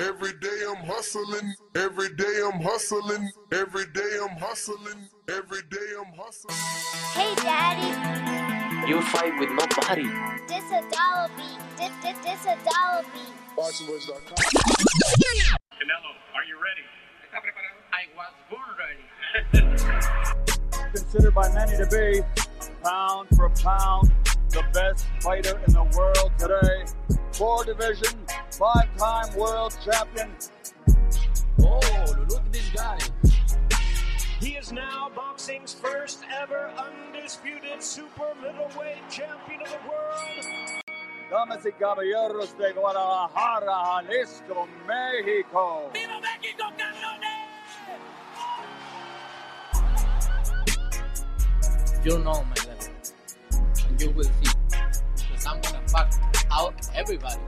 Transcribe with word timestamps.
Every 0.00 0.32
day 0.32 0.64
I'm 0.66 0.82
hustling, 0.86 1.52
every 1.74 2.08
day 2.14 2.40
I'm 2.42 2.58
hustling, 2.62 3.30
every 3.52 3.84
day 3.92 4.18
I'm 4.22 4.34
hustling, 4.38 5.08
every 5.28 5.60
day 5.70 5.88
I'm 6.00 6.12
hustling. 6.16 6.56
Hey, 7.12 7.34
Daddy. 7.36 8.88
You 8.88 9.02
fight 9.02 9.38
with 9.38 9.50
nobody. 9.50 10.08
This 10.48 10.64
a 10.72 10.80
dollar 10.90 11.28
beat. 11.36 11.60
This, 11.76 11.92
this, 12.02 12.16
this 12.24 12.46
a 12.46 12.56
dollar 12.64 13.04
beat. 13.12 13.34
BoxingVoice.com. 13.58 14.36
Canelo, 15.76 16.16
are 16.34 16.44
you 16.48 16.56
ready? 16.56 16.84
I 17.92 18.06
was 18.16 18.32
born 18.48 18.72
ready. 18.80 19.04
considered 20.94 21.34
by 21.34 21.52
many 21.52 21.76
to 21.76 21.86
be 21.86 22.22
pound 22.82 23.28
for 23.36 23.50
pound 23.50 24.10
the 24.50 24.64
best 24.72 25.06
fighter 25.20 25.60
in 25.66 25.72
the 25.72 25.84
world 25.96 26.32
today. 26.38 26.84
Four 27.32 27.64
division, 27.64 28.18
five 28.50 28.88
time 28.96 29.34
world 29.36 29.76
champion. 29.84 30.30
Oh, 31.62 31.80
look 32.28 32.44
at 32.44 32.52
this 32.52 32.70
guy. 32.70 32.98
He 34.40 34.56
is 34.56 34.72
now 34.72 35.10
boxing's 35.14 35.74
first 35.74 36.24
ever 36.40 36.72
undisputed 36.76 37.82
super 37.82 38.34
middleweight 38.42 39.08
champion 39.08 39.62
of 39.62 39.68
the 39.70 39.78
world. 39.88 40.82
Damas 41.30 41.64
y 41.64 41.70
caballeros 41.72 42.56
de 42.58 42.72
Guadalajara, 42.72 44.02
Jalisco, 44.02 44.66
Mexico. 44.86 45.90
¡Viva 45.94 46.20
México, 46.20 46.64
cabrones! 46.76 47.50
You 52.04 52.18
know, 52.18 52.42
my 52.44 52.54
God. 52.54 52.66
And 52.69 52.69
you 53.98 54.10
will 54.10 54.24
see. 54.24 54.52
Because 55.16 55.46
I'm 55.46 55.60
gonna 55.60 55.88
fuck 55.88 56.12
out 56.52 56.74
everybody. 56.94 57.40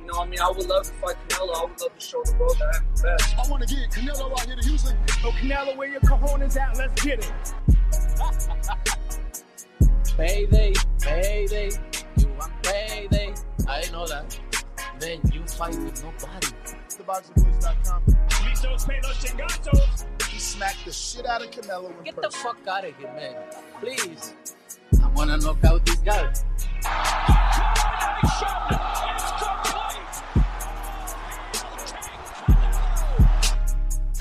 You 0.00 0.06
know, 0.06 0.20
I 0.20 0.26
mean, 0.26 0.40
I 0.40 0.48
would 0.50 0.66
love 0.66 0.84
to 0.84 0.92
fight 0.94 1.16
Canelo. 1.28 1.56
I 1.56 1.64
would 1.64 1.80
love 1.80 1.94
to 1.94 2.00
show 2.00 2.22
the 2.24 2.36
world 2.38 2.56
that 2.58 2.76
I'm 2.76 2.86
the 2.94 3.02
best. 3.02 3.38
I 3.38 3.50
want 3.50 3.68
to 3.68 3.74
get 3.74 3.90
Canelo 3.90 4.32
out 4.32 4.46
here 4.46 4.56
to 4.56 4.68
Houston. 4.68 4.96
So 5.22 5.30
Canelo, 5.30 5.76
where 5.76 5.88
your 5.88 6.00
cojones 6.00 6.56
at? 6.56 6.76
Let's 6.76 7.02
get 7.02 7.18
it. 7.20 7.32
Payday, 10.16 10.72
payday. 11.00 11.70
You 12.16 12.26
want 12.38 12.52
payday. 12.62 13.34
I 13.68 13.88
know 13.92 14.06
that. 14.08 14.38
Then 15.00 15.20
you 15.32 15.46
fight 15.46 15.76
with 15.76 16.02
nobody. 16.02 16.48
TheBoxingVoice.com. 16.88 18.02
Listos, 18.44 18.84
pelos, 18.84 19.16
chingatos. 19.22 20.06
He 20.28 20.38
smacked 20.40 20.84
the 20.84 20.92
shit 20.92 21.24
out 21.24 21.42
of 21.42 21.50
Canelo 21.50 21.96
in 21.98 22.04
Get 22.04 22.16
the 22.20 22.30
fuck 22.30 22.58
out 22.66 22.84
of 22.84 22.96
here, 22.96 23.12
man. 23.14 23.36
Please. 23.80 24.34
I 25.02 25.08
wanna 25.10 25.36
knock 25.36 25.64
out 25.64 25.86
this 25.86 25.96
guy. 25.96 26.32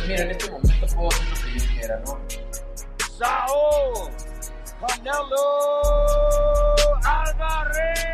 Mira, 0.08 0.23
en 0.23 0.31
este 0.31 0.52
momento 0.52 0.88
puedo 0.95 1.09
hacer 1.09 1.28
lo 1.28 1.36
que 1.36 1.59
yo 1.59 1.66
quiera, 1.73 2.03
¿no? 2.06 2.19
Saul 3.18 4.12
Canelo 4.80 6.75
Alvarez. 7.03 8.06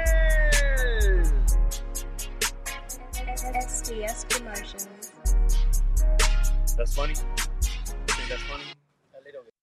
SDS 3.54 4.28
Promotions. 4.30 4.88
That's 6.76 6.96
funny. 6.96 7.14
You 7.14 8.14
think 8.16 8.30
that's 8.30 8.42
funny? 8.42 8.64
A 9.14 9.24
little 9.24 9.44
bit. 9.44 9.54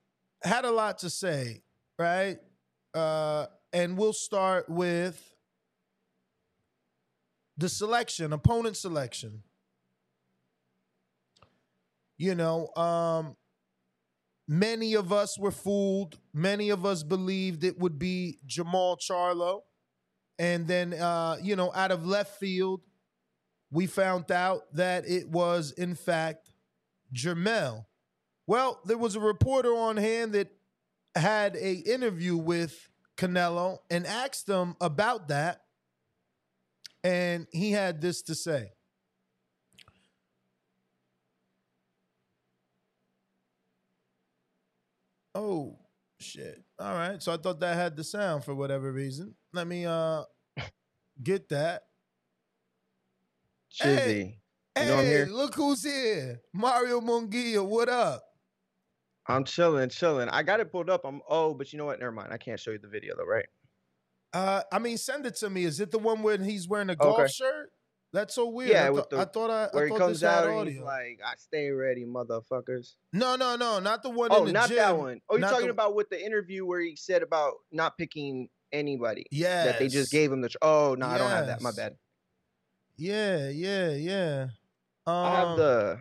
had 0.44 0.64
a 0.64 0.70
lot 0.70 0.98
to 0.98 1.10
say, 1.10 1.64
right? 1.98 2.38
Uh, 2.94 3.46
and 3.72 3.98
we'll 3.98 4.12
start 4.12 4.68
with 4.68 5.34
the 7.56 7.68
selection, 7.68 8.32
opponent 8.32 8.76
selection. 8.76 9.42
You 12.16 12.34
know, 12.34 12.68
um, 12.76 13.36
many 14.46 14.94
of 14.94 15.12
us 15.12 15.38
were 15.38 15.50
fooled. 15.50 16.18
Many 16.32 16.70
of 16.70 16.86
us 16.86 17.02
believed 17.02 17.64
it 17.64 17.78
would 17.78 17.98
be 17.98 18.38
Jamal 18.46 18.96
Charlo. 18.96 19.62
And 20.38 20.66
then, 20.66 20.94
uh, 20.94 21.36
you 21.42 21.56
know, 21.56 21.72
out 21.74 21.90
of 21.90 22.06
left 22.06 22.38
field, 22.38 22.82
we 23.70 23.86
found 23.86 24.30
out 24.30 24.62
that 24.74 25.08
it 25.08 25.28
was, 25.28 25.72
in 25.72 25.94
fact, 25.94 26.50
Jermell. 27.12 27.86
Well, 28.46 28.80
there 28.84 28.98
was 28.98 29.16
a 29.16 29.20
reporter 29.20 29.70
on 29.74 29.96
hand 29.96 30.32
that 30.32 30.48
had 31.14 31.56
a 31.56 31.72
interview 31.72 32.36
with 32.36 32.88
Canelo 33.16 33.78
and 33.90 34.06
asked 34.06 34.48
him 34.48 34.76
about 34.80 35.28
that. 35.28 35.62
And 37.02 37.46
he 37.52 37.72
had 37.72 38.00
this 38.00 38.22
to 38.22 38.34
say. 38.34 38.73
Oh, 45.34 45.78
shit. 46.20 46.62
All 46.78 46.94
right. 46.94 47.22
So 47.22 47.32
I 47.32 47.36
thought 47.36 47.60
that 47.60 47.74
had 47.76 47.96
the 47.96 48.04
sound 48.04 48.44
for 48.44 48.54
whatever 48.54 48.92
reason. 48.92 49.34
Let 49.52 49.66
me 49.66 49.86
uh 49.86 50.24
get 51.22 51.48
that. 51.50 51.82
Chizzy. 53.72 54.38
Hey, 54.76 54.82
You 54.82 54.86
know 54.86 54.96
hey, 55.02 55.24
look 55.26 55.54
who's 55.54 55.82
here. 55.84 56.40
Mario 56.52 57.00
Munguia, 57.00 57.64
what 57.66 57.88
up? 57.88 58.24
I'm 59.26 59.44
chilling, 59.44 59.88
chilling. 59.88 60.28
I 60.28 60.42
got 60.42 60.60
it 60.60 60.70
pulled 60.70 60.90
up. 60.90 61.04
I'm 61.04 61.20
oh, 61.28 61.54
but 61.54 61.72
you 61.72 61.78
know 61.78 61.86
what? 61.86 61.98
Never 61.98 62.12
mind. 62.12 62.32
I 62.32 62.36
can't 62.36 62.60
show 62.60 62.70
you 62.72 62.78
the 62.78 62.88
video 62.88 63.16
though, 63.16 63.24
right? 63.24 63.46
Uh 64.32 64.62
I 64.72 64.78
mean 64.78 64.98
send 64.98 65.26
it 65.26 65.36
to 65.36 65.50
me. 65.50 65.64
Is 65.64 65.80
it 65.80 65.90
the 65.90 65.98
one 65.98 66.22
where 66.22 66.36
he's 66.38 66.68
wearing 66.68 66.90
a 66.90 66.96
golf 66.96 67.16
Okay. 67.18 67.32
shirt? 67.32 67.70
That's 68.14 68.34
so 68.34 68.48
weird. 68.48 68.70
Yeah, 68.70 68.88
I, 68.90 68.94
thought- 68.94 69.10
the- 69.10 69.18
I 69.18 69.24
thought 69.24 69.50
I, 69.50 69.68
Where 69.72 69.82
I 69.82 69.86
he 69.86 69.90
thought 69.90 69.98
comes 69.98 70.20
this 70.20 70.28
out 70.30 70.48
and 70.48 70.68
he's 70.70 70.80
like, 70.80 71.20
"I 71.26 71.34
stay 71.36 71.70
ready, 71.70 72.04
motherfuckers." 72.06 72.94
no, 73.12 73.34
no, 73.36 73.56
no, 73.56 73.80
not 73.80 74.02
the 74.02 74.10
one 74.10 74.28
Oh, 74.32 74.40
in 74.40 74.46
the 74.46 74.52
not 74.52 74.68
gym. 74.68 74.76
that 74.78 74.96
one. 74.96 75.20
Oh, 75.28 75.34
you're 75.34 75.40
Not 75.40 75.50
talking 75.50 75.66
the- 75.66 75.72
about 75.72 75.94
with 75.96 76.08
the 76.10 76.24
interview 76.24 76.64
where 76.64 76.80
he 76.80 76.94
said 76.96 77.22
about 77.22 77.54
not 77.72 77.98
picking 77.98 78.48
anybody. 78.72 79.26
Yes. 79.32 79.66
That 79.66 79.78
they 79.80 79.88
just 79.88 80.10
gave 80.12 80.30
him 80.32 80.40
the. 80.42 80.48
Tr- 80.48 80.58
oh 80.62 80.94
no, 80.98 81.06
I 81.06 81.18
don't 81.18 81.28
have 81.30 81.46
that. 81.48 81.60
My 81.60 81.72
bad. 81.72 81.96
Yeah, 82.96 83.48
yeah, 83.50 83.90
yeah. 83.90 84.46
Um, 85.06 85.14
I 85.14 85.30
have 85.36 85.56
the. 85.56 86.00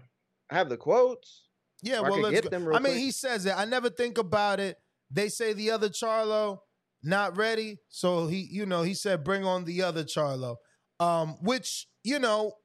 I 0.52 0.56
have 0.56 0.70
the 0.70 0.78
quotes. 0.78 1.42
Yeah, 1.82 2.00
Or 2.00 2.06
I 2.06 2.10
well, 2.12 2.20
let's 2.22 2.34
get 2.36 2.44
go. 2.44 2.50
them 2.52 2.66
real 2.66 2.78
I 2.78 2.80
mean, 2.80 2.94
quick. 2.94 3.02
he 3.04 3.12
says 3.12 3.46
it. 3.46 3.54
I 3.58 3.66
never 3.66 3.90
think 3.90 4.18
about 4.18 4.60
it. 4.60 4.78
They 5.12 5.28
say 5.30 5.54
the 5.54 5.72
other 5.72 5.90
Charlo 5.90 6.60
not 7.04 7.36
ready. 7.36 7.80
So 7.90 8.28
he, 8.28 8.48
you 8.50 8.66
know, 8.66 8.84
he 8.84 8.94
said, 8.94 9.24
bring 9.24 9.44
on 9.44 9.66
the 9.66 9.82
other 9.82 10.04
Charlo. 10.06 10.58
Um, 11.00 11.38
which, 11.42 11.88
you 12.04 12.20
know, 12.20 12.58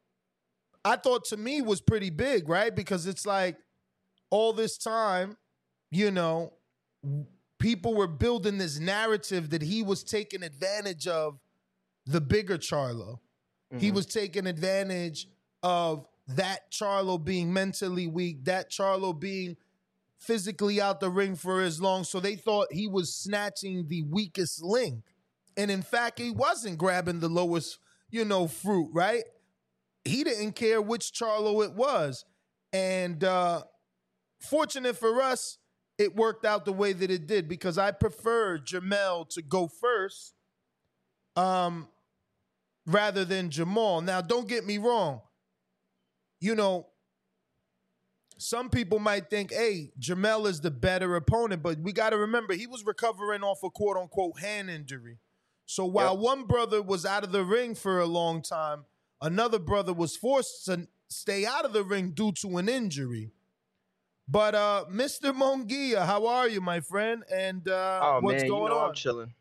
I 0.84 0.96
thought 0.96 1.24
to 1.26 1.36
me 1.36 1.62
was 1.62 1.80
pretty 1.80 2.10
big, 2.10 2.48
right? 2.48 2.74
Because 2.74 3.06
it's 3.06 3.26
like 3.26 3.58
all 4.30 4.52
this 4.52 4.78
time, 4.78 5.36
you 5.90 6.10
know, 6.10 6.52
people 7.58 7.94
were 7.94 8.06
building 8.06 8.58
this 8.58 8.78
narrative 8.78 9.50
that 9.50 9.62
he 9.62 9.82
was 9.82 10.02
taking 10.04 10.42
advantage 10.42 11.06
of 11.06 11.38
the 12.06 12.20
bigger 12.20 12.58
Charlo. 12.58 13.20
He 13.78 13.90
Mhm. 13.90 13.94
was 13.94 14.06
taking 14.06 14.46
advantage 14.46 15.28
of 15.62 16.06
that 16.28 16.70
Charlo 16.70 17.22
being 17.22 17.52
mentally 17.52 18.06
weak, 18.06 18.44
that 18.44 18.70
Charlo 18.70 19.18
being 19.18 19.56
physically 20.18 20.80
out 20.80 21.00
the 21.00 21.10
ring 21.10 21.36
for 21.36 21.60
as 21.60 21.80
long. 21.80 22.04
So 22.04 22.18
they 22.20 22.36
thought 22.36 22.72
he 22.72 22.86
was 22.88 23.14
snatching 23.14 23.88
the 23.88 24.02
weakest 24.02 24.62
link. 24.62 25.04
And 25.56 25.70
in 25.70 25.82
fact, 25.82 26.18
he 26.18 26.30
wasn't 26.30 26.78
grabbing 26.78 27.20
the 27.20 27.28
lowest, 27.28 27.78
you 28.10 28.24
know, 28.24 28.46
fruit, 28.46 28.90
right? 28.92 29.24
He 30.04 30.24
didn't 30.24 30.52
care 30.52 30.80
which 30.80 31.12
Charlo 31.12 31.64
it 31.64 31.74
was. 31.74 32.24
And 32.72 33.22
uh 33.24 33.62
fortunate 34.40 34.96
for 34.96 35.20
us, 35.20 35.58
it 35.98 36.14
worked 36.14 36.44
out 36.44 36.64
the 36.64 36.72
way 36.72 36.92
that 36.92 37.10
it 37.10 37.26
did 37.26 37.48
because 37.48 37.78
I 37.78 37.90
preferred 37.90 38.66
Jamel 38.66 39.28
to 39.30 39.42
go 39.42 39.68
first 39.68 40.34
um 41.36 41.88
rather 42.86 43.24
than 43.24 43.50
Jamal. 43.50 44.00
Now, 44.00 44.20
don't 44.20 44.48
get 44.48 44.66
me 44.66 44.78
wrong. 44.78 45.20
You 46.40 46.54
know, 46.54 46.86
some 48.38 48.70
people 48.70 48.98
might 48.98 49.28
think, 49.28 49.52
hey, 49.52 49.90
Jamel 50.00 50.46
is 50.46 50.60
the 50.60 50.70
better 50.70 51.16
opponent, 51.16 51.62
but 51.62 51.78
we 51.80 51.92
got 51.92 52.10
to 52.10 52.16
remember 52.16 52.54
he 52.54 52.66
was 52.66 52.84
recovering 52.84 53.42
off 53.42 53.62
a 53.64 53.70
quote 53.70 53.96
unquote 53.96 54.40
hand 54.40 54.70
injury. 54.70 55.18
So 55.70 55.84
while 55.84 56.16
one 56.16 56.44
brother 56.44 56.80
was 56.80 57.04
out 57.04 57.24
of 57.24 57.30
the 57.30 57.44
ring 57.44 57.74
for 57.74 58.00
a 58.00 58.06
long 58.06 58.40
time, 58.40 58.86
another 59.20 59.58
brother 59.58 59.92
was 59.92 60.16
forced 60.16 60.64
to 60.64 60.88
stay 61.08 61.44
out 61.44 61.66
of 61.66 61.74
the 61.74 61.84
ring 61.84 62.12
due 62.12 62.32
to 62.40 62.56
an 62.56 62.70
injury. 62.70 63.32
But 64.26 64.54
uh, 64.54 64.86
Mr. 64.90 65.34
Munguia, 65.34 66.06
how 66.06 66.26
are 66.26 66.48
you, 66.48 66.62
my 66.62 66.80
friend? 66.80 67.22
And 67.30 67.68
uh, 67.68 68.00
Oh 68.02 68.18
what's 68.22 68.36
man, 68.36 68.44
you 68.46 68.50
going 68.50 68.70
know 68.70 68.78
on? 68.78 68.88
I'm 68.88 68.94
chilling. 68.94 69.34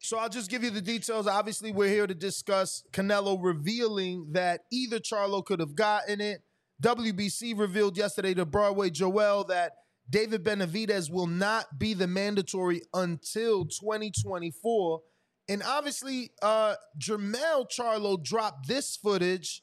So 0.00 0.18
I'll 0.18 0.28
just 0.28 0.50
give 0.50 0.64
you 0.64 0.70
the 0.70 0.82
details. 0.82 1.28
Obviously, 1.28 1.70
we're 1.70 1.88
here 1.88 2.08
to 2.08 2.14
discuss 2.14 2.82
Canelo 2.90 3.38
revealing 3.40 4.32
that 4.32 4.62
either 4.72 4.98
Charlo 4.98 5.44
could 5.44 5.60
have 5.60 5.76
gotten 5.76 6.20
it. 6.20 6.42
WBC 6.82 7.56
revealed 7.56 7.96
yesterday 7.96 8.34
to 8.34 8.44
Broadway 8.44 8.90
Joel 8.90 9.44
that 9.44 9.74
David 10.10 10.42
Benavidez 10.42 11.10
will 11.10 11.26
not 11.26 11.78
be 11.78 11.94
the 11.94 12.06
mandatory 12.06 12.82
until 12.94 13.64
2024. 13.64 15.00
And 15.48 15.62
obviously, 15.62 16.30
uh, 16.42 16.74
Jermell 16.98 17.70
Charlo 17.70 18.22
dropped 18.22 18.68
this 18.68 18.96
footage, 18.96 19.62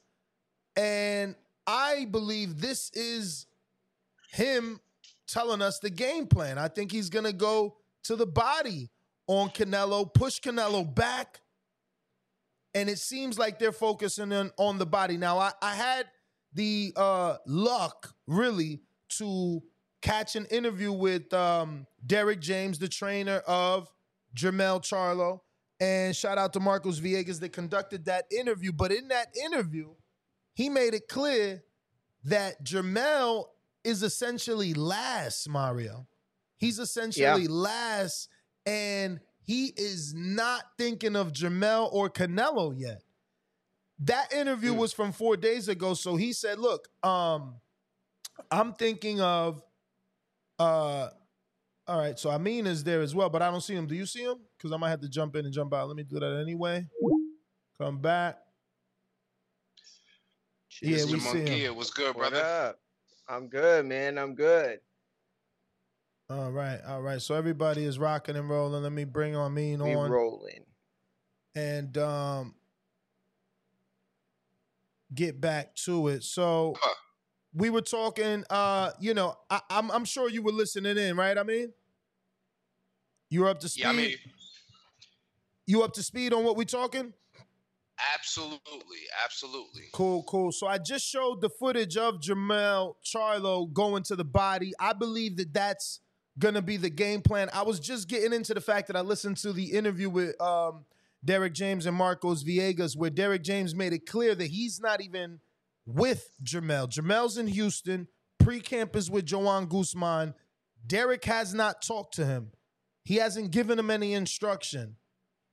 and 0.76 1.36
I 1.68 2.06
believe 2.06 2.62
this 2.62 2.92
is 2.94 3.48
him 4.32 4.80
telling 5.28 5.62
us 5.62 5.80
the 5.80 5.90
game 5.90 6.28
plan. 6.28 6.58
I 6.58 6.68
think 6.68 6.92
he's 6.92 7.10
gonna 7.10 7.34
go 7.34 7.78
to 8.04 8.16
the 8.16 8.28
body 8.28 8.90
on 9.28 9.50
Canelo, 9.50 10.12
push 10.12 10.40
Canelo 10.40 10.94
back, 10.94 11.42
and 12.74 12.90
it 12.90 13.00
seems 13.00 13.40
like 13.40 13.58
they're 13.58 13.72
focusing 13.72 14.32
on, 14.34 14.52
on 14.58 14.78
the 14.78 14.86
body. 14.86 15.18
Now, 15.18 15.40
I, 15.40 15.52
I 15.62 15.76
had 15.76 16.08
the 16.54 16.94
uh, 16.96 17.38
luck 17.48 18.14
really 18.28 18.82
to 19.18 19.62
catch 20.06 20.36
an 20.36 20.46
interview 20.46 20.92
with 20.92 21.34
um, 21.34 21.88
Derek 22.06 22.40
James, 22.40 22.78
the 22.78 22.88
trainer 22.88 23.38
of 23.48 23.92
Jamel 24.36 24.80
Charlo, 24.81 25.40
and 25.80 26.16
shout 26.16 26.38
out 26.38 26.54
to 26.54 26.60
Marcos 26.60 27.00
Villegas 27.00 27.40
that 27.40 27.50
conducted 27.54 28.06
that 28.06 28.25
interview. 28.31 28.72
But 28.72 28.92
in 28.92 29.07
that 29.07 29.30
interview, 29.44 29.96
he 30.54 30.69
made 30.69 30.94
it 30.94 31.07
clear 31.07 31.63
that 32.24 32.63
Jamel 32.63 33.46
is 33.84 34.04
essentially 34.04 34.75
last, 34.75 35.50
Mario. 35.50 36.08
He's 36.58 36.78
essentially 36.78 37.48
last, 37.48 38.30
and 38.66 39.19
he 39.44 39.74
is 39.75 40.13
not 40.13 40.63
thinking 40.78 41.16
of 41.16 41.34
Jamel 41.34 41.92
or 41.92 42.12
Canelo 42.12 42.74
yet. 42.78 43.01
That 44.00 44.31
interview 44.31 44.74
was 44.74 44.94
from 44.94 45.12
four 45.12 45.36
days 45.36 45.68
ago. 45.68 45.96
So 45.96 46.16
he 46.16 46.31
said, 46.31 46.60
look, 46.60 46.90
um, 47.01 47.56
I'm 48.51 48.74
thinking 48.74 49.19
of 49.19 49.63
uh 50.60 51.10
all 51.88 52.00
right, 52.00 52.18
so 52.18 52.31
Amin 52.31 52.66
is 52.66 52.84
there 52.84 53.02
as 53.02 53.13
well, 53.13 53.30
but 53.30 53.44
I 53.44 53.52
don't 53.52 53.62
see 53.62 53.75
him. 53.75 53.86
Do 53.86 53.94
you 53.94 54.07
see 54.07 54.24
him? 54.24 54.38
Because 54.57 54.72
I 54.72 54.78
might 54.78 54.90
have 54.90 55.02
to 55.02 55.10
jump 55.10 55.36
in 55.36 55.46
and 55.46 55.54
jump 55.54 55.72
out. 55.72 55.88
Let 55.88 55.96
me 55.96 56.04
do 56.04 56.19
that 56.19 56.40
anyway. 56.42 56.88
Come 57.78 58.00
back. 58.00 58.40
Yeah, 60.81 61.06
we 61.06 61.19
see 61.19 61.40
him. 61.42 61.48
Munguia, 61.48 61.75
what's 61.75 61.92
good, 61.92 62.16
What 62.16 62.31
brother? 62.31 62.44
up? 62.44 62.80
I'm 63.28 63.48
good, 63.50 63.86
man. 63.86 64.18
I'm 64.18 64.34
good. 64.34 64.80
All 66.30 66.52
right, 66.52 66.80
all 66.88 67.01
right. 67.04 67.22
So 67.22 67.36
everybody 67.36 67.84
is 67.84 68.00
rocking 68.00 68.36
and 68.36 68.50
rolling. 68.50 68.81
Let 68.81 68.92
me 68.92 69.04
bring 69.04 69.36
Amin 69.36 69.84
We 69.84 69.94
on. 69.94 70.10
rolling. 70.10 70.66
and 71.54 71.96
um 72.00 72.56
get 75.13 75.40
back 75.40 75.75
to 75.75 76.08
it. 76.08 76.24
So 76.24 76.74
we 77.56 77.69
were 77.69 77.81
talking 77.81 78.44
uh 78.50 78.92
you 79.00 79.13
know, 79.13 79.36
I, 79.50 79.62
I'm 79.69 79.90
I'm 79.92 80.06
sure 80.06 80.30
you 80.30 80.44
were 80.44 80.52
listening 80.52 80.98
in, 80.98 81.16
right? 81.18 81.38
I 81.38 81.44
mean, 81.44 81.74
you 83.30 83.42
were 83.42 83.50
up 83.50 83.60
to 83.62 83.69
speed. 83.69 83.84
Yeah, 83.84 83.90
I 83.90 83.94
mean, 83.94 84.16
you 85.66 85.84
up 85.84 85.94
to 85.94 86.04
speed 86.04 86.34
on 86.34 86.44
what 86.44 86.57
we're 86.57 86.66
talking? 86.66 87.13
absolutely, 88.16 89.00
absolutely. 89.24 89.84
Cool, 89.94 90.24
cool. 90.24 90.52
So 90.52 90.68
I 90.68 90.78
just 90.78 91.06
showed 91.06 91.42
the 91.42 91.50
footage 91.50 91.98
of 91.98 92.19
Jamel 92.19 92.96
Charlo 93.04 93.72
going 93.72 94.04
to 94.04 94.16
the 94.16 94.25
body. 94.25 94.74
I 94.80 94.94
believe 94.94 95.38
that 95.38 95.54
that's 95.54 96.01
gonna 96.38 96.62
be 96.62 96.78
the 96.78 96.90
game 96.90 97.22
plan. 97.22 97.50
I 97.54 97.63
was 97.63 97.80
just 97.80 98.10
getting 98.10 98.34
into 98.34 98.54
the 98.54 98.62
fact 98.62 98.88
that 98.88 98.96
I 98.96 99.01
listened 99.01 99.38
to 99.38 99.54
the 99.54 99.72
interview 99.72 100.10
with 100.10 100.40
um, 100.42 100.86
Derek 101.24 101.54
James 101.54 101.86
and 101.86 101.96
Marcos 101.96 102.44
Villegas, 102.44 102.98
where 102.98 103.10
Derek 103.10 103.44
James 103.44 103.74
made 103.74 103.94
it 103.94 104.06
clear 104.06 104.36
that 104.36 104.48
he's 104.48 104.80
not 104.80 105.01
even 105.01 105.40
with 105.86 106.30
Jamel. 106.44 106.90
Jamel's 106.90 107.38
in 107.38 107.48
Houston. 107.48 108.08
Pre-camp 108.40 108.96
is 108.96 109.10
with 109.10 109.26
Joan 109.26 109.68
Guzman. 109.68 110.34
Derek 110.86 111.26
has 111.26 111.54
not 111.54 111.82
talked 111.82 112.15
to 112.15 112.25
him. 112.25 112.51
He 113.04 113.15
hasn't 113.15 113.51
given 113.51 113.80
him 113.80 113.89
any 113.89 114.13
instruction. 114.13 114.98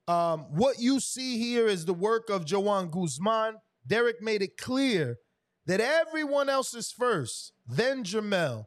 Um, 0.09 0.47
what 0.51 0.79
you 0.79 1.01
see 1.01 1.39
here 1.39 1.67
is 1.67 1.85
the 1.85 1.95
work 1.95 2.29
of 2.29 2.45
Joan 2.45 2.91
Guzman. 2.91 3.57
Derek 3.87 4.21
made 4.21 4.43
it 4.43 4.57
clear 4.57 5.19
that 5.67 5.81
everyone 5.81 6.49
else 6.49 6.75
is 6.75 6.91
first, 6.91 7.53
then 7.67 8.05
Jamel, 8.05 8.67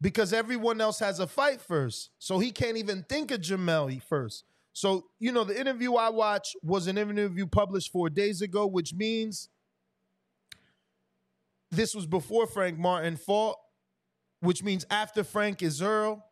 because 0.00 0.32
everyone 0.32 0.80
else 0.80 0.98
has 0.98 1.18
a 1.18 1.26
fight 1.26 1.60
first. 1.60 2.10
So 2.18 2.38
he 2.38 2.50
can't 2.50 2.76
even 2.76 3.04
think 3.08 3.30
of 3.30 3.40
Jamel 3.40 4.02
first. 4.02 4.44
So, 4.72 5.06
you 5.18 5.32
know, 5.32 5.44
the 5.44 5.58
interview 5.58 5.94
I 5.94 6.10
watched 6.10 6.56
was 6.62 6.86
an 6.86 6.98
interview 6.98 7.46
published 7.46 7.90
four 7.90 8.10
days 8.10 8.40
ago, 8.42 8.66
which 8.66 8.94
means 8.94 9.48
this 11.70 11.94
was 11.94 12.06
before 12.06 12.46
Frank 12.46 12.78
Martin 12.78 13.16
fought, 13.16 13.56
which 14.40 14.62
means 14.62 14.84
after 14.90 15.24
Frank 15.24 15.62
is 15.62 15.80
Errol, 15.80 16.24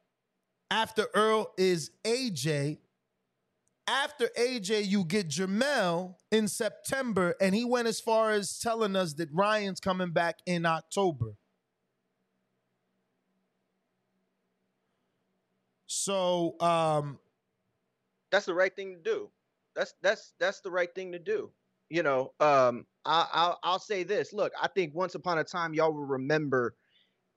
after 0.70 1.06
Errol 1.14 1.52
is 1.56 1.90
AJ, 2.04 2.78
after 3.86 4.28
AJ, 4.38 4.86
you 4.86 5.04
get 5.04 5.28
Jamel 5.28 6.16
in 6.30 6.48
September, 6.48 7.34
and 7.40 7.54
he 7.54 7.64
went 7.64 7.88
as 7.88 8.00
far 8.00 8.32
as 8.32 8.58
telling 8.58 8.96
us 8.96 9.14
that 9.14 9.30
Ryan's 9.32 9.80
coming 9.80 10.10
back 10.10 10.40
in 10.46 10.66
October. 10.66 11.36
So, 15.86 16.56
um, 16.60 17.18
That's 18.30 18.46
the 18.46 18.54
right 18.54 18.74
thing 18.74 18.94
to 18.94 19.00
do. 19.00 19.30
That's 19.74 19.94
that's 20.02 20.34
that's 20.38 20.60
the 20.60 20.70
right 20.70 20.92
thing 20.94 21.12
to 21.12 21.18
do. 21.18 21.50
You 21.88 22.02
know, 22.02 22.32
um, 22.40 22.86
I, 23.08 23.26
I'll 23.32 23.58
I'll 23.62 23.78
say 23.78 24.04
this. 24.04 24.34
Look, 24.34 24.52
I 24.60 24.68
think 24.68 24.94
once 24.94 25.14
upon 25.14 25.38
a 25.38 25.44
time 25.44 25.72
y'all 25.72 25.92
will 25.92 26.04
remember, 26.04 26.74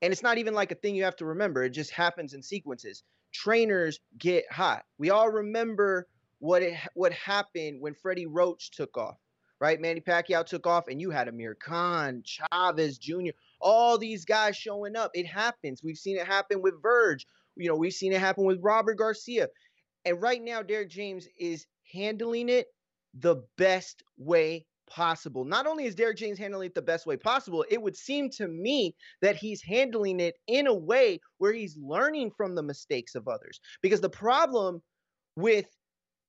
and 0.02 0.12
it's 0.12 0.22
not 0.22 0.38
even 0.38 0.54
like 0.54 0.72
a 0.72 0.76
thing 0.76 0.96
you 0.96 1.06
have 1.06 1.16
to 1.18 1.26
remember. 1.26 1.64
It 1.64 1.70
just 1.70 1.92
happens 1.92 2.34
in 2.34 2.44
sequences. 2.44 3.04
Trainers 3.32 4.02
get 4.18 4.44
hot. 4.52 4.84
We 4.98 5.12
all 5.12 5.30
remember 5.30 6.08
what 6.40 6.62
it 6.62 6.76
what 6.94 7.14
happened 7.14 7.80
when 7.80 7.94
Freddie 7.94 8.26
Roach 8.26 8.72
took 8.72 8.98
off, 8.98 9.16
right? 9.62 9.80
Manny 9.80 10.02
Pacquiao 10.02 10.46
took 10.46 10.68
off, 10.68 10.90
and 10.90 11.00
you 11.00 11.10
had 11.10 11.30
Amir 11.30 11.56
Khan, 11.56 12.22
Chavez 12.26 12.98
Jr., 12.98 13.32
all 13.62 13.98
these 13.98 14.26
guys 14.26 14.58
showing 14.58 14.98
up. 14.98 15.12
It 15.14 15.26
happens. 15.26 15.82
We've 15.82 15.98
seen 15.98 16.18
it 16.18 16.28
happen 16.28 16.62
with 16.62 16.82
Verge. 16.82 17.26
You 17.56 17.70
know, 17.70 17.78
we've 17.78 17.94
seen 17.94 18.12
it 18.12 18.20
happen 18.20 18.44
with 18.44 18.60
Robert 18.62 18.98
Garcia. 18.98 19.48
And 20.04 20.22
right 20.22 20.42
now, 20.42 20.64
Derek 20.64 20.90
James 20.90 21.28
is 21.40 21.66
handling 21.94 22.50
it 22.50 22.68
the 23.14 23.38
best 23.58 24.04
way 24.18 24.66
possible. 24.92 25.46
Not 25.46 25.66
only 25.66 25.86
is 25.86 25.96
Derek 25.96 26.18
James 26.18 26.38
handling 26.38 26.68
it 26.68 26.76
the 26.76 26.82
best 26.82 27.06
way 27.06 27.18
possible, 27.18 27.66
it 27.70 27.82
would 27.82 27.96
seem 27.96 28.30
to 28.32 28.48
me 28.48 28.96
that 29.22 29.36
he's 29.36 29.64
handling 29.64 30.20
it 30.20 30.36
in 30.48 30.68
a 30.68 30.74
way 30.74 31.20
where 31.38 31.54
he's 31.54 31.78
learning 31.78 32.32
from 32.36 32.56
the 32.56 32.64
mistakes 32.64 33.16
of 33.16 33.28
others. 33.28 33.60
Because 33.82 34.02
the 34.02 34.10
problem 34.10 34.82
with 35.36 35.68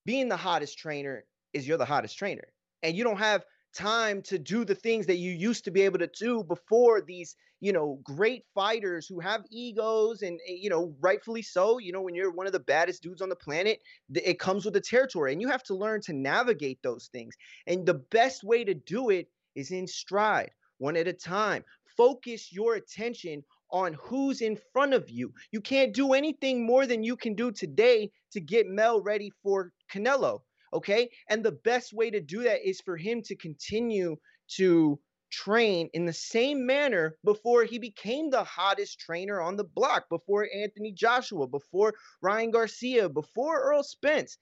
being 0.06 0.28
the 0.28 0.36
hottest 0.36 0.78
trainer 0.78 1.24
is 1.52 1.66
you're 1.66 1.76
the 1.76 1.84
hottest 1.84 2.16
trainer 2.16 2.46
and 2.82 2.96
you 2.96 3.04
don't 3.04 3.18
have 3.18 3.44
time 3.74 4.22
to 4.22 4.38
do 4.38 4.64
the 4.64 4.74
things 4.74 5.06
that 5.06 5.16
you 5.16 5.32
used 5.32 5.64
to 5.64 5.70
be 5.70 5.82
able 5.82 5.98
to 5.98 6.10
do 6.18 6.44
before 6.44 7.00
these 7.00 7.36
you 7.60 7.72
know 7.72 8.00
great 8.02 8.44
fighters 8.54 9.06
who 9.06 9.20
have 9.20 9.44
egos 9.50 10.22
and 10.22 10.40
eh, 10.48 10.56
you 10.60 10.68
know 10.68 10.94
rightfully 11.00 11.42
so 11.42 11.78
you 11.78 11.92
know 11.92 12.02
when 12.02 12.14
you're 12.14 12.32
one 12.32 12.46
of 12.46 12.52
the 12.52 12.60
baddest 12.60 13.02
dudes 13.02 13.22
on 13.22 13.28
the 13.28 13.36
planet 13.36 13.78
it 14.14 14.38
comes 14.38 14.64
with 14.64 14.74
the 14.74 14.80
territory 14.80 15.32
and 15.32 15.40
you 15.40 15.48
have 15.48 15.62
to 15.62 15.74
learn 15.74 16.00
to 16.00 16.12
navigate 16.12 16.78
those 16.82 17.08
things 17.12 17.34
and 17.66 17.86
the 17.86 18.02
best 18.10 18.42
way 18.42 18.64
to 18.64 18.74
do 18.74 19.10
it 19.10 19.28
is 19.54 19.70
in 19.70 19.86
stride 19.86 20.50
one 20.82 20.96
at 20.96 21.06
a 21.06 21.12
time. 21.12 21.64
Focus 21.96 22.52
your 22.52 22.74
attention 22.74 23.44
on 23.70 23.94
who's 23.94 24.40
in 24.40 24.58
front 24.72 24.92
of 24.92 25.08
you. 25.08 25.32
You 25.52 25.60
can't 25.60 25.94
do 25.94 26.12
anything 26.12 26.66
more 26.66 26.86
than 26.86 27.04
you 27.04 27.16
can 27.16 27.34
do 27.34 27.52
today 27.52 28.10
to 28.32 28.40
get 28.40 28.66
mel 28.66 29.00
ready 29.00 29.30
for 29.42 29.72
canelo 29.90 30.40
okay? 30.72 31.10
And 31.28 31.44
the 31.44 31.52
best 31.52 31.92
way 31.92 32.10
to 32.10 32.20
do 32.20 32.42
that 32.44 32.66
is 32.66 32.80
for 32.80 32.96
him 32.96 33.22
to 33.22 33.36
continue 33.36 34.16
to 34.56 34.98
train 35.30 35.88
in 35.94 36.04
the 36.04 36.12
same 36.12 36.66
manner 36.66 37.16
before 37.24 37.64
he 37.64 37.78
became 37.78 38.28
the 38.30 38.44
hottest 38.44 39.00
trainer 39.00 39.40
on 39.40 39.56
the 39.56 39.64
block 39.64 40.04
before 40.10 40.46
anthony 40.54 40.92
joshua 40.92 41.46
before 41.46 41.94
ryan 42.20 42.50
garcia 42.50 43.08
before 43.08 43.64
errol 43.64 43.82
spence 43.82 44.36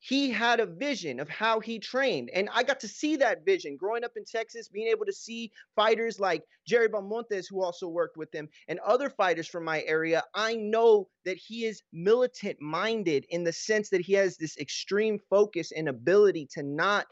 he 0.00 0.30
had 0.30 0.60
a 0.60 0.66
vision 0.66 1.18
of 1.18 1.28
how 1.28 1.58
he 1.58 1.78
trained 1.78 2.30
and 2.30 2.48
i 2.54 2.62
got 2.62 2.78
to 2.78 2.88
see 2.88 3.16
that 3.16 3.44
vision 3.44 3.76
growing 3.76 4.04
up 4.04 4.12
in 4.16 4.24
texas 4.24 4.68
being 4.68 4.88
able 4.88 5.04
to 5.04 5.12
see 5.12 5.50
fighters 5.74 6.20
like 6.20 6.44
jerry 6.66 6.88
belmontes 6.88 7.48
who 7.48 7.62
also 7.62 7.88
worked 7.88 8.16
with 8.16 8.32
him 8.32 8.48
and 8.68 8.78
other 8.80 9.10
fighters 9.10 9.48
from 9.48 9.64
my 9.64 9.82
area. 9.82 10.22
I 10.34 10.56
know 10.56 11.08
that 11.24 11.36
he 11.36 11.64
is 11.64 11.82
militant 11.92 12.60
minded 12.60 13.26
in 13.30 13.44
the 13.44 13.52
sense 13.52 13.88
that 13.90 14.00
he 14.00 14.12
has 14.14 14.36
this 14.36 14.56
extreme 14.58 15.18
focus 15.30 15.72
and 15.72 15.88
ability 15.88 16.48
to 16.52 16.62
not 16.62 17.06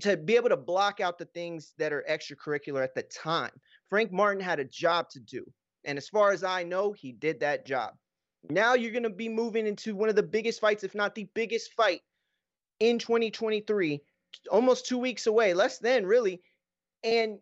to 0.00 0.16
be 0.16 0.36
able 0.36 0.50
to 0.50 0.56
block 0.56 1.00
out 1.00 1.18
the 1.18 1.24
things 1.26 1.74
that 1.78 1.92
are 1.92 2.04
extracurricular 2.08 2.84
at 2.84 2.94
the 2.94 3.02
time. 3.02 3.50
Frank 3.88 4.12
martin 4.12 4.42
had 4.42 4.60
a 4.60 4.64
job 4.64 5.08
to 5.10 5.20
do 5.20 5.44
and 5.84 5.98
as 5.98 6.08
far 6.08 6.32
as 6.32 6.44
i 6.44 6.62
know 6.62 6.92
he 6.92 7.12
did 7.12 7.40
that 7.40 7.66
job. 7.66 7.94
Now 8.48 8.74
you're 8.74 8.92
going 8.92 9.02
to 9.02 9.10
be 9.10 9.28
moving 9.28 9.66
into 9.66 9.94
one 9.94 10.08
of 10.08 10.16
the 10.16 10.22
biggest 10.22 10.60
fights 10.60 10.84
if 10.84 10.94
not 10.94 11.14
the 11.14 11.28
biggest 11.34 11.72
fight 11.74 12.00
in 12.80 12.98
2023, 12.98 14.00
almost 14.50 14.86
two 14.86 14.98
weeks 14.98 15.26
away, 15.26 15.54
less 15.54 15.78
than 15.78 16.06
really. 16.06 16.40
And 17.04 17.38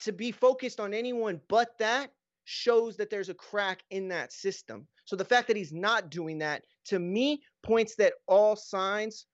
to 0.00 0.12
be 0.12 0.32
focused 0.32 0.80
on 0.80 0.94
anyone 0.94 1.40
but 1.48 1.78
that 1.78 2.10
shows 2.44 2.96
that 2.96 3.08
there's 3.08 3.28
a 3.28 3.34
crack 3.34 3.82
in 3.90 4.08
that 4.08 4.32
system. 4.32 4.86
So 5.04 5.16
the 5.16 5.24
fact 5.24 5.48
that 5.48 5.56
he's 5.56 5.72
not 5.72 6.10
doing 6.10 6.38
that 6.38 6.64
to 6.86 6.98
me 6.98 7.42
points 7.62 7.94
that 7.96 8.14
all 8.26 8.56
signs 8.56 9.26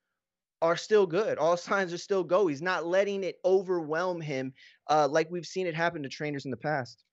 are 0.61 0.77
still 0.77 1.07
good. 1.07 1.39
All 1.39 1.57
signs 1.69 1.93
are 1.93 1.99
still 1.99 2.25
go. 2.25 2.47
He's 2.47 2.63
not 2.63 2.87
letting 2.87 3.25
it 3.25 3.37
overwhelm 3.45 4.21
him 4.21 4.53
uh, 4.91 5.09
like 5.11 5.31
we've 5.31 5.47
seen 5.47 5.67
it 5.67 5.75
happen 5.75 6.03
to 6.03 6.09
trainers 6.09 6.45
in 6.45 6.51
the 6.51 6.57
past. 6.57 7.05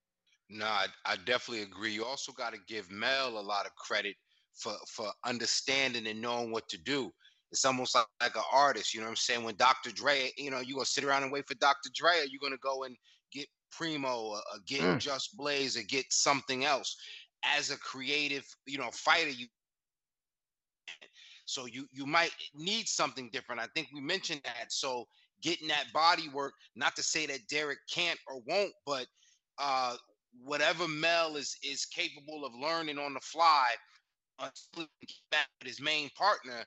No, 0.49 0.65
I, 0.65 0.85
I 1.05 1.15
definitely 1.25 1.63
agree. 1.63 1.91
You 1.91 2.05
also 2.05 2.31
got 2.31 2.53
to 2.53 2.59
give 2.67 2.91
Mel 2.91 3.39
a 3.39 3.41
lot 3.41 3.65
of 3.65 3.73
credit 3.75 4.15
for 4.53 4.73
for 4.87 5.11
understanding 5.25 6.07
and 6.07 6.21
knowing 6.21 6.51
what 6.51 6.67
to 6.69 6.77
do. 6.77 7.11
It's 7.51 7.65
almost 7.65 7.95
like, 7.95 8.05
like 8.21 8.35
an 8.35 8.43
artist, 8.51 8.93
you 8.93 8.99
know 8.99 9.05
what 9.05 9.11
I'm 9.11 9.15
saying? 9.17 9.43
When 9.43 9.55
Dr. 9.55 9.91
Dre, 9.91 10.31
you 10.37 10.51
know, 10.51 10.59
you 10.59 10.75
gonna 10.75 10.85
sit 10.85 11.03
around 11.03 11.23
and 11.23 11.31
wait 11.31 11.47
for 11.47 11.55
Dr. 11.55 11.89
Dre, 11.93 12.19
or 12.21 12.25
you 12.25 12.39
gonna 12.39 12.57
go 12.57 12.83
and 12.83 12.95
get 13.31 13.47
Primo, 13.71 14.21
or, 14.21 14.37
or 14.37 14.59
get 14.67 14.81
Mm. 14.81 14.99
Just 14.99 15.37
Blaze, 15.37 15.77
or 15.77 15.83
get 15.83 16.05
something 16.11 16.65
else. 16.65 16.95
As 17.43 17.69
a 17.71 17.77
creative, 17.77 18.45
you 18.65 18.77
know, 18.77 18.89
fighter, 18.91 19.29
you 19.29 19.47
so 21.45 21.65
you 21.65 21.87
you 21.91 22.05
might 22.05 22.31
need 22.55 22.87
something 22.87 23.29
different. 23.31 23.61
I 23.61 23.67
think 23.75 23.89
we 23.93 24.01
mentioned 24.01 24.41
that. 24.45 24.71
So 24.71 25.05
getting 25.41 25.67
that 25.67 25.85
body 25.93 26.27
work, 26.29 26.53
not 26.75 26.95
to 26.95 27.03
say 27.03 27.25
that 27.27 27.47
Derek 27.49 27.79
can't 27.93 28.19
or 28.27 28.41
won't, 28.47 28.73
but 28.85 29.05
uh 29.59 29.95
whatever 30.43 30.87
Mel 30.87 31.35
is 31.37 31.55
is 31.63 31.85
capable 31.85 32.45
of 32.45 32.53
learning 32.55 32.97
on 32.99 33.13
the 33.13 33.19
fly 33.21 33.67
until 34.39 34.87
he 34.99 35.07
gets 35.07 35.21
back 35.31 35.47
with 35.59 35.67
his 35.69 35.81
main 35.81 36.09
partner. 36.17 36.65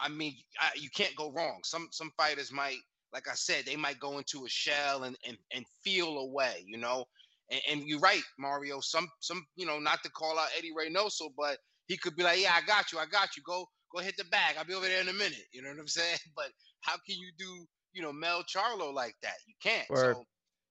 I 0.00 0.08
mean, 0.08 0.34
I, 0.60 0.70
you 0.76 0.88
can't 0.90 1.14
go 1.16 1.32
wrong. 1.32 1.60
Some 1.64 1.88
some 1.90 2.10
fighters 2.16 2.52
might, 2.52 2.78
like 3.12 3.28
I 3.28 3.34
said, 3.34 3.64
they 3.64 3.76
might 3.76 3.98
go 3.98 4.18
into 4.18 4.44
a 4.44 4.48
shell 4.48 5.04
and 5.04 5.16
and, 5.26 5.36
and 5.54 5.64
feel 5.84 6.18
away, 6.18 6.64
you 6.66 6.78
know. 6.78 7.04
And, 7.50 7.60
and 7.70 7.82
you're 7.82 8.00
right, 8.00 8.22
Mario. 8.38 8.80
Some 8.80 9.08
some 9.20 9.44
you 9.56 9.66
know, 9.66 9.78
not 9.78 10.02
to 10.04 10.10
call 10.10 10.38
out 10.38 10.48
Eddie 10.56 10.72
Reynoso, 10.72 11.30
but 11.36 11.58
he 11.86 11.96
could 11.96 12.16
be 12.16 12.22
like, 12.22 12.40
yeah, 12.40 12.52
I 12.54 12.64
got 12.66 12.92
you, 12.92 12.98
I 12.98 13.06
got 13.06 13.36
you. 13.36 13.42
Go 13.44 13.66
go 13.94 14.02
hit 14.02 14.16
the 14.16 14.24
bag. 14.24 14.56
I'll 14.58 14.64
be 14.64 14.74
over 14.74 14.86
there 14.86 15.00
in 15.00 15.08
a 15.08 15.12
minute. 15.12 15.46
You 15.52 15.62
know 15.62 15.70
what 15.70 15.80
I'm 15.80 15.88
saying? 15.88 16.18
But 16.36 16.50
how 16.82 16.94
can 17.06 17.16
you 17.16 17.30
do, 17.38 17.66
you 17.92 18.02
know, 18.02 18.12
Mel 18.12 18.44
Charlo 18.44 18.92
like 18.92 19.16
that? 19.22 19.36
You 19.46 19.54
can't. 19.62 19.88
Word. 19.90 20.16
So 20.16 20.24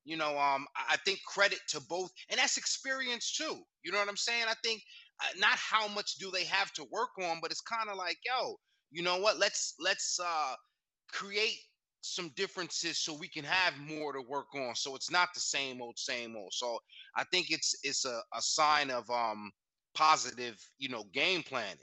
you 0.08 0.16
know, 0.16 0.40
um, 0.40 0.66
I 0.90 0.96
think 1.06 1.20
credit 1.28 1.60
to 1.70 1.82
both, 1.90 2.10
and 2.30 2.40
that's 2.40 2.56
experience 2.58 3.36
too. 3.36 3.58
You 3.84 3.92
know 3.92 3.98
what 3.98 4.08
I'm 4.08 4.16
saying? 4.16 4.46
I 4.48 4.54
think 4.64 4.82
uh, 5.22 5.38
not 5.38 5.58
how 5.58 5.90
much 5.90 6.16
do 6.16 6.32
they 6.32 6.46
have 6.46 6.72
to 6.74 6.86
work 6.90 7.10
on, 7.22 7.40
but 7.42 7.52
it's 7.52 7.60
kind 7.60 7.90
of 7.90 7.98
like, 7.98 8.18
yo, 8.26 8.56
you 8.92 9.04
know 9.04 9.18
what? 9.18 9.38
Let's 9.38 9.76
let's 9.80 10.20
uh, 10.20 10.56
create 11.12 11.60
some 12.02 12.32
differences 12.36 13.00
so 13.00 13.14
we 13.14 13.28
can 13.28 13.44
have 13.44 13.74
more 13.80 14.14
to 14.14 14.22
work 14.22 14.54
on. 14.56 14.76
So 14.76 14.96
it's 14.96 15.12
not 15.12 15.30
the 15.34 15.40
same 15.40 15.82
old, 15.82 15.98
same 15.98 16.36
old. 16.36 16.54
So 16.54 16.80
I 17.16 17.24
think 17.32 17.52
it's 17.52 17.76
it's 17.84 18.06
a, 18.06 18.22
a 18.34 18.42
sign 18.42 18.90
of 18.90 19.10
um 19.10 19.52
positive, 19.94 20.58
you 20.78 20.90
know, 20.90 21.04
game 21.14 21.44
planning. 21.44 21.78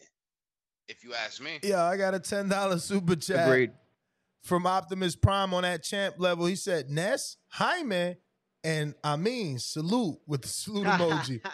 If 0.88 1.02
you 1.02 1.14
ask 1.14 1.40
me. 1.40 1.61
Yeah, 1.62 1.84
I 1.84 1.96
got 1.96 2.14
a 2.14 2.20
ten 2.20 2.49
dollar 2.49 2.78
super 2.78 3.16
chat 3.16 3.46
Agreed. 3.49 3.73
from 4.42 4.66
Optimus 4.66 5.16
Prime 5.16 5.54
on 5.54 5.62
that 5.62 5.82
champ 5.82 6.16
level. 6.18 6.46
He 6.46 6.56
said, 6.56 6.90
"Ness, 6.90 7.37
Jaime, 7.49 8.16
and 8.64 8.94
I 9.04 9.16
mean 9.16 9.59
salute 9.59 10.18
with 10.26 10.42
the 10.42 10.49
salute 10.49 10.87
emoji." 10.87 11.40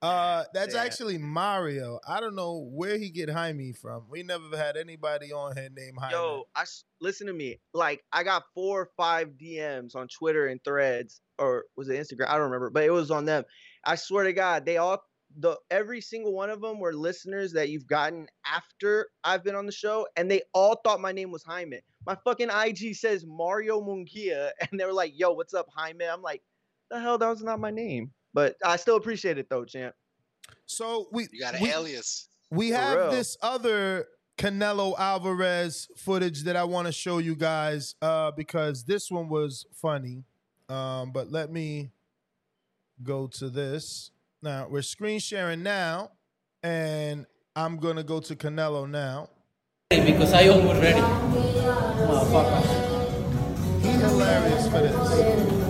Uh, 0.00 0.44
that's 0.54 0.74
Yeah. 0.74 0.82
actually 0.82 1.18
Mario. 1.18 1.98
I 2.06 2.20
don't 2.20 2.36
know 2.36 2.68
where 2.72 2.96
he 2.98 3.10
get 3.10 3.28
Jaime 3.28 3.72
from. 3.72 4.04
We 4.08 4.22
never 4.22 4.56
had 4.56 4.76
anybody 4.76 5.32
on 5.32 5.56
here 5.56 5.68
named 5.74 5.98
Jaime. 5.98 6.12
Yo, 6.12 6.44
I 6.54 6.64
listen 7.00 7.26
to 7.26 7.32
me. 7.32 7.58
Like 7.74 8.04
I 8.12 8.22
got 8.22 8.44
four 8.54 8.82
or 8.82 8.90
five 8.96 9.30
DMs 9.30 9.96
on 9.96 10.06
Twitter 10.08 10.46
and 10.46 10.62
Threads, 10.62 11.20
or 11.38 11.64
was 11.76 11.88
it 11.88 11.94
Instagram? 12.00 12.28
I 12.28 12.34
don't 12.34 12.44
remember, 12.44 12.70
but 12.70 12.84
it 12.84 12.90
was 12.92 13.10
on 13.10 13.24
them. 13.24 13.44
I 13.84 13.96
swear 13.96 14.22
to 14.24 14.32
God, 14.32 14.64
they 14.64 14.76
all 14.76 15.02
the 15.38 15.56
every 15.70 16.00
single 16.00 16.32
one 16.32 16.50
of 16.50 16.60
them 16.60 16.78
were 16.78 16.92
listeners 16.94 17.52
that 17.54 17.68
you've 17.70 17.86
gotten 17.86 18.28
after 18.46 19.08
I've 19.24 19.42
been 19.42 19.54
on 19.56 19.66
the 19.66 19.72
show, 19.72 20.06
and 20.16 20.30
they 20.30 20.42
all 20.54 20.80
thought 20.84 21.00
my 21.00 21.12
name 21.12 21.32
was 21.32 21.42
Jaime. 21.42 21.80
My 22.06 22.16
fucking 22.24 22.50
IG 22.50 22.94
says 22.94 23.24
Mario 23.26 23.80
Munguia, 23.80 24.50
and 24.70 24.78
they 24.78 24.84
were 24.84 24.92
like, 24.92 25.12
"Yo, 25.18 25.32
what's 25.32 25.54
up, 25.54 25.66
Jaime?" 25.74 26.04
I'm 26.04 26.22
like, 26.22 26.42
"The 26.92 27.00
hell, 27.00 27.16
that 27.18 27.28
was 27.28 27.42
not 27.42 27.58
my 27.58 27.70
name." 27.70 28.12
But 28.34 28.56
I 28.64 28.76
still 28.76 28.96
appreciate 28.96 29.38
it 29.38 29.48
though, 29.50 29.64
champ. 29.64 29.94
So 30.66 31.08
we 31.12 31.28
You 31.32 31.40
got 31.40 31.54
an 31.54 31.62
we, 31.62 31.72
alias. 31.72 32.28
we 32.50 32.70
For 32.70 32.76
have 32.76 32.98
real. 32.98 33.10
this 33.10 33.36
other 33.42 34.06
Canelo 34.38 34.98
Alvarez 34.98 35.88
footage 35.96 36.44
that 36.44 36.56
I 36.56 36.64
want 36.64 36.86
to 36.86 36.92
show 36.92 37.18
you 37.18 37.34
guys 37.36 37.94
uh, 38.00 38.30
because 38.30 38.84
this 38.84 39.10
one 39.10 39.28
was 39.28 39.66
funny. 39.74 40.24
Um, 40.68 41.12
but 41.12 41.30
let 41.30 41.50
me 41.52 41.90
go 43.02 43.26
to 43.26 43.50
this. 43.50 44.10
Now 44.42 44.66
we're 44.70 44.82
screen 44.82 45.18
sharing 45.20 45.62
now, 45.62 46.12
and 46.62 47.26
I'm 47.54 47.76
gonna 47.78 48.02
go 48.04 48.20
to 48.20 48.34
Canelo 48.36 48.88
now. 48.88 49.28
Because 49.90 50.32
I 50.32 50.48
almost 50.48 50.80
ready. 50.80 50.98
Motherfucker. 52.02 52.62
He 53.82 53.88
hilarious 53.88 54.64
for 54.68 54.78
this. 54.80 55.61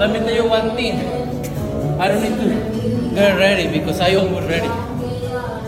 Let 0.00 0.10
me 0.12 0.18
tell 0.20 0.32
you 0.34 0.46
one 0.48 0.74
thing. 0.76 0.96
I 2.00 2.08
don't 2.08 2.22
need 2.22 2.36
to 2.40 3.14
get 3.14 3.36
ready 3.36 3.78
because 3.78 4.00
I 4.00 4.14
almost 4.14 4.48
ready. 4.48 4.66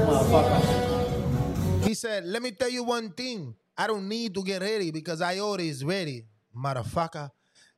Motherfucker. 0.09 1.85
He 1.85 1.93
said, 1.93 2.25
"Let 2.25 2.41
me 2.43 2.51
tell 2.53 2.71
you 2.71 2.83
one 2.83 3.11
thing. 3.13 3.55
I 3.77 3.87
don't 3.87 4.09
need 4.09 4.33
to 4.35 4.43
get 4.43 4.63
ready 4.63 4.91
because 4.91 5.21
I 5.21 5.39
always 5.39 5.85
ready, 5.85 6.25
motherfucker." 6.57 7.31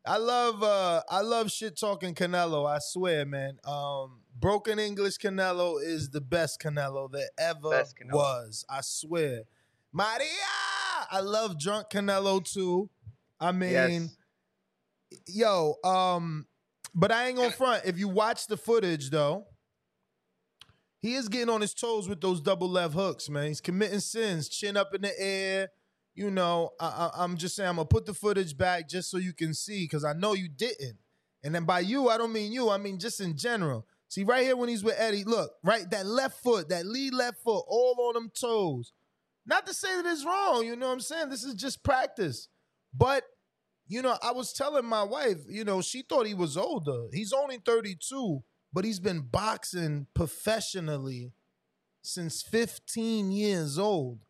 I 0.06 0.16
love 0.18 0.62
uh 0.62 1.02
I 1.10 1.22
love 1.22 1.50
shit 1.50 1.76
talking 1.76 2.14
Canelo. 2.14 2.68
I 2.68 2.78
swear, 2.78 3.24
man. 3.26 3.58
Um, 3.64 4.20
broken 4.38 4.78
English 4.78 5.18
Canelo 5.18 5.82
is 5.82 6.10
the 6.10 6.20
best 6.20 6.60
Canelo 6.60 7.10
that 7.10 7.30
ever 7.36 7.82
Canelo. 8.00 8.12
was. 8.14 8.64
I 8.70 8.80
swear, 8.82 9.42
Maria. 9.92 10.28
I 11.10 11.18
love 11.20 11.58
drunk 11.58 11.88
Canelo 11.90 12.44
too. 12.44 12.88
I 13.40 13.50
mean, 13.50 13.72
Yes. 13.72 14.16
Yo, 15.26 15.74
um, 15.84 16.46
but 16.94 17.10
I 17.12 17.28
ain't 17.28 17.36
gonna 17.36 17.50
front. 17.50 17.84
If 17.84 17.98
you 17.98 18.08
watch 18.08 18.46
the 18.46 18.56
footage 18.56 19.10
though, 19.10 19.46
he 21.00 21.14
is 21.14 21.28
getting 21.28 21.50
on 21.50 21.60
his 21.60 21.74
toes 21.74 22.08
with 22.08 22.20
those 22.20 22.40
double 22.40 22.68
left 22.68 22.94
hooks, 22.94 23.28
man. 23.28 23.48
He's 23.48 23.60
committing 23.60 24.00
sins, 24.00 24.48
chin 24.48 24.76
up 24.76 24.94
in 24.94 25.02
the 25.02 25.12
air. 25.20 25.68
You 26.14 26.30
know, 26.30 26.70
I, 26.80 26.86
I, 26.86 27.10
I'm 27.24 27.36
just 27.36 27.56
saying, 27.56 27.68
I'm 27.68 27.76
gonna 27.76 27.86
put 27.86 28.06
the 28.06 28.14
footage 28.14 28.56
back 28.56 28.88
just 28.88 29.10
so 29.10 29.18
you 29.18 29.32
can 29.32 29.52
see, 29.52 29.84
because 29.84 30.04
I 30.04 30.12
know 30.12 30.34
you 30.34 30.48
didn't. 30.48 30.96
And 31.42 31.54
then 31.54 31.64
by 31.64 31.80
you, 31.80 32.08
I 32.08 32.16
don't 32.16 32.32
mean 32.32 32.52
you. 32.52 32.70
I 32.70 32.78
mean 32.78 32.98
just 32.98 33.20
in 33.20 33.36
general. 33.36 33.86
See, 34.08 34.22
right 34.22 34.44
here 34.44 34.56
when 34.56 34.68
he's 34.68 34.84
with 34.84 34.94
Eddie, 34.96 35.24
look, 35.24 35.50
right, 35.64 35.90
that 35.90 36.06
left 36.06 36.40
foot, 36.42 36.68
that 36.68 36.86
lead 36.86 37.12
left 37.12 37.42
foot, 37.42 37.64
all 37.66 37.96
on 38.08 38.14
them 38.14 38.30
toes. 38.30 38.92
Not 39.44 39.66
to 39.66 39.74
say 39.74 39.94
that 39.96 40.06
it's 40.06 40.24
wrong, 40.24 40.64
you 40.64 40.76
know 40.76 40.86
what 40.86 40.92
I'm 40.92 41.00
saying? 41.00 41.28
This 41.30 41.44
is 41.44 41.54
just 41.54 41.82
practice. 41.82 42.48
But, 42.96 43.24
you 43.86 44.02
know, 44.02 44.16
I 44.22 44.32
was 44.32 44.52
telling 44.52 44.84
my 44.84 45.02
wife, 45.02 45.38
you 45.48 45.64
know, 45.64 45.82
she 45.82 46.02
thought 46.02 46.26
he 46.26 46.34
was 46.34 46.56
older. 46.56 47.06
He's 47.12 47.32
only 47.32 47.58
32, 47.58 48.42
but 48.72 48.84
he's 48.84 49.00
been 49.00 49.20
boxing 49.20 50.06
professionally 50.14 51.32
since 52.02 52.42
15 52.42 53.30
years 53.30 53.78
old. 53.78 54.20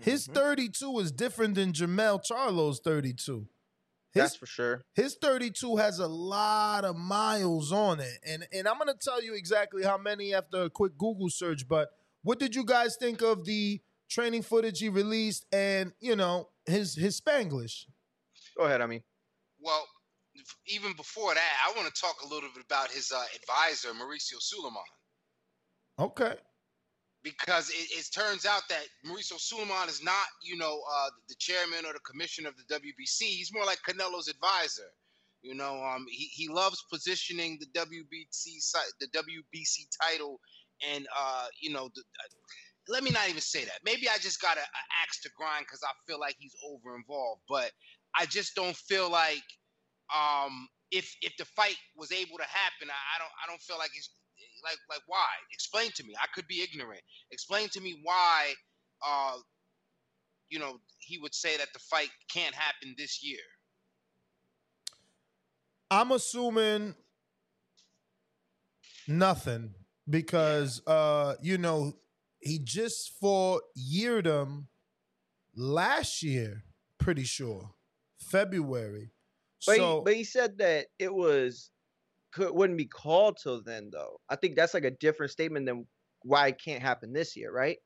His 0.00 0.24
mm-hmm. 0.24 0.34
32 0.34 0.98
is 1.00 1.12
different 1.12 1.54
than 1.54 1.72
Jamel 1.72 2.20
Charlo's 2.24 2.80
32. 2.80 3.46
His, 4.12 4.22
That's 4.22 4.36
for 4.36 4.46
sure. 4.46 4.82
his 4.94 5.16
32 5.20 5.76
has 5.76 5.98
a 5.98 6.06
lot 6.06 6.84
of 6.84 6.96
miles 6.96 7.72
on 7.72 8.00
it. 8.00 8.18
And 8.26 8.46
and 8.52 8.66
I'm 8.66 8.78
gonna 8.78 8.94
tell 9.00 9.22
you 9.22 9.34
exactly 9.34 9.84
how 9.84 9.98
many 9.98 10.32
after 10.32 10.62
a 10.62 10.70
quick 10.70 10.96
Google 10.96 11.28
search. 11.28 11.68
But 11.68 11.90
what 12.22 12.38
did 12.38 12.54
you 12.54 12.64
guys 12.64 12.96
think 12.98 13.20
of 13.20 13.44
the 13.44 13.80
training 14.08 14.42
footage 14.42 14.78
he 14.78 14.88
released 14.88 15.44
and 15.52 15.92
you 16.00 16.16
know 16.16 16.48
his 16.64 16.94
his 16.94 17.20
Spanglish? 17.20 17.84
Go 18.58 18.64
ahead, 18.64 18.80
I 18.82 18.86
mean. 18.86 19.02
Well, 19.60 19.86
even 20.68 20.92
before 20.94 21.34
that, 21.34 21.52
I 21.66 21.72
want 21.76 21.92
to 21.92 22.00
talk 22.00 22.16
a 22.24 22.28
little 22.28 22.50
bit 22.54 22.64
about 22.64 22.90
his 22.90 23.12
uh, 23.12 23.24
advisor, 23.36 23.90
Mauricio 23.90 24.40
Sulaiman. 24.40 24.82
Okay. 25.98 26.34
because 27.22 27.70
it, 27.70 27.88
it 27.90 28.06
turns 28.14 28.46
out 28.46 28.62
that 28.70 28.84
Mauricio 29.06 29.38
Sulaiman 29.38 29.88
is 29.88 30.02
not, 30.02 30.26
you 30.42 30.56
know, 30.56 30.80
uh, 30.92 31.10
the 31.28 31.34
chairman 31.38 31.86
or 31.86 31.92
the 31.92 32.00
commissioner 32.00 32.48
of 32.48 32.54
the 32.56 32.74
WBC. 32.74 33.22
He's 33.22 33.52
more 33.52 33.64
like 33.66 33.78
Canelo's 33.88 34.28
advisor. 34.28 34.88
You 35.42 35.54
know, 35.54 35.82
um, 35.84 36.06
he, 36.10 36.26
he 36.32 36.48
loves 36.48 36.84
positioning 36.92 37.58
the 37.60 37.66
WBC 37.80 38.60
si- 38.60 38.92
the 39.00 39.06
WBC 39.08 39.86
title, 40.02 40.40
and 40.92 41.06
uh, 41.18 41.46
you 41.60 41.72
know, 41.72 41.88
the, 41.94 42.00
uh, 42.00 42.28
let 42.88 43.04
me 43.04 43.10
not 43.10 43.28
even 43.28 43.40
say 43.40 43.64
that. 43.64 43.78
Maybe 43.84 44.08
I 44.08 44.18
just 44.20 44.40
got 44.42 44.56
a, 44.56 44.60
a 44.60 44.82
axe 45.02 45.20
to 45.22 45.30
grind 45.38 45.66
because 45.66 45.82
I 45.84 45.92
feel 46.08 46.20
like 46.20 46.36
he's 46.38 46.54
over 46.66 46.96
involved, 46.96 47.42
but 47.48 47.70
I 48.16 48.26
just 48.26 48.54
don't 48.54 48.76
feel 48.76 49.10
like 49.10 49.44
um, 50.14 50.68
if 50.90 51.14
if 51.22 51.36
the 51.36 51.44
fight 51.44 51.76
was 51.96 52.12
able 52.12 52.38
to 52.38 52.44
happen, 52.44 52.88
I, 52.88 53.16
I 53.16 53.18
don't 53.18 53.32
I 53.44 53.48
don't 53.48 53.60
feel 53.60 53.78
like 53.78 53.90
it's 53.94 54.10
like 54.64 54.78
like 54.90 55.02
why? 55.06 55.28
Explain 55.52 55.90
to 55.96 56.04
me. 56.04 56.14
I 56.22 56.26
could 56.34 56.46
be 56.46 56.62
ignorant. 56.62 57.02
Explain 57.30 57.68
to 57.70 57.80
me 57.80 58.00
why 58.02 58.54
uh 59.06 59.36
you 60.50 60.58
know 60.58 60.78
he 60.98 61.18
would 61.18 61.34
say 61.34 61.56
that 61.56 61.68
the 61.72 61.78
fight 61.78 62.10
can't 62.32 62.54
happen 62.54 62.94
this 62.96 63.22
year. 63.22 63.40
I'm 65.90 66.12
assuming 66.12 66.94
nothing 69.06 69.74
because 70.08 70.82
uh, 70.86 71.34
you 71.42 71.58
know, 71.58 71.94
he 72.40 72.58
just 72.58 73.12
fought 73.20 73.62
Yildirim 73.76 74.66
last 75.56 76.22
year, 76.22 76.64
pretty 76.98 77.24
sure. 77.24 77.70
February. 78.30 79.10
But, 79.66 79.76
so 79.76 79.96
he, 79.96 80.04
but 80.04 80.14
he 80.14 80.24
said 80.24 80.58
that 80.58 80.86
it 80.98 81.12
was 81.12 81.70
could 82.32 82.54
wouldn't 82.54 82.78
be 82.78 82.86
called 82.86 83.38
till 83.42 83.62
then 83.62 83.90
though. 83.92 84.20
I 84.28 84.36
think 84.36 84.56
that's 84.56 84.74
like 84.74 84.84
a 84.84 84.90
different 84.90 85.32
statement 85.32 85.66
than 85.66 85.86
why 86.22 86.48
it 86.48 86.60
can't 86.62 86.82
happen 86.82 87.12
this 87.12 87.36
year, 87.36 87.52
right? 87.52 87.78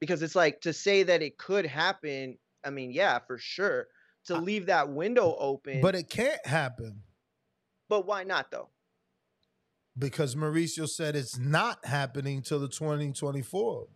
Because 0.00 0.22
it's 0.22 0.36
like 0.36 0.60
to 0.62 0.72
say 0.72 1.02
that 1.04 1.22
it 1.22 1.38
could 1.38 1.66
happen. 1.66 2.38
I 2.64 2.70
mean, 2.70 2.92
yeah, 2.92 3.18
for 3.26 3.38
sure. 3.38 3.86
To 4.26 4.38
leave 4.38 4.66
that 4.66 4.88
window 4.88 5.36
open, 5.38 5.80
but 5.80 5.94
it 5.94 6.10
can't 6.10 6.44
happen 6.44 7.02
but 7.88 8.06
why 8.06 8.24
not 8.24 8.50
though? 8.50 8.70
because 9.98 10.34
Mauricio 10.34 10.88
said 10.88 11.16
it's 11.16 11.38
not 11.38 11.84
happening 11.84 12.42
till 12.42 12.58
the 12.58 12.68
2024. 12.68 13.86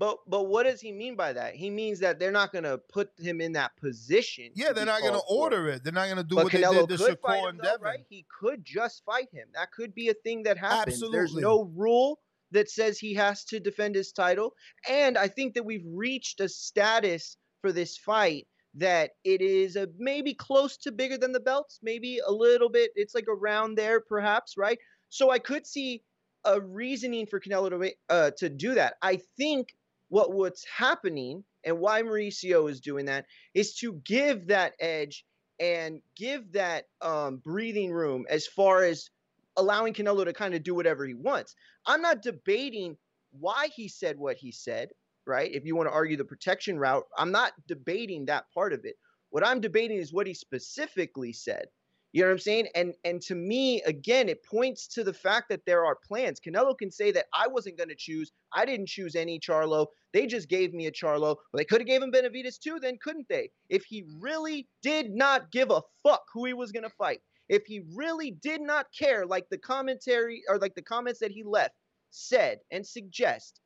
But 0.00 0.16
but 0.26 0.44
what 0.44 0.62
does 0.62 0.80
he 0.80 0.92
mean 0.92 1.14
by 1.14 1.34
that? 1.34 1.54
He 1.54 1.68
means 1.68 2.00
that 2.00 2.18
they're 2.18 2.32
not 2.32 2.54
gonna 2.54 2.78
put 2.78 3.10
him 3.18 3.42
in 3.42 3.52
that 3.52 3.76
position. 3.76 4.50
Yeah, 4.54 4.72
they're 4.72 4.86
not 4.86 5.02
going 5.02 5.12
to 5.12 5.20
order 5.28 5.68
it. 5.68 5.84
They're 5.84 5.92
not 5.92 6.06
going 6.06 6.16
to 6.16 6.24
do 6.24 6.36
but 6.36 6.44
what 6.44 6.52
Canelo 6.54 6.88
they 6.88 6.96
did 6.96 6.98
to 6.98 7.04
could 7.04 7.18
fight 7.20 7.42
Shakur 7.42 7.48
and 7.50 7.58
though, 7.58 7.64
Devin. 7.64 7.82
right? 7.82 7.98
He 8.08 8.24
could 8.40 8.64
just 8.64 9.04
fight 9.04 9.28
him. 9.30 9.48
That 9.52 9.72
could 9.72 9.94
be 9.94 10.08
a 10.08 10.14
thing 10.14 10.44
that 10.44 10.56
happens. 10.56 11.02
There's 11.12 11.34
no 11.34 11.70
rule 11.76 12.18
that 12.50 12.70
says 12.70 12.98
he 12.98 13.12
has 13.14 13.44
to 13.44 13.60
defend 13.60 13.94
his 13.94 14.10
title, 14.10 14.54
and 14.88 15.18
I 15.18 15.28
think 15.28 15.52
that 15.52 15.66
we've 15.66 15.84
reached 15.86 16.40
a 16.40 16.48
status 16.48 17.36
for 17.60 17.70
this 17.70 17.98
fight 17.98 18.46
that 18.76 19.10
it 19.24 19.42
is 19.42 19.76
a 19.76 19.86
maybe 19.98 20.32
close 20.32 20.78
to 20.78 20.92
bigger 20.92 21.18
than 21.18 21.32
the 21.32 21.40
belts, 21.40 21.78
maybe 21.82 22.20
a 22.26 22.32
little 22.32 22.70
bit. 22.70 22.90
It's 22.94 23.14
like 23.14 23.28
around 23.28 23.74
there, 23.74 24.00
perhaps, 24.00 24.56
right? 24.56 24.78
So 25.10 25.30
I 25.30 25.38
could 25.38 25.66
see 25.66 26.02
a 26.46 26.58
reasoning 26.58 27.26
for 27.26 27.38
Canelo 27.38 27.68
to 27.68 27.92
uh, 28.08 28.30
to 28.38 28.48
do 28.48 28.72
that. 28.74 28.94
I 29.02 29.20
think 29.36 29.74
what 30.10 30.32
what's 30.32 30.66
happening 30.66 31.42
and 31.64 31.78
why 31.78 32.02
Mauricio 32.02 32.70
is 32.70 32.80
doing 32.80 33.06
that 33.06 33.26
is 33.54 33.74
to 33.76 33.94
give 34.04 34.48
that 34.48 34.74
edge 34.78 35.24
and 35.58 36.00
give 36.16 36.52
that 36.52 36.86
um, 37.00 37.38
breathing 37.38 37.92
room 37.92 38.26
as 38.28 38.46
far 38.46 38.84
as 38.84 39.10
allowing 39.56 39.94
Canelo 39.94 40.24
to 40.24 40.32
kind 40.32 40.54
of 40.54 40.62
do 40.62 40.74
whatever 40.74 41.06
he 41.06 41.14
wants. 41.14 41.54
I'm 41.86 42.02
not 42.02 42.22
debating 42.22 42.96
why 43.38 43.68
he 43.74 43.88
said 43.88 44.18
what 44.18 44.36
he 44.36 44.52
said, 44.52 44.90
right? 45.26 45.50
If 45.52 45.64
you 45.64 45.76
want 45.76 45.88
to 45.88 45.94
argue 45.94 46.16
the 46.16 46.24
protection 46.24 46.78
route, 46.78 47.04
I'm 47.16 47.30
not 47.30 47.52
debating 47.68 48.26
that 48.26 48.46
part 48.52 48.72
of 48.72 48.84
it. 48.84 48.96
What 49.30 49.46
I'm 49.46 49.60
debating 49.60 49.98
is 49.98 50.12
what 50.12 50.26
he 50.26 50.34
specifically 50.34 51.32
said. 51.32 51.66
You 52.12 52.22
know 52.22 52.28
what 52.28 52.32
I'm 52.32 52.38
saying? 52.40 52.68
And 52.74 52.94
and 53.04 53.20
to 53.22 53.34
me, 53.36 53.82
again, 53.82 54.28
it 54.28 54.44
points 54.44 54.88
to 54.88 55.04
the 55.04 55.12
fact 55.12 55.48
that 55.50 55.64
there 55.64 55.84
are 55.84 55.96
plans. 56.06 56.40
Canelo 56.40 56.76
can 56.76 56.90
say 56.90 57.12
that 57.12 57.26
I 57.32 57.46
wasn't 57.46 57.76
going 57.76 57.88
to 57.88 57.94
choose. 57.96 58.32
I 58.52 58.64
didn't 58.64 58.88
choose 58.88 59.14
any 59.14 59.38
Charlo. 59.38 59.86
They 60.12 60.26
just 60.26 60.48
gave 60.48 60.74
me 60.74 60.86
a 60.86 60.92
Charlo. 60.92 61.20
Well, 61.20 61.56
they 61.56 61.64
could 61.64 61.80
have 61.80 61.86
gave 61.86 62.02
him 62.02 62.10
Benavidez 62.10 62.58
too, 62.58 62.78
then 62.80 62.98
couldn't 63.00 63.28
they? 63.28 63.50
If 63.68 63.84
he 63.84 64.04
really 64.18 64.68
did 64.82 65.12
not 65.12 65.52
give 65.52 65.70
a 65.70 65.82
fuck 66.02 66.22
who 66.34 66.46
he 66.46 66.52
was 66.52 66.72
going 66.72 66.82
to 66.82 66.90
fight, 66.90 67.20
if 67.48 67.64
he 67.66 67.82
really 67.94 68.32
did 68.42 68.60
not 68.60 68.86
care, 68.96 69.24
like 69.24 69.48
the 69.48 69.58
commentary 69.58 70.42
or 70.48 70.58
like 70.58 70.74
the 70.74 70.82
comments 70.82 71.20
that 71.20 71.30
he 71.30 71.44
left 71.44 71.74
said 72.10 72.58
and 72.72 72.84
suggest, 72.84 73.60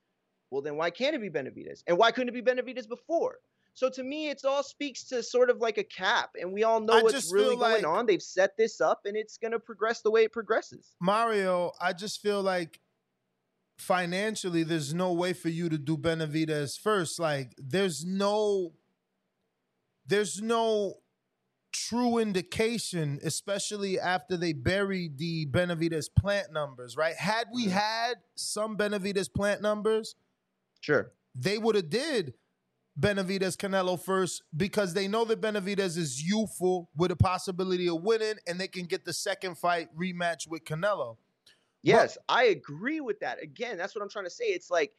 well, 0.50 0.60
then 0.60 0.76
why 0.76 0.90
can't 0.90 1.14
it 1.14 1.22
be 1.22 1.30
Benavidez? 1.30 1.82
And 1.86 1.96
why 1.96 2.10
couldn't 2.10 2.34
it 2.34 2.44
be 2.44 2.50
Benavidez 2.50 2.88
before? 2.88 3.38
So 3.74 3.90
to 3.90 4.04
me, 4.04 4.28
it 4.28 4.44
all 4.44 4.62
speaks 4.62 5.02
to 5.08 5.22
sort 5.22 5.50
of 5.50 5.58
like 5.58 5.78
a 5.78 5.84
cap, 5.84 6.30
and 6.40 6.52
we 6.52 6.62
all 6.62 6.80
know 6.80 6.98
I 6.98 7.02
what's 7.02 7.32
really 7.32 7.56
feel 7.56 7.58
going 7.58 7.84
on. 7.84 8.06
They've 8.06 8.22
set 8.22 8.56
this 8.56 8.80
up, 8.80 9.00
and 9.04 9.16
it's 9.16 9.36
going 9.36 9.50
to 9.50 9.58
progress 9.58 10.00
the 10.00 10.12
way 10.12 10.22
it 10.22 10.32
progresses. 10.32 10.94
Mario, 11.00 11.72
I 11.80 11.92
just 11.92 12.22
feel 12.22 12.40
like 12.40 12.80
financially, 13.76 14.62
there's 14.62 14.94
no 14.94 15.12
way 15.12 15.32
for 15.32 15.48
you 15.48 15.68
to 15.68 15.76
do 15.76 15.96
Benavidez 15.96 16.78
first. 16.78 17.18
Like, 17.18 17.52
there's 17.58 18.04
no, 18.04 18.74
there's 20.06 20.40
no 20.40 21.00
true 21.72 22.18
indication, 22.18 23.18
especially 23.24 23.98
after 23.98 24.36
they 24.36 24.52
buried 24.52 25.18
the 25.18 25.46
Benavidez 25.46 26.06
plant 26.16 26.52
numbers, 26.52 26.96
right? 26.96 27.16
Had 27.16 27.48
we 27.52 27.64
mm-hmm. 27.64 27.72
had 27.72 28.14
some 28.36 28.76
Benavidez 28.76 29.34
plant 29.34 29.60
numbers, 29.60 30.14
sure, 30.80 31.10
they 31.34 31.58
would 31.58 31.74
have 31.74 31.90
did 31.90 32.34
Benavidez 32.98 33.56
Canelo 33.56 34.00
first 34.00 34.42
because 34.56 34.94
they 34.94 35.08
know 35.08 35.24
that 35.24 35.40
Benavidez 35.40 35.98
is 35.98 36.22
youthful 36.22 36.88
with 36.96 37.10
a 37.10 37.16
possibility 37.16 37.88
of 37.88 38.02
winning, 38.02 38.34
and 38.46 38.60
they 38.60 38.68
can 38.68 38.86
get 38.86 39.04
the 39.04 39.12
second 39.12 39.58
fight 39.58 39.88
rematch 39.96 40.48
with 40.48 40.64
Canelo. 40.64 41.16
Yes, 41.82 42.16
I 42.28 42.44
agree 42.44 43.00
with 43.00 43.20
that. 43.20 43.42
Again, 43.42 43.76
that's 43.76 43.94
what 43.94 44.00
I'm 44.02 44.08
trying 44.08 44.24
to 44.24 44.30
say. 44.30 44.44
It's 44.46 44.70
like 44.70 44.92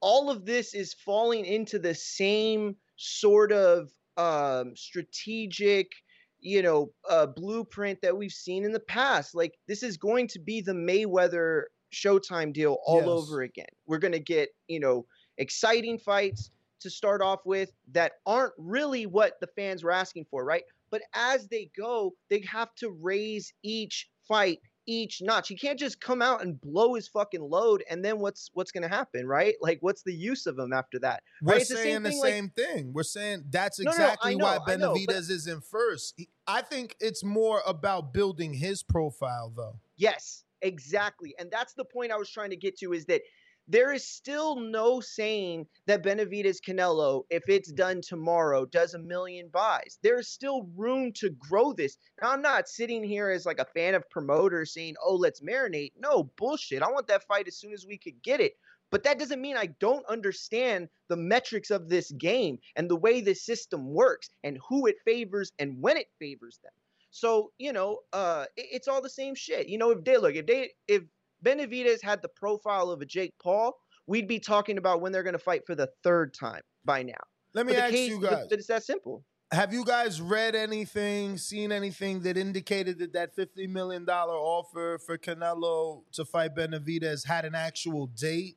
all 0.00 0.28
of 0.30 0.44
this 0.44 0.74
is 0.74 0.92
falling 0.92 1.44
into 1.44 1.78
the 1.78 1.94
same 1.94 2.76
sort 2.96 3.52
of 3.52 3.90
um, 4.16 4.74
strategic, 4.74 5.92
you 6.40 6.62
know, 6.62 6.90
uh, 7.08 7.26
blueprint 7.26 8.00
that 8.02 8.16
we've 8.16 8.32
seen 8.32 8.64
in 8.64 8.72
the 8.72 8.80
past. 8.80 9.34
Like 9.34 9.54
this 9.68 9.82
is 9.82 9.96
going 9.96 10.26
to 10.28 10.40
be 10.40 10.60
the 10.60 10.72
Mayweather 10.72 11.62
Showtime 11.94 12.52
deal 12.52 12.78
all 12.84 12.98
Yes. 12.98 13.06
over 13.08 13.42
again. 13.42 13.66
We're 13.86 13.98
going 13.98 14.12
to 14.12 14.18
get, 14.18 14.48
you 14.66 14.80
know, 14.80 15.06
exciting 15.38 15.98
fights 15.98 16.50
to 16.80 16.90
start 16.90 17.22
off 17.22 17.40
with 17.44 17.72
that 17.92 18.12
aren't 18.26 18.54
really 18.58 19.06
what 19.06 19.40
the 19.40 19.46
fans 19.48 19.82
were 19.82 19.92
asking 19.92 20.26
for, 20.30 20.44
right? 20.44 20.64
But 20.90 21.02
as 21.14 21.48
they 21.48 21.70
go, 21.76 22.14
they 22.28 22.40
have 22.40 22.74
to 22.76 22.90
raise 22.90 23.52
each 23.62 24.08
fight 24.28 24.60
each 24.86 25.20
notch. 25.20 25.48
He 25.48 25.56
can't 25.56 25.78
just 25.78 26.00
come 26.00 26.22
out 26.22 26.42
and 26.42 26.60
blow 26.60 26.94
his 26.94 27.08
fucking 27.08 27.42
load 27.42 27.82
and 27.90 28.04
then 28.04 28.20
what's 28.20 28.50
what's 28.54 28.70
going 28.70 28.82
to 28.82 28.88
happen, 28.88 29.26
right? 29.26 29.54
Like 29.66 29.78
what's 29.80 30.02
the 30.02 30.14
use 30.14 30.46
of 30.46 30.56
him 30.56 30.72
after 30.72 31.00
that? 31.00 31.24
We're 31.42 31.54
right? 31.54 31.60
It's 31.60 31.70
the 31.70 31.76
saying 31.76 31.94
same 31.94 32.02
the 32.04 32.10
thing, 32.10 32.20
like- 32.20 32.32
same 32.32 32.50
thing. 32.50 32.92
We're 32.92 33.02
saying 33.02 33.44
that's 33.50 33.80
No, 33.80 33.90
no, 33.90 33.96
exactly 33.96 34.36
why 34.36 34.58
know, 34.68 34.76
know, 34.76 34.94
Benavidez 34.94 35.28
is 35.30 35.48
in 35.48 35.60
first. 35.60 36.14
He- 36.16 36.28
I 36.46 36.62
think 36.62 36.94
it's 37.00 37.24
more 37.24 37.62
about 37.66 38.12
building 38.14 38.54
his 38.54 38.84
profile, 38.84 39.52
though. 39.56 39.80
Yes, 39.96 40.44
exactly. 40.62 41.34
And 41.38 41.50
that's 41.50 41.72
the 41.72 41.84
point 41.84 42.12
I 42.12 42.16
was 42.16 42.30
trying 42.30 42.50
to 42.50 42.56
get 42.56 42.78
to 42.78 42.92
is 42.92 43.06
that 43.06 43.22
there 43.68 43.92
is 43.92 44.06
still 44.06 44.56
no 44.56 45.00
saying 45.00 45.66
that 45.86 46.02
Benavidez 46.02 46.58
Canelo, 46.66 47.24
if 47.30 47.48
it's 47.48 47.72
done 47.72 48.00
tomorrow, 48.00 48.64
does 48.64 48.94
a 48.94 48.98
million 48.98 49.48
buys. 49.52 49.98
There's 50.02 50.28
still 50.28 50.68
room 50.76 51.12
to 51.14 51.30
grow 51.30 51.72
this. 51.72 51.96
Now, 52.22 52.32
I'm 52.32 52.42
not 52.42 52.68
sitting 52.68 53.02
here 53.02 53.30
as 53.30 53.44
like 53.46 53.58
a 53.58 53.64
fan 53.64 53.94
of 53.94 54.08
promoters 54.10 54.72
saying, 54.72 54.94
oh, 55.04 55.16
let's 55.16 55.40
marinate. 55.40 55.92
No, 55.98 56.30
bullshit. 56.36 56.82
I 56.82 56.90
want 56.90 57.08
that 57.08 57.26
fight 57.26 57.48
as 57.48 57.56
soon 57.56 57.72
as 57.72 57.86
we 57.86 57.98
could 57.98 58.22
get 58.22 58.40
it. 58.40 58.52
But 58.90 59.02
that 59.02 59.18
doesn't 59.18 59.40
mean 59.40 59.56
I 59.56 59.66
don't 59.80 60.06
understand 60.06 60.88
the 61.08 61.16
metrics 61.16 61.70
of 61.70 61.88
this 61.88 62.12
game 62.12 62.58
and 62.76 62.88
the 62.88 62.96
way 62.96 63.20
this 63.20 63.44
system 63.44 63.92
works 63.92 64.30
and 64.44 64.58
who 64.68 64.86
it 64.86 64.96
favors 65.04 65.52
and 65.58 65.82
when 65.82 65.96
it 65.96 66.06
favors 66.20 66.60
them. 66.62 66.72
So, 67.10 67.50
you 67.58 67.72
know, 67.72 68.00
uh, 68.12 68.44
it, 68.56 68.66
it's 68.72 68.88
all 68.88 69.02
the 69.02 69.10
same 69.10 69.34
shit. 69.34 69.68
You 69.68 69.78
know, 69.78 69.90
if 69.90 70.04
they 70.04 70.18
look, 70.18 70.34
if 70.36 70.46
they, 70.46 70.70
if 70.86 71.02
Benavidez 71.44 72.02
had 72.02 72.22
the 72.22 72.28
profile 72.28 72.90
of 72.90 73.00
a 73.00 73.06
Jake 73.06 73.34
Paul, 73.42 73.76
we'd 74.06 74.28
be 74.28 74.38
talking 74.38 74.78
about 74.78 75.00
when 75.00 75.12
they're 75.12 75.22
going 75.22 75.34
to 75.34 75.38
fight 75.38 75.66
for 75.66 75.74
the 75.74 75.88
third 76.02 76.34
time 76.34 76.62
by 76.84 77.02
now. 77.02 77.14
Let 77.54 77.66
me 77.66 77.74
ask 77.76 77.92
case- 77.92 78.10
you 78.10 78.20
guys. 78.20 78.46
it's 78.50 78.66
that 78.66 78.84
simple. 78.84 79.24
Have 79.52 79.72
you 79.72 79.84
guys 79.84 80.20
read 80.20 80.56
anything, 80.56 81.38
seen 81.38 81.70
anything 81.70 82.20
that 82.22 82.36
indicated 82.36 82.98
that 82.98 83.12
that 83.12 83.36
$50 83.36 83.68
million 83.68 84.04
offer 84.08 84.98
for 84.98 85.16
Canelo 85.16 86.02
to 86.12 86.24
fight 86.24 86.56
Benavidez 86.56 87.24
had 87.24 87.44
an 87.44 87.54
actual 87.54 88.08
date? 88.08 88.56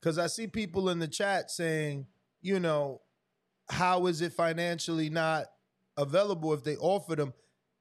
Because 0.00 0.18
I 0.18 0.26
see 0.26 0.48
people 0.48 0.88
in 0.88 0.98
the 0.98 1.06
chat 1.06 1.52
saying, 1.52 2.08
you 2.42 2.58
know, 2.58 3.02
how 3.70 4.06
is 4.06 4.20
it 4.20 4.32
financially 4.32 5.10
not 5.10 5.46
available 5.96 6.52
if 6.52 6.64
they 6.64 6.76
offered 6.76 7.20
him? 7.20 7.32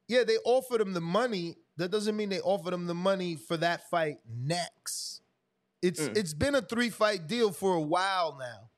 Yeah, 0.08 0.24
they 0.24 0.38
offered 0.46 0.82
him 0.82 0.94
the 0.94 1.02
money. 1.02 1.58
That 1.78 1.92
doesn't 1.92 2.16
mean 2.16 2.30
they 2.30 2.40
offered 2.42 2.74
him 2.74 2.88
the 2.88 2.96
money 2.96 3.36
for 3.36 3.58
that 3.58 3.90
fight 3.90 4.18
next. 4.28 5.22
It's 5.82 6.00
Mm. 6.02 6.18
it's 6.18 6.34
been 6.34 6.56
a 6.56 6.62
three 6.62 6.90
fight 6.90 7.28
deal 7.28 7.52
for 7.52 7.76
a 7.76 7.82
while 7.82 8.38
now. 8.38 8.70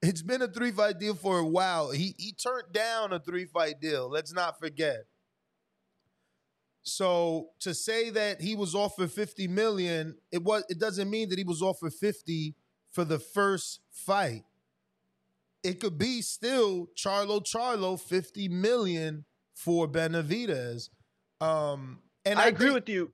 It's 0.00 0.22
been 0.22 0.42
a 0.42 0.48
three 0.48 0.70
fight 0.72 0.98
deal 0.98 1.14
for 1.14 1.38
a 1.38 1.46
while. 1.46 1.90
He 1.90 2.14
he 2.18 2.32
turned 2.32 2.72
down 2.72 3.12
a 3.12 3.20
three 3.20 3.44
fight 3.46 3.80
deal. 3.80 4.08
Let's 4.08 4.32
not 4.32 4.58
forget. 4.58 5.06
So 6.82 7.50
to 7.60 7.74
say 7.74 8.08
that 8.10 8.40
he 8.40 8.54
was 8.54 8.74
offered 8.74 9.12
50 9.12 9.46
million, 9.48 10.16
it 10.32 10.42
was 10.42 10.64
it 10.70 10.78
doesn't 10.78 11.10
mean 11.10 11.28
that 11.28 11.38
he 11.38 11.44
was 11.44 11.60
offered 11.60 11.92
50 11.92 12.54
for 12.90 13.04
the 13.04 13.18
first 13.18 13.80
fight. 13.90 14.44
It 15.62 15.80
could 15.80 15.98
be 15.98 16.22
still 16.22 16.86
Charlo 16.96 17.42
Charlo 17.44 18.00
50 18.00 18.48
million 18.48 19.24
for 19.52 19.86
Benavidez. 19.86 20.88
Um 21.40 22.00
and 22.24 22.38
I, 22.38 22.44
I, 22.44 22.46
agree 22.48 22.66
think- 22.66 22.74
with 22.74 22.88
you. 22.88 23.12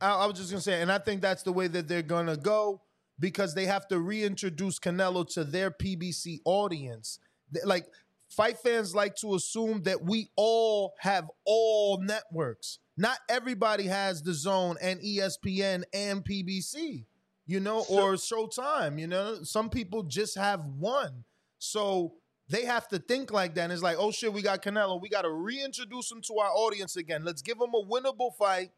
I, 0.00 0.10
I 0.12 0.26
was 0.26 0.38
just 0.38 0.50
gonna 0.50 0.60
say, 0.60 0.80
and 0.80 0.92
I 0.92 0.98
think 0.98 1.20
that's 1.22 1.42
the 1.42 1.52
way 1.52 1.66
that 1.68 1.88
they're 1.88 2.02
gonna 2.02 2.36
go 2.36 2.82
because 3.18 3.54
they 3.54 3.66
have 3.66 3.88
to 3.88 3.98
reintroduce 3.98 4.78
Canelo 4.78 5.28
to 5.34 5.44
their 5.44 5.70
PBC 5.70 6.38
audience. 6.44 7.18
Like 7.64 7.86
fight 8.28 8.58
fans 8.58 8.94
like 8.94 9.16
to 9.16 9.34
assume 9.34 9.82
that 9.82 10.04
we 10.04 10.28
all 10.36 10.94
have 11.00 11.28
all 11.44 12.00
networks. 12.00 12.78
Not 12.96 13.18
everybody 13.28 13.84
has 13.86 14.22
the 14.22 14.34
Zone 14.34 14.76
and 14.80 15.00
ESPN 15.00 15.84
and 15.92 16.24
PBC, 16.24 17.04
you 17.46 17.60
know, 17.60 17.84
or 17.88 18.14
Showtime. 18.14 19.00
You 19.00 19.06
know, 19.08 19.42
some 19.42 19.70
people 19.70 20.02
just 20.04 20.36
have 20.36 20.64
one. 20.64 21.24
So 21.58 22.14
they 22.48 22.64
have 22.64 22.88
to 22.88 22.98
think 22.98 23.30
like 23.30 23.54
that. 23.54 23.64
And 23.64 23.72
it's 23.72 23.82
like, 23.82 23.96
oh 23.98 24.10
shit, 24.10 24.32
we 24.32 24.42
got 24.42 24.62
Canelo. 24.62 25.00
We 25.00 25.08
got 25.08 25.22
to 25.22 25.30
reintroduce 25.30 26.10
him 26.10 26.22
to 26.22 26.38
our 26.38 26.50
audience 26.50 26.96
again. 26.96 27.24
Let's 27.24 27.42
give 27.42 27.58
him 27.58 27.74
a 27.74 27.84
winnable 27.84 28.34
fight 28.38 28.70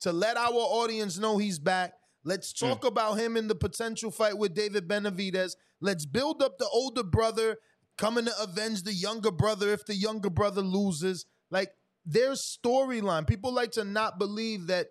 to 0.00 0.12
let 0.12 0.36
our 0.36 0.52
audience 0.52 1.18
know 1.18 1.38
he's 1.38 1.58
back. 1.58 1.94
Let's 2.24 2.52
hmm. 2.58 2.68
talk 2.68 2.84
about 2.84 3.14
him 3.14 3.36
in 3.36 3.48
the 3.48 3.54
potential 3.54 4.10
fight 4.10 4.36
with 4.36 4.54
David 4.54 4.88
Benavidez. 4.88 5.52
Let's 5.80 6.06
build 6.06 6.42
up 6.42 6.58
the 6.58 6.68
older 6.72 7.04
brother 7.04 7.58
coming 7.96 8.24
to 8.24 8.32
avenge 8.40 8.82
the 8.82 8.92
younger 8.92 9.30
brother 9.30 9.72
if 9.72 9.84
the 9.84 9.94
younger 9.94 10.30
brother 10.30 10.62
loses. 10.62 11.26
Like 11.50 11.70
their 12.04 12.32
storyline. 12.32 13.26
People 13.26 13.52
like 13.52 13.72
to 13.72 13.84
not 13.84 14.18
believe 14.18 14.66
that 14.66 14.88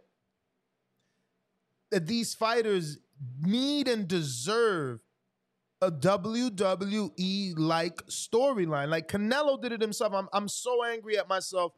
that 1.91 2.07
these 2.07 2.33
fighters 2.33 2.99
need 3.41 3.89
and 3.89 4.07
deserve 4.07 5.01
a 5.81 5.91
WWE 5.91 7.53
like 7.57 8.05
storyline. 8.07 8.89
Like 8.89 9.07
Canelo 9.07 9.61
did 9.61 9.71
it 9.71 9.81
himself. 9.81 10.13
I'm 10.13 10.29
I'm 10.31 10.47
so 10.47 10.83
angry 10.83 11.17
at 11.17 11.27
myself. 11.27 11.73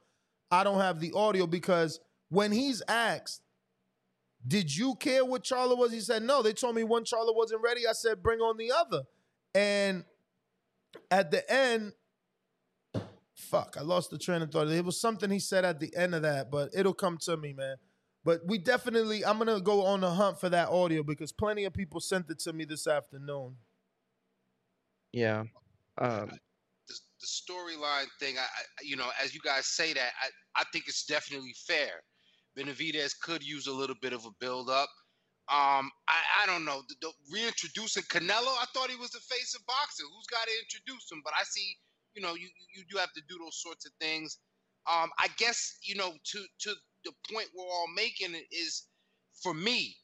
I 0.51 0.63
don't 0.63 0.79
have 0.79 0.99
the 0.99 1.13
audio 1.13 1.47
because 1.47 1.99
when 2.29 2.51
he's 2.51 2.81
asked, 2.87 3.41
did 4.45 4.75
you 4.75 4.95
care 4.95 5.23
what 5.23 5.43
Charlo 5.43 5.77
was? 5.77 5.91
He 5.91 5.99
said, 5.99 6.23
no. 6.23 6.41
They 6.41 6.53
told 6.53 6.75
me 6.75 6.83
one 6.83 7.05
Charlo 7.05 7.35
wasn't 7.35 7.61
ready. 7.61 7.87
I 7.87 7.93
said, 7.93 8.21
bring 8.21 8.39
on 8.39 8.57
the 8.57 8.71
other. 8.71 9.03
And 9.55 10.03
at 11.09 11.31
the 11.31 11.49
end, 11.51 11.93
fuck, 13.35 13.77
I 13.79 13.83
lost 13.83 14.11
the 14.11 14.17
train 14.17 14.41
of 14.41 14.51
thought. 14.51 14.67
It 14.67 14.85
was 14.85 14.99
something 14.99 15.29
he 15.29 15.39
said 15.39 15.65
at 15.65 15.79
the 15.79 15.95
end 15.95 16.13
of 16.13 16.23
that, 16.23 16.51
but 16.51 16.69
it'll 16.73 16.93
come 16.93 17.17
to 17.19 17.37
me, 17.37 17.53
man. 17.53 17.77
But 18.25 18.41
we 18.47 18.57
definitely, 18.57 19.25
I'm 19.25 19.37
gonna 19.37 19.59
go 19.59 19.85
on 19.85 20.01
the 20.01 20.09
hunt 20.09 20.39
for 20.39 20.49
that 20.49 20.69
audio 20.69 21.03
because 21.03 21.31
plenty 21.31 21.65
of 21.65 21.73
people 21.73 21.99
sent 21.99 22.29
it 22.29 22.39
to 22.39 22.53
me 22.53 22.65
this 22.65 22.87
afternoon. 22.87 23.55
Yeah. 25.13 25.43
Um, 25.99 26.31
the, 26.87 26.95
the 27.21 27.27
storyline 27.27 28.07
thing, 28.19 28.37
I, 28.37 28.41
I, 28.41 28.63
you 28.81 28.95
know, 28.97 29.09
as 29.23 29.33
you 29.33 29.39
guys 29.41 29.67
say 29.67 29.93
that, 29.93 30.11
I, 30.21 30.61
I 30.61 30.63
think 30.73 30.85
it's 30.87 31.05
definitely 31.05 31.55
fair. 31.67 32.01
Benavidez 32.57 33.13
could 33.21 33.43
use 33.43 33.67
a 33.67 33.73
little 33.73 33.95
bit 34.01 34.13
of 34.13 34.25
a 34.25 34.31
build 34.39 34.69
up. 34.69 34.89
Um, 35.49 35.91
I, 36.07 36.43
I 36.43 36.45
don't 36.45 36.65
know. 36.65 36.81
The, 36.87 36.95
the 37.01 37.11
reintroducing 37.31 38.03
Canelo, 38.03 38.53
I 38.59 38.65
thought 38.73 38.89
he 38.89 38.95
was 38.95 39.11
the 39.11 39.19
face 39.19 39.55
of 39.55 39.65
boxing. 39.65 40.07
Who's 40.07 40.27
got 40.27 40.45
to 40.45 40.51
introduce 40.63 41.11
him? 41.11 41.21
But 41.23 41.33
I 41.39 41.43
see, 41.43 41.75
you 42.15 42.21
know, 42.21 42.35
you 42.35 42.47
you 42.73 42.83
do 42.89 42.97
have 42.97 43.11
to 43.13 43.21
do 43.27 43.37
those 43.43 43.61
sorts 43.61 43.85
of 43.85 43.91
things. 43.99 44.39
Um, 44.87 45.09
I 45.19 45.27
guess 45.37 45.77
you 45.83 45.95
know 45.95 46.13
to 46.13 46.45
to 46.61 46.73
the 47.03 47.11
point 47.31 47.49
we're 47.55 47.65
all 47.65 47.87
making 47.95 48.35
is 48.51 48.87
for 49.41 49.53
me. 49.53 49.95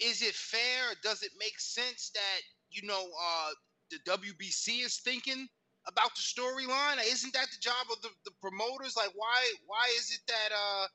Is 0.00 0.22
it 0.22 0.34
fair? 0.34 0.94
Does 1.04 1.22
it 1.22 1.30
make 1.38 1.58
sense 1.60 2.10
that 2.14 2.40
you 2.70 2.86
know 2.86 3.00
uh, 3.00 3.50
the 3.90 3.98
WBC 4.10 4.84
is 4.84 4.98
thinking 5.00 5.48
about 5.86 6.10
the 6.14 6.22
storyline? 6.22 6.98
Isn't 7.04 7.32
that 7.34 7.48
the 7.50 7.58
job 7.60 7.86
of 7.92 8.00
the, 8.02 8.08
the 8.24 8.32
promoters? 8.40 8.96
Like, 8.96 9.12
why 9.14 9.52
why 9.66 9.86
is 9.98 10.10
it 10.12 10.20
that 10.28 10.50
uh, 10.54 10.86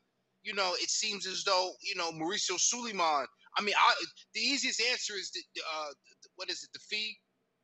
you 0.44 0.54
know 0.54 0.74
it 0.76 0.90
seems 0.90 1.26
as 1.28 1.44
though 1.44 1.72
you 1.82 1.96
know 1.96 2.12
Mauricio 2.12 2.60
Sulaiman? 2.60 3.26
I 3.58 3.62
mean, 3.62 3.76
I, 3.78 3.94
the 4.34 4.40
easiest 4.42 4.82
answer 4.92 5.14
is 5.14 5.32
the, 5.32 5.42
uh, 5.62 5.90
the- 5.90 6.30
what 6.36 6.50
is 6.50 6.64
it? 6.64 6.70
The 6.74 6.80
fee, 6.80 7.18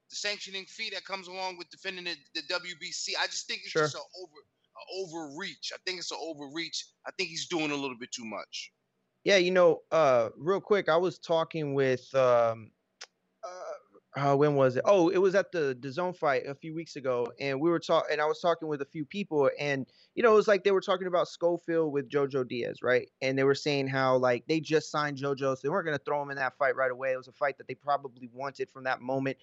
the 0.10 0.16
sanctioning 0.16 0.66
fee 0.66 0.90
that 0.94 1.06
comes 1.06 1.28
along 1.28 1.58
with 1.58 1.70
defending 1.70 2.06
the, 2.06 2.16
the 2.34 2.42
WBC. 2.54 3.14
I 3.20 3.28
just 3.28 3.48
think 3.48 3.62
it's 3.62 3.72
Sure. 3.72 3.84
just 3.84 3.96
an 3.96 4.02
over 4.22 4.32
a 4.78 5.02
overreach. 5.02 5.72
I 5.74 5.78
think 5.86 6.00
it's 6.00 6.12
an 6.12 6.18
overreach. 6.20 6.86
I 7.08 7.12
think 7.18 7.30
he's 7.30 7.48
doing 7.48 7.72
a 7.72 7.76
little 7.76 7.98
bit 7.98 8.12
too 8.12 8.26
much. 8.26 8.72
Yeah, 9.24 9.38
you 9.38 9.52
know, 9.52 9.82
uh, 9.92 10.30
real 10.38 10.62
quick, 10.62 10.88
I 10.90 10.98
was 10.98 11.18
talking 11.18 11.74
with 11.74 12.14
um, 12.14 12.72
uh, 14.18 14.36
when 14.36 14.56
was 14.56 14.78
it? 14.78 14.84
Oh, 14.86 15.10
it 15.10 15.18
was 15.18 15.36
at 15.36 15.52
the 15.52 15.78
the 15.80 15.92
zone 15.92 16.14
fight 16.14 16.44
a 16.48 16.56
few 16.56 16.74
weeks 16.74 16.96
ago, 16.96 17.28
and 17.40 17.60
we 17.60 17.70
were 17.70 17.80
talking, 17.80 18.14
and 18.14 18.22
I 18.22 18.26
was 18.26 18.40
talking 18.40 18.68
with 18.70 18.82
a 18.82 18.86
few 18.86 19.06
people, 19.06 19.50
and 19.60 19.86
you 20.16 20.24
know, 20.24 20.32
it 20.32 20.36
was 20.36 20.48
like 20.48 20.64
they 20.64 20.72
were 20.72 20.82
talking 20.82 21.08
about 21.08 21.28
Schofield 21.28 21.92
with 21.92 22.10
JoJo 22.10 22.48
Diaz, 22.48 22.78
right? 22.82 23.10
And 23.22 23.38
they 23.38 23.44
were 23.44 23.56
saying 23.56 23.88
how 23.88 24.16
like 24.18 24.46
they 24.48 24.62
just 24.62 24.90
signed 24.90 25.18
JoJo, 25.18 25.40
so 25.40 25.60
they 25.62 25.70
weren't 25.70 25.86
gonna 25.86 26.00
throw 26.06 26.22
him 26.22 26.30
in 26.30 26.38
that 26.38 26.58
fight 26.58 26.76
right 26.78 26.92
away. 26.92 27.12
It 27.12 27.18
was 27.18 27.28
a 27.28 27.34
fight 27.34 27.58
that 27.58 27.68
they 27.68 27.76
probably 27.76 28.30
wanted 28.32 28.70
from 28.70 28.86
that 28.86 29.02
moment, 29.02 29.38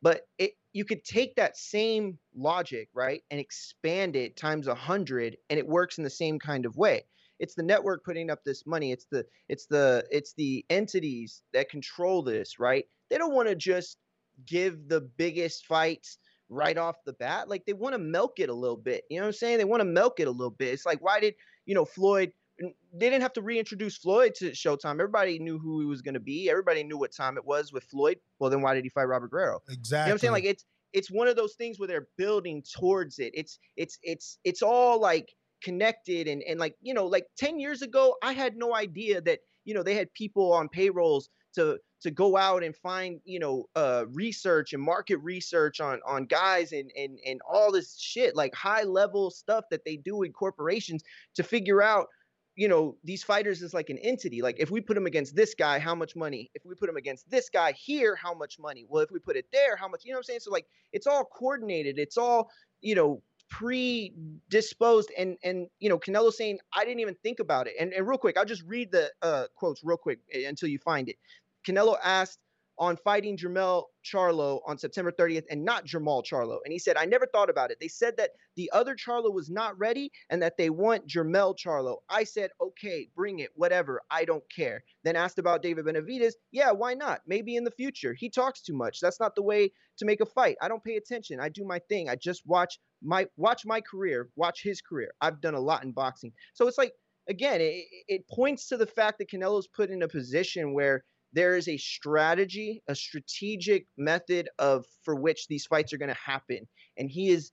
but 0.00 0.22
it 0.38 0.52
you 0.72 0.86
could 0.86 1.04
take 1.04 1.36
that 1.36 1.56
same 1.58 2.18
logic, 2.34 2.88
right, 2.94 3.22
and 3.30 3.38
expand 3.38 4.16
it 4.16 4.36
times 4.36 4.68
a 4.68 4.74
hundred, 4.74 5.36
and 5.50 5.58
it 5.58 5.68
works 5.68 5.98
in 5.98 6.04
the 6.04 6.10
same 6.10 6.38
kind 6.38 6.64
of 6.66 6.76
way 6.76 7.04
it's 7.40 7.56
the 7.56 7.62
network 7.64 8.04
putting 8.04 8.30
up 8.30 8.44
this 8.44 8.64
money 8.64 8.92
it's 8.92 9.06
the 9.10 9.26
it's 9.48 9.66
the 9.66 10.04
it's 10.10 10.34
the 10.34 10.64
entities 10.70 11.42
that 11.52 11.68
control 11.68 12.22
this 12.22 12.60
right 12.60 12.84
they 13.10 13.18
don't 13.18 13.34
want 13.34 13.48
to 13.48 13.56
just 13.56 13.98
give 14.46 14.88
the 14.88 15.00
biggest 15.00 15.66
fights 15.66 16.18
right 16.48 16.76
off 16.76 16.96
the 17.06 17.12
bat 17.14 17.48
like 17.48 17.64
they 17.64 17.72
want 17.72 17.94
to 17.94 17.98
milk 17.98 18.38
it 18.38 18.50
a 18.50 18.54
little 18.54 18.76
bit 18.76 19.04
you 19.08 19.16
know 19.18 19.24
what 19.24 19.28
i'm 19.28 19.32
saying 19.32 19.58
they 19.58 19.64
want 19.64 19.80
to 19.80 19.84
milk 19.84 20.20
it 20.20 20.28
a 20.28 20.30
little 20.30 20.50
bit 20.50 20.72
it's 20.72 20.86
like 20.86 21.02
why 21.02 21.18
did 21.18 21.34
you 21.66 21.74
know 21.74 21.84
floyd 21.84 22.30
they 22.60 23.10
didn't 23.10 23.22
have 23.22 23.32
to 23.32 23.42
reintroduce 23.42 23.96
floyd 23.96 24.32
to 24.34 24.50
showtime 24.50 24.92
everybody 24.92 25.38
knew 25.38 25.58
who 25.58 25.80
he 25.80 25.86
was 25.86 26.02
going 26.02 26.14
to 26.14 26.20
be 26.20 26.48
everybody 26.50 26.84
knew 26.84 26.98
what 26.98 27.12
time 27.12 27.36
it 27.36 27.44
was 27.44 27.72
with 27.72 27.82
floyd 27.84 28.18
well 28.38 28.50
then 28.50 28.60
why 28.60 28.74
did 28.74 28.84
he 28.84 28.90
fight 28.90 29.04
robert 29.04 29.30
guerrero 29.30 29.60
Exactly. 29.70 29.96
you 29.96 30.06
know 30.06 30.10
what 30.10 30.12
I'm 30.12 30.18
saying? 30.18 30.32
Like 30.32 30.44
it's 30.44 30.64
it's 30.94 31.10
one 31.10 31.28
of 31.28 31.36
those 31.36 31.54
things 31.54 31.78
where 31.78 31.88
they're 31.88 32.08
building 32.16 32.62
towards 32.78 33.18
it. 33.18 33.32
It's 33.34 33.58
it's 33.76 33.98
it's 34.02 34.38
it's 34.44 34.62
all 34.62 35.00
like 35.00 35.34
connected 35.62 36.28
and 36.28 36.42
and 36.44 36.60
like 36.60 36.76
you 36.80 36.94
know 36.94 37.06
like 37.06 37.26
10 37.36 37.58
years 37.58 37.82
ago 37.82 38.14
I 38.22 38.32
had 38.32 38.56
no 38.56 38.74
idea 38.74 39.20
that 39.22 39.40
you 39.64 39.74
know 39.74 39.82
they 39.82 39.94
had 39.94 40.12
people 40.14 40.52
on 40.52 40.68
payrolls 40.68 41.28
to 41.56 41.78
to 42.04 42.10
go 42.10 42.36
out 42.36 42.62
and 42.62 42.76
find 42.76 43.18
you 43.24 43.38
know 43.38 43.66
uh 43.76 44.04
research 44.12 44.74
and 44.74 44.82
market 44.82 45.16
research 45.16 45.80
on 45.80 46.00
on 46.06 46.26
guys 46.26 46.72
and 46.72 46.90
and 46.96 47.18
and 47.26 47.40
all 47.50 47.72
this 47.72 47.98
shit 47.98 48.36
like 48.36 48.54
high 48.54 48.82
level 48.82 49.30
stuff 49.30 49.64
that 49.70 49.86
they 49.86 49.96
do 49.96 50.22
in 50.22 50.30
corporations 50.30 51.02
to 51.34 51.42
figure 51.42 51.82
out 51.82 52.08
you 52.56 52.68
know 52.68 52.94
these 53.04 53.24
fighters 53.24 53.62
is 53.62 53.72
like 53.72 53.88
an 53.88 53.96
entity. 53.98 54.42
Like 54.42 54.56
if 54.58 54.70
we 54.70 54.82
put 54.82 54.98
him 54.98 55.06
against 55.06 55.34
this 55.34 55.54
guy 55.54 55.78
how 55.78 55.94
much 55.94 56.14
money? 56.14 56.50
If 56.54 56.66
we 56.66 56.74
put 56.74 56.90
him 56.90 56.96
against 56.96 57.28
this 57.30 57.48
guy 57.48 57.72
here 57.72 58.14
how 58.14 58.34
much 58.34 58.58
money? 58.58 58.84
Well 58.86 59.02
if 59.02 59.10
we 59.10 59.18
put 59.18 59.36
it 59.36 59.46
there 59.50 59.74
how 59.74 59.88
much 59.88 60.04
you 60.04 60.12
know 60.12 60.18
what 60.18 60.20
i'm 60.20 60.24
saying? 60.24 60.40
So 60.40 60.50
like 60.50 60.66
it's 60.92 61.06
all 61.06 61.24
coordinated. 61.24 61.98
It's 61.98 62.18
all 62.18 62.50
you 62.82 62.94
know 62.94 63.22
predisposed 63.48 65.10
and 65.16 65.36
and 65.42 65.68
you 65.78 65.88
know 65.88 65.98
Canelo 65.98 66.32
saying 66.32 66.58
I 66.74 66.84
didn't 66.84 67.00
even 67.00 67.14
think 67.22 67.40
about 67.40 67.66
it. 67.66 67.74
And, 67.80 67.94
and 67.94 68.06
real 68.06 68.18
quick 68.18 68.36
I'll 68.36 68.44
just 68.44 68.62
read 68.64 68.92
the 68.92 69.10
uh, 69.22 69.46
quotes 69.54 69.82
real 69.82 69.96
quick 69.96 70.18
until 70.34 70.68
you 70.68 70.78
find 70.78 71.08
it 71.08 71.16
Canelo 71.66 71.96
asked 72.02 72.38
on 72.78 72.96
fighting 72.96 73.36
Jermell 73.36 73.84
Charlo 74.04 74.60
on 74.66 74.78
September 74.78 75.12
30th 75.12 75.44
and 75.50 75.64
not 75.64 75.86
Jermall 75.86 76.24
Charlo. 76.24 76.58
And 76.64 76.72
he 76.72 76.78
said, 76.78 76.96
I 76.96 77.04
never 77.04 77.26
thought 77.26 77.50
about 77.50 77.70
it. 77.70 77.78
They 77.80 77.88
said 77.88 78.16
that 78.16 78.30
the 78.56 78.70
other 78.72 78.96
Charlo 78.96 79.32
was 79.32 79.48
not 79.48 79.78
ready 79.78 80.10
and 80.30 80.42
that 80.42 80.56
they 80.56 80.70
want 80.70 81.06
Jermell 81.06 81.56
Charlo. 81.56 81.98
I 82.08 82.24
said, 82.24 82.50
okay, 82.60 83.08
bring 83.14 83.38
it, 83.40 83.50
whatever. 83.54 84.00
I 84.10 84.24
don't 84.24 84.44
care. 84.54 84.82
Then 85.04 85.16
asked 85.16 85.38
about 85.38 85.62
David 85.62 85.84
Benavidez. 85.84 86.32
Yeah, 86.50 86.72
why 86.72 86.94
not? 86.94 87.20
Maybe 87.26 87.56
in 87.56 87.64
the 87.64 87.70
future. 87.70 88.14
He 88.14 88.28
talks 88.28 88.60
too 88.60 88.74
much. 88.74 89.00
That's 89.00 89.20
not 89.20 89.34
the 89.34 89.42
way 89.42 89.70
to 89.98 90.04
make 90.04 90.20
a 90.20 90.26
fight. 90.26 90.56
I 90.60 90.68
don't 90.68 90.84
pay 90.84 90.96
attention. 90.96 91.40
I 91.40 91.48
do 91.48 91.64
my 91.64 91.78
thing. 91.88 92.08
I 92.08 92.16
just 92.16 92.42
watch 92.46 92.78
my 93.02 93.26
watch 93.36 93.64
my 93.66 93.80
career, 93.80 94.30
watch 94.34 94.62
his 94.62 94.80
career. 94.80 95.12
I've 95.20 95.40
done 95.40 95.54
a 95.54 95.60
lot 95.60 95.84
in 95.84 95.92
boxing. 95.92 96.32
So 96.54 96.66
it's 96.66 96.78
like 96.78 96.92
again, 97.28 97.60
it, 97.60 97.84
it 98.08 98.28
points 98.28 98.68
to 98.68 98.76
the 98.76 98.86
fact 98.86 99.18
that 99.18 99.30
Canelo's 99.30 99.68
put 99.68 99.90
in 99.90 100.02
a 100.02 100.08
position 100.08 100.74
where 100.74 101.04
there 101.34 101.56
is 101.56 101.68
a 101.68 101.76
strategy, 101.76 102.82
a 102.88 102.94
strategic 102.94 103.86
method 103.98 104.48
of 104.58 104.86
for 105.02 105.16
which 105.16 105.48
these 105.48 105.66
fights 105.66 105.92
are 105.92 105.98
going 105.98 106.14
to 106.14 106.20
happen, 106.24 106.60
and 106.96 107.10
he 107.10 107.28
is 107.28 107.50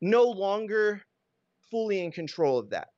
no 0.00 0.24
longer 0.24 1.02
fully 1.70 2.04
in 2.04 2.12
control 2.12 2.58
of 2.58 2.70
that. 2.70 2.88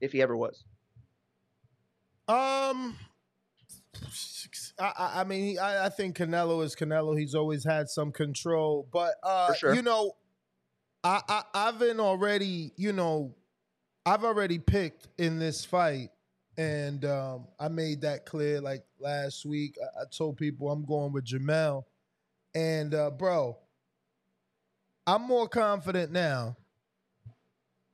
If 0.00 0.12
he 0.12 0.22
ever 0.22 0.36
was. 0.36 0.64
Um, 2.28 2.96
I, 4.78 5.12
I 5.16 5.24
mean, 5.24 5.58
I, 5.58 5.86
I 5.86 5.88
think 5.88 6.16
Canelo 6.16 6.62
is 6.64 6.74
Canelo. 6.74 7.18
He's 7.18 7.34
always 7.34 7.64
had 7.64 7.88
some 7.88 8.12
control, 8.12 8.88
but 8.92 9.14
uh, 9.22 9.54
sure. 9.54 9.74
you 9.74 9.82
know, 9.82 10.12
I, 11.02 11.20
I 11.28 11.42
I've 11.54 11.78
been 11.78 12.00
already, 12.00 12.72
you 12.76 12.92
know, 12.92 13.34
I've 14.06 14.24
already 14.24 14.58
picked 14.58 15.08
in 15.18 15.38
this 15.38 15.64
fight 15.64 16.10
and 16.56 17.04
um, 17.04 17.46
I 17.58 17.68
made 17.68 18.00
that 18.02 18.26
clear 18.26 18.60
like 18.60 18.84
last 18.98 19.44
week. 19.44 19.76
I, 19.82 20.02
I 20.02 20.04
told 20.16 20.36
people 20.36 20.70
I'm 20.70 20.84
going 20.84 21.12
with 21.12 21.24
Jamel. 21.26 21.84
And 22.54 22.94
uh, 22.94 23.10
bro, 23.10 23.56
I'm 25.06 25.22
more 25.22 25.48
confident 25.48 26.12
now. 26.12 26.56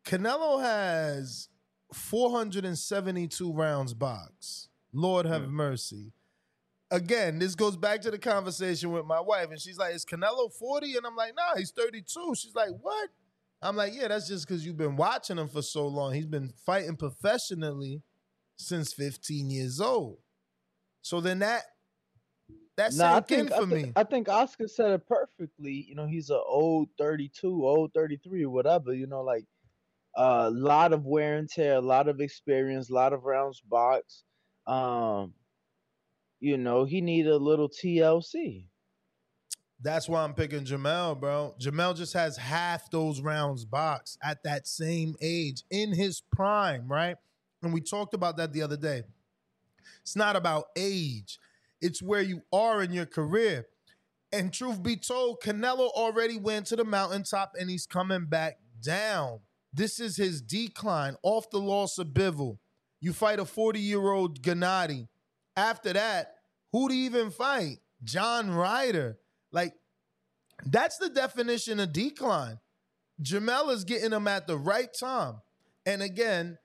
Canelo 0.05 0.61
has 0.63 1.49
472 1.93 3.53
rounds 3.53 3.95
box. 3.95 4.69
Lord 4.93 5.27
have 5.27 5.43
Mm. 5.43 5.51
mercy. 5.51 6.13
Again, 6.91 7.39
this 7.39 7.55
goes 7.55 7.77
back 7.77 8.01
to 8.03 8.11
the 8.11 8.19
conversation 8.19 8.91
with 8.91 9.07
my 9.07 9.21
wife, 9.21 9.51
and 9.51 9.61
she's 9.61 9.79
like, 9.79 9.95
"Is 9.95 10.05
Canelo 10.05 10.53
40?" 10.53 10.97
And 10.97 11.07
I'm 11.07 11.15
like, 11.15 11.35
"Nah, 11.37 11.55
he's 11.57 11.71
32." 11.71 12.35
She's 12.35 12.55
like, 12.55 12.71
"What?" 12.81 13.11
I'm 13.63 13.77
like, 13.77 13.95
"Yeah, 13.95 14.09
that's 14.09 14.27
just 14.27 14.47
because 14.49 14.67
you've 14.67 14.77
been 14.77 14.97
watching 14.97 15.39
him 15.39 15.49
for 15.49 15.63
so 15.63 15.87
long. 15.87 16.13
He's 16.15 16.27
been 16.27 16.53
fighting 16.67 16.97
professionally 16.97 18.03
since 18.61 18.93
15 18.93 19.51
years 19.51 19.81
old. 19.81 20.19
So 21.03 21.21
then 21.21 21.41
that 21.41 21.65
that 22.77 22.95
Nah, 22.95 23.17
I 23.17 23.21
think, 23.21 23.51
for 23.51 23.63
I, 23.63 23.65
me. 23.67 23.83
think, 23.83 23.93
I 23.97 24.05
think 24.05 24.29
Oscar 24.29 24.69
said 24.69 24.93
it 24.93 25.07
perfectly. 25.07 25.85
You 25.89 25.95
know, 25.95 26.07
he's 26.07 26.31
an 26.31 26.41
old 26.47 26.89
32, 26.99 27.49
old 27.49 27.93
33 27.95 28.45
or 28.45 28.51
whatever. 28.51 28.95
You 28.95 29.07
know, 29.07 29.23
like 29.23 29.45
a 30.17 30.51
lot 30.51 30.93
of 30.93 31.05
wear 31.05 31.37
and 31.37 31.49
tear, 31.49 31.75
a 31.77 31.81
lot 31.81 32.09
of 32.09 32.21
experience, 32.21 32.91
a 32.91 32.95
lot 32.95 33.13
of 33.13 33.25
rounds 33.25 33.61
box. 33.61 34.25
Um, 34.67 35.35
you 36.41 36.57
know, 36.57 36.85
he 36.85 37.01
need 37.01 37.27
a 37.27 37.37
little 37.37 37.69
TLC. 37.69 38.65
That's 39.83 40.09
why 40.09 40.23
I'm 40.25 40.35
picking 40.35 40.65
Jamel, 40.65 41.19
bro. 41.19 41.55
Jamel 41.61 41.97
just 41.97 42.13
has 42.13 42.37
half 42.37 42.91
those 42.91 43.21
rounds 43.23 43.65
boxed 43.65 44.19
at 44.23 44.43
that 44.45 44.67
same 44.67 45.15
age 45.23 45.63
in 45.71 45.95
his 45.95 46.23
prime, 46.33 46.87
right? 46.87 47.17
And 47.63 47.73
we 47.73 47.81
talked 47.81 48.15
about 48.15 48.37
that 48.39 48.53
the 48.53 48.63
other 48.63 48.77
day. 48.77 49.03
It's 50.03 50.17
not 50.17 50.37
about 50.37 50.67
age, 50.77 51.39
it's 51.81 52.03
where 52.03 52.23
you 52.23 52.43
are 52.53 52.83
in 52.83 52.93
your 52.93 53.07
career. 53.07 53.67
And 54.33 54.53
truth 54.53 54.83
be 54.83 54.97
told, 54.97 55.41
Canelo 55.41 55.91
already 55.91 56.39
went 56.39 56.67
to 56.67 56.77
the 56.77 56.85
mountaintop 56.85 57.55
and 57.59 57.69
he's 57.69 57.87
coming 57.87 58.27
back 58.27 58.59
down. 58.81 59.41
This 59.73 59.99
is 59.99 60.17
his 60.17 60.41
decline 60.41 61.17
off 61.23 61.51
the 61.51 61.59
loss 61.59 61.99
of 61.99 62.09
Bivol. 62.09 62.59
You 63.01 63.13
fight 63.13 63.41
a 63.41 63.45
40 63.45 63.81
year 63.81 64.11
old 64.11 64.43
Gennady. 64.43 65.09
After 65.57 65.93
that, 65.93 66.35
who 66.73 66.89
do 66.89 66.95
you 66.95 67.07
even 67.07 67.31
fight? 67.31 67.79
John 68.05 68.51
Ryder. 68.51 69.19
Like, 69.53 69.75
that's 70.65 70.99
the 70.99 71.09
definition 71.09 71.81
of 71.81 71.93
decline. 71.93 72.59
Jamel 73.23 73.73
is 73.73 73.85
getting 73.85 74.13
him 74.13 74.29
at 74.29 74.47
the 74.47 74.57
right 74.57 74.89
time. 74.99 75.41
And 75.85 76.03
again, 76.03 76.59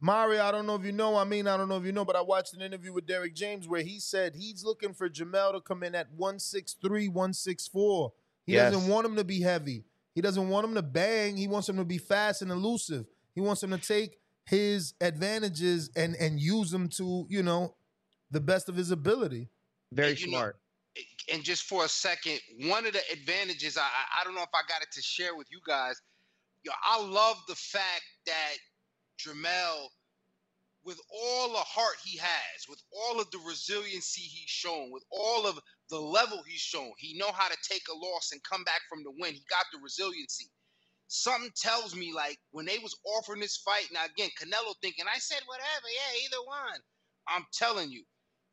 Mario, 0.00 0.44
I 0.44 0.50
don't 0.52 0.66
know 0.66 0.74
if 0.74 0.84
you 0.84 0.92
know, 0.92 1.16
I 1.16 1.24
mean, 1.24 1.46
I 1.46 1.56
don't 1.56 1.68
know 1.68 1.78
if 1.78 1.84
you 1.84 1.92
know, 1.92 2.04
but 2.04 2.16
I 2.16 2.20
watched 2.20 2.52
an 2.54 2.60
interview 2.60 2.92
with 2.92 3.06
Derek 3.06 3.34
James 3.34 3.66
where 3.66 3.82
he 3.82 3.98
said 3.98 4.34
he's 4.36 4.62
looking 4.62 4.92
for 4.92 5.08
Jamel 5.08 5.52
to 5.52 5.60
come 5.60 5.82
in 5.82 5.94
at 5.94 6.10
163, 6.12 7.08
164. 7.08 8.12
He 8.44 8.52
Yes. 8.52 8.72
doesn't 8.72 8.88
want 8.90 9.06
him 9.06 9.16
to 9.16 9.24
be 9.24 9.40
heavy. 9.40 9.84
He 10.14 10.20
doesn't 10.20 10.48
want 10.48 10.66
him 10.66 10.74
to 10.74 10.82
bang. 10.82 11.36
He 11.36 11.48
wants 11.48 11.68
him 11.68 11.76
to 11.76 11.84
be 11.84 11.98
fast 11.98 12.42
and 12.42 12.50
elusive. 12.50 13.06
He 13.34 13.40
wants 13.40 13.62
him 13.62 13.70
to 13.70 13.78
take 13.78 14.18
his 14.46 14.94
advantages 15.00 15.90
and 15.96 16.14
and 16.16 16.38
use 16.40 16.70
them 16.70 16.88
to, 16.90 17.26
you 17.28 17.42
know, 17.42 17.74
the 18.30 18.40
best 18.40 18.68
of 18.68 18.76
his 18.76 18.90
ability. 18.90 19.48
Very 19.92 20.10
And, 20.10 20.20
you 20.20 20.26
know, 20.28 20.38
smart. 20.38 20.60
and 21.32 21.42
just 21.42 21.64
for 21.64 21.84
a 21.84 21.88
second, 21.88 22.40
one 22.68 22.86
of 22.86 22.92
the 22.92 23.02
advantages 23.12 23.76
I 23.76 23.82
I- 23.82 24.20
I 24.20 24.24
don't 24.24 24.34
know 24.34 24.42
if 24.42 24.54
I 24.54 24.62
got 24.68 24.82
it 24.82 24.92
to 24.92 25.02
share 25.02 25.34
with 25.34 25.50
you 25.50 25.60
guys. 25.66 26.00
Yo, 26.62 26.72
I 26.82 27.00
love 27.00 27.38
the 27.48 27.56
fact 27.56 28.04
that 28.26 28.56
Dramel, 29.18 29.88
with 30.84 31.00
all 31.12 31.50
the 31.52 31.58
heart 31.58 31.96
he 32.04 32.18
has, 32.18 32.68
with 32.68 32.82
all 32.92 33.20
of 33.20 33.30
the 33.32 33.40
resiliency 33.46 34.22
he's 34.22 34.50
shown, 34.50 34.90
with 34.92 35.04
all 35.10 35.46
of 35.46 35.60
the 35.90 35.98
level 36.00 36.42
he's 36.48 36.60
shown, 36.60 36.92
he 36.98 37.18
know 37.18 37.32
how 37.32 37.48
to 37.48 37.56
take 37.68 37.82
a 37.90 37.98
loss 37.98 38.30
and 38.32 38.42
come 38.44 38.64
back 38.64 38.82
from 38.88 39.04
the 39.04 39.12
win. 39.18 39.34
He 39.34 39.42
got 39.50 39.66
the 39.72 39.80
resiliency. 39.82 40.46
Something 41.08 41.52
tells 41.56 41.94
me 41.94 42.12
like 42.14 42.38
when 42.52 42.66
they 42.66 42.78
was 42.78 42.96
offering 43.04 43.40
this 43.40 43.58
fight, 43.58 43.88
now 43.92 44.04
again, 44.06 44.30
Canelo 44.40 44.74
thinking, 44.82 45.04
I 45.12 45.18
said 45.18 45.40
whatever, 45.46 45.86
yeah, 45.94 46.24
either 46.26 46.46
one. 46.46 46.80
I'm 47.28 47.46
telling 47.52 47.90
you, 47.90 48.04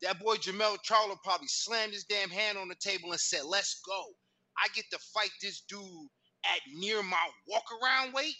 that 0.02 0.20
boy 0.20 0.36
Jamel 0.36 0.78
Charlo 0.88 1.16
probably 1.24 1.48
slammed 1.48 1.92
his 1.92 2.04
damn 2.04 2.30
hand 2.30 2.58
on 2.58 2.68
the 2.68 2.76
table 2.76 3.12
and 3.12 3.20
said, 3.20 3.42
Let's 3.46 3.80
go. 3.86 4.04
I 4.58 4.68
get 4.74 4.84
to 4.92 4.98
fight 5.14 5.30
this 5.40 5.62
dude 5.68 6.08
at 6.44 6.60
near 6.74 7.02
my 7.02 7.28
walk 7.48 7.64
around 7.82 8.12
weight. 8.12 8.36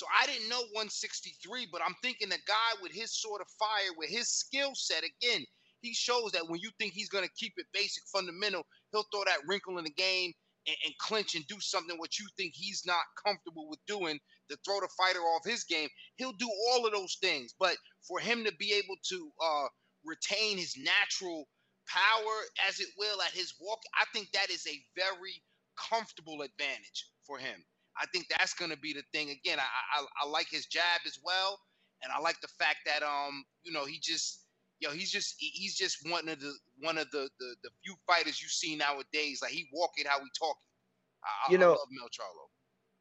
So 0.00 0.06
I 0.18 0.24
didn't 0.24 0.48
know 0.48 0.64
163, 0.72 1.68
but 1.70 1.82
I'm 1.84 1.94
thinking 2.00 2.32
a 2.32 2.40
guy 2.48 2.72
with 2.80 2.90
his 2.90 3.20
sort 3.20 3.42
of 3.42 3.48
fire, 3.58 3.92
with 3.98 4.08
his 4.08 4.30
skill 4.30 4.70
set, 4.72 5.04
again, 5.04 5.44
he 5.82 5.92
shows 5.92 6.32
that 6.32 6.48
when 6.48 6.58
you 6.60 6.70
think 6.78 6.94
he's 6.94 7.10
going 7.10 7.26
to 7.26 7.30
keep 7.36 7.52
it 7.58 7.66
basic, 7.74 8.02
fundamental, 8.10 8.64
he'll 8.92 9.04
throw 9.12 9.24
that 9.26 9.46
wrinkle 9.46 9.76
in 9.76 9.84
the 9.84 9.90
game 9.90 10.32
and, 10.66 10.76
and 10.86 10.94
clinch 10.96 11.34
and 11.34 11.46
do 11.48 11.60
something 11.60 11.98
what 11.98 12.18
you 12.18 12.24
think 12.38 12.54
he's 12.54 12.84
not 12.86 13.02
comfortable 13.26 13.68
with 13.68 13.78
doing 13.86 14.18
to 14.48 14.56
throw 14.64 14.80
the 14.80 14.88
fighter 14.96 15.20
off 15.20 15.44
his 15.44 15.64
game. 15.64 15.90
He'll 16.16 16.32
do 16.32 16.48
all 16.70 16.86
of 16.86 16.92
those 16.92 17.18
things. 17.20 17.52
But 17.60 17.76
for 18.08 18.20
him 18.20 18.42
to 18.44 18.54
be 18.58 18.72
able 18.72 18.96
to 19.10 19.30
uh, 19.44 19.68
retain 20.06 20.56
his 20.56 20.78
natural 20.78 21.46
power, 21.86 22.36
as 22.66 22.80
it 22.80 22.88
will, 22.96 23.20
at 23.20 23.32
his 23.32 23.52
walk, 23.60 23.80
I 24.00 24.06
think 24.14 24.32
that 24.32 24.48
is 24.48 24.66
a 24.66 24.80
very 24.96 25.42
comfortable 25.76 26.40
advantage 26.40 27.04
for 27.26 27.36
him. 27.36 27.62
I 28.00 28.06
think 28.12 28.26
that's 28.30 28.54
going 28.54 28.70
to 28.70 28.78
be 28.78 28.92
the 28.92 29.02
thing. 29.12 29.30
Again, 29.30 29.58
I, 29.58 30.00
I 30.00 30.04
I 30.24 30.28
like 30.28 30.48
his 30.50 30.66
jab 30.66 31.00
as 31.06 31.18
well, 31.24 31.58
and 32.02 32.12
I 32.12 32.20
like 32.20 32.40
the 32.40 32.48
fact 32.58 32.78
that 32.86 33.02
um 33.02 33.44
you 33.62 33.72
know 33.72 33.84
he 33.84 33.98
just 34.00 34.46
yo 34.80 34.90
he's 34.90 35.10
just 35.10 35.34
he's 35.38 35.76
just 35.76 35.98
one 36.10 36.28
of 36.28 36.40
the 36.40 36.52
one 36.80 36.98
of 36.98 37.10
the 37.10 37.28
the, 37.38 37.56
the 37.62 37.70
few 37.84 37.94
fighters 38.06 38.40
you 38.42 38.48
see 38.48 38.76
nowadays. 38.76 39.40
Like 39.42 39.52
he 39.52 39.68
walking 39.72 40.04
how 40.06 40.18
he 40.18 40.26
talk 40.38 40.56
it. 40.66 41.24
I, 41.24 41.48
I- 41.48 41.52
You 41.52 41.58
know- 41.58 41.72
I 41.74 41.76
love 41.78 41.88
Mel 41.90 42.08
Charlo. 42.08 42.46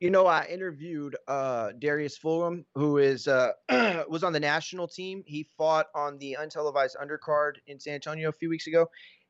You 0.01 0.09
know, 0.09 0.27
I 0.27 0.45
interviewed 0.45 1.17
uh, 1.27 1.73
Darius 1.77 2.17
Fulghum, 2.17 2.63
who 2.73 2.99
is 2.99 3.27
uh, 3.27 3.51
was 4.07 4.23
on 4.23 4.31
the 4.31 4.39
national 4.39 4.87
team. 4.87 5.23
He 5.25 5.49
fought 5.57 5.87
on 5.93 6.17
the 6.19 6.37
untelevised 6.39 6.95
undercard 7.03 7.55
in 7.67 7.81
San 7.81 7.95
Antonio 7.95 8.29
a 8.29 8.31
few 8.31 8.49
weeks 8.49 8.65
ago, 8.67 8.87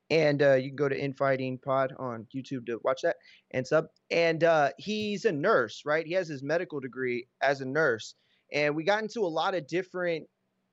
and 0.10 0.42
uh, 0.42 0.56
you 0.56 0.70
can 0.70 0.76
go 0.76 0.90
to 0.90 1.00
Infighting 1.00 1.60
Pod 1.60 1.94
on 2.00 2.28
YouTube 2.36 2.66
to 2.68 2.80
watch 2.84 3.02
that 3.04 3.18
and 3.52 3.66
sub. 3.66 3.88
And 4.12 4.44
uh, 4.44 4.72
he's 4.78 5.26
a 5.26 5.32
nurse, 5.32 5.84
right? 5.86 6.06
He 6.06 6.14
has 6.14 6.28
his 6.28 6.44
medical 6.44 6.80
degree 6.80 7.28
as 7.42 7.62
a 7.62 7.66
nurse, 7.66 8.16
and 8.52 8.76
we 8.76 8.84
got 8.84 9.02
into 9.04 9.22
a 9.22 9.28
lot 9.28 9.56
of 9.56 9.68
different 9.68 10.28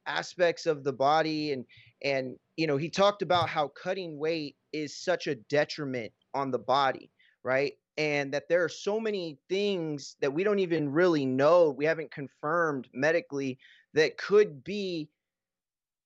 aspects 0.06 0.66
of 0.66 0.84
the 0.84 0.92
body, 0.92 1.52
and 1.52 1.64
and 2.02 2.36
you 2.56 2.66
know, 2.66 2.76
he 2.76 2.90
talked 2.90 3.22
about 3.22 3.48
how 3.48 3.68
cutting 3.68 4.18
weight 4.18 4.56
is 4.72 4.96
such 4.96 5.26
a 5.26 5.34
detriment 5.34 6.12
on 6.34 6.50
the 6.50 6.58
body, 6.58 7.10
right? 7.44 7.72
and 7.98 8.32
that 8.32 8.48
there 8.48 8.62
are 8.62 8.68
so 8.68 9.00
many 9.00 9.38
things 9.48 10.16
that 10.20 10.32
we 10.32 10.44
don't 10.44 10.58
even 10.58 10.92
really 10.92 11.24
know, 11.24 11.70
we 11.70 11.84
haven't 11.84 12.10
confirmed 12.10 12.88
medically 12.92 13.58
that 13.94 14.18
could 14.18 14.62
be, 14.62 15.08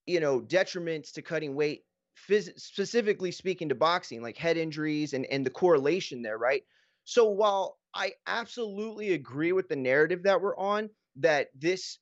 you 0.07 0.21
know, 0.21 0.41
detriments 0.41 1.13
to 1.13 1.23
cutting 1.23 1.55
weight, 1.55 1.83
phys- 2.29 2.59
specifically 2.59 3.31
speaking 3.31 3.69
to 3.69 3.75
boxing, 3.75 4.23
like 4.23 4.37
head 4.37 4.57
injuries 4.57 5.13
and, 5.13 5.27
and 5.27 5.45
the 5.45 5.51
correlation 5.51 6.23
there, 6.23 6.39
right? 6.39 6.63
So 7.05 7.29
while 7.29 7.79
I 7.95 8.13
absolutely 8.27 9.13
agree 9.13 9.53
with 9.53 9.69
the 9.69 9.77
narrative 9.77 10.23
that 10.25 10.41
we're 10.41 10.57
on, 10.57 10.91
that 11.17 11.49
this 11.55 11.99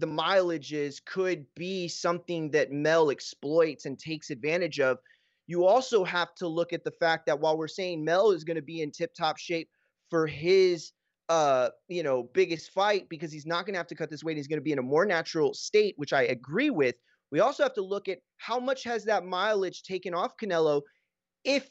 the 0.00 0.06
mileages 0.06 1.04
could 1.04 1.44
be 1.54 1.88
something 1.88 2.50
that 2.52 2.70
Mel 2.70 3.10
exploits 3.10 3.84
and 3.84 3.98
takes 3.98 4.30
advantage 4.30 4.78
of. 4.78 4.98
You 5.48 5.64
also 5.64 6.04
have 6.04 6.34
to 6.36 6.46
look 6.46 6.72
at 6.72 6.84
the 6.84 6.92
fact 6.92 7.26
that 7.26 7.40
while 7.40 7.58
we're 7.58 7.68
saying 7.68 8.04
Mel 8.04 8.30
is 8.30 8.44
going 8.44 8.56
to 8.56 8.62
be 8.62 8.82
in 8.82 8.92
tip 8.92 9.12
top 9.14 9.38
shape 9.38 9.68
for 10.10 10.26
his 10.26 10.92
uh 11.28 11.68
you 11.88 12.02
know 12.02 12.22
biggest 12.22 12.70
fight 12.70 13.08
because 13.08 13.30
he's 13.30 13.44
not 13.46 13.66
going 13.66 13.74
to 13.74 13.78
have 13.78 13.86
to 13.86 13.94
cut 13.94 14.08
this 14.08 14.24
weight 14.24 14.36
he's 14.36 14.46
going 14.46 14.58
to 14.58 14.64
be 14.64 14.72
in 14.72 14.78
a 14.78 14.82
more 14.82 15.04
natural 15.04 15.52
state 15.52 15.92
which 15.98 16.14
i 16.14 16.22
agree 16.22 16.70
with 16.70 16.94
we 17.30 17.40
also 17.40 17.62
have 17.62 17.74
to 17.74 17.82
look 17.82 18.08
at 18.08 18.18
how 18.36 18.58
much 18.58 18.84
has 18.84 19.04
that 19.04 19.24
mileage 19.24 19.82
taken 19.82 20.14
off 20.14 20.36
canelo 20.36 20.82
if 21.44 21.70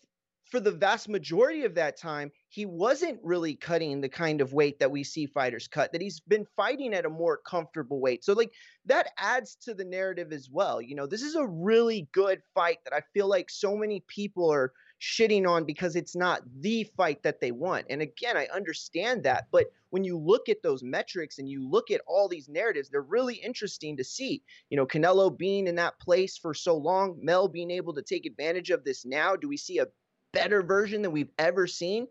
for 0.50 0.60
the 0.60 0.72
vast 0.72 1.10
majority 1.10 1.66
of 1.66 1.76
that 1.76 1.98
time, 1.98 2.32
he 2.50 2.66
wasn't 2.66 3.20
really 3.24 3.56
cutting 3.56 4.00
the 4.00 4.10
kind 4.10 4.40
of 4.42 4.54
weight 4.54 4.80
that 4.80 4.92
we 4.92 5.04
see 5.04 5.26
fighters 5.26 5.68
cut, 5.68 5.92
that 5.92 6.02
he's 6.02 6.22
been 6.22 6.46
fighting 6.56 6.94
at 6.94 7.06
a 7.06 7.10
more 7.10 7.38
comfortable 7.46 8.00
weight. 8.00 8.24
So, 8.24 8.34
like, 8.34 8.54
that 8.86 9.10
adds 9.18 9.58
to 9.64 9.74
the 9.74 9.86
narrative 9.86 10.32
as 10.32 10.50
well. 10.50 10.82
You 10.82 10.96
know, 10.96 11.06
this 11.06 11.22
is 11.22 11.36
a 11.36 11.46
really 11.46 12.08
good 12.14 12.42
fight 12.54 12.78
that 12.86 12.94
I 12.94 13.02
feel 13.14 13.28
like 13.28 13.50
so 13.50 13.76
many 13.76 14.04
people 14.08 14.52
are 14.52 14.72
shitting 15.00 15.48
on 15.48 15.64
because 15.64 15.96
it's 15.96 16.16
not 16.16 16.42
the 16.62 16.84
fight 16.96 17.22
that 17.24 17.40
they 17.40 17.52
want. 17.52 17.86
And 17.90 18.02
again, 18.02 18.36
I 18.36 18.48
understand 18.54 19.24
that. 19.24 19.48
But 19.52 19.68
when 19.92 20.04
you 20.04 20.18
look 20.18 20.50
at 20.50 20.64
those 20.64 20.84
metrics 20.84 21.38
and 21.38 21.50
you 21.50 21.68
look 21.68 21.92
at 21.92 22.02
all 22.08 22.28
these 22.28 22.50
narratives, 22.50 22.90
they're 22.90 23.02
really 23.02 23.36
interesting 23.36 23.96
to 23.98 24.04
see. 24.04 24.42
You 24.70 24.78
know, 24.78 24.86
Canelo 24.86 25.36
being 25.36 25.68
in 25.68 25.76
that 25.76 26.00
place 26.00 26.38
for 26.38 26.54
so 26.54 26.76
long, 26.76 27.18
Mel 27.22 27.48
being 27.48 27.72
able 27.72 27.94
to 27.94 28.02
take 28.02 28.26
advantage 28.26 28.70
of 28.72 28.84
this 28.84 29.06
now. 29.06 29.36
Do 29.36 29.48
we 29.48 29.58
see 29.58 29.80
a 29.80 29.88
better 30.34 30.64
version 30.64 31.02
than 31.02 31.12
we've 31.12 31.32
ever 31.38 31.68
seen? 31.68 32.08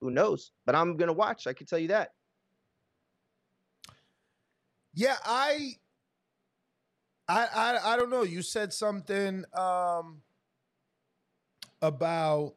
Who 0.00 0.10
knows? 0.10 0.52
But 0.66 0.74
I'm 0.74 0.96
gonna 0.96 1.12
watch. 1.12 1.46
I 1.46 1.52
can 1.52 1.66
tell 1.66 1.78
you 1.78 1.88
that. 1.88 2.12
Yeah, 4.94 5.16
I, 5.24 5.74
I, 7.28 7.46
I, 7.54 7.92
I 7.92 7.96
don't 7.96 8.10
know. 8.10 8.22
You 8.22 8.42
said 8.42 8.72
something 8.72 9.44
um, 9.54 10.22
about 11.82 12.54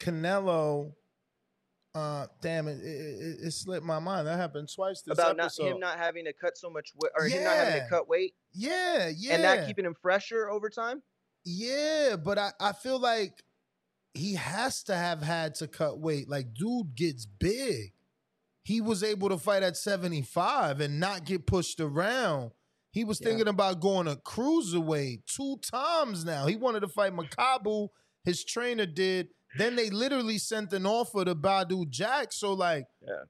Canelo. 0.00 0.92
Uh, 1.94 2.26
damn 2.40 2.66
it, 2.66 2.78
it, 2.82 3.46
it, 3.46 3.52
slipped 3.52 3.86
my 3.86 4.00
mind. 4.00 4.26
That 4.26 4.36
happened 4.36 4.68
twice 4.74 5.02
this 5.02 5.16
About 5.16 5.36
not, 5.36 5.44
episode. 5.44 5.66
him 5.66 5.78
not 5.78 5.96
having 5.96 6.24
to 6.24 6.32
cut 6.32 6.58
so 6.58 6.68
much 6.68 6.90
weight, 7.00 7.12
or 7.16 7.26
him 7.26 7.44
not 7.44 7.54
having 7.54 7.82
to 7.82 7.88
cut 7.88 8.08
weight, 8.08 8.34
yeah, 8.52 9.10
yeah, 9.16 9.34
and 9.34 9.44
that 9.44 9.66
keeping 9.68 9.84
him 9.84 9.94
fresher 10.02 10.50
over 10.50 10.68
time. 10.68 11.02
Yeah, 11.44 12.16
but 12.16 12.36
I, 12.36 12.50
I 12.58 12.72
feel 12.72 12.98
like 12.98 13.44
he 14.14 14.34
has 14.34 14.82
to 14.84 14.94
have 14.96 15.22
had 15.22 15.56
to 15.56 15.68
cut 15.68 15.98
weight. 15.98 16.28
Like, 16.28 16.54
dude 16.54 16.94
gets 16.94 17.26
big. 17.26 17.92
He 18.64 18.80
was 18.80 19.02
able 19.02 19.28
to 19.28 19.36
fight 19.36 19.62
at 19.62 19.76
75 19.76 20.80
and 20.80 20.98
not 20.98 21.24
get 21.24 21.46
pushed 21.46 21.80
around. 21.80 22.52
He 22.94 23.02
was 23.04 23.20
Yeah. 23.20 23.28
thinking 23.28 23.48
about 23.48 23.80
going 23.80 24.06
to 24.06 24.14
cruiserweight 24.16 25.26
two 25.26 25.58
times 25.58 26.24
now. 26.24 26.46
He 26.46 26.54
wanted 26.56 26.80
to 26.80 26.88
fight 26.88 27.12
Makabu. 27.12 27.88
His 28.22 28.44
trainer 28.44 28.86
did. 28.86 29.28
Then 29.58 29.74
they 29.76 29.90
literally 29.90 30.38
sent 30.38 30.72
an 30.72 30.86
offer 30.86 31.24
to 31.24 31.34
Badu 31.34 31.88
Jack. 31.90 32.32
So, 32.32 32.52
like, 32.54 32.86
Yeah. 33.02 33.24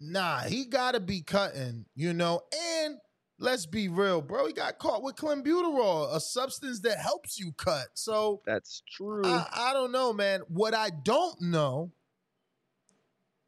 nah, 0.00 0.40
he 0.40 0.64
got 0.64 0.92
to 0.92 1.00
be 1.00 1.22
cutting, 1.22 1.84
you 1.94 2.14
know? 2.14 2.40
And 2.54 2.98
let's 3.38 3.66
be 3.66 3.88
real, 3.88 4.22
bro. 4.22 4.46
He 4.46 4.54
got 4.54 4.78
caught 4.78 5.02
with 5.02 5.16
clenbuterol, 5.16 6.14
a 6.14 6.18
substance 6.20 6.80
that 6.80 6.98
helps 6.98 7.38
you 7.38 7.52
cut. 7.52 7.88
So 7.94 8.40
That's 8.46 8.82
true. 8.90 9.26
I, 9.26 9.46
I 9.52 9.72
don't 9.74 9.92
know, 9.92 10.14
man. 10.14 10.40
What 10.48 10.72
I 10.74 10.88
don't 10.90 11.38
know, 11.42 11.92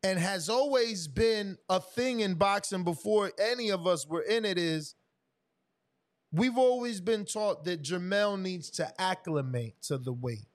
and 0.02 0.18
has 0.18 0.48
always 0.48 1.08
been 1.08 1.56
a 1.68 1.80
thing 1.80 2.20
in 2.20 2.34
boxing 2.34 2.84
before 2.84 3.32
any 3.38 3.70
of 3.70 3.86
us 3.86 4.06
were 4.06 4.22
in 4.22 4.44
it, 4.44 4.56
is 4.58 4.94
we've 6.32 6.58
always 6.58 7.00
been 7.00 7.24
taught 7.24 7.64
that 7.64 7.82
Jermell 7.82 8.40
needs 8.40 8.70
to 8.70 8.88
acclimate 9.00 9.80
to 9.82 9.98
the 9.98 10.12
weight. 10.12 10.48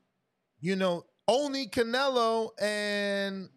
You 0.60 0.76
know, 0.76 1.06
only 1.28 1.68
Canelo 1.68 2.50
and 2.62 3.50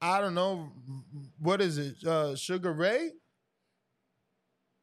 I 0.00 0.20
don't 0.20 0.34
know 0.34 0.72
what 1.38 1.60
is 1.60 1.78
it, 1.78 2.04
uh, 2.04 2.34
Sugar 2.36 2.72
Ray. 2.72 3.12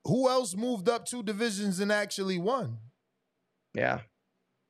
Who 0.06 0.30
else 0.30 0.56
moved 0.56 0.88
up 0.88 1.06
two 1.06 1.23
divisions 1.23 1.80
and 1.80 1.91
actually 1.91 2.39
won? 2.39 2.77
Yeah. 3.73 3.99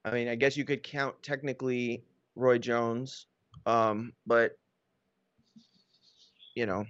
I 0.03 0.11
mean, 0.11 0.27
I 0.29 0.35
guess 0.35 0.57
you 0.57 0.65
could 0.65 0.83
count 0.83 1.21
technically 1.21 2.03
Roy 2.35 2.57
Jones, 2.57 3.27
um, 3.65 4.13
but 4.25 4.57
you 6.55 6.65
know, 6.65 6.85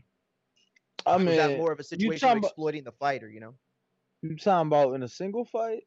I 1.06 1.16
was 1.16 1.26
mean, 1.26 1.36
that 1.38 1.58
more 1.58 1.72
of 1.72 1.80
a 1.80 1.84
situation 1.84 2.16
of 2.16 2.22
talking 2.22 2.38
about 2.38 2.48
exploiting 2.50 2.84
the 2.84 2.92
fighter? 2.92 3.30
You 3.30 3.40
know, 3.40 3.54
you 4.22 4.36
talking 4.36 4.68
about 4.68 4.94
in 4.94 5.04
a 5.04 5.08
single 5.08 5.46
fight? 5.46 5.84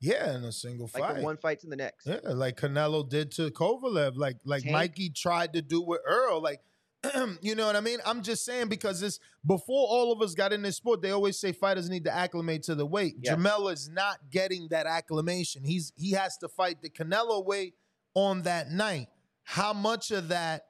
Yeah, 0.00 0.34
in 0.36 0.44
a 0.44 0.52
single 0.52 0.90
like 0.94 1.02
fight. 1.04 1.14
from 1.14 1.22
one 1.22 1.36
fight 1.36 1.60
to 1.60 1.68
the 1.68 1.76
next. 1.76 2.06
Yeah, 2.06 2.18
like 2.24 2.56
Canelo 2.56 3.08
did 3.08 3.30
to 3.32 3.50
Kovalev, 3.50 4.16
like 4.16 4.36
like 4.44 4.62
Tank. 4.62 4.72
Mikey 4.72 5.10
tried 5.10 5.52
to 5.52 5.62
do 5.62 5.80
with 5.80 6.00
Errol. 6.08 6.42
Like, 6.42 6.60
you 7.40 7.54
know 7.54 7.66
what 7.66 7.76
I 7.76 7.80
mean? 7.80 7.98
I'm 8.04 8.22
just 8.22 8.44
saying 8.44 8.68
because 8.68 9.00
this 9.00 9.20
before 9.46 9.86
all 9.88 10.12
of 10.12 10.20
us 10.20 10.34
got 10.34 10.52
in 10.52 10.62
this 10.62 10.76
sport, 10.76 11.02
they 11.02 11.12
always 11.12 11.38
say 11.38 11.52
fighters 11.52 11.88
need 11.88 12.04
to 12.04 12.12
acclimate 12.14 12.64
to 12.64 12.74
the 12.74 12.86
weight. 12.86 13.14
Yes. 13.22 13.36
Jermell 13.36 13.72
is 13.72 13.88
not 13.88 14.18
getting 14.30 14.66
that 14.70 14.86
acclimation. 14.86 15.62
He's 15.64 15.92
he 15.96 16.12
has 16.12 16.36
to 16.38 16.48
fight 16.48 16.82
the 16.82 16.90
Canelo 16.90 17.44
weight 17.44 17.74
on 18.14 18.42
that 18.42 18.70
night. 18.70 19.06
How 19.44 19.72
much 19.72 20.10
of 20.10 20.28
that 20.28 20.66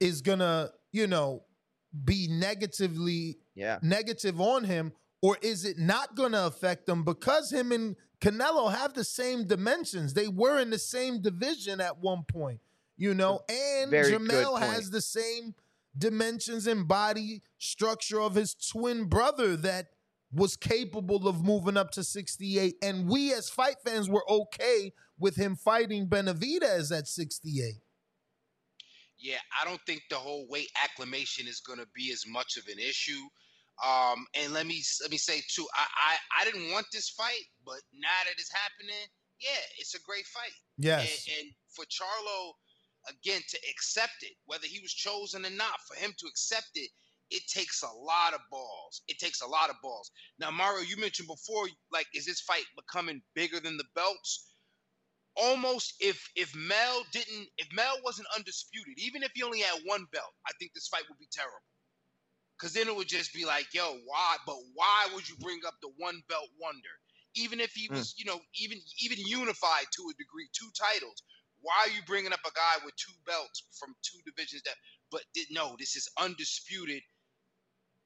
is 0.00 0.20
gonna, 0.22 0.70
you 0.92 1.06
know, 1.06 1.42
be 2.04 2.28
negatively 2.28 3.38
Yeah. 3.54 3.78
negative 3.82 4.40
on 4.40 4.64
him, 4.64 4.92
or 5.24 5.38
is 5.40 5.64
it 5.64 5.78
not 5.78 6.14
going 6.14 6.32
to 6.32 6.46
affect 6.46 6.86
him 6.86 7.02
because 7.02 7.50
him 7.50 7.72
and 7.72 7.96
Canelo 8.20 8.70
have 8.70 8.92
the 8.92 9.04
same 9.04 9.46
dimensions? 9.46 10.12
They 10.12 10.28
were 10.28 10.60
in 10.60 10.68
the 10.68 10.78
same 10.78 11.22
division 11.22 11.80
at 11.80 11.98
one 11.98 12.24
point, 12.24 12.60
you 12.98 13.14
know, 13.14 13.40
and 13.48 13.90
Very 13.90 14.12
Jermell 14.12 14.60
has 14.60 14.90
the 14.90 15.00
same 15.00 15.54
dimensions 15.96 16.66
and 16.66 16.86
body 16.86 17.40
structure 17.56 18.20
of 18.20 18.34
his 18.34 18.54
twin 18.54 19.06
brother 19.06 19.56
that 19.56 19.86
was 20.30 20.56
capable 20.56 21.26
of 21.26 21.42
moving 21.42 21.78
up 21.78 21.90
to 21.92 22.04
68. 22.04 22.74
And 22.82 23.08
we 23.08 23.32
as 23.32 23.48
fight 23.48 23.76
fans 23.82 24.10
were 24.10 24.30
okay 24.30 24.92
with 25.18 25.36
him 25.36 25.56
fighting 25.56 26.06
Benavidez 26.06 26.94
at 26.94 27.08
68. 27.08 27.76
Yeah, 29.16 29.38
I 29.58 29.66
don't 29.66 29.80
think 29.86 30.02
the 30.10 30.16
whole 30.16 30.46
weight 30.50 30.68
acclimation 30.84 31.48
is 31.48 31.60
going 31.60 31.78
to 31.78 31.88
be 31.96 32.12
as 32.12 32.26
much 32.28 32.58
of 32.58 32.66
an 32.66 32.78
issue. 32.78 33.22
Um, 33.82 34.26
and 34.34 34.52
let 34.52 34.66
me 34.66 34.82
let 35.02 35.10
me 35.10 35.16
say 35.18 35.42
too, 35.48 35.66
I, 35.74 35.86
I 35.96 36.42
I 36.42 36.44
didn't 36.44 36.70
want 36.70 36.86
this 36.92 37.08
fight, 37.08 37.42
but 37.66 37.80
now 37.92 38.20
that 38.24 38.38
it's 38.38 38.52
happening, 38.52 39.08
yeah, 39.40 39.62
it's 39.78 39.94
a 39.94 40.00
great 40.06 40.26
fight. 40.26 40.54
Yes. 40.78 41.26
And, 41.26 41.38
and 41.38 41.54
for 41.74 41.84
Charlo, 41.86 42.52
again, 43.08 43.42
to 43.48 43.58
accept 43.70 44.22
it, 44.22 44.34
whether 44.46 44.66
he 44.66 44.78
was 44.80 44.92
chosen 44.92 45.44
or 45.44 45.50
not, 45.50 45.80
for 45.88 45.96
him 45.96 46.14
to 46.18 46.26
accept 46.26 46.70
it, 46.76 46.90
it 47.30 47.42
takes 47.48 47.82
a 47.82 47.90
lot 47.90 48.32
of 48.32 48.40
balls. 48.50 49.02
It 49.08 49.18
takes 49.18 49.40
a 49.40 49.46
lot 49.46 49.70
of 49.70 49.76
balls. 49.82 50.10
Now, 50.38 50.52
Mario, 50.52 50.82
you 50.82 50.96
mentioned 50.96 51.26
before, 51.26 51.66
like, 51.90 52.06
is 52.14 52.26
this 52.26 52.40
fight 52.40 52.64
becoming 52.76 53.22
bigger 53.34 53.58
than 53.58 53.76
the 53.76 53.90
belts? 53.96 54.54
Almost. 55.36 55.94
If 55.98 56.30
if 56.36 56.54
Mel 56.54 57.04
didn't, 57.12 57.48
if 57.58 57.66
Mel 57.72 57.96
wasn't 58.04 58.28
undisputed, 58.36 58.94
even 58.98 59.24
if 59.24 59.32
he 59.34 59.42
only 59.42 59.60
had 59.60 59.80
one 59.84 60.06
belt, 60.12 60.32
I 60.46 60.52
think 60.60 60.70
this 60.72 60.86
fight 60.86 61.02
would 61.08 61.18
be 61.18 61.26
terrible. 61.32 61.58
Because 62.58 62.72
then 62.72 62.88
it 62.88 62.96
would 62.96 63.08
just 63.08 63.34
be 63.34 63.44
like, 63.44 63.66
yo, 63.74 63.98
why? 64.06 64.36
But 64.46 64.56
why 64.74 65.08
would 65.14 65.28
you 65.28 65.36
bring 65.36 65.60
up 65.66 65.74
the 65.82 65.90
one 65.98 66.22
belt 66.28 66.48
wonder? 66.60 66.88
Even 67.36 67.60
if 67.60 67.72
he 67.72 67.88
Hmm. 67.88 67.94
was, 67.94 68.14
you 68.16 68.24
know, 68.24 68.40
even 68.56 68.78
even 69.00 69.18
unified 69.18 69.86
to 69.92 70.02
a 70.10 70.14
degree, 70.14 70.48
two 70.52 70.70
titles. 70.78 71.22
Why 71.60 71.74
are 71.86 71.90
you 71.90 72.02
bringing 72.06 72.32
up 72.32 72.40
a 72.46 72.52
guy 72.54 72.84
with 72.84 72.94
two 72.96 73.12
belts 73.26 73.64
from 73.78 73.94
two 74.02 74.18
divisions? 74.26 74.62
That, 74.64 74.76
but 75.10 75.22
did, 75.34 75.48
no, 75.50 75.76
this 75.78 75.96
is 75.96 76.08
undisputed 76.20 77.02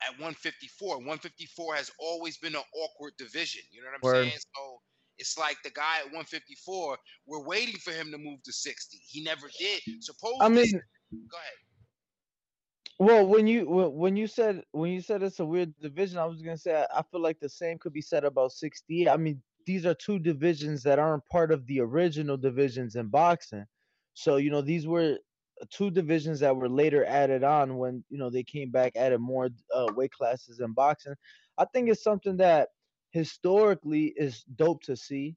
at 0.02 0.12
154. 0.12 0.98
154 0.98 1.74
has 1.76 1.90
always 2.00 2.38
been 2.38 2.54
an 2.56 2.62
awkward 2.74 3.14
division. 3.18 3.62
You 3.72 3.82
know 3.82 3.88
what 3.88 3.96
I'm 3.96 4.02
Word. 4.02 4.26
saying? 4.30 4.38
So 4.56 4.80
it's 5.18 5.38
like 5.38 5.58
the 5.64 5.70
guy 5.70 5.98
at 5.98 6.04
154. 6.06 6.98
We're 7.26 7.44
waiting 7.46 7.76
for 7.78 7.92
him 7.92 8.10
to 8.12 8.18
move 8.18 8.42
to 8.44 8.52
60. 8.52 8.98
He 9.08 9.22
never 9.24 9.48
did. 9.58 9.82
Suppose. 10.00 10.32
I 10.40 10.48
mean, 10.48 10.80
go 11.30 11.38
ahead. 11.38 11.67
Well, 12.98 13.26
when 13.26 13.46
you 13.46 13.68
when 13.68 13.92
when 13.94 14.16
you 14.16 14.26
said 14.26 14.64
when 14.72 14.90
you 14.92 15.00
said 15.00 15.22
it's 15.22 15.40
a 15.40 15.44
weird 15.46 15.72
division, 15.80 16.18
I 16.18 16.26
was 16.26 16.42
gonna 16.42 16.58
say 16.58 16.74
I, 16.92 17.00
I 17.00 17.02
feel 17.10 17.20
like 17.20 17.38
the 17.40 17.48
same 17.48 17.78
could 17.78 17.92
be 17.92 18.02
said 18.02 18.24
about 18.24 18.52
68. 18.52 19.08
I 19.08 19.16
mean, 19.16 19.40
these 19.66 19.86
are 19.86 19.94
two 19.94 20.18
divisions 20.18 20.82
that 20.84 20.98
aren't 20.98 21.26
part 21.28 21.52
of 21.52 21.66
the 21.66 21.80
original 21.80 22.36
divisions 22.36 22.96
in 22.96 23.08
boxing. 23.08 23.66
So 24.14 24.36
you 24.36 24.50
know 24.50 24.62
these 24.62 24.86
were 24.86 25.18
two 25.70 25.90
divisions 25.90 26.40
that 26.40 26.56
were 26.56 26.68
later 26.68 27.04
added 27.04 27.44
on 27.44 27.78
when 27.78 28.04
you 28.10 28.18
know 28.18 28.30
they 28.30 28.42
came 28.44 28.70
back 28.70 28.96
added 28.96 29.20
more 29.20 29.50
uh, 29.74 29.86
weight 29.94 30.12
classes 30.12 30.60
in 30.60 30.72
boxing. 30.72 31.14
I 31.56 31.66
think 31.66 31.88
it's 31.90 32.02
something 32.02 32.36
that 32.38 32.70
historically 33.12 34.12
is 34.16 34.42
dope 34.56 34.82
to 34.84 34.96
see. 34.96 35.36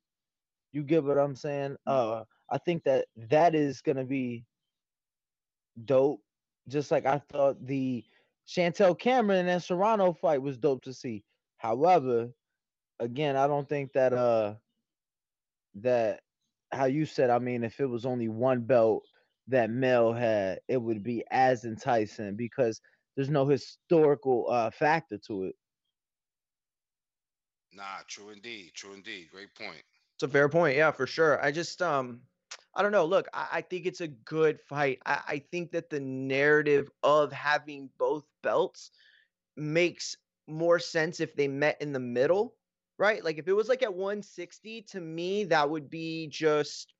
You 0.72 0.84
get 0.84 1.04
what 1.04 1.18
I'm 1.20 1.36
saying? 1.36 1.78
Uh, 1.86 2.24
I 2.50 2.58
think 2.60 2.84
that 2.86 3.06
that 3.30 3.56
is 3.56 3.82
gonna 3.82 4.06
be 4.06 4.46
dope. 5.86 6.22
Just 6.68 6.92
like 6.92 7.06
I 7.06 7.20
thought 7.20 7.66
the 7.66 8.06
Chantel 8.48 8.98
Cameron 8.98 9.48
and 9.48 9.62
Serrano 9.62 10.14
fight 10.14 10.42
was 10.42 10.58
dope 10.58 10.84
to 10.84 10.94
see. 10.94 11.24
However, 11.58 12.32
again, 13.00 13.36
I 13.36 13.48
don't 13.48 13.68
think 13.68 13.94
that 13.94 14.14
uh 14.14 14.56
that 15.76 16.22
how 16.72 16.86
you 16.86 17.06
said, 17.06 17.30
I 17.30 17.40
mean, 17.40 17.64
if 17.64 17.80
it 17.80 17.86
was 17.86 18.06
only 18.06 18.28
one 18.30 18.62
belt 18.62 19.06
that 19.48 19.70
Mel 19.70 20.14
had, 20.14 20.60
it 20.68 20.78
would 20.78 21.04
be 21.04 21.24
as 21.32 21.66
enticing 21.66 22.36
because 22.36 22.82
there's 23.16 23.30
no 23.30 23.46
historical 23.46 24.48
uh 24.50 24.70
factor 24.72 25.18
to 25.28 25.46
it. 25.46 25.56
Nah, 27.74 28.02
true 28.08 28.30
indeed. 28.30 28.74
True 28.74 28.94
indeed. 28.94 29.30
Great 29.32 29.54
point. 29.56 29.84
It's 30.16 30.24
a 30.24 30.28
fair 30.28 30.50
point. 30.50 30.78
Yeah, 30.78 30.92
for 30.92 31.08
sure. 31.08 31.44
I 31.44 31.52
just 31.52 31.82
um 31.82 32.22
I 32.74 32.82
don't 32.82 32.92
know. 32.92 33.06
Look, 33.06 33.28
I, 33.34 33.48
I 33.54 33.62
think 33.62 33.86
it's 33.86 34.02
a 34.02 34.08
good 34.08 34.60
fight. 34.62 35.00
I, 35.06 35.22
I 35.28 35.40
think 35.52 35.72
that 35.72 35.90
the 35.90 36.00
narrative 36.00 36.90
of 37.04 37.32
having 37.32 37.90
both 37.98 38.26
belts 38.44 38.92
makes 39.58 40.16
more 40.48 40.80
sense 40.80 41.20
if 41.20 41.36
they 41.36 41.48
met 41.48 41.82
in 41.82 41.94
the 41.94 42.00
middle, 42.00 42.56
right? 42.98 43.24
Like 43.24 43.38
if 43.38 43.48
it 43.48 43.54
was 43.54 43.68
like 43.70 43.84
at 43.84 43.94
160, 43.94 44.84
to 44.84 45.02
me, 45.02 45.46
that 45.46 45.70
would 45.70 45.90
be 45.90 46.28
just 46.28 46.94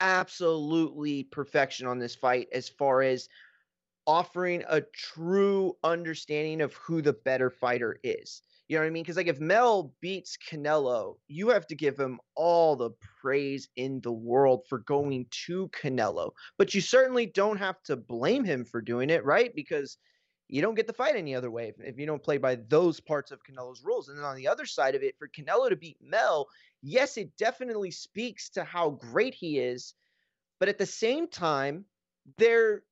absolutely 0.00 1.24
perfection 1.24 1.86
on 1.86 1.98
this 1.98 2.14
fight 2.14 2.48
as 2.52 2.68
far 2.68 3.02
as 3.02 3.28
offering 4.06 4.64
a 4.68 4.80
true 4.80 5.76
understanding 5.82 6.60
of 6.60 6.74
who 6.74 7.02
the 7.02 7.12
better 7.12 7.50
fighter 7.50 7.98
is. 8.02 8.42
You 8.68 8.76
know 8.76 8.82
what 8.82 8.86
I 8.86 8.90
mean? 8.90 9.02
Because 9.02 9.16
like 9.16 9.26
if 9.26 9.40
Mel 9.40 9.94
beats 10.00 10.38
Canelo, 10.38 11.16
you 11.28 11.48
have 11.50 11.66
to 11.66 11.74
give 11.74 11.98
him 11.98 12.18
all 12.34 12.76
the 12.76 12.90
praise 13.20 13.68
in 13.76 14.00
the 14.00 14.12
world 14.12 14.62
for 14.68 14.78
going 14.78 15.26
to 15.46 15.68
Canelo. 15.68 16.30
But 16.56 16.74
you 16.74 16.80
certainly 16.80 17.26
don't 17.26 17.58
have 17.58 17.82
to 17.84 17.96
blame 17.96 18.42
him 18.42 18.64
for 18.64 18.80
doing 18.80 19.10
it, 19.10 19.24
right? 19.24 19.54
Because 19.54 19.98
you 20.48 20.62
don't 20.62 20.74
get 20.74 20.86
the 20.86 20.94
fight 20.94 21.16
any 21.16 21.34
other 21.34 21.50
way 21.50 21.68
if, 21.68 21.74
if 21.78 21.98
you 21.98 22.06
don't 22.06 22.22
play 22.22 22.38
by 22.38 22.54
those 22.68 23.00
parts 23.00 23.30
of 23.30 23.40
Canelo's 23.44 23.84
rules. 23.84 24.08
And 24.08 24.18
then 24.18 24.24
on 24.24 24.36
the 24.36 24.48
other 24.48 24.66
side 24.66 24.94
of 24.94 25.02
it, 25.02 25.16
for 25.18 25.28
Canelo 25.28 25.68
to 25.68 25.76
beat 25.76 25.98
Mel, 26.02 26.48
yes, 26.82 27.18
it 27.18 27.36
definitely 27.36 27.90
speaks 27.90 28.48
to 28.50 28.64
how 28.64 28.90
great 28.90 29.34
he 29.34 29.58
is. 29.58 29.94
But 30.58 30.70
at 30.70 30.78
the 30.78 30.86
same 30.86 31.28
time, 31.28 31.84
there 32.38 32.82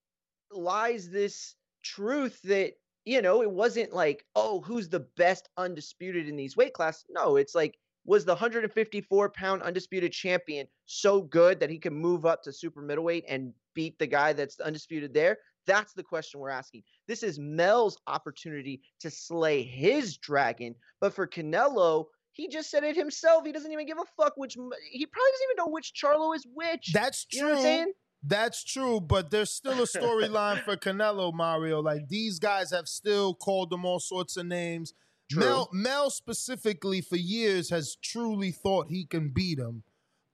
lies 0.51 1.09
this 1.09 1.55
truth 1.83 2.41
that 2.43 2.75
you 3.05 3.23
know, 3.23 3.43
it 3.43 3.51
wasn't 3.51 3.93
like, 3.93 4.25
oh, 4.35 4.61
who's 4.61 4.89
the 4.89 5.07
best 5.17 5.49
undisputed 5.57 6.29
in 6.29 6.37
these 6.37 6.57
weight 6.57 6.75
classes? 6.75 7.05
No, 7.11 7.37
it's 7.37 7.55
like, 7.55 7.77
was 8.05 8.25
the 8.25 8.33
154 8.33 9.31
pound 9.31 9.63
undisputed 9.63 10.13
champion 10.13 10.67
so 10.87 11.23
good 11.23 11.61
that 11.61 11.71
he 11.71 11.79
can 11.79 11.95
move 11.95 12.27
up 12.27 12.43
to 12.43 12.53
super 12.53 12.83
middleweight 12.83 13.25
and 13.29 13.53
beat 13.75 13.99
the 13.99 14.07
guy 14.07 14.33
that's 14.33 14.59
undisputed 14.61 15.15
there? 15.15 15.39
That's 15.67 15.93
the 15.93 16.03
question 16.03 16.41
we're 16.41 16.51
asking. 16.51 16.83
This 17.07 17.23
is 17.23 17.39
Mel's 17.39 17.97
opportunity 18.09 18.83
to 19.01 19.11
slay 19.11 19.63
his 19.63 20.17
dragon. 20.17 20.75
But 21.01 21.15
for 21.15 21.27
Canelo, 21.27 22.07
he 22.33 22.49
just 22.49 22.71
said 22.71 22.83
it 22.83 22.97
himself. 22.97 23.45
He 23.45 23.53
doesn't 23.53 23.71
even 23.71 23.87
give 23.87 23.99
a 23.99 24.23
fuck 24.23 24.35
which, 24.37 24.55
he 24.55 25.07
probably 25.07 25.31
doesn't 25.33 25.47
even 25.51 25.57
know 25.59 25.71
which 25.71 25.93
Charlo 25.95 26.35
is 26.35 26.45
which. 26.53 26.93
That's 26.93 27.27
You 27.31 27.43
know 27.43 27.93
what 28.23 28.37
I'm 28.37 28.51
true. 28.51 28.51
saying? 28.51 28.51
That's 28.51 28.65
true, 28.65 29.01
but 29.01 29.31
there's 29.31 29.51
still 29.51 29.83
a 29.83 29.87
storyline 29.87 30.63
for 30.65 30.77
Canelo 30.77 31.33
Mario. 31.35 31.81
Like 31.81 32.09
these 32.09 32.39
guys 32.39 32.71
have 32.71 32.89
still 32.89 33.35
called 33.35 33.71
them 33.71 33.85
all 33.85 34.01
sorts 34.01 34.37
of 34.37 34.47
names. 34.47 34.95
Mel 35.35 35.69
Mel 35.73 36.11
specifically 36.11 37.01
for 37.01 37.17
years 37.17 37.71
has 37.71 37.97
truly 38.03 38.51
thought 38.53 38.89
he 38.89 39.07
can 39.07 39.31
beat 39.31 39.59
him. 39.59 39.83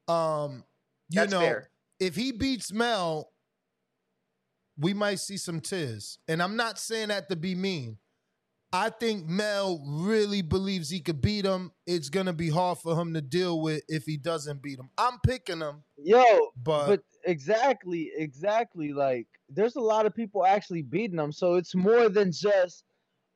Um, 0.09 0.65
you 1.11 1.21
That's 1.21 1.31
know, 1.33 1.41
fair. 1.41 1.71
if 2.01 2.17
he 2.17 2.33
beats 2.33 2.73
Mel, 2.73 3.31
we 4.77 4.95
might 4.95 5.21
see 5.21 5.37
some 5.37 5.61
tears. 5.61 6.19
And 6.29 6.43
I'm 6.43 6.57
not 6.57 6.79
saying 6.79 7.09
that 7.09 7.29
to 7.29 7.37
be 7.37 7.55
mean. 7.55 7.99
I 8.73 8.91
think 8.91 9.27
Mel 9.27 9.83
really 9.87 10.43
believes 10.43 10.91
he 10.91 11.01
could 11.01 11.23
beat 11.23 11.45
him. 11.47 11.73
It's 11.87 12.11
gonna 12.11 12.33
be 12.35 12.51
hard 12.51 12.79
for 12.79 13.01
him 13.01 13.15
to 13.15 13.21
deal 13.23 13.61
with 13.63 13.83
if 13.89 14.05
he 14.05 14.17
doesn't 14.19 14.63
beat 14.63 14.79
him. 14.79 14.91
I'm 14.99 15.19
picking 15.25 15.61
him. 15.61 15.85
Yo, 15.97 16.23
But- 16.57 16.87
but 16.87 17.01
exactly, 17.25 18.11
exactly. 18.17 18.93
Like, 18.93 19.27
there's 19.49 19.77
a 19.77 19.81
lot 19.81 20.07
of 20.07 20.15
people 20.15 20.45
actually 20.45 20.83
beating 20.83 21.19
him, 21.19 21.33
so 21.33 21.55
it's 21.55 21.75
more 21.75 22.09
than 22.09 22.33
just. 22.33 22.85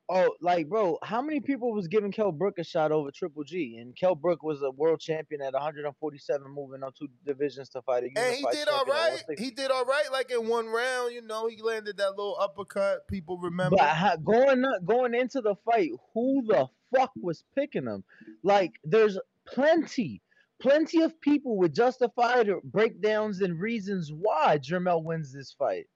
Oh, 0.09 0.35
like, 0.43 0.69
bro, 0.69 0.99
how 1.03 1.23
many 1.23 1.41
people 1.41 1.73
was 1.73 1.87
giving 1.89 2.13
Kell 2.13 2.33
Brook 2.33 2.59
a 2.59 2.65
shot 2.65 2.93
over 2.93 3.11
Triple 3.11 3.45
G? 3.45 3.79
And 3.81 3.97
Kell 3.97 4.15
Brook 4.15 4.43
was 4.43 4.61
a 4.61 4.71
world 4.71 5.01
champion 5.01 5.41
at 5.41 5.55
147, 5.55 6.47
moving 6.53 6.83
on 6.83 6.93
two 6.99 7.09
divisions 7.25 7.71
to 7.71 7.83
fight 7.83 8.03
a 8.03 8.07
And 8.19 8.35
he 8.35 8.45
did 8.53 8.69
all 8.69 8.85
right. 8.85 9.13
160. 9.29 9.43
He 9.43 9.51
did 9.53 9.71
all 9.71 9.85
right. 9.85 10.11
Like 10.13 10.31
in 10.31 10.49
one 10.49 10.67
round, 10.67 11.15
you 11.15 11.23
know, 11.23 11.47
he 11.47 11.63
landed 11.63 11.97
that 11.97 12.11
little 12.11 12.37
uppercut. 12.39 13.07
People 13.09 13.39
remember. 13.39 13.77
But 13.79 14.23
going 14.25 14.65
up- 14.65 14.85
going 14.85 15.15
into 15.15 15.41
the 15.41 15.55
fight, 15.65 15.91
who 16.13 16.43
the 16.47 16.69
fuck 16.95 17.13
was 17.17 17.45
picking 17.55 17.85
him? 17.87 18.05
Like, 18.43 18.73
there's 18.85 19.19
plenty, 19.47 20.22
plenty 20.63 21.03
of 21.03 21.21
people 21.21 21.57
with 21.57 21.75
justified 21.75 22.49
breakdowns 22.65 23.41
and 23.41 23.61
reasons 23.61 24.13
why 24.13 24.59
Jermell 24.59 25.03
wins 25.03 25.33
this 25.33 25.53
fight. 25.53 25.87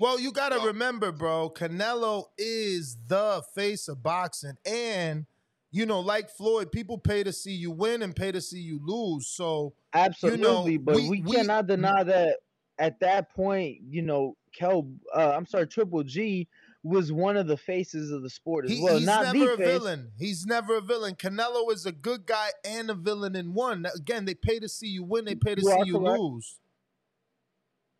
Well, 0.00 0.18
you 0.18 0.32
got 0.32 0.48
to 0.48 0.66
remember, 0.66 1.12
bro, 1.12 1.50
Canelo 1.50 2.24
is 2.36 2.96
the 3.06 3.42
face 3.54 3.86
of 3.86 4.02
boxing. 4.02 4.56
And, 4.66 5.26
you 5.70 5.86
know, 5.86 6.00
like 6.00 6.30
Floyd, 6.30 6.72
people 6.72 6.98
pay 6.98 7.22
to 7.22 7.32
see 7.32 7.52
you 7.52 7.70
win 7.70 8.02
and 8.02 8.16
pay 8.16 8.32
to 8.32 8.40
see 8.40 8.58
you 8.58 8.80
lose. 8.82 9.28
So, 9.28 9.74
Absolutely, 9.92 10.72
you 10.72 10.78
know, 10.78 10.84
but 10.84 10.96
we, 10.96 11.20
cannot 11.20 11.68
deny 11.68 12.02
that 12.02 12.38
at 12.78 12.98
that 13.00 13.32
point, 13.34 13.78
you 13.88 14.02
know, 14.02 14.36
Kell, 14.52 14.88
uh, 15.14 15.32
I'm 15.36 15.46
sorry, 15.46 15.68
Triple 15.68 16.02
G 16.02 16.48
was 16.84 17.10
one 17.10 17.36
of 17.36 17.46
the 17.46 17.56
faces 17.56 18.12
of 18.12 18.22
the 18.22 18.28
sport 18.30 18.66
as 18.66 18.70
he- 18.70 18.80
well. 18.82 18.98
he's 18.98 19.06
Not 19.06 19.24
never 19.34 19.38
the 19.38 19.52
a 19.54 19.56
face. 19.56 19.66
villain. 19.66 20.12
He's 20.18 20.44
never 20.46 20.76
a 20.76 20.80
villain. 20.82 21.16
Canelo 21.16 21.72
is 21.72 21.86
a 21.86 21.92
good 21.92 22.26
guy 22.26 22.50
and 22.64 22.90
a 22.90 22.94
villain 22.94 23.34
in 23.34 23.54
one. 23.54 23.86
Again, 23.86 24.26
they 24.26 24.34
pay 24.34 24.58
to 24.60 24.68
see 24.68 24.88
you 24.88 25.02
win, 25.02 25.24
they 25.24 25.34
pay 25.34 25.54
to 25.54 25.62
You 25.62 25.68
see 25.68 25.82
you 25.86 25.98
correct. 25.98 26.18
lose. 26.20 26.58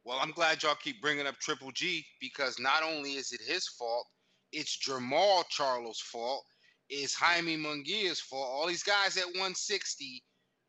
Well, 0.05 0.18
I'm 0.20 0.32
glad 0.32 0.62
y'all 0.62 0.74
keep 0.74 1.01
bringing 1.01 1.26
up 1.26 1.39
Triple 1.39 1.72
G 1.72 2.05
because 2.20 2.59
not 2.59 2.82
only 2.82 3.14
is 3.14 3.32
it 3.32 3.41
his 3.41 3.66
fault, 3.66 4.07
it's 4.53 4.76
Jermall 4.76 5.45
Charlo's 5.49 6.01
fault, 6.01 6.45
it's 6.91 7.14
Jaime 7.14 7.57
Munguia's 7.57 8.20
fault. 8.20 8.47
All 8.47 8.66
these 8.66 8.82
guys 8.82 9.16
at 9.16 9.24
160 9.28 10.22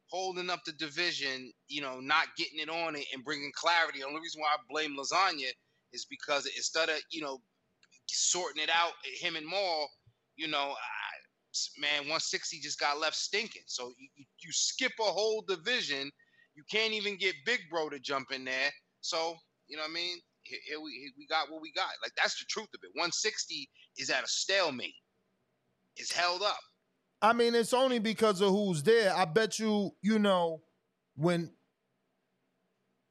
holding 0.07 0.49
up 0.49 0.63
the 0.65 0.71
division, 0.71 1.51
you 1.67 1.81
know, 1.81 1.99
not 1.99 2.27
getting 2.37 2.59
it 2.59 2.69
on 2.69 2.95
it 2.95 3.05
and 3.13 3.25
bringing 3.25 3.51
clarity. 3.53 3.99
The 3.99 4.07
only 4.07 4.21
reason 4.21 4.39
why 4.41 4.53
I 4.53 4.57
blame 4.69 4.95
Lasagna 4.97 5.49
is 5.91 6.05
because 6.05 6.45
instead 6.55 6.87
of, 6.87 6.95
you 7.11 7.21
know, 7.21 7.41
sorting 8.07 8.61
it 8.63 8.69
out, 8.69 8.93
him 9.19 9.35
and 9.35 9.45
Maul, 9.45 9.89
you 10.35 10.47
know, 10.47 10.73
I, 10.73 11.79
man, 11.79 12.01
160 12.01 12.59
just 12.59 12.79
got 12.79 12.99
left 12.99 13.15
stinking. 13.15 13.63
So 13.67 13.93
you, 13.97 14.25
you, 14.39 14.51
skip 14.51 14.91
a 14.99 15.03
whole 15.03 15.43
division. 15.47 16.11
You 16.55 16.63
can't 16.69 16.93
even 16.93 17.17
get 17.17 17.35
Big 17.45 17.61
Bro 17.69 17.89
to 17.89 17.99
jump 17.99 18.31
in 18.31 18.45
there. 18.45 18.71
So, 19.01 19.35
you 19.67 19.77
know 19.77 19.83
what 19.83 19.91
I 19.91 19.93
mean? 19.93 20.17
Here, 20.43 20.59
here 20.67 20.81
we, 20.81 20.91
here 20.91 21.11
we 21.17 21.27
got 21.27 21.51
what 21.51 21.61
we 21.61 21.71
got. 21.73 21.89
Like, 22.03 22.13
that's 22.17 22.37
the 22.39 22.45
truth 22.49 22.67
of 22.73 22.79
it. 22.83 22.91
160 22.93 23.69
is 23.97 24.09
at 24.09 24.23
a 24.23 24.27
stalemate. 24.27 24.93
It's 25.95 26.11
held 26.11 26.41
up. 26.41 26.59
I 27.21 27.33
mean, 27.33 27.55
it's 27.55 27.73
only 27.73 27.99
because 27.99 28.41
of 28.41 28.49
who's 28.49 28.83
there. 28.83 29.15
I 29.15 29.25
bet 29.25 29.57
you, 29.57 29.91
you 30.01 30.19
know, 30.19 30.61
when 31.15 31.51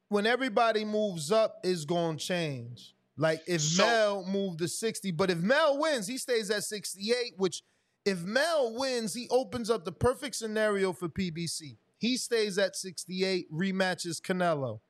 when 0.08 0.26
everybody 0.26 0.84
moves 0.84 1.32
up, 1.32 1.56
it's 1.64 1.84
gonna 1.84 2.18
change. 2.18 2.94
Like 3.16 3.42
if 3.46 3.62
Mel 3.78 4.24
moved 4.26 4.58
to 4.58 4.68
60, 4.68 5.12
but 5.12 5.30
if 5.30 5.38
Mel 5.38 5.78
wins, 5.78 6.06
he 6.06 6.18
stays 6.18 6.50
at 6.50 6.64
68, 6.64 7.34
which 7.36 7.62
if 8.04 8.22
Mel 8.22 8.74
wins, 8.74 9.14
he 9.14 9.28
opens 9.30 9.70
up 9.70 9.84
the 9.84 9.92
perfect 9.92 10.34
scenario 10.36 10.92
for 10.92 11.08
PBC. 11.08 11.78
He 11.98 12.16
stays 12.16 12.58
at 12.58 12.76
68, 12.76 13.50
rematches 13.52 14.20
Canelo. 14.20 14.80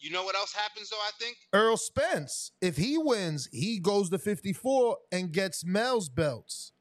You 0.00 0.10
know 0.10 0.24
what 0.24 0.34
else 0.36 0.52
happens, 0.52 0.90
though, 0.90 0.96
I 0.96 1.10
think? 1.20 1.36
Errol 1.52 1.76
Spence, 1.76 2.52
if 2.60 2.76
he 2.76 2.96
wins, 2.98 3.48
he 3.52 3.78
goes 3.80 4.08
to 4.10 4.18
54 4.18 4.96
and 5.12 5.32
gets 5.32 5.64
Mel's 5.64 6.08
belts. 6.08 6.72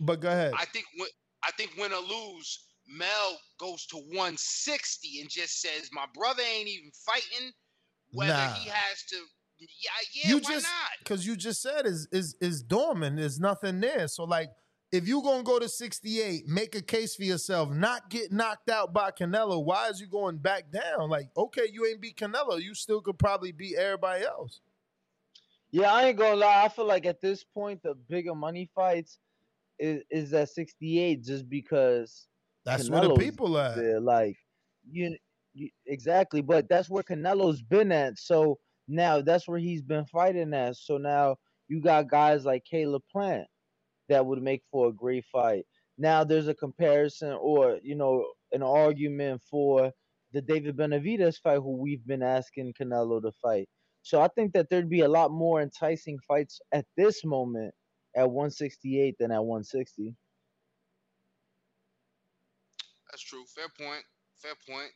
But 0.00 0.20
go 0.20 0.28
ahead. 0.28 0.52
I 0.56 0.64
think 0.66 0.86
when 0.96 1.08
I 1.44 1.50
think 1.52 1.72
win 1.78 1.92
or 1.92 2.00
lose, 2.00 2.66
Mel 2.88 3.38
goes 3.58 3.86
to 3.86 3.96
160 3.96 5.20
and 5.20 5.30
just 5.30 5.60
says, 5.60 5.90
"My 5.92 6.06
brother 6.14 6.42
ain't 6.42 6.68
even 6.68 6.90
fighting. 6.92 7.52
Whether 8.10 8.32
Nah. 8.32 8.54
he 8.54 8.68
has 8.68 9.02
to, 9.10 9.16
yeah, 9.58 9.90
yeah, 10.14 10.30
you 10.30 10.36
why 10.36 10.52
just 10.52 10.66
not?" 10.66 10.98
because 11.00 11.26
you 11.26 11.36
just 11.36 11.62
said 11.62 11.86
is 11.86 12.08
is 12.12 12.36
is 12.40 12.62
dormant. 12.62 13.16
There's 13.16 13.40
nothing 13.40 13.80
there. 13.80 14.08
So 14.08 14.24
like 14.24 14.50
if 14.90 15.06
you 15.06 15.22
gonna 15.22 15.42
go 15.42 15.58
to 15.58 15.68
68, 15.68 16.46
make 16.48 16.74
a 16.74 16.82
case 16.82 17.14
for 17.14 17.24
yourself, 17.24 17.70
not 17.70 18.08
get 18.08 18.32
knocked 18.32 18.70
out 18.70 18.92
by 18.92 19.10
Canelo. 19.10 19.62
Why 19.62 19.88
is 19.88 20.00
you 20.00 20.06
going 20.06 20.38
back 20.38 20.70
down? 20.70 21.10
Like, 21.10 21.28
okay, 21.36 21.66
you 21.70 21.86
ain't 21.86 22.00
beat 22.00 22.16
Canelo, 22.16 22.60
you 22.60 22.74
still 22.74 23.00
could 23.02 23.18
probably 23.18 23.52
beat 23.52 23.76
everybody 23.76 24.24
else. 24.24 24.60
Yeah, 25.70 25.92
I 25.92 26.04
ain't 26.04 26.18
gonna 26.18 26.36
lie. 26.36 26.64
I 26.64 26.68
feel 26.68 26.86
like 26.86 27.04
at 27.04 27.20
this 27.20 27.44
point, 27.44 27.82
the 27.82 27.94
bigger 28.08 28.34
money 28.34 28.70
fights 28.74 29.18
is 29.78 30.02
is 30.10 30.32
at 30.32 30.48
68, 30.48 31.22
just 31.22 31.48
because 31.48 32.26
That's 32.64 32.88
where 32.88 33.02
the 33.02 33.14
people 33.14 33.58
at. 33.58 33.76
there. 33.76 34.00
Like, 34.00 34.36
you, 34.90 35.14
you 35.52 35.68
exactly, 35.86 36.40
but 36.40 36.68
that's 36.70 36.88
where 36.88 37.02
Canelo's 37.02 37.60
been 37.60 37.92
at. 37.92 38.18
So 38.18 38.58
now 38.88 39.20
that's 39.20 39.46
where 39.46 39.58
he's 39.58 39.82
been 39.82 40.06
fighting 40.06 40.54
at. 40.54 40.76
So 40.76 40.96
now 40.96 41.36
you 41.68 41.80
got 41.80 42.08
guys 42.08 42.44
like 42.44 42.64
Caleb 42.64 43.02
Plant 43.12 43.46
that 44.08 44.24
would 44.24 44.42
make 44.42 44.62
for 44.70 44.88
a 44.88 44.92
great 44.92 45.24
fight. 45.30 45.64
Now 45.98 46.24
there's 46.24 46.48
a 46.48 46.54
comparison 46.54 47.32
or 47.32 47.78
you 47.82 47.94
know 47.94 48.24
an 48.52 48.62
argument 48.62 49.42
for 49.50 49.92
the 50.32 50.40
David 50.40 50.76
Benavidez 50.76 51.36
fight, 51.42 51.56
who 51.56 51.76
we've 51.76 52.06
been 52.06 52.22
asking 52.22 52.74
Canelo 52.80 53.20
to 53.22 53.32
fight. 53.42 53.68
So 54.02 54.20
I 54.20 54.28
think 54.28 54.52
that 54.54 54.68
there'd 54.70 54.88
be 54.88 55.00
a 55.00 55.08
lot 55.08 55.30
more 55.30 55.60
enticing 55.60 56.18
fights 56.26 56.60
at 56.72 56.86
this 56.96 57.24
moment 57.24 57.74
at 58.16 58.30
168 58.30 59.16
than 59.18 59.30
at 59.30 59.44
160. 59.44 60.14
That's 63.10 63.22
true. 63.22 63.44
Fair 63.54 63.68
point. 63.78 64.04
Fair 64.36 64.54
point. 64.68 64.90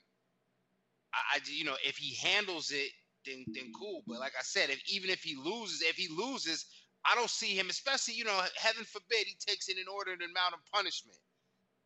I, 1.14 1.36
I 1.36 1.38
you 1.46 1.64
know, 1.64 1.76
if 1.84 1.96
he 1.96 2.14
handles 2.14 2.70
it, 2.70 2.90
then 3.26 3.44
then 3.54 3.72
cool. 3.78 4.02
But 4.06 4.20
like 4.20 4.32
I 4.38 4.42
said, 4.42 4.70
if 4.70 4.82
even 4.90 5.10
if 5.10 5.22
he 5.22 5.36
loses, 5.36 5.82
if 5.82 5.96
he 5.96 6.08
loses, 6.08 6.66
I 7.04 7.14
don't 7.14 7.30
see 7.30 7.54
him, 7.56 7.68
especially, 7.70 8.14
you 8.14 8.24
know, 8.24 8.40
heaven 8.56 8.84
forbid 8.84 9.26
he 9.26 9.36
takes 9.38 9.68
in 9.68 9.76
an 9.76 9.84
inordinate 9.86 10.30
amount 10.30 10.54
of 10.54 10.60
punishment. 10.72 11.18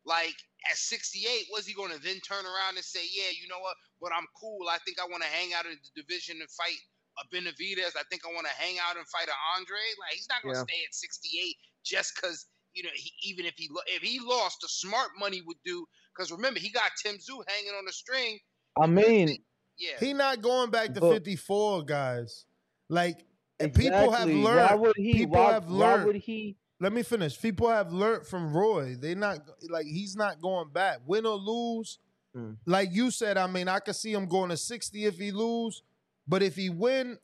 Like 0.05 0.35
at 0.69 0.77
68, 0.77 1.47
was 1.51 1.65
he 1.67 1.73
going 1.73 1.91
to 1.91 1.99
then 1.99 2.19
turn 2.21 2.45
around 2.45 2.77
and 2.77 2.85
say, 2.85 3.01
yeah, 3.11 3.29
you 3.35 3.47
know 3.49 3.59
what? 3.59 3.75
But 4.01 4.11
I'm 4.15 4.25
cool. 4.39 4.69
I 4.71 4.77
think 4.85 4.97
I 4.99 5.05
want 5.09 5.23
to 5.23 5.29
hang 5.29 5.53
out 5.53 5.65
in 5.65 5.75
the 5.75 6.01
division 6.01 6.37
and 6.39 6.49
fight 6.49 6.79
a 7.19 7.27
Benavidez. 7.35 7.97
I 7.97 8.03
think 8.09 8.21
I 8.25 8.33
want 8.33 8.47
to 8.47 8.53
hang 8.55 8.77
out 8.79 8.95
and 8.95 9.07
fight 9.07 9.27
a 9.27 9.35
Andre. 9.57 9.81
Like 9.99 10.13
he's 10.13 10.29
not 10.29 10.41
going 10.43 10.55
to 10.55 10.59
Yeah. 10.59 10.69
stay 10.69 10.81
at 10.87 10.93
68 10.93 11.55
just 11.83 12.15
because 12.15 12.45
you 12.73 12.83
know 12.83 12.89
he, 12.93 13.11
even 13.23 13.45
if 13.45 13.55
he 13.57 13.67
lo- 13.71 13.87
if 13.87 14.01
he 14.01 14.19
lost, 14.19 14.61
the 14.61 14.69
smart 14.69 15.09
money 15.19 15.41
would 15.45 15.57
do. 15.65 15.85
Because 16.15 16.31
remember, 16.31 16.59
he 16.59 16.69
got 16.69 16.91
Tim 17.03 17.15
Tszyu 17.17 17.43
hanging 17.47 17.73
on 17.77 17.85
the 17.85 17.91
string. 17.93 18.39
I 18.79 18.87
mean, 18.87 19.37
Yeah, 19.77 19.91
He 19.99 20.13
not 20.13 20.41
going 20.41 20.71
back 20.71 20.93
to 20.95 20.99
But- 21.01 21.13
54, 21.13 21.83
guys. 21.83 22.45
Like 22.89 23.25
and 23.59 23.73
people 23.73 24.11
have 24.11 24.27
learned. 24.29 24.69
Why 24.69 24.75
would 24.75 24.95
he? 24.97 25.13
People 25.13 25.37
why, 25.37 25.51
have 25.53 25.69
why 25.69 25.77
learned. 25.77 26.05
would 26.07 26.15
he? 26.17 26.55
Let 26.79 26.93
me 26.93 27.01
finish. 27.03 27.39
People 27.41 27.69
have 27.69 27.91
learned 27.91 28.25
from 28.27 28.53
Roy. 28.53 28.95
They 28.95 29.15
not 29.15 29.39
like 29.69 29.85
he's 29.87 30.15
not 30.15 30.39
going 30.41 30.69
back. 30.69 30.99
Win 31.05 31.25
or 31.25 31.35
lose, 31.35 31.99
Mm. 32.35 32.57
like 32.65 32.89
you 32.93 33.09
said. 33.11 33.35
I 33.37 33.47
mean, 33.47 33.67
I 33.67 33.79
could 33.79 33.95
see 33.95 34.13
him 34.13 34.27
going 34.27 34.49
to 34.51 34.57
60 34.57 35.05
if 35.05 35.17
he 35.17 35.31
lose, 35.31 35.81
but 36.27 36.43
if 36.43 36.55
he 36.55 36.69
win, 36.69 37.17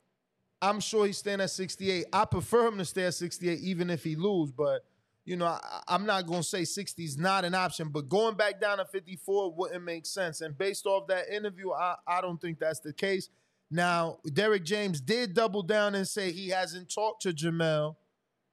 I'm 0.60 0.80
sure 0.80 1.06
he's 1.06 1.18
staying 1.18 1.40
at 1.40 1.50
68. 1.50 2.06
I 2.12 2.24
prefer 2.24 2.66
him 2.66 2.78
to 2.78 2.84
stay 2.84 3.04
at 3.04 3.14
68 3.14 3.60
even 3.60 3.90
if 3.90 4.02
he 4.02 4.16
lose. 4.16 4.50
But 4.50 4.84
you 5.24 5.36
know, 5.36 5.46
I, 5.46 5.82
I'm 5.88 6.04
not 6.06 6.26
gonna 6.26 6.42
say 6.42 6.64
60 6.64 7.02
is 7.04 7.16
not 7.18 7.44
an 7.44 7.54
option. 7.54 7.88
But 7.88 8.08
going 8.08 8.36
back 8.36 8.60
down 8.60 8.78
to 8.78 8.84
54 8.84 9.54
wouldn't 9.54 9.84
make 9.84 10.06
sense. 10.06 10.40
And 10.40 10.56
based 10.56 10.86
off 10.86 11.06
that 11.08 11.28
interview, 11.30 11.72
I, 11.72 11.96
I 12.06 12.20
don't 12.20 12.40
think 12.40 12.58
that's 12.58 12.80
the 12.80 12.92
case. 12.92 13.28
Now, 13.70 14.18
Derrick 14.32 14.64
James 14.64 15.00
did 15.00 15.34
double 15.34 15.62
down 15.62 15.94
and 15.94 16.06
say 16.06 16.30
he 16.30 16.50
hasn't 16.50 16.92
talked 16.92 17.22
to 17.22 17.32
Jermell 17.32 17.96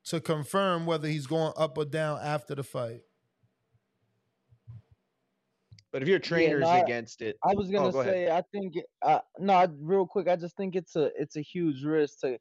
to 0.05 0.19
confirm 0.19 0.85
whether 0.85 1.07
he's 1.07 1.27
going 1.27 1.53
up 1.57 1.77
or 1.77 1.85
down 1.85 2.19
after 2.23 2.55
the 2.55 2.63
fight. 2.63 3.01
But 5.91 6.01
if 6.01 6.07
your 6.07 6.19
trainer's 6.19 6.61
no, 6.61 6.81
against 6.83 7.21
it, 7.21 7.37
I 7.43 7.53
was 7.53 7.67
Oh, 7.67 7.71
gonna 7.73 7.91
go 7.91 7.99
ahead. 7.99 8.13
say, 8.13 8.31
I 8.31 8.41
think, 8.53 8.75
uh, 9.01 9.19
no, 9.39 9.53
I- 9.53 9.67
real 9.79 10.07
quick, 10.07 10.29
I 10.29 10.37
just 10.37 10.55
think 10.55 10.75
it's 10.75 10.95
a 10.95 11.11
it's 11.21 11.35
a 11.35 11.41
huge 11.41 11.83
risk 11.83 12.21
to, 12.21 12.39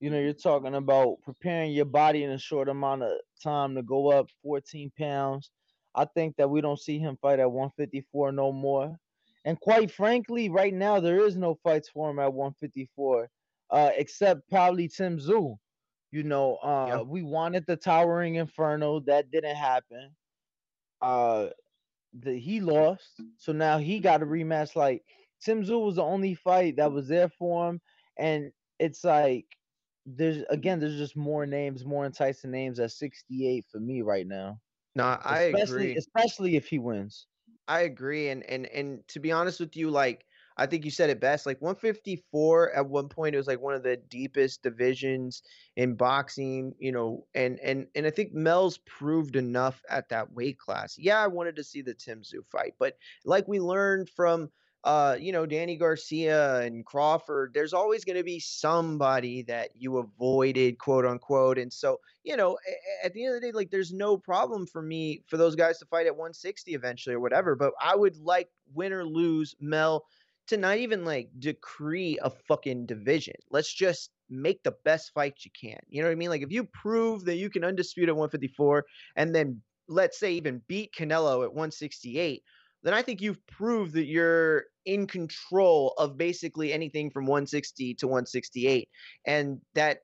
you 0.00 0.08
know, 0.08 0.18
you're 0.18 0.32
talking 0.32 0.74
about 0.74 1.18
preparing 1.24 1.72
your 1.72 1.84
body 1.84 2.24
in 2.24 2.30
a 2.30 2.38
short 2.38 2.68
amount 2.68 3.02
of 3.02 3.12
time 3.42 3.74
to 3.74 3.82
go 3.82 4.10
up 4.10 4.28
14 4.42 4.90
pounds. 4.98 5.50
I 5.94 6.06
think 6.06 6.36
that 6.36 6.48
we 6.48 6.62
don't 6.62 6.80
see 6.80 6.98
him 6.98 7.18
fight 7.20 7.38
at 7.38 7.50
154 7.50 8.32
no 8.32 8.50
more. 8.50 8.96
And 9.44 9.60
quite 9.60 9.90
frankly, 9.90 10.48
right 10.48 10.72
now 10.72 11.00
there 11.00 11.20
is 11.20 11.36
no 11.36 11.58
fights 11.62 11.88
for 11.88 12.10
him 12.10 12.18
at 12.18 12.32
154, 12.32 13.28
uh, 13.70 13.90
except 13.96 14.48
probably 14.48 14.88
Tim 14.88 15.18
Tszyu. 15.18 15.56
You 16.12 16.22
know, 16.22 16.56
uh, 16.56 17.04
we 17.06 17.22
wanted 17.22 17.64
the 17.66 17.76
Towering 17.76 18.36
Inferno, 18.36 19.00
that 19.00 19.30
didn't 19.30 19.56
happen. 19.56 20.10
Uh, 21.00 21.48
the, 22.18 22.38
he 22.38 22.60
lost, 22.60 23.20
so 23.36 23.52
now 23.52 23.78
he 23.78 24.00
got 24.00 24.22
a 24.22 24.26
rematch. 24.26 24.76
Like 24.76 25.02
Tim 25.42 25.62
Tszyu 25.62 25.84
was 25.84 25.96
the 25.96 26.02
only 26.02 26.34
fight 26.34 26.76
that 26.76 26.90
was 26.90 27.06
there 27.06 27.28
for 27.28 27.68
him, 27.68 27.80
and 28.18 28.50
it's 28.78 29.04
like 29.04 29.46
there's 30.06 30.42
again 30.50 30.80
there's 30.80 30.96
just 30.96 31.16
more 31.16 31.46
names, 31.46 31.84
more 31.84 32.06
enticing 32.06 32.50
names 32.50 32.80
at 32.80 32.92
68 32.92 33.64
for 33.70 33.80
me 33.80 34.02
right 34.02 34.26
now. 34.26 34.60
No, 34.94 35.04
I 35.04 35.42
especially 35.42 35.82
agree. 35.90 35.96
especially 35.96 36.56
if 36.56 36.66
he 36.68 36.78
wins. 36.78 37.26
I 37.68 37.80
agree, 37.80 38.28
and 38.28 38.42
and 38.44 38.66
and 38.66 39.06
to 39.08 39.20
be 39.20 39.30
honest 39.30 39.60
with 39.60 39.76
you, 39.76 39.90
like 39.90 40.26
I 40.56 40.66
think 40.66 40.84
you 40.84 40.90
said 40.90 41.08
it 41.10 41.20
best. 41.20 41.46
Like 41.46 41.60
154 41.62 42.72
at 42.72 42.88
one 42.88 43.08
point, 43.08 43.34
it 43.34 43.38
was 43.38 43.46
like 43.46 43.60
one 43.60 43.74
of 43.74 43.82
the 43.82 43.96
deepest 43.96 44.62
divisions 44.62 45.42
in 45.76 45.94
boxing, 45.94 46.74
you 46.78 46.92
know, 46.92 47.26
and 47.34 47.60
and 47.60 47.86
and 47.94 48.06
I 48.06 48.10
think 48.10 48.32
Mel's 48.34 48.78
proved 48.78 49.36
enough 49.36 49.82
at 49.88 50.08
that 50.08 50.32
weight 50.32 50.58
class. 50.58 50.98
Yeah, 50.98 51.22
I 51.22 51.28
wanted 51.28 51.56
to 51.56 51.64
see 51.64 51.82
the 51.82 51.94
Tim 51.94 52.22
Tszyu 52.22 52.44
fight, 52.50 52.74
but 52.78 52.96
like 53.24 53.46
we 53.46 53.60
learned 53.60 54.10
from 54.10 54.50
uh, 54.84 55.16
you 55.20 55.32
know, 55.32 55.44
Danny 55.44 55.76
Garcia 55.76 56.60
and 56.60 56.84
Crawford, 56.86 57.52
there's 57.52 57.74
always 57.74 58.04
going 58.04 58.16
to 58.16 58.24
be 58.24 58.40
somebody 58.40 59.42
that 59.42 59.70
you 59.74 59.98
avoided, 59.98 60.78
quote 60.78 61.04
unquote. 61.04 61.58
And 61.58 61.72
so, 61.72 61.98
you 62.24 62.36
know, 62.36 62.56
at 63.04 63.12
the 63.12 63.24
end 63.24 63.34
of 63.34 63.40
the 63.40 63.46
day, 63.48 63.52
like 63.52 63.70
there's 63.70 63.92
no 63.92 64.16
problem 64.16 64.66
for 64.66 64.80
me 64.80 65.22
for 65.26 65.36
those 65.36 65.54
guys 65.54 65.78
to 65.78 65.86
fight 65.86 66.06
at 66.06 66.16
160 66.16 66.72
eventually 66.72 67.14
or 67.14 67.20
whatever. 67.20 67.54
But 67.56 67.72
I 67.80 67.94
would 67.94 68.16
like 68.16 68.48
win 68.72 68.92
or 68.92 69.04
lose 69.04 69.54
Mel 69.60 70.06
to 70.46 70.56
not 70.56 70.78
even 70.78 71.04
like 71.04 71.28
decree 71.38 72.18
a 72.22 72.30
fucking 72.30 72.86
division. 72.86 73.34
Let's 73.50 73.72
just 73.72 74.10
make 74.30 74.62
the 74.62 74.74
best 74.84 75.12
fight 75.12 75.34
you 75.40 75.50
can. 75.60 75.78
You 75.88 76.00
know 76.00 76.08
what 76.08 76.12
I 76.12 76.16
mean? 76.16 76.30
Like 76.30 76.42
if 76.42 76.52
you 76.52 76.64
prove 76.64 77.26
that 77.26 77.36
you 77.36 77.50
can 77.50 77.62
undispute 77.62 78.08
at 78.08 78.16
154 78.16 78.86
and 79.16 79.34
then 79.34 79.60
let's 79.88 80.18
say 80.18 80.32
even 80.32 80.62
beat 80.68 80.94
Canelo 80.94 81.44
at 81.44 81.52
168, 81.52 82.42
then 82.82 82.94
I 82.94 83.02
think 83.02 83.20
you've 83.20 83.44
proved 83.46 83.94
that 83.94 84.06
you're 84.06 84.64
in 84.86 85.06
control 85.06 85.94
of 85.98 86.16
basically 86.16 86.72
anything 86.72 87.10
from 87.10 87.26
160 87.26 87.94
to 87.94 88.06
168. 88.06 88.88
And 89.26 89.60
that 89.74 89.98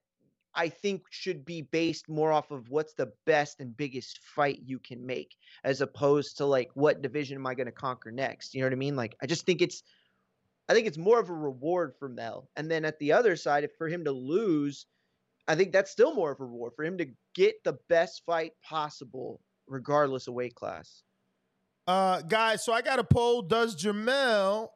I 0.55 0.69
think 0.69 1.03
should 1.11 1.45
be 1.45 1.63
based 1.63 2.09
more 2.09 2.33
off 2.33 2.51
of 2.51 2.71
what's 2.71 2.95
the 2.95 3.13
best 3.27 3.61
and 3.61 3.77
biggest 3.77 4.21
fight 4.35 4.61
you 4.65 4.79
can 4.79 5.05
make, 5.05 5.37
as 5.65 5.81
opposed 5.81 6.39
to 6.39 6.47
like 6.47 6.71
what 6.75 7.03
division 7.03 7.37
am 7.37 7.47
I 7.47 7.55
going 7.55 7.67
to 7.67 7.73
conquer 7.73 8.11
next? 8.11 8.55
You 8.55 8.61
know 8.61 8.67
what 8.67 8.73
I 8.73 8.77
mean? 8.77 8.97
Like 8.97 9.17
I 9.23 9.27
just 9.27 9.45
think 9.45 9.61
it's, 9.61 9.83
I 10.69 10.75
think 10.75 10.87
it's 10.87 10.99
more 10.99 11.21
of 11.21 11.29
a 11.29 11.35
reward 11.35 11.95
for 11.99 12.09
Mel. 12.09 12.49
And 12.57 12.71
then 12.71 12.85
at 12.85 12.99
the 12.99 13.13
other 13.13 13.37
side, 13.37 13.65
if 13.65 13.71
for 13.77 13.89
him 13.89 14.05
to 14.05 14.13
lose, 14.13 14.87
I 15.47 15.55
think 15.55 15.73
that's 15.73 15.93
still 15.93 16.15
more 16.15 16.33
of 16.33 16.41
a 16.41 16.45
reward 16.45 16.73
for 16.75 16.85
him 16.85 16.99
to 16.99 17.07
get 17.35 17.63
the 17.63 17.79
best 17.89 18.23
fight 18.27 18.53
possible, 18.63 19.41
regardless 19.69 20.27
of 20.27 20.35
weight 20.35 20.55
class. 20.55 21.03
Uh, 21.87 22.21
guys, 22.23 22.65
so 22.65 22.73
I 22.73 22.83
got 22.83 22.99
a 22.99 23.05
poll. 23.05 23.43
Does 23.43 23.77
Jermell 23.77 24.71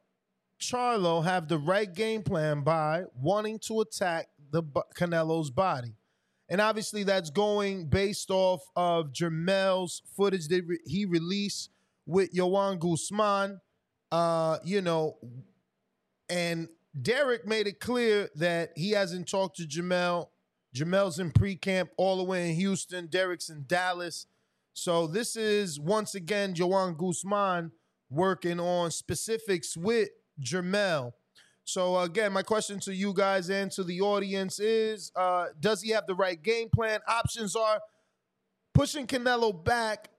Charlo 0.59 1.23
have 1.23 1.47
the 1.47 1.57
right 1.57 1.91
game 1.93 2.23
plan 2.23 2.61
by 2.61 3.03
wanting 3.15 3.59
to 3.67 3.81
attack 3.81 4.29
the 4.51 4.63
Canelo's 4.95 5.49
body? 5.49 5.95
And 6.47 6.61
obviously, 6.61 7.03
that's 7.03 7.29
going 7.29 7.87
based 7.87 8.29
off 8.29 8.61
of 8.75 9.11
Jermell's 9.11 10.01
footage 10.15 10.47
that 10.49 10.65
he 10.85 11.05
released 11.05 11.69
with 12.05 12.33
Joan 12.33 12.77
Guzman. 12.77 13.59
Uh, 14.11 14.57
you 14.63 14.81
know, 14.81 15.17
and 16.29 16.67
Derrick 16.99 17.47
made 17.47 17.67
it 17.67 17.79
clear 17.79 18.29
that 18.35 18.71
he 18.75 18.91
hasn't 18.91 19.29
talked 19.29 19.57
to 19.57 19.63
Jermell. 19.63 20.27
Jermell's 20.75 21.19
in 21.19 21.31
pre-camp 21.31 21.89
all 21.97 22.17
the 22.17 22.23
way 22.23 22.49
in 22.49 22.55
Houston. 22.55 23.07
Derrick's 23.07 23.49
in 23.49 23.65
Dallas. 23.67 24.27
So 24.73 25.07
this 25.07 25.35
is 25.35 25.79
once 25.79 26.15
again 26.15 26.53
Joan 26.53 26.95
Guzman 26.95 27.71
working 28.09 28.59
on 28.59 28.91
specifics 28.91 29.75
with 29.75 30.09
Jermell. 30.39 31.13
So 31.63 31.99
again, 31.99 32.33
my 32.33 32.41
question 32.41 32.79
to 32.81 32.93
you 32.93 33.13
guys 33.13 33.49
and 33.49 33.71
to 33.71 33.83
the 33.83 34.01
audience 34.01 34.59
is: 34.59 35.11
uh, 35.15 35.47
Does 35.59 35.81
he 35.81 35.91
have 35.91 36.07
the 36.07 36.15
right 36.15 36.41
game 36.41 36.69
plan? 36.69 36.99
Options 37.07 37.55
are 37.55 37.79
pushing 38.73 39.07
Canelo 39.07 39.63
back 39.63 40.09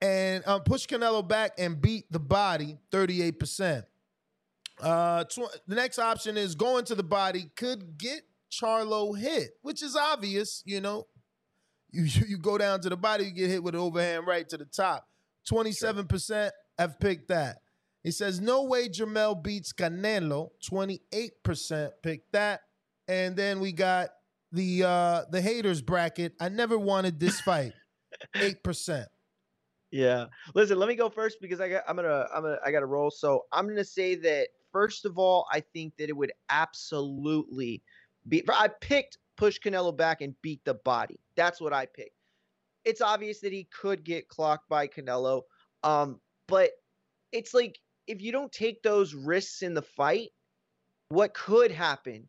and 0.00 0.42
uh, 0.46 0.58
push 0.58 0.86
Canelo 0.86 1.26
back 1.26 1.52
and 1.58 1.80
beat 1.80 2.10
the 2.10 2.18
body, 2.18 2.78
thirty-eight 2.90 3.38
percent. 3.38 3.84
Uh, 4.80 5.24
tw- 5.24 5.56
the 5.66 5.74
next 5.74 5.98
option 5.98 6.36
is 6.36 6.54
going 6.54 6.84
to 6.86 6.94
the 6.94 7.02
body 7.02 7.50
could 7.56 7.98
get 7.98 8.22
Charlo 8.50 9.16
hit, 9.18 9.50
which 9.62 9.82
is 9.82 9.96
obvious, 9.96 10.62
you 10.66 10.80
know. 10.80 11.06
You, 11.90 12.04
you 12.28 12.38
go 12.38 12.58
down 12.58 12.80
to 12.82 12.88
the 12.88 12.96
body, 12.96 13.24
you 13.24 13.30
get 13.30 13.50
hit 13.50 13.62
with 13.62 13.74
an 13.74 13.80
overhand 13.80 14.26
right 14.26 14.48
to 14.48 14.56
the 14.56 14.64
top. 14.64 15.06
27% 15.50 16.50
have 16.78 17.00
picked 17.00 17.28
that. 17.28 17.58
He 18.02 18.10
says, 18.10 18.40
no 18.40 18.64
way 18.64 18.88
Jermell 18.88 19.42
beats 19.42 19.72
Canelo. 19.72 20.50
28% 20.70 21.90
picked 22.02 22.32
that. 22.32 22.60
And 23.08 23.36
then 23.36 23.60
we 23.60 23.72
got 23.72 24.10
the 24.52 24.84
uh 24.84 25.22
the 25.30 25.40
haters 25.40 25.82
bracket. 25.82 26.32
I 26.40 26.48
never 26.48 26.78
wanted 26.78 27.18
this 27.20 27.40
fight. 27.40 27.72
8%. 28.36 29.04
Yeah. 29.90 30.26
Listen, 30.54 30.78
let 30.78 30.88
me 30.88 30.94
go 30.94 31.08
first 31.08 31.38
because 31.40 31.60
I 31.60 31.68
got 31.68 31.84
I'm 31.88 31.96
gonna 31.96 32.26
I'm 32.34 32.42
gonna 32.42 32.58
I 32.64 32.70
gotta 32.70 32.86
roll. 32.86 33.10
So 33.10 33.46
I'm 33.52 33.66
gonna 33.66 33.84
say 33.84 34.14
that 34.16 34.48
first 34.72 35.04
of 35.04 35.18
all, 35.18 35.46
I 35.50 35.60
think 35.60 35.96
that 35.96 36.08
it 36.08 36.16
would 36.16 36.32
absolutely 36.50 37.82
be 38.28 38.44
I 38.48 38.68
picked 38.68 39.18
push 39.38 39.58
Canelo 39.58 39.96
back 39.96 40.20
and 40.20 40.34
beat 40.42 40.62
the 40.64 40.74
body. 40.74 41.18
That's 41.36 41.60
what 41.60 41.72
I 41.72 41.86
picked. 41.86 42.16
It's 42.84 43.00
obvious 43.00 43.40
that 43.40 43.52
he 43.52 43.64
could 43.64 44.04
get 44.04 44.28
clocked 44.28 44.68
by 44.68 44.88
Canelo. 44.88 45.42
Um, 45.82 46.20
but 46.46 46.72
it's 47.32 47.54
like 47.54 47.78
if 48.06 48.20
you 48.20 48.32
don't 48.32 48.52
take 48.52 48.82
those 48.82 49.14
risks 49.14 49.62
in 49.62 49.74
the 49.74 49.82
fight, 49.82 50.30
what 51.08 51.32
could 51.34 51.70
happen 51.70 52.26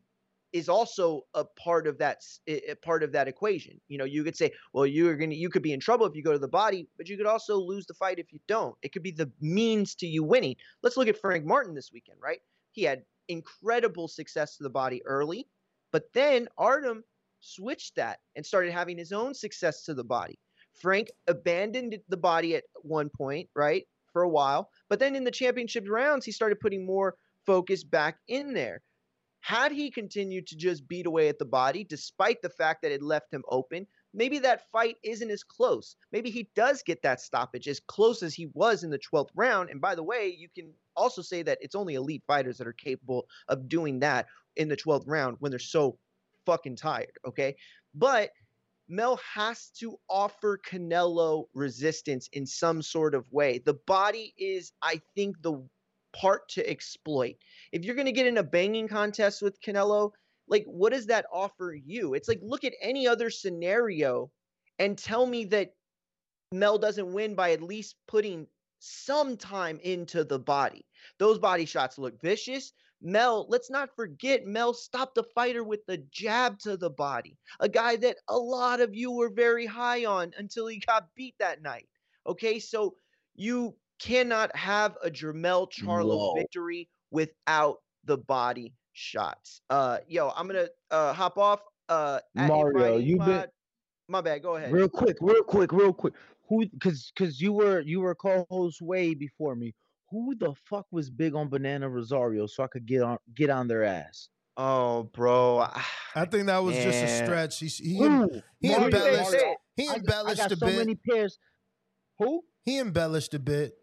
is 0.52 0.68
also 0.68 1.22
a 1.34 1.44
part 1.44 1.86
of 1.86 1.98
that 1.98 2.22
i- 2.48 2.74
part 2.82 3.02
of 3.02 3.12
that 3.12 3.28
equation. 3.28 3.80
You 3.88 3.98
know, 3.98 4.04
you 4.04 4.24
could 4.24 4.36
say, 4.36 4.52
well, 4.72 4.86
you're 4.86 5.16
gonna 5.16 5.34
you 5.34 5.48
could 5.48 5.62
be 5.62 5.72
in 5.72 5.80
trouble 5.80 6.06
if 6.06 6.14
you 6.16 6.22
go 6.22 6.32
to 6.32 6.38
the 6.38 6.48
body, 6.48 6.88
but 6.96 7.08
you 7.08 7.16
could 7.16 7.26
also 7.26 7.56
lose 7.56 7.86
the 7.86 7.94
fight 7.94 8.18
if 8.18 8.32
you 8.32 8.40
don't. 8.46 8.76
It 8.82 8.92
could 8.92 9.02
be 9.02 9.12
the 9.12 9.30
means 9.40 9.94
to 9.96 10.06
you 10.06 10.24
winning. 10.24 10.56
Let's 10.82 10.96
look 10.96 11.08
at 11.08 11.20
Frank 11.20 11.44
Martin 11.44 11.74
this 11.74 11.92
weekend, 11.92 12.18
right? 12.20 12.40
He 12.72 12.82
had 12.82 13.04
incredible 13.28 14.08
success 14.08 14.56
to 14.56 14.64
the 14.64 14.70
body 14.70 15.04
early, 15.06 15.46
but 15.92 16.04
then 16.12 16.48
Artem 16.58 17.04
switched 17.40 17.96
that 17.96 18.18
and 18.36 18.44
started 18.44 18.72
having 18.72 18.98
his 18.98 19.12
own 19.12 19.34
success 19.34 19.84
to 19.84 19.94
the 19.94 20.04
body. 20.04 20.38
Frank 20.80 21.10
abandoned 21.26 21.98
the 22.08 22.16
body 22.16 22.54
at 22.56 22.64
one 22.82 23.10
point, 23.10 23.48
right, 23.56 23.86
for 24.12 24.22
a 24.22 24.28
while, 24.28 24.70
but 24.88 24.98
then 24.98 25.16
in 25.16 25.24
the 25.24 25.30
championship 25.30 25.86
rounds, 25.88 26.24
he 26.24 26.32
started 26.32 26.60
putting 26.60 26.86
more 26.86 27.16
focus 27.46 27.84
back 27.84 28.18
in 28.28 28.52
there. 28.52 28.82
Had 29.40 29.72
he 29.72 29.90
continued 29.90 30.46
to 30.48 30.56
just 30.56 30.86
beat 30.86 31.06
away 31.06 31.28
at 31.28 31.38
the 31.38 31.46
body, 31.46 31.84
despite 31.84 32.42
the 32.42 32.50
fact 32.50 32.82
that 32.82 32.92
it 32.92 33.02
left 33.02 33.32
him 33.32 33.42
open, 33.48 33.86
maybe 34.12 34.38
that 34.40 34.70
fight 34.70 34.96
isn't 35.02 35.30
as 35.30 35.42
close. 35.42 35.96
Maybe 36.12 36.30
he 36.30 36.48
does 36.54 36.82
get 36.82 37.02
that 37.02 37.20
stoppage 37.20 37.68
as 37.68 37.80
close 37.80 38.22
as 38.22 38.34
he 38.34 38.46
was 38.54 38.84
in 38.84 38.90
the 38.90 38.98
12th 38.98 39.30
round. 39.34 39.70
And 39.70 39.80
by 39.80 39.94
the 39.94 40.02
way, 40.02 40.34
you 40.36 40.48
can 40.54 40.72
also 40.96 41.22
say 41.22 41.42
that 41.42 41.58
it's 41.60 41.74
only 41.74 41.94
elite 41.94 42.24
fighters 42.26 42.58
that 42.58 42.66
are 42.66 42.72
capable 42.72 43.26
of 43.48 43.68
doing 43.68 44.00
that 44.00 44.26
in 44.56 44.68
the 44.68 44.76
12th 44.76 45.04
round 45.06 45.36
when 45.40 45.50
they're 45.50 45.58
so 45.58 45.98
fucking 46.46 46.76
tired, 46.76 47.12
okay? 47.26 47.56
But 47.94 48.30
Mel 48.88 49.20
has 49.34 49.70
to 49.78 49.98
offer 50.08 50.58
Canelo 50.58 51.44
resistance 51.54 52.28
in 52.32 52.44
some 52.44 52.82
sort 52.82 53.14
of 53.14 53.30
way. 53.32 53.58
The 53.64 53.78
body 53.86 54.34
is, 54.36 54.72
I 54.82 55.00
think, 55.14 55.40
the 55.42 55.62
part 56.12 56.48
to 56.50 56.68
exploit. 56.68 57.36
If 57.70 57.84
you're 57.84 57.94
going 57.94 58.06
to 58.06 58.12
get 58.12 58.26
in 58.26 58.38
a 58.38 58.42
banging 58.42 58.88
contest 58.88 59.42
with 59.42 59.60
Canelo, 59.60 60.10
like 60.50 60.64
what 60.66 60.92
does 60.92 61.06
that 61.06 61.24
offer 61.32 61.74
you? 61.74 62.14
It's 62.14 62.28
like 62.28 62.40
look 62.42 62.64
at 62.64 62.74
any 62.82 63.06
other 63.06 63.30
scenario 63.30 64.30
and 64.78 64.98
tell 64.98 65.24
me 65.24 65.44
that 65.46 65.72
Mel 66.52 66.76
doesn't 66.76 67.12
win 67.12 67.34
by 67.34 67.52
at 67.52 67.62
least 67.62 67.94
putting 68.08 68.46
some 68.80 69.36
time 69.36 69.78
into 69.82 70.24
the 70.24 70.38
body. 70.38 70.84
Those 71.18 71.38
body 71.38 71.64
shots 71.64 71.96
look 71.98 72.20
vicious. 72.20 72.72
Mel, 73.02 73.46
let's 73.48 73.70
not 73.70 73.94
forget, 73.94 74.44
Mel 74.44 74.74
stopped 74.74 75.14
the 75.14 75.24
fighter 75.34 75.64
with 75.64 75.80
the 75.86 75.98
jab 76.10 76.58
to 76.60 76.76
the 76.76 76.90
body. 76.90 77.38
A 77.60 77.68
guy 77.68 77.96
that 77.96 78.16
a 78.28 78.36
lot 78.36 78.80
of 78.80 78.94
you 78.94 79.10
were 79.10 79.30
very 79.30 79.64
high 79.64 80.04
on 80.04 80.32
until 80.36 80.66
he 80.66 80.80
got 80.80 81.08
beat 81.14 81.34
that 81.38 81.62
night. 81.62 81.88
Okay, 82.26 82.58
so 82.58 82.94
you 83.36 83.74
cannot 83.98 84.54
have 84.54 84.96
a 85.02 85.10
Jermell 85.10 85.70
Charlo 85.70 86.16
Whoa. 86.16 86.34
victory 86.34 86.88
without 87.10 87.78
the 88.04 88.18
body 88.18 88.74
shots. 88.92 89.60
Uh 89.70 89.98
yo, 90.08 90.30
I'm 90.36 90.46
gonna 90.46 90.68
uh 90.90 91.12
hop 91.12 91.38
off. 91.38 91.60
Uh 91.88 92.20
Mario, 92.34 92.96
you've 92.98 93.24
been 93.24 93.46
my 94.08 94.20
bad, 94.20 94.42
go 94.42 94.56
ahead. 94.56 94.72
real 94.72 94.88
quick, 94.88 95.16
real 95.20 95.42
quick, 95.42 95.72
real 95.72 95.92
quick. 95.92 96.14
Who? 96.48 96.66
Because 96.66 97.12
because 97.14 97.40
you 97.40 97.52
were 97.52 97.80
you 97.80 98.00
were 98.00 98.14
co-host 98.14 98.82
way 98.82 99.14
before 99.14 99.54
me. 99.54 99.74
Who 100.10 100.34
the 100.34 100.54
fuck 100.68 100.86
was 100.90 101.08
big 101.10 101.36
on 101.36 101.48
Banana 101.48 101.88
Rosario 101.88 102.46
so 102.46 102.64
I 102.64 102.66
could 102.66 102.86
get 102.86 103.02
on 103.02 103.18
get 103.34 103.50
on 103.50 103.68
their 103.68 103.84
ass? 103.84 104.28
Oh, 104.56 105.04
bro. 105.04 105.64
I 106.14 106.24
think 106.26 106.46
that 106.46 106.58
was 106.58 106.74
just 106.74 107.02
a 107.02 107.24
stretch. 107.24 107.60
He, 107.60 107.68
he, 107.68 107.96
Who? 107.96 108.28
he 108.60 108.68
Mario, 108.70 108.84
embellished. 108.86 109.30
Mario, 109.32 109.56
He 109.76 109.88
I 109.88 109.94
embellished 109.94 110.40
I 110.40 110.44
got 110.44 110.52
a 110.52 110.56
so 110.56 110.66
bit. 110.66 110.76
many 110.76 110.94
pairs. 110.96 111.38
Who? 112.18 112.42
He 112.64 112.78
embellished 112.78 113.32
a 113.32 113.38
bit. 113.38 113.74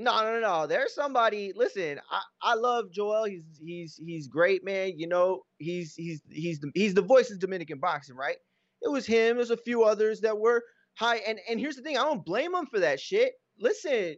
No, 0.00 0.22
no, 0.22 0.40
no. 0.40 0.66
There's 0.66 0.94
somebody. 0.94 1.52
Listen, 1.54 2.00
I, 2.10 2.22
I 2.40 2.54
love 2.54 2.90
Joel. 2.90 3.24
He's 3.24 3.44
he's 3.62 4.00
he's 4.04 4.28
great, 4.28 4.64
man. 4.64 4.94
You 4.98 5.06
know, 5.06 5.42
he's 5.58 5.94
he's 5.94 6.22
he's 6.30 6.58
the 6.58 6.70
he's 6.74 6.94
the 6.94 7.02
voice 7.02 7.30
of 7.30 7.38
Dominican 7.38 7.78
boxing, 7.78 8.16
right? 8.16 8.36
It 8.82 8.88
was 8.88 9.04
him. 9.06 9.36
There's 9.36 9.50
a 9.50 9.56
few 9.58 9.82
others 9.84 10.20
that 10.22 10.38
were 10.38 10.64
high. 10.94 11.16
And 11.18 11.38
and 11.48 11.60
here's 11.60 11.76
the 11.76 11.82
thing, 11.82 11.98
I 11.98 12.02
don't 12.04 12.24
blame 12.24 12.54
him 12.54 12.66
for 12.66 12.80
that 12.80 12.98
shit. 12.98 13.34
Listen, 13.58 14.16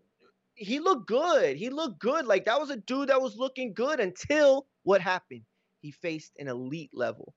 he 0.54 0.78
looked 0.78 1.08
good. 1.08 1.56
He 1.56 1.68
looked 1.68 1.98
good. 1.98 2.26
Like 2.26 2.44
that 2.44 2.60
was 2.60 2.70
a 2.70 2.76
dude 2.76 3.08
that 3.08 3.20
was 3.20 3.36
looking 3.36 3.74
good 3.74 3.98
until 3.98 4.66
what 4.84 5.00
happened. 5.00 5.42
He 5.80 5.90
faced 5.90 6.30
an 6.38 6.46
elite 6.46 6.90
level, 6.94 7.34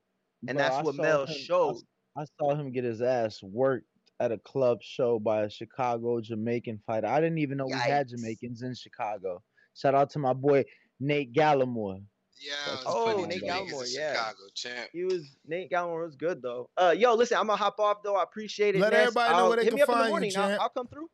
and 0.47 0.55
Bro, 0.57 0.63
that's 0.67 0.77
I 0.77 0.81
what 0.83 0.95
Mel 0.95 1.23
him- 1.23 1.29
I 1.29 1.33
showed. 1.33 1.75
s- 1.77 1.83
I 2.15 2.25
saw 2.39 2.53
him 2.55 2.71
get 2.71 2.83
his 2.83 3.01
ass 3.01 3.41
worked 3.41 3.87
at 4.19 4.31
a 4.31 4.37
club 4.39 4.79
show 4.81 5.19
by 5.19 5.41
a 5.43 5.49
Chicago 5.49 6.21
Jamaican 6.21 6.79
fighter. 6.85 7.07
I 7.07 7.19
didn't 7.19 7.39
even 7.39 7.57
know 7.57 7.65
we 7.65 7.73
had 7.73 8.07
Jamaicans 8.09 8.61
in 8.61 8.73
Chicago. 8.75 9.41
Shout 9.75 9.93
out 9.95 10.09
to 10.11 10.19
my 10.19 10.33
boy 10.33 10.63
Nate 10.99 11.33
Gallimore. 11.33 12.01
Yeah, 12.39 12.53
Oh, 12.85 13.25
Nate 13.27 13.39
Jamaicans 13.41 13.71
Gallimore, 13.73 13.85
yeah. 13.97 14.13
Chicago, 14.13 14.37
champ. 14.53 14.89
He 14.93 15.03
was 15.03 15.35
Nate 15.45 15.69
Gallimore 15.71 16.05
was 16.05 16.15
good 16.15 16.41
though. 16.41 16.69
Uh, 16.77 16.93
yo, 16.97 17.13
listen, 17.15 17.37
I'm 17.37 17.47
gonna 17.47 17.57
hop 17.57 17.79
off 17.79 18.03
though. 18.03 18.15
I 18.15 18.23
appreciate 18.23 18.75
it. 18.75 18.81
Let 18.81 18.93
Ness. 18.93 19.01
everybody 19.07 19.33
know 19.33 19.39
I'll- 19.39 19.47
where 19.49 19.57
they 19.57 19.63
hit 19.63 19.69
can 19.71 19.75
me 19.75 19.81
up 19.81 19.89
in 19.89 19.93
find 19.95 20.01
the 20.03 20.05
you, 20.07 20.11
morning. 20.11 20.31
I'll, 20.37 20.47
champ. 20.49 20.61
I'll 20.61 20.69
come 20.69 20.87
through. 20.87 21.09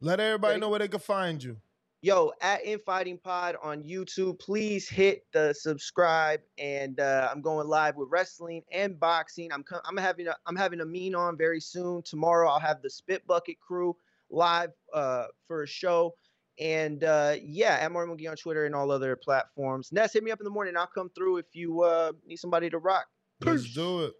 Let 0.00 0.20
everybody 0.20 0.52
Ready? 0.52 0.60
know 0.60 0.68
where 0.68 0.78
they 0.78 0.88
can 0.88 1.00
find 1.00 1.42
you. 1.42 1.56
Yo, 2.00 2.30
at 2.40 2.64
Infighting 2.64 3.18
Pod 3.18 3.56
on 3.60 3.82
YouTube, 3.82 4.38
please 4.38 4.88
hit 4.88 5.24
the 5.32 5.52
subscribe. 5.52 6.40
And 6.56 7.00
uh, 7.00 7.28
I'm 7.30 7.42
going 7.42 7.66
live 7.66 7.96
with 7.96 8.08
wrestling 8.08 8.62
and 8.70 8.98
boxing. 9.00 9.52
I'm 9.52 9.64
com- 9.64 9.80
I'm 9.84 9.96
having 9.96 10.28
a 10.28 10.36
I'm 10.46 10.54
having 10.54 10.80
a 10.80 10.84
mean 10.84 11.16
on 11.16 11.36
very 11.36 11.60
soon. 11.60 12.02
Tomorrow 12.02 12.48
I'll 12.50 12.60
have 12.60 12.82
the 12.82 12.90
Spit 12.90 13.26
Bucket 13.26 13.58
crew 13.58 13.96
live 14.30 14.70
uh, 14.94 15.26
for 15.48 15.64
a 15.64 15.66
show. 15.66 16.14
And 16.60 17.02
uh, 17.02 17.34
yeah, 17.42 17.78
at 17.80 17.90
Martin 17.90 18.16
McGee 18.16 18.30
on 18.30 18.36
Twitter 18.36 18.64
and 18.64 18.76
all 18.76 18.92
other 18.92 19.16
platforms. 19.16 19.90
Ness, 19.90 20.12
hit 20.12 20.22
me 20.22 20.30
up 20.30 20.38
in 20.40 20.44
the 20.44 20.50
morning. 20.50 20.76
I'll 20.76 20.86
come 20.86 21.10
through 21.16 21.38
if 21.38 21.46
you 21.52 21.82
uh, 21.82 22.12
need 22.24 22.36
somebody 22.36 22.70
to 22.70 22.78
rock. 22.78 23.06
Let's 23.40 23.72
do 23.72 24.04
it. 24.04 24.14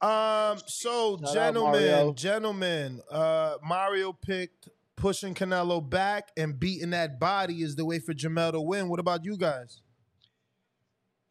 Um, 0.00 0.58
so 0.66 1.18
Shout 1.18 1.34
gentlemen, 1.34 1.72
Mario. 1.72 2.12
gentlemen, 2.14 3.00
uh, 3.10 3.56
Mario 3.62 4.12
picked 4.12 4.68
pushing 5.00 5.34
Canelo 5.34 5.88
back 5.88 6.28
and 6.36 6.60
beating 6.60 6.90
that 6.90 7.18
body 7.18 7.62
is 7.62 7.74
the 7.74 7.84
way 7.84 7.98
for 7.98 8.12
Jermell 8.12 8.52
to 8.52 8.60
win. 8.60 8.88
What 8.88 9.00
about 9.00 9.24
you 9.24 9.36
guys? 9.36 9.82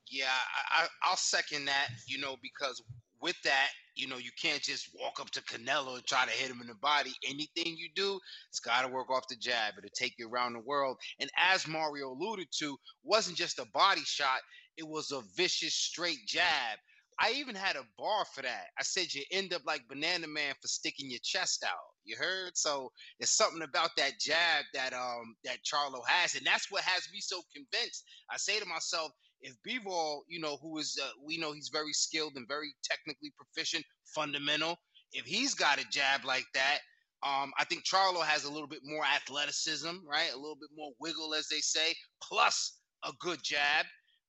Yeah, 0.09 0.26
I, 0.26 0.84
I, 0.84 0.88
I'll 1.03 1.15
second 1.15 1.65
that. 1.65 1.89
You 2.07 2.17
know, 2.17 2.36
because 2.41 2.82
with 3.22 3.39
that, 3.43 3.67
you 3.95 4.07
know, 4.07 4.17
you 4.17 4.32
can't 4.41 4.61
just 4.61 4.89
walk 4.99 5.20
up 5.20 5.30
to 5.32 5.41
Canelo 5.43 5.95
and 5.95 6.05
try 6.05 6.26
to 6.26 6.32
hit 6.32 6.49
him 6.49 6.61
in 6.61 6.67
the 6.67 6.76
body. 6.76 7.11
Anything 7.28 7.76
you 7.78 7.89
do, 7.95 8.20
it's 8.49 8.59
got 8.59 8.82
to 8.82 8.88
work 8.88 9.09
off 9.11 9.28
the 9.30 9.36
jab. 9.36 9.76
It'll 9.78 9.89
take 9.93 10.15
you 10.17 10.30
around 10.30 10.53
the 10.53 10.61
world. 10.61 10.97
And 11.20 11.30
as 11.38 11.67
Mario 11.67 12.11
alluded 12.11 12.47
to, 12.59 12.76
wasn't 13.03 13.38
just 13.38 13.59
a 13.59 13.67
body 13.74 14.01
shot; 14.03 14.39
it 14.78 14.88
was 14.88 15.11
a 15.11 15.22
vicious 15.36 15.76
straight 15.76 16.26
jab. 16.26 16.80
I 17.22 17.34
even 17.34 17.53
had 17.53 17.76
a 17.76 17.84
bar 17.97 18.24
for 18.34 18.41
that. 18.41 18.67
I 18.80 18.84
said 18.84 19.13
you 19.13 19.24
end 19.32 19.53
up 19.53 19.61
like 19.65 19.88
Banana 19.89 20.28
Man 20.28 20.55
for 20.61 20.70
sticking 20.70 21.11
your 21.11 21.20
chest 21.22 21.65
out. 21.67 21.98
You 22.10 22.18
heard? 22.18 22.57
So 22.57 22.91
it's 23.20 23.38
something 23.38 23.62
about 23.62 23.91
that 23.97 24.20
jab 24.20 24.66
that 24.74 24.93
um 24.93 25.36
that 25.45 25.60
Charlo 25.64 26.01
has, 26.07 26.36
and 26.36 26.45
that's 26.45 26.72
what 26.72 26.84
has 26.84 27.07
me 27.14 27.20
so 27.22 27.41
convinced. 27.55 28.03
I 28.32 28.38
say 28.38 28.60
to 28.60 28.66
myself, 28.66 29.12
if 29.41 29.53
Bivol, 29.68 30.22
you 30.28 30.39
know, 30.39 30.57
who 30.62 30.80
is 30.80 30.99
uh, 31.01 31.10
we 31.24 31.38
know 31.38 31.53
he's 31.53 31.70
very 31.72 31.93
skilled 31.93 32.34
and 32.36 32.47
very 32.47 32.74
technically 32.84 33.32
proficient, 33.38 33.86
fundamental. 34.16 34.76
If 35.14 35.26
he's 35.26 35.53
got 35.53 35.80
a 35.80 35.86
jab 35.91 36.26
like 36.26 36.45
that, 36.55 36.80
um, 37.24 37.51
I 37.60 37.66
think 37.66 37.84
Charlo 37.86 38.24
has 38.24 38.45
a 38.45 38.51
little 38.51 38.68
bit 38.68 38.82
more 38.84 39.03
athleticism, 39.05 39.97
right? 40.10 40.32
A 40.34 40.38
little 40.38 40.57
bit 40.60 40.70
more 40.76 40.91
wiggle, 40.99 41.36
as 41.36 41.47
they 41.47 41.60
say, 41.60 41.93
plus 42.24 42.80
a 43.05 43.12
good 43.20 43.39
jab. 43.43 43.86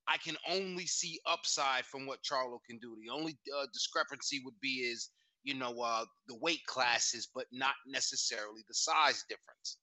I 0.07 0.17
can 0.17 0.35
only 0.49 0.85
see 0.87 1.19
upside 1.25 1.85
from 1.85 2.05
what 2.05 2.19
Charlo 2.23 2.57
can 2.67 2.79
do. 2.79 2.95
The 3.01 3.11
only 3.13 3.37
uh, 3.57 3.67
discrepancy 3.73 4.41
would 4.43 4.59
be 4.61 4.83
is, 4.91 5.09
you 5.43 5.55
know, 5.55 5.79
uh, 5.81 6.05
the 6.27 6.37
weight 6.37 6.65
classes, 6.67 7.27
but 7.33 7.45
not 7.51 7.73
necessarily 7.87 8.61
the 8.67 8.73
size 8.73 9.23
difference. 9.27 9.77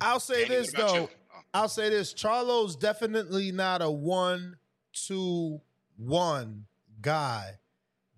I'll 0.00 0.20
say 0.20 0.44
Danny, 0.44 0.56
this 0.56 0.72
though. 0.72 1.08
Oh. 1.34 1.40
I'll 1.52 1.68
say 1.68 1.90
this. 1.90 2.12
Charlo's 2.12 2.76
definitely 2.76 3.52
not 3.52 3.82
a 3.82 3.90
one, 3.90 4.56
two, 4.92 5.60
one 5.96 6.66
guy. 7.02 7.58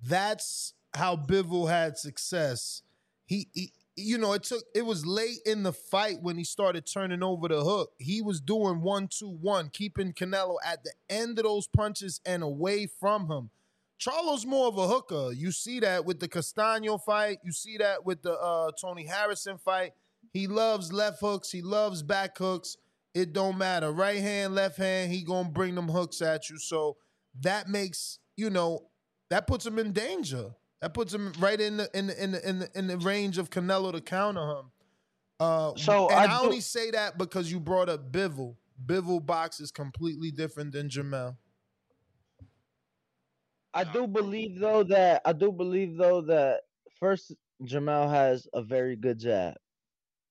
That's 0.05 0.74
how 0.95 1.16
Bivol 1.16 1.68
had 1.68 1.99
success. 1.99 2.83
He, 3.24 3.49
he 3.53 3.72
you 3.97 4.16
know, 4.16 4.32
it 4.32 4.45
took 4.45 4.64
it 4.74 4.86
was 4.86 5.05
late 5.05 5.40
in 5.45 5.62
the 5.62 5.72
fight 5.72 6.22
when 6.22 6.36
he 6.36 6.45
started 6.45 6.86
turning 6.86 7.22
over 7.22 7.49
the 7.49 7.62
hook. 7.62 7.90
He 7.99 8.22
was 8.22 8.40
doing 8.40 8.80
one, 8.80 9.09
two, 9.09 9.28
one, 9.28 9.68
keeping 9.70 10.12
Canelo 10.12 10.57
at 10.64 10.82
the 10.84 10.93
end 11.11 11.38
of 11.38 11.45
those 11.45 11.66
punches 11.66 12.20
and 12.24 12.43
away 12.43 12.86
from 12.86 13.30
him. 13.30 13.51
Charlo's 13.99 14.47
more 14.47 14.66
of 14.66 14.78
a 14.78 14.88
hooker. 14.88 15.30
You 15.32 15.53
see 15.53 15.78
that 15.80 16.05
with 16.05 16.20
the 16.20 16.28
Castano 16.28 16.99
fight. 16.99 17.38
You 17.45 17.53
see 17.53 17.76
that 17.76 18.05
with 18.05 18.22
the 18.22 18.32
uh, 18.32 18.72
Tony 18.80 19.07
Harrison 19.07 19.59
fight. 19.59 19.93
He 20.32 20.47
loves 20.47 20.93
left 20.93 21.20
hooks. 21.20 21.51
He 21.51 21.62
loves 21.62 22.03
back 22.03 22.36
hooks. 22.36 22.76
It 23.14 23.32
don't 23.32 23.59
matter. 23.59 23.93
Right 23.93 24.20
hand, 24.20 24.55
left 24.55 24.78
hand, 24.78 25.12
he 25.12 25.22
gonna 25.22 25.51
bring 25.51 25.74
them 25.74 25.88
hooks 25.88 26.22
at 26.22 26.49
you. 26.49 26.59
So 26.59 26.97
that 27.40 27.68
makes, 27.68 28.18
you 28.36 28.49
know, 28.49 28.88
that 29.28 29.47
puts 29.47 29.66
him 29.66 29.78
in 29.78 29.93
danger. 29.93 30.55
That 30.83 30.95
puts 30.95 31.14
him 31.14 31.33
right 31.39 31.61
in 31.61 31.76
the 31.76 31.89
in 31.97 32.09
the 32.09 32.22
in 32.22 32.33
the 32.33 32.49
in 32.49 32.59
the, 32.59 32.68
in 32.74 32.87
the 32.89 32.99
range 32.99 33.39
of 33.39 33.51
Canelo 33.51 33.93
to 33.93 34.01
counter 34.01 34.51
him. 34.51 34.72
Uh, 35.39 35.72
So, 35.76 36.09
and 36.09 36.18
I 36.18 36.24
I, 36.24 36.39
do- 36.41 36.45
only 36.47 36.61
say 36.61 36.91
that 36.91 37.16
because 37.16 37.51
you 37.51 37.61
brought 37.61 37.89
up 37.89 38.11
Bivol. 38.11 38.57
Bivol 38.85 39.24
box 39.24 39.61
is 39.61 39.70
completely 39.70 40.33
different 40.33 40.72
than 40.72 40.89
Jermell. 40.89 41.37
I 43.72 43.85
do 43.85 44.07
believe 44.09 44.59
though 44.59 44.83
that 44.85 45.22
I 45.24 45.33
do 45.33 45.53
believe 45.53 45.97
though 45.97 46.20
that 46.22 46.62
first 46.99 47.33
Jermell 47.62 48.11
has 48.11 48.47
a 48.53 48.61
very 48.61 48.97
good 48.97 49.20
jab, 49.20 49.55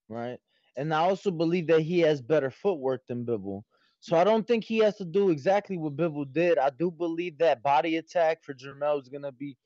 right? 0.09 0.37
And 0.75 0.93
I 0.93 0.99
also 0.99 1.31
believe 1.31 1.67
that 1.67 1.81
he 1.81 1.99
has 1.99 2.21
better 2.21 2.51
footwork 2.51 3.07
than 3.07 3.25
Bivol. 3.25 3.63
So 4.01 4.17
I 4.17 4.23
don't 4.25 4.45
think 4.45 4.63
he 4.65 4.79
has 4.79 4.97
to 4.97 5.05
do 5.05 5.29
exactly 5.29 5.77
what 5.77 5.95
Bivol 5.95 6.31
did. 6.31 6.57
I 6.57 6.71
do 6.71 6.91
believe 6.91 7.37
that 7.37 7.63
body 7.63 7.95
attack 7.97 8.43
for 8.43 8.53
Jermell 8.53 9.01
is 9.01 9.07
gonna 9.07 9.31
be 9.31 9.57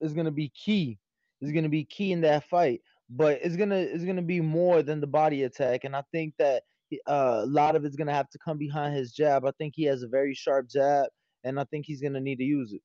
is 0.00 0.12
gonna 0.12 0.30
be 0.30 0.50
key. 0.50 0.98
Is 1.40 1.52
gonna 1.52 1.68
be 1.68 1.84
key 1.84 2.12
in 2.12 2.20
that 2.22 2.44
fight. 2.48 2.80
But 3.10 3.40
it's 3.42 3.56
gonna 3.56 3.76
it's 3.76 4.04
gonna 4.04 4.22
be 4.22 4.40
more 4.40 4.82
than 4.82 5.00
the 5.00 5.06
body 5.06 5.44
attack. 5.44 5.84
And 5.84 5.94
I 5.96 6.02
think 6.12 6.34
that 6.38 6.64
uh, 7.06 7.40
a 7.42 7.46
lot 7.46 7.76
of 7.76 7.84
it's 7.84 7.96
gonna 7.96 8.14
have 8.14 8.30
to 8.30 8.38
come 8.38 8.58
behind 8.58 8.94
his 8.94 9.12
jab. 9.12 9.44
I 9.44 9.52
think 9.58 9.74
he 9.76 9.84
has 9.84 10.02
a 10.02 10.08
very 10.08 10.34
sharp 10.34 10.68
jab, 10.68 11.08
and 11.44 11.58
I 11.58 11.64
think 11.64 11.86
he's 11.86 12.00
gonna 12.00 12.20
need 12.20 12.36
to 12.36 12.44
use 12.44 12.72
it. 12.72 12.82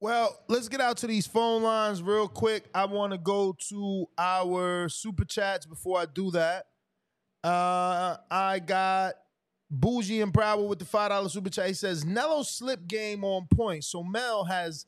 Well, 0.00 0.38
let's 0.48 0.68
get 0.68 0.82
out 0.82 0.98
to 0.98 1.06
these 1.06 1.26
phone 1.26 1.62
lines 1.62 2.02
real 2.02 2.28
quick. 2.28 2.64
I 2.74 2.84
want 2.84 3.12
to 3.12 3.18
go 3.18 3.56
to 3.70 4.06
our 4.18 4.88
super 4.88 5.24
chats 5.24 5.64
before 5.64 5.98
I 5.98 6.04
do 6.04 6.30
that. 6.32 6.66
Uh, 7.42 8.18
I 8.30 8.58
got 8.58 9.14
Bougie 9.70 10.20
and 10.20 10.32
Bravo 10.32 10.64
with 10.64 10.78
the 10.78 10.84
five 10.84 11.10
dollar 11.10 11.28
super 11.28 11.50
chat. 11.50 11.66
He 11.68 11.74
says 11.74 12.04
Nello's 12.04 12.50
slip 12.50 12.86
game 12.86 13.24
on 13.24 13.46
point. 13.54 13.84
So 13.84 14.02
Mel 14.02 14.44
has 14.44 14.86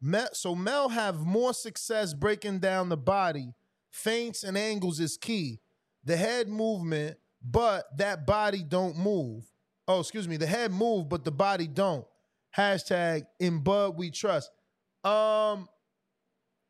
Mel, 0.00 0.28
so 0.32 0.54
Mel 0.54 0.88
have 0.88 1.20
more 1.20 1.54
success 1.54 2.12
breaking 2.12 2.58
down 2.58 2.88
the 2.88 2.96
body. 2.96 3.54
Feints 3.90 4.42
and 4.42 4.56
angles 4.56 5.00
is 5.00 5.16
key. 5.16 5.60
The 6.04 6.16
head 6.16 6.48
movement, 6.48 7.18
but 7.42 7.84
that 7.98 8.26
body 8.26 8.64
don't 8.66 8.98
move. 8.98 9.44
Oh, 9.86 10.00
excuse 10.00 10.26
me. 10.26 10.36
The 10.36 10.46
head 10.46 10.72
move, 10.72 11.08
but 11.08 11.24
the 11.24 11.30
body 11.32 11.66
don't. 11.66 12.04
Hashtag 12.56 13.22
in 13.38 13.60
Bud 13.60 13.96
we 13.96 14.10
trust. 14.10 14.50
Um, 15.04 15.68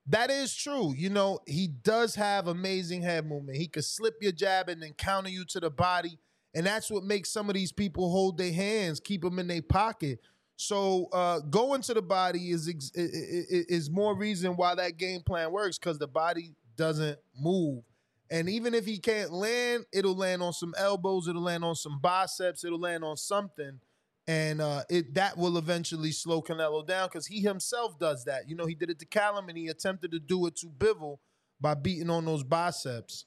that 0.07 0.31
is 0.31 0.55
true. 0.55 0.95
You 0.97 1.11
know, 1.11 1.41
he 1.47 1.69
does 1.69 2.15
have 2.15 2.49
amazing 2.49 3.03
head 3.03 3.27
movement. 3.27 3.59
He 3.59 3.69
could 3.69 3.85
slip 3.85 4.15
your 4.21 4.33
jab 4.33 4.69
and 4.69 4.83
then 4.83 4.93
counter 4.95 5.31
you 5.31 5.45
to 5.47 5.61
the 5.61 5.71
body. 5.71 6.19
And 6.55 6.67
that's 6.67 6.91
what 6.91 7.05
makes 7.05 7.31
some 7.31 7.49
of 7.49 7.55
these 7.55 7.73
people 7.73 8.11
hold 8.11 8.37
their 8.37 8.53
hands, 8.53 9.01
keep 9.01 9.23
them 9.23 9.39
in 9.39 9.47
their 9.47 9.63
pocket. 9.63 10.21
So 10.57 11.09
uh, 11.13 11.41
going 11.41 11.83
to 11.83 11.95
the 11.95 12.03
body 12.03 12.51
is 12.51 12.69
ex- 12.69 12.93
is 12.95 13.91
more 13.91 14.17
reason 14.17 14.53
why 14.57 14.75
that 14.75 14.97
game 14.97 15.23
plan 15.23 15.51
works 15.51 15.79
because 15.79 15.99
the 15.99 16.07
body 16.07 16.55
doesn't 16.77 17.19
move. 17.37 17.83
And 18.31 18.49
even 18.49 18.75
if 18.75 18.87
he 18.87 18.99
can't 18.99 19.33
land, 19.33 19.85
it'll 19.93 20.17
land 20.17 20.43
on 20.43 20.53
some 20.53 20.75
elbows, 20.79 21.29
it'll 21.29 21.43
land 21.43 21.65
on 21.65 21.75
some 21.75 21.99
biceps, 22.01 22.65
it'll 22.65 22.81
land 22.81 23.05
on 23.05 23.17
something, 23.17 23.81
and 24.27 24.61
uh, 24.61 24.85
it 24.89 25.15
that 25.15 25.37
will 25.37 25.59
eventually 25.59 26.13
slow 26.13 26.41
Canelo 26.41 26.87
down 26.87 27.09
because 27.09 27.27
he 27.27 27.41
himself 27.41 27.99
does 27.99 28.25
that. 28.25 28.49
You 28.49 28.57
know, 28.57 28.67
he 28.67 28.75
did 28.75 28.89
it 28.89 28.99
to 29.01 29.07
Callum, 29.07 29.49
and 29.49 29.59
he 29.59 29.69
attempted 29.69 30.13
to 30.13 30.19
do 30.19 30.47
it 30.47 30.57
to 30.57 30.67
Bivol 30.67 31.19
by 31.61 31.75
beating 31.75 32.09
on 32.09 32.25
those 32.25 32.43
biceps. 32.43 33.27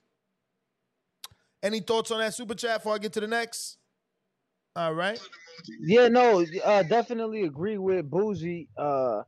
Any 1.66 1.80
thoughts 1.80 2.12
on 2.12 2.20
that 2.20 2.36
super 2.36 2.54
chat 2.54 2.78
before 2.78 2.94
I 2.94 3.00
get 3.00 3.12
to 3.14 3.20
the 3.20 3.26
next? 3.28 3.80
All 4.76 4.94
right. 4.94 5.20
Yeah, 5.80 6.10
no, 6.10 6.46
uh, 6.64 6.84
definitely 6.84 7.46
agree 7.46 7.80
with 7.80 8.08
Boozy. 8.08 8.70
Uh, 8.78 9.24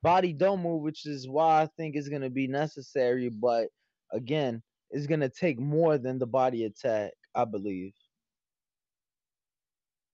body 0.00 0.32
don't 0.32 0.62
move, 0.62 0.82
which 0.82 1.06
is 1.06 1.26
why 1.26 1.62
I 1.62 1.68
think 1.76 1.96
it's 1.96 2.08
gonna 2.08 2.30
be 2.30 2.46
necessary. 2.46 3.30
But 3.30 3.66
again, 4.12 4.62
it's 4.90 5.08
gonna 5.08 5.28
take 5.28 5.58
more 5.58 5.98
than 5.98 6.20
the 6.20 6.26
body 6.26 6.66
attack, 6.66 7.14
I 7.34 7.46
believe. 7.46 7.94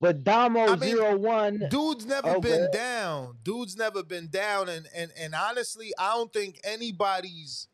But 0.00 0.24
Damo 0.24 0.68
I 0.68 0.76
mean, 0.76 0.78
zero 0.78 1.18
one, 1.18 1.66
Dude's 1.68 2.06
never 2.06 2.36
Oh, 2.36 2.40
been 2.40 2.70
down. 2.70 3.36
Dude's 3.42 3.76
never 3.76 4.02
been 4.02 4.28
down, 4.28 4.70
and 4.70 4.88
and 4.94 5.12
and 5.18 5.34
honestly, 5.34 5.92
I 5.98 6.14
don't 6.14 6.32
think 6.32 6.60
anybody's 6.64 7.68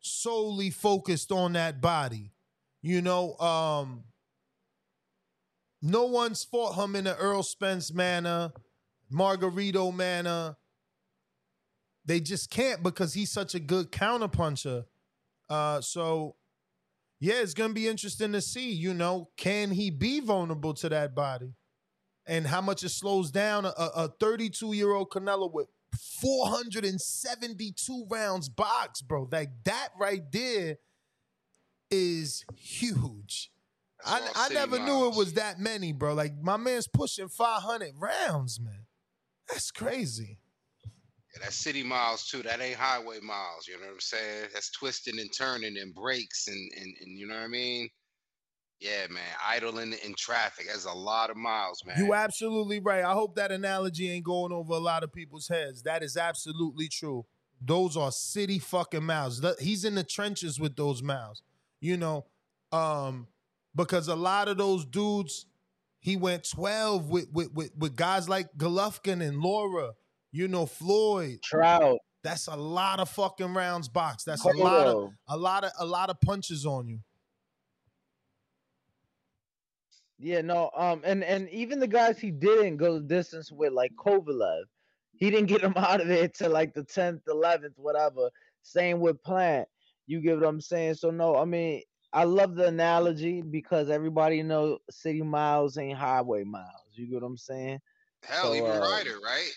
solely 0.00 0.70
focused 0.70 1.30
on 1.30 1.52
that 1.52 1.82
body. 1.82 2.32
You 2.82 3.02
know, 3.02 3.36
um, 3.38 4.04
no 5.82 6.06
one's 6.06 6.44
fought 6.44 6.74
him 6.74 6.96
in 6.96 7.06
an 7.06 7.16
Errol 7.20 7.42
Spence 7.42 7.92
manner, 7.92 8.52
Margarito 9.12 9.94
manner. 9.94 10.56
They 12.04 12.20
just 12.20 12.50
can't 12.50 12.82
because 12.82 13.12
he's 13.14 13.30
such 13.30 13.54
a 13.54 13.60
good 13.60 13.92
counterpuncher. 13.92 14.84
Uh, 15.48 15.80
so 15.80 16.36
yeah, 17.18 17.34
it's 17.36 17.54
gonna 17.54 17.74
be 17.74 17.86
interesting 17.88 18.32
to 18.32 18.40
see. 18.40 18.72
You 18.72 18.94
know, 18.94 19.28
can 19.36 19.70
he 19.70 19.90
be 19.90 20.20
vulnerable 20.20 20.72
to 20.74 20.88
that 20.88 21.14
body, 21.14 21.52
and 22.26 22.46
how 22.46 22.62
much 22.62 22.82
it 22.82 22.88
slows 22.88 23.30
down 23.30 23.66
a 23.66 24.08
32 24.20 24.72
year 24.72 24.92
old 24.92 25.10
Canelo 25.10 25.52
with 25.52 25.68
472 26.20 28.06
rounds 28.08 28.48
box, 28.48 29.02
bro. 29.02 29.28
Like 29.30 29.50
that 29.64 29.90
right 29.98 30.22
there 30.32 30.78
is 31.90 32.44
huge. 32.56 33.50
I, 34.04 34.20
I 34.34 34.48
never 34.54 34.78
knew 34.78 35.08
it 35.08 35.14
was 35.14 35.34
that 35.34 35.58
many, 35.58 35.92
bro. 35.92 36.14
Like 36.14 36.32
my 36.40 36.56
man's 36.56 36.88
pushing 36.88 37.28
500 37.28 37.92
rounds, 37.98 38.58
man. 38.60 38.86
That's 39.48 39.70
crazy. 39.70 40.38
Yeah, 41.34 41.42
that's 41.42 41.56
city 41.56 41.82
miles 41.82 42.26
too. 42.26 42.42
That 42.42 42.60
ain't 42.60 42.76
highway 42.76 43.20
miles. 43.20 43.68
You 43.68 43.74
know 43.74 43.86
what 43.86 43.94
I'm 43.94 44.00
saying? 44.00 44.48
That's 44.52 44.70
twisting 44.70 45.18
and 45.18 45.30
turning 45.36 45.76
and 45.76 45.94
brakes 45.94 46.48
and 46.48 46.70
and, 46.76 46.94
and 47.00 47.18
you 47.18 47.26
know 47.26 47.34
what 47.34 47.44
I 47.44 47.48
mean? 47.48 47.88
Yeah, 48.80 49.06
man. 49.10 49.22
Idling 49.46 49.94
in 50.04 50.14
traffic. 50.16 50.66
That's 50.68 50.86
a 50.86 50.92
lot 50.92 51.28
of 51.28 51.36
miles, 51.36 51.82
man. 51.84 51.98
You 51.98 52.14
absolutely 52.14 52.80
right. 52.80 53.04
I 53.04 53.12
hope 53.12 53.36
that 53.36 53.52
analogy 53.52 54.10
ain't 54.10 54.24
going 54.24 54.52
over 54.52 54.72
a 54.72 54.78
lot 54.78 55.04
of 55.04 55.12
people's 55.12 55.48
heads. 55.48 55.82
That 55.82 56.02
is 56.02 56.16
absolutely 56.16 56.88
true. 56.88 57.26
Those 57.60 57.94
are 57.98 58.10
city 58.10 58.58
fucking 58.58 59.04
miles. 59.04 59.44
He's 59.58 59.84
in 59.84 59.96
the 59.96 60.04
trenches 60.04 60.58
with 60.58 60.76
those 60.76 61.02
miles. 61.02 61.42
You 61.80 61.96
know, 61.96 62.26
um, 62.72 63.26
because 63.74 64.08
a 64.08 64.16
lot 64.16 64.48
of 64.48 64.58
those 64.58 64.84
dudes, 64.84 65.46
he 66.00 66.16
went 66.16 66.48
12 66.48 67.08
with 67.08 67.28
with 67.32 67.52
with, 67.52 67.70
with 67.76 67.96
guys 67.96 68.28
like 68.28 68.48
Golovkin 68.56 69.26
and 69.26 69.40
Lara, 69.40 69.92
you 70.32 70.48
know, 70.48 70.66
Floyd. 70.66 71.40
Trout. 71.42 71.98
That's 72.22 72.48
a 72.48 72.56
lot 72.56 73.00
of 73.00 73.08
fucking 73.08 73.54
rounds 73.54 73.88
box. 73.88 74.24
That's 74.24 74.44
a 74.44 74.48
lot 74.48 74.86
of 74.86 75.12
a 75.28 75.36
lot 75.36 75.64
of 75.64 75.72
a 75.78 75.86
lot 75.86 76.10
of 76.10 76.20
punches 76.20 76.66
on 76.66 76.86
you. 76.86 77.00
Yeah, 80.22 80.42
no, 80.42 80.70
um, 80.76 81.00
and 81.02 81.24
and 81.24 81.48
even 81.48 81.80
the 81.80 81.88
guys 81.88 82.18
he 82.18 82.30
didn't 82.30 82.76
go 82.76 82.98
the 82.98 83.00
distance 83.00 83.50
with, 83.50 83.72
like 83.72 83.92
Kovalev, 83.96 84.64
he 85.14 85.30
didn't 85.30 85.46
get 85.46 85.62
him 85.62 85.72
out 85.76 86.02
of 86.02 86.08
there 86.08 86.28
to 86.28 86.48
like 86.50 86.74
the 86.74 86.84
tenth, 86.84 87.22
eleventh, 87.26 87.78
whatever. 87.78 88.28
Same 88.62 89.00
with 89.00 89.22
Plant. 89.22 89.66
You 90.10 90.20
get 90.20 90.40
what 90.40 90.48
I'm 90.48 90.60
saying? 90.60 90.94
So 90.94 91.10
no, 91.12 91.36
I 91.36 91.44
mean, 91.44 91.82
I 92.12 92.24
love 92.24 92.56
the 92.56 92.66
analogy 92.66 93.42
because 93.42 93.90
everybody 93.90 94.42
know 94.42 94.78
city 94.90 95.22
miles 95.22 95.78
ain't 95.78 95.96
highway 95.96 96.42
miles. 96.42 96.90
You 96.94 97.06
get 97.06 97.22
what 97.22 97.28
I'm 97.28 97.36
saying? 97.36 97.78
Hell, 98.24 98.48
So, 98.48 98.54
even 98.54 98.72
uh, 98.72 98.80
Ryder, 98.80 99.18
right? 99.24 99.52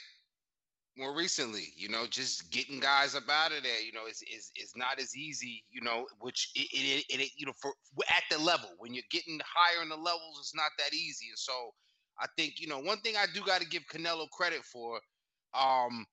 More 0.95 1.17
recently, 1.17 1.73
you 1.75 1.89
know, 1.89 2.05
just 2.07 2.51
getting 2.51 2.79
guys 2.79 3.15
up 3.15 3.27
out 3.27 3.51
of 3.51 3.63
there, 3.63 3.81
you 3.81 3.93
know, 3.93 4.05
is 4.05 4.21
is 4.31 4.51
is 4.55 4.73
not 4.75 4.99
as 4.99 5.15
easy, 5.17 5.63
you 5.71 5.81
know, 5.81 6.05
which 6.19 6.51
it, 6.53 6.67
it, 6.71 7.05
it, 7.09 7.19
it 7.19 7.31
you 7.35 7.47
know, 7.47 7.53
for 7.59 7.73
at 8.07 8.23
the 8.29 8.37
level 8.37 8.69
when 8.77 8.93
you're 8.93 9.03
getting 9.09 9.39
higher 9.43 9.81
in 9.81 9.89
the 9.89 9.95
levels, 9.95 10.37
it's 10.39 10.53
not 10.55 10.69
that 10.77 10.93
easy. 10.93 11.29
And 11.29 11.39
so, 11.39 11.71
I 12.19 12.27
think 12.37 12.59
you 12.59 12.67
know, 12.67 12.77
one 12.77 12.99
thing 12.99 13.15
I 13.17 13.25
do 13.33 13.41
got 13.43 13.61
to 13.61 13.67
give 13.67 13.87
Canelo 13.91 14.29
credit 14.29 14.63
for, 14.63 14.99
um, 15.59 16.05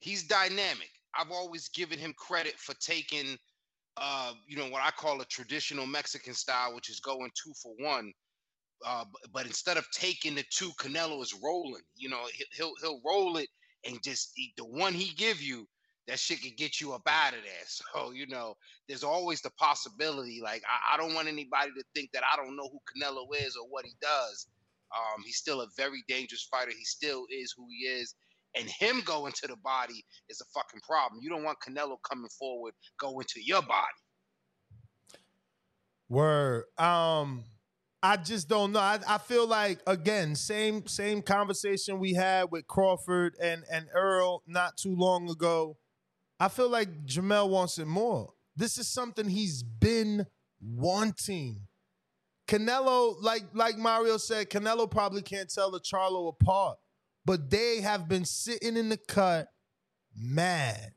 he's 0.00 0.24
dynamic. 0.24 0.90
I've 1.18 1.30
always 1.30 1.68
given 1.70 1.98
him 1.98 2.14
credit 2.18 2.58
for 2.58 2.74
taking, 2.74 3.38
uh, 3.98 4.32
you 4.48 4.56
know, 4.56 4.68
what 4.68 4.82
I 4.84 4.90
call 4.92 5.20
a 5.22 5.26
traditional 5.26 5.86
Mexican 5.86 6.34
style, 6.34 6.74
which 6.74 6.90
is 6.90 7.00
going 7.00 7.30
two 7.42 7.52
for 7.62 7.74
one 7.80 8.12
Uh, 8.86 9.04
but 9.34 9.46
instead 9.46 9.78
of 9.78 9.86
taking 9.92 10.36
the 10.36 10.44
two, 10.50 10.70
Canelo 10.80 11.22
is 11.22 11.34
rolling. 11.44 11.82
You 11.96 12.10
know, 12.10 12.26
he- 12.32 12.46
he'll 12.52 12.74
he'll 12.80 13.02
roll 13.04 13.38
it 13.38 13.50
and 13.84 14.02
just 14.02 14.32
he- 14.36 14.54
the 14.56 14.64
one 14.64 14.94
he 14.94 15.14
give 15.14 15.42
you, 15.42 15.68
that 16.08 16.18
shit 16.20 16.42
could 16.42 16.56
get 16.56 16.80
you 16.80 16.94
up 16.94 17.02
out 17.08 17.34
of 17.34 17.42
there. 17.44 17.52
So 17.94 18.12
you 18.12 18.26
know, 18.28 18.56
there's 18.88 19.04
always 19.04 19.42
the 19.42 19.50
possibility. 19.52 20.40
Like 20.42 20.64
I, 20.68 20.94
I 20.94 20.98
don't 20.98 21.14
want 21.14 21.28
anybody 21.28 21.72
to 21.72 21.84
think 21.94 22.12
that 22.12 22.24
I 22.32 22.36
don't 22.36 22.56
know 22.56 22.70
who 22.70 22.80
Canelo 22.90 23.26
is 23.36 23.56
or 23.56 23.68
what 23.68 23.86
he 23.86 23.94
does. 24.02 24.48
Um, 24.96 25.22
he's 25.24 25.38
still 25.38 25.62
a 25.62 25.68
very 25.76 26.04
dangerous 26.08 26.48
fighter. 26.50 26.72
He 26.76 26.84
still 26.84 27.26
is 27.30 27.54
who 27.56 27.68
he 27.70 27.86
is. 27.86 28.16
And 28.56 28.68
him 28.68 29.00
going 29.04 29.32
to 29.32 29.48
the 29.48 29.56
body 29.56 30.04
is 30.28 30.40
a 30.40 30.44
fucking 30.52 30.80
problem. 30.86 31.20
You 31.22 31.30
don't 31.30 31.42
want 31.42 31.58
Canelo 31.66 31.96
coming 32.08 32.28
forward, 32.38 32.74
going 33.00 33.26
to 33.30 33.42
your 33.42 33.62
body. 33.62 33.86
Word. 36.08 36.64
Um, 36.76 37.44
I 38.02 38.16
just 38.16 38.48
don't 38.48 38.72
know. 38.72 38.80
I, 38.80 38.98
I 39.08 39.18
feel 39.18 39.46
like 39.46 39.80
again, 39.86 40.34
same 40.34 40.86
same 40.86 41.22
conversation 41.22 42.00
we 42.00 42.12
had 42.14 42.50
with 42.50 42.66
Crawford 42.66 43.36
and 43.40 43.64
and 43.70 43.86
Errol 43.94 44.42
not 44.46 44.76
too 44.76 44.94
long 44.96 45.30
ago. 45.30 45.78
I 46.40 46.48
feel 46.48 46.68
like 46.68 47.06
Jermell 47.06 47.48
wants 47.48 47.78
it 47.78 47.86
more. 47.86 48.32
This 48.56 48.76
is 48.76 48.88
something 48.88 49.28
he's 49.28 49.62
been 49.62 50.26
wanting. 50.60 51.68
Canelo, 52.48 53.14
like 53.22 53.44
like 53.54 53.78
Mario 53.78 54.16
said, 54.16 54.50
Canelo 54.50 54.90
probably 54.90 55.22
can't 55.22 55.48
tell 55.48 55.70
the 55.70 55.80
Charlo 55.80 56.28
apart, 56.28 56.78
but 57.24 57.50
they 57.50 57.80
have 57.80 58.08
been 58.08 58.24
sitting 58.24 58.76
in 58.76 58.88
the 58.88 58.96
cut, 58.96 59.48
mad, 60.14 60.92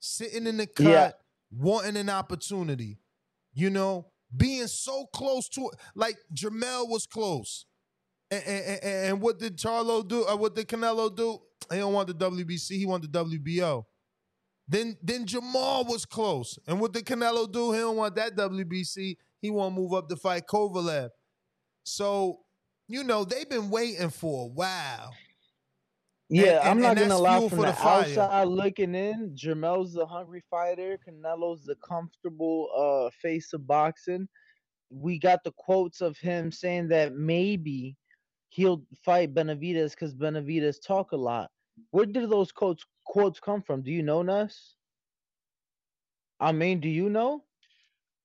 sitting 0.00 0.46
in 0.46 0.56
the 0.56 0.66
cut, 0.66 0.86
Yeah. 0.86 1.10
wanting 1.50 1.96
an 1.96 2.10
opportunity. 2.10 2.98
You 3.52 3.70
know, 3.70 4.10
being 4.36 4.66
so 4.66 5.06
close 5.06 5.48
to 5.50 5.68
it, 5.72 5.78
like 5.94 6.16
Jermell 6.34 6.88
was 6.88 7.06
close. 7.06 7.66
And, 8.30 8.42
and, 8.44 8.64
and- 8.82 9.06
and 9.10 9.20
what 9.20 9.38
did 9.38 9.56
Charlo 9.58 10.06
do? 10.06 10.24
Or 10.24 10.36
what 10.36 10.54
did 10.54 10.66
Canelo 10.66 11.14
do? 11.14 11.38
He 11.70 11.76
don't 11.78 11.92
want 11.92 12.08
the 12.08 12.14
WBC. 12.14 12.76
He 12.78 12.86
want 12.86 13.02
the 13.02 13.08
WBO. 13.24 13.84
Then 14.66 14.96
then 15.02 15.26
Jermall 15.26 15.86
was 15.86 16.04
close. 16.06 16.58
And 16.66 16.80
what 16.80 16.92
did 16.92 17.04
Canelo 17.04 17.50
do? 17.50 17.72
He 17.72 17.78
don't 17.78 17.96
want 17.96 18.14
that 18.16 18.34
WBC. 18.34 19.16
He 19.40 19.50
want 19.50 19.74
to 19.74 19.80
move 19.80 19.92
up 19.92 20.08
to 20.08 20.16
fight 20.16 20.44
Kovalev. 20.48 21.10
So, 21.84 22.40
you 22.88 23.04
know, 23.04 23.24
they've 23.24 23.48
been 23.48 23.68
waiting 23.70 24.10
for 24.10 24.44
a 24.44 24.48
while. 24.48 25.14
Yeah, 26.30 26.60
And- 26.60 26.68
I'm 26.68 26.70
and- 26.72 26.80
not 26.80 26.98
and 26.98 27.08
gonna 27.08 27.18
lie. 27.18 27.40
From 27.40 27.48
for 27.50 27.56
the, 27.66 27.72
the 27.72 27.86
outside 27.86 28.44
looking 28.48 28.94
in, 28.94 29.36
Jermell's 29.36 29.92
the 29.92 30.06
hungry 30.06 30.42
fighter. 30.50 30.98
Canelo's 31.06 31.64
the 31.64 31.76
comfortable 31.76 32.68
uh, 32.74 33.10
face 33.20 33.52
of 33.52 33.66
boxing. 33.66 34.28
We 34.90 35.18
got 35.18 35.44
the 35.44 35.52
quotes 35.52 36.00
of 36.00 36.16
him 36.18 36.50
saying 36.52 36.88
that 36.88 37.14
maybe 37.14 37.96
he'll 38.50 38.84
fight 39.04 39.34
Benavidez 39.34 39.90
because 39.90 40.14
Benavidez 40.14 40.76
talk 40.86 41.12
a 41.12 41.16
lot. 41.16 41.50
Where 41.90 42.06
did 42.06 42.30
those 42.30 42.52
quotes 42.52 42.84
quotes 43.04 43.40
come 43.40 43.60
from? 43.62 43.82
Do 43.82 43.90
you 43.90 44.02
know, 44.02 44.22
Nuss? 44.22 44.76
I 46.40 46.52
mean, 46.52 46.80
do 46.80 46.88
you 46.88 47.10
know? 47.10 47.44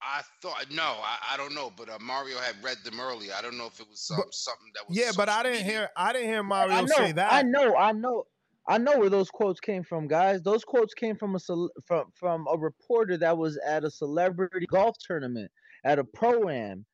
I 0.01 0.21
thought 0.41 0.65
no, 0.71 0.83
I, 0.83 1.33
I 1.33 1.37
don't 1.37 1.53
know, 1.53 1.71
but 1.75 1.89
uh, 1.89 1.97
Mario 1.99 2.37
had 2.37 2.55
read 2.63 2.77
them 2.85 2.99
earlier. 2.99 3.33
I 3.37 3.41
don't 3.41 3.57
know 3.57 3.65
if 3.67 3.79
it 3.79 3.87
was 3.89 4.09
um, 4.11 4.17
But- 4.23 4.33
something 4.33 4.71
that 4.75 4.87
was 4.87 4.97
Yeah, 4.97 5.11
but 5.15 5.29
I 5.29 5.43
didn't 5.43 5.57
media. 5.59 5.71
hear 5.71 5.89
I 5.97 6.13
didn't 6.13 6.27
hear 6.29 6.39
I 6.39 6.41
Mario 6.41 6.81
know, 6.81 6.95
say 6.95 7.11
that. 7.13 7.33
I 7.33 7.41
know, 7.41 7.75
I 7.75 7.91
know, 7.91 8.23
I 8.67 8.77
know 8.77 8.97
where 8.99 9.09
those 9.09 9.29
quotes 9.29 9.59
came 9.59 9.83
from, 9.83 10.07
guys. 10.07 10.41
Those 10.41 10.63
quotes 10.63 10.93
came 10.93 11.15
from 11.17 11.35
a 11.35 11.39
cel- 11.39 11.71
from 11.85 12.05
from 12.15 12.47
a 12.51 12.57
reporter 12.57 13.17
that 13.17 13.37
was 13.37 13.57
at 13.67 13.83
a 13.83 13.91
celebrity 13.91 14.67
golf 14.67 14.95
tournament 15.05 15.51
at 15.83 15.99
a 15.99 16.03
pro 16.03 16.47
am, 16.49 16.85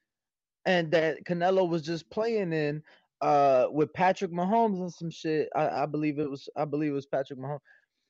and 0.66 0.92
that 0.92 1.24
Canelo 1.26 1.68
was 1.70 1.82
just 1.84 2.10
playing 2.10 2.54
in 2.54 2.82
uh 3.22 3.68
with 3.72 3.94
Patrick 3.94 4.32
Mahomes 4.32 4.80
and 4.80 4.92
some 4.94 5.10
shit. 5.12 5.50
I, 5.56 5.84
I 5.84 5.86
believe 5.86 6.18
it 6.20 6.30
was 6.30 6.50
I 6.58 6.66
believe 6.66 6.92
it 6.92 6.96
was 6.96 7.06
Patrick 7.06 7.40
Mahomes. 7.40 7.60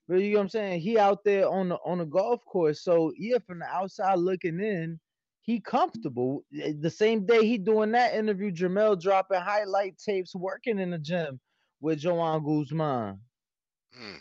But 0.07 0.15
you 0.15 0.31
know 0.33 0.37
what 0.37 0.43
I'm 0.43 0.49
saying? 0.49 0.81
He 0.81 0.99
out 0.99 1.23
there 1.23 1.49
on 1.49 1.69
the 1.69 1.77
on 1.85 1.97
the 1.97 2.05
golf 2.05 2.45
course. 2.45 2.83
So 2.83 3.11
yeah, 3.17 3.37
from 3.45 3.59
the 3.59 3.65
outside 3.65 4.19
looking 4.19 4.59
in, 4.59 4.99
he 5.41 5.59
comfortable. 5.59 6.43
Eh, 6.59 6.73
The 6.79 6.89
same 6.89 7.25
day 7.25 7.45
he 7.45 7.57
doing 7.57 7.91
that 7.93 8.13
interview, 8.13 8.51
Jermell 8.51 9.01
dropping 9.01 9.39
highlight 9.39 9.97
tapes, 9.97 10.35
working 10.35 10.79
in 10.79 10.91
the 10.91 10.99
gym 10.99 11.39
with 11.81 11.99
Joan 11.99 12.43
Guzman. 12.43 13.19
Hmm. 13.93 14.15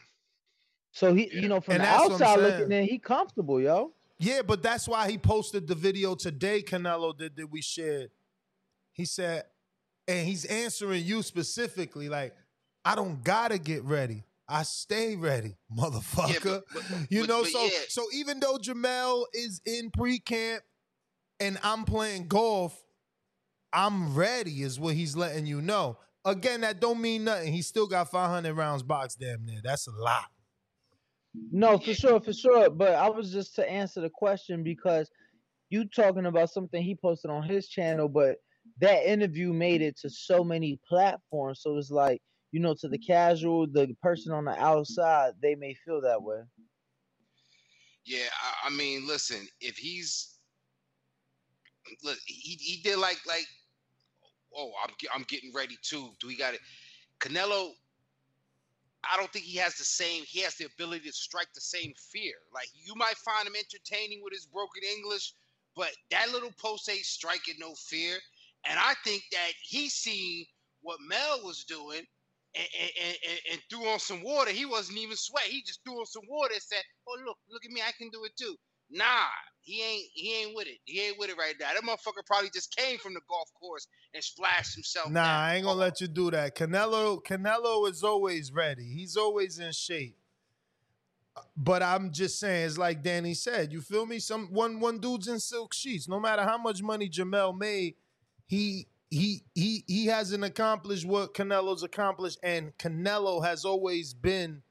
So 0.93 1.13
he, 1.13 1.29
you 1.33 1.49
know, 1.49 1.61
from 1.61 1.75
And 1.75 1.83
the 1.83 1.87
that's 1.87 2.03
what 2.09 2.23
I'm 2.23 2.23
outside 2.23 2.41
looking 2.41 2.73
in, 2.73 2.85
he 2.85 2.99
comfortable, 2.99 3.61
yo. 3.61 3.93
Yeah, 4.19 4.43
but 4.43 4.63
that's 4.63 4.87
why 4.87 5.11
he 5.11 5.19
posted 5.19 5.67
the 5.67 5.75
video 5.75 6.15
today, 6.15 6.63
Canelo 6.63 7.17
did 7.17 7.37
that 7.37 7.51
we 7.51 7.61
shared. 7.61 8.11
He 8.93 9.05
said, 9.05 9.45
and 10.07 10.27
he's 10.27 10.45
answering 10.45 11.05
you 11.05 11.23
specifically, 11.23 12.09
like, 12.09 12.35
I 12.85 12.95
don't 12.95 13.25
gotta 13.25 13.59
get 13.59 13.83
ready. 13.83 14.23
I 14.49 14.63
stay 14.63 15.17
ready, 15.17 15.57
motherfucker. 15.77 16.63
you 17.11 17.21
but- 17.21 17.29
know, 17.29 17.43
but 17.43 17.51
so 17.51 17.63
yeah. 17.65 17.71
so 17.89 18.05
even 18.13 18.41
though 18.41 18.57
Jermell 18.57 19.25
is 19.33 19.61
in 19.65 19.91
pre-camp 19.91 20.63
and 21.41 21.59
I'm 21.63 21.85
playing 21.85 22.29
golf, 22.29 22.79
I'm 23.73 24.15
ready, 24.15 24.63
is 24.63 24.79
what 24.79 24.95
he's 24.95 25.17
letting 25.17 25.47
you 25.47 25.61
know. 25.61 25.99
Again, 26.25 26.63
that 26.63 26.81
don't 26.81 27.01
mean 27.01 27.25
nothing. 27.25 27.53
He 27.53 27.61
still 27.61 27.87
got 27.87 28.11
500 28.11 28.55
rounds 28.55 28.83
boxed 28.83 29.19
damn 29.21 29.45
near. 29.45 29.61
That's 29.63 29.87
a 29.87 29.93
lot. 29.93 30.25
No, 31.51 31.79
for 31.79 31.93
sure, 31.93 32.21
for 32.21 32.33
sure. 32.33 32.71
But 32.71 32.95
I 32.95 33.11
was 33.11 33.33
just 33.33 33.57
to 33.57 33.69
answer 33.69 34.01
the 34.01 34.11
question 34.11 34.63
because 34.63 35.11
you 35.69 35.85
talking 35.87 36.27
about 36.27 36.51
something 36.51 36.83
he 36.83 36.95
posted 36.95 37.31
on 37.31 37.43
his 37.43 37.69
channel, 37.69 38.09
but 38.09 38.37
that 38.81 39.05
interview 39.11 39.53
made 39.53 39.83
it 39.83 39.99
to 39.99 40.09
so 40.09 40.45
many 40.45 40.79
platforms. 40.89 41.61
So 41.63 41.77
it's 41.77 41.91
like, 41.91 42.23
you 42.55 42.61
know, 42.61 42.73
to 42.73 42.87
the 42.87 42.97
mm-hmm. 42.97 43.13
casual, 43.13 43.67
the 43.67 43.97
person 44.01 44.31
on 44.31 44.45
the 44.45 44.57
outside, 44.63 45.33
they 45.43 45.57
may 45.57 45.75
feel 45.75 46.01
that 46.01 46.23
way. 46.23 46.39
Yeah, 48.07 48.29
I, 48.41 48.69
I 48.69 48.71
mean, 48.71 49.09
listen, 49.09 49.49
if 49.61 49.77
he's 49.77 50.39
look, 52.05 52.17
he 52.27 52.53
he 52.61 52.81
did 52.81 52.99
like 53.01 53.19
like 53.27 53.47
oh, 54.57 54.71
I'm 54.85 54.95
I'm 55.13 55.25
getting 55.25 55.53
ready 55.53 55.77
too. 55.83 56.11
Do 56.21 56.29
we 56.29 56.37
got 56.37 56.55
it? 56.55 56.61
Canelo 57.19 57.73
I 59.13 59.17
don't 59.17 59.33
think 59.33 59.47
he 59.47 59.59
has 59.59 59.75
the 59.75 59.85
same 59.85 60.23
he 60.25 60.41
has 60.43 60.55
the 60.55 60.67
ability 60.67 61.09
to 61.09 61.13
strike 61.13 61.53
the 61.57 61.61
same 61.61 61.93
fear. 62.13 62.35
Like 62.55 62.69
you 62.73 62.95
might 62.95 63.17
find 63.17 63.49
him 63.49 63.55
entertaining 63.59 64.21
with 64.23 64.33
his 64.33 64.47
broken 64.47 64.83
English, 64.97 65.35
but 65.75 65.91
that 66.13 66.31
little 66.31 66.53
post 66.53 66.89
ain't 66.89 67.05
striking 67.05 67.57
no 67.59 67.75
fear. 67.75 68.17
And 68.65 68.79
I 68.79 68.95
think 69.05 69.25
that 69.33 69.51
he 69.61 69.89
seen 69.89 70.47
what 70.83 71.01
Mel 71.01 71.41
was 71.43 71.65
doing 71.65 72.03
and, 72.55 72.69
and, 72.81 73.17
and, 73.31 73.41
and 73.53 73.61
threw 73.69 73.89
on 73.89 73.99
some 73.99 74.23
water. 74.23 74.51
He 74.51 74.65
wasn't 74.65 74.99
even 74.99 75.17
sweat. 75.17 75.45
He 75.45 75.63
just 75.63 75.81
threw 75.85 75.99
on 75.99 76.07
some 76.07 76.23
water 76.29 76.55
and 76.55 76.63
said, 76.63 76.83
"Oh 77.09 77.19
look, 77.25 77.39
look 77.51 77.65
at 77.65 77.71
me, 77.71 77.81
I 77.87 77.93
can 77.99 78.11
do 78.11 78.25
it 78.25 78.33
too." 78.37 78.57
Nah, 78.91 79.27
he 79.61 79.83
ain't 79.83 80.05
he 80.13 80.35
ain't 80.37 80.55
with 80.55 80.67
it. 80.67 80.79
He 80.85 81.01
ain't 81.01 81.19
with 81.19 81.31
it 81.31 81.37
right 81.37 81.55
now. 81.59 81.71
That 81.75 81.83
motherfucker 81.83 82.25
probably 82.27 82.51
just 82.55 82.75
came 82.77 82.99
from 82.99 83.15
the 83.15 83.21
golf 83.29 83.49
course 83.59 83.87
and 84.15 84.23
splashed 84.23 84.75
himself. 84.75 85.11
Nah, 85.11 85.23
down. 85.23 85.41
I 85.41 85.55
ain't 85.57 85.65
gonna 85.65 85.79
let 85.79 86.01
you 86.01 86.07
do 86.07 86.31
that. 86.31 86.55
Canelo, 86.55 87.23
Canelo 87.23 87.91
is 87.91 88.05
always 88.05 88.53
ready. 88.53 88.85
He's 88.85 89.17
always 89.17 89.59
in 89.59 89.73
shape. 89.73 90.17
But 91.57 91.83
I'm 91.83 92.13
just 92.13 92.39
saying, 92.39 92.67
it's 92.67 92.79
like 92.79 93.03
Danny 93.03 93.35
said. 93.35 93.73
You 93.73 93.81
feel 93.81 94.07
me? 94.07 94.21
Some 94.21 94.49
one 94.53 94.79
one 94.79 94.99
dude's 94.99 95.29
in 95.29 95.41
silk 95.41 95.75
sheets. 95.75 96.09
No 96.09 96.21
matter 96.21 96.43
how 96.43 96.59
much 96.59 96.83
money 96.83 97.09
Jermell 97.09 97.57
made, 97.57 97.95
he 98.47 98.87
he 99.15 99.45
he 99.55 99.85
he 99.87 100.07
hasn't 100.07 100.43
accomplished 100.43 101.07
what 101.07 101.35
Canelo's 101.35 101.85
accomplished, 101.85 102.39
and 102.43 102.77
Canelo 102.79 103.45
has 103.45 103.65
always 103.65 104.13
been, 104.13 104.63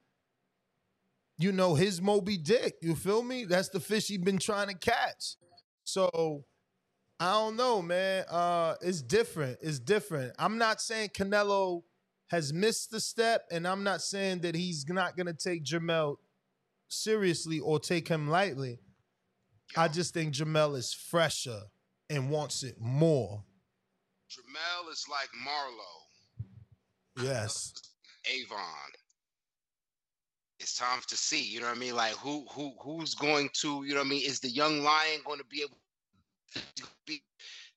you 1.38 1.54
know, 1.54 1.76
his 1.76 2.02
Moby 2.02 2.38
Dick. 2.38 2.76
You 2.82 2.94
feel 2.94 3.24
me? 3.24 3.46
That's 3.46 3.70
the 3.70 3.80
fish 3.80 4.08
he's 4.08 4.18
been 4.18 4.40
trying 4.40 4.68
to 4.68 4.74
catch. 4.74 5.38
So 5.86 6.44
I 7.22 7.32
don't 7.32 7.56
know, 7.56 7.82
man. 7.82 8.26
Uh, 8.30 8.76
it's 8.82 9.02
different. 9.02 9.60
It's 9.62 9.80
different. 9.80 10.34
I'm 10.38 10.58
not 10.58 10.82
saying 10.82 11.10
Canelo 11.10 11.84
has 12.28 12.52
missed 12.52 12.92
the 12.92 13.00
step, 13.00 13.44
and 13.50 13.66
I'm 13.66 13.84
not 13.84 14.02
saying 14.02 14.40
that 14.40 14.56
he's 14.56 14.86
not 14.90 15.16
gonna 15.16 15.34
take 15.34 15.64
Jermell 15.64 16.18
seriously 16.90 17.62
or 17.62 17.80
take 17.80 18.10
him 18.10 18.30
lightly. 18.30 18.80
I 19.78 19.88
just 19.88 20.14
think 20.14 20.34
Jermell 20.34 20.76
is 20.76 20.94
fresher 20.94 21.62
and 22.10 22.30
wants 22.30 22.62
it 22.64 22.76
more. 22.82 23.46
Jermell 24.34 24.92
is 24.92 25.06
like 25.10 25.30
Marlo, 25.48 27.24
Yes. 27.24 27.74
Avon. 28.26 28.92
It's 30.60 30.76
time 30.76 31.02
to 31.08 31.16
see. 31.18 31.44
You 31.44 31.60
know 31.60 31.68
what 31.68 31.76
I 31.76 31.80
mean? 31.80 31.96
Like 31.96 32.14
who 32.14 32.46
who 32.52 32.74
who's 32.82 33.14
going 33.14 33.50
to? 33.62 33.84
You 33.84 33.94
know 33.94 34.00
what 34.00 34.08
I 34.08 34.10
mean? 34.10 34.26
Is 34.26 34.40
the 34.40 34.50
young 34.50 34.82
lion 34.82 35.22
going 35.26 35.40
to 35.40 35.46
be 35.46 35.62
able 35.62 35.78
to 36.56 36.84
be? 37.06 37.22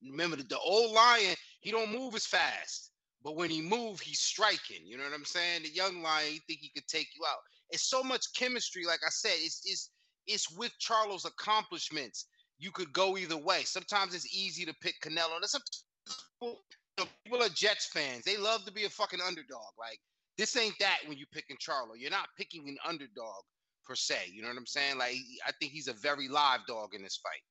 Remember, 0.02 0.36
the, 0.36 0.44
the 0.44 0.58
old 0.58 0.92
lion, 0.94 1.34
he 1.60 1.70
don't 1.70 1.92
move 1.92 2.14
as 2.14 2.26
fast, 2.26 2.92
but 3.22 3.36
when 3.36 3.50
he 3.50 3.60
move, 3.60 4.00
he's 4.00 4.20
striking. 4.20 4.86
You 4.86 4.96
know 4.96 5.04
what 5.04 5.14
I'm 5.14 5.24
saying? 5.24 5.64
The 5.64 5.70
young 5.70 6.02
lion, 6.02 6.32
he 6.32 6.38
think 6.46 6.60
he 6.60 6.70
could 6.74 6.86
take 6.86 7.08
you 7.18 7.24
out. 7.28 7.38
It's 7.70 7.88
so 7.90 8.02
much 8.02 8.32
chemistry. 8.34 8.84
Like 8.86 9.00
I 9.04 9.10
said, 9.10 9.34
it's 9.34 9.60
it's 9.64 9.90
it's 10.26 10.50
with 10.56 10.72
Charlo's 10.78 11.26
accomplishments. 11.26 12.26
You 12.58 12.70
could 12.70 12.92
go 12.94 13.18
either 13.18 13.36
way. 13.36 13.64
Sometimes 13.64 14.14
it's 14.14 14.34
easy 14.34 14.64
to 14.64 14.74
pick 14.80 14.94
Canelo. 15.02 15.36
And 15.36 15.44
sometimes 15.44 15.84
people 16.40 16.60
know, 16.98 17.04
people 17.24 17.42
are 17.42 17.48
Jets 17.48 17.86
fans. 17.86 18.24
They 18.24 18.36
love 18.36 18.64
to 18.64 18.72
be 18.72 18.84
a 18.84 18.90
fucking 18.90 19.20
underdog. 19.26 19.72
Like 19.78 19.98
this 20.38 20.56
ain't 20.56 20.78
that 20.80 20.98
when 21.06 21.18
you 21.18 21.26
picking 21.32 21.56
Charlo. 21.56 21.92
You're 21.96 22.10
not 22.10 22.28
picking 22.36 22.68
an 22.68 22.76
underdog 22.86 23.42
per 23.84 23.94
se. 23.94 24.30
You 24.32 24.42
know 24.42 24.48
what 24.48 24.56
I'm 24.56 24.66
saying? 24.66 24.98
Like 24.98 25.14
I 25.46 25.52
think 25.60 25.72
he's 25.72 25.88
a 25.88 25.94
very 25.94 26.28
live 26.28 26.60
dog 26.66 26.94
in 26.94 27.02
this 27.02 27.18
fight. 27.22 27.42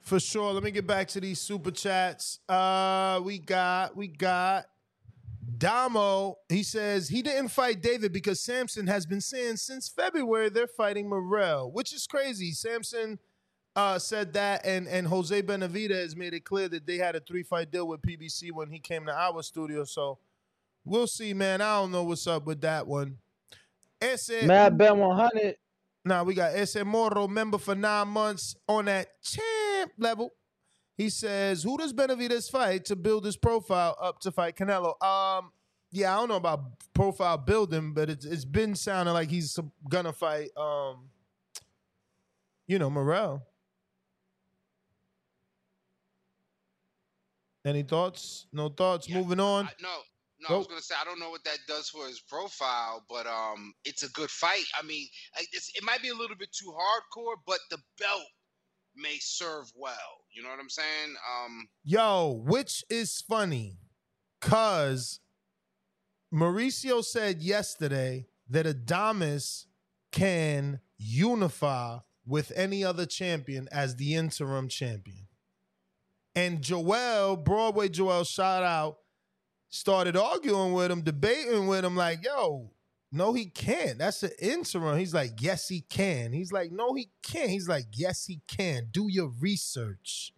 For 0.00 0.18
sure. 0.18 0.52
Let 0.52 0.62
me 0.62 0.70
get 0.72 0.86
back 0.86 1.08
to 1.08 1.20
these 1.20 1.40
super 1.40 1.70
chats. 1.70 2.40
Uh 2.48 3.20
we 3.24 3.38
got 3.38 3.96
we 3.96 4.08
got 4.08 4.66
Damo. 5.58 6.36
He 6.48 6.62
says 6.62 7.08
he 7.08 7.22
didn't 7.22 7.48
fight 7.48 7.82
David 7.82 8.12
because 8.12 8.42
Sampson 8.42 8.86
has 8.86 9.06
been 9.06 9.20
saying 9.20 9.56
since 9.56 9.88
February 9.88 10.48
they're 10.48 10.66
fighting 10.66 11.08
Morrell, 11.08 11.70
which 11.70 11.92
is 11.92 12.06
crazy. 12.06 12.52
Sampson 12.52 13.18
uh, 13.74 13.98
said 13.98 14.32
that, 14.34 14.66
and 14.66 14.86
and 14.86 15.06
Jose 15.06 15.42
Benavidez 15.42 16.16
made 16.16 16.34
it 16.34 16.44
clear 16.44 16.68
that 16.68 16.86
they 16.86 16.98
had 16.98 17.16
a 17.16 17.20
three 17.20 17.42
fight 17.42 17.70
deal 17.70 17.88
with 17.88 18.02
PBC 18.02 18.52
when 18.52 18.70
he 18.70 18.78
came 18.78 19.06
to 19.06 19.12
our 19.12 19.42
studio. 19.42 19.84
So 19.84 20.18
we'll 20.84 21.06
see, 21.06 21.32
man. 21.34 21.60
I 21.60 21.80
don't 21.80 21.92
know 21.92 22.04
what's 22.04 22.26
up 22.26 22.46
with 22.46 22.60
that 22.62 22.86
one. 22.86 23.18
Ese, 24.00 24.44
Mad 24.44 24.76
Ben 24.76 24.98
100. 24.98 25.56
Now 26.04 26.24
we 26.24 26.34
got 26.34 26.54
Ese 26.54 26.84
Moro 26.84 27.28
member 27.28 27.58
for 27.58 27.74
nine 27.74 28.08
months 28.08 28.56
on 28.68 28.86
that 28.86 29.08
champ 29.22 29.92
level. 29.96 30.32
He 30.96 31.08
says, 31.08 31.62
"Who 31.62 31.78
does 31.78 31.92
Benavidez 31.92 32.50
fight 32.50 32.84
to 32.86 32.96
build 32.96 33.24
his 33.24 33.36
profile 33.36 33.96
up 34.00 34.20
to 34.20 34.32
fight 34.32 34.56
Canelo?" 34.56 35.02
Um, 35.02 35.52
yeah, 35.92 36.14
I 36.14 36.20
don't 36.20 36.28
know 36.28 36.36
about 36.36 36.64
profile 36.94 37.38
building, 37.38 37.94
but 37.94 38.10
it's 38.10 38.24
it's 38.24 38.44
been 38.44 38.74
sounding 38.74 39.14
like 39.14 39.30
he's 39.30 39.58
gonna 39.88 40.12
fight, 40.12 40.50
um, 40.56 41.10
you 42.66 42.78
know, 42.78 42.90
Morrell. 42.90 43.42
Any 47.64 47.82
thoughts? 47.82 48.46
No 48.52 48.68
thoughts. 48.68 49.08
Moving 49.08 49.40
on. 49.40 49.66
I, 49.66 49.70
no, 49.80 49.96
no, 50.48 50.54
I 50.54 50.58
was 50.58 50.66
gonna 50.66 50.80
say 50.80 50.94
I 51.00 51.04
don't 51.04 51.20
know 51.20 51.30
what 51.30 51.44
that 51.44 51.58
does 51.68 51.88
for 51.88 52.06
his 52.06 52.20
profile, 52.20 53.04
but 53.08 53.26
um, 53.26 53.72
it's 53.84 54.02
a 54.02 54.10
good 54.10 54.30
fight. 54.30 54.64
I 54.78 54.84
mean, 54.84 55.06
it's, 55.52 55.70
it 55.74 55.84
might 55.84 56.02
be 56.02 56.08
a 56.08 56.14
little 56.14 56.36
bit 56.36 56.50
too 56.52 56.72
hardcore, 56.72 57.36
but 57.46 57.58
the 57.70 57.78
belt 57.98 58.26
may 58.96 59.16
serve 59.20 59.70
well. 59.76 59.94
You 60.34 60.42
know 60.42 60.48
what 60.48 60.58
I'm 60.58 60.68
saying? 60.68 61.14
Um, 61.44 61.68
Yo, 61.84 62.42
which 62.44 62.84
is 62.90 63.22
funny, 63.28 63.78
cause 64.40 65.20
Mauricio 66.34 67.04
said 67.04 67.42
yesterday 67.42 68.26
that 68.48 68.66
Adames 68.66 69.66
can 70.10 70.80
unify 70.98 71.98
with 72.26 72.52
any 72.54 72.84
other 72.84 73.06
champion 73.06 73.68
as 73.70 73.96
the 73.96 74.14
interim 74.14 74.68
champion. 74.68 75.26
And 76.34 76.62
Joel, 76.62 77.36
Broadway 77.36 77.88
Joel, 77.88 78.24
shout 78.24 78.62
out, 78.62 78.98
started 79.68 80.16
arguing 80.16 80.72
with 80.72 80.90
him, 80.90 81.02
debating 81.02 81.66
with 81.66 81.84
him, 81.84 81.96
like, 81.96 82.24
yo, 82.24 82.70
no, 83.10 83.34
he 83.34 83.46
can't. 83.46 83.98
That's 83.98 84.22
an 84.22 84.30
interim. 84.40 84.98
He's 84.98 85.12
like, 85.12 85.32
yes, 85.40 85.68
he 85.68 85.82
can. 85.82 86.32
He's 86.32 86.50
like, 86.50 86.72
no, 86.72 86.94
he 86.94 87.10
can't. 87.22 87.50
He's 87.50 87.68
like, 87.68 87.84
yes, 87.92 88.24
he 88.24 88.40
can. 88.48 88.88
Do 88.90 89.08
your 89.10 89.28
research. 89.28 90.32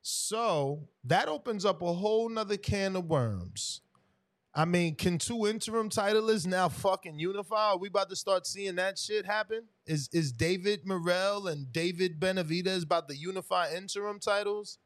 So 0.00 0.88
that 1.04 1.28
opens 1.28 1.66
up 1.66 1.82
a 1.82 1.92
whole 1.92 2.28
nother 2.30 2.56
can 2.56 2.96
of 2.96 3.04
worms. 3.04 3.82
I 4.54 4.64
mean, 4.64 4.94
can 4.94 5.18
two 5.18 5.46
interim 5.46 5.90
titleists 5.90 6.46
now 6.46 6.70
fucking 6.70 7.18
unify? 7.18 7.72
Are 7.72 7.76
we 7.76 7.88
about 7.88 8.08
to 8.08 8.16
start 8.16 8.46
seeing 8.46 8.76
that 8.76 8.98
shit 8.98 9.26
happen? 9.26 9.64
Is 9.84 10.08
is 10.14 10.32
David 10.32 10.86
Morrell 10.86 11.46
and 11.46 11.70
David 11.70 12.18
Benavidez 12.18 12.84
about 12.84 13.06
to 13.08 13.16
unify 13.16 13.70
interim 13.70 14.18
titles? 14.18 14.78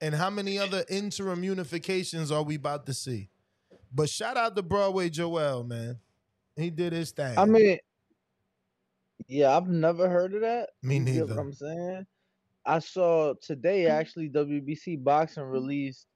And 0.00 0.14
how 0.14 0.30
many 0.30 0.58
other 0.58 0.84
interim 0.88 1.42
unifications 1.42 2.34
are 2.34 2.42
we 2.42 2.54
about 2.54 2.86
to 2.86 2.94
see? 2.94 3.28
But 3.92 4.08
shout 4.08 4.36
out 4.36 4.56
to 4.56 4.62
Broadway 4.62 5.10
Joel, 5.10 5.64
man. 5.64 5.98
He 6.56 6.70
did 6.70 6.92
his 6.92 7.10
thing. 7.10 7.38
I 7.38 7.44
mean, 7.44 7.78
yeah, 9.28 9.56
I've 9.56 9.68
never 9.68 10.08
heard 10.08 10.34
of 10.34 10.40
that. 10.42 10.70
Me 10.82 10.96
You 10.96 11.04
get 11.04 11.12
neither. 11.14 11.34
what 11.34 11.38
I'm 11.38 11.52
saying? 11.52 12.06
I 12.66 12.78
saw 12.78 13.34
today 13.42 13.86
actually 13.86 14.28
WBC 14.28 15.02
Boxing 15.02 15.44
released 15.44 16.06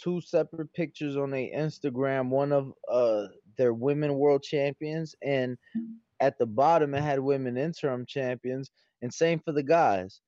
two 0.00 0.20
separate 0.20 0.72
pictures 0.74 1.16
on 1.16 1.30
their 1.30 1.48
Instagram. 1.54 2.28
One 2.30 2.52
of 2.52 2.72
uh 2.90 3.26
their 3.56 3.74
women 3.74 4.14
world 4.14 4.42
champions, 4.42 5.14
and 5.22 5.58
at 6.20 6.38
the 6.38 6.46
bottom 6.46 6.94
it 6.94 7.02
had 7.02 7.18
women 7.18 7.56
interim 7.56 8.06
champions, 8.06 8.70
and 9.02 9.12
same 9.12 9.40
for 9.40 9.52
the 9.52 9.62
guys. 9.62 10.20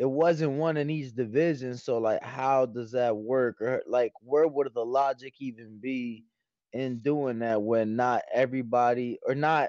It 0.00 0.08
wasn't 0.08 0.52
one 0.52 0.78
in 0.78 0.88
each 0.88 1.14
division, 1.14 1.76
so 1.76 1.98
like, 1.98 2.22
how 2.22 2.64
does 2.64 2.92
that 2.92 3.14
work? 3.14 3.60
Or 3.60 3.82
like, 3.86 4.14
where 4.22 4.48
would 4.48 4.72
the 4.72 4.82
logic 4.82 5.34
even 5.40 5.78
be 5.78 6.24
in 6.72 7.00
doing 7.00 7.40
that 7.40 7.60
when 7.60 7.96
not 7.96 8.22
everybody 8.32 9.18
or 9.26 9.34
not 9.34 9.68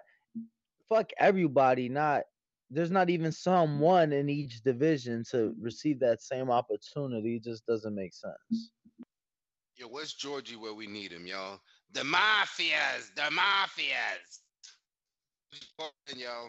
fuck 0.88 1.10
everybody, 1.20 1.90
not 1.90 2.24
there's 2.70 2.92
not 2.92 3.10
even 3.10 3.34
someone 3.34 4.14
in 4.14 4.30
each 4.30 4.64
division 4.64 5.26
to 5.32 5.54
receive 5.60 6.00
that 6.00 6.22
same 6.22 6.50
opportunity. 6.50 7.36
It 7.36 7.44
just 7.44 7.66
doesn't 7.66 7.94
make 7.94 8.14
sense. 8.14 8.72
yo, 9.76 9.88
where's 9.88 10.14
Georgie 10.14 10.56
where 10.56 10.74
we 10.74 10.88
need 10.88 11.12
him, 11.12 11.28
y'all? 11.28 11.60
The 11.92 12.04
mafias, 12.04 13.14
the 13.18 13.24
mafias. 13.24 14.40
Yo, 16.16 16.48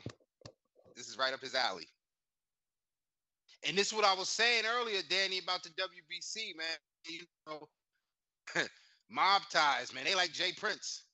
this 0.95 1.09
is 1.09 1.19
right 1.19 1.35
up 1.35 1.41
his 1.41 1.57
alley. 1.57 1.89
And 3.67 3.77
this 3.79 3.89
is 3.89 3.93
what 3.93 4.05
I 4.05 4.15
was 4.15 4.29
saying 4.29 4.65
earlier, 4.67 5.01
Danny, 5.09 5.39
about 5.39 5.63
the 5.63 5.71
WBC, 5.71 6.57
man. 6.57 6.67
You 7.07 7.21
know, 7.47 7.69
mob 9.11 9.43
ties, 9.51 9.95
man. 9.95 10.05
They 10.05 10.15
like 10.15 10.33
J 10.33 10.53
Prince. 10.57 11.05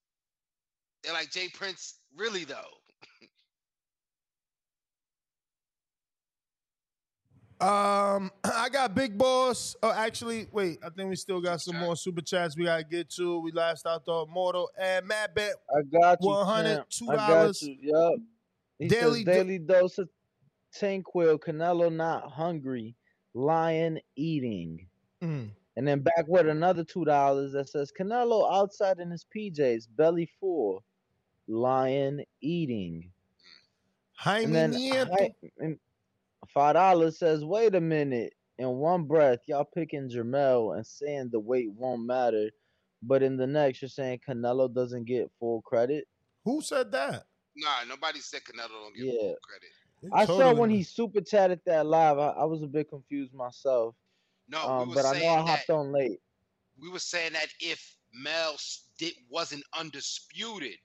They 1.05 1.13
like 1.13 1.31
J 1.31 1.49
Prince, 1.55 1.99
really 2.17 2.45
though. 2.45 2.57
Um, 7.61 8.31
I 8.45 8.69
got 8.71 8.95
Big 8.95 9.19
Boss. 9.19 9.77
Oh, 9.83 9.91
actually, 9.93 10.47
wait. 10.53 10.79
I 10.85 10.91
think 10.91 11.11
we 11.11 11.17
still 11.17 11.41
got 11.41 11.61
some 11.61 11.77
more 11.77 11.97
super 11.97 12.21
chats 12.21 12.57
we 12.57 12.65
gotta 12.65 12.85
get 12.85 13.11
to. 13.17 13.41
We 13.41 13.53
last 13.53 13.87
out 13.87 14.05
thought 14.05 14.29
Mortal 14.29 14.71
and 14.81 15.07
Matt 15.07 15.35
Bet. 15.35 15.55
I 15.71 15.83
got 15.83 16.19
you. 16.23 16.29
One 16.29 16.47
hundred 16.47 16.77
champ. 16.77 16.89
two 16.91 17.11
I 17.11 17.17
got 17.17 17.29
dollars. 17.29 17.63
you. 17.63 17.77
Yup. 17.83 18.15
He 18.79 18.89
Daily 18.89 19.25
says 19.25 19.25
do- 19.25 19.33
daily 19.33 19.59
dose 19.59 19.99
of 19.99 20.09
Tanquil, 20.77 21.39
Canelo 21.39 21.93
not 21.93 22.31
hungry, 22.31 22.95
lion 23.35 24.01
eating. 24.17 24.87
Mm. 25.23 25.51
And 25.77 25.87
then 25.87 26.01
back 26.01 26.25
with 26.27 26.49
another 26.49 26.85
two 26.85 27.05
dollars 27.05 27.53
that 27.53 27.69
says 27.69 27.93
Canelo 27.99 28.53
outside 28.53 28.99
in 28.99 29.11
his 29.11 29.25
PJs, 29.35 29.87
belly 29.97 30.29
full, 30.41 30.85
lion 31.47 32.25
eating. 32.41 33.11
Jaime 34.17 34.45
And 34.45 34.55
then 34.55 34.73
Nieto. 34.73 35.31
And 35.59 35.79
five 36.53 36.75
dollars 36.75 37.19
says, 37.19 37.45
wait 37.45 37.75
a 37.75 37.81
minute. 37.81 38.35
In 38.59 38.69
one 38.71 39.05
breath, 39.05 39.39
y'all 39.47 39.65
picking 39.73 40.11
Jermell 40.11 40.77
and 40.77 40.85
saying 40.85 41.29
the 41.31 41.39
weight 41.39 41.71
won't 41.71 42.05
matter, 42.05 42.51
but 43.05 43.23
in 43.23 43.37
the 43.37 43.47
next, 43.47 43.81
you're 43.81 43.89
saying 43.89 44.19
Canelo 44.29 44.73
doesn't 44.75 45.05
get 45.05 45.31
full 45.39 45.63
credit. 45.63 46.09
Who 46.45 46.61
said 46.61 46.91
that? 46.91 47.27
Nah, 47.55 47.85
nobody 47.89 48.19
said 48.19 48.41
Canelo 48.43 48.83
don't 48.83 48.97
get 48.97 49.05
Yeah. 49.05 49.13
full 49.13 49.37
credit. 49.45 49.71
I 50.13 50.25
saw 50.25 50.55
when 50.55 50.71
he 50.71 50.83
super 50.83 51.21
chatted 51.21 51.61
that 51.67 51.87
live. 51.87 52.19
I, 52.19 52.29
I 52.29 52.45
was 52.45 52.63
a 52.63 52.67
bit 52.67 52.89
confused 52.89 53.35
myself. 53.35 53.95
No, 54.49 54.67
um, 54.67 54.89
we 54.89 54.95
were 54.95 55.03
but 55.03 55.17
I 55.17 55.19
know 55.19 55.29
I 55.29 55.41
hopped 55.41 55.67
that 55.67 55.75
on 55.75 55.93
late. 55.93 56.21
we 56.81 56.91
were 56.91 56.99
saying 56.99 57.33
that 57.35 57.49
if 57.61 57.97
Mel 58.13 58.57
did, 58.99 59.15
wasn't 59.29 59.65
undisputed, 59.79 60.77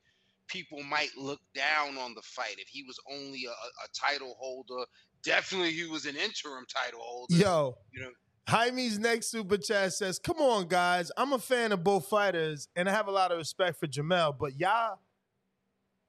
people 0.47 0.83
might 0.83 1.11
look 1.17 1.39
down 1.55 1.97
on 1.97 2.13
the 2.15 2.21
fight. 2.21 2.55
If 2.57 2.67
he 2.67 2.83
was 2.83 2.99
only 3.11 3.45
a, 3.45 3.49
a 3.49 3.51
a 3.51 3.87
title 3.93 4.35
holder, 4.39 4.85
definitely 5.23 5.71
he 5.71 5.85
was 5.85 6.05
an 6.05 6.15
interim 6.15 6.65
title 6.73 6.99
holder. 7.01 7.35
Yo, 7.35 7.77
you 7.91 8.01
know, 8.01 8.11
Jaime's 8.49 8.99
next 8.99 9.27
super 9.27 9.57
chat 9.57 9.93
says, 9.93 10.19
"Come 10.19 10.37
on, 10.37 10.67
guys. 10.67 11.11
I'm 11.15 11.33
a 11.33 11.39
fan 11.39 11.71
of 11.71 11.83
both 11.83 12.07
fighters, 12.07 12.67
and 12.75 12.89
I 12.89 12.91
have 12.91 13.07
a 13.07 13.11
lot 13.11 13.31
of 13.31 13.37
respect 13.37 13.79
for 13.79 13.87
Jermell, 13.87 14.35
but 14.37 14.59
y'all." 14.59 14.99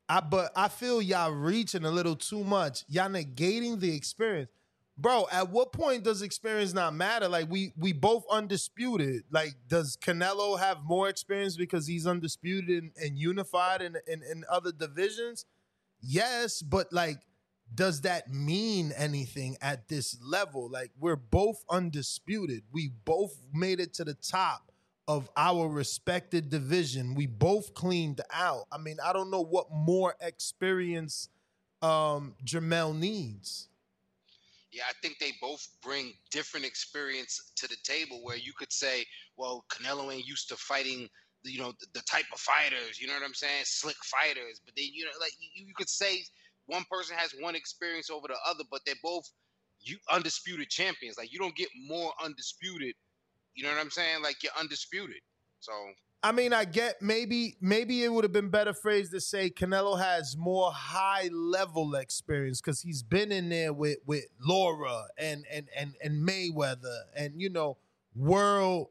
I 0.09 0.21
but 0.21 0.53
I 0.55 0.69
feel 0.69 1.01
y'all 1.01 1.33
reaching 1.33 1.85
a 1.85 1.91
little 1.91 2.17
too 2.17 2.45
much. 2.45 2.85
Y'all 2.89 3.09
negating 3.09 3.81
the 3.81 3.95
experience. 3.95 4.51
Bro, 4.97 5.27
at 5.33 5.51
what 5.51 5.73
point 5.73 6.05
does 6.05 6.23
experience 6.23 6.73
not 6.73 6.95
matter? 6.95 7.29
Like 7.29 7.51
we 7.51 7.73
we 7.77 7.93
both 7.93 8.25
undisputed. 8.31 9.25
Like, 9.31 9.55
does 9.69 9.97
Canelo 9.97 10.59
have 10.59 10.85
more 10.85 11.09
experience 11.09 11.57
because 11.57 11.87
he's 11.87 12.07
undisputed 12.07 12.83
and, 12.83 12.93
and 13.03 13.19
unified 13.19 13.83
in, 13.83 13.97
in 14.07 14.23
in 14.23 14.45
other 14.51 14.71
divisions? 14.71 15.47
Yes, 16.01 16.63
but 16.63 16.93
like, 16.93 17.19
does 17.75 18.03
that 18.03 18.33
mean 18.33 18.93
anything 18.97 19.57
at 19.61 19.89
this 19.89 20.17
level? 20.23 20.71
Like, 20.71 20.93
we're 21.01 21.17
both 21.17 21.65
undisputed. 21.69 22.63
We 22.71 22.93
both 23.05 23.35
made 23.53 23.81
it 23.81 23.95
to 23.95 24.05
the 24.05 24.15
top 24.15 24.71
of 25.07 25.29
our 25.37 25.69
respected 25.69 26.49
division. 26.51 27.15
We 27.15 27.27
both 27.27 27.75
cleaned 27.75 28.21
out. 28.33 28.65
I 28.73 28.79
mean, 28.79 28.97
I 29.05 29.13
don't 29.13 29.31
know 29.31 29.43
what 29.43 29.71
more 29.71 30.15
experience 30.21 31.29
um 31.83 32.35
Jermell 32.45 32.97
needs. 32.97 33.69
Yeah, 34.73 34.85
I 34.89 34.93
think 35.03 35.19
they 35.19 35.33
both 35.41 35.67
bring 35.83 36.13
different 36.33 36.67
experience 36.67 37.53
to 37.57 37.69
the 37.69 37.77
table. 37.85 38.21
Where 38.23 38.37
you 38.37 38.53
could 38.59 38.73
say, 38.73 39.05
well, 39.37 39.65
Canelo 39.71 40.13
ain't 40.13 40.27
used 40.27 40.49
to 40.49 40.57
fighting, 40.57 41.09
you 41.45 41.61
know, 41.61 41.73
the, 41.79 41.87
the 41.95 42.03
type 42.11 42.25
of 42.33 42.41
fighters. 42.41 43.01
You 43.01 43.07
know 43.07 43.13
what 43.15 43.23
I'm 43.23 43.35
saying? 43.35 43.63
Slick 43.65 43.97
fighters. 44.05 44.61
But 44.65 44.75
then 44.77 44.87
you 44.93 45.05
know, 45.05 45.11
like 45.21 45.33
you, 45.39 45.67
you 45.67 45.75
could 45.77 45.91
say 45.91 46.25
one 46.67 46.85
person 46.91 47.17
has 47.17 47.35
one 47.41 47.55
experience 47.55 48.11
over 48.11 48.27
the 48.27 48.37
other, 48.49 48.65
but 48.71 48.81
they're 48.87 48.95
both 49.03 49.25
you 49.81 49.99
undisputed 50.11 50.71
champions. 50.71 51.19
Like 51.19 51.33
you 51.33 51.39
don't 51.39 51.55
get 51.55 51.69
more 51.87 52.13
undisputed. 52.23 52.95
You 53.55 53.65
know 53.65 53.71
what 53.71 53.81
I'm 53.81 53.91
saying? 53.91 54.23
Like 54.23 54.43
you're 54.43 54.53
undisputed. 54.59 55.21
So 55.61 55.73
I 56.25 56.33
mean, 56.33 56.55
I 56.55 56.65
get 56.65 57.03
maybe 57.03 57.57
maybe 57.61 58.03
it 58.03 58.11
would 58.11 58.25
have 58.25 58.33
been 58.33 58.49
better 58.49 58.73
phrase 58.73 59.11
to 59.11 59.21
say 59.21 59.51
Canelo 59.51 60.01
has 60.01 60.37
more 60.39 60.73
high 60.73 61.29
level 61.31 61.95
experience 61.97 62.63
because 62.63 62.81
he's 62.81 63.03
been 63.03 63.31
in 63.31 63.51
there 63.51 63.75
with 63.75 63.99
with 64.07 64.25
Lara 64.41 65.05
and 65.19 65.45
and 65.53 65.69
and 65.77 65.95
and 66.03 66.27
Mayweather 66.27 67.01
and 67.15 67.41
you 67.41 67.51
know 67.51 67.77
world 68.17 68.89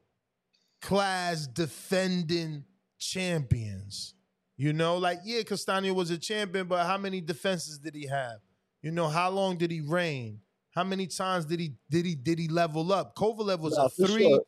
class 0.79 1.47
defending 1.47 2.65
champions. 2.99 4.13
You 4.55 4.71
know, 4.71 4.97
like 4.97 5.19
yeah, 5.25 5.41
Castaño 5.41 5.95
was 5.95 6.11
a 6.11 6.17
champion, 6.19 6.67
but 6.67 6.85
how 6.85 6.99
many 6.99 7.19
defenses 7.19 7.79
did 7.79 7.95
he 7.95 8.05
have? 8.05 8.41
You 8.83 8.91
know, 8.91 9.07
how 9.07 9.31
long 9.31 9.57
did 9.57 9.71
he 9.71 9.81
reign? 9.81 10.39
How 10.75 10.83
many 10.83 11.07
times 11.07 11.45
did 11.45 11.59
he 11.59 11.73
did 11.89 12.05
he 12.05 12.13
did 12.13 12.37
he 12.37 12.47
level 12.47 12.93
up? 12.93 13.15
Kovalev 13.15 13.59
was 13.59 13.75
Yeah, 13.75 13.85
a 13.85 14.07
three 14.07 14.23
sure. 14.23 14.43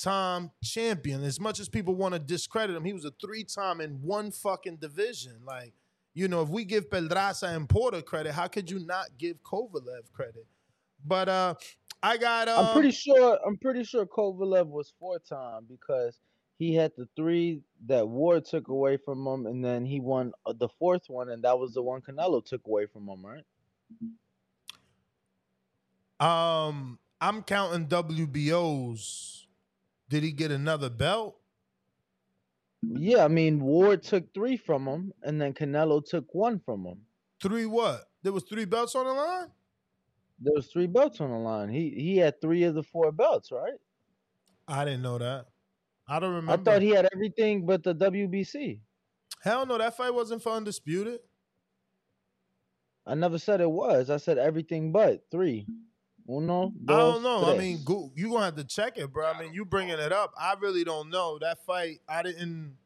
Time 0.00 0.50
champion. 0.62 1.22
As 1.22 1.40
much 1.40 1.60
as 1.60 1.68
people 1.68 1.94
want 1.94 2.14
to 2.14 2.18
discredit 2.18 2.76
him, 2.76 2.84
he 2.84 2.92
was 2.92 3.04
a 3.04 3.12
three 3.20 3.44
time 3.44 3.80
in 3.80 4.02
one 4.02 4.30
fucking 4.30 4.76
division. 4.76 5.36
Like, 5.44 5.74
you 6.14 6.28
know, 6.28 6.42
if 6.42 6.48
we 6.48 6.64
give 6.64 6.90
Pedraza 6.90 7.46
and 7.46 7.68
Porter 7.68 8.02
credit, 8.02 8.32
how 8.32 8.48
could 8.48 8.70
you 8.70 8.80
not 8.80 9.06
give 9.18 9.42
Kovalev 9.42 10.10
credit? 10.12 10.46
But 11.04 11.28
uh 11.28 11.54
I 12.02 12.16
got 12.16 12.48
um, 12.48 12.66
I'm 12.66 12.72
pretty 12.72 12.92
sure. 12.92 13.38
I'm 13.46 13.58
pretty 13.58 13.84
sure 13.84 14.06
Kovalev 14.06 14.66
was 14.66 14.92
four 14.98 15.18
time 15.18 15.66
because 15.68 16.18
he 16.58 16.74
had 16.74 16.92
the 16.96 17.06
three 17.14 17.60
that 17.86 18.08
Ward 18.08 18.44
took 18.44 18.68
away 18.68 18.96
from 18.96 19.26
him, 19.26 19.46
and 19.46 19.64
then 19.64 19.84
he 19.84 20.00
won 20.00 20.32
uh, 20.46 20.54
the 20.58 20.68
fourth 20.78 21.08
one, 21.08 21.30
and 21.30 21.42
that 21.44 21.58
was 21.58 21.74
the 21.74 21.82
one 21.82 22.00
Canelo 22.00 22.44
took 22.44 22.66
away 22.66 22.86
from 22.86 23.08
him, 23.08 23.24
right? 23.24 23.44
um 26.20 26.98
I'm 27.20 27.42
counting 27.42 27.86
WBOs. 27.86 29.39
Did 30.10 30.24
he 30.24 30.32
get 30.32 30.50
another 30.50 30.90
belt? 30.90 31.36
Yeah, 32.82 33.24
I 33.24 33.28
mean 33.28 33.60
Ward 33.60 34.02
took 34.02 34.34
three 34.34 34.56
from 34.56 34.86
him, 34.86 35.12
and 35.22 35.40
then 35.40 35.54
Canelo 35.54 36.04
took 36.04 36.34
one 36.34 36.58
from 36.58 36.84
him. 36.84 36.98
Three 37.40 37.66
what? 37.66 38.04
There 38.22 38.32
was 38.32 38.42
three 38.42 38.64
belts 38.64 38.94
on 38.96 39.06
the 39.06 39.12
line? 39.12 39.48
There 40.40 40.52
was 40.54 40.66
three 40.66 40.88
belts 40.88 41.20
on 41.20 41.30
the 41.30 41.36
line. 41.36 41.68
He 41.68 41.90
he 41.90 42.16
had 42.16 42.40
three 42.40 42.64
of 42.64 42.74
the 42.74 42.82
four 42.82 43.12
belts, 43.12 43.52
right? 43.52 43.78
I 44.66 44.84
didn't 44.84 45.02
know 45.02 45.18
that. 45.18 45.46
I 46.08 46.18
don't 46.18 46.34
remember. 46.34 46.52
I 46.52 46.56
thought 46.56 46.82
he 46.82 46.90
had 46.90 47.08
everything 47.12 47.64
but 47.64 47.84
the 47.84 47.94
WBC. 47.94 48.80
Hell 49.42 49.64
no, 49.64 49.78
that 49.78 49.96
fight 49.96 50.12
wasn't 50.12 50.42
for 50.42 50.52
undisputed. 50.52 51.20
I 53.06 53.14
never 53.14 53.38
said 53.38 53.60
it 53.60 53.70
was. 53.70 54.10
I 54.10 54.16
said 54.16 54.38
everything 54.38 54.90
but 54.90 55.22
three. 55.30 55.66
Uno, 56.30 56.72
I 56.88 56.96
don't 56.96 57.22
know. 57.22 57.52
I 57.52 57.58
mean, 57.58 57.80
go, 57.84 58.12
you 58.14 58.30
gonna 58.30 58.44
have 58.44 58.56
to 58.56 58.64
check 58.64 58.96
it, 58.98 59.12
bro. 59.12 59.26
I 59.26 59.40
mean, 59.40 59.52
you 59.52 59.64
bringing 59.64 59.98
it 59.98 60.12
up. 60.12 60.32
I 60.38 60.54
really 60.60 60.84
don't 60.84 61.10
know 61.10 61.38
that 61.40 61.64
fight. 61.66 62.00
I 62.08 62.22
didn't. 62.22 62.76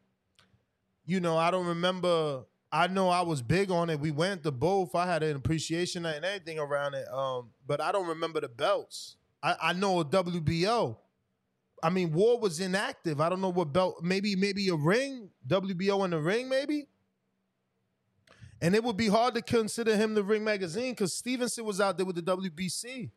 You 1.05 1.19
know, 1.19 1.37
I 1.37 1.51
don't 1.51 1.67
remember. 1.67 2.45
I 2.71 2.87
know 2.87 3.09
I 3.09 3.21
was 3.21 3.43
big 3.43 3.69
on 3.69 3.91
it. 3.91 3.99
We 3.99 4.09
went 4.09 4.43
to 4.43 4.51
both. 4.51 4.95
I 4.95 5.05
had 5.05 5.21
an 5.21 5.35
appreciation 5.35 6.05
and 6.05 6.25
everything 6.25 6.57
around 6.57 6.95
it. 6.95 7.07
Um, 7.13 7.51
but 7.67 7.79
I 7.79 7.91
don't 7.91 8.07
remember 8.07 8.41
the 8.41 8.49
belts. 8.49 9.17
I, 9.43 9.55
I 9.61 9.73
know 9.73 9.99
a 9.99 10.05
WBO. 10.05 10.97
I 11.83 11.89
mean, 11.91 12.13
Ward 12.13 12.41
was 12.41 12.59
inactive. 12.59 13.21
I 13.21 13.29
don't 13.29 13.41
know 13.41 13.49
what 13.49 13.71
belt. 13.71 13.99
Maybe 14.01 14.35
maybe 14.35 14.69
a 14.69 14.75
ring. 14.75 15.29
WBO 15.47 16.03
in 16.05 16.11
the 16.11 16.19
ring, 16.19 16.49
maybe. 16.49 16.87
And 18.59 18.73
it 18.73 18.83
would 18.83 18.97
be 18.97 19.07
hard 19.07 19.35
to 19.35 19.43
consider 19.43 19.95
him 19.95 20.15
the 20.15 20.23
ring 20.23 20.43
magazine 20.43 20.93
because 20.93 21.13
Stevenson 21.13 21.65
was 21.65 21.79
out 21.79 21.97
there 21.97 22.05
with 22.05 22.15
the 22.15 22.23
WBC. 22.23 23.11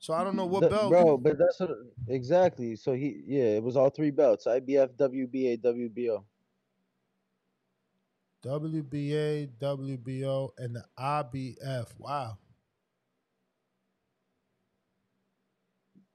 So 0.00 0.14
I 0.14 0.24
don't 0.24 0.34
know 0.34 0.46
what 0.46 0.62
The- 0.62 0.70
belt. 0.70 0.90
bro. 0.90 1.18
But 1.18 1.38
that's 1.38 1.60
what, 1.60 1.70
exactly. 2.08 2.74
So 2.74 2.94
he, 2.94 3.22
yeah, 3.26 3.56
it 3.56 3.62
was 3.62 3.76
all 3.76 3.90
three 3.90 4.10
belts: 4.10 4.46
IBF, 4.46 4.96
WBA, 4.96 5.58
WBO. 5.62 6.24
WBA, 8.42 9.50
WBO, 9.60 10.50
and 10.56 10.74
the 10.76 10.84
IBF. 10.98 11.88
Wow. 11.98 12.38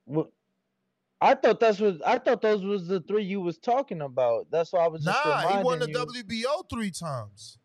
What? 0.05 0.31
I 1.21 1.35
thought 1.35 1.59
that's 1.59 1.79
what 1.79 2.05
I 2.05 2.17
thought 2.17 2.41
those 2.41 2.63
was 2.63 2.87
the 2.87 2.99
three 3.01 3.23
you 3.23 3.41
was 3.41 3.57
talking 3.59 4.01
about. 4.01 4.47
That's 4.51 4.73
why 4.73 4.81
I 4.85 4.87
was 4.87 5.03
just 5.03 5.25
Nah, 5.25 5.57
he 5.57 5.63
won 5.63 5.79
the 5.79 5.87
you. 5.89 5.95
WBO 5.95 6.63
three 6.69 6.91
times. 6.91 7.59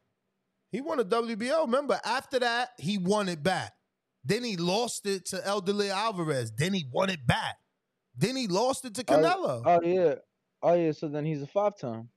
He 0.71 0.81
won 0.83 0.99
the 0.99 1.05
WBO. 1.05 1.63
Remember, 1.63 1.99
after 2.05 2.39
that, 2.39 2.71
he 2.79 2.99
won 2.99 3.29
it 3.29 3.43
back. 3.43 3.73
Then 4.25 4.45
he 4.45 4.57
lost 4.57 5.07
it 5.07 5.27
to 5.27 5.37
Eleider 5.39 5.91
Alvarez. 5.91 6.53
Then 6.57 6.75
he 6.75 6.87
won 6.93 7.11
it 7.11 7.27
back. 7.27 7.57
Then 8.17 8.37
he 8.37 8.47
lost 8.47 8.85
it 8.85 8.95
to 8.97 9.05
Oh, 9.09 9.13
Canelo. 9.13 9.63
Oh, 9.65 9.81
yeah, 9.83 10.15
oh 10.63 10.75
yeah. 10.75 10.93
So 10.93 11.09
then 11.09 11.25
he's 11.25 11.43
a 11.43 11.47
five 11.47 11.79
time. 11.79 12.09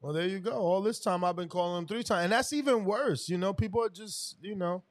Well, 0.00 0.12
there 0.12 0.26
you 0.26 0.40
go. 0.40 0.52
All 0.52 0.82
this 0.82 1.00
time 1.00 1.24
I've 1.24 1.36
been 1.36 1.48
calling 1.48 1.78
him 1.78 1.86
three 1.86 2.02
times. 2.02 2.24
And 2.24 2.32
that's 2.32 2.52
even 2.52 2.84
worse. 2.84 3.28
You 3.28 3.38
know, 3.38 3.54
people 3.54 3.82
are 3.82 3.88
just, 3.88 4.36
you 4.42 4.54
know. 4.54 4.82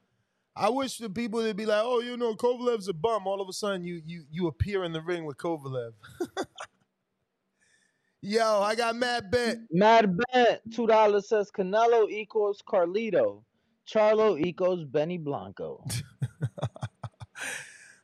I 0.56 0.68
wish 0.68 0.98
the 0.98 1.10
people 1.10 1.40
would 1.40 1.56
be 1.56 1.66
like, 1.66 1.82
oh, 1.84 2.00
you 2.00 2.16
know, 2.16 2.34
Kovalev's 2.34 2.88
a 2.88 2.92
bum. 2.92 3.26
All 3.26 3.40
of 3.40 3.48
a 3.48 3.52
sudden 3.52 3.84
you 3.84 4.00
you 4.04 4.24
you 4.30 4.46
appear 4.46 4.84
in 4.84 4.92
the 4.92 5.00
ring 5.00 5.24
with 5.24 5.36
Kovalev. 5.36 5.92
Yo, 8.22 8.60
I 8.62 8.74
got 8.74 8.96
mad 8.96 9.30
bet. 9.30 9.58
Mad 9.70 10.16
Bet 10.16 10.62
two 10.72 10.86
dollars 10.86 11.28
says 11.28 11.50
Canelo 11.50 12.08
equals 12.08 12.62
Carlito, 12.66 13.42
Charlo 13.86 14.40
equals 14.40 14.84
Benny 14.84 15.18
Blanco. 15.18 15.84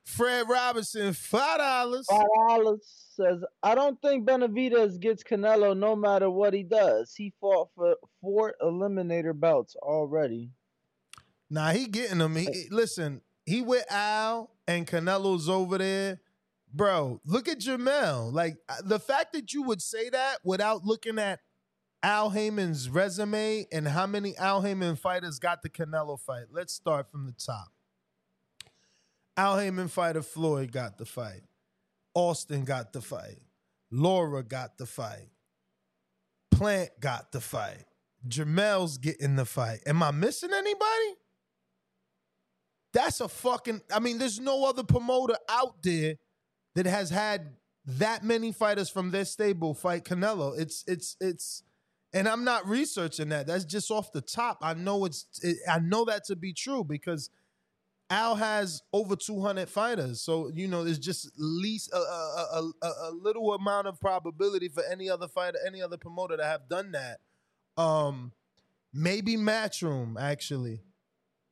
Fred 0.04 0.48
Robinson, 0.48 1.12
five 1.12 1.58
dollars. 1.58 2.06
Five 2.10 2.26
dollars 2.48 3.10
says 3.14 3.42
I 3.62 3.74
don't 3.74 4.00
think 4.02 4.26
Benavidez 4.26 5.00
gets 5.00 5.22
Canelo 5.22 5.76
no 5.76 5.94
matter 5.96 6.28
what 6.28 6.52
he 6.52 6.62
does. 6.62 7.14
He 7.16 7.32
fought 7.40 7.68
for 7.74 7.96
four 8.20 8.54
eliminator 8.62 9.38
belts 9.38 9.76
already. 9.76 10.50
Nah, 11.48 11.70
he 11.70 11.86
getting 11.86 12.18
them. 12.18 12.36
He, 12.36 12.68
listen, 12.70 13.22
he 13.46 13.62
with 13.62 13.90
Al 13.90 14.50
and 14.68 14.86
Canelo's 14.86 15.48
over 15.48 15.78
there. 15.78 16.20
Bro, 16.72 17.20
look 17.24 17.48
at 17.48 17.58
Jermell. 17.58 18.32
Like 18.32 18.58
the 18.84 19.00
fact 19.00 19.32
that 19.32 19.52
you 19.52 19.62
would 19.62 19.82
say 19.82 20.10
that 20.10 20.38
without 20.44 20.84
looking 20.84 21.18
at 21.18 21.40
Al 22.02 22.30
Haymon's 22.30 22.88
resume 22.88 23.66
and 23.70 23.86
how 23.86 24.06
many 24.06 24.36
Al 24.38 24.62
Haymon 24.62 24.96
fighters 24.96 25.38
got 25.38 25.62
the 25.62 25.68
Canelo 25.68 26.18
fight. 26.18 26.46
Let's 26.50 26.72
start 26.72 27.10
from 27.10 27.26
the 27.26 27.32
top. 27.32 27.68
Al 29.36 29.58
Haymon 29.58 29.88
fighter 29.88 30.22
Floyd 30.22 30.72
got 30.72 30.98
the 30.98 31.04
fight. 31.04 31.42
Austin 32.14 32.64
got 32.64 32.92
the 32.92 33.00
fight. 33.00 33.40
Lara 33.90 34.42
got 34.42 34.78
the 34.78 34.86
fight. 34.86 35.28
Plant 36.50 36.90
got 37.00 37.32
the 37.32 37.40
fight. 37.40 37.84
Jermell's 38.26 38.98
getting 38.98 39.36
the 39.36 39.44
fight. 39.44 39.80
Am 39.86 40.02
I 40.02 40.10
missing 40.10 40.50
anybody? 40.52 41.16
That's 42.92 43.20
a 43.20 43.28
fucking. 43.28 43.82
I 43.92 44.00
mean, 44.00 44.18
there's 44.18 44.40
no 44.40 44.64
other 44.64 44.82
promoter 44.82 45.36
out 45.48 45.82
there 45.82 46.16
that 46.74 46.86
has 46.86 47.10
had 47.10 47.56
that 47.86 48.24
many 48.24 48.52
fighters 48.52 48.90
from 48.90 49.10
their 49.10 49.24
stable 49.24 49.74
fight 49.74 50.04
Canelo. 50.04 50.58
It's 50.58 50.84
it's 50.86 51.16
it's, 51.20 51.62
and 52.12 52.28
I'm 52.28 52.44
not 52.44 52.66
researching 52.66 53.28
that. 53.28 53.46
That's 53.46 53.64
just 53.64 53.90
off 53.90 54.12
the 54.12 54.20
top. 54.20 54.58
I 54.62 54.74
know 54.74 55.04
it's. 55.04 55.26
It, 55.42 55.58
I 55.68 55.78
know 55.78 56.04
that 56.06 56.24
to 56.24 56.36
be 56.36 56.52
true 56.52 56.84
because 56.84 57.30
Al 58.10 58.34
has 58.34 58.82
over 58.92 59.14
200 59.14 59.68
fighters. 59.68 60.20
So 60.20 60.50
you 60.52 60.66
know, 60.66 60.84
there's 60.84 60.98
just 60.98 61.30
least 61.38 61.92
a, 61.92 61.96
a, 61.96 62.70
a, 62.82 62.86
a, 62.86 63.10
little 63.12 63.54
amount 63.54 63.86
of 63.86 64.00
probability 64.00 64.68
for 64.68 64.82
any 64.90 65.08
other 65.08 65.28
fighter, 65.28 65.58
any 65.64 65.80
other 65.80 65.96
promoter 65.96 66.36
to 66.36 66.44
have 66.44 66.68
done 66.68 66.92
that. 66.92 67.20
Um, 67.80 68.32
maybe 68.92 69.36
Matchroom 69.36 70.20
actually. 70.20 70.80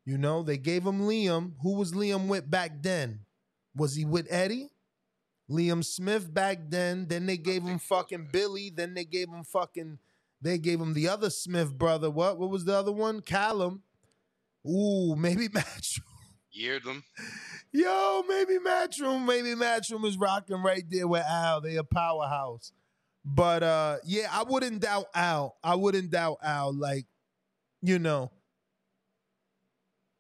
You 0.05 0.19
know, 0.19 0.43
they 0.43 0.57
gave 0.57 0.85
him 0.85 1.03
Liam. 1.03 1.53
Who 1.63 1.75
was 1.75 1.93
Liam 1.93 2.29
with 2.29 2.51
back 2.51 2.83
then? 2.83 3.21
Was 3.77 3.95
he 3.95 4.05
with 4.05 4.27
Eddie? 4.31 4.71
Liam 5.51 5.85
Smith 5.85 6.33
back 6.33 6.59
then. 6.69 7.07
Then 7.07 7.27
they 7.27 7.37
gave 7.37 7.63
him 7.63 7.79
fucking 7.79 8.29
Billy. 8.33 8.71
Then 8.75 8.95
they 8.95 9.05
gave 9.05 9.29
him 9.29 9.45
fucking. 9.45 9.99
They 10.41 10.59
gave 10.59 10.81
him 10.81 10.95
the 10.95 11.09
other 11.09 11.31
Smith 11.31 11.77
brother. 11.77 12.11
What? 12.11 12.39
What 12.39 12.51
was 12.51 12.65
the 12.65 12.77
other 12.77 12.93
one? 12.93 13.21
Callum. 13.21 13.83
Ooh, 14.67 15.17
maybe 15.19 15.49
Matchroom. 15.49 16.03
Yildirim. 16.57 17.03
Yo, 17.73 18.23
maybe 18.29 18.59
Matchroom. 18.59 19.27
Maybe 19.27 19.55
Matchroom 19.55 20.05
is 20.05 20.17
rocking 20.17 20.63
right 20.63 20.85
there 20.89 21.07
with 21.07 21.25
Al. 21.25 21.61
They 21.61 21.77
a 21.77 21.85
powerhouse. 21.85 22.73
But 23.25 23.63
uh, 23.63 23.97
yeah, 24.05 24.29
I 24.33 24.45
wouldn't 24.45 24.81
doubt 24.81 25.07
Al. 25.15 25.57
I 25.63 25.75
wouldn't 25.75 26.11
doubt 26.11 26.39
Al. 26.43 26.73
Like, 26.73 27.07
you 27.83 27.99
know. 27.99 28.31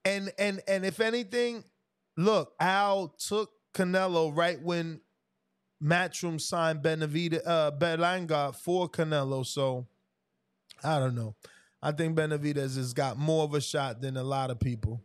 And 0.04 0.32
and 0.38 0.60
and 0.68 0.84
if 0.84 1.00
anything, 1.00 1.64
look, 2.16 2.52
Al 2.60 3.08
took 3.08 3.50
Canelo 3.74 4.34
right 4.34 4.60
when 4.60 5.00
Matchroom 5.82 6.40
signed 6.40 6.82
Benavide, 6.82 7.40
uh, 7.46 7.70
Berlanga 7.72 8.54
for 8.54 8.88
Canelo. 8.88 9.46
So 9.46 9.86
I 10.84 10.98
don't 10.98 11.14
know. 11.14 11.34
I 11.82 11.92
think 11.92 12.16
Benavidez 12.16 12.76
has 12.76 12.92
got 12.92 13.18
more 13.18 13.44
of 13.44 13.54
a 13.54 13.60
shot 13.60 14.00
than 14.00 14.16
a 14.16 14.22
lot 14.22 14.50
of 14.50 14.58
people. 14.58 15.00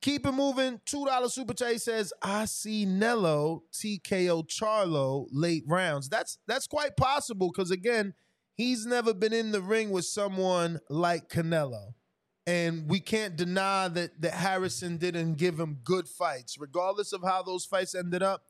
Keep 0.00 0.26
it 0.26 0.32
moving. 0.32 0.80
$2 0.86 1.30
super 1.30 1.54
chat 1.54 1.80
says, 1.80 2.12
I 2.20 2.46
see 2.46 2.84
Nello 2.84 3.62
TKO 3.72 4.48
Charlo 4.48 5.28
late 5.30 5.62
rounds. 5.68 6.08
That's 6.08 6.38
that's 6.48 6.66
quite 6.66 6.96
possible 6.96 7.52
because 7.52 7.70
again, 7.70 8.12
he's 8.54 8.84
never 8.84 9.14
been 9.14 9.32
in 9.32 9.52
the 9.52 9.60
ring 9.60 9.90
with 9.90 10.04
someone 10.04 10.80
like 10.90 11.28
Canelo. 11.28 11.94
And 12.48 12.90
we 12.90 12.98
can't 12.98 13.36
deny 13.36 13.86
that 13.86 14.20
that 14.22 14.34
Harrison 14.34 14.96
didn't 14.96 15.34
give 15.34 15.60
him 15.60 15.78
good 15.84 16.08
fights. 16.08 16.58
Regardless 16.58 17.12
of 17.12 17.22
how 17.22 17.44
those 17.44 17.64
fights 17.64 17.94
ended 17.94 18.24
up, 18.24 18.46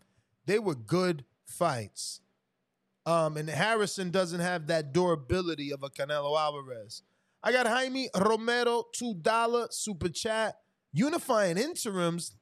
they 0.47 0.59
were 0.59 0.75
good 0.75 1.27
fights. 1.45 2.22
Um, 3.05 3.37
and 3.37 3.49
Harrison 3.49 4.11
doesn't 4.11 4.41
have 4.41 4.69
that 4.69 4.93
durability 4.93 5.73
of 5.73 5.83
a 5.83 5.91
Canelo 5.91 6.39
Alvarez. 6.39 7.03
I 7.43 7.51
got 7.51 7.67
Jaime 7.67 8.09
Romero, 8.17 8.85
$2 8.97 9.73
super 9.73 10.09
chat. 10.09 10.57
Unifying 10.93 11.57
interims, 11.57 12.37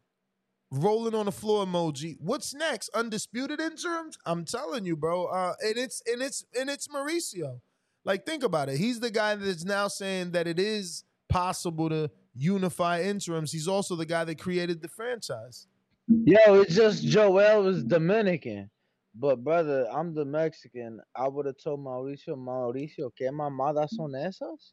rolling 0.71 1.15
on 1.15 1.27
the 1.27 1.33
floor 1.33 1.65
emoji. 1.65 2.17
What's 2.21 2.53
next? 2.53 2.91
Undisputed 2.95 3.61
interims? 3.61 4.19
I'm 4.27 4.45
telling 4.45 4.85
you, 4.85 4.97
bro. 4.97 5.27
Uh, 5.27 5.55
and 5.65 5.77
it's 5.77 6.03
and 6.07 6.21
it's 6.21 6.45
and 6.59 6.69
it's 6.69 6.89
Mauricio. 6.89 7.61
Like, 8.05 8.27
think 8.27 8.43
about 8.43 8.69
it. 8.69 8.79
He's 8.79 9.01
the 9.01 9.11
guy 9.11 9.35
that's 9.37 9.65
now 9.65 9.89
saying 9.89 10.33
that 10.33 10.47
it 10.47 10.59
is 10.59 11.05
possible 11.29 11.89
to 11.91 12.11
unify 12.35 13.03
interims. 13.03 13.53
He's 13.53 13.69
also 13.69 13.95
the 13.95 14.07
guy 14.07 14.25
that 14.25 14.39
created 14.39 14.83
the 14.83 14.89
franchise. 14.89 15.67
Yo, 16.09 16.61
it's 16.61 16.75
just 16.75 17.05
Joel 17.05 17.63
was 17.63 17.85
Dominican. 17.85 18.71
But 19.15 19.43
brother, 19.43 19.89
I'm 19.93 20.15
the 20.15 20.25
Mexican. 20.25 21.01
I 21.17 21.29
would 21.29 21.47
have 21.47 21.57
told 21.63 21.81
Mauricio, 21.81 22.37
Mauricio, 22.37 23.11
que 23.17 23.31
mamadas 23.31 23.91
son 23.91 24.13
esas? 24.13 24.73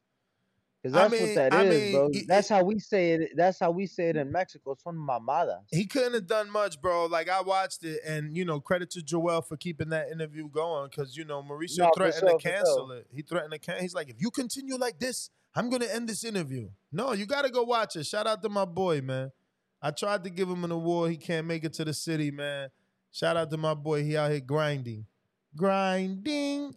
Because 0.83 0.95
I 0.95 1.07
that's 1.07 1.11
mean- 1.11 1.21
what 1.23 1.35
that 1.35 1.53
I 1.53 1.63
is, 1.63 1.69
mean, 1.81 1.91
bro. 1.93 2.09
it- 2.13 2.27
That's 2.27 2.47
how 2.49 2.63
we 2.63 2.77
say 2.77 3.13
it. 3.13 3.31
That's 3.35 3.59
how 3.59 3.71
we 3.71 3.87
say 3.87 4.09
it 4.09 4.15
in 4.15 4.31
Mexico. 4.31 4.75
Son 4.81 4.95
mamadas. 4.95 5.63
He 5.71 5.87
couldn't 5.87 6.13
have 6.13 6.27
done 6.27 6.51
much, 6.51 6.79
bro. 6.79 7.07
Like 7.07 7.29
I 7.29 7.41
watched 7.41 7.83
it, 7.83 7.99
and 8.05 8.37
you 8.37 8.45
know, 8.45 8.59
credit 8.59 8.91
to 8.91 9.01
Joel 9.01 9.41
for 9.41 9.57
keeping 9.57 9.89
that 9.89 10.11
interview 10.11 10.47
going, 10.49 10.89
because 10.91 11.17
you 11.17 11.25
know 11.25 11.41
Mauricio 11.41 11.79
No, 11.79 11.91
threatened 11.97 12.29
sure, 12.29 12.37
to 12.37 12.49
cancel 12.49 12.87
sure. 12.89 12.97
it. 12.97 13.07
He 13.11 13.23
threatened 13.23 13.53
to 13.53 13.59
cancel. 13.59 13.81
He's 13.81 13.95
like, 13.95 14.09
if 14.09 14.21
you 14.21 14.29
continue 14.29 14.77
like 14.77 14.99
this, 14.99 15.31
I'm 15.55 15.71
gonna 15.71 15.85
end 15.87 16.07
this 16.07 16.23
interview. 16.23 16.69
No, 16.91 17.13
you 17.13 17.25
gotta 17.25 17.49
go 17.49 17.63
watch 17.63 17.95
it. 17.95 18.05
Shout 18.05 18.27
out 18.27 18.43
to 18.43 18.49
my 18.49 18.65
boy, 18.65 19.01
man. 19.01 19.31
I 19.81 19.89
tried 19.91 20.23
to 20.25 20.29
give 20.29 20.47
him 20.47 20.63
an 20.63 20.71
award. 20.71 21.09
He 21.11 21.17
can't 21.17 21.47
make 21.47 21.63
it 21.63 21.73
to 21.73 21.85
the 21.85 21.93
city, 21.93 22.29
man. 22.29 22.69
Shout 23.17 23.35
out 23.35 23.49
to 23.49 23.57
my 23.57 23.73
boy. 23.73 24.03
He 24.03 24.15
out 24.15 24.29
here 24.29 24.39
grinding, 24.39 25.07
grinding. 25.55 26.75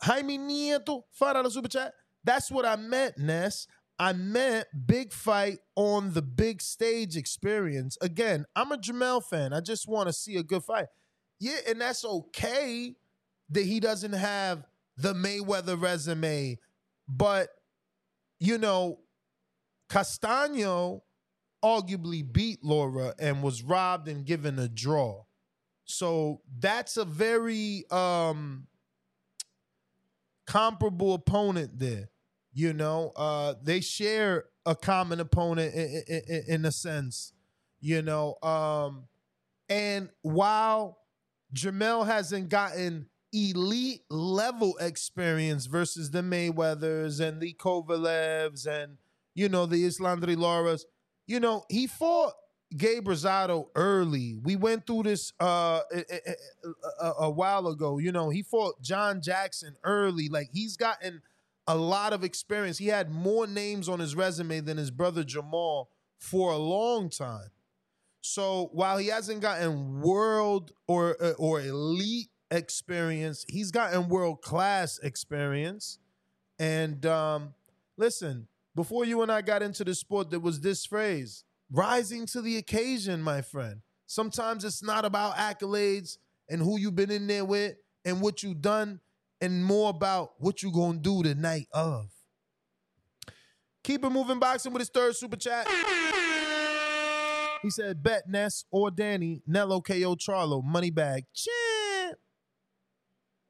Jaime 0.00 0.38
Nieto, 0.38 1.02
five 1.10 1.34
dollar 1.34 1.50
super 1.50 1.68
chat. 1.68 1.92
That's 2.24 2.50
what 2.50 2.64
I 2.64 2.76
meant, 2.76 3.18
Ness. 3.18 3.66
I 3.98 4.14
meant 4.14 4.68
big 4.86 5.12
fight 5.12 5.58
on 5.76 6.14
the 6.14 6.22
big 6.22 6.62
stage 6.62 7.14
experience. 7.14 7.98
Again, 8.00 8.46
I'm 8.56 8.72
a 8.72 8.78
Jermell 8.78 9.22
fan. 9.22 9.52
I 9.52 9.60
just 9.60 9.86
want 9.86 10.06
to 10.06 10.14
see 10.14 10.36
a 10.36 10.42
good 10.42 10.64
fight. 10.64 10.86
Yeah, 11.38 11.58
and 11.68 11.82
that's 11.82 12.06
okay 12.06 12.96
that 13.50 13.66
he 13.66 13.78
doesn't 13.78 14.14
have 14.14 14.64
the 14.96 15.12
Mayweather 15.12 15.78
resume, 15.78 16.58
but 17.06 17.50
you 18.40 18.56
know, 18.56 19.00
Castano 19.90 21.02
arguably 21.62 22.24
beat 22.32 22.64
Lara 22.64 23.14
and 23.18 23.42
was 23.42 23.62
robbed 23.62 24.08
and 24.08 24.24
given 24.24 24.58
a 24.58 24.68
draw. 24.68 25.24
So 25.84 26.40
that's 26.58 26.96
a 26.96 27.04
very 27.04 27.84
um 27.90 28.66
comparable 30.46 31.14
opponent 31.14 31.78
there. 31.78 32.08
You 32.52 32.72
know, 32.72 33.12
uh, 33.16 33.54
they 33.62 33.80
share 33.80 34.44
a 34.66 34.76
common 34.76 35.20
opponent 35.20 35.74
in, 35.74 36.02
in, 36.08 36.44
in 36.48 36.64
a 36.64 36.72
sense. 36.72 37.32
You 37.80 38.02
know, 38.02 38.36
um, 38.42 39.08
and 39.68 40.10
while 40.20 40.98
Jermell 41.54 42.06
hasn't 42.06 42.48
gotten 42.48 43.06
elite 43.32 44.02
level 44.10 44.76
experience 44.78 45.66
versus 45.66 46.10
the 46.10 46.20
Mayweathers 46.20 47.20
and 47.20 47.40
the 47.40 47.54
Kovalevs 47.54 48.66
and 48.66 48.98
you 49.34 49.48
know 49.48 49.66
the 49.66 49.84
Erislandy 49.84 50.36
Laras, 50.36 50.82
you 51.26 51.40
know 51.40 51.64
he 51.68 51.86
fought 51.86 52.34
Gabe 52.76 53.06
Rosado 53.08 53.68
early. 53.74 54.34
We 54.42 54.56
went 54.56 54.86
through 54.86 55.04
this 55.04 55.32
uh, 55.40 55.80
a, 55.92 56.04
a- 57.00 57.12
a- 57.20 57.30
while 57.30 57.66
ago. 57.68 57.98
You 57.98 58.12
know 58.12 58.30
he 58.30 58.42
fought 58.42 58.80
John 58.82 59.20
Jackson 59.20 59.76
early. 59.84 60.28
Like 60.28 60.48
he's 60.52 60.76
gotten 60.76 61.22
a 61.66 61.76
lot 61.76 62.12
of 62.12 62.24
experience. 62.24 62.78
He 62.78 62.86
had 62.88 63.10
more 63.10 63.46
names 63.46 63.88
on 63.88 64.00
his 64.00 64.14
resume 64.14 64.60
than 64.60 64.76
his 64.76 64.90
brother 64.90 65.22
Jermall 65.24 65.86
for 66.18 66.52
a 66.52 66.56
long 66.58 67.08
time. 67.10 67.48
So 68.20 68.70
while 68.72 68.98
he 68.98 69.08
hasn't 69.08 69.40
gotten 69.42 70.00
world 70.00 70.72
or 70.86 71.16
uh, 71.22 71.30
or 71.38 71.60
elite 71.60 72.30
experience, 72.50 73.44
he's 73.48 73.70
gotten 73.70 74.08
world 74.08 74.42
class 74.42 74.98
experience. 75.00 75.98
And 76.58 77.04
um, 77.06 77.54
listen, 77.96 78.46
before 78.76 79.04
you 79.04 79.22
and 79.22 79.32
I 79.32 79.42
got 79.42 79.62
into 79.62 79.84
the 79.84 79.94
sport, 79.94 80.30
there 80.30 80.38
was 80.40 80.60
this 80.60 80.86
phrase: 80.86 81.44
"rising 81.72 82.26
to 82.26 82.40
the 82.40 82.56
occasion," 82.58 83.22
my 83.22 83.42
friend. 83.42 83.80
Sometimes 84.06 84.64
it's 84.64 84.82
not 84.82 85.04
about 85.04 85.36
accolades 85.36 86.18
and 86.48 86.60
who 86.60 86.78
you've 86.78 86.94
been 86.94 87.10
in 87.10 87.26
there 87.26 87.44
with 87.44 87.76
and 88.04 88.20
what 88.20 88.42
you've 88.42 88.60
done, 88.60 89.00
and 89.40 89.64
more 89.64 89.90
about 89.90 90.34
what 90.38 90.62
you're 90.62 90.72
gonna 90.72 90.98
do 90.98 91.22
the 91.22 91.34
night 91.34 91.68
of. 91.72 92.10
Keep 93.84 94.04
it 94.04 94.10
moving, 94.10 94.38
boxing 94.38 94.72
with 94.72 94.80
his 94.80 94.90
third 94.90 95.16
super 95.16 95.36
chat. 95.36 95.66
He 97.62 97.70
said, 97.70 98.02
bet 98.02 98.28
Ness 98.28 98.64
or 98.70 98.90
Danny, 98.90 99.42
Nello 99.46 99.80
KO 99.80 100.16
Charlo, 100.16 100.62
money 100.64 100.90
bag. 100.90 101.24
Chant. 101.32 102.16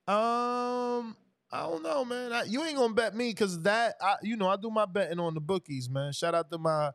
Um, 0.07 1.17
I 1.51 1.63
don't 1.63 1.83
know, 1.83 2.05
man. 2.05 2.33
I, 2.33 2.43
you 2.45 2.63
ain't 2.63 2.77
gonna 2.77 2.93
bet 2.93 3.15
me 3.15 3.31
because 3.31 3.61
that, 3.63 3.95
I, 4.01 4.17
you 4.23 4.37
know, 4.37 4.49
I 4.49 4.57
do 4.57 4.71
my 4.71 4.85
betting 4.85 5.19
on 5.19 5.35
the 5.35 5.41
bookies, 5.41 5.89
man. 5.89 6.13
Shout 6.13 6.35
out 6.35 6.51
to 6.51 6.59
my 6.59 6.91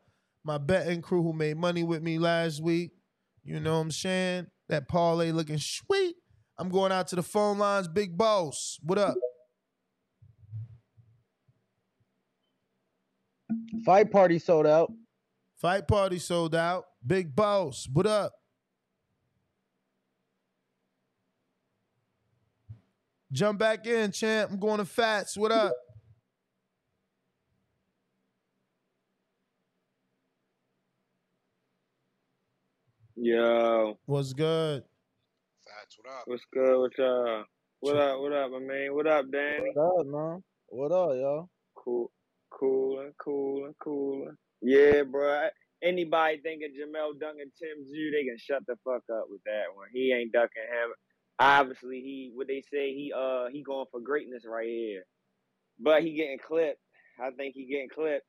my 0.47 0.57
betting 0.57 1.01
crew 1.01 1.21
who 1.21 1.33
made 1.33 1.57
money 1.57 1.83
with 1.83 2.01
me 2.01 2.17
last 2.17 2.63
week. 2.63 2.91
You 3.43 3.59
know 3.59 3.73
what 3.73 3.81
I'm 3.81 3.91
saying? 3.91 4.47
That 4.69 4.87
parlay 4.87 5.31
looking 5.31 5.57
sweet. 5.57 6.15
I'm 6.57 6.69
going 6.69 6.93
out 6.93 7.09
to 7.09 7.17
the 7.17 7.21
phone 7.21 7.57
lines. 7.59 7.89
Big 7.89 8.17
boss, 8.17 8.79
what 8.81 8.97
up? 8.97 9.15
Fight 13.85 14.09
party 14.09 14.39
sold 14.39 14.65
out. 14.65 14.89
Fight 15.57 15.85
party 15.85 16.17
sold 16.17 16.55
out. 16.55 16.85
Big 17.05 17.35
boss, 17.35 17.87
what 17.91 18.07
up? 18.07 18.31
Jump 23.33 23.59
back 23.59 23.85
in, 23.85 24.13
champ. 24.13 24.49
I'm 24.51 24.59
going 24.59 24.77
to 24.77 24.85
Fats. 24.85 25.35
What 25.35 25.51
up? 25.51 25.73
Yo, 33.19 33.97
What's 34.05 34.31
good? 34.31 34.83
Fats, 35.65 35.97
what 35.97 36.13
up? 36.13 36.23
what's 36.27 36.43
good 36.53 36.79
with 36.83 36.91
y'all? 36.99 37.45
What 37.79 37.97
up? 37.97 38.19
What 38.19 38.31
up, 38.31 38.51
my 38.51 38.59
man? 38.59 38.93
What 38.93 39.07
up, 39.07 39.25
Danny? 39.31 39.71
What 39.73 40.01
up, 40.01 40.05
man? 40.05 40.43
What 40.67 40.91
up, 40.91 41.09
yo? 41.15 41.49
Cool, 41.75 42.11
cooling, 42.51 43.13
cooling, 43.19 43.73
cooling. 43.81 44.37
Yeah, 44.61 45.01
bro. 45.01 45.47
Anybody 45.81 46.41
thinking 46.43 46.69
Jermell 46.77 47.19
dunking 47.19 47.49
Tim 47.59 47.85
Tszyu, 47.85 48.11
they 48.11 48.23
can 48.23 48.37
shut 48.37 48.61
the 48.67 48.75
fuck 48.85 49.01
up 49.11 49.25
with 49.29 49.41
that 49.45 49.73
one. 49.73 49.87
He 49.91 50.13
ain't 50.13 50.31
ducking 50.31 50.61
him. 50.61 50.91
Obviously, 51.39 52.01
he 52.01 52.31
what 52.35 52.45
they 52.47 52.61
say 52.71 52.93
he 52.93 53.11
uh 53.17 53.45
he 53.51 53.63
going 53.63 53.87
for 53.89 53.99
greatness 53.99 54.43
right 54.47 54.67
here, 54.67 55.05
but 55.79 56.03
he 56.03 56.13
getting 56.13 56.37
clipped. 56.37 56.81
I 57.19 57.31
think 57.31 57.55
he 57.55 57.65
getting 57.65 57.89
clipped. 57.89 58.27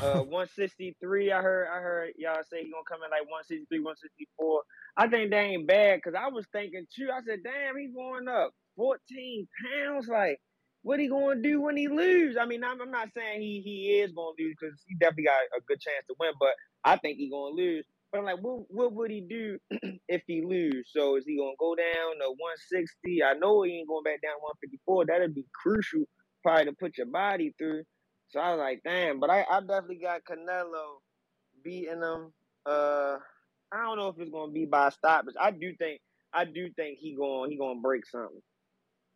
Uh, 0.00 0.20
163. 0.22 1.32
I 1.32 1.42
heard. 1.42 1.68
I 1.72 1.80
heard 1.80 2.10
y'all 2.18 2.42
say 2.50 2.64
he 2.64 2.70
gonna 2.72 2.84
come 2.88 3.02
in 3.04 3.10
like 3.10 3.26
163, 3.30 3.80
164. 3.80 4.62
I 4.98 5.08
think 5.08 5.30
that 5.32 5.38
ain't 5.44 5.66
bad 5.68 5.98
because 5.98 6.14
I 6.14 6.28
was 6.28 6.46
thinking 6.52 6.86
too. 6.94 7.10
I 7.12 7.22
said, 7.26 7.40
damn, 7.44 7.78
he 7.78 7.88
going 7.88 8.28
up 8.28 8.52
14 8.76 9.48
pounds. 9.64 10.08
Like, 10.08 10.40
what 10.82 11.00
he 11.00 11.08
gonna 11.08 11.42
do 11.42 11.62
when 11.62 11.76
he 11.76 11.88
lose? 11.88 12.36
I 12.40 12.46
mean, 12.46 12.64
I'm, 12.64 12.80
I'm 12.82 12.92
not 12.92 13.10
saying 13.16 13.42
he 13.42 13.62
he 13.64 14.00
is 14.00 14.12
gonna 14.12 14.36
lose 14.38 14.56
because 14.60 14.76
he 14.88 14.96
definitely 14.96 15.24
got 15.24 15.40
a 15.58 15.62
good 15.66 15.80
chance 15.80 16.06
to 16.08 16.16
win, 16.20 16.32
but 16.40 16.54
I 16.84 16.96
think 16.98 17.18
he 17.18 17.30
gonna 17.30 17.56
lose. 17.56 17.86
But 18.12 18.20
I'm 18.20 18.26
like, 18.26 18.40
what 18.40 18.64
what 18.70 18.92
would 18.94 19.10
he 19.10 19.22
do 19.22 19.58
if 20.08 20.22
he 20.26 20.42
lose? 20.46 20.90
So 20.92 21.16
is 21.16 21.24
he 21.26 21.36
gonna 21.38 21.56
go 21.58 21.74
down 21.74 22.20
to 22.22 22.30
160? 22.38 23.22
I 23.24 23.34
know 23.34 23.62
he 23.62 23.78
ain't 23.80 23.88
going 23.88 24.04
back 24.04 24.22
down 24.22 24.38
154. 24.40 25.06
That'd 25.06 25.34
be 25.34 25.46
crucial, 25.54 26.04
probably 26.42 26.66
to 26.66 26.72
put 26.78 26.98
your 26.98 27.08
body 27.08 27.54
through. 27.58 27.84
So 28.28 28.40
I 28.40 28.50
was 28.52 28.58
like, 28.58 28.80
damn. 28.84 29.20
But 29.20 29.30
I, 29.30 29.44
I 29.50 29.60
definitely 29.60 30.00
got 30.02 30.24
Canelo 30.24 30.98
beating 31.62 32.02
him. 32.02 32.32
Uh, 32.64 33.16
I 33.72 33.82
don't 33.82 33.96
know 33.98 34.08
if 34.08 34.18
it's 34.18 34.30
gonna 34.30 34.52
be 34.52 34.64
by 34.64 34.90
stoppage. 34.90 35.34
I 35.40 35.50
do 35.50 35.74
think 35.76 36.00
I 36.32 36.44
do 36.44 36.70
think 36.76 36.98
he 36.98 37.14
going 37.16 37.50
he 37.50 37.58
gonna 37.58 37.80
break 37.80 38.06
something. 38.06 38.40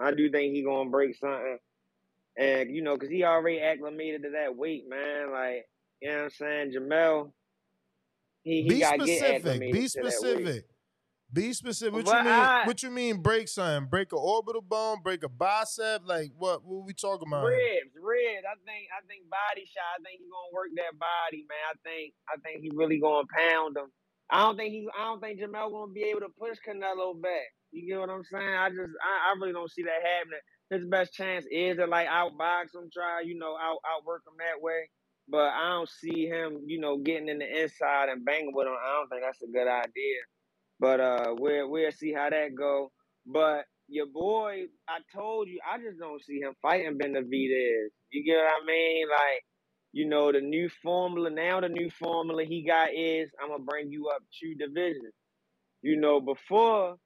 I 0.01 0.13
do 0.13 0.31
think 0.31 0.55
he 0.55 0.63
gonna 0.65 0.91
break 0.91 1.17
something, 1.17 1.59
and 2.39 2.71
you 2.75 2.83
know, 2.83 2.97
cause 2.97 3.09
he 3.09 3.25
already 3.25 3.61
acclimated 3.61 4.23
to 4.23 4.31
that 4.31 4.57
weight, 4.57 4.85
man. 4.89 5.33
Like 5.33 5.67
you 6.01 6.11
know 6.11 6.17
what 6.17 6.23
I'm 6.25 6.31
saying, 6.31 6.73
Jermell. 6.73 7.33
He 8.43 8.63
he 8.63 8.69
Be 8.69 8.81
specific. 8.83 9.61
Be 9.61 9.89
to 9.89 10.01
that 10.03 10.05
weight. 10.05 10.13
specific. 10.13 10.65
Be 11.33 11.53
specific. 11.53 11.95
What 11.95 12.05
But 12.07 12.19
you 12.19 12.25
mean? 12.25 12.33
I- 12.33 12.67
what 12.67 12.83
you 12.83 12.91
mean? 12.91 13.17
Break 13.23 13.49
something? 13.49 13.89
Break 13.89 14.13
a 14.13 14.17
orbital 14.17 14.63
bone? 14.63 14.99
Break 15.05 15.23
a 15.23 15.29
bicep? 15.29 16.03
Like 16.05 16.33
what? 16.37 16.65
What 16.65 16.87
we 16.87 16.95
talking 16.95 17.29
about? 17.29 17.45
Ribs, 17.45 17.95
ribs. 18.11 18.43
I 18.43 18.59
think 18.67 18.91
I 18.91 19.01
think 19.07 19.31
body 19.31 19.63
shot. 19.71 19.99
I 19.99 20.03
think 20.03 20.19
he's 20.19 20.33
gonna 20.33 20.55
work 20.55 20.75
that 20.75 20.99
body, 20.99 21.47
man. 21.47 21.67
I 21.71 21.77
think 21.87 22.07
I 22.27 22.37
think 22.43 22.67
he 22.67 22.75
really 22.75 22.99
gonna 22.99 23.31
pound 23.31 23.79
him. 23.79 23.91
I 24.31 24.43
don't 24.43 24.59
think 24.59 24.75
he's 24.75 24.91
I 24.99 25.07
don't 25.07 25.23
think 25.23 25.39
Jermell 25.39 25.71
gonna 25.71 25.95
be 25.95 26.11
able 26.11 26.27
to 26.27 26.35
push 26.35 26.59
Canelo 26.67 27.15
back. 27.23 27.49
You 27.73 27.87
get 27.87 28.01
what 28.01 28.11
I'm 28.11 28.27
saying? 28.27 28.57
I 28.59 28.71
just 28.71 28.91
I, 28.99 29.13
I 29.31 29.39
really 29.39 29.55
don't 29.55 29.71
see 29.71 29.87
that 29.87 30.03
happening. 30.03 30.45
His 30.71 30.85
best 30.91 31.15
chance 31.15 31.47
is 31.51 31.79
to 31.79 31.87
like 31.87 32.09
outbox 32.09 32.75
him, 32.75 32.91
try, 32.93 33.23
you 33.23 33.39
know, 33.39 33.55
out 33.59 33.79
outwork 33.87 34.23
him 34.27 34.35
that 34.39 34.63
way. 34.63 34.91
But 35.29 35.55
I 35.55 35.71
don't 35.71 35.89
see 35.89 36.27
him, 36.27 36.63
you 36.67 36.81
know, 36.81 36.99
getting 36.99 37.29
in 37.29 37.39
the 37.39 37.63
inside 37.63 38.11
and 38.11 38.25
banging 38.25 38.53
with 38.55 38.67
him. 38.67 38.75
I 38.75 38.99
don't 38.99 39.09
think 39.09 39.23
that's 39.23 39.43
a 39.43 39.53
good 39.53 39.69
idea. 39.71 40.21
But 40.81 41.01
uh 41.01 41.35
we'll 41.39 41.71
we'll 41.71 41.93
see 41.93 42.13
how 42.13 42.31
that 42.31 42.55
go. 42.57 42.91
But 43.27 43.65
your 43.91 44.07
boy, 44.07 44.65
I 44.89 44.99
told 45.15 45.49
you, 45.49 45.61
I 45.69 45.79
just 45.79 45.99
don't 45.99 46.25
see 46.25 46.41
him 46.41 46.55
fighting 46.63 46.99
Benavidez. 46.99 47.89
You 48.13 48.25
get 48.25 48.37
what 48.37 48.63
I 48.63 48.67
mean? 48.67 49.07
Like, 49.11 49.45
you 49.93 50.09
know, 50.09 50.33
the 50.33 50.41
new 50.41 50.71
formula 50.83 51.31
now 51.31 51.61
the 51.61 51.69
new 51.69 51.91
formula 51.91 52.45
he 52.45 52.65
got 52.67 52.91
is 52.95 53.31
I'm 53.43 53.51
gonna 53.51 53.65
bring 53.65 53.91
you 53.91 54.09
up 54.09 54.23
two 54.41 54.55
divisions. 54.55 55.15
You 55.83 55.97
know, 56.01 56.21
before 56.21 56.97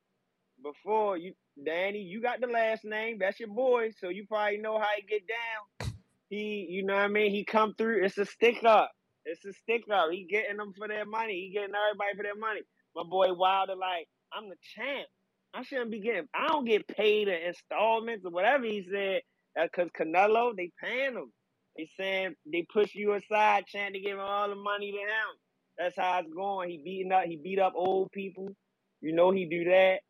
before 0.62 1.16
you 1.16 1.34
Danny, 1.64 2.00
you 2.00 2.20
got 2.22 2.40
the 2.40 2.48
last 2.48 2.84
name, 2.84 3.18
that's 3.20 3.40
your 3.40 3.50
boy, 3.50 3.90
so 4.00 4.10
you 4.10 4.26
probably 4.26 4.58
know 4.58 4.78
how 4.78 4.88
he 4.96 5.02
get 5.02 5.22
down. 5.28 5.94
He 6.30 6.66
you 6.70 6.84
know 6.84 6.94
what 6.94 7.02
I 7.04 7.08
mean? 7.08 7.30
He 7.32 7.44
come 7.44 7.74
through, 7.76 8.04
it's 8.04 8.18
a 8.18 8.26
stick 8.26 8.64
up. 8.64 8.90
It's 9.24 9.44
a 9.44 9.52
stick 9.54 9.84
up. 9.92 10.10
He 10.10 10.26
getting 10.30 10.58
them 10.58 10.74
for 10.76 10.88
their 10.88 11.06
money. 11.06 11.34
He 11.34 11.52
getting 11.54 11.74
everybody 11.74 12.16
for 12.16 12.22
their 12.24 12.36
money. 12.36 12.60
My 12.94 13.04
boy 13.04 13.32
Wilder, 13.32 13.74
like, 13.76 14.06
I'm 14.32 14.50
the 14.50 14.56
champ. 14.76 15.08
I 15.54 15.64
shouldn't 15.64 15.92
be 15.92 16.00
getting. 16.00 16.28
I 16.34 16.48
don't 16.48 16.66
get 16.66 16.88
paid 16.88 17.28
in 17.28 17.34
installments 17.48 18.26
or 18.26 18.32
whatever 18.32 18.64
he 18.64 18.86
said. 18.92 19.22
Because 19.56 19.90
Canelo, 20.00 20.56
they 20.56 20.70
paying 20.82 21.14
him. 21.14 21.32
They 21.76 21.88
saying 21.98 22.36
they 22.50 22.66
push 22.72 22.94
you 22.94 23.14
aside, 23.14 23.64
trying 23.70 23.94
to 23.94 24.00
give 24.00 24.12
him 24.14 24.20
all 24.20 24.48
the 24.48 24.56
money 24.56 24.92
to 24.92 24.98
him. 24.98 25.36
That's 25.78 25.96
how 25.98 26.20
it's 26.20 26.32
going. 26.34 26.70
He 26.70 26.78
beating 26.84 27.12
up. 27.12 27.24
He 27.24 27.38
beat 27.42 27.60
up 27.60 27.74
old 27.76 28.12
people. 28.12 28.54
You 29.02 29.14
know 29.14 29.32
he 29.32 29.46
do 29.46 29.64
that. 29.66 30.00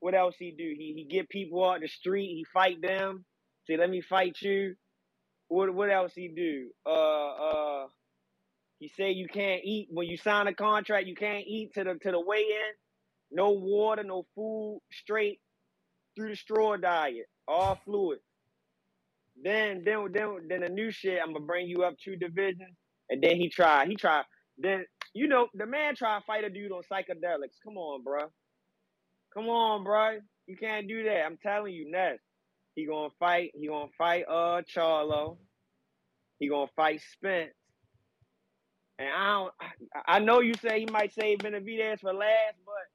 What 0.00 0.14
else 0.14 0.36
he 0.38 0.52
do? 0.52 0.64
He 0.78 0.94
he 0.96 1.04
get 1.10 1.28
people 1.30 1.64
out 1.68 1.80
the 1.80 1.88
street. 1.88 2.28
He 2.28 2.46
fight 2.52 2.82
them. 2.82 3.24
Say, 3.68 3.76
let 3.78 3.90
me 3.90 4.02
fight 4.02 4.36
you. 4.42 4.74
What 5.48 5.74
what 5.74 5.90
else 5.90 6.12
he 6.14 6.28
do? 6.28 6.70
Uh 6.86 6.92
uh. 7.82 7.86
He 8.80 8.88
say 8.96 9.12
you 9.12 9.28
can't 9.28 9.62
eat 9.64 9.88
when 9.90 10.08
you 10.08 10.18
sign 10.18 10.48
a 10.48 10.54
contract. 10.54 11.06
You 11.06 11.16
can't 11.16 11.44
eat 11.46 11.72
to 11.74 11.84
the 11.84 11.94
to 12.02 12.12
the 12.12 12.20
weigh 12.20 12.40
in. 12.40 12.90
No 13.32 13.50
water, 13.50 14.04
no 14.04 14.26
food, 14.34 14.80
straight 14.92 15.40
through 16.16 16.30
the 16.30 16.36
straw 16.36 16.76
diet, 16.76 17.26
all 17.48 17.80
fluid. 17.84 18.18
Then 19.42 19.82
then 19.84 20.08
then 20.12 20.38
then 20.48 20.60
the 20.60 20.68
new 20.68 20.90
shit. 20.90 21.20
I'm 21.22 21.32
gonna 21.32 21.46
bring 21.46 21.68
you 21.68 21.84
up 21.84 21.94
two 22.02 22.16
divisions, 22.16 22.76
and 23.10 23.22
then 23.22 23.36
he 23.36 23.48
tried. 23.48 23.88
He 23.88 23.96
tried. 23.96 24.24
Then 24.58 24.84
you 25.14 25.28
know 25.28 25.48
the 25.54 25.66
man 25.66 25.96
tried 25.96 26.20
to 26.20 26.24
fight 26.26 26.44
a 26.44 26.50
dude 26.50 26.72
on 26.72 26.82
psychedelics. 26.92 27.58
Come 27.64 27.78
on, 27.78 28.02
bro. 28.04 28.28
Come 29.34 29.48
on, 29.48 29.84
bro. 29.84 30.18
You 30.46 30.56
can't 30.56 30.88
do 30.88 31.04
that. 31.04 31.24
I'm 31.24 31.38
telling 31.42 31.74
you, 31.74 31.90
Ness. 31.90 32.18
He 32.74 32.86
gonna 32.86 33.10
fight. 33.18 33.52
He 33.54 33.68
gonna 33.68 33.90
fight 33.98 34.24
uh 34.28 34.62
Charlo. 34.74 35.38
He 36.38 36.48
gonna 36.48 36.70
fight 36.76 37.00
Spence. 37.14 37.54
And 38.98 39.08
I 39.08 39.32
don't. 39.32 39.54
I 40.06 40.16
I 40.16 40.18
know 40.20 40.40
you 40.40 40.54
say 40.54 40.80
he 40.80 40.86
might 40.86 41.14
save 41.14 41.38
Benavidez 41.38 42.00
for 42.00 42.12
last, 42.12 42.56
but 42.66 42.91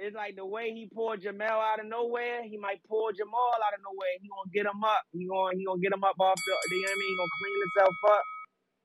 it's 0.00 0.16
like 0.16 0.36
the 0.36 0.46
way 0.46 0.72
he 0.72 0.88
pulled 0.92 1.20
Jermell 1.20 1.60
out 1.60 1.78
of 1.80 1.86
nowhere. 1.86 2.42
He 2.42 2.56
might 2.56 2.80
pull 2.88 3.08
Jermall 3.12 3.54
out 3.60 3.74
of 3.76 3.84
nowhere. 3.84 4.16
He 4.20 4.28
gonna 4.28 4.50
get 4.52 4.66
him 4.66 4.82
up. 4.82 5.02
He 5.12 5.26
gonna 5.28 5.56
he 5.56 5.64
gonna 5.64 5.80
get 5.80 5.92
him 5.92 6.04
up 6.04 6.16
off 6.18 6.40
the. 6.46 6.74
You 6.74 6.82
know 6.82 6.88
what 6.88 6.90
I 6.90 6.98
mean? 6.98 7.08
He 7.08 7.16
gonna 7.16 7.36
clean 7.40 7.58
himself 7.60 7.96
up, 8.10 8.24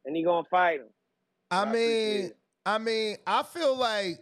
and 0.05 0.15
he 0.15 0.23
gonna 0.23 0.47
fight 0.51 0.79
him. 0.81 0.89
I 1.51 1.61
I 1.61 1.71
mean. 1.71 2.31
I 2.65 2.79
mean, 2.79 3.17
I 3.27 3.43
feel 3.43 3.77
like 3.77 4.19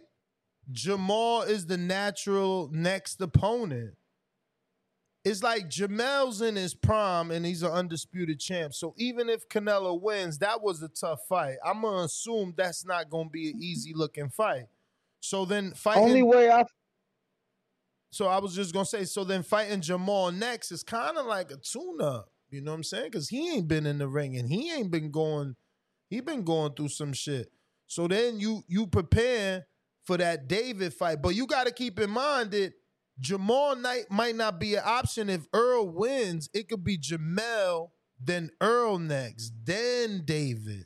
Jermall 0.70 1.48
is 1.48 1.66
the 1.66 1.78
natural 1.78 2.68
next 2.72 3.20
opponent. 3.20 3.94
It's 5.24 5.42
like 5.42 5.70
Jermell's 5.70 6.42
in 6.42 6.54
his 6.54 6.74
prime 6.74 7.30
and 7.30 7.46
he's 7.46 7.62
an 7.62 7.72
undisputed 7.72 8.38
champ. 8.38 8.74
So 8.74 8.94
even 8.98 9.30
if 9.30 9.48
Canelo 9.48 9.98
wins, 9.98 10.36
that 10.38 10.62
was 10.62 10.82
a 10.82 10.88
tough 10.88 11.20
fight. 11.26 11.56
I'm 11.64 11.80
gonna 11.80 12.04
assume 12.04 12.52
that's 12.54 12.84
not 12.84 13.08
gonna 13.08 13.30
be 13.30 13.50
an 13.50 13.62
easy 13.62 13.92
looking 13.94 14.28
fight. 14.28 14.66
So 15.20 15.46
then 15.46 15.72
fighting 15.72 16.02
Only 16.02 16.22
way 16.22 16.50
I 16.50 16.64
So 18.14 18.28
I 18.28 18.38
was 18.38 18.54
just 18.54 18.72
gonna 18.72 18.84
say, 18.84 19.04
so 19.06 19.24
then 19.24 19.42
fighting 19.42 19.80
Jermall 19.80 20.32
next 20.32 20.70
is 20.70 20.84
kind 20.84 21.18
of 21.18 21.26
like 21.26 21.50
a 21.50 21.56
tune-up. 21.56 22.30
You 22.48 22.60
know 22.60 22.70
what 22.70 22.76
I'm 22.76 22.84
saying? 22.84 23.10
Because 23.10 23.28
he 23.28 23.50
ain't 23.50 23.66
been 23.66 23.86
in 23.86 23.98
the 23.98 24.06
ring 24.06 24.36
and 24.36 24.48
he 24.48 24.72
ain't 24.72 24.92
been 24.92 25.10
going, 25.10 25.56
he 26.08 26.20
been 26.20 26.44
going 26.44 26.74
through 26.74 26.90
some 26.90 27.12
shit. 27.12 27.48
So 27.88 28.06
then 28.06 28.38
you 28.38 28.62
you 28.68 28.86
prepare 28.86 29.66
for 30.04 30.16
that 30.16 30.46
David 30.46 30.94
fight, 30.94 31.22
but 31.22 31.34
you 31.34 31.48
got 31.48 31.66
to 31.66 31.72
keep 31.72 31.98
in 31.98 32.10
mind 32.10 32.52
that 32.52 32.74
Jermall 33.20 33.80
Knight 33.80 34.04
might 34.10 34.36
not 34.36 34.60
be 34.60 34.76
an 34.76 34.82
option 34.84 35.28
if 35.28 35.48
Errol 35.52 35.88
wins. 35.88 36.48
It 36.54 36.68
could 36.68 36.84
be 36.84 36.96
Jamel, 36.96 37.88
then 38.20 38.50
Errol 38.62 39.00
next, 39.00 39.52
then 39.64 40.22
David. 40.24 40.84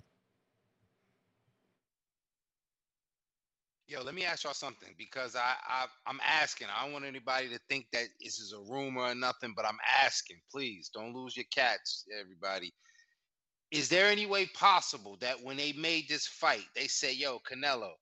Yo, 3.89 4.02
let 4.02 4.15
me 4.15 4.24
ask 4.24 4.44
y'all 4.44 4.55
something 4.55 4.94
because 4.98 5.35
I, 5.35 5.55
I 5.66 5.86
I'm 6.06 6.20
asking. 6.27 6.69
I 6.69 6.85
don't 6.85 6.93
want 6.93 7.06
anybody 7.06 7.48
to 7.48 7.60
think 7.70 7.86
that 7.93 8.09
this 8.23 8.39
is 8.39 8.52
a 8.52 8.73
rumor 8.73 9.02
or 9.02 9.15
nothing, 9.15 9.55
but 9.56 9.65
I'm 9.66 9.78
asking. 10.05 10.39
Please 10.52 10.90
don't 10.93 11.15
lose 11.15 11.36
your 11.36 11.47
cats, 11.55 12.05
everybody. 12.20 12.74
Is 13.70 13.89
there 13.89 14.09
any 14.09 14.27
way 14.27 14.47
possible 14.47 15.16
that 15.20 15.43
when 15.43 15.56
they 15.56 15.73
made 15.73 16.05
this 16.09 16.27
fight, 16.27 16.65
they 16.74 16.86
say, 16.86 17.15
"Yo, 17.15 17.40
Canelo, 17.40 17.93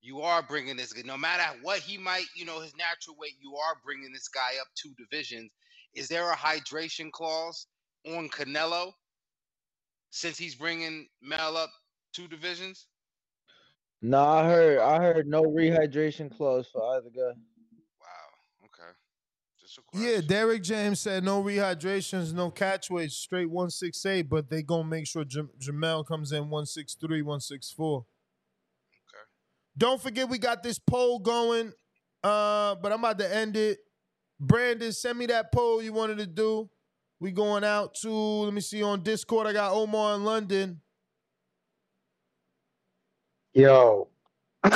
you 0.00 0.22
are 0.22 0.42
bringing 0.42 0.76
this. 0.76 0.94
No 1.04 1.16
matter 1.16 1.58
what 1.62 1.80
he 1.80 1.98
might, 1.98 2.26
you 2.36 2.44
know, 2.44 2.60
his 2.60 2.76
natural 2.76 3.16
weight, 3.18 3.36
you 3.40 3.56
are 3.56 3.76
bringing 3.84 4.12
this 4.12 4.28
guy 4.28 4.58
up 4.60 4.68
two 4.74 4.94
divisions." 4.98 5.52
Is 5.94 6.08
there 6.08 6.30
a 6.32 6.36
hydration 6.36 7.12
clause 7.12 7.66
on 8.06 8.28
Canelo 8.30 8.92
since 10.10 10.38
he's 10.38 10.56
bringing 10.56 11.08
Mel 11.22 11.56
up 11.56 11.72
two 12.12 12.28
divisions? 12.28 12.86
No, 14.00 14.22
I 14.22 14.44
heard 14.44 14.78
I 14.78 15.02
heard 15.02 15.26
no 15.26 15.42
rehydration 15.42 16.34
clause 16.34 16.68
for 16.72 16.96
either 16.96 17.10
guy. 17.10 17.32
Wow. 18.00 18.64
Okay. 18.64 18.90
Just 19.60 19.78
a 19.78 19.98
Yeah, 19.98 20.20
Derrick 20.20 20.62
James 20.62 21.00
said 21.00 21.24
no 21.24 21.42
rehydrations, 21.42 22.32
no 22.32 22.50
catch 22.50 22.90
weights, 22.90 23.16
straight 23.16 23.50
168, 23.50 24.22
but 24.28 24.48
they 24.48 24.62
gonna 24.62 24.84
make 24.84 25.06
sure 25.06 25.24
Jam- 25.24 25.50
Jermell 25.58 26.06
comes 26.06 26.30
in 26.30 26.48
163, 26.48 27.22
164. 27.22 27.98
Okay. 27.98 28.06
Don't 29.76 30.00
forget 30.00 30.28
we 30.28 30.38
got 30.38 30.62
this 30.62 30.78
poll 30.78 31.18
going, 31.18 31.72
uh, 32.22 32.76
but 32.76 32.92
I'm 32.92 33.00
about 33.00 33.18
to 33.18 33.34
end 33.34 33.56
it. 33.56 33.78
Brandon, 34.38 34.92
send 34.92 35.18
me 35.18 35.26
that 35.26 35.50
poll 35.50 35.82
you 35.82 35.92
wanted 35.92 36.18
to 36.18 36.26
do. 36.26 36.70
We 37.18 37.32
going 37.32 37.64
out 37.64 37.94
to 38.02 38.10
let 38.10 38.54
me 38.54 38.60
see 38.60 38.80
on 38.80 39.02
Discord. 39.02 39.48
I 39.48 39.52
got 39.52 39.72
Omar 39.72 40.14
in 40.14 40.24
London. 40.24 40.80
Yo. 43.58 44.06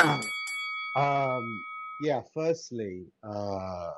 um 0.96 1.64
yeah, 2.00 2.20
firstly, 2.34 3.06
uh 3.22 3.92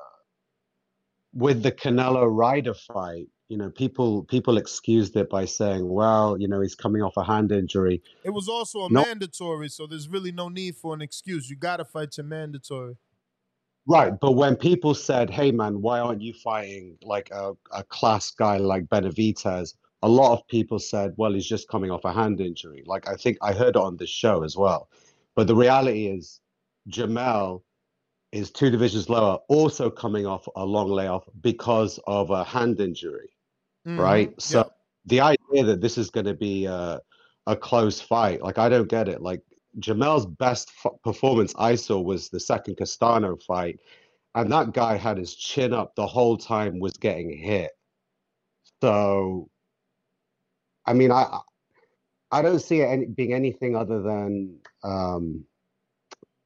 with 1.33 1.63
the 1.63 1.71
Canelo 1.71 2.27
Ryder 2.29 2.75
fight, 2.75 3.27
you 3.49 3.57
know, 3.57 3.71
people 3.71 4.25
people 4.25 4.57
excused 4.59 5.15
it 5.15 5.27
by 5.27 5.45
saying, 5.45 5.89
well, 5.89 6.39
you 6.39 6.47
know, 6.47 6.61
he's 6.61 6.75
coming 6.75 7.01
off 7.01 7.17
a 7.17 7.23
hand 7.23 7.51
injury. 7.51 8.03
It 8.23 8.29
was 8.29 8.47
also 8.47 8.81
a 8.81 8.89
No. 8.91 9.03
mandatory, 9.03 9.69
so 9.69 9.87
there's 9.87 10.07
really 10.07 10.31
no 10.31 10.49
need 10.49 10.75
for 10.75 10.93
an 10.93 11.01
excuse. 11.01 11.49
You 11.49 11.55
gotta 11.55 11.83
fight 11.83 12.15
your 12.17 12.27
mandatory. 12.27 12.97
Right, 13.87 14.13
but 14.19 14.33
when 14.33 14.55
people 14.55 14.93
said, 14.93 15.31
"Hey, 15.31 15.51
man, 15.51 15.81
why 15.81 15.99
aren't 15.99 16.21
you 16.21 16.33
fighting 16.33 16.97
like 17.01 17.31
a, 17.31 17.53
a 17.71 17.83
class 17.83 18.29
guy 18.29 18.57
like 18.57 18.85
Benavidez?" 18.85 19.73
A 20.05 20.09
lot 20.09 20.33
of 20.33 20.47
people 20.47 20.79
said, 20.79 21.13
"Well, 21.17 21.33
he's 21.33 21.47
just 21.47 21.67
coming 21.69 21.91
off 21.91 22.05
a 22.05 22.13
hand 22.13 22.39
injury." 22.41 22.83
Like 22.85 23.07
I 23.09 23.15
think 23.15 23.37
I 23.41 23.53
heard 23.53 23.75
it 23.75 23.77
on 23.77 23.97
this 23.97 24.09
show 24.09 24.43
as 24.43 24.55
well. 24.57 24.89
But 25.35 25.47
the 25.47 25.55
reality 25.55 26.07
is, 26.07 26.41
Jermell 26.89 27.63
is 28.31 28.51
two 28.51 28.69
divisions 28.69 29.09
lower, 29.09 29.39
also 29.49 29.89
coming 29.89 30.25
off 30.27 30.47
a 30.55 30.65
long 30.65 30.89
layoff 30.89 31.27
because 31.41 31.99
of 32.07 32.31
a 32.31 32.43
hand 32.43 32.79
injury, 32.81 33.29
right? 33.99 34.31
Mhm, 34.35 34.41
So 34.41 34.71
the 35.05 35.21
idea 35.21 35.63
that 35.65 35.81
this 35.81 35.97
is 35.97 36.09
going 36.11 36.25
to 36.27 36.33
be 36.35 36.65
a, 36.65 37.01
a 37.47 37.55
close 37.55 38.01
fight, 38.01 38.41
like 38.43 38.57
I 38.59 38.69
don't 38.69 38.89
get 38.89 39.09
it. 39.09 39.21
Like 39.21 39.41
Jermell's 39.79 40.25
best 40.27 40.71
f- 40.85 40.93
performance 41.03 41.53
I 41.57 41.75
saw 41.75 41.99
was 42.01 42.29
the 42.29 42.39
second 42.39 42.77
Castano 42.77 43.37
fight, 43.37 43.79
and 44.35 44.51
that 44.51 44.73
guy 44.73 44.97
had 44.97 45.17
his 45.17 45.35
chin 45.35 45.73
up 45.73 45.95
the 45.95 46.07
whole 46.07 46.37
time, 46.37 46.79
was 46.79 46.93
getting 46.93 47.31
hit. 47.37 47.71
So, 48.81 49.49
I 50.85 50.93
mean, 50.93 51.11
I 51.11 51.39
I 52.31 52.41
don't 52.41 52.59
see 52.59 52.81
it 52.81 52.85
any, 52.85 53.05
being 53.05 53.33
anything 53.33 53.75
other 53.75 54.01
than 54.01 54.59
um, 54.83 55.45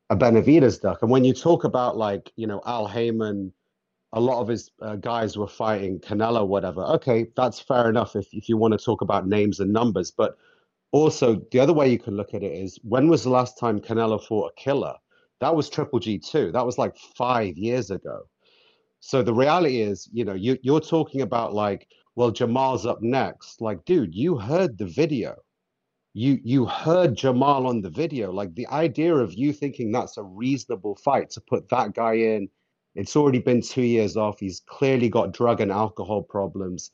a 0.10 0.16
Benavidez 0.16 0.82
duck. 0.82 1.02
And 1.02 1.12
when 1.12 1.24
you 1.24 1.34
talk 1.34 1.64
about 1.64 1.98
like 1.98 2.32
you 2.36 2.48
know 2.48 2.62
Al 2.66 2.88
Haymon, 2.88 3.54
a 4.14 4.20
lot 4.20 4.42
of 4.42 4.48
his 4.48 4.72
uh, 4.82 4.96
guys 4.96 5.38
were 5.38 5.48
fighting 5.48 6.00
Canelo, 6.00 6.48
whatever. 6.48 6.84
Okay, 6.84 7.28
that's 7.36 7.60
fair 7.60 7.90
enough 7.90 8.16
if 8.16 8.28
if 8.34 8.50
you 8.50 8.58
want 8.58 8.74
to 8.74 8.84
talk 8.84 9.02
about 9.02 9.28
names 9.28 9.60
and 9.60 9.72
numbers, 9.72 10.12
but 10.12 10.38
also 10.92 11.42
the 11.52 11.60
other 11.60 11.74
way 11.74 11.90
you 11.90 12.00
can 12.00 12.16
look 12.16 12.34
at 12.34 12.44
it 12.44 12.52
is 12.52 12.80
when 12.84 13.08
was 13.08 13.24
the 13.24 13.30
last 13.30 13.60
time 13.60 13.80
Canelo 13.80 14.24
fought 14.24 14.52
a 14.52 14.62
killer? 14.62 14.96
That 15.40 15.56
was 15.56 15.70
Triple 15.70 16.00
G 16.00 16.18
two. 16.20 16.52
That 16.52 16.66
was 16.66 16.78
like 16.78 16.98
five 16.98 17.58
years 17.58 17.92
ago. 17.92 18.28
So 19.00 19.24
the 19.24 19.34
reality 19.34 19.80
is, 19.82 20.10
you 20.12 20.26
know, 20.26 20.34
you 20.34 20.58
you're 20.62 20.82
talking 20.82 21.22
about 21.22 21.54
like, 21.54 21.88
well, 22.20 22.34
Jermall's 22.34 22.86
up 22.86 23.02
next. 23.02 23.62
Like, 23.62 23.86
dude, 23.86 24.14
you 24.14 24.38
heard 24.38 24.78
the 24.78 24.86
video. 24.86 25.38
You 26.14 26.38
you 26.44 26.66
heard 26.66 27.16
Jermall 27.16 27.66
on 27.66 27.80
the 27.80 27.90
video. 27.90 28.30
Like 28.30 28.54
the 28.56 28.68
idea 28.68 29.16
of 29.16 29.36
you 29.36 29.54
thinking 29.54 29.90
that's 29.90 30.18
a 30.18 30.24
reasonable 30.24 30.98
fight 30.98 31.30
to 31.30 31.40
put 31.40 31.70
that 31.70 31.94
guy 31.94 32.16
in. 32.16 32.50
It's 32.94 33.16
already 33.16 33.40
been 33.40 33.62
two 33.62 33.84
years 33.84 34.18
off. 34.18 34.38
He's 34.38 34.60
clearly 34.60 35.08
got 35.08 35.32
drug 35.32 35.62
and 35.62 35.72
alcohol 35.72 36.22
problems. 36.22 36.92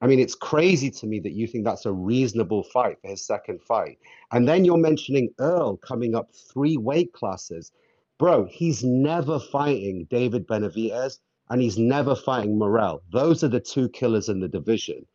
I 0.00 0.06
mean, 0.06 0.18
it's 0.18 0.34
crazy 0.34 0.90
to 0.92 1.06
me 1.06 1.20
that 1.20 1.32
you 1.32 1.46
think 1.46 1.66
that's 1.66 1.84
a 1.84 1.92
reasonable 1.92 2.62
fight 2.62 2.96
for 3.02 3.08
his 3.08 3.20
second 3.20 3.60
fight. 3.60 3.98
And 4.32 4.48
then 4.48 4.64
you're 4.64 4.78
mentioning 4.78 5.28
Errol 5.38 5.76
coming 5.76 6.14
up 6.14 6.30
three 6.34 6.78
weight 6.78 7.12
classes. 7.12 7.70
Bro, 8.18 8.46
he's 8.46 8.82
never 8.82 9.38
fighting 9.38 10.06
David 10.08 10.46
Benavidez 10.46 11.18
and 11.50 11.60
he's 11.60 11.78
never 11.78 12.14
fighting 12.14 12.58
Morrell. 12.58 13.02
Those 13.12 13.44
are 13.44 13.48
the 13.48 13.60
two 13.60 13.88
killers 13.90 14.28
in 14.28 14.40
the 14.40 14.48
division. 14.48 15.06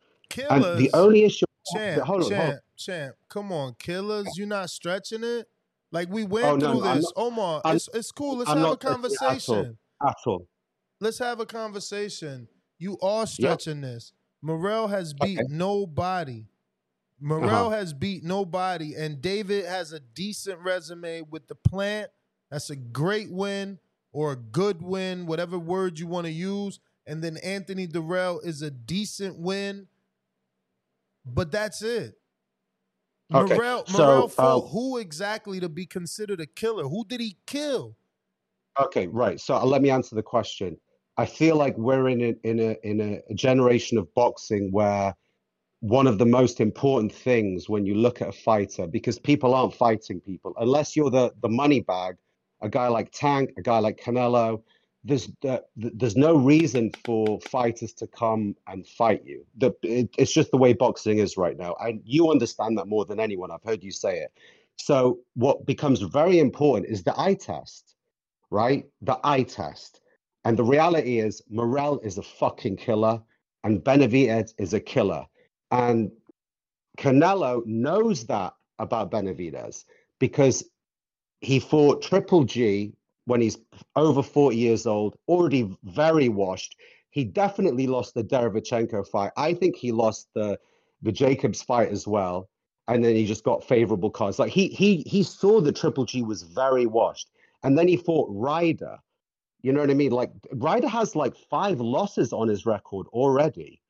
And 0.48 0.62
the 0.78 0.90
only 0.94 1.24
issue, 1.24 1.44
champ, 1.66 2.04
hold 2.04 2.22
on, 2.22 2.32
hold 2.32 2.48
on. 2.48 2.52
champ, 2.52 2.60
champ. 2.76 3.16
Come 3.28 3.52
on, 3.52 3.74
killers. 3.78 4.38
You're 4.38 4.46
not 4.46 4.70
stretching 4.70 5.24
it. 5.24 5.48
Like 5.92 6.08
we 6.08 6.24
went 6.24 6.46
Oh 6.46 6.56
no, 6.56 6.72
through 6.72 6.82
no, 6.82 6.94
this. 6.94 7.04
not. 7.04 7.12
Omar, 7.16 7.62
I'm, 7.64 7.76
it's 7.76 7.88
it's 7.92 8.12
cool. 8.12 8.36
Let's 8.36 8.50
I'm 8.50 8.58
have 8.58 8.70
a 8.72 8.76
it 8.76 9.12
at 9.28 9.48
all. 9.48 9.56
conversation. 9.56 9.78
At 10.06 10.16
all. 10.26 10.46
Let's 11.00 11.18
have 11.18 11.40
a 11.40 11.46
conversation. 11.46 12.48
You 12.78 12.98
are 13.02 13.26
Yep. 13.38 13.58
stretching 13.58 13.80
this. 13.80 14.12
Morrell 14.42 14.88
has 14.88 15.12
beat 15.14 15.38
Okay. 15.38 15.48
nobody. 15.48 16.46
Morrell 17.20 17.66
Uh-huh. 17.66 17.70
has 17.70 17.92
beat 17.92 18.24
nobody, 18.24 18.94
and 18.94 19.20
David 19.20 19.66
has 19.66 19.92
a 19.92 20.00
decent 20.00 20.58
resume 20.60 21.22
with 21.22 21.48
the 21.48 21.54
plant. 21.54 22.10
That's 22.50 22.70
a 22.70 22.76
great 22.76 23.30
win 23.30 23.78
or 24.12 24.32
a 24.32 24.36
good 24.36 24.82
win, 24.82 25.26
whatever 25.26 25.58
word 25.58 25.98
you 25.98 26.06
want 26.06 26.26
to 26.26 26.32
use. 26.32 26.80
And 27.06 27.22
then 27.22 27.36
Anthony 27.38 27.86
Dirrell 27.86 28.44
is 28.44 28.62
a 28.62 28.70
decent 28.70 29.38
win, 29.38 29.86
but 31.24 31.50
that's 31.50 31.82
it. 31.82 32.14
Okay. 33.32 33.54
Morrell, 33.54 33.86
So, 33.86 33.98
Morrell 33.98 34.24
uh, 34.24 34.28
fought 34.28 34.68
who 34.70 34.98
exactly 34.98 35.60
to 35.60 35.68
be 35.68 35.86
considered 35.86 36.40
a 36.40 36.46
killer? 36.46 36.84
Who 36.84 37.04
did 37.04 37.20
he 37.20 37.36
kill? 37.46 37.96
Okay, 38.80 39.06
right. 39.06 39.38
So 39.40 39.54
uh, 39.56 39.64
let 39.64 39.82
me 39.82 39.90
answer 39.90 40.14
the 40.14 40.22
question. 40.22 40.76
I 41.16 41.26
feel 41.26 41.56
like 41.56 41.76
we're 41.76 42.08
in 42.08 42.22
a, 42.22 42.48
in 42.48 42.60
a 42.60 42.76
in 42.82 43.00
a 43.00 43.34
generation 43.34 43.98
of 43.98 44.12
boxing 44.14 44.72
where 44.72 45.14
one 45.80 46.06
of 46.06 46.18
the 46.18 46.26
most 46.26 46.60
important 46.60 47.12
things 47.12 47.68
when 47.68 47.84
you 47.84 47.94
look 47.94 48.22
at 48.22 48.28
a 48.28 48.32
fighter, 48.32 48.86
because 48.86 49.18
people 49.18 49.54
aren't 49.54 49.74
fighting 49.74 50.20
people 50.20 50.54
unless 50.58 50.96
you're 50.96 51.10
the 51.10 51.32
the 51.42 51.48
money 51.48 51.80
bag, 51.80 52.16
a 52.62 52.68
guy 52.68 52.88
like 52.88 53.10
Tank, 53.12 53.52
a 53.58 53.62
guy 53.62 53.78
like 53.78 54.00
Canelo. 54.00 54.62
There's 55.04 55.30
uh, 55.48 55.58
there's 55.76 56.16
no 56.16 56.36
reason 56.36 56.92
for 57.04 57.40
fighters 57.40 57.94
to 57.94 58.06
come 58.06 58.56
and 58.66 58.86
fight 58.86 59.24
you. 59.24 59.46
The, 59.58 59.72
it, 59.82 60.10
it's 60.18 60.32
just 60.32 60.50
the 60.50 60.58
way 60.58 60.74
boxing 60.74 61.18
is 61.18 61.36
right 61.38 61.58
now, 61.58 61.76
and 61.80 62.02
you 62.04 62.30
understand 62.30 62.78
that 62.78 62.86
more 62.88 63.06
than 63.06 63.20
anyone. 63.20 63.50
I've 63.50 63.64
heard 63.64 63.82
you 63.82 63.92
say 63.92 64.18
it. 64.20 64.32
So 64.76 65.20
what 65.34 65.66
becomes 65.66 66.00
very 66.02 66.38
important 66.38 66.90
is 66.90 67.02
the 67.04 67.18
eye 67.18 67.34
test 67.34 67.86
right? 68.50 68.86
The 69.02 69.18
eye 69.24 69.44
test. 69.44 70.02
And 70.44 70.58
the 70.58 70.64
reality 70.64 71.20
is, 71.20 71.42
Morrell 71.50 72.00
is 72.00 72.18
a 72.18 72.22
fucking 72.22 72.78
killer, 72.78 73.22
and 73.64 73.80
Benavidez 73.84 74.54
is 74.58 74.74
a 74.74 74.80
killer. 74.80 75.26
And 75.70 76.10
Canelo 76.98 77.64
knows 77.66 78.26
that 78.26 78.54
about 78.78 79.10
Benavidez 79.12 79.84
because 80.20 80.64
he 81.40 81.58
fought 81.58 82.02
Triple 82.02 82.44
G 82.44 82.92
when 83.24 83.40
he's 83.40 83.58
over 83.96 84.22
40 84.22 84.56
years 84.56 84.86
old, 84.86 85.16
already 85.28 85.76
very 85.84 86.28
washed. 86.28 86.76
He 87.10 87.24
definitely 87.24 87.86
lost 87.86 88.14
the 88.14 88.24
Derevyanchenko 88.24 89.06
fight. 89.06 89.32
I 89.36 89.54
think 89.54 89.76
he 89.76 89.92
lost 89.92 90.28
the 90.34 90.58
the 91.02 91.12
Jacobs 91.12 91.62
fight 91.62 91.88
as 91.88 92.06
well. 92.06 92.48
And 92.86 93.04
then 93.04 93.14
he 93.14 93.24
just 93.24 93.44
got 93.44 93.64
favorable 93.64 94.10
cards. 94.10 94.38
Like 94.38 94.52
he 94.52 94.68
he 94.68 95.02
he 95.06 95.22
saw 95.22 95.60
that 95.60 95.76
Triple 95.76 96.04
G 96.04 96.22
was 96.22 96.42
very 96.42 96.86
washed. 96.86 97.30
And 97.62 97.78
then 97.78 97.88
he 97.88 97.96
fought 97.96 98.28
Ryder. 98.30 98.98
You 99.62 99.72
know 99.72 99.80
what 99.80 99.90
I 99.90 99.94
mean? 99.94 100.12
Like 100.12 100.30
Ryder 100.52 100.88
has 100.88 101.14
like 101.14 101.36
five 101.36 101.80
losses 101.80 102.32
on 102.32 102.48
his 102.48 102.66
record 102.66 103.06
already. 103.08 103.80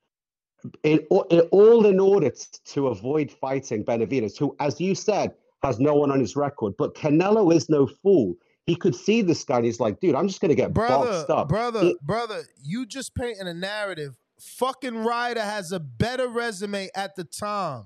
It, 0.83 1.07
it 1.31 1.47
all 1.51 1.85
in 1.87 1.99
order 1.99 2.31
to 2.65 2.87
avoid 2.87 3.31
fighting 3.31 3.83
Benavidez, 3.83 4.37
who, 4.37 4.55
as 4.59 4.79
you 4.79 4.93
said, 4.93 5.33
has 5.63 5.79
no 5.79 5.93
one 5.95 6.11
on 6.11 6.19
his 6.19 6.35
record. 6.35 6.73
But 6.77 6.95
Canelo 6.95 7.53
is 7.53 7.69
no 7.69 7.87
fool. 7.87 8.35
He 8.65 8.75
could 8.75 8.95
see 8.95 9.21
this 9.21 9.43
guy 9.43 9.57
and 9.57 9.65
he's 9.65 9.79
like, 9.79 9.99
dude, 9.99 10.15
I'm 10.15 10.27
just 10.27 10.39
gonna 10.41 10.55
get 10.55 10.73
brother, 10.73 11.05
boxed 11.05 11.29
up. 11.29 11.49
brother, 11.49 11.81
He- 11.81 11.97
brother, 12.01 12.43
you 12.63 12.85
just 12.85 13.15
painting 13.15 13.47
a 13.47 13.53
narrative. 13.53 14.15
Fucking 14.39 14.97
Ryder 15.03 15.41
has 15.41 15.71
a 15.71 15.79
better 15.79 16.27
resume 16.27 16.89
at 16.95 17.15
the 17.15 17.23
time. 17.23 17.85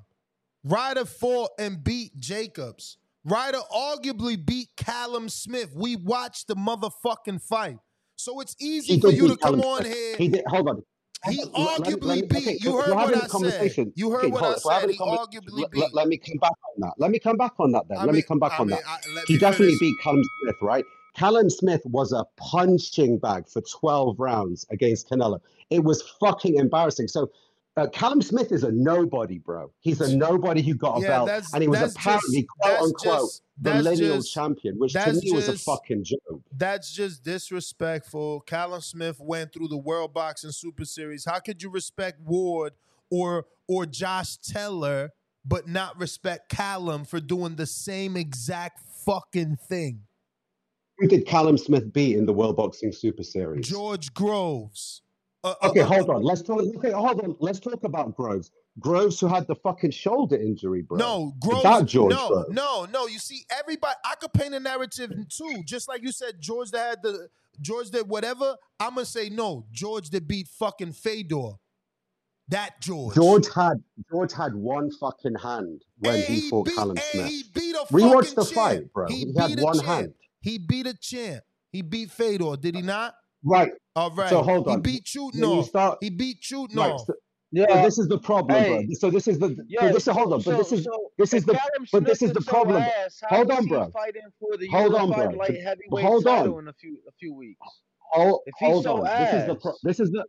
Ryder 0.64 1.06
fought 1.06 1.52
and 1.60 1.84
beat 1.84 2.18
Jacobs. 2.18 2.97
Ryder 3.23 3.60
arguably 3.76 4.43
beat 4.43 4.69
Callum 4.77 5.30
Smith. 5.30 5.73
We 5.76 5.95
watched 5.95 6.47
the 6.47 6.56
motherfucking 6.56 7.41
fight. 7.41 7.77
So 8.15 8.39
it's 8.39 8.56
easy 8.60 8.95
he 8.95 9.02
for 9.02 9.10
you 9.10 9.27
to 9.27 9.35
Callum 9.38 9.61
come 9.61 9.69
on 9.69 9.81
Smith. 9.81 9.93
here. 9.93 10.18
He 10.18 10.27
did. 10.30 10.43
Hold 10.47 10.69
on. 10.69 10.84
He 11.30 11.38
Hold 11.38 11.56
on, 11.56 11.64
let- 11.64 11.80
let 11.80 11.80
me- 11.80 11.93
arguably 11.95 12.15
me- 12.15 12.22
beat. 12.27 12.47
okay, 12.47 12.57
You 12.61 12.77
heard 12.77 12.95
what 12.95 13.14
I 13.14 13.19
said. 13.22 13.30
conversation. 13.30 13.93
You 13.95 14.11
heard 14.11 14.19
okay, 14.26 14.31
what 14.31 14.43
I 14.43 14.56
said. 14.57 14.72
having 14.73 14.89
a 14.89 14.93
He 14.93 14.99
arguably 14.99 15.61
let, 15.61 15.72
beat. 15.72 15.93
let- 15.93 16.07
me 16.07 16.18
come 16.18 16.38
back 16.38 16.52
on 16.52 16.81
that. 16.81 16.93
Let 16.97 17.11
me 17.11 17.19
come 17.19 17.38
back 17.38 17.53
on 17.60 17.72
that 17.72 17.88
then. 17.88 17.97
I 17.97 18.06
let 18.06 18.15
me 18.15 18.22
come 18.22 18.39
back 18.39 18.53
I 18.53 18.61
on 18.61 18.68
mean, 18.68 18.77
that. 18.77 18.85
I- 18.88 19.23
he 19.27 19.38
definitely 19.38 19.77
finish. 19.77 19.80
beat 19.80 19.99
Callum 20.02 20.23
Smith, 20.23 20.57
right? 20.61 20.85
Callum 21.15 21.49
Smith 21.49 21.81
was 21.85 22.11
a 22.11 22.26
punching 22.38 23.18
bag 23.19 23.47
for 23.47 23.61
12 23.61 24.19
rounds 24.19 24.65
against 24.69 25.10
Canelo. 25.10 25.39
It 25.69 25.84
was 25.84 26.02
fucking 26.19 26.56
embarrassing. 26.57 27.07
So 27.07 27.31
uh, 27.77 27.88
Callum 27.88 28.22
Smith 28.22 28.52
is 28.52 28.64
a 28.64 28.72
nobody, 28.72 29.38
bro. 29.38 29.72
He's 29.80 29.99
a 30.02 30.15
nobody 30.15 30.61
who 30.61 30.76
got 30.76 30.97
a 30.97 31.02
Yeah, 31.02 31.26
belt, 31.26 31.45
and 31.53 31.61
he 31.61 31.68
was 31.68 31.81
apparently 31.81 32.41
just 32.41 32.47
quote 32.60 32.81
unquote 32.81 33.19
just 33.19 33.43
the 33.61 33.95
just 33.95 34.34
champion, 34.34 34.76
which 34.77 34.93
to 34.93 35.14
me 35.14 35.31
was 35.31 35.49
a 35.49 35.57
fucking 35.57 36.03
joke. 36.03 36.41
that's 36.57 36.91
just 36.91 37.23
disrespectful. 37.23 38.41
Callum 38.41 38.81
Smith 38.81 39.19
went 39.19 39.53
through 39.53 39.68
the 39.68 39.77
World 39.77 40.14
Boxing 40.14 40.52
Super 40.52 40.85
Series. 40.85 41.26
How 41.26 41.39
could 41.39 41.61
you 41.61 41.69
respect 41.69 42.22
Ward 42.22 42.73
or 43.10 43.45
or 43.68 43.85
Josh 43.85 44.38
Taylor 44.38 45.11
but 45.43 45.68
not 45.68 45.99
respect 45.99 46.49
Callum 46.49 47.06
for 47.06 47.19
doing 47.19 47.56
the 47.56 47.68
same 47.68 48.15
exact 48.15 48.80
fucking 49.06 49.57
thing? 49.68 50.02
Who 50.97 51.07
did 51.10 51.26
Callum 51.27 51.57
Smith 51.57 51.91
beat 51.91 52.15
in 52.18 52.26
the 52.26 52.31
World 52.34 52.56
Boxing 52.56 52.93
Super 52.93 53.23
Series? 53.23 53.68
George 53.68 54.14
Groves. 54.14 55.02
Uh, 55.45 55.53
uh, 55.61 55.69
Okay, 55.69 55.81
uh, 55.81 55.85
hold 55.85 56.09
on. 56.09 56.23
Let's 56.23 56.41
talk. 56.41 56.61
Okay, 56.77 56.91
hold 56.91 57.22
on. 57.22 57.35
Let's 57.39 57.59
talk 57.59 57.84
about 57.84 58.15
Groves. 58.15 58.51
Groves, 58.80 59.19
who 59.19 59.27
had 59.27 59.47
the 59.47 59.55
fucking 59.55 59.91
shoulder 59.91 60.35
injury, 60.35 60.81
bro. 60.81 60.97
No, 60.97 61.34
Groves. 61.39 61.63
That 61.63 61.85
George 61.85 62.13
no, 62.13 62.27
Groves. 62.27 62.49
no, 62.51 62.85
no. 62.91 63.07
You 63.07 63.19
see, 63.19 63.45
everybody. 63.59 63.95
I 64.03 64.15
could 64.15 64.34
paint 64.34 64.53
a 64.55 64.59
narrative 64.59 65.11
too. 65.30 65.63
Just 65.65 65.88
like 65.88 66.01
you 66.03 66.11
said, 66.11 66.41
George 66.41 66.72
that 66.72 66.89
had 66.89 67.03
the 67.03 67.30
George 67.61 67.91
that 67.91 68.07
whatever. 68.07 68.55
I'm 68.80 68.95
gonna 68.95 69.05
say 69.05 69.30
no. 69.30 69.65
George 69.72 70.09
that 70.09 70.27
beat 70.27 70.47
fucking 70.47 70.91
Fedor. 70.93 71.51
That 72.49 72.80
George. 72.81 73.15
George 73.15 73.45
had 73.53 73.81
George 74.09 74.34
had 74.34 74.53
one 74.53 74.91
fucking 74.99 75.35
hand 75.35 75.81
when 75.99 76.15
And 76.15 76.23
he, 76.23 76.49
fought 76.49 76.65
beat- 76.65 76.76
Callum 76.76 76.97
Smith. 77.11 77.27
he 77.27 77.43
beat 77.53 77.76
a 77.76 77.85
Rewatch 77.93 78.11
fucking 78.30 78.35
the 78.35 78.43
champ. 78.43 78.55
fight, 78.55 78.93
bro. 78.93 79.07
He 79.07 79.15
He, 79.26 79.34
had 79.38 79.59
one 79.61 79.76
champ. 79.76 79.85
hand. 79.88 80.13
He 80.41 80.57
beat 80.59 80.85
a 80.88 80.93
champ. 80.93 81.43
He 81.72 81.81
beat 81.81 82.11
Fedor. 82.11 82.57
Did 82.57 82.76
he 82.76 82.81
not? 82.81 83.15
Right. 83.45 83.72
All 83.95 84.11
right. 84.11 84.30
So 84.30 84.41
hold 84.41 84.67
on. 84.67 84.72
He 84.72 84.76
on. 84.76 84.81
beat 84.81 85.09
When 85.15 85.31
you 85.34 85.41
Chudinov. 85.61 85.65
start, 85.67 85.97
He 86.01 86.09
beat 86.09 86.41
Chudinov. 86.41 86.76
right. 86.77 86.99
So, 86.99 87.13
Yeah. 87.51 87.67
so 87.69 87.81
this 87.84 87.99
is 87.99 88.07
the 88.07 88.17
problem, 88.19 88.57
Hey. 88.63 88.85
bro. 88.85 88.93
So 88.99 89.09
this 89.11 89.27
is 89.27 89.39
the. 89.39 89.55
Yeah, 89.67 89.81
so 89.81 89.88
this 89.93 90.07
is 90.07 90.13
hold 90.13 90.30
so- 90.30 90.34
on, 90.35 90.41
but 90.41 90.57
this 90.57 90.72
is 90.73 90.84
so 90.84 91.11
this 91.17 91.34
is 91.34 91.45
the. 91.45 91.53
Callum 91.53 91.88
But 91.91 92.05
this 92.05 92.22
is 92.22 92.34
the 92.34 92.41
so 92.41 92.51
problem. 92.51 92.81
ass, 92.81 93.22
hold 93.30 93.51
on, 93.51 93.65
bro. 93.67 93.89
fighting 93.91 94.22
for 94.39 94.57
the 94.57 94.67
Hold 94.67 94.95
on, 94.95 95.11
bro. 95.11 95.26
light 95.26 95.38
But- 95.38 95.55
heavyweight 95.57 96.03
hold 96.05 96.27
on. 96.27 96.59
in 96.59 96.67
a 96.67 96.73
few 96.73 96.97
a 97.07 97.11
few 97.19 97.34
weeks? 97.34 97.59
Hold, 98.11 98.41
If 98.45 98.53
hold 98.59 98.84
so 98.84 98.97
on. 98.97 99.03
This 99.05 99.34
is 99.41 99.47
the 99.47 99.55
pro- 99.55 99.76
this 99.84 99.99
is 99.99 100.09
the 100.11 100.26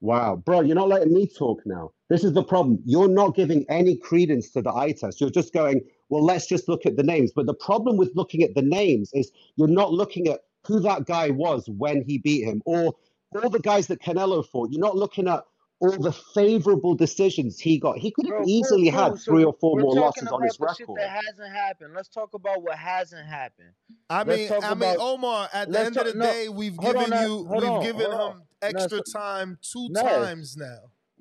wow, 0.00 0.36
bro. 0.36 0.60
You're 0.60 0.76
not 0.76 0.88
letting 0.88 1.12
me 1.12 1.26
talk 1.26 1.60
now. 1.66 1.90
This 2.10 2.22
is 2.24 2.32
the 2.32 2.44
problem. 2.44 2.78
You're 2.84 3.08
not 3.08 3.34
giving 3.34 3.64
any 3.68 3.96
credence 3.96 4.50
to 4.52 4.62
the 4.62 4.72
eye 4.72 4.92
test. 4.92 5.20
You're 5.20 5.30
just 5.30 5.52
going, 5.52 5.80
well, 6.08 6.24
let's 6.24 6.46
just 6.46 6.68
look 6.68 6.86
at 6.86 6.96
the 6.96 7.02
names. 7.02 7.32
But 7.34 7.46
the 7.46 7.54
problem 7.54 7.96
with 7.96 8.12
looking 8.14 8.42
at 8.42 8.54
the 8.54 8.62
names 8.62 9.10
is 9.12 9.32
you're 9.56 9.66
not 9.68 9.92
looking 9.92 10.28
at 10.28 10.40
who 10.66 10.80
that 10.80 11.06
guy 11.06 11.30
was 11.30 11.68
when 11.68 12.02
he 12.02 12.18
beat 12.18 12.44
him, 12.44 12.62
or 12.64 12.94
all 13.42 13.50
the 13.50 13.60
guys 13.60 13.86
that 13.88 14.00
Canelo 14.00 14.46
fought. 14.46 14.70
You're 14.70 14.80
not 14.80 14.96
looking 14.96 15.28
at 15.28 15.44
all 15.78 15.90
the 15.90 16.12
favorable 16.34 16.94
decisions 16.94 17.58
he 17.60 17.78
got. 17.78 17.98
He 17.98 18.10
could 18.10 18.24
have 18.26 18.30
Bro, 18.36 18.44
cool, 18.44 18.48
easily 18.50 18.88
had 18.88 19.08
cool. 19.08 19.16
three 19.18 19.44
or 19.44 19.52
four 19.60 19.78
more 19.78 19.94
losses 19.94 20.26
on 20.28 20.42
his 20.42 20.56
the 20.56 20.74
shit 20.74 20.88
record. 20.88 20.96
that 21.02 21.22
hasn't 21.26 21.52
happened. 21.52 21.92
Let's 21.94 22.08
talk 22.08 22.32
about 22.32 22.62
what 22.62 22.78
hasn't 22.78 23.26
happened. 23.26 23.72
I 24.08 24.24
mean, 24.24 24.48
talk 24.48 24.64
I 24.64 24.72
mean, 24.74 24.96
Omar. 24.98 25.50
At 25.52 25.70
the 25.70 25.80
end 25.80 25.94
talk- 25.94 26.06
of 26.06 26.12
the 26.14 26.18
no, 26.18 26.24
day, 26.24 26.48
we've 26.48 26.76
hold 26.78 26.96
on, 26.96 27.04
given 27.10 27.22
you, 27.22 27.46
hold 27.46 27.62
we've 27.62 27.70
on, 27.70 27.82
given 27.82 28.06
him 28.06 28.12
on. 28.12 28.42
Ness, 28.62 28.72
extra 28.74 29.00
time 29.02 29.58
two 29.60 29.88
Ness. 29.90 30.02
times 30.02 30.56
now. 30.56 30.78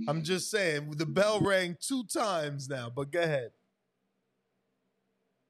I'm 0.07 0.23
just 0.23 0.49
saying, 0.49 0.91
the 0.97 1.05
bell 1.05 1.39
rang 1.41 1.77
two 1.81 2.03
times 2.05 2.69
now. 2.69 2.89
But 2.93 3.11
go 3.11 3.21
ahead. 3.21 3.51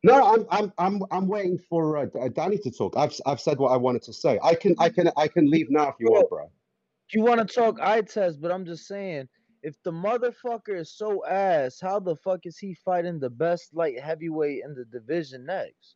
No, 0.05 0.23
I'm 0.23 0.45
I'm 0.51 0.73
I'm 0.77 1.01
I'm 1.09 1.27
waiting 1.27 1.57
for 1.67 1.97
uh, 1.97 2.05
Danny 2.35 2.59
to 2.59 2.69
talk. 2.69 2.95
I've 2.95 3.19
I've 3.25 3.41
said 3.41 3.57
what 3.57 3.71
I 3.71 3.77
wanted 3.77 4.03
to 4.03 4.13
say. 4.13 4.37
I 4.43 4.53
can 4.53 4.75
I 4.77 4.87
can 4.87 5.09
I 5.17 5.27
can 5.27 5.49
leave 5.49 5.71
now 5.71 5.89
if 5.89 5.95
you 5.99 6.05
want, 6.11 6.29
bro. 6.29 6.51
You 7.11 7.23
want 7.23 7.39
to 7.39 7.51
talk 7.51 7.79
eye 7.81 8.01
test, 8.01 8.39
but 8.39 8.51
I'm 8.51 8.65
just 8.65 8.85
saying, 8.85 9.27
if 9.63 9.81
the 9.83 9.91
motherfucker 9.91 10.79
is 10.79 10.95
so 10.95 11.25
ass, 11.25 11.79
how 11.81 11.99
the 11.99 12.15
fuck 12.17 12.41
is 12.45 12.59
he 12.59 12.75
fighting 12.85 13.19
the 13.19 13.31
best 13.31 13.73
light 13.73 13.99
heavyweight 13.99 14.61
in 14.63 14.75
the 14.75 14.85
division 14.85 15.43
next? 15.43 15.95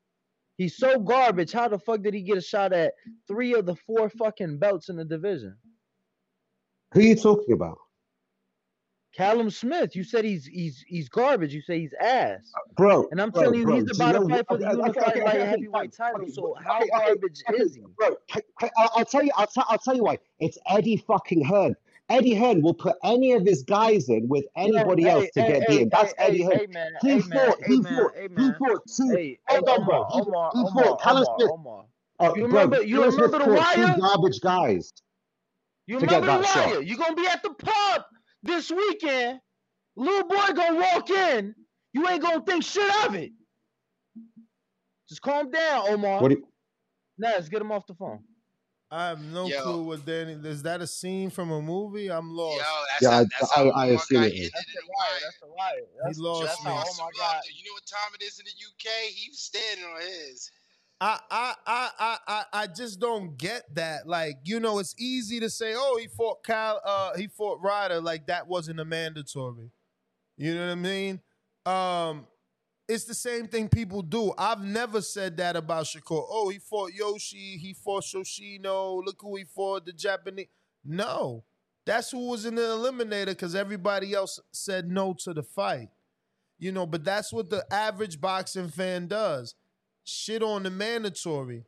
He's 0.58 0.76
so 0.76 1.00
garbage. 1.00 1.52
How 1.52 1.68
the 1.68 1.78
fuck 1.78 2.02
did 2.02 2.16
he 2.16 2.24
get 2.24 2.38
a 2.38 2.42
shot 2.42 2.74
at 2.74 2.94
three 3.28 3.54
of 3.54 3.68
the 3.68 3.76
four 3.76 4.10
fucking 4.10 4.58
belts 4.58 4.90
in 4.90 4.96
the 4.96 5.06
division? 5.06 5.56
Who 6.94 7.02
are 7.02 7.04
you 7.04 7.16
talking 7.16 7.54
about? 7.54 7.78
Callum 9.20 9.50
Smith, 9.50 9.98
you 9.98 10.06
said 10.06 10.24
he's 10.24 10.46
he's 10.46 10.82
he's 10.88 11.10
garbage. 11.10 11.54
You 11.54 11.62
say 11.62 11.82
he's 11.82 11.94
ass. 12.00 12.54
Bro, 12.78 13.10
And 13.12 13.22
I'm 13.22 13.34
bro, 13.34 13.42
telling 13.44 13.60
you, 13.60 13.66
bro, 13.66 13.82
he's 13.82 13.94
about 14.00 14.14
to 14.14 14.30
fight 14.30 14.48
for 14.48 14.58
the 14.58 14.64
okay, 14.64 14.72
okay, 14.72 14.80
unified 14.80 15.12
okay, 15.12 15.22
okay, 15.24 15.46
heavyweight 15.50 15.92
title. 15.92 16.30
So 16.30 16.56
Okay, 16.56 16.64
how 16.66 16.80
okay, 16.80 16.90
garbage 16.90 17.44
okay, 17.50 17.64
is 17.64 17.76
he? 17.76 17.82
Bro, 17.98 18.16
I'll, 18.78 18.90
I'll 18.96 19.04
tell 19.04 19.24
you. 19.24 19.32
I'll, 19.36 19.48
t- 19.48 19.62
I'll 19.68 19.78
tell 19.78 19.98
you 19.98 20.04
why. 20.06 20.20
It's 20.40 20.58
Eddie 20.70 21.04
fucking 21.06 21.44
Hearn. 21.44 21.76
Eddie 22.08 22.34
Hearn 22.34 22.62
will 22.62 22.74
put 22.74 22.96
any 23.04 23.34
of 23.34 23.46
his 23.46 23.64
guys 23.64 24.08
in 24.08 24.30
with 24.30 24.46
anybody 24.56 25.04
Hey, 25.04 25.10
else 25.10 25.26
to 25.32 25.42
hey, 25.42 25.48
get 25.48 25.68
hey, 25.68 25.74
beaten. 25.74 25.90
That's 25.92 26.14
hey, 26.18 26.26
Eddie 26.26 26.44
Hearn. 26.44 26.52
hey, 26.54 26.58
hey, 26.58 26.68
man, 26.68 26.92
fought. 27.30 27.60
hey, 27.62 27.76
He 27.76 27.84
fought. 27.84 28.14
hey, 28.16 28.28
He 28.38 28.52
fought 28.54 28.82
two. 28.96 29.12
Hey, 29.12 29.28
hey, 29.28 29.38
Hold 29.50 29.70
on, 29.70 29.86
bro. 29.86 30.06
He, 30.14 30.22
Omar, 30.22 30.52
he 30.54 30.66
Omar, 30.66 30.84
fought. 30.86 31.02
Callum 31.02 31.26
Smith. 31.38 31.52
Uh, 32.22 32.34
You 32.36 32.48
bro, 32.48 32.48
remember? 32.48 32.84
You 32.84 33.04
remember 33.04 33.40
the 33.40 33.46
fought 33.46 33.76
two 33.76 34.02
garbage 34.02 34.40
guys. 34.40 34.94
You 35.88 36.00
remember 36.00 36.26
the 36.26 36.38
wire? 36.38 36.44
shot. 36.46 36.86
You 36.86 36.96
gonna 36.96 37.16
be 37.16 37.28
at 37.28 37.44
the 37.44 37.50
pub 37.50 38.04
this 38.44 38.72
weekend. 38.72 39.40
Little 39.96 40.28
boy 40.28 40.48
gonna 40.56 40.80
walk 40.80 41.10
in. 41.10 41.56
You 41.94 42.08
ain't 42.08 42.22
gonna 42.22 42.42
think 42.42 42.64
shit 42.64 43.06
of 43.06 43.16
it. 43.16 43.32
Just 45.10 45.22
calm 45.22 45.50
down, 45.50 45.88
Omar. 45.88 46.22
What 46.22 46.30
do 46.30 46.36
you, 46.36 46.48
Nas, 47.18 47.50
get 47.50 47.62
him 47.62 47.72
off 47.72 47.86
the 47.88 47.96
phone. 47.96 48.24
I 48.92 49.10
have 49.10 49.24
no 49.24 49.46
Yo. 49.46 49.62
clue 49.62 49.84
what 49.84 50.06
Danny. 50.06 50.34
Is 50.48 50.64
that 50.64 50.82
a 50.82 50.88
scene 50.88 51.30
from 51.30 51.52
a 51.52 51.62
movie? 51.62 52.10
I'm 52.10 52.32
lost. 52.32 52.58
Yo, 52.58 52.64
that's 52.92 53.02
Yeah, 53.04 53.10
how, 53.12 53.20
I- 53.20 53.26
that's 53.40 53.52
I- 53.52 53.56
how 53.56 53.70
I 53.72 53.86
assume 53.88 54.22
got 54.22 54.28
it 54.28 54.34
is. 54.34 54.52
That's 54.52 54.66
in 54.66 54.74
the 54.74 54.82
the 54.82 54.88
wire. 54.88 55.10
wire. 55.10 55.20
That's 55.22 55.40
the 55.40 55.48
wire. 55.48 56.14
He 56.14 56.22
lost 56.22 56.46
that's 56.48 56.64
me. 56.64 56.72
how 56.72 56.78
Yes, 56.78 57.00
Omar 57.00 57.12
bro. 57.16 57.26
you 57.56 57.64
know 57.66 57.74
what 57.74 57.86
time 57.86 58.14
it 58.20 58.24
is 58.24 58.40
in 58.40 58.46
the 58.46 58.52
UK? 58.52 59.10
He 59.14 59.30
was 59.30 59.40
standing 59.42 59.86
on 59.86 60.02
his. 60.02 60.50
I, 61.02 61.20
I 61.32 61.54
I 61.66 62.18
I 62.28 62.44
I 62.54 62.68
just 62.68 63.00
don't 63.00 63.38
get 63.38 63.64
that. 63.76 64.06
Like, 64.08 64.40
you 64.44 64.60
know, 64.60 64.80
it's 64.80 64.96
easy 65.00 65.40
to 65.40 65.50
say, 65.50 65.74
oh, 65.76 65.98
he 66.00 66.08
fought 66.08 66.44
Kyle, 66.44 66.82
uh, 66.84 67.16
he 67.18 67.28
fought 67.28 67.62
Ryder, 67.62 68.02
like 68.02 68.28
that 68.28 68.48
wasn't 68.48 68.80
a 68.80 68.86
mandatory. 68.86 69.72
You 70.38 70.56
know 70.56 70.68
what 70.68 70.72
I 70.72 70.76
mean? 70.76 71.22
Um, 71.66 72.28
it's 72.88 73.06
the 73.06 73.14
same 73.14 73.48
thing 73.48 73.70
people 73.70 74.02
do. 74.02 74.34
I've 74.38 74.64
never 74.64 75.02
said 75.02 75.38
that 75.38 75.56
about 75.56 75.86
Shakur. 75.86 76.26
Oh, 76.30 76.50
he 76.50 76.60
fought 76.60 76.92
Yoshi, 76.94 77.58
he 77.58 77.74
fought 77.74 78.12
Yoshino, 78.12 79.02
look 79.02 79.18
who 79.22 79.36
he 79.36 79.44
fought, 79.44 79.86
the 79.86 79.94
Japanese. 79.94 80.48
No. 80.84 81.44
That's 81.86 82.12
who 82.12 82.28
was 82.30 82.46
in 82.46 82.56
the 82.56 82.62
eliminator 82.62 83.28
because 83.28 83.56
everybody 83.56 84.14
else 84.14 84.40
said 84.52 84.90
no 84.90 85.14
to 85.20 85.34
the 85.34 85.44
fight. 85.44 85.90
You 86.58 86.72
know, 86.72 86.86
but 86.86 87.04
that's 87.04 87.32
what 87.32 87.50
the 87.50 87.66
average 87.72 88.20
boxing 88.20 88.70
fan 88.70 89.08
does 89.08 89.56
shit 90.10 90.44
on 90.44 90.64
the 90.64 90.70
mandatory. 90.70 91.66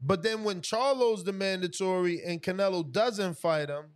But 0.00 0.22
then 0.22 0.44
when 0.44 0.60
Charlo's 0.60 1.24
the 1.24 1.32
mandatory 1.32 2.22
and 2.24 2.42
Canelo 2.42 2.90
doesn't 2.90 3.38
fight 3.38 3.68
him, 3.68 3.92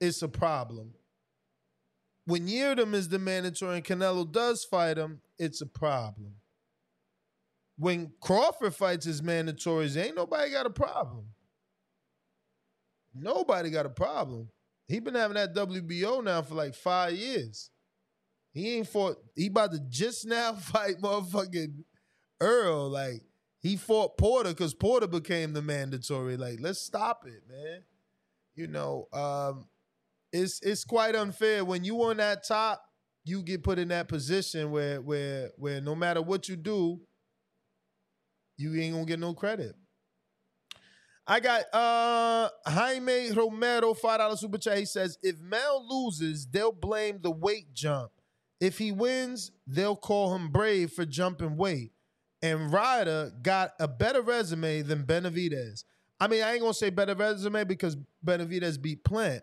it's 0.00 0.22
a 0.22 0.28
problem. 0.28 0.94
When 2.24 2.46
Yildirim 2.46 2.94
is 2.94 3.08
the 3.08 3.18
mandatory 3.18 3.76
and 3.76 3.84
Canelo 3.84 4.30
does 4.30 4.64
fight 4.64 4.98
him, 4.98 5.20
it's 5.38 5.60
a 5.60 5.66
problem. 5.66 6.34
When 7.76 8.12
Crawford 8.20 8.74
fights 8.74 9.06
his 9.06 9.22
mandatories, 9.22 9.96
ain't 9.96 10.16
nobody 10.16 10.50
got 10.50 10.66
a 10.66 10.70
problem. 10.70 11.26
Nobody 13.14 13.70
got 13.70 13.86
a 13.86 13.90
problem. 13.90 14.48
He 14.86 15.00
been 15.00 15.14
having 15.14 15.34
that 15.34 15.54
WBO 15.54 16.22
now 16.22 16.42
for 16.42 16.54
like 16.54 16.74
five 16.74 17.14
years. 17.14 17.70
He 18.52 18.76
ain't 18.76 18.88
fought. 18.88 19.16
He 19.34 19.46
about 19.46 19.72
to 19.72 19.80
just 19.88 20.26
now 20.26 20.52
fight 20.54 21.00
motherfucking 21.00 21.84
Errol. 22.42 22.90
Like 22.90 23.22
he 23.60 23.76
fought 23.76 24.18
Porter 24.18 24.50
because 24.50 24.74
Porter 24.74 25.06
became 25.06 25.52
the 25.52 25.62
mandatory. 25.62 26.36
Like 26.36 26.58
let's 26.60 26.80
stop 26.80 27.24
it, 27.26 27.42
man. 27.48 27.82
You 28.54 28.66
know, 28.66 29.08
um, 29.12 29.68
it's 30.32 30.60
it's 30.62 30.84
quite 30.84 31.14
unfair 31.14 31.64
when 31.64 31.84
you 31.84 32.02
on 32.02 32.18
that 32.18 32.44
top. 32.46 32.82
You 33.24 33.42
get 33.42 33.62
put 33.62 33.78
in 33.78 33.88
that 33.88 34.08
position 34.08 34.72
where 34.72 35.00
where 35.00 35.50
where 35.56 35.80
no 35.80 35.94
matter 35.94 36.20
what 36.20 36.48
you 36.48 36.56
do, 36.56 37.00
you 38.56 38.74
ain't 38.80 38.94
gonna 38.94 39.06
get 39.06 39.20
no 39.20 39.32
credit. 39.32 39.76
I 41.26 41.38
got 41.38 41.72
uh 41.72 42.48
Jaime 42.66 43.30
Romero, 43.30 43.94
five 43.94 44.18
dollar 44.18 44.36
super 44.36 44.58
chat. 44.58 44.78
He 44.78 44.86
says 44.86 45.18
if 45.22 45.38
Mel 45.40 45.86
loses, 45.88 46.46
they'll 46.46 46.72
blame 46.72 47.20
the 47.22 47.30
weight 47.30 47.72
jump. 47.72 48.10
If 48.60 48.78
he 48.78 48.90
wins, 48.92 49.52
they'll 49.66 49.96
call 49.96 50.34
him 50.34 50.50
brave 50.50 50.92
for 50.92 51.04
jumping 51.04 51.56
weight. 51.56 51.92
And 52.42 52.72
Ryder 52.72 53.32
got 53.42 53.72
a 53.78 53.86
better 53.86 54.20
resume 54.20 54.82
than 54.82 55.04
Benavidez. 55.04 55.84
I 56.18 56.26
mean, 56.28 56.42
I 56.42 56.52
ain't 56.52 56.60
gonna 56.60 56.74
say 56.74 56.90
better 56.90 57.14
resume 57.14 57.64
because 57.64 57.96
Benavidez 58.24 58.80
beat 58.80 59.04
Plant, 59.04 59.42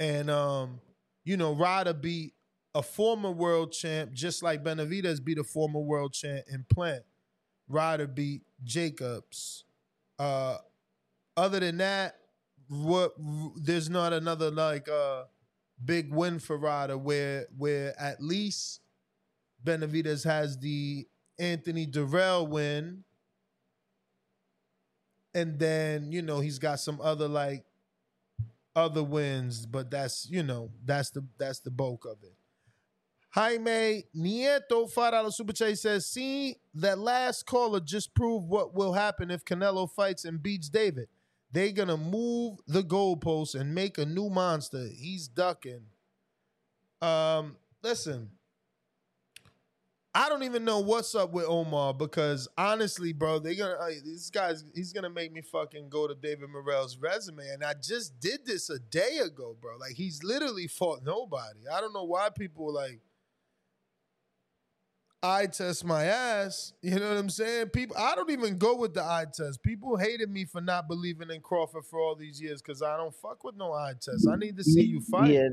and 0.00 0.30
um, 0.30 0.80
you 1.24 1.36
know, 1.36 1.54
Ryder 1.54 1.94
beat 1.94 2.34
a 2.74 2.82
former 2.82 3.30
world 3.30 3.72
champ, 3.72 4.12
just 4.12 4.42
like 4.42 4.62
Benavidez 4.62 5.24
beat 5.24 5.38
a 5.38 5.44
former 5.44 5.80
world 5.80 6.12
champ 6.12 6.44
in 6.52 6.64
Plant. 6.72 7.02
Ryder 7.68 8.06
beat 8.06 8.42
Jacobs. 8.64 9.64
Uh, 10.18 10.58
other 11.36 11.60
than 11.60 11.78
that, 11.78 12.16
what 12.68 13.14
there's 13.56 13.88
not 13.88 14.12
another 14.12 14.50
like 14.50 14.88
uh 14.88 15.24
big 15.84 16.12
win 16.12 16.38
for 16.38 16.56
Ryder 16.56 16.98
where 16.98 17.46
where 17.56 17.98
at 18.00 18.22
least 18.22 18.80
Benavidez 19.64 20.24
has 20.24 20.58
the 20.58 21.06
Anthony 21.38 21.86
Dirrell 21.86 22.48
win. 22.48 23.04
And 25.34 25.58
then, 25.58 26.10
you 26.10 26.22
know, 26.22 26.40
he's 26.40 26.58
got 26.58 26.80
some 26.80 27.00
other 27.00 27.28
like 27.28 27.64
other 28.74 29.02
wins, 29.02 29.66
but 29.66 29.90
that's, 29.90 30.28
you 30.30 30.42
know, 30.42 30.70
that's 30.84 31.10
the 31.10 31.24
that's 31.38 31.60
the 31.60 31.70
bulk 31.70 32.04
of 32.04 32.18
it. 32.22 32.34
Jaime 33.30 34.04
Nieto, 34.16 34.90
five 34.90 35.12
dollar 35.12 35.30
super 35.30 35.52
chat 35.52 35.78
says, 35.78 36.06
"See 36.06 36.56
that 36.74 36.98
last 36.98 37.46
caller 37.46 37.80
just 37.80 38.14
proved 38.14 38.48
what 38.48 38.74
will 38.74 38.94
happen 38.94 39.30
if 39.30 39.44
Canelo 39.44 39.90
fights 39.90 40.24
and 40.24 40.42
beats 40.42 40.68
David. 40.68 41.08
They're 41.52 41.72
gonna 41.72 41.96
move 41.96 42.58
the 42.66 42.82
goalposts 42.82 43.54
and 43.54 43.74
make 43.74 43.98
a 43.98 44.06
new 44.06 44.30
monster. 44.30 44.86
He's 44.88 45.28
ducking. 45.28 45.86
Um, 47.00 47.56
listen, 47.82 48.30
I 50.18 50.28
don't 50.28 50.42
even 50.42 50.64
know 50.64 50.80
what's 50.80 51.14
up 51.14 51.30
with 51.30 51.44
Omar 51.46 51.94
because 51.94 52.48
honestly, 52.58 53.12
bro, 53.12 53.38
they 53.38 53.54
gonna 53.54 53.74
uh, 53.74 53.90
this 54.04 54.30
guy's 54.30 54.64
he's 54.74 54.92
gonna 54.92 55.08
make 55.08 55.32
me 55.32 55.42
fucking 55.42 55.88
go 55.88 56.08
to 56.08 56.14
David 56.16 56.50
Morrell's 56.50 56.98
resume, 56.98 57.46
and 57.46 57.62
I 57.62 57.74
just 57.80 58.18
did 58.18 58.44
this 58.44 58.68
a 58.68 58.80
day 58.80 59.18
ago, 59.24 59.56
bro. 59.60 59.76
Like 59.78 59.92
he's 59.92 60.24
literally 60.24 60.66
fought 60.66 61.04
nobody. 61.04 61.68
I 61.72 61.80
don't 61.80 61.92
know 61.92 62.02
why 62.02 62.30
people 62.30 62.74
like 62.74 63.00
eye 65.22 65.46
test 65.46 65.84
my 65.84 66.06
ass. 66.06 66.72
You 66.82 66.98
know 66.98 67.10
what 67.10 67.18
I'm 67.18 67.30
saying? 67.30 67.68
People, 67.68 67.96
I 67.96 68.16
don't 68.16 68.32
even 68.32 68.58
go 68.58 68.74
with 68.74 68.94
the 68.94 69.04
eye 69.04 69.26
test. 69.32 69.62
People 69.62 69.96
hated 69.96 70.30
me 70.30 70.44
for 70.44 70.60
not 70.60 70.88
believing 70.88 71.30
in 71.30 71.40
Crawford 71.42 71.84
for 71.84 72.00
all 72.00 72.16
these 72.16 72.42
years 72.42 72.60
because 72.60 72.82
I 72.82 72.96
don't 72.96 73.14
fuck 73.14 73.44
with 73.44 73.54
no 73.54 73.72
eye 73.72 73.92
test. 74.00 74.26
I 74.28 74.34
need 74.34 74.56
to 74.56 74.64
see 74.64 74.82
you 74.82 75.00
fight. 75.00 75.30
Yeah, 75.30 75.50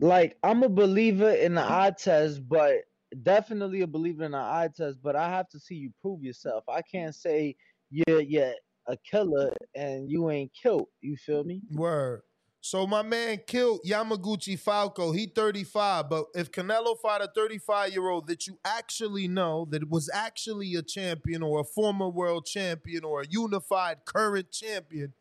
like 0.00 0.36
I'm 0.42 0.62
a 0.62 0.68
believer 0.68 1.30
in 1.30 1.54
the 1.54 1.62
eye 1.62 1.94
test, 1.96 2.46
but 2.46 2.82
definitely 3.22 3.82
a 3.82 3.86
believer 3.86 4.24
in 4.24 4.32
the 4.32 4.38
eye 4.38 4.68
test. 4.74 4.98
But 5.02 5.16
I 5.16 5.28
have 5.28 5.48
to 5.50 5.60
see 5.60 5.74
you 5.74 5.92
prove 6.00 6.22
yourself. 6.22 6.64
I 6.68 6.82
can't 6.82 7.14
say 7.14 7.56
you're 7.90 8.20
you're 8.20 8.52
a 8.86 8.96
killer 8.96 9.52
and 9.74 10.10
you 10.10 10.30
ain't 10.30 10.52
killed. 10.54 10.88
You 11.00 11.16
feel 11.16 11.44
me? 11.44 11.60
Word. 11.70 12.22
So 12.60 12.86
my 12.86 13.02
man 13.02 13.40
killed 13.46 13.80
Yamaguchi 13.86 14.60
Falcão. 14.60 15.16
He 15.16 15.26
35. 15.26 16.08
But 16.10 16.26
if 16.34 16.50
Canelo 16.50 16.98
fought 17.00 17.22
a 17.22 17.28
35 17.28 17.92
year 17.92 18.08
old 18.08 18.26
that 18.26 18.46
you 18.46 18.58
actually 18.64 19.28
know 19.28 19.66
that 19.70 19.88
was 19.88 20.10
actually 20.12 20.74
a 20.74 20.82
champion 20.82 21.42
or 21.42 21.60
a 21.60 21.64
former 21.64 22.08
world 22.08 22.46
champion 22.46 23.04
or 23.04 23.22
a 23.22 23.26
unified 23.28 24.04
current 24.04 24.50
champion, 24.50 25.12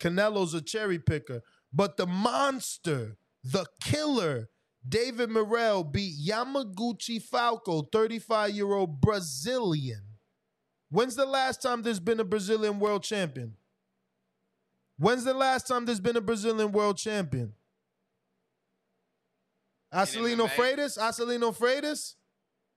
Canelo's 0.00 0.54
a 0.54 0.60
cherry 0.60 0.98
picker. 0.98 1.42
But 1.72 1.96
the 1.96 2.06
monster, 2.06 3.16
the 3.44 3.66
killer, 3.80 4.50
David 4.86 5.30
Morrell 5.30 5.84
beat 5.84 6.14
Yamaguchi 6.26 7.22
Falcão, 7.22 7.90
35 7.90 8.50
year 8.50 8.72
old 8.72 9.00
Brazilian. 9.00 10.02
When's 10.90 11.16
the 11.16 11.24
last 11.24 11.62
time 11.62 11.82
there's 11.82 12.00
been 12.00 12.20
a 12.20 12.24
Brazilian 12.24 12.78
world 12.78 13.02
champion? 13.02 13.54
When's 14.98 15.24
the 15.24 15.34
last 15.34 15.66
time 15.66 15.84
there's 15.86 16.00
been 16.00 16.16
a 16.16 16.20
Brazilian 16.20 16.72
world 16.72 16.98
champion? 16.98 17.54
Acelino 19.92 20.48
Freitas? 20.48 20.98
Acelino 20.98 21.56
Freitas? 21.56 22.14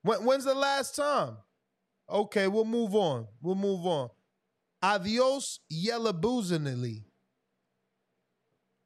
When, 0.02 0.24
when's 0.26 0.46
the 0.46 0.54
last 0.56 0.96
time? 0.96 1.38
Okay, 2.10 2.48
we'll 2.48 2.66
move 2.66 2.96
on. 2.96 3.28
We'll 3.42 3.56
move 3.56 3.86
on. 3.86 4.10
Adios 4.82 5.60
Yelabuzanili. 5.72 7.04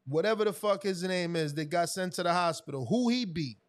Whatever 0.09 0.43
the 0.43 0.53
fuck 0.53 0.81
his 0.81 1.03
name 1.03 1.35
is 1.35 1.53
that 1.53 1.69
got 1.69 1.87
sent 1.89 2.13
to 2.13 2.23
the 2.23 2.33
hospital. 2.33 2.85
Who 2.89 3.09
he 3.09 3.25
beat? 3.25 3.59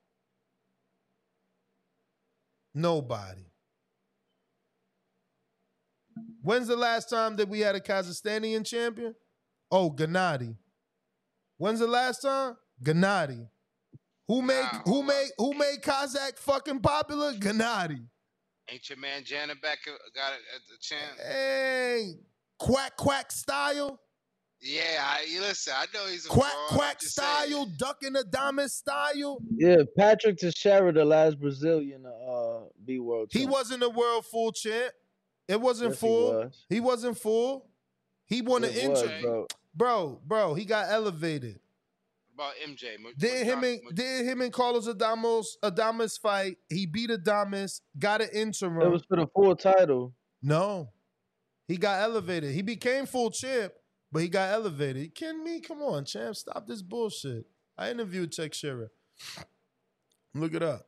Nobody. 2.75 3.45
When's 6.43 6.69
the 6.69 6.77
last 6.77 7.11
time 7.11 7.37
that 7.37 7.49
we 7.49 7.61
had 7.61 7.75
a 7.75 7.81
Kazakhstanian 7.81 8.65
champion? 8.65 9.15
Oh, 9.71 9.91
Gennady. 9.91 10.57
When's 11.59 11.81
the 11.81 11.87
last 11.87 12.23
time? 12.23 12.57
Gennady. 12.83 13.47
Who 14.27 14.41
made 14.41 14.65
who 14.87 15.03
made 15.03 15.29
who 15.37 15.53
made 15.55 15.83
Kazakh 15.83 16.39
fucking 16.39 16.81
popular? 16.81 17.35
Gennady. 17.35 18.07
Ain't 18.71 18.89
your 18.89 18.99
man 18.99 19.23
Zhanibek 19.25 19.89
uh, 19.89 19.99
got 20.15 20.33
it 20.33 20.41
at 20.55 20.63
the 20.71 20.79
chance? 20.81 21.21
Hey, 21.21 22.15
quack 22.59 22.97
quack 22.97 23.31
style, 23.33 24.01
Yeah, 24.63 25.03
I, 25.03 25.27
listen. 25.41 25.73
I 25.77 25.87
know 25.95 26.07
he's 26.07 26.27
a 26.27 26.29
quack 26.29 26.53
fraud, 26.53 26.69
quack 26.79 27.01
just 27.01 27.15
saying. 27.17 27.51
style, 27.51 27.67
ducking 27.79 28.13
Adames 28.15 28.71
style. 28.71 29.39
Yeah, 29.57 29.77
Patrick 29.97 30.37
Teixeira, 30.39 30.93
the 30.93 31.05
last 31.05 31.41
Brazilian 31.41 32.05
uh, 32.07 32.61
B 32.85 32.99
world 32.99 33.31
He 33.33 33.47
wasn't 33.47 33.83
a 33.83 33.89
world 33.89 34.27
full 34.27 34.53
champ. 34.53 34.93
It 35.49 35.61
wasn't 35.61 35.91
Yes, 35.93 36.01
he 36.01 36.07
full. 36.07 36.33
was. 36.35 36.67
He 36.69 36.81
wasn't 36.81 37.19
full. 37.19 37.71
He 38.27 38.43
won 38.43 38.63
an 38.65 38.71
It 38.75 38.89
was, 38.91 39.03
injury, 39.03 39.23
bro. 39.23 39.47
bro. 39.75 40.21
Bro, 40.27 40.55
he 40.55 40.65
got 40.67 40.91
elevated. 40.91 41.59
About 42.35 42.53
MJ. 42.65 42.99
Mo- 43.01 43.11
Did 43.19 43.47
him 43.47 43.61
Mojo- 43.63 43.81
and 43.87 43.97
did 43.97 44.27
him 44.27 44.41
and 44.43 44.53
Carlos 44.53 44.87
Adames 44.89 45.47
Adames 45.63 46.19
fight? 46.21 46.57
He 46.69 46.87
beat 46.87 47.11
Adames, 47.11 47.81
got 47.99 48.21
an 48.21 48.29
interim. 48.35 48.81
It 48.83 48.91
was 48.91 49.03
for 49.09 49.17
the 49.17 49.27
full 49.35 49.57
title. 49.57 50.15
No, 50.43 50.91
he 51.67 51.77
got 51.77 52.01
elevated. 52.03 52.53
He 52.55 52.63
became 52.63 53.05
full 53.07 53.31
champ, 53.31 53.73
but 54.13 54.23
he 54.23 54.29
got 54.29 54.53
elevated. 54.53 55.15
Kidding 55.15 55.45
me? 55.45 55.61
Come 55.61 55.83
on, 55.83 56.05
champ, 56.05 56.37
stop 56.37 56.67
this 56.67 56.83
bullshit. 56.83 57.47
I 57.79 57.91
interviewed 57.91 58.33
Teixeira. 58.33 58.89
Look 60.35 60.55
it 60.55 60.63
up. 60.63 60.87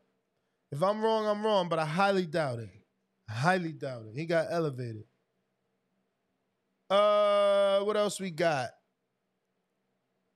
If 0.71 0.83
I'm 0.83 1.03
wrong, 1.03 1.27
I'm 1.27 1.45
wrong, 1.45 1.69
but 1.69 1.79
I 1.79 1.85
highly 1.85 2.27
doubt 2.27 2.59
it. 2.59 2.71
I 3.29 3.33
highly 3.33 3.73
doubt 3.73 4.07
it. 4.07 4.17
He 4.19 4.27
got 4.27 4.47
elevated. 4.51 5.05
Uh, 6.89 7.81
what 7.81 7.97
else 7.97 8.21
we 8.21 8.31
got? 8.31 8.71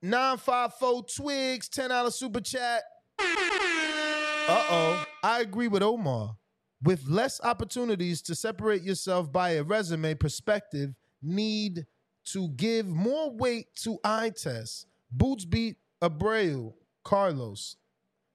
954 0.01 1.03
Twigs, 1.15 1.69
$10 1.69 2.13
super 2.13 2.41
chat. 2.41 2.83
Uh-oh. 3.19 5.05
I 5.23 5.41
agree 5.41 5.67
with 5.67 5.83
Omar. 5.83 6.37
With 6.83 7.07
less 7.07 7.41
opportunities 7.43 8.21
to 8.23 8.35
separate 8.35 8.83
yourself 8.83 9.31
by 9.31 9.51
a 9.51 9.63
resume 9.63 10.13
perspective, 10.13 10.93
need 11.21 11.87
to 12.33 12.49
give 12.49 12.87
more 12.87 13.31
weight 13.31 13.67
to 13.83 13.97
eye 14.03 14.31
tests. 14.31 14.85
Boots 15.11 15.45
beat 15.45 15.77
Abreu, 16.01 16.73
Carlos. 17.03 17.77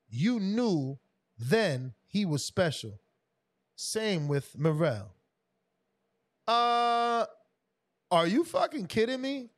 You 0.09 0.41
knew 0.41 0.99
then 1.39 1.95
he 2.07 2.25
was 2.25 2.45
special. 2.45 3.01
Same 3.77 4.29
with 4.29 4.57
Morrell. 4.59 5.15
Uh, 6.47 7.25
are 8.11 8.27
you 8.27 8.45
fucking 8.45 8.87
kidding 8.87 9.21
me? 9.21 9.51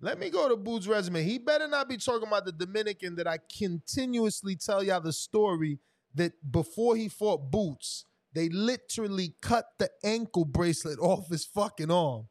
Let 0.00 0.18
me 0.18 0.30
go 0.30 0.48
to 0.48 0.56
Boots' 0.56 0.86
resume. 0.86 1.22
He 1.22 1.38
better 1.38 1.66
not 1.66 1.88
be 1.88 1.96
talking 1.96 2.28
about 2.28 2.44
the 2.44 2.52
Dominican 2.52 3.16
that 3.16 3.26
I 3.26 3.38
continuously 3.58 4.56
tell 4.56 4.82
y'all 4.82 5.00
the 5.00 5.12
story 5.12 5.78
that 6.14 6.32
before 6.50 6.96
he 6.96 7.08
fought 7.08 7.50
Boots, 7.50 8.04
they 8.32 8.48
literally 8.48 9.34
cut 9.40 9.66
the 9.78 9.88
ankle 10.04 10.44
bracelet 10.44 10.98
off 10.98 11.28
his 11.28 11.44
fucking 11.44 11.90
arm. 11.90 12.28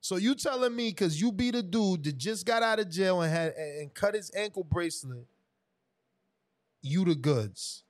So 0.00 0.16
you 0.16 0.34
telling 0.34 0.74
me 0.74 0.90
because 0.90 1.20
you 1.20 1.32
beat 1.32 1.54
a 1.54 1.62
dude 1.62 2.04
that 2.04 2.16
just 2.16 2.46
got 2.46 2.62
out 2.62 2.78
of 2.78 2.90
jail 2.90 3.22
and 3.22 3.32
had 3.32 3.54
and 3.54 3.92
cut 3.92 4.14
his 4.14 4.30
ankle 4.36 4.64
bracelet, 4.64 5.26
you 6.82 7.04
the 7.04 7.14
goods. 7.14 7.82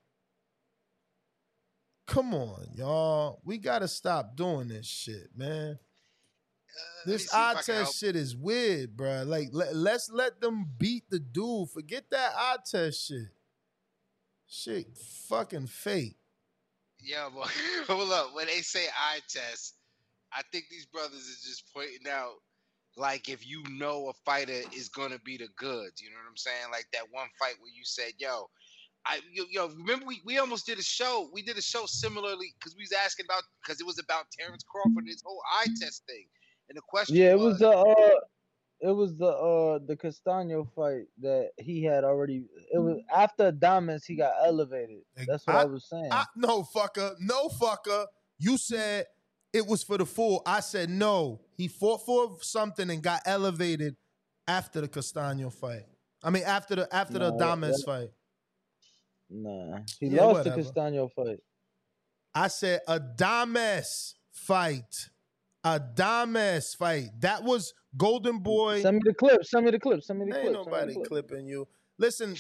Come 2.07 2.35
on, 2.35 2.69
y'all. 2.75 3.41
We 3.45 3.59
gotta 3.59 3.89
stop 3.89 4.37
doing 4.37 4.69
this 4.69 4.87
shit, 4.87 5.29
man. 5.37 5.79
This 7.05 7.33
Uh, 7.33 7.55
see 7.55 7.59
eye 7.59 7.63
test 7.63 7.99
shit 7.99 8.17
is 8.17 8.37
weird, 8.37 8.97
bro. 8.97 9.25
Like, 9.25 9.49
let, 9.53 9.75
let's 9.75 10.11
let 10.11 10.41
them 10.41 10.67
beat 10.79 11.05
the 11.11 11.19
dude. 11.19 11.71
Forget 11.71 12.05
that 12.11 12.33
eye 12.37 12.57
test 12.65 13.07
shit. 13.09 13.29
Shit, 14.49 14.87
fucking 15.29 15.67
fake. 15.67 16.17
Yeah, 17.01 17.29
but 17.35 17.49
hold 17.89 18.13
up. 18.13 18.35
When 18.35 18.47
they 18.47 18.61
say 18.61 18.87
eye 18.87 19.21
test, 19.29 19.75
I 20.33 20.43
think 20.53 20.67
these 20.71 20.87
brothers 20.87 21.27
is 21.27 21.43
just 21.43 21.65
pointing 21.75 22.11
out, 22.11 22.35
like, 22.97 23.29
if 23.29 23.47
you 23.47 23.63
know 23.71 24.09
a 24.09 24.13
fighter 24.25 24.63
is 24.75 24.89
gonna 24.89 25.19
be 25.25 25.37
the 25.37 25.49
goods, 25.57 26.01
you 26.01 26.11
know 26.11 26.17
what 26.17 26.31
I'm 26.31 26.37
saying? 26.37 26.71
Like 26.71 26.87
that 26.93 27.05
one 27.11 27.29
fight 27.39 27.55
where 27.61 27.73
you 27.73 27.85
said, 27.85 28.13
"Yo, 28.19 28.49
I, 29.07 29.21
yo, 29.33 29.45
yo 29.51 29.69
remember 29.69 30.07
we, 30.07 30.21
we 30.25 30.39
almost 30.39 30.67
did 30.67 30.79
a 30.79 30.83
show. 30.83 31.29
We 31.33 31.43
did 31.43 31.57
a 31.57 31.63
show 31.63 31.87
similarly 31.87 32.55
because 32.59 32.75
we 32.77 32.83
was 32.83 32.93
asking 32.93 33.27
about 33.27 33.43
because 33.63 33.81
it 33.81 33.87
was 33.87 33.99
about 33.99 34.27
Terrence 34.37 34.65
Crawford 34.65 34.99
and 34.99 35.09
his 35.09 35.23
whole 35.25 35.41
eye 35.59 35.67
test 35.81 36.03
thing, 36.07 36.27
and 36.69 36.77
the 36.77 36.83
question 36.83 37.17
Yeah, 37.17 37.31
it 37.31 37.39
was 37.39 37.59
the 37.59 37.71
uh, 37.71 38.21
it 38.81 38.91
was 38.91 39.17
the 39.17 39.27
uh 39.27 39.79
the 39.87 39.97
Castano 39.97 40.69
fight 40.75 41.05
that 41.21 41.51
he 41.59 41.85
had 41.85 42.03
already. 42.05 42.45
It 42.73 42.79
was 42.79 42.99
after 43.15 43.53
Diamonds 43.53 44.05
he 44.05 44.17
got 44.17 44.33
elevated. 44.45 45.03
That's 45.27 45.47
what 45.47 45.57
I, 45.57 45.65
was 45.65 45.89
saying. 45.89 46.09
I, 46.11 46.25
no, 46.35 46.63
fucker. 46.63 47.15
No, 47.21 47.49
fucker. 47.49 48.07
You 48.39 48.59
said 48.59 49.07
it 49.57 49.67
was 49.67 49.83
for 49.83 49.97
the 49.99 50.07
fool. 50.07 50.43
I 50.47 50.61
said 50.61 50.91
no. 50.91 51.41
He 51.57 51.69
fought 51.69 52.05
for 52.05 52.37
something 52.43 52.91
and 52.91 53.03
got 53.03 53.23
elevated 53.27 53.97
after 54.47 54.81
the 54.83 54.89
Castano 54.89 55.51
fight. 55.51 55.85
I 56.23 56.31
mean, 56.31 56.45
after 56.45 56.77
the 56.77 56.95
after 56.95 57.15
the 57.19 57.31
No, 57.31 57.37
Adames 57.37 57.73
that- 57.73 57.83
fight. 57.87 58.11
nah, 59.31 59.79
he 59.99 60.09
Yeah, 60.09 60.25
lost 60.25 60.39
whatever. 60.39 60.57
the 60.57 60.63
Castano 60.63 61.09
fight. 61.09 61.41
I 62.35 62.49
said 62.49 62.81
Adames 62.87 64.15
fight. 64.31 65.09
Adames 65.65 66.77
fight. 66.77 67.09
That 67.21 67.43
was 67.43 67.73
Golden 67.97 68.39
Boy. 68.39 68.83
Send 68.83 68.97
me 68.97 69.03
the 69.05 69.15
clip. 69.15 69.45
Send 69.45 69.65
me 69.65 69.71
the 69.73 69.81
clip. 69.81 70.03
Send 70.03 70.19
me 70.21 70.27
the 70.31 70.37
Ain't 70.37 70.45
clip. 70.53 70.55
send 70.55 70.67
me 70.67 70.71
the 70.71 70.71
nobody 70.71 70.95
clip. 70.95 71.29
clipping 71.29 71.47
you. 71.47 71.67
Listen, 71.99 72.37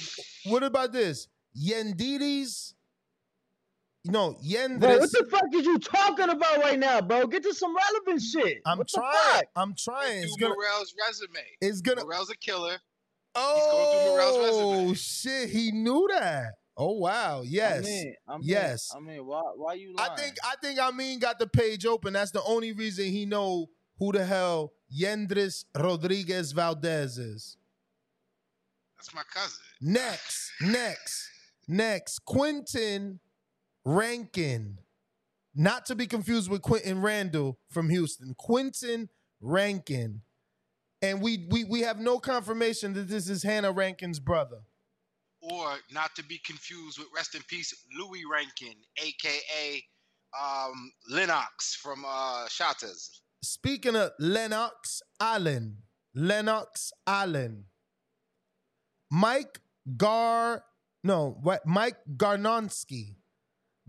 what 0.47 0.63
about 0.63 0.93
this? 0.93 1.29
Yendides. 1.59 2.75
No, 4.07 4.31
Bro, 4.33 4.41
Yendris. 4.43 4.99
what 5.01 5.11
the 5.13 5.27
fuck 5.31 5.45
is 5.55 5.65
you 5.67 5.79
talking 5.79 6.29
about 6.29 6.59
right 6.59 6.79
now, 6.79 7.01
bro? 7.01 7.27
Get 7.27 7.43
to 7.45 7.55
some 7.55 7.75
relevant 7.75 8.23
shit. 8.23 8.59
I'm 8.67 8.79
What 8.79 8.89
the 8.89 9.01
trying. 9.01 9.13
fuck? 9.35 9.45
I'm 9.57 9.75
trying. 9.77 10.23
It's 10.23 10.37
do 10.37 10.43
gonna. 10.43 10.55
Morrell's 10.55 10.95
resume. 11.07 11.41
It's 11.61 11.81
gonna. 11.81 12.03
Morrell's 12.05 12.31
a 12.31 12.37
killer. 12.37 12.77
Oh 13.35 14.95
shit! 14.95 15.51
He 15.51 15.71
knew 15.71 16.09
that. 16.11 16.53
Oh 16.77 16.93
wow! 16.93 17.43
Yes. 17.45 17.79
I 17.85 17.89
mean, 17.89 18.15
I 18.29 18.33
mean, 18.39 18.41
yes. 18.45 18.91
I 18.95 19.01
mean, 19.01 19.25
why? 19.27 19.43
Why 19.57 19.75
you 19.75 19.95
lying? 19.95 20.11
I 20.11 20.17
think 20.17 20.35
I 20.45 20.55
think 20.63 20.79
I 20.81 20.91
mean 20.91 21.19
got 21.19 21.39
the 21.39 21.47
page 21.47 21.85
open. 21.87 22.15
That's 22.15 22.31
the 22.31 22.43
only 22.43 22.73
reason 22.73 23.07
he 23.07 23.27
know 23.27 23.67
who 23.99 24.13
the 24.13 24.25
hell 24.25 24.73
Yendris 24.95 25.65
Rodriguez 25.79 26.53
Valdez 26.53 27.19
is. 27.19 27.57
That's 28.97 29.15
my 29.15 29.23
cousin. 29.33 29.59
Next, 29.81 30.51
next, 30.63 31.29
next, 31.69 32.19
Quentin 32.25 33.21
Rankin. 33.87 34.81
Not 35.55 35.87
to 35.87 35.95
be 35.95 36.07
confused 36.07 36.51
with 36.51 36.61
Quentin 36.61 37.01
Randall 37.01 37.59
from 37.71 37.89
Houston. 37.89 38.35
Quentin 38.37 39.09
Rankin. 39.41 40.23
And 41.01 41.23
we 41.23 41.47
we 41.51 41.65
we 41.65 41.81
have 41.83 42.01
no 42.01 42.19
confirmation 42.19 42.93
that 42.95 43.09
this 43.09 43.29
is 43.31 43.43
Hannah 43.43 43.73
Rankin's 43.73 44.21
brother. 44.21 44.63
or 45.41 45.79
not 45.93 46.15
to 46.17 46.25
be 46.25 46.39
confused 46.45 46.99
with 46.99 47.09
rest 47.15 47.35
in 47.37 47.43
peace 47.49 47.73
Louis 47.97 48.23
Rankin, 48.31 48.75
aka 48.99 49.85
um, 50.43 50.91
Lennox 51.09 51.77
from 51.77 52.05
uh, 52.05 52.47
Shottas. 52.49 53.21
Speaking 53.43 53.95
of 53.95 54.11
Lennox 54.19 55.03
Allen, 55.21 55.79
Lennox 56.15 56.93
Allen. 57.07 57.67
Mike 59.11 59.61
Gar 59.97 60.65
no 61.05 61.39
what 61.43 61.65
Mike 61.67 61.99
Gavronski. 62.17 63.15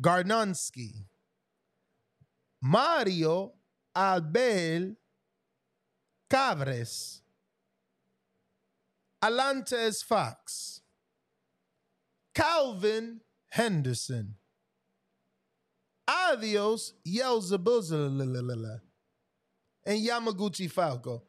Gavronski. 0.02 1.06
Mario 2.62 3.54
Albel 3.96 4.96
Cabres. 6.30 7.22
Alantez 9.24 10.04
Fox. 10.04 10.82
Calvin 12.34 13.22
Henderson. 13.50 14.36
Adios 16.08 16.94
Yelzebuzalala. 17.08 18.82
And 19.86 20.06
Yamaguchi 20.06 20.72
Falcão. 20.72 21.22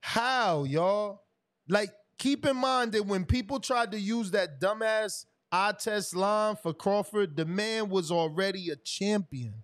How, 0.00 0.64
y'all? 0.64 1.22
Like, 1.68 1.90
keep 2.18 2.46
in 2.46 2.56
mind 2.56 2.92
that 2.92 3.06
when 3.06 3.24
people 3.24 3.60
tried 3.60 3.92
to 3.92 3.98
use 3.98 4.30
that 4.30 4.60
dumbass 4.60 5.24
eye 5.54 5.72
test 5.78 6.16
line 6.16 6.56
for 6.56 6.74
Crawford, 6.74 7.36
the 7.36 7.44
man 7.44 7.88
was 7.88 8.10
already 8.10 8.70
a 8.70 8.76
champion 8.76 9.54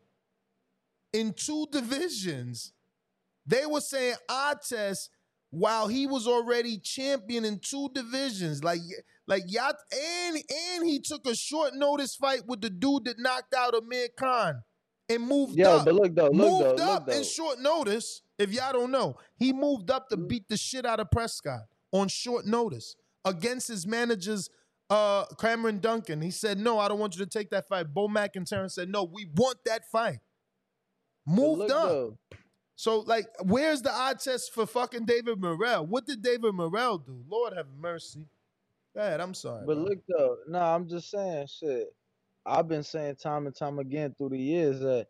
in 1.13 1.33
two 1.33 1.67
divisions. 1.73 2.73
They 3.47 3.67
were 3.67 3.81
saying 3.81 4.15
eye 4.29 4.55
test 4.69 5.11
while 5.51 5.89
he 5.89 6.07
was 6.07 6.27
already 6.29 6.79
champion 6.79 7.45
in 7.45 7.59
two 7.59 7.89
divisions. 7.93 8.63
Like, 8.63 8.81
like 9.27 9.43
y'all, 9.49 9.73
and 9.93 10.37
and 10.37 10.87
he 10.89 11.01
took 11.01 11.27
a 11.27 11.35
short 11.35 11.75
notice 11.75 12.15
fight 12.15 12.43
with 12.47 12.61
the 12.61 12.71
dude 12.71 13.05
that 13.07 13.19
knocked 13.19 13.55
out 13.55 13.75
Amir 13.75 14.09
Khan 14.17 14.63
and 15.09 15.27
moved 15.27 15.57
Yo, 15.59 15.79
up. 15.79 15.85
but 15.87 15.95
look 15.95 16.15
though, 16.15 16.27
look 16.27 16.35
moved 16.35 16.79
though, 16.79 16.85
look 16.85 17.03
up 17.03 17.09
in 17.09 17.17
though. 17.17 17.23
short 17.25 17.59
notice. 17.59 18.23
If 18.39 18.53
y'all 18.53 18.73
don't 18.73 18.91
know, 18.93 19.17
he 19.37 19.53
moved 19.53 19.91
up 19.91 20.09
to 20.11 20.17
Mm. 20.17 20.29
beat 20.29 20.49
the 20.49 20.57
shit 20.57 20.87
out 20.87 21.01
of 21.01 21.11
Prescott 21.11 21.63
on 21.93 22.09
short 22.09 22.47
notice 22.47 22.95
against 23.25 23.69
his 23.69 23.87
managers, 23.87 24.49
uh, 24.91 25.25
Cameron 25.41 25.79
Dunkin. 25.79 26.21
He 26.21 26.31
said, 26.31 26.59
"No, 26.59 26.79
I 26.79 26.89
don't 26.89 26.99
want 26.99 27.17
you 27.17 27.25
to 27.25 27.31
take 27.31 27.51
that 27.51 27.69
fight." 27.69 27.93
Bo 27.95 28.09
McIntyre 28.09 28.71
said, 28.71 28.89
"No, 28.89 29.05
we 29.05 29.27
want 29.37 29.59
that 29.67 29.83
fight." 29.91 30.19
Moved 31.27 31.71
up. 31.71 31.89
though, 31.89 32.19
So, 32.75 33.01
like, 33.01 33.27
where's 33.45 33.83
the 33.83 33.93
eye 33.93 34.15
test 34.19 34.53
for 34.53 34.67
fucking 34.67 35.05
David 35.05 35.41
Morrell? 35.41 35.87
What 35.87 36.07
did 36.07 36.23
David 36.23 36.55
Morrell 36.55 36.99
do? 36.99 37.23
Lord 37.29 37.53
have 37.55 37.67
mercy. 37.79 38.27
Go 38.95 39.01
ahead. 39.03 39.21
I'm 39.21 39.35
sorry. 39.35 39.65
but 39.67 39.77
look 39.77 39.99
though, 40.09 40.39
no, 40.49 40.59
I'm 40.59 40.89
just 40.89 41.11
saying 41.11 41.47
shit. 41.47 41.95
I've 42.45 42.67
been 42.69 42.83
saying 42.83 43.17
time 43.17 43.47
and 43.47 43.55
time 43.55 43.79
again 43.79 44.15
through 44.19 44.31
the 44.31 44.39
years 44.39 44.81
that 44.81 45.07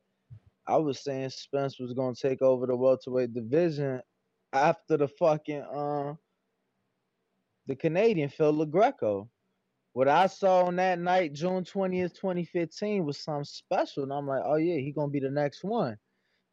I 0.67 0.77
was 0.77 1.01
saying 1.01 1.31
Spence 1.31 1.79
was 1.79 1.95
gonna 1.95 2.15
take 2.15 2.43
over 2.43 2.67
the 2.67 2.77
welterweight 2.77 3.33
division 3.33 4.03
after 4.53 4.97
the 4.99 5.09
fucking 5.09 5.63
uh 5.63 6.15
the 7.67 7.77
Canadian 7.77 8.29
Phil 8.29 8.51
Lo 8.51 8.67
Greco. 8.67 9.31
What 9.93 10.09
I 10.09 10.27
saw 10.29 10.65
on 10.67 10.77
that 10.77 10.99
night, 10.99 11.33
June 11.33 11.65
20th, 11.65 12.15
2015, 12.15 13.05
was 13.05 13.19
something 13.19 13.45
special. 13.45 14.05
And 14.05 14.13
I'm 14.13 14.27
like, 14.27 14.43
oh 14.45 14.57
yeah, 14.57 14.77
he 14.77 14.93
gonna 14.93 15.09
be 15.09 15.21
the 15.21 15.31
next 15.31 15.65
one. 15.65 15.97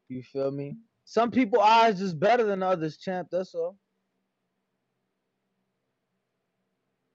You 0.08 0.22
feel 0.22 0.50
me? 0.50 0.76
Some 1.04 1.30
people 1.30 1.60
eyes 1.60 2.00
just 2.00 2.18
better 2.18 2.44
than 2.44 2.62
others, 2.62 2.98
champ. 2.98 3.28
That's 3.30 3.54
all. 3.54 3.76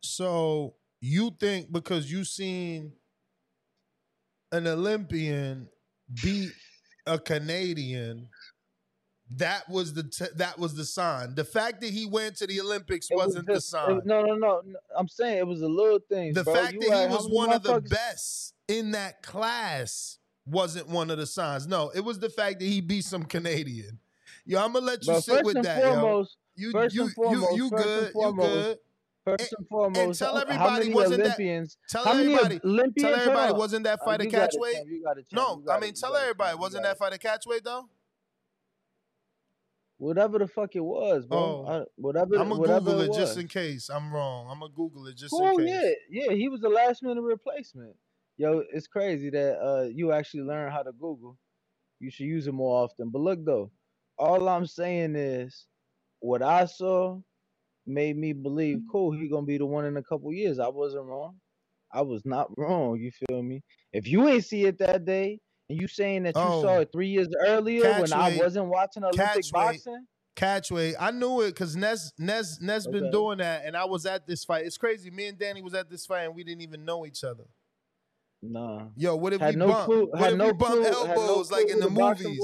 So 0.01 0.75
you 1.01 1.31
think 1.39 1.71
because 1.71 2.11
you 2.11 2.23
seen 2.23 2.93
an 4.51 4.67
Olympian 4.67 5.67
beat 6.21 6.51
a 7.05 7.19
Canadian, 7.19 8.29
that 9.37 9.67
was 9.69 9.93
the 9.93 10.03
t- 10.03 10.25
that 10.35 10.59
was 10.59 10.75
the 10.75 10.85
sign. 10.85 11.35
The 11.35 11.43
fact 11.45 11.81
that 11.81 11.89
he 11.91 12.05
went 12.05 12.35
to 12.37 12.47
the 12.47 12.59
Olympics 12.61 13.09
It 13.09 13.15
was 13.15 13.27
wasn't 13.27 13.47
the 13.47 13.53
just- 13.55 13.67
it- 13.67 13.71
sign. 13.71 14.01
no, 14.05 14.21
no, 14.23 14.35
no, 14.35 14.61
no. 14.65 14.79
I'm 14.97 15.07
saying 15.07 15.37
it 15.37 15.47
was 15.47 15.61
a 15.61 15.67
little 15.67 15.99
thing. 15.99 16.33
The 16.33 16.43
bro. 16.43 16.53
fact 16.53 16.73
You 16.73 16.89
that 16.89 17.09
he 17.09 17.15
was 17.15 17.27
one 17.29 17.51
of 17.51 17.63
the 17.63 17.79
best 17.81 18.53
in 18.67 18.91
that 18.91 19.23
class 19.23 20.19
wasn't 20.45 20.87
one 20.89 21.09
of 21.09 21.17
the 21.17 21.25
signs. 21.25 21.67
No, 21.67 21.89
it 21.95 22.01
was 22.01 22.19
the 22.19 22.29
fact 22.29 22.59
that 22.59 22.65
he 22.65 22.81
beat 22.81 23.05
some 23.05 23.23
Canadian. 23.23 23.99
Yo, 24.45 24.61
I'm 24.63 24.73
gonna 24.73 24.85
let 24.85 25.01
you 25.05 25.13
Bro, 25.13 25.19
sit 25.21 25.45
with 25.45 25.55
and 25.55 25.65
that, 25.65 25.81
foremost, 25.81 26.37
yo. 26.55 26.65
You 26.65 26.71
first 26.73 26.95
you 26.95 27.03
and 27.03 27.13
foremost, 27.13 27.51
you 27.55 27.63
you 27.63 27.69
first 27.69 27.87
and 27.87 28.13
good, 28.13 28.13
you 28.25 28.33
good. 28.35 28.77
First 29.25 29.53
and 29.57 29.67
foremost, 29.69 30.19
tell 30.19 30.35
how- 30.35 30.41
everybody 30.41 30.93
wasn't 30.93 31.19
that- 31.23 31.25
Olympians? 31.39 31.77
Tell 31.89 32.03
how 32.03 32.13
many 32.13 32.33
everybody, 32.33 32.59
Olympians? 32.65 33.09
tell 33.09 33.19
everybody 33.21 33.53
wasn't 33.53 33.83
that 33.85 33.99
Uh, 34.01 34.05
fight 34.05 34.19
a 34.21 34.25
you 34.25 34.31
got 34.31 34.53
it, 34.53 34.59
catchweight? 34.59 34.73
champ, 34.73 34.87
you 34.89 35.03
got 35.03 35.17
it, 35.17 35.29
champ, 35.29 35.65
No, 35.65 35.73
I 35.73 35.79
mean 35.79 35.93
tell 35.93 36.13
everybody 36.15 36.57
wasn't 36.57 36.83
that 36.83 36.97
fight 36.97 37.13
a 37.13 37.17
catchweight 37.17 37.63
though? 37.63 37.87
Whatever 40.03 40.37
the 40.39 40.47
fuck 40.49 40.75
it 40.75 40.83
was, 40.83 41.25
bro. 41.25 41.39
Oh. 41.39 41.65
I- 41.65 41.85
whatever, 41.95 42.35
I'm 42.35 42.49
gonna 42.49 42.59
whatever 42.59 42.91
Google 42.91 43.01
it, 43.01 43.09
it 43.11 43.13
just 43.13 43.37
in 43.37 43.47
case 43.47 43.89
I'm 43.89 44.13
wrong. 44.13 44.47
I'm 44.51 44.59
gonna 44.59 44.73
Google 44.75 45.07
it 45.07 45.15
just 45.15 45.31
Cool, 45.31 45.47
in 45.59 45.65
case. 45.65 45.95
yeah, 46.09 46.25
yeah. 46.25 46.33
He 46.35 46.49
was 46.49 46.59
the 46.59 46.67
last 46.67 47.01
minute 47.03 47.21
replacement. 47.21 47.95
Yo, 48.37 48.63
it's 48.73 48.87
crazy 48.87 49.29
that 49.29 49.59
uh 49.63 49.83
you 49.83 50.11
actually 50.11 50.43
learn 50.43 50.69
how 50.71 50.83
to 50.83 50.91
Google. 50.91 51.37
You 52.01 52.11
should 52.11 52.25
use 52.25 52.47
it 52.47 52.51
more 52.53 52.83
often. 52.83 53.11
But 53.11 53.21
look 53.21 53.45
though, 53.45 53.71
all 54.17 54.49
I'm 54.49 54.65
saying 54.65 55.15
is 55.15 55.67
what 56.19 56.41
I 56.41 56.65
saw 56.65 57.21
made 57.85 58.17
me 58.17 58.33
believe, 58.33 58.81
cool, 58.91 59.11
he 59.13 59.29
gonna 59.29 59.45
be 59.45 59.57
the 59.57 59.65
one 59.65 59.85
in 59.85 59.95
a 59.95 60.03
couple 60.03 60.33
years. 60.33 60.59
I 60.59 60.67
wasn't 60.67 61.05
wrong. 61.05 61.35
I 61.93 62.01
was 62.01 62.25
not 62.25 62.49
wrong. 62.57 62.99
You 62.99 63.11
feel 63.29 63.41
me? 63.41 63.63
If 63.93 64.05
you 64.07 64.27
ain't 64.27 64.43
see 64.43 64.65
it 64.65 64.79
that 64.79 65.05
day, 65.05 65.39
and 65.69 65.79
you 65.81 65.87
saying 65.87 66.23
that 66.23 66.35
you 66.35 66.41
saw 66.41 66.75
Oh. 66.75 66.79
it 66.81 66.89
three 66.91 67.07
years 67.09 67.27
earlier 67.47 67.83
when 67.99 68.11
I 68.13 68.37
wasn't 68.37 68.67
watching 68.67 69.03
Olympic 69.03 69.25
catchweight- 69.25 69.51
boxing, 69.51 70.07
Catchweight. 70.35 70.95
I 70.99 71.11
knew 71.11 71.41
it 71.41 71.49
because 71.49 71.75
Nez 71.75 72.11
Nez 72.17 72.59
Nez 72.59 72.87
been 72.87 73.11
doing 73.11 73.37
that, 73.37 73.65
and 73.65 73.77
I 73.77 73.85
was 73.85 74.05
at 74.07 74.25
this 74.25 74.43
fight. 74.43 74.65
It's 74.65 74.77
crazy. 74.77 75.11
Me 75.11 75.27
and 75.27 75.37
Danny 75.37 75.61
was 75.61 75.75
at 75.75 75.89
this 75.91 76.05
fight, 76.07 76.23
and 76.23 76.33
we 76.35 76.43
didn't 76.43 76.61
even 76.61 76.83
know 76.85 77.05
each 77.05 77.23
other. 77.23 77.43
nah. 78.41 78.87
Yo, 78.97 79.15
what 79.15 79.31
if 79.33 79.39
Had 79.41 79.53
we 79.53 79.59
no 79.59 79.67
bump? 79.67 79.85
clue- 79.85 80.05
what 80.07 80.19
had 80.19 80.31
if 80.33 80.37
no 80.37 80.45
we 80.47 80.53
bump 80.53 80.71
clue- 80.73 80.83
had 80.83 80.91
no 80.91 81.13
elbows 81.13 81.51
like 81.51 81.69
in 81.69 81.79
the 81.79 81.85
the 81.85 81.91
movies? 81.91 82.39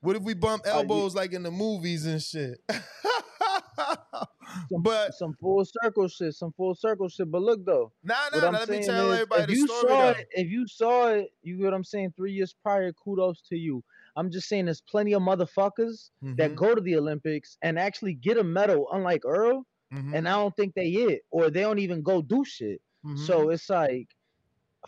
What 0.00 0.16
if 0.16 0.22
we 0.22 0.34
bump 0.34 0.66
Uh, 0.66 0.70
elbows 0.70 1.14
like 1.14 1.32
in 1.32 1.42
the 1.42 1.50
movies 1.50 2.04
and 2.06 2.20
shit? 2.22 2.60
but 4.80 5.14
some 5.14 5.34
full 5.40 5.64
circle 5.64 6.08
shit, 6.08 6.34
some 6.34 6.52
full 6.52 6.74
circle 6.74 7.08
shit. 7.08 7.30
But 7.30 7.42
look 7.42 7.64
though, 7.64 7.92
Nah, 8.02 8.14
nah, 8.34 8.46
I'm 8.48 8.52
let 8.54 8.68
me 8.68 8.84
tell 8.84 9.10
is, 9.12 9.20
everybody 9.20 9.42
if 9.42 9.48
the 9.48 9.54
you 9.54 9.66
story, 9.66 9.80
saw 9.88 9.88
though. 10.02 10.08
it, 10.18 10.28
if 10.32 10.48
you 10.50 10.66
saw 10.66 11.08
it, 11.08 11.32
you 11.42 11.56
get 11.58 11.64
what 11.64 11.74
I'm 11.74 11.84
saying. 11.84 12.12
Three 12.16 12.32
years 12.32 12.54
prior, 12.62 12.92
kudos 12.92 13.42
to 13.48 13.56
you. 13.56 13.82
I'm 14.16 14.30
just 14.30 14.48
saying, 14.48 14.64
there's 14.64 14.80
plenty 14.80 15.12
of 15.12 15.22
motherfuckers 15.22 16.10
that 16.22 16.52
Mhm. 16.52 16.56
go 16.56 16.74
to 16.74 16.80
the 16.80 16.96
Olympics 16.96 17.58
and 17.62 17.78
actually 17.78 18.14
get 18.14 18.38
a 18.38 18.44
medal, 18.44 18.88
unlike 18.92 19.22
Errol. 19.26 19.66
Mhm. 19.92 20.14
And 20.16 20.28
I 20.28 20.32
don't 20.36 20.56
think 20.56 20.74
they 20.74 20.88
it, 20.88 21.22
or 21.30 21.50
they 21.50 21.60
don't 21.60 21.78
even 21.78 22.02
go 22.02 22.22
do 22.22 22.44
shit. 22.44 22.80
Mm-hmm. 23.04 23.24
So 23.24 23.50
it's 23.50 23.68
like, 23.70 24.08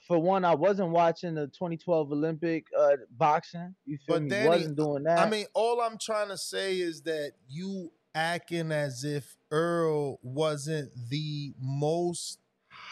for 0.07 0.19
one, 0.19 0.45
I 0.45 0.55
wasn't 0.55 0.91
watching 0.91 1.35
the 1.35 1.49
2012 1.49 2.11
Olympic 2.13 2.67
uh, 2.77 2.97
boxing. 3.11 3.75
You 3.85 3.99
feel 3.99 4.17
But 4.17 4.23
me? 4.23 4.29
Danny, 4.31 4.49
wasn't 4.49 4.77
doing 4.77 5.03
that. 5.05 5.19
I 5.19 5.29
mean, 5.29 5.47
all 5.55 5.81
I'm 5.81 5.99
trying 6.01 6.29
to 6.29 6.39
say 6.39 6.79
is 6.81 7.03
that 7.03 7.33
you 7.49 7.93
acting 8.19 8.73
as 8.73 9.05
if 9.05 9.37
Errol 9.53 10.19
wasn't 10.23 10.91
the 11.09 11.55
most 11.61 12.41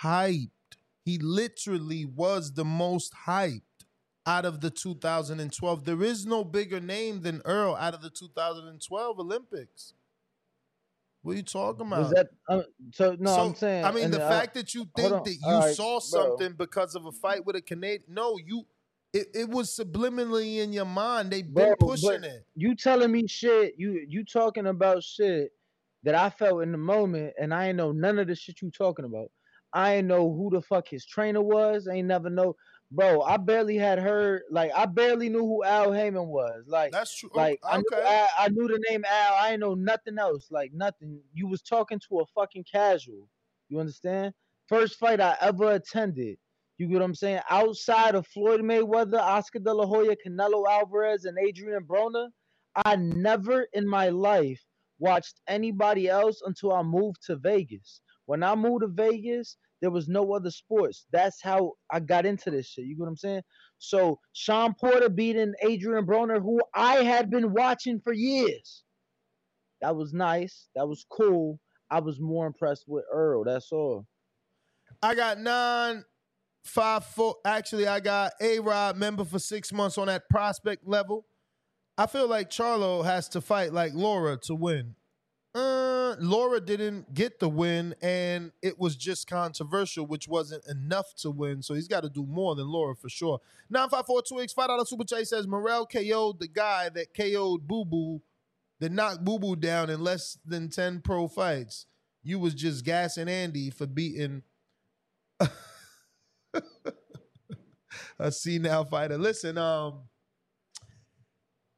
hyped. 0.02 0.50
He 1.04 1.18
literally 1.18 2.04
was 2.04 2.52
the 2.52 2.64
most 2.64 3.12
hyped 3.26 3.62
out 4.24 4.44
of 4.44 4.60
the 4.60 4.70
2012. 4.70 5.84
There 5.84 6.02
is 6.02 6.26
no 6.26 6.44
bigger 6.44 6.80
name 6.80 7.22
than 7.22 7.42
Errol 7.44 7.76
out 7.76 7.94
of 7.94 8.02
the 8.02 8.10
2012 8.10 9.18
Olympics. 9.18 9.94
What 11.22 11.32
are 11.32 11.36
you 11.36 11.42
talking 11.42 11.88
about? 11.88 12.10
that 12.10 12.28
uh, 12.48 12.62
so? 12.92 13.16
No, 13.18 13.34
I'm 13.36 13.54
saying. 13.56 13.84
I 13.84 13.90
mean, 13.90 14.12
the 14.12 14.24
I- 14.24 14.28
fact 14.28 14.54
that 14.54 14.74
you 14.74 14.88
think 14.94 15.24
that 15.24 15.34
you 15.34 15.52
alright, 15.52 15.74
saw 15.74 15.98
bro. 15.98 15.98
something 15.98 16.52
because 16.56 16.94
of 16.94 17.04
a 17.04 17.10
fight 17.10 17.44
with 17.44 17.56
a 17.56 17.60
Canadian, 17.62 18.04
no, 18.08 18.38
you, 18.38 18.64
it, 19.16 19.28
it 19.34 19.48
was 19.48 19.74
subliminally 19.74 20.58
in 20.58 20.72
your 20.72 20.84
mind. 20.84 21.30
They've 21.30 21.42
been 21.42 21.74
Bro, 21.78 21.88
pushing 21.88 22.24
it. 22.24 22.44
You 22.54 22.74
telling 22.74 23.10
me 23.10 23.26
shit? 23.26 23.74
You 23.78 24.04
you 24.08 24.24
talking 24.24 24.66
about 24.66 25.02
shit 25.02 25.52
that 26.02 26.14
I 26.14 26.30
felt 26.30 26.62
in 26.62 26.72
the 26.72 26.78
moment, 26.78 27.32
and 27.40 27.52
I 27.54 27.68
ain't 27.68 27.76
know 27.76 27.92
none 27.92 28.18
of 28.18 28.26
the 28.26 28.34
shit 28.34 28.60
you 28.60 28.70
talking 28.70 29.04
about. 29.04 29.30
I 29.72 29.94
ain't 29.94 30.06
know 30.06 30.32
who 30.32 30.50
the 30.50 30.62
fuck 30.62 30.88
his 30.88 31.04
trainer 31.04 31.42
was. 31.42 31.88
I 31.88 31.94
ain't 31.96 32.08
never 32.08 32.30
know, 32.30 32.56
bro. 32.90 33.22
I 33.22 33.36
barely 33.38 33.76
had 33.76 33.98
heard, 33.98 34.42
like 34.50 34.70
I 34.74 34.86
barely 34.86 35.28
knew 35.28 35.46
who 35.46 35.64
Al 35.64 35.92
Haymon 35.92 36.28
was. 36.28 36.64
Like 36.66 36.92
that's 36.92 37.16
true. 37.16 37.30
Oh, 37.32 37.38
like 37.38 37.60
I, 37.64 37.78
knew 37.78 37.84
okay. 37.92 38.02
Al, 38.06 38.28
I 38.38 38.48
knew 38.48 38.68
the 38.68 38.82
name 38.90 39.04
Al. 39.04 39.34
I 39.34 39.52
ain't 39.52 39.60
know 39.60 39.74
nothing 39.74 40.18
else. 40.18 40.48
Like 40.50 40.72
nothing. 40.74 41.20
You 41.34 41.48
was 41.48 41.62
talking 41.62 42.00
to 42.08 42.20
a 42.20 42.26
fucking 42.34 42.64
casual. 42.70 43.28
You 43.68 43.80
understand? 43.80 44.34
First 44.68 44.98
fight 44.98 45.20
I 45.20 45.36
ever 45.40 45.72
attended. 45.72 46.38
You 46.78 46.88
get 46.88 46.94
what 46.94 47.04
I'm 47.04 47.14
saying? 47.14 47.40
Outside 47.50 48.14
of 48.14 48.26
Floyd 48.26 48.60
Mayweather, 48.60 49.18
Oscar 49.18 49.60
De 49.60 49.72
La 49.72 49.86
Hoya, 49.86 50.14
Canelo 50.26 50.64
Alvarez, 50.68 51.24
and 51.24 51.38
Adrian 51.38 51.84
Broner, 51.84 52.28
I 52.84 52.96
never 52.96 53.66
in 53.72 53.88
my 53.88 54.10
life 54.10 54.62
watched 54.98 55.40
anybody 55.48 56.08
else 56.08 56.42
until 56.44 56.72
I 56.72 56.82
moved 56.82 57.18
to 57.26 57.36
Vegas. 57.36 58.02
When 58.26 58.42
I 58.42 58.54
moved 58.54 58.82
to 58.82 58.88
Vegas, 58.88 59.56
there 59.80 59.90
was 59.90 60.08
no 60.08 60.32
other 60.32 60.50
sports. 60.50 61.06
That's 61.12 61.40
how 61.42 61.72
I 61.90 62.00
got 62.00 62.26
into 62.26 62.50
this 62.50 62.68
shit. 62.68 62.86
You 62.86 62.96
get 62.96 63.00
what 63.00 63.08
I'm 63.08 63.16
saying? 63.16 63.42
So 63.78 64.18
Sean 64.32 64.74
Porter 64.74 65.08
beating 65.08 65.54
Adrian 65.62 66.06
Broner, 66.06 66.40
who 66.40 66.60
I 66.74 67.04
had 67.04 67.30
been 67.30 67.52
watching 67.52 68.00
for 68.00 68.12
years. 68.12 68.82
That 69.82 69.96
was 69.96 70.12
nice. 70.12 70.68
That 70.74 70.88
was 70.88 71.04
cool. 71.10 71.60
I 71.90 72.00
was 72.00 72.20
more 72.20 72.46
impressed 72.46 72.84
with 72.86 73.04
Errol. 73.12 73.44
That's 73.44 73.70
all. 73.70 74.06
I 75.02 75.14
got 75.14 75.38
nine, 75.38 76.04
five, 76.66 77.04
four. 77.04 77.36
Actually, 77.44 77.86
I 77.86 78.00
got 78.00 78.32
A 78.40 78.58
Rod 78.58 78.96
member 78.96 79.24
for 79.24 79.38
six 79.38 79.72
months 79.72 79.98
on 79.98 80.06
that 80.08 80.28
prospect 80.28 80.86
level. 80.86 81.26
I 81.98 82.06
feel 82.06 82.28
like 82.28 82.50
Charlo 82.50 83.04
has 83.04 83.28
to 83.30 83.40
fight 83.40 83.72
like 83.72 83.92
Lara 83.94 84.36
to 84.42 84.54
win. 84.54 84.94
Uh, 85.54 86.14
Lara 86.20 86.60
didn't 86.60 87.14
get 87.14 87.38
the 87.38 87.48
win, 87.48 87.94
and 88.02 88.52
it 88.60 88.78
was 88.78 88.94
just 88.94 89.26
controversial, 89.26 90.06
which 90.06 90.28
wasn't 90.28 90.66
enough 90.66 91.14
to 91.16 91.30
win. 91.30 91.62
So 91.62 91.72
he's 91.72 91.88
got 91.88 92.02
to 92.02 92.10
do 92.10 92.26
more 92.26 92.54
than 92.54 92.68
Lara 92.68 92.94
for 92.94 93.08
sure. 93.08 93.40
Nine 93.70 93.88
five 93.88 94.04
four 94.04 94.20
two 94.20 94.40
X 94.40 94.52
five 94.52 94.68
dollar 94.68 94.84
super 94.84 95.04
chat 95.04 95.26
says 95.26 95.46
Morrell 95.46 95.86
KO'd 95.86 96.40
the 96.40 96.48
guy 96.52 96.90
that 96.90 97.14
KO'd 97.14 97.66
Boo 97.66 97.86
Boo, 97.86 98.20
that 98.80 98.92
knocked 98.92 99.24
Boo 99.24 99.38
Boo 99.38 99.56
down 99.56 99.88
in 99.88 100.04
less 100.04 100.36
than 100.44 100.68
ten 100.68 101.00
pro 101.00 101.26
fights. 101.28 101.86
You 102.22 102.38
was 102.38 102.52
just 102.52 102.84
gassing 102.84 103.28
Andy 103.28 103.70
for 103.70 103.86
beating 103.86 104.42
a 108.18 108.32
C 108.32 108.58
now 108.58 108.84
fighter. 108.84 109.18
Listen, 109.18 109.58
um, 109.58 110.02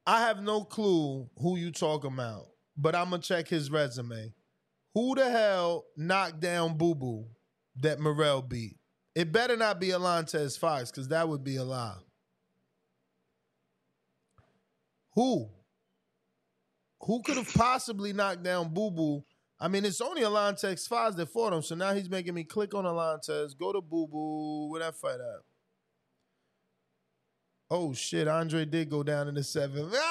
I 0.07 0.21
have 0.21 0.43
no 0.43 0.65
clue 0.65 1.29
who 1.39 1.57
you 1.57 1.71
talking 1.71 2.13
about, 2.13 2.47
but 2.77 2.95
I'm 2.95 3.11
gonna 3.11 3.23
check 3.23 3.49
his 3.49 3.71
resume. 3.71 4.33
Who 4.95 5.15
the 5.15 5.31
hell 5.31 5.85
knocked 5.97 6.41
down 6.41 6.77
Boo 6.77 6.95
Boo 6.95 7.27
that 7.77 8.01
Morrell 8.01 8.43
beat? 8.43 8.77
It 9.15 9.33
better 9.33 9.57
not 9.57 9.81
be 9.81 9.89
Alantez 9.89 10.59
Fox, 10.59 10.91
because 10.91 11.09
that 11.09 11.29
would 11.29 11.45
be 11.45 11.57
a 11.57 11.65
lie. 11.65 11.99
Who? 15.15 15.49
Who 17.03 17.23
could 17.23 17.37
have 17.37 17.53
possibly 17.53 18.13
knocked 18.13 18.43
down 18.43 18.73
Boo 18.73 18.91
Boo? 18.91 19.25
I 19.61 19.67
mean, 19.69 19.85
it's 19.85 20.01
only 20.01 20.23
Alantez 20.23 20.87
Fox 20.87 21.17
that 21.17 21.29
fought 21.31 21.53
him, 21.53 21.63
so 21.63 21.75
now 21.75 21.93
he's 21.93 22.09
making 22.09 22.35
me 22.35 22.45
click 22.45 22.75
on 22.75 22.85
Alantez, 22.85 23.59
go 23.59 23.73
to 23.73 23.81
Boo 23.81 24.07
Boo, 24.07 24.69
where 24.71 24.81
that 24.81 24.95
fight 24.95 25.15
at? 25.15 25.41
Oh 27.71 27.93
shit, 27.93 28.29
Andre 28.29 28.65
did 28.65 28.89
go 28.89 29.03
down 29.03 29.29
in 29.29 29.35
the 29.35 29.43
seventh. 29.43 29.93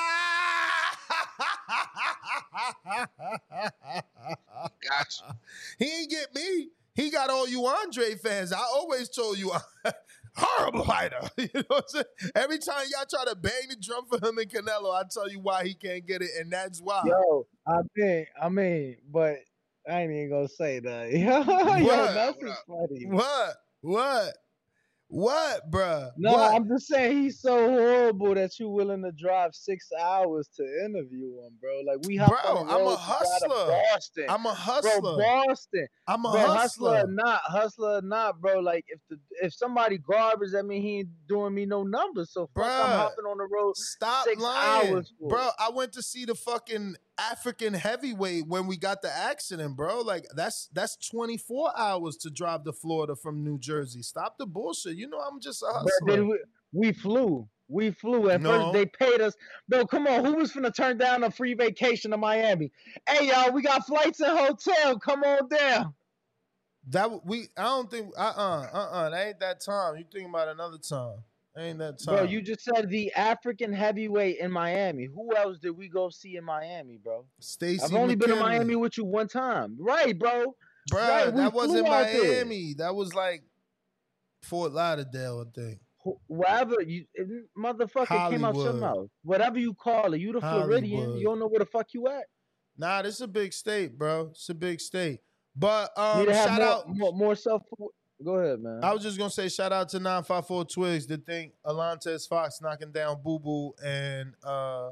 Gotcha. 4.88 5.38
He 5.80 5.86
ain't 5.86 6.10
get 6.10 6.36
me. 6.36 6.70
He 6.94 7.10
got 7.10 7.30
all 7.30 7.48
you 7.48 7.66
Andre 7.66 8.16
fans. 8.16 8.52
I 8.52 8.60
always 8.60 9.10
told 9.10 9.38
you, 9.38 9.52
horrible 10.38 10.86
fighter. 10.86 11.20
You 11.38 11.50
know 11.54 11.64
what 11.68 11.84
I'm 11.86 11.90
saying? 11.90 12.32
Every 12.36 12.60
time 12.60 12.86
y'all 12.92 13.06
try 13.10 13.26
to 13.26 13.36
bang 13.36 13.68
the 13.70 13.76
drum 13.76 14.06
for 14.10 14.18
him 14.26 14.38
and 14.38 14.50
Canelo, 14.50 14.94
I 14.94 15.04
tell 15.12 15.30
you 15.30 15.40
why 15.40 15.64
he 15.66 15.74
can't 15.74 16.06
get 16.06 16.22
it, 16.22 16.30
and 16.40 16.52
that's 16.52 16.80
why. 16.82 17.02
Yo, 17.06 17.48
I 17.68 17.78
mean, 17.96 18.26
I 18.42 18.50
mean, 18.50 18.98
but 19.12 19.38
I 19.90 20.02
ain't 20.02 20.12
even 20.12 20.30
gonna 20.30 20.48
say 20.48 20.80
that. 20.80 21.12
Yo, 21.14 21.42
What? 21.44 22.14
that's 22.14 22.38
funny. 22.68 23.06
What? 23.08 23.56
What? 23.82 24.34
What, 25.10 25.72
bruh? 25.72 26.12
No, 26.18 26.34
what? 26.34 26.54
I'm 26.54 26.68
just 26.68 26.88
saying 26.88 27.24
he's 27.24 27.40
so 27.40 27.70
horrible 27.70 28.36
that 28.36 28.60
you're 28.60 28.70
willing 28.70 29.04
to 29.04 29.12
drive 29.14 29.56
six 29.56 29.88
hours 29.98 30.50
to 30.58 30.64
interview 30.86 31.28
him, 31.40 31.58
bro. 31.62 31.80
Like 31.88 32.06
we 32.06 32.18
hop 32.18 32.30
Bro, 32.44 32.58
on 32.58 32.68
the 32.68 32.74
I'm 32.74 32.82
a 32.82 32.84
road 32.84 32.96
drive 32.96 32.98
to 32.98 33.04
hustler. 33.14 33.68
Boston. 33.94 34.26
I'm 34.28 34.46
a 34.46 34.54
hustler. 34.54 35.02
Bro, 35.02 35.18
Boston. 35.18 35.88
I'm 36.08 36.26
a 36.26 36.32
bro, 36.32 36.40
hustler. 36.42 36.92
or 36.92 37.08
not, 37.08 37.42
hustler 37.44 37.98
or 37.98 38.02
not, 38.02 38.42
bro. 38.42 38.60
Like 38.60 38.84
if 38.90 39.00
the 39.10 39.18
if 39.42 39.54
somebody 39.54 39.98
garbage, 39.98 40.52
that 40.52 40.66
mean 40.66 40.82
he 40.82 40.98
ain't 41.00 41.10
doing 41.30 41.54
me 41.54 41.66
no 41.66 41.84
numbers. 41.84 42.34
So 42.34 42.50
fuck, 42.54 42.66
I'm 42.66 42.70
Bruh, 42.70 42.98
hopping 42.98 43.26
on 43.26 43.38
the 43.38 43.48
road 43.50 43.78
Stop 43.78 44.26
six 44.26 44.42
lying, 44.42 44.94
hours 44.94 45.14
for. 45.18 45.30
bro. 45.30 45.50
I 45.58 45.70
went 45.70 45.94
to 45.94 46.02
see 46.02 46.26
the 46.26 46.36
fucking 46.36 46.96
African 47.18 47.74
heavyweight 47.74 48.48
when 48.48 48.68
we 48.68 48.78
got 48.78 49.02
the 49.02 49.16
accident, 49.16 49.76
bro. 49.76 50.02
Like 50.02 50.26
that's 50.36 50.70
that's 50.74 50.96
24 51.10 51.72
hours 51.78 52.18
to 52.18 52.30
drive 52.30 52.64
to 52.66 52.74
Florida 52.74 53.16
from 53.16 53.44
New 53.44 53.58
Jersey. 53.60 54.02
Stop 54.02 54.38
the 54.38 54.46
bullshit. 54.46 54.96
You 54.98 55.08
know 55.10 55.20
I'm 55.20 55.40
just 55.40 55.64
a 55.64 55.68
hustler. 55.68 56.26
we, 56.26 56.40
we 56.74 56.92
flew. 56.94 57.48
We 57.70 57.92
flew. 57.92 58.30
At 58.30 58.42
No. 58.42 58.50
first, 58.50 58.74
they 58.74 58.86
paid 58.86 59.22
us. 59.22 59.34
Bro, 59.68 59.88
come 59.88 60.08
on. 60.08 60.24
Who 60.24 60.36
was 60.36 60.52
gonna 60.52 60.72
turn 60.72 60.98
down 60.98 61.24
a 61.24 61.32
free 61.32 61.54
vacation 61.54 62.12
to 62.12 62.18
Miami? 62.18 62.72
Hey, 63.10 63.28
y'all, 63.28 63.52
we 63.52 63.62
got 63.62 63.86
flights 63.86 64.20
and 64.20 64.38
hotel. 64.38 64.98
Come 65.00 65.24
on 65.24 65.50
down. 65.50 65.94
That 66.90 67.26
we 67.26 67.50
I 67.58 67.64
don't 67.64 67.92
think 67.92 68.14
uh 68.18 68.34
uh 68.38 68.68
uh 68.74 68.78
uh 68.92 69.10
that 69.10 69.28
ain't 69.28 69.40
that 69.42 69.60
time. 69.60 69.98
You 69.98 70.06
thinking 70.12 70.30
about 70.30 70.48
another 70.48 70.78
time. 70.78 71.18
Ain't 71.58 71.80
that 71.80 71.98
time. 72.00 72.16
Bro, 72.16 72.24
you 72.26 72.42
just 72.42 72.62
said 72.64 72.90
the 72.90 73.12
African 73.14 73.74
heavyweight 73.74 74.38
in 74.40 74.52
Miami. 74.52 75.06
Who 75.06 75.36
else 75.36 75.58
did 75.58 75.72
we 75.72 75.90
go 75.90 76.10
see 76.10 76.36
in 76.38 76.44
Miami, 76.44 76.98
bro? 77.04 77.26
Stacey 77.40 77.84
I've 77.84 77.94
only 77.96 78.16
been 78.16 78.30
to 78.30 78.36
McKinley. 78.36 78.58
Miami 78.58 78.76
with 78.76 78.98
you 78.98 79.06
one 79.06 79.28
time. 79.28 79.76
Right, 79.80 80.18
bro. 80.18 80.56
Bro, 80.90 81.00
Right, 81.02 81.36
that 81.36 81.54
wasn't 81.54 81.88
out 81.88 82.06
there. 82.06 82.46
Miami. 82.46 82.76
That 82.78 82.96
was 82.96 83.14
like 83.16 83.44
Fort 84.44 84.72
Lauderdale, 84.72 85.46
I 85.48 85.60
think. 85.60 85.80
Wh- 86.06 86.30
Wherever 86.32 86.76
you 86.82 87.06
motherfucker 87.58 88.30
came 88.30 88.46
out 88.46 88.56
your 88.56 88.74
mouth. 88.74 89.10
Whatever 89.24 89.58
you 89.60 89.74
call 89.74 90.14
it. 90.14 90.22
You 90.22 90.34
the 90.34 90.42
Floridian. 90.42 90.96
Hollywood. 91.00 91.20
You 91.20 91.26
don't 91.26 91.40
know 91.40 91.48
where 91.48 91.60
the 91.60 91.66
fuck 91.66 91.88
you 91.94 92.08
at. 92.08 92.26
Nah, 92.78 93.02
this 93.02 93.16
is 93.16 93.22
a 93.22 93.28
big 93.28 93.52
state, 93.52 93.98
bro. 93.98 94.28
It's 94.32 94.48
a 94.50 94.54
big 94.54 94.80
state. 94.80 95.20
But 95.56 95.90
um, 95.98 96.20
Need 96.20 96.26
to 96.28 96.36
have 96.36 96.50
shout 96.50 96.60
more, 96.60 96.68
out. 96.68 96.84
more, 96.88 97.14
more 97.14 97.36
self. 97.36 97.64
Go 98.24 98.36
ahead, 98.36 98.62
man. 98.62 98.80
I 98.84 98.94
was 98.94 99.04
just 99.04 99.18
gonna 99.18 99.30
say 99.30 99.48
shout 99.50 99.72
out 99.72 99.90
to 99.90 99.98
954 100.00 100.66
Twigs 100.66 101.06
that 101.08 101.26
think 101.26 101.54
Alantez 101.66 102.28
Fox 102.28 102.62
knocking 102.62 102.92
down 102.92 103.22
Boo 103.24 103.38
Boo 103.40 103.74
and 103.84 104.34
uh 104.44 104.92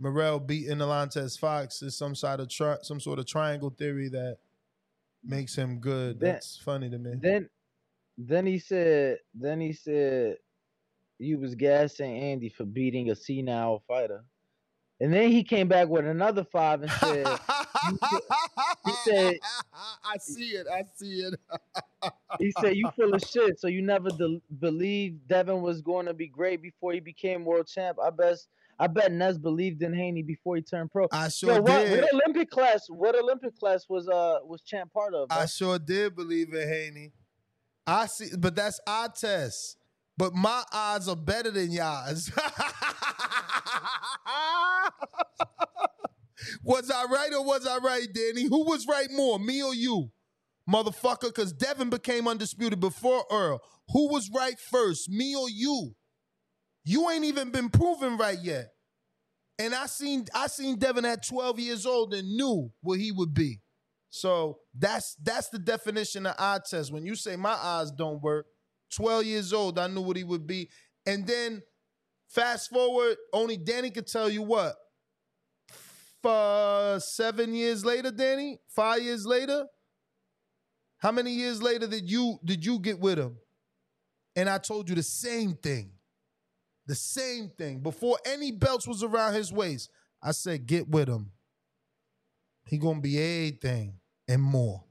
Morrell 0.00 0.40
beating 0.40 0.78
Alantez 0.78 1.38
Fox 1.38 1.82
is 1.82 1.96
some 1.96 2.14
sort 2.14 2.40
of 2.40 2.48
tri- 2.48 2.78
some 2.82 3.00
sort 3.00 3.18
of 3.18 3.26
triangle 3.26 3.70
theory 3.70 4.08
that 4.08 4.38
makes 5.24 5.54
him 5.54 5.78
good. 5.78 6.18
Then- 6.20 6.32
That's 6.34 6.56
funny 6.56 6.88
to 6.90 6.98
me. 6.98 7.12
Then, 7.20 7.48
then 8.16 8.46
he 8.46 8.58
said, 8.58 9.18
then 9.34 9.60
he 9.60 9.72
said, 9.72 10.38
you 11.18 11.38
was 11.38 11.54
gassing 11.56 12.16
Andy 12.16 12.48
for 12.48 12.64
beating 12.64 13.10
a 13.10 13.16
senile 13.16 13.82
fighter, 13.88 14.24
and 15.00 15.12
then 15.12 15.30
he 15.32 15.42
came 15.42 15.66
back 15.66 15.88
with 15.88 16.06
another 16.06 16.44
five 16.44 16.82
and 16.82 16.90
said, 16.92 17.26
he 18.84 18.92
said, 19.04 19.38
I 20.04 20.18
see 20.18 20.50
it. 20.50 20.66
I 20.72 20.84
see 20.96 21.20
it. 21.20 21.34
he 22.38 22.52
said 22.60 22.76
you 22.76 22.90
full 22.96 23.14
of 23.14 23.22
shit, 23.22 23.58
so 23.60 23.68
you 23.68 23.82
never 23.82 24.10
del- 24.10 24.40
believed 24.58 25.26
Devin 25.28 25.62
was 25.62 25.80
going 25.82 26.06
to 26.06 26.14
be 26.14 26.26
great 26.28 26.62
before 26.62 26.92
he 26.92 27.00
became 27.00 27.44
world 27.44 27.66
champ. 27.66 27.98
I 28.02 28.10
bet. 28.10 28.38
I 28.80 28.86
bet 28.86 29.10
Nez 29.10 29.38
believed 29.38 29.82
in 29.82 29.92
Haney 29.92 30.22
before 30.22 30.54
he 30.54 30.62
turned 30.62 30.92
pro. 30.92 31.08
I 31.10 31.28
sure 31.30 31.54
Yo, 31.54 31.62
what, 31.62 31.84
did. 31.84 32.00
what 32.00 32.14
Olympic 32.14 32.48
class? 32.48 32.86
What 32.88 33.18
Olympic 33.18 33.58
class 33.58 33.86
was 33.88 34.08
uh 34.08 34.38
was 34.44 34.62
champ 34.62 34.92
part 34.92 35.14
of? 35.14 35.28
bro? 35.28 35.36
I 35.36 35.46
sure 35.46 35.80
did 35.80 36.14
believe 36.14 36.54
in 36.54 36.68
Haney. 36.68 37.12
I 37.84 38.06
see, 38.06 38.28
but 38.38 38.54
that's 38.54 38.78
our 38.86 39.08
test. 39.08 39.78
But 40.16 40.34
my 40.34 40.62
odds 40.72 41.08
are 41.08 41.16
better 41.16 41.50
than 41.50 41.72
y'all's. 41.72 42.30
was 46.62 46.90
I 46.90 47.04
right 47.04 47.32
or 47.32 47.44
was 47.44 47.66
I 47.66 47.78
right, 47.78 48.06
Danny? 48.12 48.44
Who 48.44 48.64
was 48.64 48.86
right 48.86 49.08
more, 49.10 49.38
me 49.38 49.62
or 49.62 49.74
you? 49.74 50.10
Motherfucker, 50.68 51.28
because 51.28 51.52
Devin 51.52 51.88
became 51.88 52.28
undisputed 52.28 52.78
before 52.78 53.24
Errol. 53.30 53.60
Who 53.92 54.12
was 54.12 54.30
right 54.34 54.58
first, 54.70 55.08
me 55.08 55.34
or 55.34 55.48
you? 55.48 55.94
You 56.84 57.08
ain't 57.10 57.24
even 57.24 57.50
been 57.50 57.70
proven 57.70 58.16
right 58.16 58.38
yet. 58.42 58.68
And 59.58 59.74
I 59.74 59.86
seen 59.86 60.26
I 60.34 60.46
seen 60.46 60.78
Devin 60.78 61.04
at 61.04 61.26
12 61.26 61.58
years 61.58 61.86
old 61.86 62.14
and 62.14 62.28
knew 62.28 62.70
what 62.80 62.98
he 62.98 63.10
would 63.12 63.34
be. 63.34 63.60
So 64.10 64.58
that's 64.76 65.16
that's 65.22 65.48
the 65.48 65.58
definition 65.58 66.26
of 66.26 66.34
eye 66.38 66.60
test. 66.68 66.92
When 66.92 67.04
you 67.04 67.14
say 67.14 67.36
my 67.36 67.52
eyes 67.52 67.90
don't 67.90 68.22
work, 68.22 68.46
12 68.94 69.24
years 69.24 69.52
old, 69.52 69.78
I 69.78 69.86
knew 69.86 70.00
what 70.00 70.16
he 70.16 70.24
would 70.24 70.46
be. 70.46 70.70
And 71.06 71.26
then 71.26 71.62
fast 72.28 72.70
forward, 72.70 73.16
only 73.32 73.56
Danny 73.56 73.90
could 73.90 74.06
tell 74.06 74.30
you 74.30 74.42
what. 74.42 74.74
Uh, 76.24 76.98
seven 76.98 77.54
years 77.54 77.84
later, 77.84 78.10
Danny, 78.10 78.58
five 78.68 79.02
years 79.02 79.24
later. 79.24 79.66
How 80.98 81.12
many 81.12 81.30
years 81.32 81.62
later 81.62 81.86
did 81.86 82.10
you 82.10 82.38
did 82.44 82.64
you 82.64 82.80
get 82.80 82.98
with 82.98 83.18
him? 83.18 83.36
And 84.34 84.48
I 84.48 84.58
told 84.58 84.88
you 84.88 84.94
the 84.94 85.02
same 85.02 85.54
thing. 85.54 85.92
The 86.86 86.94
same 86.94 87.50
thing. 87.56 87.82
Before 87.82 88.18
any 88.24 88.50
belts 88.50 88.86
was 88.86 89.02
around 89.02 89.34
his 89.34 89.52
waist, 89.52 89.90
I 90.22 90.32
said, 90.32 90.66
get 90.66 90.88
with 90.88 91.08
him. 91.08 91.30
He 92.66 92.78
gonna 92.78 93.00
be 93.00 93.18
everything 93.18 93.94
and 94.26 94.42
more. 94.42 94.84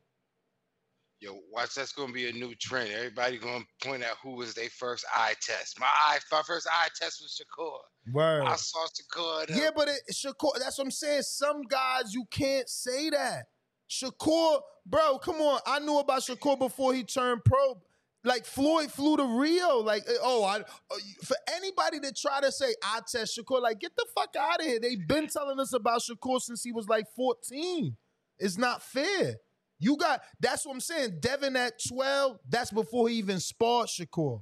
Yo, 1.20 1.40
watch 1.52 1.74
that's 1.74 1.94
gonna 1.94 2.14
be 2.14 2.30
a 2.30 2.32
new 2.32 2.54
trend. 2.56 2.92
Everybody 2.92 3.40
gonna 3.40 3.66
point 3.84 4.04
out 4.04 4.18
who 4.22 4.36
was 4.36 4.54
their 4.54 4.70
first 4.70 5.04
eye 5.16 5.34
test. 5.42 5.80
My 5.80 5.88
eye, 5.88 6.20
my 6.32 6.44
first 6.46 6.68
eye 6.72 6.90
test 6.96 7.22
was 7.22 7.42
Shakur. 7.42 7.80
Word. 8.14 8.44
I 8.44 8.56
saw 8.56 8.86
Shakur. 8.86 9.50
Yeah, 9.50 9.72
but 9.76 9.88
it, 9.88 10.02
Shakur, 10.14 10.52
that's 10.60 10.78
what 10.78 10.86
I'm 10.86 10.92
saying. 10.92 11.24
Some 11.24 11.64
guys 11.64 12.14
you 12.14 12.26
can't 12.30 12.70
say 12.70 13.10
that. 13.10 13.46
Shakur, 13.90 14.62
bro, 14.86 15.18
come 15.18 15.38
on. 15.38 15.60
I 15.66 15.80
knew 15.80 15.98
about 15.98 16.22
Shakur 16.22 16.60
before 16.60 16.94
he 16.94 17.04
turned 17.04 17.44
pro. 17.44 17.82
Like 18.24 18.46
Floyd 18.46 18.92
flew 18.92 19.18
to 19.18 19.40
Rio. 19.40 19.78
Like, 19.78 20.04
eh, 20.08 20.18
oh, 20.22 20.44
I, 20.44 20.60
uh, 20.60 20.98
for 21.24 21.38
anybody 21.56 22.00
to 22.02 22.14
try 22.14 22.42
to 22.42 22.52
say 22.52 22.76
I 22.84 23.00
test 23.12 23.40
Shakur, 23.40 23.60
like, 23.60 23.80
get 23.80 23.96
the 23.96 24.06
fuck 24.16 24.36
out 24.38 24.60
of 24.60 24.66
here. 24.68 24.80
They've 24.80 25.08
been 25.08 25.28
telling 25.30 25.60
us 25.60 25.74
about 25.74 26.02
Shakur 26.02 26.40
since 26.42 26.62
he 26.62 26.72
was 26.72 26.88
like 26.88 27.06
14. 27.16 27.98
It's 28.38 28.58
not 28.58 28.84
fair. 28.84 29.38
You 29.80 29.98
got 29.98 30.22
that's 30.40 30.66
what 30.66 30.74
I'm 30.74 30.80
saying. 30.80 31.18
Devin 31.20 31.56
at 31.56 31.74
12, 31.88 32.40
that's 32.50 32.72
before 32.72 33.10
he 33.10 33.16
even 33.16 33.40
sparred 33.40 33.90
Shakur. 33.90 34.42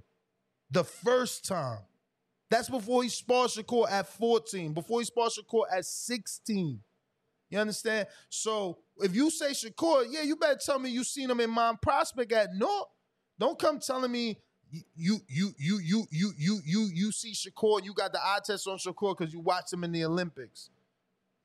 The 0.72 0.84
first 0.84 1.46
time. 1.46 1.80
That's 2.50 2.70
before 2.70 3.04
he 3.04 3.10
sparred 3.10 3.50
Shakur 3.50 3.90
at 3.90 4.08
14, 4.08 4.74
before 4.74 5.00
he 5.02 5.06
sparred 5.06 5.32
Shakur 5.32 5.64
at 5.72 5.86
16. 5.86 6.80
You 7.50 7.60
understand? 7.60 8.08
So 8.30 8.80
if 8.98 9.16
you 9.16 9.30
say 9.30 9.52
Shakur, 9.52 10.06
yeah, 10.10 10.22
you 10.22 10.36
better 10.36 10.60
tell 10.64 10.80
me 10.80 10.90
you 10.90 11.04
seen 11.04 11.30
him 11.30 11.40
in 11.40 11.50
Mount 11.50 11.82
Prospect 11.82 12.32
at 12.32 12.54
North. 12.56 12.88
Don't 13.38 13.60
come 13.60 13.80
telling 13.80 14.12
me 14.12 14.38
you 14.96 15.20
you 15.28 15.54
you 15.58 15.80
you 15.80 16.06
you 16.12 16.34
you 16.38 16.60
you 16.66 16.90
you 16.94 17.12
see 17.12 17.34
Shakur 17.34 17.78
and 17.78 17.86
you 17.86 17.94
got 17.94 18.14
the 18.14 18.20
eye 18.24 18.40
test 18.44 18.68
on 18.68 18.78
Shakur 18.78 19.18
because 19.18 19.34
you 19.34 19.40
watched 19.40 19.74
him 19.74 19.84
in 19.84 19.92
the 19.92 20.06
Olympics. 20.06 20.70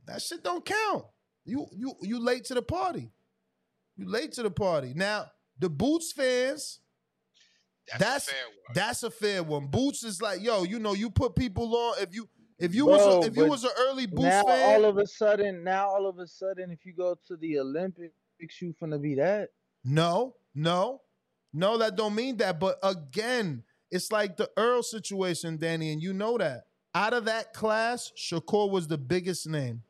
That 0.07 0.23
shit 0.23 0.43
don't 0.43 0.65
count. 0.65 1.05
You 1.45 1.67
you 1.73 1.95
you 2.03 2.19
late 2.19 2.45
to 2.45 2.55
the 2.55 2.63
party. 2.63 3.11
You 4.01 4.09
late 4.09 4.33
to 4.33 4.43
the 4.43 4.51
party. 4.51 4.95
Now 4.97 5.27
the 5.59 5.69
Boots 5.69 6.13
fans. 6.13 6.81
That's 7.99 8.29
a 8.29 8.31
fair 8.31 8.45
one. 8.47 8.75
that's 8.75 9.03
a 9.03 9.11
fair 9.11 9.43
one. 9.43 9.67
Boots 9.67 10.05
is 10.05 10.23
like, 10.23 10.41
yo, 10.41 10.63
you 10.63 10.79
know, 10.79 10.95
you 10.95 11.11
put 11.11 11.37
people 11.37 11.77
on. 11.77 11.97
If 12.01 12.15
you 12.15 12.27
if 12.59 12.75
you 12.75 12.87
Bro, 12.87 12.95
was 12.95 13.27
a, 13.27 13.29
if 13.29 13.37
you 13.37 13.45
was 13.45 13.65
an 13.65 13.71
early 13.79 14.07
Boots 14.07 14.23
now 14.23 14.45
fan, 14.45 14.75
all 14.75 14.89
of 14.89 14.97
a 14.97 15.07
sudden, 15.07 15.63
now 15.63 15.89
all 15.89 16.07
of 16.09 16.19
a 16.19 16.27
sudden, 16.27 16.71
if 16.71 16.87
you 16.87 16.95
go 16.95 17.15
to 17.29 17.37
the 17.37 17.59
Olympics, 17.59 18.15
you 18.63 18.75
finna 18.81 19.01
be 19.01 19.17
that. 19.17 19.51
No, 19.85 20.37
no, 20.55 21.03
no, 21.53 21.77
that 21.77 21.95
don't 21.95 22.15
mean 22.15 22.39
that. 22.39 22.59
But 22.59 22.79
again, 22.83 23.65
it's 23.91 24.11
like 24.11 24.39
the 24.39 24.49
Errol 24.59 24.83
situation, 24.83 25.59
Danny, 25.59 25.93
and 25.93 26.01
you 26.01 26.15
know 26.15 26.39
that. 26.39 26.63
Out 26.95 27.13
of 27.13 27.27
that 27.27 27.53
class, 27.53 28.13
Shakur 28.17 28.71
was 28.71 28.89
the 28.89 28.99
biggest 28.99 29.47
name. 29.47 29.83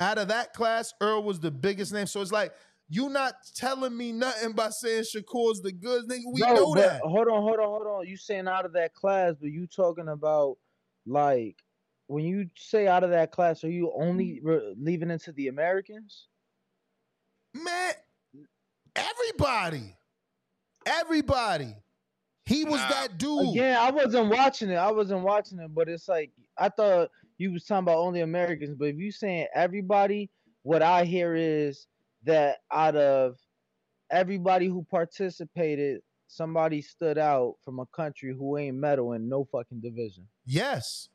Out 0.00 0.16
of 0.16 0.28
that 0.28 0.54
class, 0.54 0.94
Errol 1.02 1.22
was 1.22 1.38
the 1.38 1.50
biggest 1.50 1.92
name. 1.92 2.06
So 2.06 2.22
it's 2.22 2.32
like 2.32 2.52
you 2.88 3.08
not 3.08 3.34
telling 3.54 3.96
me 3.96 4.12
nothing 4.12 4.52
by 4.52 4.70
saying 4.70 5.04
Shakur's 5.04 5.60
the 5.60 5.72
good 5.72 6.08
nigga. 6.08 6.22
We 6.32 6.40
No, 6.40 6.54
know 6.54 6.74
that. 6.76 7.00
Hold 7.02 7.28
on, 7.28 7.42
hold 7.42 7.58
on, 7.58 7.66
hold 7.66 7.86
on. 7.86 8.06
You 8.06 8.16
saying 8.16 8.46
out 8.46 8.64
of 8.64 8.72
that 8.74 8.94
class, 8.94 9.34
but 9.40 9.50
you 9.50 9.66
talking 9.66 10.08
about 10.08 10.56
like 11.06 11.56
when 12.06 12.24
you 12.24 12.48
say 12.56 12.86
out 12.86 13.02
of 13.02 13.10
that 13.10 13.32
class, 13.32 13.64
are 13.64 13.70
you 13.70 13.92
only 13.98 14.40
re- 14.42 14.74
leaving 14.78 15.10
into 15.10 15.32
the 15.32 15.48
Americans? 15.48 16.28
Man, 17.54 17.94
everybody, 18.94 19.96
everybody. 20.86 21.74
He 22.44 22.64
was 22.64 22.78
that 22.78 23.18
dude. 23.18 23.48
Uh, 23.48 23.52
yeah, 23.54 23.78
I 23.80 23.90
wasn't 23.90 24.28
watching 24.28 24.70
it. 24.70 24.76
I 24.76 24.92
wasn't 24.92 25.22
watching 25.22 25.58
it, 25.58 25.74
but 25.74 25.88
it's 25.88 26.08
like 26.08 26.30
I 26.56 26.68
thought 26.68 27.10
you 27.38 27.50
was 27.52 27.64
talking 27.64 27.82
about 27.82 27.98
only 27.98 28.20
Americans. 28.20 28.76
But 28.78 28.88
if 28.90 28.96
you 28.96 29.10
saying 29.10 29.48
everybody, 29.52 30.30
what 30.62 30.82
I 30.82 31.04
hear 31.04 31.34
is 31.34 31.88
that 32.26 32.58
out 32.70 32.96
of 32.96 33.36
everybody 34.10 34.66
who 34.66 34.84
participated, 34.90 36.02
somebody 36.28 36.82
stood 36.82 37.18
out 37.18 37.54
from 37.64 37.78
a 37.80 37.86
country 37.86 38.34
who 38.36 38.58
ain't 38.58 38.76
medal 38.76 39.12
in 39.14 39.28
no 39.28 39.44
fucking 39.44 39.80
division. 39.80 40.26
Yes. 40.44 41.08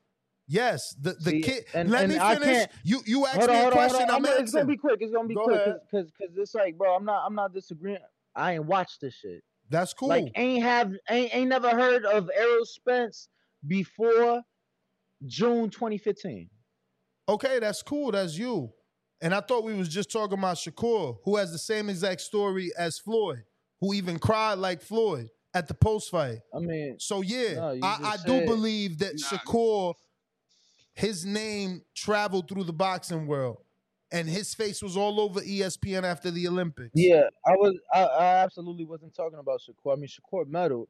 Yes. 0.47 0.95
The 0.99 1.13
the 1.13 1.31
See, 1.31 1.41
kid. 1.41 1.65
and- 1.73 1.89
let 1.89 2.03
and 2.05 2.13
me 2.13 2.19
finish. 2.19 2.67
You 2.83 3.01
you 3.05 3.25
asked 3.25 3.47
me 3.47 3.55
a 3.55 3.65
on, 3.67 3.71
question. 3.71 4.01
on. 4.03 4.09
I'm 4.11 4.25
I'm- 4.25 4.41
It's 4.43 4.51
gonna 4.51 4.65
be 4.65 4.75
quick. 4.77 4.97
It's 5.01 5.11
gonna 5.13 5.27
be 5.27 5.35
Go 5.35 5.43
quick 5.45 5.61
because 5.89 6.11
because 6.11 6.35
it's 6.38 6.55
like, 6.55 6.77
bro, 6.77 6.95
I'm 6.95 7.05
not 7.05 7.23
I'm 7.25 7.35
not 7.35 7.53
disagreeing. 7.53 7.99
I 8.35 8.53
ain't 8.53 8.65
watched 8.65 9.01
this 9.01 9.13
shit. 9.13 9.43
That's 9.69 9.93
cool. 9.93 10.09
Like 10.09 10.31
ain't 10.35 10.63
have 10.63 10.93
ain't 11.09 11.33
ain't 11.35 11.49
never 11.49 11.69
heard 11.69 12.03
of 12.05 12.29
Errol 12.35 12.65
Spence 12.65 13.29
before 13.67 14.41
June 15.25 15.69
2015. 15.69 16.49
Okay, 17.29 17.59
that's 17.59 17.81
cool. 17.83 18.11
That's 18.11 18.38
you. 18.38 18.73
And 19.22 19.35
I 19.35 19.41
thought 19.41 19.64
we 19.64 19.73
was 19.73 19.88
just 19.88 20.11
talking 20.11 20.38
about 20.38 20.57
Shakur, 20.57 21.18
who 21.23 21.38
has 21.38 21.52
the 21.52 21.60
same 21.60 21.89
exact 21.89 22.22
story 22.22 22.72
as 22.77 22.98
Floyd, 22.98 23.43
who 23.80 23.93
even 23.93 24.18
cried 24.18 24.56
like 24.56 24.81
Floyd 24.81 25.30
at 25.53 25.68
the 25.68 25.73
post 25.73 26.10
fight. 26.10 26.39
I 26.53 26.60
mean, 26.60 26.98
so 26.99 27.22
yeah, 27.22 27.53
no, 27.56 27.80
I, 27.84 27.98
I 28.02 28.18
do 28.26 28.45
believe 28.45 28.99
that 28.99 29.18
Shakur, 29.18 29.93
his 30.93 31.26
name 31.26 31.84
traveled 31.95 32.49
through 32.49 32.64
the 32.64 32.73
boxing 32.73 33.27
world, 33.27 33.64
and 34.11 34.27
his 34.27 34.56
face 34.56 34.81
was 34.81 34.98
all 34.98 35.19
over 35.19 35.39
ESPN 35.41 36.03
after 36.03 36.31
the 36.31 36.48
Olympics. 36.48 36.91
Yeah, 36.95 37.23
I 37.45 37.52
was 37.52 37.77
I, 37.93 38.03
I 38.03 38.26
absolutely 38.38 38.85
wasn't 38.85 39.14
talking 39.14 39.39
about 39.39 39.61
Shakur. 39.61 39.93
I 39.93 39.95
mean 39.98 40.07
Shakur 40.07 40.45
medaled. 40.45 40.88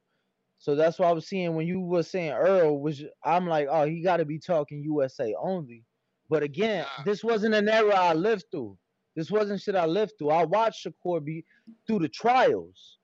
So 0.57 0.75
that's 0.75 0.99
why 0.99 1.09
I 1.09 1.11
was 1.11 1.27
seeing 1.27 1.55
when 1.55 1.65
you 1.65 1.81
were 1.81 2.03
saying 2.03 2.29
Errol 2.29 2.79
was 2.79 3.03
I'm 3.25 3.47
like, 3.47 3.67
oh, 3.69 3.85
he 3.87 4.01
gotta 4.01 4.25
be 4.25 4.39
talking 4.39 4.83
USA 4.83 5.35
only. 5.41 5.83
But 6.31 6.43
again, 6.43 6.85
this 7.03 7.25
wasn't 7.25 7.55
an 7.55 7.67
era 7.67 7.93
I 7.93 8.13
lived 8.13 8.45
through. 8.51 8.77
This 9.17 9.29
wasn't 9.29 9.61
shit 9.61 9.75
I 9.75 9.85
lived 9.85 10.13
through. 10.17 10.29
I 10.29 10.45
watched 10.45 10.87
Shakur 10.87 11.21
be 11.23 11.43
through 11.85 11.99
the 11.99 12.07
trials 12.07 12.99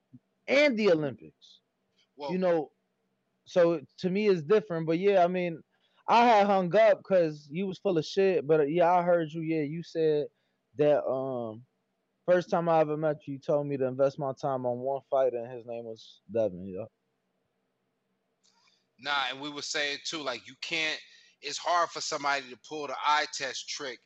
and 0.47 0.77
the 0.77 0.93
Olympics. 0.93 1.59
you 2.31 2.37
know, 2.37 2.71
so 3.43 3.81
to 3.99 4.09
me 4.09 4.29
it's 4.29 4.41
different. 4.41 4.87
But 4.87 4.99
yeah, 4.99 5.25
I 5.25 5.27
mean, 5.27 5.61
I 6.07 6.25
had 6.25 6.47
hung 6.47 6.73
up 6.73 6.99
because 6.99 7.49
you 7.51 7.67
was 7.67 7.79
full 7.79 7.97
of 7.97 8.05
shit. 8.05 8.47
But 8.47 8.61
uh, 8.61 8.63
yeah, 8.63 8.89
I 8.93 9.03
heard 9.03 9.29
you. 9.33 9.41
Yeah, 9.41 9.63
you 9.63 9.83
said 9.83 10.27
that 10.77 11.05
um 11.05 11.63
first 12.25 12.49
time 12.49 12.69
I 12.69 12.79
ever 12.79 12.95
met 12.95 13.17
you, 13.25 13.33
you 13.33 13.39
told 13.39 13.67
me 13.67 13.75
to 13.75 13.87
invest 13.87 14.19
my 14.19 14.31
time 14.41 14.65
on 14.65 14.79
one 14.79 15.01
fighter, 15.11 15.35
and 15.35 15.51
his 15.51 15.65
name 15.65 15.83
was 15.83 16.21
Devin. 16.33 16.65
Yeah. 16.65 16.85
Nah, 18.99 19.25
and 19.31 19.41
we 19.41 19.49
were 19.49 19.61
saying 19.61 19.97
too, 20.05 20.23
like 20.23 20.47
you 20.47 20.55
can't. 20.61 20.99
It's 21.41 21.57
hard 21.57 21.89
for 21.89 22.01
somebody 22.01 22.43
to 22.49 22.57
pull 22.67 22.87
the 22.87 22.95
eye 23.05 23.25
test 23.33 23.69
trick 23.69 23.99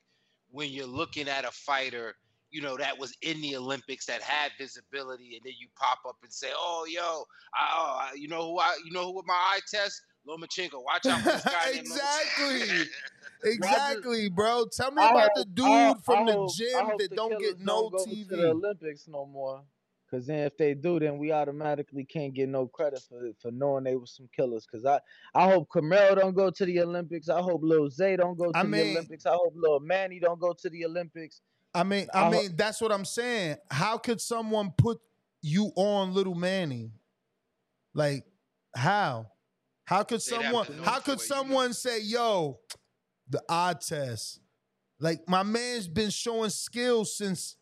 when 0.51 0.69
you're 0.69 0.85
looking 0.85 1.27
at 1.29 1.45
a 1.45 1.51
fighter, 1.51 2.13
you 2.51 2.61
know, 2.61 2.75
that 2.77 2.97
was 2.99 3.15
in 3.21 3.39
the 3.41 3.55
Olympics 3.55 4.05
that 4.07 4.21
had 4.21 4.51
visibility, 4.59 5.35
and 5.37 5.41
then 5.45 5.53
you 5.57 5.67
pop 5.77 5.99
up 6.07 6.17
and 6.23 6.31
say, 6.33 6.49
"Oh, 6.53 6.85
yo, 6.89 7.23
I, 7.55 7.69
oh, 7.73 7.99
I- 8.11 8.13
you 8.15 8.27
know 8.27 8.41
who 8.51 8.59
I, 8.59 8.75
you 8.83 8.91
know 8.91 9.05
who 9.05 9.15
with 9.15 9.25
my 9.25 9.33
eye 9.33 9.61
test, 9.71 10.01
Lomachenko. 10.27 10.83
Watch 10.83 11.05
out 11.05 11.21
for 11.21 11.29
this 11.31 11.43
guy 11.43 11.69
exactly. 11.73 12.87
Exactly, 13.43 14.29
bro. 14.29 14.65
Tell 14.71 14.91
me 14.91 15.01
I 15.01 15.09
about 15.09 15.21
hope- 15.33 15.35
the 15.35 15.45
dude 15.45 15.65
I- 15.65 15.95
from 16.05 16.19
I 16.19 16.25
the 16.31 16.37
hope- 16.37 16.55
gym 16.55 16.87
that 16.99 17.09
the 17.09 17.15
don't 17.15 17.39
get 17.39 17.59
no 17.59 17.89
TV. 17.89 18.29
to 18.29 18.35
the 18.35 18.49
Olympics 18.49 19.07
no 19.07 19.25
more. 19.25 19.63
Cause 20.11 20.27
then 20.27 20.39
if 20.39 20.57
they 20.57 20.73
do, 20.73 20.99
then 20.99 21.17
we 21.17 21.31
automatically 21.31 22.03
can't 22.03 22.33
get 22.33 22.49
no 22.49 22.67
credit 22.67 23.01
for 23.07 23.31
for 23.41 23.49
knowing 23.49 23.85
they 23.85 23.95
were 23.95 24.05
some 24.05 24.27
killers. 24.35 24.67
Cause 24.69 24.85
I 24.85 24.99
I 25.33 25.49
hope 25.49 25.69
Camaro 25.69 26.19
don't 26.19 26.35
go 26.35 26.49
to 26.51 26.65
the 26.65 26.81
Olympics. 26.81 27.29
I 27.29 27.39
hope 27.39 27.61
Lil 27.63 27.89
Zay 27.89 28.17
don't 28.17 28.37
go 28.37 28.51
to 28.51 28.57
I 28.57 28.63
the 28.63 28.91
Olympics. 28.91 29.25
I 29.25 29.31
hope 29.31 29.53
Lil 29.55 29.79
Manny 29.79 30.19
don't 30.19 30.39
go 30.39 30.51
to 30.51 30.69
the 30.69 30.85
Olympics. 30.85 31.39
I 31.73 31.83
mean, 31.83 32.07
I, 32.13 32.19
I 32.19 32.23
ho- 32.25 32.31
mean, 32.31 32.55
that's 32.57 32.81
what 32.81 32.91
I'm 32.91 33.05
saying. 33.05 33.55
How 33.71 33.97
could 33.97 34.19
someone 34.19 34.73
put 34.77 34.99
you 35.41 35.71
on 35.77 36.13
Little 36.13 36.35
Manny? 36.35 36.91
Like, 37.93 38.25
how? 38.75 39.27
How 39.85 40.03
could 40.03 40.19
They'd 40.19 40.43
someone? 40.43 40.65
to 40.65 40.83
How 40.83 40.99
could 40.99 41.19
for 41.19 41.23
you. 41.23 41.27
someone 41.27 41.73
say, 41.73 42.01
"Yo, 42.01 42.59
the 43.29 43.41
odd 43.47 43.79
test"? 43.79 44.41
Like 44.99 45.21
my 45.27 45.43
man's 45.43 45.87
been 45.87 46.09
showing 46.09 46.49
skills 46.49 47.15
since 47.17 47.55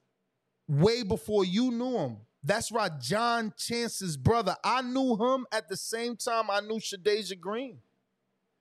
way 0.67 1.03
before 1.03 1.45
you 1.45 1.71
knew 1.71 1.97
him. 1.97 2.17
That's 2.43 2.71
right, 2.71 2.91
John 3.01 3.53
Chance's 3.57 4.15
brother. 4.15 4.55
I 4.63 4.81
knew 4.81 5.15
him 5.17 5.45
at 5.51 5.67
the 5.67 5.75
same 5.75 6.15
time 6.15 6.49
I 6.49 6.61
knew 6.61 6.79
Shadeja 6.79 7.37
Green. 7.39 7.79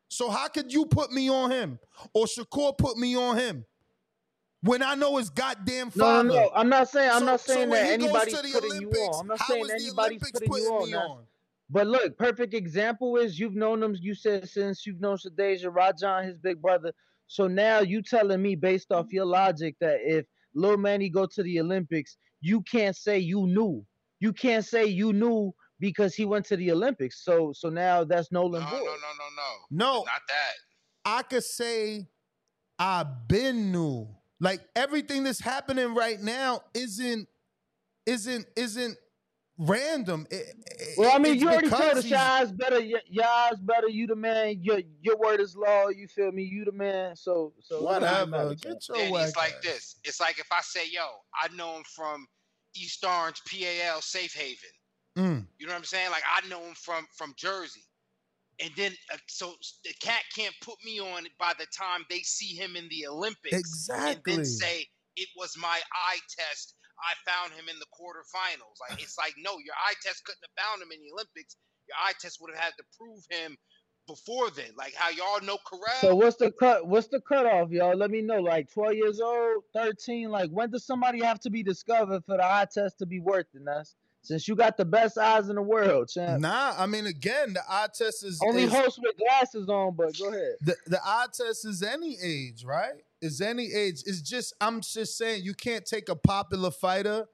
So 0.09 0.31
how 0.31 0.49
could 0.49 0.73
you 0.73 0.87
put 0.87 1.13
me 1.13 1.29
on 1.31 1.51
him 1.51 1.79
or 2.13 2.25
Shakur 2.25 2.77
put 2.77 2.97
me 2.97 3.17
on 3.17 3.37
him 3.37 3.65
when 4.63 4.83
I 4.83 4.95
know 4.95 5.19
his 5.19 5.31
goddamn 5.31 5.91
father? 5.91 6.29
no, 6.29 6.35
no. 6.35 6.51
I'm 6.55 6.69
not 6.69 6.89
saying 6.89 7.11
I'm 7.11 7.21
So- 7.21 7.25
not 7.27 7.41
saying 7.41 7.71
when 7.71 7.85
that 7.85 7.93
anybody's 7.93 8.35
putting 8.53 8.81
you 8.83 8.89
on. 8.91 9.21
I'm 9.21 9.27
not 9.29 9.39
saying 9.41 9.67
anybody's 9.71 10.23
Olympics 10.23 10.31
putting 10.47 10.65
you 10.65 10.73
on. 10.75 10.87
me 10.91 10.95
on? 10.95 11.25
But 11.71 11.87
look, 11.87 12.17
perfect 12.17 12.55
example 12.55 13.17
is 13.19 13.39
you've 13.39 13.55
known 13.55 13.83
him. 13.83 13.95
You 14.01 14.15
said 14.15 14.49
since 14.49 14.87
you've 14.87 15.01
known 15.01 15.19
Shadeja, 15.19 15.67
Rajan, 15.73 16.25
his 16.25 16.39
big 16.39 16.63
brother. 16.63 16.93
So 17.27 17.47
now 17.47 17.81
you 17.81 18.01
telling 18.01 18.41
me 18.41 18.55
based 18.55 18.91
off 18.91 19.13
your 19.13 19.27
logic 19.27 19.77
that 19.81 19.99
if 20.03 20.25
Lil 20.59 20.77
Manny 20.77 21.09
go 21.09 21.27
to 21.27 21.43
the 21.43 21.61
Olympics, 21.61 22.17
you 22.41 22.63
can't 22.63 22.97
say 22.97 23.19
you 23.19 23.47
knew. 23.47 23.85
You 24.21 24.33
can't 24.33 24.65
say 24.65 24.87
you 24.87 25.13
knew 25.13 25.55
because 25.81 26.15
he 26.15 26.25
went 26.25 26.45
to 26.47 26.57
the 26.57 26.73
Olympics. 26.73 27.25
So 27.25 27.53
so 27.53 27.69
now 27.69 28.05
that's 28.05 28.33
Nolan. 28.33 28.63
and 28.63 28.71
void. 28.71 28.79
No, 28.81 28.85
no, 28.85 28.91
no, 28.91 29.29
no. 29.37 29.53
No, 29.71 29.95
not 29.99 30.23
that. 30.29 30.55
I 31.05 31.23
could 31.23 31.45
say 31.45 32.09
I've 32.79 33.29
been 33.29 33.73
new. 33.73 34.09
Like 34.41 34.61
everything 34.77 35.25
that's 35.25 35.41
happening 35.41 35.95
right 35.95 36.21
now 36.21 36.63
isn't 36.75 37.29
isn't 38.07 38.47
isn't 38.57 38.97
random. 39.59 40.27
It- 40.31 40.57
it- 40.67 40.99
Well, 40.99 41.15
I 41.15 41.19
mean, 41.19 41.39
you 41.39 41.49
already 41.49 41.69
told 41.69 41.83
because 41.83 41.99
us 41.99 42.05
he's- 42.05 42.21
Yaz 42.21 42.57
better. 42.57 42.81
y- 42.81 43.03
Yaz 43.13 43.65
better. 43.67 43.89
You 43.89 44.07
the 44.07 44.17
man. 44.17 44.63
Your 44.63 44.81
your 45.01 45.17
word 45.17 45.41
is 45.41 45.57
law. 45.57 45.89
You 45.89 46.07
feel 46.09 46.31
me? 46.33 46.45
You 46.45 46.65
the 46.65 46.73
man. 46.73 47.17
So 47.17 47.55
so 47.63 47.83
Whatever. 47.83 48.27
matter, 48.31 48.55
Get 48.55 48.89
your 48.89 48.97
Danny, 48.97 49.17
it's 49.17 49.37
like 49.37 49.55
ass. 49.55 49.63
this. 49.63 49.97
It's 50.05 50.21
like 50.21 50.39
if 50.39 50.51
I 50.53 50.61
say, 50.63 50.87
"Yo, 50.89 51.07
I 51.35 51.49
know 51.55 51.77
him 51.77 51.85
from 51.95 52.27
East 52.75 53.05
Orange, 53.05 53.43
PAL, 53.45 54.01
Safe 54.01 54.33
Haven." 54.35 54.71
Mm. 55.17 55.49
You 55.59 55.67
know 55.67 55.73
what 55.73 55.79
I'm 55.79 55.85
saying? 55.85 56.11
Like 56.11 56.23
I 56.27 56.47
know 56.49 56.63
him 56.63 56.75
from 56.75 57.07
from 57.17 57.35
Jersey, 57.37 57.85
and 58.61 58.71
then 58.77 58.93
uh, 59.13 59.17
so 59.27 59.57
the 59.85 59.93
cat 60.01 60.23
can't 60.37 60.55
put 60.63 60.77
me 60.85 61.01
on 61.01 61.27
by 61.39 61.53
the 61.59 61.67
time 61.67 62.05
they 62.09 62.21
see 62.21 62.55
him 62.55 62.77
in 62.77 62.89
the 62.89 63.07
Olympics. 63.09 63.53
And 63.53 63.59
Exactly. 63.61 64.37
then 64.37 64.45
say 64.45 64.89
it 65.17 65.29
was 65.37 65.57
my 65.57 65.81
eye 65.93 66.19
test. 66.39 66.75
I 67.01 67.15
found 67.31 67.53
him 67.53 67.69
in 67.69 67.79
the 67.79 67.87
quarterfinals. 67.95 68.77
Like 68.89 69.03
it's 69.03 69.17
like 69.19 69.35
no, 69.39 69.53
your 69.65 69.75
eye 69.75 69.95
test 70.03 70.25
couldn't 70.25 70.43
have 70.43 70.65
found 70.65 70.83
him 70.83 70.89
in 70.93 71.01
the 71.01 71.13
Olympics. 71.13 71.57
Your 71.89 71.97
eye 72.05 72.13
test 72.21 72.39
would 72.41 72.53
have 72.55 72.63
had 72.63 72.73
to 72.79 72.85
prove 72.99 73.23
him 73.31 73.57
before 74.07 74.51
then. 74.51 74.71
Like 74.77 74.95
how 74.95 75.11
y'all 75.11 75.41
know 75.47 75.59
Corral. 75.67 76.01
So 76.01 76.15
what's 76.17 76.37
the 76.37 76.51
cut? 76.51 76.87
What's 76.87 77.09
the 77.09 77.21
cutoff, 77.21 77.71
y'all? 77.71 77.97
Let 77.97 78.11
me 78.11 78.23
know. 78.23 78.41
Like 78.41 78.73
twelve 78.73 78.95
years 78.95 79.21
old, 79.21 79.65
thirteen. 79.75 80.31
Like 80.31 80.51
when 80.51 80.71
does 80.71 80.85
somebody 80.87 81.23
have 81.23 81.41
to 81.41 81.51
be 81.51 81.63
discovered 81.63 82.25
for 82.25 82.37
the 82.37 82.45
eye 82.45 82.67
test 82.73 82.99
to 82.99 83.07
be 83.07 83.21
worth 83.21 83.47
it? 83.55 83.63
That's 83.65 83.95
since 84.23 84.49
you 84.49 84.57
got 84.57 84.77
the 84.77 84.85
best 84.85 85.17
eyes 85.17 85.49
in 85.49 85.55
the 85.55 85.63
world, 85.63 86.09
champ. 86.13 86.41
Nah, 86.43 86.75
I 86.77 86.87
mean 86.87 87.07
again, 87.07 87.53
the 87.55 87.63
eye 87.69 87.87
test 87.95 88.25
is 88.25 88.41
Only 88.45 88.65
is- 88.65 88.73
host 88.73 88.99
with 89.03 89.17
glasses 89.17 89.69
on, 89.69 89.95
but 89.95 90.19
go 90.19 90.29
ahead. 90.29 90.57
the, 90.61 90.77
the 90.87 91.01
eye 91.05 91.27
test 91.33 91.65
is 91.65 91.83
any 91.83 92.19
age, 92.23 92.65
right? 92.65 92.95
Is 93.21 93.41
any 93.41 93.73
age. 93.73 94.03
It's 94.07 94.23
just 94.23 94.55
I'm 94.61 94.81
just 94.81 95.19
saying 95.19 95.43
you 95.45 95.55
can't 95.55 95.85
take 95.85 96.09
a 96.09 96.15
popular 96.15 96.71
fighter 96.71 97.27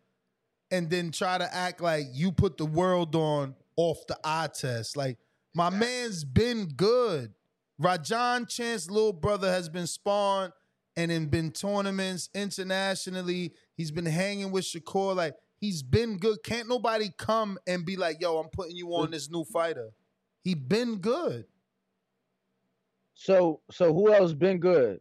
and 0.70 0.90
then 0.90 1.11
try 1.11 1.39
to 1.39 1.55
act 1.55 1.81
like 1.81 2.06
you 2.12 2.32
put 2.32 2.56
the 2.56 2.65
world 2.65 3.15
on 3.15 3.55
off 3.77 3.98
the 4.09 4.19
eye 4.24 4.48
test. 4.52 4.97
Like 4.97 5.19
my 5.55 5.70
man's 5.70 6.24
been 6.24 6.66
good. 6.66 7.35
Rajan 7.81 8.48
Chance 8.48 8.90
little 8.90 9.12
brother 9.12 9.51
has 9.51 9.69
been 9.69 9.86
spawned 9.86 10.52
and 10.97 11.11
in 11.11 11.27
been 11.27 11.51
tournaments 11.51 12.31
internationally. 12.35 13.52
He's 13.77 13.90
been 13.90 14.06
hanging 14.06 14.52
with 14.52 14.65
Shakur. 14.65 15.15
Like 15.15 15.35
he's 15.61 15.82
been 15.82 16.16
good. 16.19 16.43
Can't 16.43 16.69
nobody 16.69 17.11
come 17.16 17.59
and 17.66 17.85
be 17.85 17.97
like, 17.97 18.20
yo, 18.20 18.39
I'm 18.39 18.48
putting 18.48 18.77
you 18.77 18.89
on 18.90 19.11
this 19.11 19.31
new 19.31 19.44
fighter. 19.44 19.90
He 20.43 20.55
been 20.55 20.97
good. 20.97 21.47
So 23.15 23.61
so 23.70 23.93
who 23.93 24.12
else 24.12 24.32
been 24.32 24.59
good? 24.59 25.01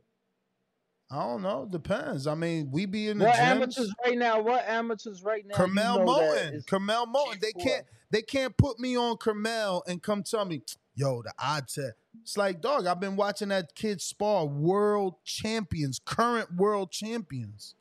I 1.14 1.19
don't 1.26 1.44
know. 1.44 1.68
Depends. 1.69 2.26
I 2.26 2.34
mean, 2.34 2.72
we 2.72 2.88
be 2.88 3.07
in 3.07 3.19
the 3.19 3.26
What 3.26 3.35
gyms. 3.35 3.40
amateurs 3.40 3.94
right 4.03 4.18
now? 4.18 4.41
What 4.41 4.68
amateurs 4.68 5.22
right 5.23 5.45
now? 5.45 5.56
you 5.56 5.64
Kermel 5.72 6.06
know 6.06 6.19
that 6.19 6.52
Moten. 6.52 6.53
is- 6.56 6.65
Kermel 6.65 7.14
Moten. 7.14 7.40
They 7.40 7.52
can't. 7.53 7.85
They 8.10 8.22
can't 8.23 8.56
put 8.57 8.80
me 8.80 8.98
on 8.98 9.18
Kermel 9.18 9.81
and 9.88 10.02
come 10.02 10.23
tell 10.23 10.45
me, 10.45 10.61
yo, 10.95 11.22
the 11.22 11.34
odd 11.40 11.68
test. 11.68 11.94
It's 12.22 12.35
like, 12.38 12.61
dog. 12.61 12.85
I've 12.88 12.99
been 12.99 13.15
watching 13.15 13.49
that 13.49 13.76
kid 13.76 14.02
spar 14.02 14.45
world 14.48 15.15
champions, 15.23 15.99
current 16.03 16.56
world 16.56 16.91
champions. 16.91 17.76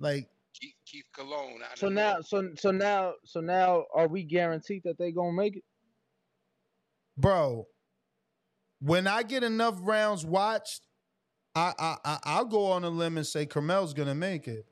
Like, 0.00 0.28
Keith, 0.52 0.74
Keith 0.86 1.04
Cologne. 1.14 1.60
out 1.68 1.78
So 1.78 1.88
New 1.88 1.94
now, 1.96 2.12
York. 2.14 2.26
so 2.26 2.48
so 2.56 2.70
now, 2.72 3.12
so 3.24 3.40
now, 3.40 3.84
are 3.94 4.08
we 4.08 4.22
guaranteed 4.24 4.82
that 4.84 4.98
they 4.98 5.12
gonna 5.12 5.32
make 5.32 5.56
it? 5.56 5.64
bro, 7.16 7.66
when 8.80 9.06
I 9.06 9.22
get 9.22 9.42
enough 9.42 9.78
rounds 9.80 10.24
watched, 10.24 10.85
I 11.56 11.96
I, 12.04 12.18
I'll 12.24 12.44
go 12.44 12.66
on 12.66 12.84
a 12.84 12.90
limb 12.90 13.16
and 13.16 13.26
say 13.26 13.46
Kermel's 13.46 13.94
gonna 13.94 14.14
make 14.14 14.46
it. 14.46 14.66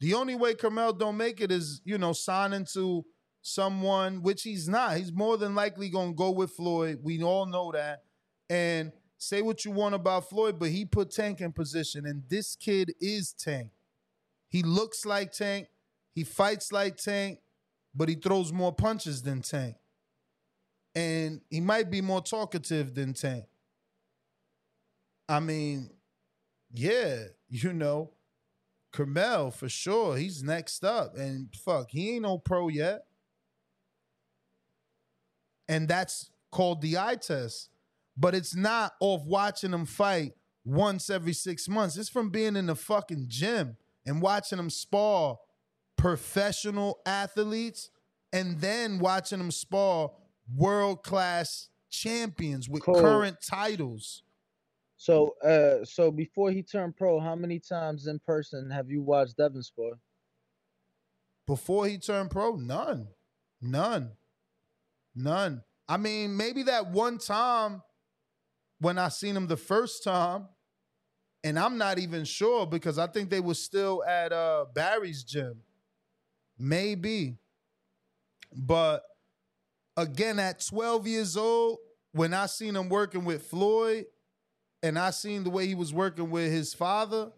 The 0.00 0.14
only 0.14 0.34
way 0.34 0.54
Kermel 0.54 0.98
don't 0.98 1.16
make 1.16 1.40
it 1.40 1.52
is, 1.52 1.82
you 1.84 1.98
know, 1.98 2.14
signing 2.14 2.64
to 2.72 3.04
someone, 3.42 4.22
which 4.22 4.42
he's 4.42 4.68
not. 4.68 4.96
He's 4.96 5.12
more 5.12 5.36
than 5.36 5.54
likely 5.54 5.90
gonna 5.90 6.14
go 6.14 6.30
with 6.30 6.52
Floyd. 6.52 7.00
We 7.02 7.22
all 7.22 7.46
know 7.46 7.72
that. 7.72 8.04
And 8.48 8.92
say 9.18 9.42
what 9.42 9.64
you 9.64 9.70
want 9.70 9.94
about 9.94 10.28
Floyd, 10.30 10.58
but 10.58 10.70
he 10.70 10.84
put 10.84 11.10
Tank 11.10 11.40
in 11.40 11.52
position, 11.52 12.06
and 12.06 12.22
this 12.28 12.56
kid 12.56 12.94
is 13.00 13.32
Tank. 13.32 13.70
He 14.48 14.62
looks 14.62 15.04
like 15.04 15.32
Tank, 15.32 15.68
he 16.14 16.24
fights 16.24 16.72
like 16.72 16.96
Tank, 16.96 17.38
but 17.94 18.08
he 18.08 18.14
throws 18.14 18.52
more 18.52 18.72
punches 18.72 19.22
than 19.22 19.42
Tank. 19.42 19.76
And 20.94 21.40
he 21.50 21.60
might 21.60 21.90
be 21.90 22.00
more 22.00 22.20
talkative 22.20 22.94
than 22.94 23.14
Tank. 23.14 23.44
I 25.28 25.38
mean, 25.38 25.90
yeah, 26.72 27.24
you 27.48 27.72
know, 27.72 28.12
Kermel 28.92 29.52
for 29.52 29.68
sure. 29.68 30.16
He's 30.16 30.42
next 30.42 30.84
up. 30.84 31.16
And 31.16 31.54
fuck, 31.54 31.90
he 31.90 32.14
ain't 32.14 32.22
no 32.22 32.38
pro 32.38 32.68
yet. 32.68 33.04
And 35.68 35.88
that's 35.88 36.30
called 36.50 36.80
the 36.80 36.98
eye 36.98 37.16
test. 37.16 37.70
But 38.16 38.34
it's 38.34 38.54
not 38.54 38.92
off 39.00 39.22
watching 39.24 39.72
him 39.72 39.86
fight 39.86 40.32
once 40.64 41.08
every 41.08 41.32
six 41.32 41.68
months. 41.68 41.96
It's 41.96 42.08
from 42.08 42.30
being 42.30 42.56
in 42.56 42.66
the 42.66 42.74
fucking 42.74 43.26
gym 43.28 43.76
and 44.04 44.20
watching 44.20 44.58
him 44.58 44.70
spar 44.70 45.38
professional 45.96 47.00
athletes 47.06 47.90
and 48.32 48.60
then 48.60 48.98
watching 48.98 49.38
them 49.38 49.50
spar 49.50 50.10
world 50.56 51.02
class 51.02 51.68
champions 51.88 52.68
with 52.68 52.82
current 52.82 53.36
titles. 53.40 54.22
So, 55.00 55.34
uh, 55.42 55.82
so 55.82 56.10
before 56.10 56.50
he 56.50 56.62
turned 56.62 56.94
pro, 56.94 57.20
how 57.20 57.34
many 57.34 57.58
times 57.58 58.06
in 58.06 58.18
person 58.18 58.68
have 58.70 58.90
you 58.90 59.00
watched 59.00 59.38
Devin 59.38 59.62
spar? 59.62 59.92
Before 61.46 61.86
he 61.86 61.96
turned 61.96 62.30
pro, 62.30 62.56
none. 62.56 63.08
None. 63.62 64.10
None. 65.14 65.62
I 65.88 65.96
mean, 65.96 66.36
maybe 66.36 66.64
that 66.64 66.90
one 66.90 67.16
time 67.16 67.80
when 68.78 68.98
I 68.98 69.08
seen 69.08 69.34
him 69.34 69.46
the 69.46 69.56
first 69.56 70.04
time, 70.04 70.48
and 71.42 71.58
I'm 71.58 71.78
not 71.78 71.98
even 71.98 72.26
sure 72.26 72.66
because 72.66 72.98
I 72.98 73.06
think 73.06 73.30
they 73.30 73.40
were 73.40 73.54
still 73.54 74.04
at 74.04 74.34
uh 74.34 74.66
Barry's 74.74 75.24
gym. 75.24 75.62
Maybe. 76.58 77.38
But 78.54 79.02
again, 79.96 80.38
at 80.38 80.62
12 80.62 81.06
years 81.06 81.38
old, 81.38 81.78
when 82.12 82.34
I 82.34 82.44
seen 82.44 82.76
him 82.76 82.90
working 82.90 83.24
with 83.24 83.46
Floyd 83.46 84.04
and 84.82 84.98
I 84.98 85.10
seen 85.10 85.44
the 85.44 85.50
way 85.50 85.66
he 85.66 85.74
was 85.74 85.92
working 85.92 86.30
with 86.30 86.50
his 86.50 86.74
father, 86.74 87.30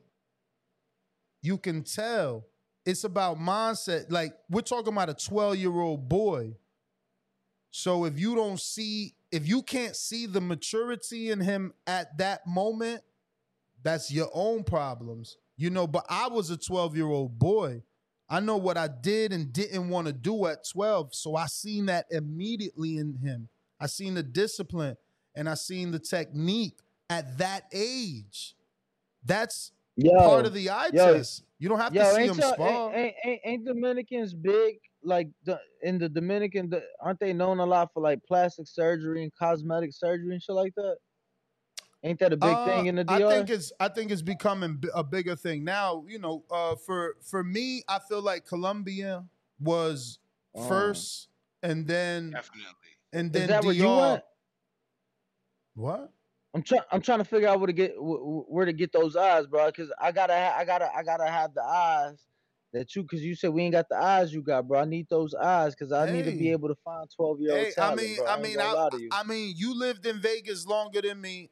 you 1.43 1.59
can 1.59 1.83
tell 1.83 2.47
it's 2.85 3.05
about 3.05 3.39
mindset. 3.39 4.11
Like 4.11 4.35
we're 4.49 4.63
talking 4.63 4.93
about 4.93 5.09
a 5.09 5.15
12 5.15 5.57
year 5.57 5.73
old 5.73 6.09
boy. 6.09 6.57
So 7.71 8.05
if 8.05 8.19
you 8.19 8.35
don't 8.35 8.61
see, 8.61 9.15
if 9.31 9.49
you 9.49 9.63
can't 9.63 9.97
see 9.97 10.27
the 10.27 10.41
maturity 10.41 11.31
in 11.31 11.41
him 11.41 11.73
at 11.87 12.19
that 12.19 12.47
moment, 12.47 13.03
that's 13.83 14.11
your 14.13 14.29
own 14.33 14.63
problems. 14.63 15.37
You 15.57 15.71
know, 15.71 15.87
but 15.87 16.05
I 16.09 16.29
was 16.29 16.51
a 16.51 16.57
12 16.57 16.97
year 16.97 17.07
old 17.07 17.39
boy. 17.39 17.83
I 18.29 18.41
know 18.41 18.57
what 18.57 18.79
I 18.79 18.89
did 18.89 19.33
and 19.33 19.53
didn't 19.53 19.89
want 19.89 20.07
to 20.07 20.13
do 20.13 20.47
at 20.47 20.69
12. 20.69 21.15
So 21.15 21.37
I 21.37 21.47
seen 21.47 21.87
that 21.87 22.07
immediately 22.11 22.97
in 22.97 23.19
him. 23.23 23.49
I 23.79 23.87
seen 23.87 24.15
the 24.15 24.23
discipline 24.23 24.97
and 25.35 25.49
I 25.49 25.55
seen 25.55 25.91
the 25.91 25.99
technique 25.99 26.79
at 27.13 27.39
that 27.39 27.65
age. 27.73 28.57
That's 29.25 29.73
Yo, 29.97 30.11
part 30.25 30.47
of 30.47 30.55
the 30.55 30.71
eye 30.71 30.91
yo, 30.93 31.15
test. 31.15 31.45
You 31.59 31.69
don't 31.69 31.79
have 31.79 31.95
Yo, 31.95 32.03
to 32.03 32.15
see 32.15 32.23
ain't, 32.23 32.31
him 32.31 32.41
spar. 32.41 32.95
ain't, 32.95 32.97
ain't, 32.97 33.15
ain't, 33.25 33.41
ain't 33.45 33.65
Dominicans 33.67 34.35
big? 34.35 34.77
Like 35.05 35.29
the, 35.45 35.61
in 35.83 35.99
the 35.99 36.09
Dominican, 36.09 36.71
the, 36.71 36.83
aren't 37.01 37.21
they 37.21 37.33
known 37.33 37.59
a 37.59 37.67
lot 37.67 37.93
for 37.93 38.03
like 38.03 38.21
plastic 38.25 38.67
surgery 38.69 39.23
and 39.25 39.33
cosmetic 39.39 39.93
surgery 39.93 40.33
and 40.33 40.43
shit 40.43 40.55
like 40.55 40.75
that? 40.77 40.97
Ain't 42.05 42.19
that 42.21 42.33
a 42.33 42.37
big 42.37 42.57
thing 42.65 42.87
Uh, 42.87 42.89
in 42.89 42.95
the 42.97 43.05
I 43.09 43.19
think 43.19 43.51
it's 43.51 43.73
I 43.79 43.89
think 43.89 44.11
it's 44.11 44.23
becoming 44.23 44.77
bi- 44.77 44.89
a 44.95 45.05
bigger 45.05 45.37
thing 45.37 45.63
now. 45.63 46.05
You 46.09 46.19
know, 46.19 46.45
uh, 46.51 46.75
for 46.75 47.17
for 47.21 47.45
me, 47.45 47.83
I 47.89 48.01
feel 48.09 48.23
like 48.23 48.45
Colombia 48.47 49.25
was 49.61 50.19
Oh. 50.55 50.69
first, 50.69 51.29
and 51.63 51.87
then 51.87 52.33
Definitely. 52.33 52.73
and 53.13 53.27
Is 53.29 53.33
then 53.33 53.49
that 53.51 53.65
where 53.65 53.73
you 53.73 53.85
DR. 53.85 54.23
What? 55.75 56.13
I'm 56.55 56.63
trying. 56.63 56.83
I'm 56.91 57.01
trying 57.01 57.19
to 57.19 57.25
figure 57.25 57.49
out 57.49 57.61
where 57.61 57.67
to 57.69 57.73
get 57.73 57.93
wh- 57.93 58.21
wh- 58.21 58.51
where 58.51 58.67
to 58.67 58.73
get 58.73 58.93
those 58.93 59.17
eyes, 59.17 59.47
bro. 59.47 59.67
Because 59.67 59.93
I 60.01 60.13
gotta, 60.13 60.35
ha- 60.35 60.55
I 60.59 60.65
gotta, 60.65 60.91
I 60.95 61.03
gotta 61.03 61.27
have 61.27 61.55
the 61.55 61.63
eyes 61.63 62.27
that 62.73 62.95
you. 62.95 63.03
Because 63.03 63.23
you 63.23 63.35
said 63.35 63.51
we 63.51 63.63
ain't 63.63 63.73
got 63.73 63.89
the 63.89 63.97
eyes 63.97 64.33
you 64.35 64.43
got, 64.43 64.69
bro. 64.69 64.81
I 64.81 64.85
need 64.85 65.07
those 65.09 65.35
eyes 65.35 65.75
because 65.75 65.93
I 65.93 66.11
need 66.13 66.25
to 66.25 66.33
be 66.33 66.51
able 66.51 66.69
to 66.69 66.77
find 66.85 67.09
12 67.17 67.41
year 67.41 67.53
old 67.53 67.67
Hey, 67.67 67.73
I 67.81 67.95
mean, 67.95 68.17
bro. 68.17 68.27
I 68.27 68.35
ain't 68.35 68.43
mean, 68.43 68.59
I, 68.61 68.89
you. 68.99 69.09
I 69.13 69.23
mean, 69.25 69.55
you 69.57 69.79
lived 69.79 70.05
in 70.07 70.21
Vegas 70.21 70.67
longer 70.67 71.01
than 71.01 71.21
me. 71.21 71.51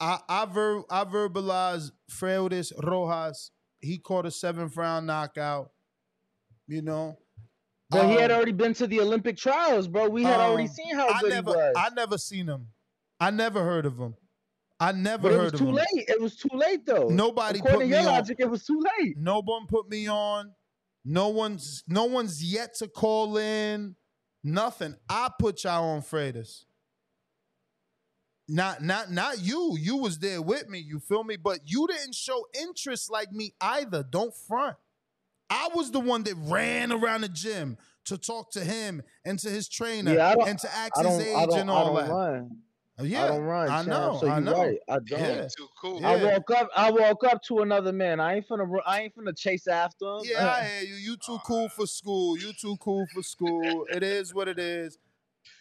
I 0.00 0.18
I, 0.28 0.44
ver, 0.46 0.82
I 0.90 1.04
verbalized 1.04 1.92
Freudes 2.10 2.72
Rojas. 2.82 3.50
He 3.80 3.98
caught 3.98 4.26
a 4.26 4.30
seventh 4.30 4.76
round 4.76 5.06
knockout. 5.06 5.72
You 6.68 6.80
know, 6.80 7.18
But 7.90 8.08
he 8.08 8.14
had 8.14 8.30
Um, 8.30 8.36
already 8.36 8.52
been 8.52 8.72
to 8.74 8.86
the 8.86 9.00
Olympic 9.00 9.36
trials, 9.36 9.88
bro. 9.88 10.08
We 10.08 10.22
had 10.22 10.40
already 10.40 10.68
um, 10.68 10.74
seen 10.74 10.94
how 10.94 11.08
I 11.08 11.20
good 11.20 11.32
never, 11.32 11.50
he 11.50 11.56
was. 11.56 11.76
I 11.76 11.90
never 11.90 12.18
seen 12.18 12.46
him. 12.46 12.68
I 13.20 13.30
never 13.30 13.62
heard 13.62 13.84
of 13.84 13.98
him. 13.98 14.16
I 14.82 14.92
never 14.92 15.22
but 15.30 15.32
it 15.32 15.38
was 15.38 15.52
too 15.52 15.68
him. 15.68 15.74
late. 15.74 15.86
It 16.08 16.20
was 16.20 16.36
too 16.36 16.48
late 16.52 16.84
though. 16.86 17.08
Nobody 17.08 17.60
According 17.60 17.80
put 17.80 17.84
to 17.84 17.86
me 17.86 17.90
your 17.96 18.00
on. 18.00 18.16
logic, 18.16 18.36
it 18.40 18.50
was 18.50 18.64
too 18.64 18.82
late. 18.98 19.16
No 19.16 19.40
one 19.42 19.66
put 19.66 19.88
me 19.88 20.08
on. 20.08 20.52
No 21.04 21.28
one's 21.28 21.84
no 21.86 22.04
one's 22.04 22.42
yet 22.42 22.74
to 22.78 22.88
call 22.88 23.36
in. 23.36 23.96
Nothing. 24.44 24.96
I 25.08 25.30
put 25.38 25.64
y'all 25.64 25.84
on 25.90 26.02
Freitas. 26.02 26.64
Not 28.48 28.82
not 28.82 29.10
not 29.10 29.40
you. 29.40 29.76
You 29.78 29.96
was 29.98 30.18
there 30.18 30.42
with 30.42 30.68
me. 30.68 30.78
You 30.78 30.98
feel 30.98 31.22
me? 31.24 31.36
But 31.36 31.60
you 31.64 31.86
didn't 31.86 32.14
show 32.14 32.44
interest 32.60 33.10
like 33.10 33.32
me 33.32 33.54
either. 33.60 34.02
Don't 34.02 34.34
front. 34.48 34.76
I 35.48 35.68
was 35.74 35.90
the 35.90 36.00
one 36.00 36.22
that 36.24 36.34
ran 36.36 36.92
around 36.92 37.20
the 37.20 37.28
gym 37.28 37.76
to 38.06 38.18
talk 38.18 38.50
to 38.52 38.64
him 38.64 39.02
and 39.24 39.38
to 39.38 39.48
his 39.48 39.68
trainer 39.68 40.14
Yeah, 40.14 40.34
and 40.46 40.58
to 40.58 40.74
ask 40.74 40.96
his 40.96 41.20
age 41.20 41.48
and 41.52 41.70
all 41.70 41.94
that. 41.94 42.48
Oh, 42.98 43.04
yeah, 43.04 43.24
I 43.24 43.28
don't 43.28 43.42
run. 43.42 43.68
I 43.68 43.76
champ, 43.76 43.88
know, 43.88 44.18
So 44.20 44.28
I 44.28 44.38
you 44.38 44.44
know. 44.44 44.62
right. 44.62 44.78
I 44.88 44.98
don't. 44.98 45.20
Yeah. 45.20 45.48
Too 45.56 45.68
cool. 45.80 46.04
I 46.04 46.16
walk 46.16 46.50
up. 46.50 46.68
I 46.76 46.90
walk 46.90 47.24
up 47.24 47.42
to 47.44 47.60
another 47.60 47.92
man. 47.92 48.20
I 48.20 48.36
ain't 48.36 48.48
finna. 48.48 48.68
ru- 48.68 48.82
I 48.86 49.02
ain't 49.02 49.16
finna 49.16 49.36
chase 49.36 49.66
after 49.66 50.04
him. 50.04 50.20
Yeah, 50.24 50.46
I 50.46 50.64
hear 50.80 50.88
you. 50.90 50.94
You 50.96 51.16
too 51.16 51.38
cool 51.46 51.68
for 51.70 51.86
school. 51.86 52.36
You 52.36 52.52
too 52.52 52.76
cool 52.80 53.06
for 53.14 53.22
school. 53.22 53.86
It 53.90 54.02
is 54.02 54.34
what 54.34 54.46
it 54.46 54.58
is. 54.58 54.98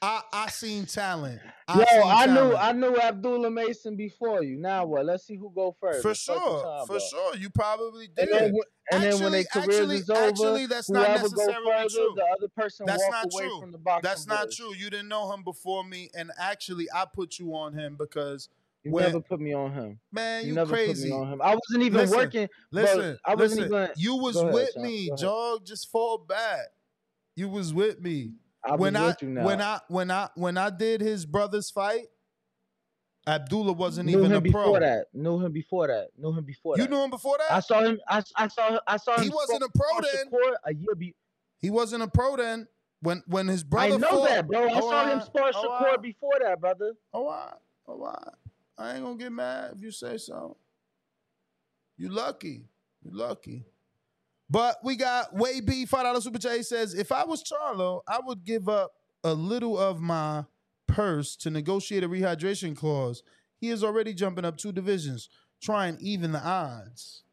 I 0.01 0.21
I 0.33 0.49
seen 0.49 0.85
talent. 0.85 1.39
I 1.67 1.79
Yo, 1.79 1.85
seen 1.85 2.01
I 2.05 2.25
knew. 2.25 2.55
I 2.55 2.71
knew 2.71 2.97
Abdullah 2.97 3.51
Mason 3.51 3.95
before 3.95 4.43
you. 4.43 4.57
Now 4.57 4.85
what? 4.85 5.05
Let's 5.05 5.25
see 5.25 5.35
who 5.35 5.51
go 5.53 5.75
first. 5.79 6.01
for 6.01 6.09
you 6.09 6.15
sure, 6.15 6.85
for 6.87 6.99
sure. 6.99 7.35
You 7.35 7.49
probably 7.51 8.05
And 8.17 8.27
did. 8.27 8.29
then, 8.31 8.53
wh- 8.55 8.93
and 8.93 9.03
then 9.03 9.19
when 9.21 9.31
their 9.31 9.41
Actually- 9.41 9.75
actually- 9.75 9.95
is 9.97 10.09
over, 10.09 10.19
actually, 10.21 10.65
that's 10.65 10.89
not 10.89 11.07
necessarily 11.07 11.65
further, 11.71 11.89
true. 11.89 12.13
the 12.15 12.25
other 12.37 12.47
person 12.49 12.85
That's 12.85 13.03
walk 13.03 13.11
not 13.11 13.25
away 13.33 13.43
true. 13.43 13.59
from 13.61 13.71
the 13.71 13.77
boxing. 13.77 14.09
That's 14.09 14.27
not 14.27 14.51
true. 14.51 14.73
You 14.75 14.89
didn't 14.89 15.07
know 15.07 15.31
him 15.33 15.43
before 15.43 15.83
me, 15.83 16.09
and 16.15 16.31
actually, 16.39 16.87
I 16.93 17.05
put 17.13 17.37
you 17.39 17.53
on 17.55 17.73
him 17.73 17.95
because 17.95 18.49
You 18.83 18.91
when- 18.91 19.03
never 19.05 19.21
put 19.21 19.39
me 19.39 19.53
on 19.53 19.71
him. 19.73 19.99
man, 20.11 20.41
You, 20.43 20.49
you, 20.49 20.55
never 20.55 20.73
crazy. 20.73 21.09
put 21.09 21.15
me 21.17 21.21
on 21.23 21.33
him. 21.33 21.41
I 21.41 21.53
wasn't 21.55 21.83
even 21.83 21.99
Listen, 22.01 22.17
working. 22.17 22.49
Listen, 22.71 23.19
I 23.23 23.35
wasn't 23.35 23.61
listen. 23.61 23.75
even. 23.83 23.89
You 23.97 24.15
was 24.15 24.35
ahead, 24.35 24.53
with 24.53 24.71
Sean, 24.73 24.83
me. 24.83 25.11
Jog. 25.17 25.65
Just 25.65 25.91
fall 25.91 26.17
back. 26.17 26.67
You 27.35 27.47
was 27.49 27.73
with 27.73 28.01
me 28.01 28.33
I 28.63 28.75
when 28.75 28.95
I 28.95 29.15
you 29.21 29.33
when 29.35 29.61
I 29.61 29.79
when 29.87 30.11
I 30.11 30.29
when 30.35 30.57
I 30.57 30.69
did 30.69 31.01
his 31.01 31.25
brother's 31.25 31.69
fight. 31.69 32.05
Abdullah 33.27 33.73
wasn't 33.73 34.07
knew 34.07 34.17
even 34.17 34.31
him 34.31 34.37
a 34.37 34.41
before 34.41 34.63
pro. 34.63 34.79
that. 34.79 35.05
Knew 35.13 35.39
him 35.39 35.51
before 35.51 35.85
that. 35.87 36.07
Knew 36.17 36.31
him 36.31 36.43
before 36.43 36.75
You 36.77 36.83
that. 36.85 36.89
knew 36.89 37.03
him 37.03 37.11
before 37.11 37.37
that. 37.37 37.51
I 37.55 37.59
saw 37.59 37.81
him. 37.81 37.99
I, 38.07 38.23
I 38.35 38.47
saw. 38.47 38.79
I 38.87 38.97
saw 38.97 39.15
him. 39.17 39.23
He 39.25 39.29
wasn't 39.29 39.61
a 39.61 39.69
pro 39.75 40.01
then. 40.01 40.31
A 40.65 40.73
year 40.73 40.95
be, 40.95 41.15
He 41.59 41.69
wasn't 41.69 42.01
a 42.01 42.07
pro 42.07 42.35
then. 42.35 42.67
When 43.01 43.21
when 43.27 43.47
his 43.47 43.63
brother 43.63 43.93
I 43.93 43.97
know 43.97 44.07
fought, 44.09 44.29
that, 44.29 44.47
bro. 44.47 44.67
I 44.67 44.71
Oh, 44.73 44.89
saw 44.89 45.05
him 45.11 45.19
I- 45.19 45.23
spar 45.23 45.51
oh, 45.53 45.67
Shakur 45.67 45.93
I- 45.93 45.97
before 45.97 46.33
that, 46.41 46.59
brother. 46.59 46.93
Oh, 47.13 47.27
I, 47.29 47.53
oh, 47.87 48.03
I, 48.05 48.29
I 48.77 48.93
ain't 48.95 49.03
gonna 49.03 49.15
get 49.17 49.31
mad 49.31 49.73
if 49.75 49.81
you 49.83 49.91
say 49.91 50.17
so. 50.17 50.57
You 51.97 52.09
lucky. 52.09 52.63
You 53.03 53.11
lucky. 53.11 53.65
But 54.51 54.79
we 54.83 54.97
got 54.97 55.33
Way 55.33 55.61
B 55.61 55.85
five 55.85 56.03
dollar 56.03 56.19
super 56.19 56.37
chat. 56.37 56.57
He 56.57 56.63
says, 56.63 56.93
if 56.93 57.13
I 57.13 57.23
was 57.23 57.41
Charlo, 57.41 58.01
I 58.05 58.19
would 58.21 58.43
give 58.43 58.67
up 58.67 58.91
a 59.23 59.33
little 59.33 59.77
of 59.77 60.01
my 60.01 60.43
purse 60.87 61.37
to 61.37 61.49
negotiate 61.49 62.03
a 62.03 62.09
rehydration 62.09 62.75
clause. 62.75 63.23
He 63.61 63.69
is 63.69 63.81
already 63.81 64.13
jumping 64.13 64.43
up 64.43 64.57
two 64.57 64.73
divisions, 64.73 65.29
trying 65.61 65.97
even 66.01 66.33
the 66.33 66.45
odds. 66.45 67.23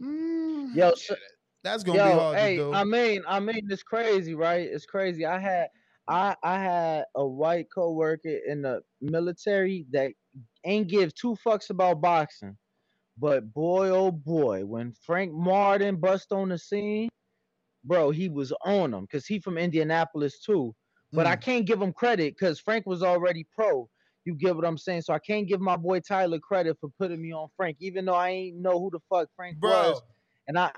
Mm, 0.00 0.74
Yo, 0.74 0.94
so, 0.94 1.14
that's 1.62 1.82
gonna 1.82 1.98
yo, 1.98 2.06
be 2.06 2.12
hard 2.12 2.38
hey, 2.38 2.56
to 2.56 2.62
do. 2.62 2.72
I 2.72 2.84
mean, 2.84 3.22
I 3.28 3.40
mean, 3.40 3.68
it's 3.68 3.82
crazy, 3.82 4.34
right? 4.34 4.66
It's 4.66 4.86
crazy. 4.86 5.26
I 5.26 5.38
had, 5.38 5.66
I, 6.06 6.36
I 6.42 6.58
had 6.58 7.04
a 7.16 7.26
white 7.26 7.66
coworker 7.74 8.38
in 8.46 8.62
the 8.62 8.80
military 9.02 9.84
that 9.90 10.12
ain't 10.64 10.88
give 10.88 11.14
two 11.14 11.36
fucks 11.44 11.68
about 11.68 12.00
boxing, 12.00 12.56
but 13.18 13.52
boy, 13.52 13.90
oh 13.90 14.12
boy, 14.12 14.64
when 14.64 14.92
Frank 14.92 15.32
Martin 15.32 15.96
bust 15.96 16.32
on 16.32 16.50
the 16.50 16.58
scene, 16.58 17.08
bro, 17.84 18.10
he 18.10 18.28
was 18.28 18.52
on 18.64 18.94
him 18.94 19.02
because 19.02 19.26
he 19.26 19.40
from 19.40 19.58
Indianapolis 19.58 20.40
too. 20.40 20.74
But 21.14 21.26
I 21.26 21.36
Mm. 21.36 21.42
can't 21.42 21.66
give 21.66 21.82
him 21.82 21.92
credit 21.92 22.34
because 22.38 22.60
Frank 22.60 22.86
was 22.86 23.02
already 23.02 23.46
pro. 23.54 23.88
You 24.24 24.34
get 24.34 24.56
what 24.56 24.66
I'm 24.66 24.78
saying? 24.78 25.02
So 25.02 25.14
I 25.14 25.18
can't 25.20 25.48
give 25.48 25.60
my 25.60 25.76
boy 25.76 26.00
Tyler 26.00 26.38
credit 26.38 26.78
for 26.80 26.90
putting 26.98 27.22
me 27.22 27.32
on 27.32 27.48
Frank, 27.56 27.78
even 27.80 28.04
though 28.04 28.14
I 28.14 28.30
ain't 28.30 28.56
know 28.58 28.78
who 28.78 28.90
the 28.92 29.00
fuck 29.10 29.28
Frank 29.36 29.58
Bro. 29.58 29.70
was. 29.70 30.02
And 30.48 30.58
I, 30.58 30.72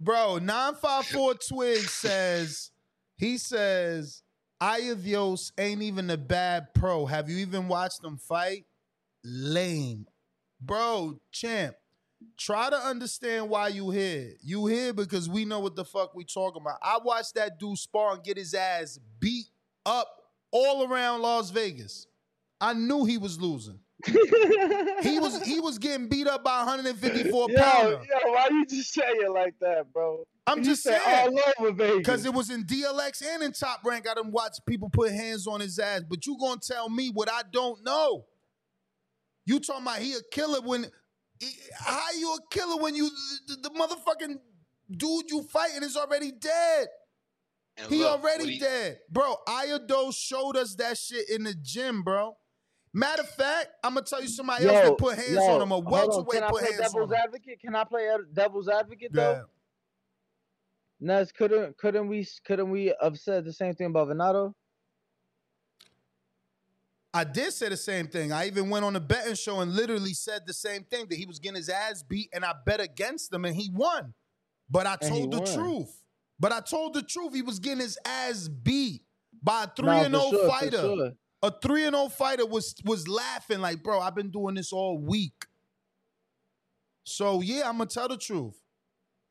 Bro, 0.00 0.38
954 0.40 1.34
Twig 1.34 1.88
says, 1.88 2.70
he 3.16 3.38
says, 3.38 4.22
Ayavios 4.62 5.52
ain't 5.58 5.82
even 5.82 6.10
a 6.10 6.16
bad 6.18 6.74
pro. 6.74 7.06
Have 7.06 7.30
you 7.30 7.38
even 7.38 7.68
watched 7.68 8.04
him 8.04 8.18
fight? 8.18 8.66
Lame. 9.24 10.06
Bro, 10.64 11.18
champ, 11.30 11.76
try 12.38 12.70
to 12.70 12.76
understand 12.76 13.48
why 13.50 13.68
you 13.68 13.90
here. 13.90 14.32
You 14.42 14.66
here 14.66 14.92
because 14.92 15.28
we 15.28 15.44
know 15.44 15.60
what 15.60 15.76
the 15.76 15.84
fuck 15.84 16.14
we 16.14 16.24
talking 16.24 16.62
about. 16.62 16.78
I 16.82 16.98
watched 17.04 17.34
that 17.34 17.58
dude 17.58 17.78
spar 17.78 18.14
and 18.14 18.24
get 18.24 18.36
his 18.36 18.54
ass 18.54 18.98
beat 19.20 19.46
up 19.84 20.08
all 20.50 20.90
around 20.90 21.22
Las 21.22 21.50
Vegas. 21.50 22.06
I 22.60 22.72
knew 22.72 23.04
he 23.04 23.18
was 23.18 23.38
losing. 23.40 23.80
he 24.06 24.12
was 25.18 25.42
he 25.46 25.60
was 25.60 25.78
getting 25.78 26.08
beat 26.08 26.26
up 26.26 26.44
by 26.44 26.58
154 26.64 27.50
yo, 27.50 27.56
pounder. 27.62 27.90
yo, 27.90 28.32
why 28.32 28.48
you 28.50 28.66
just 28.66 28.92
say 28.92 29.02
it 29.02 29.30
like 29.30 29.54
that, 29.60 29.92
bro? 29.92 30.24
I'm 30.46 30.58
You 30.58 30.64
just 30.64 30.82
saying. 30.82 31.00
all 31.06 31.38
over 31.58 31.72
Vegas. 31.72 31.96
Because 31.98 32.24
it 32.26 32.34
was 32.34 32.50
in 32.50 32.64
DLX 32.64 33.22
and 33.26 33.42
in 33.42 33.52
Top 33.52 33.80
Rank. 33.84 34.06
I 34.08 34.14
done 34.14 34.30
watched 34.30 34.60
people 34.66 34.90
put 34.90 35.10
hands 35.10 35.46
on 35.46 35.60
his 35.60 35.78
ass. 35.78 36.02
But 36.08 36.26
you 36.26 36.36
gonna 36.38 36.60
tell 36.60 36.88
me 36.90 37.08
what 37.10 37.30
I 37.30 37.42
don't 37.50 37.82
know. 37.82 38.26
You 39.46 39.60
talking 39.60 39.82
about 39.82 39.98
he 39.98 40.14
a 40.14 40.20
killer 40.30 40.60
when 40.60 40.86
how 41.78 42.10
you 42.18 42.34
a 42.34 42.38
killer 42.50 42.82
when 42.82 42.94
you 42.94 43.10
the, 43.48 43.56
the 43.56 43.70
motherfucking 43.70 44.36
dude 44.90 45.30
you 45.30 45.42
fighting 45.42 45.82
is 45.82 45.96
already 45.96 46.32
dead. 46.32 46.86
And 47.76 47.88
He 47.90 47.98
look, 47.98 48.20
already 48.20 48.52
he- 48.52 48.58
dead. 48.58 48.98
Bro, 49.10 49.36
Ayado 49.48 50.14
showed 50.14 50.56
us 50.56 50.74
that 50.76 50.96
shit 50.96 51.28
in 51.28 51.42
the 51.44 51.54
gym, 51.54 52.02
bro. 52.02 52.36
Matter 52.96 53.22
of 53.22 53.30
fact, 53.30 53.68
I'm 53.82 53.94
gonna 53.94 54.06
tell 54.06 54.22
you 54.22 54.28
somebody 54.28 54.66
else 54.66 54.88
that 54.88 54.98
put 54.98 55.16
hands 55.16 55.30
yo, 55.32 55.42
on 55.42 55.62
him. 55.62 55.72
A 55.72 55.74
hold 55.74 55.90
welterweight 55.90 56.30
Can 56.30 56.42
I 56.44 56.48
put 56.50 56.60
play 56.62 56.70
hands 56.72 56.80
on 56.80 56.92
devil's 56.92 57.10
him. 57.10 57.18
advocate? 57.24 57.60
Can 57.60 57.74
I 57.74 57.84
play 57.84 58.08
devil's 58.32 58.68
advocate 58.68 59.10
Yeah. 59.12 59.20
though? 59.32 59.44
Nez, 61.00 61.32
couldn't 61.32 61.76
couldn't 61.76 62.06
we 62.08 62.26
couldn't 62.46 62.70
we 62.70 62.94
have 63.02 63.18
said 63.18 63.44
the 63.44 63.52
same 63.52 63.74
thing 63.74 63.88
about 63.88 64.08
Venado? 64.08 64.54
I 67.14 67.22
did 67.22 67.52
say 67.52 67.68
the 67.68 67.76
same 67.76 68.08
thing. 68.08 68.32
I 68.32 68.48
even 68.48 68.68
went 68.68 68.84
on 68.84 68.96
a 68.96 69.00
betting 69.00 69.36
show 69.36 69.60
and 69.60 69.72
literally 69.72 70.14
said 70.14 70.42
the 70.46 70.52
same 70.52 70.82
thing 70.82 71.06
that 71.08 71.14
he 71.16 71.26
was 71.26 71.38
getting 71.38 71.56
his 71.56 71.68
ass 71.68 72.02
beat, 72.02 72.28
and 72.34 72.44
I 72.44 72.52
bet 72.66 72.80
against 72.80 73.32
him, 73.32 73.44
and 73.44 73.54
he 73.54 73.70
won. 73.72 74.12
But 74.68 74.88
I 74.88 74.96
told 74.96 75.30
the 75.30 75.38
won. 75.38 75.54
truth. 75.54 75.96
But 76.40 76.50
I 76.50 76.58
told 76.58 76.94
the 76.94 77.02
truth. 77.02 77.32
He 77.32 77.42
was 77.42 77.60
getting 77.60 77.78
his 77.78 77.96
ass 78.04 78.48
beat 78.48 79.02
by 79.40 79.62
a 79.64 79.66
three 79.68 79.86
Nah, 79.86 80.02
and 80.02 80.14
zero 80.14 80.30
sure, 80.30 80.48
fighter. 80.48 80.76
sure. 80.78 81.12
A 81.44 81.52
three 81.62 81.84
and 81.86 81.94
zero 81.94 82.08
fighter 82.08 82.46
was 82.46 82.74
was 82.84 83.06
laughing 83.06 83.60
like, 83.60 83.84
bro, 83.84 84.00
I've 84.00 84.16
been 84.16 84.30
doing 84.30 84.56
this 84.56 84.72
all 84.72 84.98
week. 84.98 85.46
So 87.04 87.42
yeah, 87.42 87.68
I'm 87.68 87.78
gonna 87.78 87.86
tell 87.86 88.08
the 88.08 88.16
truth. 88.16 88.60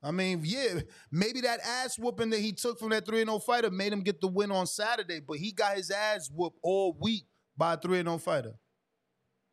I 0.02 0.12
mean, 0.12 0.42
yeah, 0.46 0.82
maybe 1.12 1.42
that 1.42 1.60
ass 1.62 1.98
whooping 2.00 2.30
that 2.30 2.40
he 2.40 2.54
took 2.54 2.80
from 2.80 2.90
that 2.90 3.06
3 3.06 3.20
0 3.26 3.40
fighter 3.40 3.72
made 3.72 3.92
him 3.92 4.02
get 4.02 4.22
the 4.22 4.28
win 4.28 4.52
on 4.52 4.68
Saturday, 4.68 5.20
but 5.20 5.38
he 5.38 5.52
got 5.52 5.76
his 5.76 5.92
ass 5.92 6.30
whooped 6.34 6.60
all 6.62 6.96
week 7.00 7.26
by 7.58 7.74
a 7.74 7.78
3 7.78 7.98
0 8.04 8.18
fighter. 8.18 8.54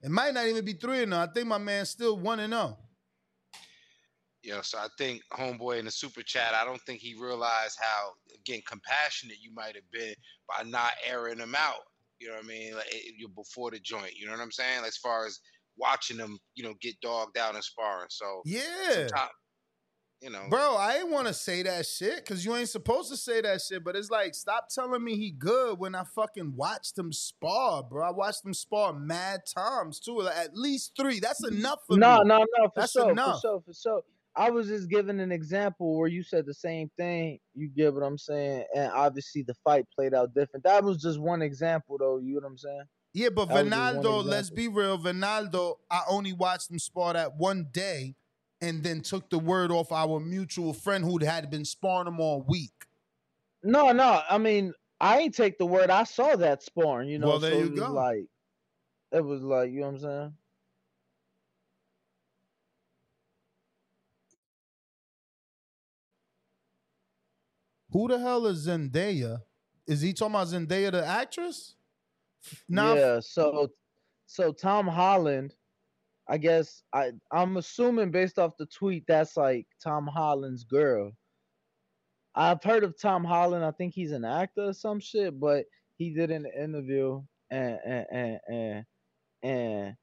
It 0.03 0.11
might 0.11 0.33
not 0.35 0.47
even 0.47 0.65
be 0.65 0.73
3 0.75 1.05
0. 1.05 1.17
I 1.17 1.27
think 1.33 1.47
my 1.47 1.59
man's 1.59 1.91
still 1.91 2.17
1 2.19 2.39
0. 2.39 2.79
Yeah, 4.43 4.63
so 4.63 4.79
I 4.79 4.89
think 4.97 5.21
homeboy 5.35 5.79
in 5.81 5.85
the 5.85 5.91
super 5.91 6.23
chat, 6.23 6.55
I 6.55 6.65
don't 6.65 6.81
think 6.83 7.01
he 7.01 7.15
realized 7.15 7.77
how 7.79 8.13
again 8.35 8.63
compassionate 8.67 9.37
you 9.43 9.53
might 9.53 9.75
have 9.75 9.91
been 9.93 10.15
by 10.49 10.63
not 10.65 10.93
airing 11.07 11.39
him 11.39 11.55
out. 11.55 11.81
You 12.19 12.29
know 12.29 12.35
what 12.37 12.45
I 12.45 12.49
mean? 12.49 12.75
Like 12.75 12.87
eh, 12.87 12.97
it- 12.99 13.15
you're 13.19 13.29
before 13.31 13.71
the 13.71 13.79
joint. 13.81 14.15
You 14.17 14.27
know 14.27 14.33
what 14.33 14.41
I'm 14.41 14.51
saying? 14.53 14.85
As 14.87 14.97
far 14.97 15.27
as 15.27 15.41
watching 15.77 16.17
them, 16.17 16.39
you 16.55 16.65
know, 16.65 16.75
get 16.81 16.99
dogged 17.03 17.37
out 17.37 17.55
and 17.55 17.63
sparring. 17.65 18.09
So 18.11 18.41
Yeah. 18.47 19.09
You 20.21 20.31
know, 20.31 20.47
Bro, 20.51 20.77
I 20.77 20.99
ain't 20.99 21.11
want 21.11 21.27
to 21.29 21.35
say 21.35 21.63
that 21.63 21.87
shit 21.87 22.17
because 22.17 22.45
you 22.45 22.55
ain't 22.55 22.69
supposed 22.69 23.11
to 23.11 23.17
say 23.17 23.41
that 23.41 23.63
shit. 23.63 23.83
But 23.83 23.97
it's 23.97 24.11
like, 24.11 24.35
stop 24.35 24.69
telling 24.69 25.03
me 25.03 25.17
he 25.17 25.31
good 25.31 25.79
when 25.79 25.95
I 25.95 26.05
fucking 26.05 26.55
watched 26.55 26.99
him 26.99 27.13
spar, 27.13 27.83
bro. 27.83 28.07
I 28.07 28.11
watched 28.11 28.45
him 28.45 28.53
spar 28.53 28.93
mad 28.93 29.41
times 29.47 29.99
too, 29.99 30.21
like 30.21 30.37
at 30.37 30.57
least 30.57 30.93
three. 30.99 31.21
That's 31.21 31.47
enough 31.47 31.81
for 31.87 31.97
No, 31.97 32.19
me. 32.19 32.29
no, 32.29 32.39
no, 32.39 32.69
for 32.69 32.73
That's 32.77 32.93
sure, 32.93 33.11
enough. 33.11 33.37
for 33.37 33.49
sure, 33.49 33.63
for 33.67 33.73
sure. 33.75 34.03
I 34.37 34.51
was 34.51 34.69
just 34.69 34.89
giving 34.89 35.21
an 35.21 35.33
example 35.33 35.99
where 35.99 36.09
you 36.09 36.23
said 36.23 36.47
the 36.47 36.55
same 36.55 36.91
thing. 36.97 37.39
You 37.55 37.69
get 37.69 37.93
what 37.93 38.03
I'm 38.03 38.19
saying, 38.19 38.65
and 38.77 38.93
obviously 38.93 39.43
the 39.43 39.55
fight 39.65 39.87
played 39.95 40.15
out 40.15 40.35
different. 40.35 40.65
That 40.65 40.85
was 40.85 41.03
just 41.03 41.19
one 41.19 41.43
example, 41.43 41.97
though. 41.99 42.19
You 42.19 42.35
know 42.35 42.41
what 42.43 42.47
I'm 42.51 42.59
saying? 42.59 42.83
Yeah, 43.13 43.31
but 43.31 43.49
That 43.49 43.65
was 43.65 43.73
just 43.73 43.95
one 43.97 44.05
Vinaldo, 44.05 44.25
let's 44.25 44.51
be 44.51 44.69
real. 44.69 44.99
Vinaldo, 44.99 45.77
I 45.91 46.03
only 46.09 46.33
watched 46.33 46.71
him 46.71 46.79
spar 46.79 47.15
that 47.15 47.37
one 47.39 47.67
day 47.73 48.15
and 48.61 48.83
then 48.83 49.01
took 49.01 49.31
the 49.31 49.39
word 49.39 49.71
off 49.71 49.91
our 49.93 50.21
mutual 50.21 50.73
friend 50.73 51.05
who 51.05 51.19
had 51.25 51.51
been 51.51 51.65
sparring 51.65 52.09
him 52.09 52.21
all 52.21 52.43
week. 52.43 52.73
No, 53.63 53.93
no. 53.93 54.23
I 54.29 54.39
mean, 54.39 54.73
I 55.01 55.19
ain't 55.21 55.35
take 55.35 55.59
the 55.59 55.67
word. 55.67 55.91
I 55.91 56.05
saw 56.05 56.37
that 56.37 56.63
sparring. 56.63 57.09
You 57.09 57.19
know, 57.19 57.29
Well, 57.29 57.39
there 57.39 57.53
so 57.53 57.59
you 57.59 57.65
it 57.67 57.71
was 57.73 57.81
go. 57.81 57.93
like, 57.93 58.25
it 59.13 59.25
was 59.25 59.43
like, 59.43 59.71
you 59.71 59.81
know 59.81 59.87
what 59.87 59.95
I'm 59.95 60.01
saying? 60.01 60.33
Who 67.93 68.09
the 68.09 68.19
hell 68.19 68.47
is 68.47 68.67
Zendaya? 68.67 69.41
Is 69.87 70.01
he 70.01 70.13
talking 70.13 70.35
about 70.35 70.47
Zendaya, 70.47 70.93
the 70.93 71.05
actress? 71.05 71.75
Nah, 72.69 72.95
yeah. 72.95 73.21
So, 73.21 73.71
so 74.27 74.53
Tom 74.53 74.87
Holland, 74.87 75.55
I 76.31 76.39
guess 76.39 76.85
I 76.93 77.11
I'm 77.33 77.57
assuming 77.57 78.13
based 78.13 78.39
off 78.39 78.57
the 78.57 78.67
tweet 78.67 79.05
that's 79.09 79.37
like 79.37 79.67
Tom 79.83 80.07
Holland's 80.07 80.63
girl. 80.63 81.11
I've 82.37 82.63
heard 82.63 82.85
of 82.85 82.95
Tom 83.01 83.25
Holland. 83.25 83.65
I 83.65 83.73
think 83.73 83.93
he's 83.93 84.13
an 84.13 84.25
actor 84.25 84.67
or 84.67 84.73
some 84.73 85.01
shit, 85.01 85.39
but 85.41 85.65
he 85.97 86.11
did 86.11 86.31
an 86.31 86.47
interview 86.47 87.21
and 87.51 87.79
and 87.85 88.07
and 88.13 88.41
and, 88.49 88.85
and 89.43 89.97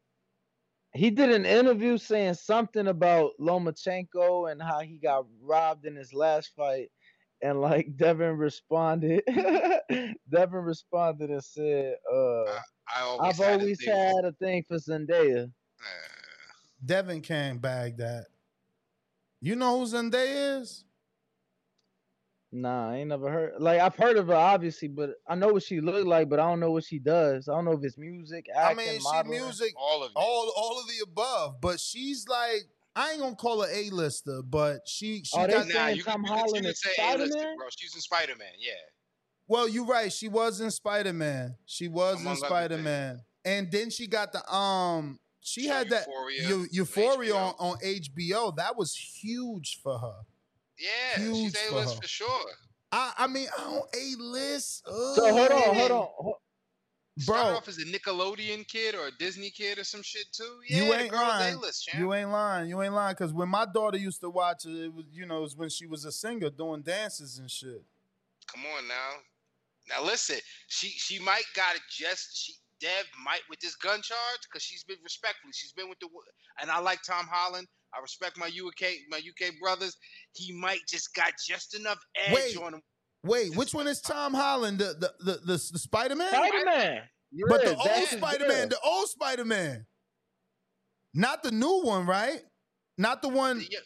he 0.93 1.11
did 1.11 1.31
an 1.31 1.45
interview 1.45 1.97
saying 1.97 2.33
something 2.33 2.87
about 2.87 3.31
Lomachenko 3.39 4.51
and 4.51 4.61
how 4.61 4.81
he 4.81 4.97
got 4.97 5.25
robbed 5.41 5.85
in 5.85 5.95
his 5.95 6.13
last 6.13 6.51
fight. 6.57 6.89
And 7.41 7.61
like 7.61 7.87
Devin 7.95 8.37
responded, 8.37 9.23
Devin 10.29 10.59
responded 10.59 11.29
and 11.29 11.43
said, 11.43 11.95
uh, 12.11 12.43
I 12.93 13.01
always 13.01 13.39
I've 13.39 13.45
had 13.45 13.59
a 13.59 13.61
always 13.61 13.85
had 13.85 14.25
a 14.25 14.33
thing 14.41 14.63
for 14.67 14.77
Zendaya. 14.77 15.51
Devin 16.85 17.21
can't 17.21 17.61
bag 17.61 17.97
that. 17.97 18.25
You 19.41 19.55
know 19.55 19.79
who 19.79 19.85
Zendaya 19.85 20.61
is? 20.61 20.83
Nah, 22.51 22.91
I 22.91 22.95
ain't 22.97 23.09
never 23.09 23.29
heard. 23.29 23.53
Like 23.59 23.79
I've 23.81 23.95
heard 23.95 24.17
of 24.17 24.27
her, 24.27 24.33
obviously, 24.33 24.87
but 24.87 25.11
I 25.27 25.35
know 25.35 25.49
what 25.49 25.63
she 25.63 25.81
looked 25.81 26.07
like, 26.07 26.29
but 26.29 26.39
I 26.39 26.43
don't 26.49 26.59
know 26.61 26.71
what 26.71 26.85
she 26.85 26.97
does. 26.97 27.49
I 27.49 27.53
don't 27.53 27.65
know 27.65 27.73
if 27.73 27.83
it's 27.83 27.97
music, 27.97 28.45
I 28.55 28.71
acting, 28.71 28.85
mean, 28.87 28.99
she 28.99 29.03
modeling. 29.03 29.41
music, 29.41 29.73
all 29.77 30.01
of 30.03 30.11
all 30.15 30.53
all 30.55 30.79
of 30.79 30.87
the 30.87 31.03
above. 31.03 31.59
But 31.61 31.79
she's 31.79 32.25
like, 32.27 32.61
I 32.95 33.11
ain't 33.11 33.19
gonna 33.21 33.35
call 33.35 33.61
her 33.63 33.69
a 33.71 33.89
lister, 33.89 34.41
but 34.43 34.87
she 34.87 35.23
she 35.25 35.37
Oh, 35.37 35.45
got. 35.45 35.67
Nah, 35.67 35.73
saying 35.73 35.97
you 35.97 36.03
Tom 36.03 36.23
can, 36.23 36.25
you 36.25 36.29
you 36.31 36.37
Holland 36.39 36.63
can 36.63 36.71
is 36.71 36.81
say 36.81 36.89
A-listed, 36.99 37.31
Spider-Man? 37.33 37.57
bro. 37.57 37.67
She's 37.77 37.93
in 37.95 38.01
Spider 38.01 38.35
Man. 38.37 38.47
Yeah. 38.57 38.71
Well, 39.49 39.67
you're 39.67 39.85
right. 39.85 40.11
She 40.11 40.29
was 40.29 40.61
in 40.61 40.71
Spider 40.71 41.13
Man. 41.13 41.55
She 41.65 41.89
was 41.89 42.21
Among 42.21 42.25
in 42.33 42.37
other 42.37 42.47
Spider 42.47 42.77
Man, 42.77 43.21
and 43.43 43.69
then 43.69 43.89
she 43.89 44.07
got 44.07 44.31
the 44.31 44.53
um. 44.53 45.19
She 45.47 45.63
Show 45.63 45.73
had 45.73 45.89
that 45.89 46.07
Euphoria 46.07 46.47
Eu- 46.49 46.55
on 46.61 46.67
Euphoria 46.71 47.35
on, 47.35 47.53
on 47.59 47.77
HBO. 47.79 48.55
That 48.57 48.75
was 48.77 48.93
huge 48.95 49.79
for 49.81 49.97
her. 49.97 50.15
Yeah, 50.77 51.23
Huge 51.23 51.35
she's 51.53 51.57
for 51.57 51.73
A 51.75 51.79
list 51.79 51.95
her. 51.95 52.01
for 52.01 52.07
sure. 52.07 52.51
I 52.91 53.13
I 53.19 53.27
mean, 53.27 53.47
I 53.57 53.61
don't 53.63 53.95
a 53.95 54.21
list. 54.21 54.83
So 54.85 55.33
hold 55.33 55.51
on, 55.51 55.75
hold 55.75 55.91
on. 55.91 56.07
ho- 56.17 56.41
Started 57.19 57.45
bro. 57.49 57.57
off 57.57 57.67
as 57.67 57.79
a 57.79 57.85
Nickelodeon 57.85 58.67
kid 58.67 58.93
or 58.93 59.07
a 59.07 59.11
Disney 59.11 59.49
kid 59.49 59.79
or 59.79 59.83
some 59.83 60.03
shit 60.03 60.27
too. 60.31 60.59
You 60.67 60.83
Yeah, 60.83 60.89
the 60.97 61.01
ain't 61.03 61.11
girl's 61.11 61.23
lying. 61.29 61.55
A-list, 61.55 61.85
champ. 61.85 61.99
You 61.99 62.13
ain't 62.13 62.29
lying. 62.29 62.69
You 62.69 62.81
ain't 62.83 62.93
lying. 62.93 63.15
Cause 63.15 63.33
when 63.33 63.49
my 63.49 63.65
daughter 63.65 63.97
used 63.97 64.19
to 64.21 64.29
watch 64.29 64.65
it, 64.65 64.75
it 64.85 64.93
was 64.93 65.05
you 65.11 65.25
know 65.25 65.39
it 65.39 65.41
was 65.41 65.55
when 65.55 65.69
she 65.69 65.87
was 65.87 66.05
a 66.05 66.11
singer 66.11 66.49
doing 66.51 66.81
dances 66.83 67.39
and 67.39 67.49
shit. 67.49 67.81
Come 68.53 68.61
on 68.77 68.87
now. 68.87 69.11
Now 69.89 70.03
listen, 70.05 70.37
she 70.67 70.89
she 70.89 71.17
might 71.19 71.45
got 71.55 71.75
it 71.75 71.81
just 71.89 72.37
she 72.37 72.53
Dev 72.79 73.05
might 73.23 73.41
with 73.49 73.59
this 73.59 73.75
gun 73.75 74.01
charge 74.01 74.39
because 74.43 74.63
she's 74.63 74.83
been 74.83 74.97
respectfully. 75.03 75.51
She's 75.53 75.73
been 75.73 75.89
with 75.89 75.99
the 75.99 76.07
and 76.61 76.69
I 76.69 76.79
like 76.79 77.01
Tom 77.03 77.27
Holland. 77.31 77.67
I 77.95 78.01
respect 78.01 78.37
my 78.37 78.47
UK 78.47 78.91
my 79.09 79.17
UK 79.17 79.53
brothers. 79.61 79.95
He 80.33 80.53
might 80.53 80.81
just 80.87 81.13
got 81.15 81.33
just 81.45 81.75
enough 81.75 81.99
edge 82.27 82.33
Wait. 82.35 82.57
on 82.57 82.75
him. 82.75 82.81
Wait, 83.23 83.55
which 83.55 83.73
one 83.73 83.87
is 83.87 84.01
Tom 84.01 84.33
Holland? 84.33 84.79
The 84.79 84.95
the 84.99 85.13
the, 85.19 85.39
the, 85.45 85.69
the 85.73 85.79
Spider 85.79 86.15
Man? 86.15 86.29
Spider 86.29 86.65
Man. 86.65 87.01
But 87.49 87.61
the 87.65 87.75
old 87.75 88.07
Spider 88.07 88.47
Man, 88.47 88.69
the 88.69 88.79
old 88.83 89.07
Spider 89.09 89.45
Man, 89.45 89.85
not 91.13 91.43
the 91.43 91.51
new 91.51 91.81
one, 91.83 92.05
right? 92.05 92.39
Not 92.97 93.21
the 93.21 93.29
one. 93.29 93.59
The, 93.59 93.77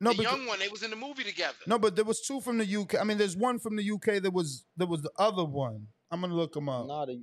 No, 0.00 0.10
the 0.10 0.16
but 0.16 0.22
young 0.24 0.46
one, 0.46 0.58
they 0.58 0.68
was 0.68 0.82
in 0.82 0.90
the 0.90 0.96
movie 0.96 1.22
together. 1.22 1.54
no, 1.66 1.78
but 1.78 1.94
there 1.96 2.04
was 2.04 2.20
two 2.20 2.40
from 2.40 2.58
the 2.58 2.76
UK. 2.76 3.00
I 3.00 3.04
mean, 3.04 3.18
there's 3.18 3.36
one 3.36 3.58
from 3.58 3.76
the 3.76 3.88
UK. 3.88 4.20
There 4.20 4.30
was 4.30 4.64
there 4.76 4.86
was 4.86 5.02
the 5.02 5.12
other 5.18 5.44
one. 5.44 5.86
I'm 6.10 6.20
gonna 6.20 6.34
look 6.34 6.52
them 6.54 6.68
up. 6.68 6.86
Not 6.86 7.08
a, 7.08 7.18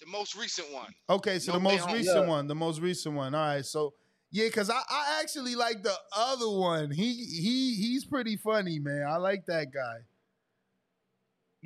The 0.00 0.06
most 0.06 0.36
recent 0.36 0.72
one. 0.72 0.92
Okay, 1.08 1.38
so 1.38 1.52
No 1.52 1.58
the 1.58 1.62
most 1.64 1.90
recent 1.90 2.24
Yeah. 2.24 2.28
one, 2.28 2.46
the 2.46 2.54
most 2.54 2.80
recent 2.80 3.14
one. 3.14 3.34
All 3.34 3.40
right, 3.46 3.64
so 3.64 3.94
yeah, 4.30 4.46
because 4.46 4.68
I, 4.68 4.80
I 4.88 5.20
actually 5.22 5.54
like 5.54 5.82
the 5.82 5.94
other 6.16 6.50
one. 6.50 6.90
He 6.90 7.12
he 7.24 7.74
he's 7.76 8.04
pretty 8.04 8.36
funny, 8.36 8.78
man. 8.78 9.06
I 9.08 9.16
like 9.16 9.46
that 9.46 9.72
guy. 9.72 9.98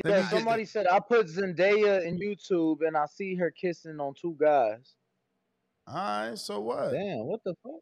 Let 0.05 0.13
me 0.13 0.13
Yeah, 0.13 0.21
get 0.21 0.31
somebody 0.31 0.65
said 0.65 0.87
I 0.87 1.01
put 1.01 1.27
Zendaya 1.27 2.05
in 2.05 2.19
YouTube 2.19 2.87
and 2.87 2.97
I 2.97 3.07
see 3.07 3.35
her 3.37 3.51
kissing 3.51 3.99
on 4.01 4.15
two 4.15 4.37
guys. 4.39 4.95
All 5.87 5.95
right, 5.95 6.39
so 6.39 6.61
what? 6.61 6.93
Damn, 6.93 7.25
what 7.27 7.43
the 7.43 7.55
fuck? 7.63 7.81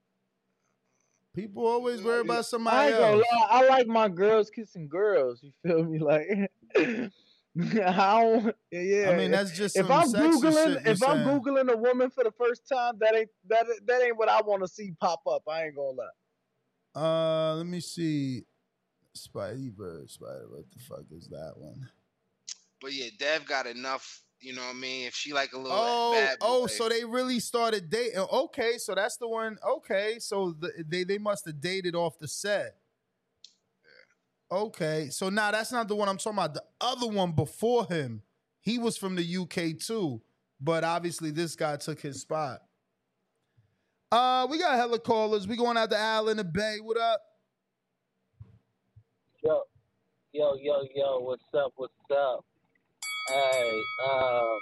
People 1.35 1.67
always 1.67 2.01
worry 2.01 2.21
about 2.21 2.47
somebody 2.47 2.93
ain't 2.93 2.97
gonna 2.99 3.17
else. 3.17 3.27
lie, 3.33 3.47
I 3.51 3.67
like 3.69 3.87
my 3.87 4.09
girls 4.09 4.49
kissing 4.49 4.89
girls. 4.89 5.43
You 5.43 5.53
feel 5.63 5.85
me? 5.85 5.99
Like, 6.07 6.27
I 7.87 8.21
don't. 8.23 8.55
Yeah. 8.71 9.11
I 9.11 9.17
mean, 9.17 9.31
that's 9.31 9.57
just 9.57 9.77
if 9.77 9.87
some 9.87 9.93
I'm 9.93 10.09
sexy 10.09 10.29
googling, 10.29 10.75
shit 10.75 10.85
you're 10.85 10.93
if 10.93 11.03
I'm 11.03 11.25
saying. 11.25 11.41
googling 11.41 11.73
a 11.73 11.77
woman 11.77 12.11
for 12.11 12.25
the 12.25 12.33
first 12.33 12.69
time, 12.69 12.95
that 13.01 13.15
ain't 13.15 13.31
that 13.49 13.67
that 13.87 14.03
ain't 14.03 14.17
what 14.19 14.29
I 14.29 14.43
want 14.43 14.63
to 14.63 14.69
see 14.69 14.93
pop 15.01 15.23
up. 15.27 15.43
I 15.49 15.65
ain't 15.65 15.77
gonna 15.77 15.97
lie. 15.97 16.07
Uh, 16.95 17.55
let 17.57 17.67
me 17.67 17.81
see. 17.81 18.45
Spidey 19.17 19.73
Spider. 20.09 20.47
What 20.51 20.65
the 20.71 20.83
fuck 20.83 21.05
is 21.11 21.29
that 21.29 21.55
one? 21.57 21.89
But 22.81 22.93
yeah, 22.93 23.07
Dev 23.19 23.47
got 23.47 23.67
enough. 23.67 24.23
You 24.39 24.55
know 24.55 24.63
what 24.63 24.77
I 24.77 24.79
mean? 24.79 25.07
If 25.07 25.15
she 25.15 25.33
like 25.33 25.55
a 25.55 25.59
little 25.59 25.73
Oh, 25.75 26.13
bad 26.13 26.37
oh, 26.43 26.63
boy, 26.63 26.67
so 26.67 26.91
they 26.91 27.05
really 27.05 27.41
started 27.41 27.89
dating. 27.89 28.19
Okay, 28.31 28.77
so 28.77 28.95
that's 28.95 29.17
the 29.17 29.27
one. 29.27 29.57
Okay, 29.67 30.19
so 30.19 30.55
the, 30.59 30.71
they 30.87 31.05
they 31.05 31.17
must 31.17 31.47
have 31.47 31.59
dated 31.59 31.95
off 31.95 32.19
the 32.19 32.29
set. 32.29 32.77
Okay, 34.51 35.09
so 35.11 35.29
now 35.29 35.51
that's 35.51 35.73
not 35.73 35.89
the 35.89 35.97
one 35.97 36.09
I'm 36.09 36.19
talking 36.19 36.39
about. 36.39 36.55
The 36.55 36.63
other 36.81 37.09
one 37.09 37.33
before 37.33 37.85
him, 37.87 38.23
he 38.61 38.79
was 38.79 38.97
from 38.97 39.17
the 39.17 39.37
UK 39.37 39.79
too, 39.79 40.23
but 40.61 40.85
obviously 40.85 41.33
this 41.33 41.57
guy 41.57 41.77
took 41.77 42.01
his 42.01 42.21
spot. 42.21 42.61
Uh, 44.13 44.47
we 44.49 44.59
got 44.59 44.77
hella 44.77 45.01
callers. 45.01 45.49
We 45.49 45.57
going 45.57 45.77
out 45.77 45.91
to 45.91 45.99
Al 45.99 46.29
in 46.29 46.37
the 46.37 46.45
Bay. 46.45 46.79
What 46.81 46.97
up? 46.97 47.21
Yo, 49.43 49.63
yo, 50.33 50.55
yo, 50.61 50.83
yo, 50.95 51.19
what's 51.21 51.43
up? 51.53 51.73
What's 51.75 51.93
up? 52.13 52.45
Hey, 53.29 53.83
um, 54.09 54.59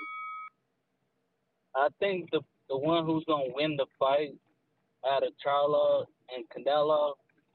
I 1.77 1.89
think 1.99 2.31
the 2.31 2.41
the 2.71 2.79
one 2.79 3.05
who's 3.05 3.25
gonna 3.27 3.53
win 3.55 3.77
the 3.77 3.87
fight 3.99 4.35
out 5.07 5.23
of 5.23 5.33
Charlo 5.45 6.07
and 6.35 6.45
Canelo 6.49 7.13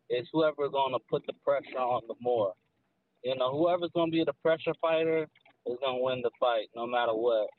is 0.10 0.28
whoever's 0.32 0.72
gonna 0.72 1.00
put 1.10 1.26
the 1.28 1.34
pressure 1.44 1.78
on 1.78 2.02
the 2.08 2.16
more. 2.20 2.54
You 3.24 3.36
know, 3.36 3.52
whoever's 3.58 3.92
gonna 3.94 4.12
be 4.12 4.24
the 4.24 4.34
pressure 4.42 4.74
fighter 4.82 5.28
is 5.66 5.78
gonna 5.82 6.00
win 6.00 6.22
the 6.22 6.32
fight, 6.40 6.70
no 6.76 6.88
matter 6.88 7.14
what. 7.14 7.50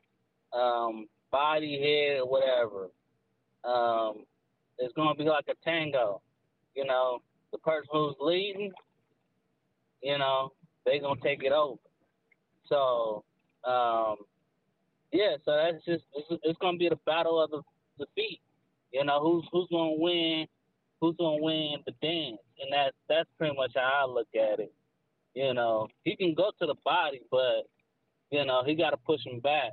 Um, 0.53 1.07
body, 1.31 1.81
head, 1.81 2.23
whatever. 2.25 2.91
Um, 3.65 4.25
it's 4.79 4.95
gonna 4.95 5.15
be 5.15 5.25
like 5.25 5.47
a 5.49 5.55
tango. 5.65 6.23
You 6.75 6.85
know, 6.85 7.21
the 7.53 7.59
person 7.59 7.89
who's 7.93 8.17
leading 8.21 8.73
you 10.03 10.19
know, 10.19 10.53
they're 10.85 11.01
gonna 11.01 11.21
take 11.23 11.43
it 11.43 11.53
over. 11.53 11.79
So, 12.69 13.25
um, 13.65 14.17
yeah, 15.13 15.37
so 15.45 15.57
that's 15.57 15.85
just 15.85 16.05
it's, 16.15 16.41
it's 16.43 16.59
gonna 16.61 16.79
be 16.79 16.89
the 16.89 16.99
battle 17.07 17.43
of 17.43 17.51
the, 17.51 17.63
the 17.99 18.07
feet. 18.15 18.41
You 18.93 19.05
know, 19.05 19.21
who's 19.21 19.45
who's 19.53 19.69
gonna 19.71 19.97
win, 19.97 20.47
who's 21.01 21.17
gonna 21.19 21.43
win 21.43 21.77
the 21.87 21.93
dance, 22.03 22.41
and 22.61 22.73
that's 22.73 22.97
that's 23.09 23.29
pretty 23.39 23.57
much 23.57 23.73
how 23.75 24.07
I 24.07 24.11
look 24.11 24.29
at 24.35 24.61
it. 24.61 24.73
You 25.35 25.55
know, 25.55 25.89
he 26.05 26.17
can 26.17 26.35
go 26.35 26.51
to 26.59 26.67
the 26.67 26.75
body, 26.85 27.23
but 27.31 27.69
you 28.31 28.45
know 28.45 28.63
he 28.65 28.75
got 28.75 28.91
to 28.91 28.97
push 28.97 29.25
him 29.25 29.41
back, 29.41 29.73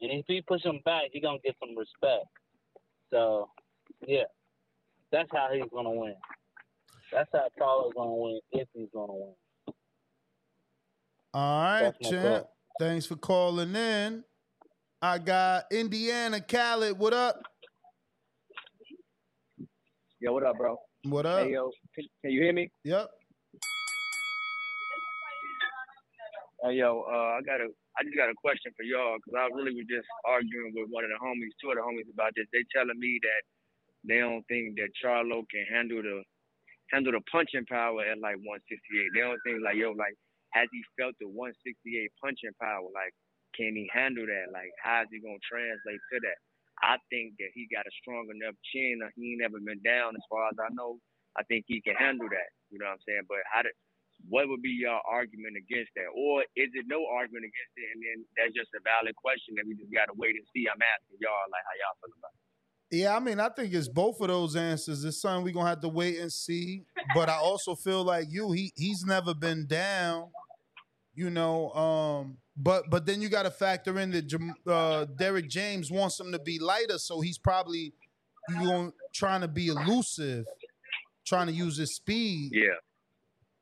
and 0.00 0.10
if 0.12 0.24
he 0.26 0.42
push 0.42 0.62
him 0.62 0.80
back, 0.84 1.04
he 1.12 1.20
gonna 1.20 1.38
get 1.44 1.56
some 1.60 1.76
respect. 1.76 2.26
So, 3.10 3.48
yeah, 4.06 4.24
that's 5.12 5.28
how 5.32 5.48
he's 5.52 5.70
gonna 5.72 5.90
win. 5.90 6.14
That's 7.12 7.30
how 7.32 7.48
Charlo's 7.58 7.92
gonna 7.96 8.12
win 8.12 8.40
if 8.52 8.68
he's 8.74 8.88
gonna 8.92 9.12
win. 9.12 9.34
All 11.32 11.62
right, 11.62 11.92
champ. 12.02 12.22
call. 12.22 12.56
Thanks 12.78 13.06
for 13.06 13.16
calling 13.16 13.74
in. 13.74 14.24
I 15.00 15.18
got 15.18 15.64
Indiana 15.70 16.40
Khaled. 16.40 16.98
What 16.98 17.12
up? 17.14 17.42
Yo, 20.18 20.32
what 20.32 20.48
up, 20.48 20.56
bro? 20.56 20.80
What 21.04 21.26
up? 21.28 21.44
Hey, 21.44 21.52
yo, 21.52 21.68
can, 21.92 22.08
can 22.24 22.32
you 22.32 22.40
hear 22.40 22.52
me? 22.56 22.72
Yep. 22.88 23.04
Hey, 26.64 26.80
yo, 26.80 27.04
uh, 27.04 27.36
I 27.36 27.44
got 27.44 27.60
a, 27.60 27.68
I 27.68 28.00
just 28.00 28.16
got 28.16 28.32
a 28.32 28.38
question 28.40 28.72
for 28.80 28.88
y'all 28.88 29.20
because 29.20 29.36
I 29.36 29.44
really 29.52 29.76
was 29.76 29.84
just 29.84 30.08
arguing 30.24 30.72
with 30.72 30.88
one 30.88 31.04
of 31.04 31.12
the 31.12 31.20
homies, 31.20 31.52
two 31.60 31.68
of 31.68 31.76
the 31.76 31.84
homies 31.84 32.08
about 32.08 32.32
this. 32.32 32.48
They 32.48 32.64
telling 32.72 32.96
me 32.96 33.20
that 33.28 33.42
they 34.08 34.24
don't 34.24 34.40
think 34.48 34.80
that 34.80 34.96
Charlo 34.96 35.44
can 35.52 35.68
handle 35.68 36.00
the, 36.00 36.24
handle 36.96 37.12
the 37.12 37.20
punching 37.28 37.68
power 37.68 38.00
at 38.08 38.16
like 38.16 38.40
168. 38.40 39.12
They 39.12 39.20
don't 39.20 39.36
think 39.44 39.60
like, 39.60 39.76
yo, 39.76 39.92
like, 39.92 40.16
has 40.56 40.64
he 40.72 40.80
felt 40.96 41.12
the 41.20 41.28
168 41.28 42.08
punching 42.24 42.56
power? 42.56 42.88
Like, 42.88 43.12
can 43.52 43.76
he 43.76 43.84
handle 43.92 44.24
that? 44.24 44.48
Like, 44.48 44.72
how 44.80 45.04
is 45.04 45.12
he 45.12 45.20
gonna 45.20 45.36
translate 45.44 46.00
to 46.00 46.16
that? 46.24 46.40
I 46.86 47.02
think 47.10 47.34
that 47.42 47.50
he 47.50 47.66
got 47.66 47.82
a 47.82 47.92
strong 47.98 48.30
enough 48.30 48.54
chin. 48.70 49.02
He 49.18 49.34
ain't 49.34 49.42
never 49.42 49.58
been 49.58 49.82
down 49.82 50.14
as 50.14 50.22
far 50.30 50.46
as 50.46 50.58
I 50.62 50.70
know. 50.70 51.02
I 51.34 51.42
think 51.50 51.66
he 51.66 51.82
can 51.82 51.98
handle 51.98 52.30
that. 52.30 52.50
You 52.70 52.78
know 52.78 52.86
what 52.86 53.02
I'm 53.02 53.06
saying? 53.06 53.26
But 53.26 53.42
how 53.50 53.66
did 53.66 53.74
what 54.30 54.48
would 54.48 54.62
be 54.62 54.72
your 54.72 55.02
argument 55.04 55.58
against 55.58 55.90
that? 55.98 56.08
Or 56.14 56.40
is 56.56 56.70
it 56.72 56.86
no 56.88 57.04
argument 57.10 57.44
against 57.44 57.74
it 57.76 57.90
and 57.90 58.00
then 58.00 58.16
that's 58.38 58.54
just 58.54 58.70
a 58.72 58.80
valid 58.80 59.18
question 59.18 59.58
that 59.58 59.66
we 59.66 59.74
just 59.74 59.92
gotta 59.92 60.14
wait 60.14 60.38
and 60.38 60.46
see? 60.54 60.70
I'm 60.70 60.80
asking 60.80 61.18
y'all 61.18 61.50
like 61.50 61.66
how 61.66 61.74
y'all 61.76 61.98
feel 62.00 62.14
about 62.16 62.32
it. 62.32 62.46
Yeah, 63.02 63.16
I 63.16 63.20
mean, 63.20 63.40
I 63.42 63.50
think 63.50 63.74
it's 63.74 63.90
both 63.90 64.20
of 64.22 64.28
those 64.28 64.54
answers. 64.54 65.04
It's 65.04 65.20
something 65.20 65.42
we're 65.42 65.58
gonna 65.58 65.68
have 65.68 65.82
to 65.82 65.90
wait 65.90 66.22
and 66.22 66.32
see. 66.32 66.86
But 67.14 67.28
I 67.28 67.36
also 67.36 67.74
feel 67.74 68.04
like 68.04 68.30
you, 68.30 68.52
he 68.52 68.72
he's 68.76 69.04
never 69.04 69.34
been 69.34 69.66
down. 69.66 70.30
You 71.16 71.30
know, 71.30 71.70
um, 71.72 72.36
but 72.58 72.90
but 72.90 73.06
then 73.06 73.22
you 73.22 73.30
got 73.30 73.44
to 73.44 73.50
factor 73.50 73.98
in 73.98 74.10
that 74.10 74.54
uh, 74.66 75.06
Derrick 75.16 75.48
James 75.48 75.90
wants 75.90 76.20
him 76.20 76.30
to 76.32 76.38
be 76.38 76.58
lighter, 76.58 76.98
so 76.98 77.20
he's 77.22 77.38
probably 77.38 77.94
you 78.50 78.60
going 78.62 78.92
trying 79.14 79.40
to 79.40 79.48
be 79.48 79.68
elusive, 79.68 80.44
trying 81.26 81.46
to 81.46 81.54
use 81.54 81.78
his 81.78 81.94
speed, 81.94 82.50
Yeah, 82.52 82.74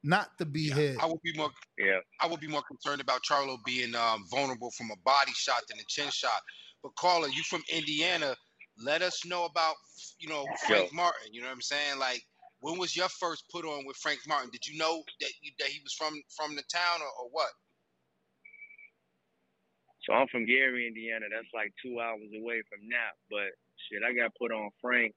not 0.03 0.37
to 0.39 0.45
be 0.45 0.69
hit. 0.69 0.99
I 1.01 1.07
would 1.07 1.23
be 1.23 1.33
more. 1.37 1.51
yeah. 1.79 2.01
I 2.21 2.27
would 2.27 2.41
be 2.41 2.49
more 2.49 2.63
concerned 2.63 3.01
about 3.01 3.21
Charlo 3.23 3.57
being 3.65 3.95
um, 3.95 4.25
vulnerable 4.31 4.73
from 4.77 4.91
a 4.91 4.97
body 5.05 5.33
shot 5.33 5.63
than 5.69 5.79
a 5.79 5.85
chin 5.89 6.11
shot. 6.11 6.43
But 6.83 6.91
Carla, 6.99 7.29
you 7.29 7.43
from 7.45 7.63
Indiana? 7.73 8.35
Let 8.85 9.01
us 9.03 9.25
know 9.25 9.45
about 9.45 9.77
you 10.19 10.29
know 10.29 10.45
Frank 10.67 10.91
Yo. 10.91 10.97
Martin. 10.97 11.33
You 11.33 11.41
know 11.43 11.47
what 11.47 11.55
I'm 11.55 11.63
saying? 11.63 12.01
Like, 12.01 12.21
when 12.65 12.81
was 12.81 12.97
your 12.97 13.13
first 13.13 13.45
put 13.53 13.69
on 13.69 13.85
with 13.85 14.01
Frank 14.01 14.25
Martin? 14.25 14.49
Did 14.49 14.65
you 14.65 14.81
know 14.81 15.05
that 15.21 15.33
you, 15.45 15.53
that 15.61 15.69
he 15.69 15.85
was 15.85 15.93
from 15.93 16.17
from 16.33 16.57
the 16.57 16.65
town 16.73 17.05
or, 17.05 17.13
or 17.21 17.29
what? 17.29 17.53
So 20.09 20.17
I'm 20.17 20.33
from 20.33 20.49
Gary, 20.49 20.89
Indiana. 20.89 21.29
That's 21.29 21.53
like 21.53 21.77
two 21.85 22.01
hours 22.01 22.33
away 22.33 22.65
from 22.65 22.89
Nap. 22.89 23.21
But 23.29 23.53
shit, 23.85 24.01
I 24.01 24.17
got 24.17 24.33
put 24.41 24.49
on 24.49 24.73
Frank 24.81 25.13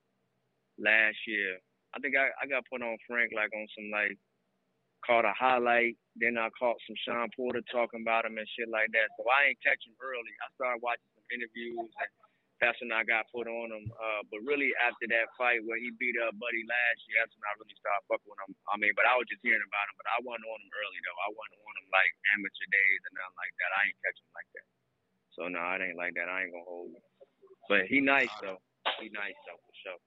last 0.76 1.16
year. 1.24 1.56
I 1.96 2.04
think 2.04 2.20
I, 2.20 2.28
I 2.36 2.44
got 2.44 2.68
put 2.68 2.84
on 2.84 3.00
Frank 3.08 3.32
like 3.32 3.48
on 3.56 3.64
some 3.72 3.88
like 3.88 4.20
caught 5.08 5.24
a 5.24 5.32
highlight. 5.32 5.96
Then 6.20 6.36
I 6.36 6.52
caught 6.52 6.76
some 6.84 7.00
Shawn 7.00 7.32
Porter 7.32 7.64
talking 7.72 8.04
about 8.04 8.28
him 8.28 8.36
and 8.36 8.48
shit 8.60 8.68
like 8.68 8.92
that. 8.92 9.08
So 9.16 9.24
I 9.24 9.48
ain't 9.56 9.64
catch 9.64 9.80
him 9.88 9.96
early. 10.04 10.36
I 10.44 10.52
started 10.52 10.84
watching 10.84 11.08
some 11.16 11.24
interviews 11.32 11.80
and 11.80 12.12
that's 12.62 12.78
when 12.82 12.90
I 12.94 13.06
got 13.06 13.30
put 13.30 13.46
on 13.46 13.70
him. 13.72 13.86
Uh, 13.94 14.22
but 14.30 14.42
really 14.46 14.70
after 14.82 15.06
that 15.14 15.30
fight 15.38 15.62
where 15.66 15.78
he 15.78 15.94
beat 15.98 16.16
up 16.24 16.34
Buddy 16.38 16.62
last 16.66 17.00
year, 17.08 17.22
that's 17.22 17.34
when 17.38 17.46
I 17.46 17.54
really 17.60 17.78
started 17.78 18.04
fucking 18.10 18.26
with 18.28 18.40
him. 18.46 18.52
I 18.70 18.76
mean, 18.80 18.94
but 18.98 19.06
I 19.08 19.14
was 19.18 19.28
just 19.30 19.42
hearing 19.44 19.62
about 19.64 19.86
him. 19.90 19.96
But 20.00 20.08
I 20.12 20.18
wasn't 20.24 20.48
on 20.50 20.58
him 20.60 20.72
early 20.74 21.00
though. 21.06 21.20
I 21.26 21.30
wasn't 21.34 21.62
on 21.62 21.74
him 21.78 21.88
like 21.94 22.12
amateur 22.34 22.68
days 22.70 23.00
and 23.08 23.14
nothing 23.18 23.38
like 23.38 23.54
that. 23.62 23.70
I 23.74 23.80
ain't 23.90 23.98
catch 24.04 24.18
him 24.20 24.30
like 24.34 24.50
that. 24.58 24.66
So 25.36 25.42
no, 25.50 25.60
it 25.78 25.82
ain't 25.86 26.00
like 26.00 26.14
that. 26.18 26.28
I 26.30 26.46
ain't 26.46 26.54
gonna 26.54 26.66
hold 26.68 26.94
him. 26.94 27.04
But 27.68 27.86
he 27.90 28.00
nice 28.02 28.32
though. 28.42 28.60
He 29.00 29.10
nice 29.14 29.38
though 29.46 29.60
for 29.62 29.74
sure. 29.84 30.00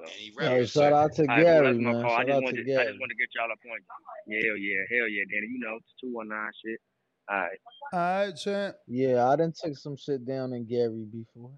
So 0.00 0.04
Hey, 0.40 0.66
shout 0.66 0.92
out 0.92 1.14
to 1.16 1.28
All 1.28 1.36
right, 1.38 1.44
Gary, 1.44 1.72
that's 1.72 1.78
man. 1.78 2.02
call. 2.02 2.16
I 2.18 2.24
Shout 2.24 2.28
just 2.28 2.36
out 2.36 2.44
wanted 2.44 2.60
to 2.60 2.64
to, 2.64 2.66
I 2.76 2.84
Gary. 2.84 2.90
just 2.90 3.00
want 3.00 3.10
to 3.14 3.18
get 3.18 3.30
y'all 3.32 3.48
a 3.48 3.58
point. 3.64 3.80
Yeah, 4.28 4.42
hell 4.44 4.58
yeah, 4.60 4.82
hell 4.92 5.08
yeah, 5.08 5.24
Danny. 5.32 5.48
You 5.48 5.60
know, 5.62 5.80
it's 5.80 5.94
two 6.02 6.12
one 6.12 6.28
nine 6.28 6.52
shit. 6.60 6.80
All 7.28 7.36
right. 7.38 7.58
All 7.92 7.98
right, 8.00 8.36
champ. 8.36 8.76
Yeah, 8.86 9.28
I 9.28 9.36
done 9.36 9.52
took 9.58 9.76
some 9.76 9.96
shit 9.96 10.24
down 10.26 10.52
in 10.52 10.64
Gary 10.66 11.04
before. 11.10 11.50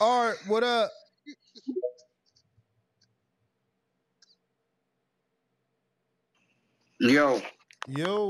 All 0.00 0.28
right, 0.28 0.36
what 0.46 0.62
up? 0.64 0.90
Yo, 7.00 7.40
Yo, 7.88 8.28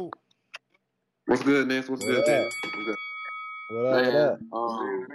what's 1.27 1.43
good, 1.43 1.69
Nance? 1.69 1.89
What's 1.89 2.03
What 2.03 2.11
good, 2.25 2.29
up? 2.29 2.53
What's 2.63 2.87
good? 2.87 2.97
What 3.71 3.87
up? 3.87 3.95
What 3.95 4.03
Man, 4.03 4.17
up? 4.17 4.41
um, 4.53 5.07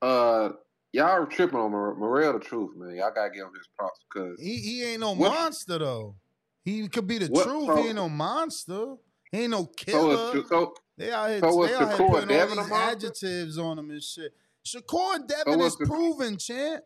uh, 0.00 0.48
y'all 0.92 1.06
are 1.08 1.26
tripping 1.26 1.58
on 1.58 1.70
Mor- 1.70 1.94
Morrell 1.96 2.32
the 2.34 2.38
truth, 2.38 2.70
man. 2.76 2.94
Y'all 2.96 3.10
gotta 3.14 3.30
give 3.30 3.44
him 3.46 3.52
his 3.54 3.68
props 3.76 4.00
because 4.12 4.40
he 4.40 4.56
he 4.56 4.84
ain't 4.84 5.00
no 5.00 5.12
What- 5.14 5.32
monster 5.32 5.78
though. 5.78 6.16
He 6.64 6.88
could 6.88 7.06
be 7.06 7.18
the 7.18 7.26
What- 7.28 7.44
truth. 7.44 7.66
so- 7.66 7.76
he 7.76 7.88
ain't 7.88 7.96
no 7.96 8.08
monster. 8.08 8.94
He 9.32 9.40
ain't 9.40 9.50
no 9.50 9.62
so 9.64 9.66
killer. 9.76 10.38
is 10.38 10.48
so 10.48 10.74
They 10.98 11.10
out 11.10 11.30
here, 11.30 11.40
so 11.40 11.66
they 11.66 11.74
out 11.74 11.78
here 11.88 11.88
Shakur 11.98 12.10
putting 12.10 12.28
Devin 12.28 12.58
a 12.58 12.62
these 12.62 12.72
adjectives 12.72 13.58
on 13.58 13.78
him 13.78 13.90
and 13.90 14.02
shit. 14.02 14.34
Shakur 14.64 15.14
and 15.16 15.26
Devin 15.26 15.58
was 15.58 15.72
is 15.72 15.78
the- 15.78 15.86
proven, 15.86 16.36
champ. 16.36 16.84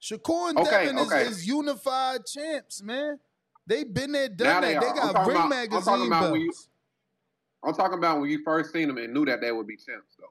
Shakur 0.00 0.50
and 0.50 0.58
Okay, 0.58 0.70
Devin 0.70 0.98
okay. 1.00 1.22
is, 1.22 1.38
is 1.38 1.46
unified 1.48 2.26
champs, 2.26 2.82
man. 2.82 3.18
They 3.66 3.84
been 3.84 4.12
there, 4.12 4.28
done 4.28 4.62
they 4.62 4.74
that. 4.74 4.80
They 4.80 4.86
are. 4.86 4.90
I'm 5.08 5.12
got 5.12 5.26
ring 5.26 5.36
about. 5.36 5.42
I'm 5.44 5.48
magazine 5.48 5.82
talking 5.82 6.06
about 6.06 6.32
when 6.32 6.40
you. 6.42 6.46
belts. 6.48 6.68
I'm 7.64 7.74
talking 7.74 7.98
about 7.98 8.20
when 8.20 8.30
you 8.30 8.42
first 8.44 8.72
seen 8.72 8.86
them 8.88 8.98
and 8.98 9.12
knew 9.12 9.24
that 9.24 9.40
they 9.40 9.50
would 9.50 9.66
be 9.66 9.76
champs, 9.76 10.14
though. 10.18 10.26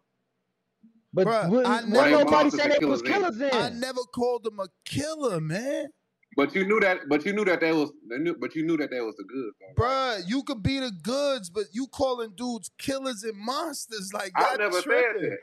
But 1.14 1.28
Bruh, 1.28 1.50
when, 1.50 1.66
I 1.66 1.82
never, 1.82 2.10
nobody 2.12 2.50
said 2.52 2.72
and 2.72 2.82
they 2.82 2.86
was 2.86 3.02
killers 3.02 3.38
killers 3.38 3.54
I 3.54 3.70
never 3.70 4.02
called 4.14 4.44
them 4.44 4.60
a 4.60 4.68
killer, 4.86 5.42
man. 5.42 5.88
But 6.38 6.54
you 6.54 6.66
knew 6.66 6.80
that. 6.82 7.10
But 7.10 7.26
you 7.26 7.34
knew 7.34 7.44
that 7.46 7.62
they 7.62 7.74
was. 7.74 7.92
They 8.08 8.20
knew, 8.20 8.36
but 8.40 8.56
you 8.56 8.64
knew 8.64 8.78
that 8.78 8.92
they 8.92 9.02
was 9.02 9.16
the 9.16 9.24
good. 9.24 9.52
Though, 9.60 9.84
right? 9.84 10.20
Bruh, 10.20 10.30
you 10.30 10.44
could 10.44 10.62
be 10.62 10.80
the 10.80 10.92
goods, 10.92 11.50
but 11.50 11.64
you 11.74 11.88
calling 11.88 12.32
dudes 12.38 12.70
killers 12.78 13.24
and 13.24 13.36
monsters 13.36 14.12
like 14.14 14.32
I 14.36 14.50
y'all 14.50 14.58
never 14.60 14.82
said 14.82 15.16
that. 15.20 15.38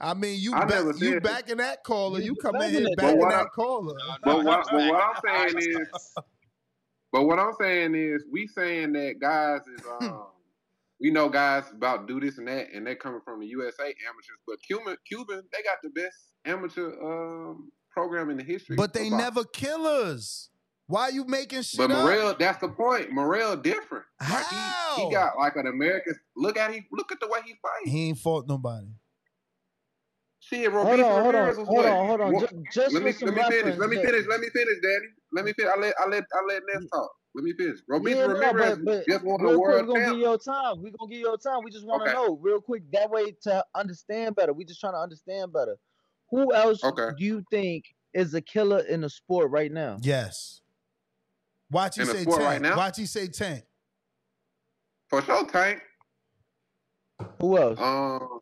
I 0.00 0.14
mean, 0.14 0.40
you 0.40 0.52
I 0.52 0.64
back, 0.64 0.84
you 0.84 0.92
said 0.92 1.14
that. 1.14 1.22
backing 1.22 1.56
that 1.58 1.84
caller. 1.84 2.18
You 2.18 2.34
come 2.34 2.56
in 2.56 2.60
backing 2.62 2.74
here 2.78 2.86
it, 2.88 2.94
But 2.96 3.02
backing 3.04 3.18
what 3.20 3.32
I, 3.32 3.42
that 3.42 3.52
caller. 3.54 3.94
but 4.24 4.44
what 4.44 4.66
but 4.72 4.88
what 4.88 5.00
I'm 5.00 5.50
saying 5.54 5.58
is 5.58 6.14
but 7.12 7.24
what 7.24 7.38
I'm 7.38 7.54
saying 7.60 7.94
is 7.94 8.24
we 8.30 8.48
saying 8.48 8.92
that 8.94 9.20
guys 9.20 9.60
is 9.68 9.84
um 10.00 10.26
we 11.00 11.12
know 11.12 11.28
guys 11.28 11.70
about 11.70 12.08
do 12.08 12.18
this 12.18 12.38
and 12.38 12.48
that 12.48 12.72
and 12.74 12.84
they're 12.84 12.96
coming 12.96 13.20
from 13.24 13.38
the 13.38 13.46
USA 13.46 13.84
amateurs, 13.84 14.40
but 14.48 14.60
Cuban 14.66 14.96
Cuban 15.06 15.42
they 15.52 15.62
got 15.62 15.78
the 15.84 15.90
best 15.90 16.16
amateur 16.44 16.90
um 17.00 17.70
program 18.00 18.30
in 18.30 18.36
the 18.38 18.42
history. 18.44 18.76
But 18.76 18.94
they 18.94 19.06
of 19.06 19.10
boxing. 19.10 19.18
never 19.18 19.44
killers. 19.44 20.48
Why 20.86 21.08
you 21.08 21.24
making 21.24 21.62
shit 21.62 21.78
But 21.78 21.90
up? 21.92 22.02
Morrell, 22.02 22.34
that's 22.38 22.58
the 22.60 22.68
point. 22.68 23.12
Morrell 23.12 23.56
different. 23.56 24.04
Like 24.20 24.46
he, 24.50 24.56
How? 24.56 25.06
he 25.08 25.14
got 25.14 25.38
like 25.38 25.54
an 25.56 25.66
American 25.66 26.14
look 26.36 26.56
at 26.56 26.72
he 26.72 26.82
look 26.90 27.12
at 27.12 27.20
the 27.20 27.28
way 27.28 27.40
he 27.44 27.52
fights. 27.62 27.90
He 27.90 28.08
ain't 28.08 28.18
fought 28.18 28.46
nobody. 28.48 28.86
See, 30.40 30.62
Shit, 30.64 30.72
Hold 30.72 30.86
Robeisy 30.86 31.04
on, 31.04 31.22
hold 31.22 31.34
on, 31.34 31.40
Ramirez 31.42 31.58
was 31.58 31.68
hold 31.68 31.78
what? 31.78 31.92
on, 31.92 32.06
hold 32.06 32.20
on. 32.22 32.32
Just 32.72 32.94
let 32.94 33.02
me 33.04 33.12
let 33.22 33.34
me 33.34 33.42
finish. 33.44 33.78
Let 33.78 33.90
me 33.90 33.96
finish. 33.96 34.26
Let 34.28 34.40
me 34.40 34.48
finish, 34.48 34.76
Daddy. 34.82 35.06
Let 35.32 35.44
me 35.44 35.52
finish. 35.52 35.72
I 35.72 35.78
let 35.78 35.94
I 36.00 36.08
let 36.08 36.24
I 36.32 36.44
let 36.48 36.62
Ness 36.72 36.90
talk. 36.92 37.10
Let 37.34 37.44
me 37.44 37.52
finish. 37.52 37.78
Robeisy 37.88 38.16
Yeah, 38.16 38.26
no, 38.26 38.34
Ramirez 38.34 38.78
but 38.78 38.84
but 38.84 39.06
just 39.08 39.24
won 39.24 39.38
the 39.42 39.48
quick, 39.48 39.58
world 39.60 39.86
we're 39.86 39.86
gonna 39.86 40.00
champ. 40.00 40.12
give 40.14 40.20
your 40.22 40.38
time. 40.38 40.82
We're 40.82 40.92
gonna 40.98 41.10
give 41.10 41.18
you 41.20 41.26
your 41.26 41.38
time. 41.38 41.60
We 41.62 41.70
just 41.70 41.86
want 41.86 42.02
to 42.04 42.10
Okay. 42.10 42.14
know 42.14 42.38
real 42.42 42.60
quick 42.60 42.82
that 42.92 43.10
way 43.10 43.36
to 43.42 43.64
understand 43.76 44.34
better. 44.34 44.52
We 44.52 44.64
just 44.64 44.80
trying 44.80 44.94
to 44.94 44.98
understand 44.98 45.52
better. 45.52 45.76
Who 46.30 46.52
else 46.54 46.82
Okay. 46.84 47.10
do 47.18 47.24
you 47.24 47.42
think 47.50 47.84
is 48.14 48.34
a 48.34 48.40
killer 48.40 48.80
in 48.80 49.00
the 49.02 49.10
sport 49.10 49.50
right 49.50 49.70
now? 49.72 49.98
Yes. 50.00 50.60
Watch 51.70 51.96
he 51.96 52.02
In 52.02 52.08
say 52.08 52.22
sport 52.22 52.38
tank. 52.38 52.48
right 52.48 52.62
now? 52.62 52.76
Watch 52.76 52.96
he 52.98 53.06
say 53.06 53.28
tank. 53.28 53.64
For 55.08 55.22
sure, 55.22 55.44
Tank. 55.46 55.82
Who 57.40 57.58
else? 57.58 57.78
Um, 57.80 58.40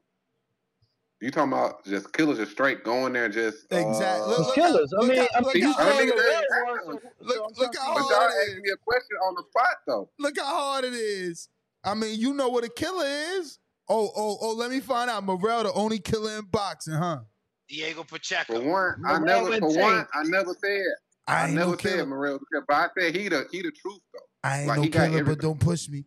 you 1.20 1.31
talking 1.31 1.52
about 1.52 1.85
just 1.85 2.12
killers 2.12 2.39
just 2.39 2.52
straight 2.52 2.85
going 2.85 3.12
there 3.15 3.24
and 3.24 3.35
just 3.35 3.65
Exactly. 3.73 4.05
Uh, 4.06 4.27
Look, 4.28 4.39
It's 4.39 4.47
look 4.48 4.55
killers. 4.55 4.93
I 5.01 5.06
mean, 5.06 5.16
how- 5.19 5.27
I 5.35 5.40
look 5.40 5.55
mean, 5.55 5.65
you 5.65 5.73
how 5.73 5.78
I 5.89 5.93
saying 5.97 6.09
mean, 6.10 6.19
hard 6.19 6.19
they- 6.19 6.56
Morrell 6.60 6.77
it 6.77 6.86
won, 6.86 6.97
is. 6.97 7.02
so, 7.02 7.24
Look, 7.24 7.36
I'm 7.36 7.43
look 7.56 7.73
trying 7.73 7.86
how 7.86 7.94
but 7.94 8.01
to 8.01 8.09
y'all 8.09 8.19
hard 8.20 8.32
it 8.32 8.51
is. 8.52 8.62
me 8.62 8.70
a 8.70 8.77
question 8.77 9.16
on 9.27 9.35
the 9.35 9.43
spot 9.51 9.77
though. 9.86 10.10
Look 10.19 10.39
how 10.39 10.44
hard 10.44 10.85
it 10.85 10.93
is. 10.94 11.48
I 11.85 11.94
mean, 11.94 12.20
you 12.20 12.35
know 12.35 12.48
what 12.51 12.65
a 12.65 12.69
killer 12.69 13.06
is. 13.06 13.59
Oh, 13.89 14.10
oh, 14.15 14.39
oh, 14.43 14.52
let 14.52 14.70
me 14.70 14.81
find 14.81 15.09
out. 15.10 15.24
Morrell 15.24 15.62
the 15.65 15.73
only 15.73 15.98
killer 15.98 16.36
in 16.39 16.44
boxing, 16.44 16.94
huh? 16.94 17.20
Diego 17.69 18.05
Pacheco. 18.05 18.55
For 18.55 18.61
one, 18.62 18.95
I 19.07 19.19
Morrell 19.19 19.49
never 19.49 19.61
for 19.61 19.73
Tank. 19.74 19.78
one, 19.78 20.07
I 20.15 20.23
never 20.24 20.55
said 20.55 20.82
I 21.27 21.45
I 21.45 21.51
never 21.51 21.73
no 21.73 21.77
said 21.77 22.09
Morrell, 22.09 22.40
but 22.66 22.74
I 22.74 22.89
said 22.99 23.15
he 23.15 23.28
the 23.28 23.47
he 23.51 23.62
the 23.62 23.70
truth 23.70 24.01
though. 24.12 24.20
I 24.43 24.61
ain't 24.61 24.69
Like 24.69 24.77
no 24.77 24.82
he 24.85 24.89
got 24.89 25.11
killer, 25.11 25.24
but 25.24 25.40
don't 25.40 25.61
push 25.61 25.89
me. 25.89 26.05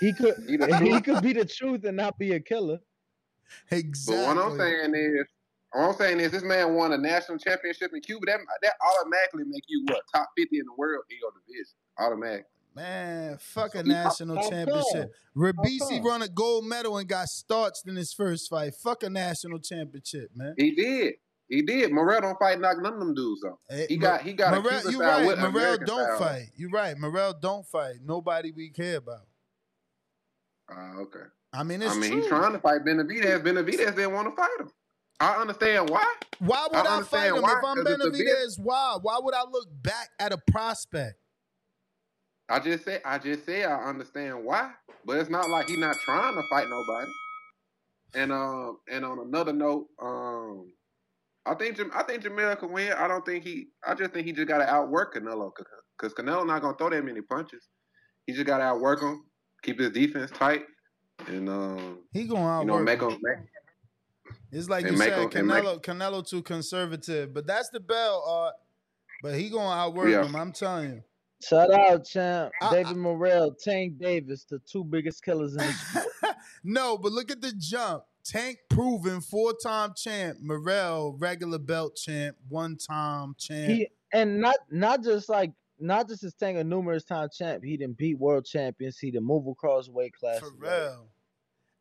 He 0.00 0.12
could 0.12 0.34
He 0.48 0.56
he 0.92 1.00
could 1.00 1.22
be 1.22 1.32
the 1.32 1.44
truth 1.44 1.84
and 1.84 1.96
not 1.96 2.18
be 2.18 2.32
a 2.32 2.40
killer. 2.40 2.78
Exactly. 3.70 4.24
But 4.24 4.36
what 4.36 4.52
I'm 4.52 4.58
saying 4.58 4.94
is, 4.94 5.26
what 5.72 5.82
I'm 5.82 5.94
saying 5.94 6.20
is, 6.20 6.32
this 6.32 6.42
man 6.42 6.74
won 6.74 6.92
a 6.92 6.98
national 6.98 7.38
championship 7.38 7.92
in 7.94 8.00
Cuba. 8.00 8.26
That 8.26 8.40
that 8.62 8.74
automatically 8.84 9.44
make 9.46 9.64
you 9.68 9.84
what 9.86 10.02
top 10.12 10.28
fifty 10.36 10.58
in 10.58 10.66
the 10.66 10.74
world 10.76 11.04
in 11.10 11.18
your 11.20 11.30
division. 11.46 11.74
Automatically. 11.98 12.50
Man, 12.76 13.38
fuck 13.40 13.74
a 13.74 13.82
national 13.82 14.36
championship. 14.50 15.10
How 15.34 15.40
Robeisy 15.40 15.78
come? 15.78 16.02
won 16.02 16.22
a 16.22 16.28
gold 16.28 16.66
medal 16.66 16.98
and 16.98 17.08
got 17.08 17.26
starched 17.28 17.88
in 17.88 17.96
his 17.96 18.12
first 18.12 18.50
fight. 18.50 18.74
Fuck 18.74 19.02
a 19.02 19.08
national 19.08 19.60
championship, 19.60 20.28
man. 20.34 20.54
He 20.58 20.72
did. 20.72 21.14
He 21.48 21.62
did. 21.62 21.90
Morrell 21.90 22.20
don't 22.20 22.38
fight 22.38 22.60
knock 22.60 22.76
none 22.82 22.92
of 22.92 22.98
them 22.98 23.14
dudes 23.14 23.40
though. 23.40 23.58
Eh, 23.70 23.86
He 23.88 23.96
Mo- 23.96 24.02
got 24.02 24.20
he 24.20 24.32
got 24.34 24.52
a 24.52 24.60
Morrell, 24.60 24.80
Cuban 24.80 24.92
you 24.92 24.98
style 24.98 25.18
right. 25.20 25.26
with 25.26 25.38
Morrell 25.38 25.56
American 25.56 25.86
don't 25.86 26.04
style. 26.04 26.18
fight. 26.18 26.46
You 26.56 26.70
right. 26.70 26.98
Morrell 26.98 27.34
don't 27.40 27.66
fight. 27.66 27.94
Nobody 28.04 28.52
we 28.52 28.68
care 28.70 28.96
about. 28.98 29.26
Ah, 30.70 30.96
okay. 30.98 31.20
I 31.54 31.62
mean, 31.62 31.80
it's 31.80 31.94
I 31.94 31.98
mean, 31.98 32.10
true. 32.10 32.20
he's 32.20 32.28
trying 32.28 32.52
to 32.52 32.58
fight 32.58 32.84
Benavidez. 32.84 33.42
Benavidez 33.42 33.94
didn't 33.96 34.12
want 34.12 34.28
to 34.28 34.36
fight 34.36 34.50
him. 34.60 34.70
I 35.18 35.36
understand 35.36 35.88
why. 35.88 36.04
Why 36.40 36.66
would 36.70 36.86
I 36.86 36.98
I, 36.98 37.02
fight 37.04 37.28
him 37.32 37.40
why, 37.40 37.52
if 37.58 37.64
I'm 37.64 37.78
it's 37.78 37.90
Benavidez? 37.90 38.60
Why? 38.62 38.98
Why 39.00 39.18
would 39.22 39.32
I 39.34 39.44
look 39.50 39.68
back 39.82 40.10
at 40.18 40.32
a 40.32 40.38
prospect? 40.50 41.14
I 42.48 42.60
just 42.60 42.84
said 42.84 43.02
I 43.04 43.18
just 43.18 43.44
said 43.44 43.64
I 43.66 43.74
understand 43.88 44.44
why, 44.44 44.72
but 45.04 45.16
it's 45.18 45.30
not 45.30 45.48
like 45.50 45.68
he's 45.68 45.78
not 45.78 45.96
trying 46.04 46.34
to 46.34 46.42
fight 46.50 46.66
nobody. 46.68 47.10
And 48.14 48.32
um 48.32 48.78
and 48.90 49.04
on 49.04 49.18
another 49.18 49.52
note, 49.52 49.88
um 50.00 50.72
I 51.44 51.54
think 51.54 51.78
I 51.94 52.02
think 52.02 52.22
Jermell 52.24 52.58
can 52.58 52.72
win. 52.72 52.92
I 52.92 53.06
don't 53.06 53.24
think 53.24 53.44
he. 53.44 53.68
I 53.86 53.94
just 53.94 54.12
think 54.12 54.26
he 54.26 54.32
just 54.32 54.48
got 54.48 54.58
to 54.58 54.68
outwork 54.68 55.14
Canelo 55.14 55.52
because 55.96 56.12
Canelo 56.12 56.44
not 56.44 56.60
gonna 56.60 56.76
throw 56.76 56.90
that 56.90 57.04
many 57.04 57.20
punches. 57.20 57.68
He 58.26 58.32
just 58.32 58.46
got 58.46 58.58
to 58.58 58.64
outwork 58.64 59.00
him, 59.00 59.24
keep 59.62 59.78
his 59.78 59.90
defense 59.92 60.32
tight, 60.32 60.64
and 61.28 61.48
um 61.48 61.98
He 62.12 62.24
gonna 62.24 62.60
you 62.60 62.66
know 62.66 62.78
outwork. 62.78 62.84
make 62.84 63.00
him. 63.00 63.20
Make, 63.22 63.38
It's 64.50 64.68
like 64.68 64.86
you 64.86 64.96
said, 64.96 65.12
him- 65.12 65.30
and 65.36 65.46
make- 65.46 65.62
Canelo, 65.64 65.80
Canelo 65.82 66.26
too 66.28 66.42
conservative, 66.42 67.32
but 67.32 67.46
that's 67.46 67.68
the 67.68 67.78
bell, 67.80 68.24
Art. 68.26 68.54
But 69.22 69.34
he 69.36 69.48
gonna 69.48 69.70
outwork 69.80 70.08
Yeah. 70.08 70.24
him. 70.24 70.34
I'm 70.34 70.50
telling 70.52 70.90
you. 70.94 71.02
Shout 71.42 71.72
out, 71.72 72.04
champ. 72.06 72.52
David 72.70 72.96
Morrell, 72.96 73.54
Tank 73.62 73.98
Davis, 73.98 74.44
the 74.44 74.58
two 74.60 74.84
biggest 74.84 75.22
killers 75.24 75.52
in 75.52 75.58
the 75.58 75.72
sport. 75.72 76.36
no, 76.64 76.96
but 76.96 77.12
look 77.12 77.30
at 77.30 77.40
the 77.40 77.52
jump. 77.58 78.04
Tank 78.24 78.58
proven 78.70 79.20
four-time 79.20 79.92
champ. 79.96 80.38
Morrell 80.40 81.16
regular 81.18 81.58
belt 81.58 81.94
champ, 81.96 82.36
one-time 82.48 83.34
champ. 83.38 83.70
He 83.70 83.88
and 84.12 84.40
not 84.40 84.56
not 84.70 85.04
just 85.04 85.28
like 85.28 85.52
not 85.78 86.08
just 86.08 86.22
his 86.22 86.34
Tank 86.34 86.58
a 86.58 86.64
numerous 86.64 87.04
time 87.04 87.28
champ. 87.36 87.62
He 87.62 87.76
didn't 87.76 87.98
beat 87.98 88.18
world 88.18 88.46
champions. 88.46 88.98
He 88.98 89.10
didn't 89.10 89.26
move 89.26 89.46
across 89.46 89.88
weight 89.88 90.14
classes. 90.14 90.40
For 90.40 90.54
real. 90.56 91.08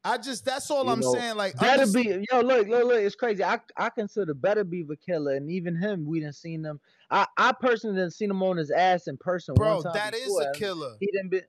I 0.06 0.18
just 0.20 0.46
that's 0.46 0.70
all 0.70 0.86
You 0.86 0.92
I'm 0.92 1.00
know, 1.00 1.14
saying. 1.14 1.36
Like 1.36 1.58
better 1.60 1.84
underst- 1.84 1.94
be 1.96 2.26
yo 2.32 2.42
look 2.42 2.68
look 2.68 2.86
look. 2.86 3.00
It's 3.02 3.16
crazy. 3.16 3.44
I 3.44 3.60
I 3.76 3.90
consider 3.90 4.34
Beterbiev 4.36 4.88
the 4.88 4.96
killer, 4.96 5.34
and 5.36 5.50
even 5.50 5.76
him, 5.76 6.06
we 6.06 6.20
didn't 6.20 6.36
seen 6.36 6.64
him. 6.64 6.80
I 7.10 7.26
I 7.38 7.52
personally 7.54 7.96
didn't 7.98 8.14
seen 8.14 8.30
him 8.30 8.44
on 8.44 8.58
his 8.58 8.70
ass 8.72 9.08
in 9.08 9.18
person. 9.18 9.56
Bro, 9.56 9.76
one 9.76 9.84
time 9.84 9.94
that 9.96 10.14
is 10.14 10.26
before, 10.26 10.42
a 10.44 10.54
killer. 10.54 10.96
He 11.00 11.08
didn't 11.08 11.30
be. 11.30 11.42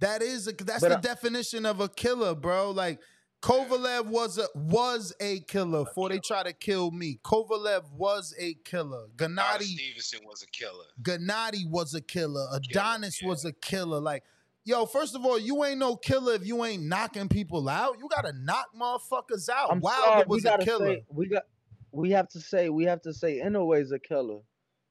That 0.00 0.22
is 0.22 0.46
a 0.46 0.52
that's 0.52 0.80
But 0.80 0.90
the 0.90 0.98
I- 0.98 1.00
definition 1.00 1.66
of 1.66 1.80
a 1.80 1.88
killer, 1.88 2.34
bro. 2.36 2.70
Like 2.70 3.00
Kovalev 3.42 4.06
was 4.06 4.38
a 4.38 4.46
was 4.54 5.12
a 5.20 5.40
killer 5.40 5.84
before 5.84 6.08
they 6.08 6.18
try 6.20 6.42
to 6.42 6.52
kill 6.52 6.90
me. 6.92 7.18
Kovalev 7.24 7.90
was 7.92 8.34
a 8.38 8.54
killer. 8.64 9.06
Gennady 9.16 9.62
Stevenson 9.62 10.20
was 10.24 10.42
a 10.42 10.46
killer. 10.48 10.84
Gennady 11.02 11.68
was 11.68 11.94
a 11.94 12.00
killer. 12.00 12.46
Adonis 12.52 13.20
was 13.22 13.44
a 13.44 13.52
killer. 13.52 14.00
Like, 14.00 14.24
yo, 14.68 14.84
first 14.86 15.14
of 15.16 15.24
all, 15.24 15.38
you 15.38 15.64
ain't 15.64 15.78
no 15.78 15.96
killer 15.96 16.34
if 16.34 16.46
you 16.46 16.64
ain't 16.64 16.82
knocking 16.84 17.28
people 17.28 17.68
out. 17.68 17.96
You 17.98 18.08
gotta 18.08 18.32
knock 18.34 18.66
motherfuckers 18.78 19.48
out. 19.48 19.70
I'm 19.72 19.80
Wilder 19.80 20.02
sorry, 20.06 20.24
we 20.28 20.36
was 20.36 20.44
a 20.44 20.48
gotta 20.48 20.64
killer. 20.64 20.86
say 20.94 21.04
we 21.10 21.26
got 21.28 21.42
we 21.90 22.10
have 22.10 22.28
to 22.28 22.40
say 22.40 22.68
we 22.68 22.84
have 22.84 23.00
to 23.02 23.12
say 23.14 23.40
Inoue's 23.40 23.90
a 23.92 23.98
killer. 23.98 24.40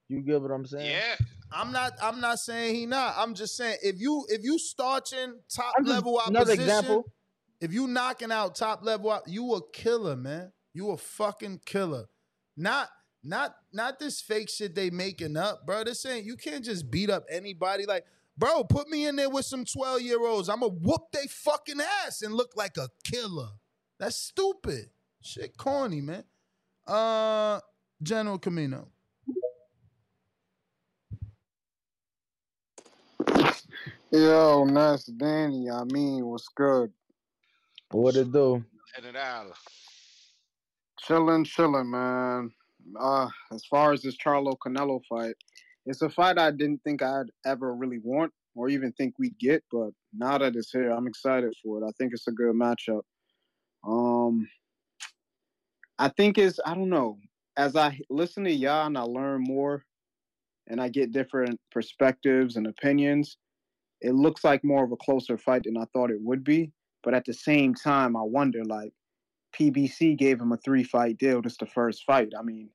You 0.08 0.20
get 0.22 0.40
what 0.42 0.50
I'm 0.50 0.66
saying? 0.66 0.90
Yeah. 0.90 1.16
I'm 1.52 1.72
not. 1.72 1.92
I'm 2.02 2.20
not 2.20 2.38
saying 2.38 2.74
he 2.74 2.84
not. 2.86 3.14
I'm 3.16 3.34
just 3.34 3.56
saying 3.56 3.78
if 3.82 4.00
you 4.00 4.24
if 4.28 4.42
you 4.42 4.58
starching 4.58 5.34
top 5.48 5.74
I'm 5.78 5.84
just- 5.84 5.94
level 5.94 6.20
another 6.26 6.52
opposition, 6.52 6.62
example. 6.62 7.12
if 7.60 7.72
you 7.72 7.86
knocking 7.86 8.32
out 8.32 8.54
top 8.54 8.84
level, 8.84 9.10
op- 9.10 9.22
you 9.26 9.54
a 9.54 9.60
killer, 9.70 10.16
man. 10.16 10.52
You 10.74 10.90
a 10.90 10.96
fucking 10.96 11.60
killer. 11.64 12.04
Not 12.56 12.88
not 13.22 13.54
not 13.72 13.98
this 13.98 14.20
fake 14.20 14.50
shit 14.50 14.74
they 14.74 14.90
making 14.90 15.36
up, 15.36 15.64
bro. 15.66 15.84
This 15.84 16.04
ain't. 16.04 16.26
You 16.26 16.36
can't 16.36 16.64
just 16.64 16.90
beat 16.90 17.08
up 17.10 17.24
anybody. 17.30 17.86
Like, 17.86 18.04
bro, 18.38 18.64
put 18.64 18.88
me 18.88 19.06
in 19.06 19.16
there 19.16 19.28
with 19.28 19.44
some 19.44 19.64
twelve 19.64 20.00
year 20.00 20.24
olds. 20.24 20.48
I'ma 20.48 20.68
whoop 20.68 21.02
they 21.12 21.26
fucking 21.26 21.80
ass 21.80 22.22
and 22.22 22.34
look 22.34 22.52
like 22.56 22.76
a 22.76 22.88
killer. 23.04 23.48
That's 23.98 24.16
stupid. 24.16 24.90
Shit, 25.20 25.56
corny, 25.56 26.00
man. 26.00 26.24
Uh, 26.86 27.60
General 28.02 28.38
Camino. 28.38 28.88
Yo, 34.10 34.64
nice 34.64 35.04
Danny. 35.04 35.68
I 35.70 35.84
mean, 35.84 36.24
what's 36.24 36.48
good? 36.48 36.90
What 37.90 38.16
it 38.16 38.32
do? 38.32 38.64
And 38.96 39.04
it 39.04 39.16
out. 39.16 39.52
Chilling, 41.00 41.44
chilling, 41.44 41.90
man. 41.90 42.50
Uh, 42.98 43.28
as 43.52 43.66
far 43.66 43.92
as 43.92 44.00
this 44.00 44.16
Charlo 44.16 44.56
Canelo 44.56 45.02
fight, 45.08 45.34
it's 45.88 46.02
a 46.02 46.10
fight 46.10 46.38
I 46.38 46.50
didn't 46.50 46.82
think 46.84 47.02
I'd 47.02 47.30
ever 47.46 47.74
really 47.74 47.98
want 48.02 48.32
or 48.54 48.68
even 48.68 48.92
think 48.92 49.14
we'd 49.18 49.38
get, 49.38 49.64
but 49.72 49.90
now 50.12 50.36
that 50.36 50.54
it's 50.54 50.70
here, 50.70 50.90
I'm 50.90 51.06
excited 51.06 51.54
for 51.62 51.78
it. 51.78 51.86
I 51.86 51.90
think 51.98 52.12
it's 52.12 52.28
a 52.28 52.32
good 52.32 52.54
matchup. 52.54 53.02
Um, 53.86 54.46
I 55.98 56.08
think 56.08 56.36
it's 56.36 56.60
I 56.64 56.74
don't 56.74 56.90
know. 56.90 57.18
As 57.56 57.74
I 57.74 57.98
listen 58.10 58.44
to 58.44 58.52
y'all 58.52 58.86
and 58.86 58.98
I 58.98 59.02
learn 59.02 59.42
more, 59.42 59.84
and 60.68 60.80
I 60.80 60.88
get 60.90 61.12
different 61.12 61.58
perspectives 61.72 62.56
and 62.56 62.66
opinions, 62.66 63.38
it 64.00 64.14
looks 64.14 64.44
like 64.44 64.62
more 64.62 64.84
of 64.84 64.92
a 64.92 64.96
closer 64.96 65.38
fight 65.38 65.62
than 65.64 65.78
I 65.78 65.86
thought 65.92 66.10
it 66.10 66.20
would 66.20 66.44
be. 66.44 66.70
But 67.02 67.14
at 67.14 67.24
the 67.24 67.32
same 67.32 67.74
time, 67.74 68.14
I 68.14 68.22
wonder 68.22 68.62
like 68.64 68.92
PBC 69.58 70.18
gave 70.18 70.40
him 70.40 70.52
a 70.52 70.58
three 70.58 70.84
fight 70.84 71.16
deal. 71.16 71.40
This 71.40 71.56
the 71.56 71.66
first 71.66 72.04
fight. 72.04 72.32
I 72.38 72.42
mean, 72.42 72.68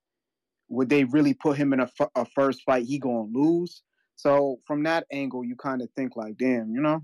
would 0.69 0.89
they 0.89 1.03
really 1.03 1.33
put 1.33 1.57
him 1.57 1.73
in 1.73 1.79
a, 1.79 1.89
f- 1.99 2.09
a 2.15 2.25
first 2.25 2.63
fight 2.63 2.85
he 2.85 2.99
gonna 2.99 3.27
lose? 3.31 3.83
So 4.15 4.59
from 4.65 4.83
that 4.83 5.05
angle, 5.11 5.43
you 5.43 5.55
kind 5.55 5.81
of 5.81 5.89
think 5.95 6.15
like, 6.15 6.37
damn, 6.37 6.71
you 6.71 6.81
know, 6.81 7.03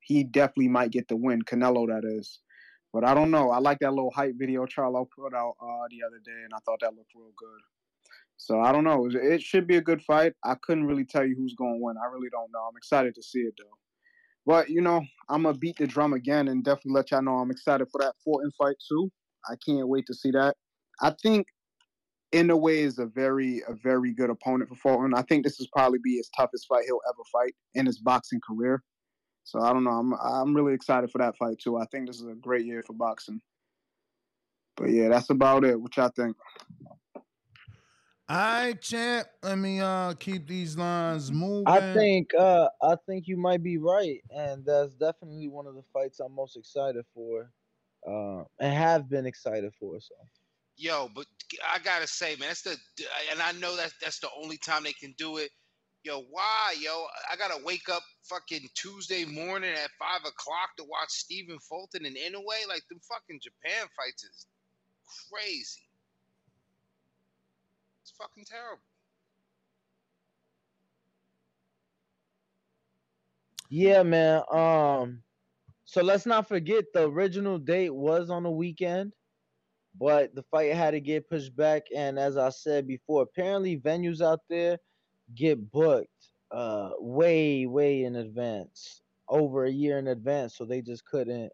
he 0.00 0.24
definitely 0.24 0.68
might 0.68 0.90
get 0.90 1.08
the 1.08 1.16
win. 1.16 1.42
Canelo, 1.42 1.86
that 1.88 2.04
is. 2.06 2.40
But 2.92 3.04
I 3.04 3.14
don't 3.14 3.30
know. 3.30 3.50
I 3.50 3.58
like 3.58 3.78
that 3.80 3.90
little 3.90 4.10
hype 4.10 4.34
video 4.36 4.66
Charlo 4.66 5.06
put 5.16 5.34
out 5.34 5.54
uh, 5.60 5.86
the 5.90 6.02
other 6.06 6.18
day, 6.24 6.42
and 6.44 6.52
I 6.54 6.58
thought 6.64 6.80
that 6.80 6.94
looked 6.94 7.12
real 7.14 7.32
good. 7.36 7.60
So 8.36 8.60
I 8.60 8.72
don't 8.72 8.84
know. 8.84 9.08
It- 9.12 9.42
should 9.42 9.66
be 9.66 9.76
a 9.76 9.80
good 9.80 10.02
fight. 10.02 10.32
I 10.44 10.54
couldn't 10.62 10.86
really 10.86 11.04
tell 11.04 11.24
you 11.24 11.36
who's 11.36 11.54
going 11.54 11.78
to 11.78 11.84
win. 11.84 11.96
I 12.02 12.06
really 12.06 12.30
don't 12.30 12.50
know. 12.52 12.60
I'm 12.60 12.76
excited 12.76 13.14
to 13.14 13.22
see 13.22 13.40
it 13.40 13.54
though. 13.58 13.76
But 14.46 14.70
you 14.70 14.80
know, 14.80 15.04
I'm 15.28 15.42
gonna 15.42 15.56
beat 15.56 15.76
the 15.76 15.86
drum 15.86 16.14
again 16.14 16.48
and 16.48 16.64
definitely 16.64 16.92
let 16.92 17.10
y'all 17.10 17.22
know 17.22 17.36
I'm 17.36 17.50
excited 17.50 17.86
for 17.92 18.00
that 18.00 18.14
Fulton 18.24 18.50
fight 18.58 18.76
too. 18.88 19.10
I 19.48 19.54
can't 19.64 19.86
wait 19.86 20.06
to 20.06 20.14
see 20.14 20.30
that. 20.32 20.56
I 21.00 21.14
think 21.22 21.46
Inoue 22.32 22.76
is 22.76 22.98
a 22.98 23.06
very 23.06 23.62
a 23.66 23.74
very 23.74 24.12
good 24.12 24.30
opponent 24.30 24.68
for 24.68 24.76
Fulton. 24.76 25.14
I 25.14 25.22
think 25.22 25.44
this 25.44 25.58
is 25.60 25.66
probably 25.66 25.98
be 25.98 26.16
his 26.16 26.30
toughest 26.36 26.66
fight 26.68 26.84
he'll 26.86 27.00
ever 27.08 27.22
fight 27.32 27.54
in 27.74 27.86
his 27.86 27.98
boxing 27.98 28.40
career. 28.40 28.82
So 29.44 29.60
I 29.60 29.72
don't 29.72 29.84
know. 29.84 29.90
I'm 29.90 30.14
I'm 30.14 30.54
really 30.54 30.74
excited 30.74 31.10
for 31.10 31.18
that 31.18 31.36
fight 31.36 31.58
too. 31.58 31.76
I 31.76 31.86
think 31.86 32.06
this 32.06 32.20
is 32.20 32.26
a 32.26 32.34
great 32.34 32.66
year 32.66 32.82
for 32.86 32.92
boxing. 32.92 33.40
But 34.76 34.90
yeah, 34.90 35.08
that's 35.08 35.30
about 35.30 35.64
it. 35.64 35.80
What 35.80 35.96
y'all 35.96 36.10
think? 36.14 36.36
All 37.16 38.36
right, 38.36 38.80
champ. 38.80 39.26
Let 39.42 39.58
me 39.58 39.80
uh 39.80 40.12
keep 40.14 40.46
these 40.46 40.76
lines 40.76 41.32
moving. 41.32 41.66
I 41.66 41.92
think 41.92 42.32
uh 42.38 42.68
I 42.80 42.94
think 43.06 43.26
you 43.26 43.36
might 43.36 43.62
be 43.62 43.76
right, 43.76 44.22
and 44.30 44.64
that's 44.64 44.94
definitely 44.94 45.48
one 45.48 45.66
of 45.66 45.74
the 45.74 45.82
fights 45.92 46.20
I'm 46.20 46.32
most 46.32 46.56
excited 46.56 47.04
for, 47.12 47.50
uh, 48.08 48.44
and 48.60 48.72
have 48.72 49.08
been 49.08 49.26
excited 49.26 49.72
for. 49.80 49.98
So 50.00 50.14
Yo, 50.80 51.10
but 51.14 51.26
I 51.70 51.78
gotta 51.78 52.06
say, 52.06 52.36
man, 52.36 52.48
that's 52.48 52.62
the 52.62 52.74
and 53.30 53.42
I 53.42 53.52
know 53.52 53.76
that 53.76 53.92
that's 54.00 54.18
the 54.18 54.30
only 54.42 54.56
time 54.56 54.84
they 54.84 54.94
can 54.94 55.14
do 55.18 55.36
it. 55.36 55.50
Yo, 56.04 56.22
why, 56.30 56.74
yo? 56.80 57.04
I 57.30 57.36
gotta 57.36 57.62
wake 57.62 57.90
up 57.90 58.02
fucking 58.24 58.66
Tuesday 58.74 59.26
morning 59.26 59.72
at 59.72 59.90
five 59.98 60.22
o'clock 60.22 60.70
to 60.78 60.84
watch 60.84 61.10
Stephen 61.10 61.58
Fulton 61.58 62.06
and 62.06 62.16
Inoue. 62.16 62.66
Like 62.66 62.82
them 62.88 62.98
fucking 63.06 63.40
Japan 63.42 63.88
fights 63.94 64.24
is 64.24 64.46
crazy. 65.30 65.82
It's 68.02 68.12
fucking 68.18 68.46
terrible. 68.46 68.80
yeah, 73.70 74.02
man. 74.02 74.42
Um, 74.52 75.22
so 75.84 76.02
let's 76.02 76.26
not 76.26 76.48
forget 76.48 76.84
the 76.92 77.08
original 77.08 77.58
date 77.58 77.94
was 77.94 78.30
on 78.30 78.42
the 78.42 78.50
weekend, 78.50 79.12
but 80.00 80.34
the 80.34 80.42
fight 80.50 80.74
had 80.74 80.92
to 80.92 81.00
get 81.00 81.28
pushed 81.28 81.54
back. 81.54 81.82
And 81.94 82.18
as 82.18 82.38
I 82.38 82.48
said 82.48 82.88
before, 82.88 83.22
apparently 83.22 83.76
venues 83.76 84.22
out 84.22 84.40
there 84.48 84.78
get 85.36 85.70
booked 85.70 86.08
uh 86.50 86.90
way 86.98 87.66
way 87.66 88.02
in 88.02 88.16
advance, 88.16 89.02
over 89.28 89.66
a 89.66 89.70
year 89.70 89.98
in 89.98 90.08
advance, 90.08 90.56
so 90.56 90.64
they 90.64 90.82
just 90.82 91.04
couldn't 91.04 91.52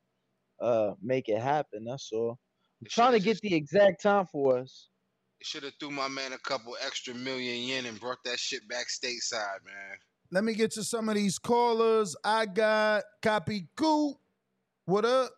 uh 0.60 0.92
make 1.02 1.28
it 1.28 1.42
happen. 1.42 1.84
That's 1.84 2.10
all. 2.12 2.38
I'm 2.80 2.86
trying 2.88 3.12
to 3.12 3.20
get 3.20 3.40
the 3.40 3.54
exact 3.54 4.02
time 4.02 4.26
for 4.26 4.58
us. 4.58 4.88
They 5.40 5.44
should 5.44 5.64
have 5.64 5.74
threw 5.78 5.90
my 5.90 6.08
man 6.08 6.32
a 6.32 6.38
couple 6.38 6.76
extra 6.84 7.14
million 7.14 7.68
yen 7.68 7.84
and 7.84 8.00
brought 8.00 8.24
that 8.24 8.38
shit 8.38 8.66
back 8.68 8.86
stateside, 8.88 9.64
man. 9.66 9.98
Let 10.30 10.44
me 10.44 10.54
get 10.54 10.70
to 10.72 10.84
some 10.84 11.08
of 11.08 11.14
these 11.14 11.38
callers. 11.38 12.16
I 12.24 12.46
got 12.46 13.04
Copy 13.22 13.68
Cool. 13.76 14.20
What 14.86 15.04
up? 15.04 15.30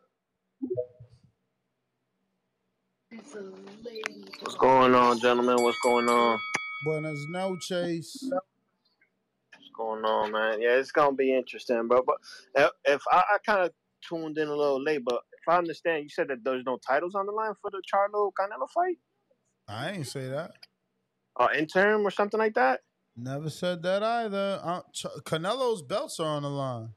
What's 3.11 4.55
going 4.57 4.95
on, 4.95 5.19
gentlemen? 5.19 5.57
What's 5.63 5.79
going 5.83 6.09
on? 6.09 6.39
Buenas 6.85 7.27
noches. 7.31 8.31
What's 8.31 9.71
going 9.75 10.05
on, 10.05 10.33
man? 10.33 10.61
Yeah, 10.61 10.77
it's 10.77 10.93
gonna 10.93 11.17
be 11.17 11.35
interesting, 11.35 11.89
bro. 11.89 12.03
But 12.03 12.17
if, 12.85 13.03
I, 13.11 13.23
I 13.35 13.39
kind 13.47 13.63
of 13.65 13.73
tuned 14.07 14.37
in 14.37 14.49
a 14.49 14.55
little 14.55 14.83
late, 14.83 15.03
but 15.05 15.23
if 15.33 15.49
I 15.49 15.57
understand, 15.57 16.03
you 16.03 16.11
said 16.11 16.29
that 16.29 16.45
there's 16.45 16.65
no 16.67 16.77
titles 16.87 17.15
on 17.15 17.25
the 17.25 17.33
line 17.33 17.55
for 17.63 17.71
the 17.71 17.81
Charlo 17.91 18.31
Canelo 18.39 18.69
fight, 18.75 18.99
I 19.67 19.93
ain't 19.93 20.07
say 20.07 20.29
that. 20.29 20.53
or 21.37 21.53
interim 21.53 22.07
or 22.07 22.11
something 22.11 22.39
like 22.39 22.55
that. 22.55 22.81
Never 23.17 23.49
said 23.49 23.83
that 23.83 24.03
either. 24.03 24.61
Uh, 24.63 24.83
Ch- 24.93 25.07
Canelo's 25.25 25.83
belts 25.83 26.21
are 26.21 26.27
on 26.37 26.43
the 26.43 26.51
line. 26.51 26.91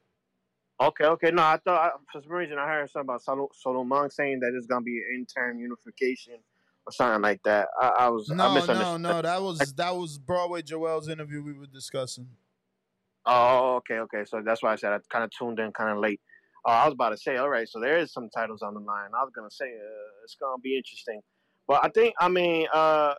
Okay, 0.88 1.04
okay. 1.04 1.30
No, 1.30 1.42
I 1.42 1.58
thought 1.64 1.80
I, 1.80 1.90
for 2.12 2.22
some 2.22 2.32
reason 2.32 2.58
I 2.58 2.66
heard 2.66 2.90
something 2.90 3.06
about 3.06 3.22
Solo, 3.22 3.48
Sulaiman 3.54 4.10
saying 4.10 4.40
that 4.40 4.52
it's 4.56 4.66
gonna 4.66 4.82
be 4.82 4.98
an 4.98 5.20
interim 5.20 5.60
unification 5.60 6.34
or 6.86 6.92
something 6.92 7.22
like 7.22 7.40
that. 7.44 7.68
I, 7.80 7.88
I 8.00 8.08
was 8.08 8.28
I 8.30 8.34
No, 8.34 8.54
misunderstood. 8.54 9.00
no, 9.00 9.12
no. 9.12 9.22
That 9.22 9.40
was 9.42 9.72
that 9.74 9.94
was 9.96 10.18
Broadway 10.18 10.62
Joel's 10.62 11.08
interview 11.08 11.42
we 11.42 11.52
were 11.52 11.66
discussing. 11.66 12.28
Oh, 13.26 13.76
okay, 13.76 13.98
okay. 13.98 14.24
So 14.26 14.42
that's 14.44 14.62
why 14.62 14.72
I 14.72 14.76
said 14.76 14.92
I 14.92 14.98
kind 15.10 15.24
of 15.24 15.30
tuned 15.38 15.60
in 15.60 15.72
kind 15.72 15.90
of 15.90 15.98
late. 15.98 16.20
Oh, 16.66 16.72
I 16.72 16.86
was 16.86 16.94
about 16.94 17.10
to 17.10 17.16
say, 17.16 17.36
all 17.36 17.48
right, 17.48 17.68
so 17.68 17.78
there 17.80 17.98
is 17.98 18.12
some 18.12 18.28
titles 18.34 18.62
on 18.62 18.74
the 18.74 18.80
line. 18.80 19.10
I 19.16 19.22
was 19.22 19.32
gonna 19.34 19.50
say 19.50 19.66
uh, 19.66 20.24
it's 20.24 20.36
gonna 20.40 20.58
be 20.60 20.76
interesting, 20.76 21.20
but 21.68 21.84
I 21.84 21.90
think, 21.90 22.14
I 22.20 22.28
mean, 22.28 22.66
uh, 22.74 23.14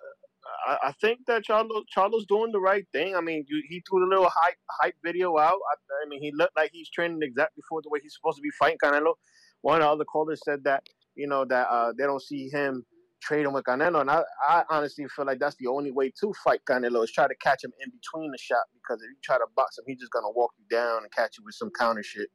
I, 0.68 0.78
I 0.88 0.92
think 1.02 1.20
that 1.28 1.44
Charlo 1.44 1.84
Charlo's 1.96 2.26
doing 2.26 2.52
the 2.52 2.60
right 2.60 2.86
thing. 2.92 3.16
I 3.16 3.22
mean, 3.22 3.46
you, 3.48 3.64
he 3.68 3.84
threw 3.88 4.00
the 4.00 4.08
little 4.08 4.30
hype 4.34 4.58
hype 4.82 4.96
video 5.04 5.38
out. 5.38 5.60
I, 5.72 6.06
I 6.06 6.10
mean, 6.10 6.22
he 6.22 6.32
looked 6.36 6.56
like 6.56 6.72
he's 6.74 6.90
training 6.90 7.20
exactly 7.22 7.64
for 7.70 7.82
the 7.82 7.90
way 7.90 8.00
he's 8.02 8.16
supposed 8.16 8.38
to 8.38 8.42
be 8.42 8.52
fighting 8.58 8.78
Canelo. 8.84 9.14
One 9.62 9.82
of 9.82 9.88
the 9.88 9.90
other 9.90 10.06
callers 10.06 10.42
said 10.44 10.64
that 10.66 10.84
you 11.16 11.28
know 11.28 11.46
that 11.46 11.68
uh, 11.68 11.94
they 11.98 12.04
don't 12.06 12.22
see 12.22 12.50
him 12.50 12.86
trading 13.22 13.54
with 13.54 13.64
Canelo, 13.64 14.02
and 14.02 14.12
I, 14.12 14.24
I 14.48 14.64
honestly 14.70 15.06
feel 15.16 15.26
like 15.26 15.40
that's 15.40 15.56
the 15.58 15.68
only 15.68 15.92
way 15.92 16.12
to 16.20 16.34
fight 16.44 16.62
Canelo 16.70 17.04
is 17.04 17.12
try 17.12 17.28
to 17.28 17.36
catch 17.42 17.64
him 17.64 17.72
in 17.84 17.92
between 17.92 18.32
the 18.32 18.38
shot 18.38 18.64
because 18.74 19.02
if 19.02 19.10
you 19.10 19.18
try 19.24 19.38
to 19.38 19.46
box 19.56 19.78
him, 19.78 19.86
he's 19.88 20.00
just 20.00 20.12
gonna 20.12 20.32
walk 20.32 20.52
you 20.58 20.66
down 20.70 21.04
and 21.04 21.12
catch 21.12 21.38
you 21.38 21.44
with 21.46 21.56
some 21.56 21.72
counter 21.78 22.04
shit. 22.04 22.30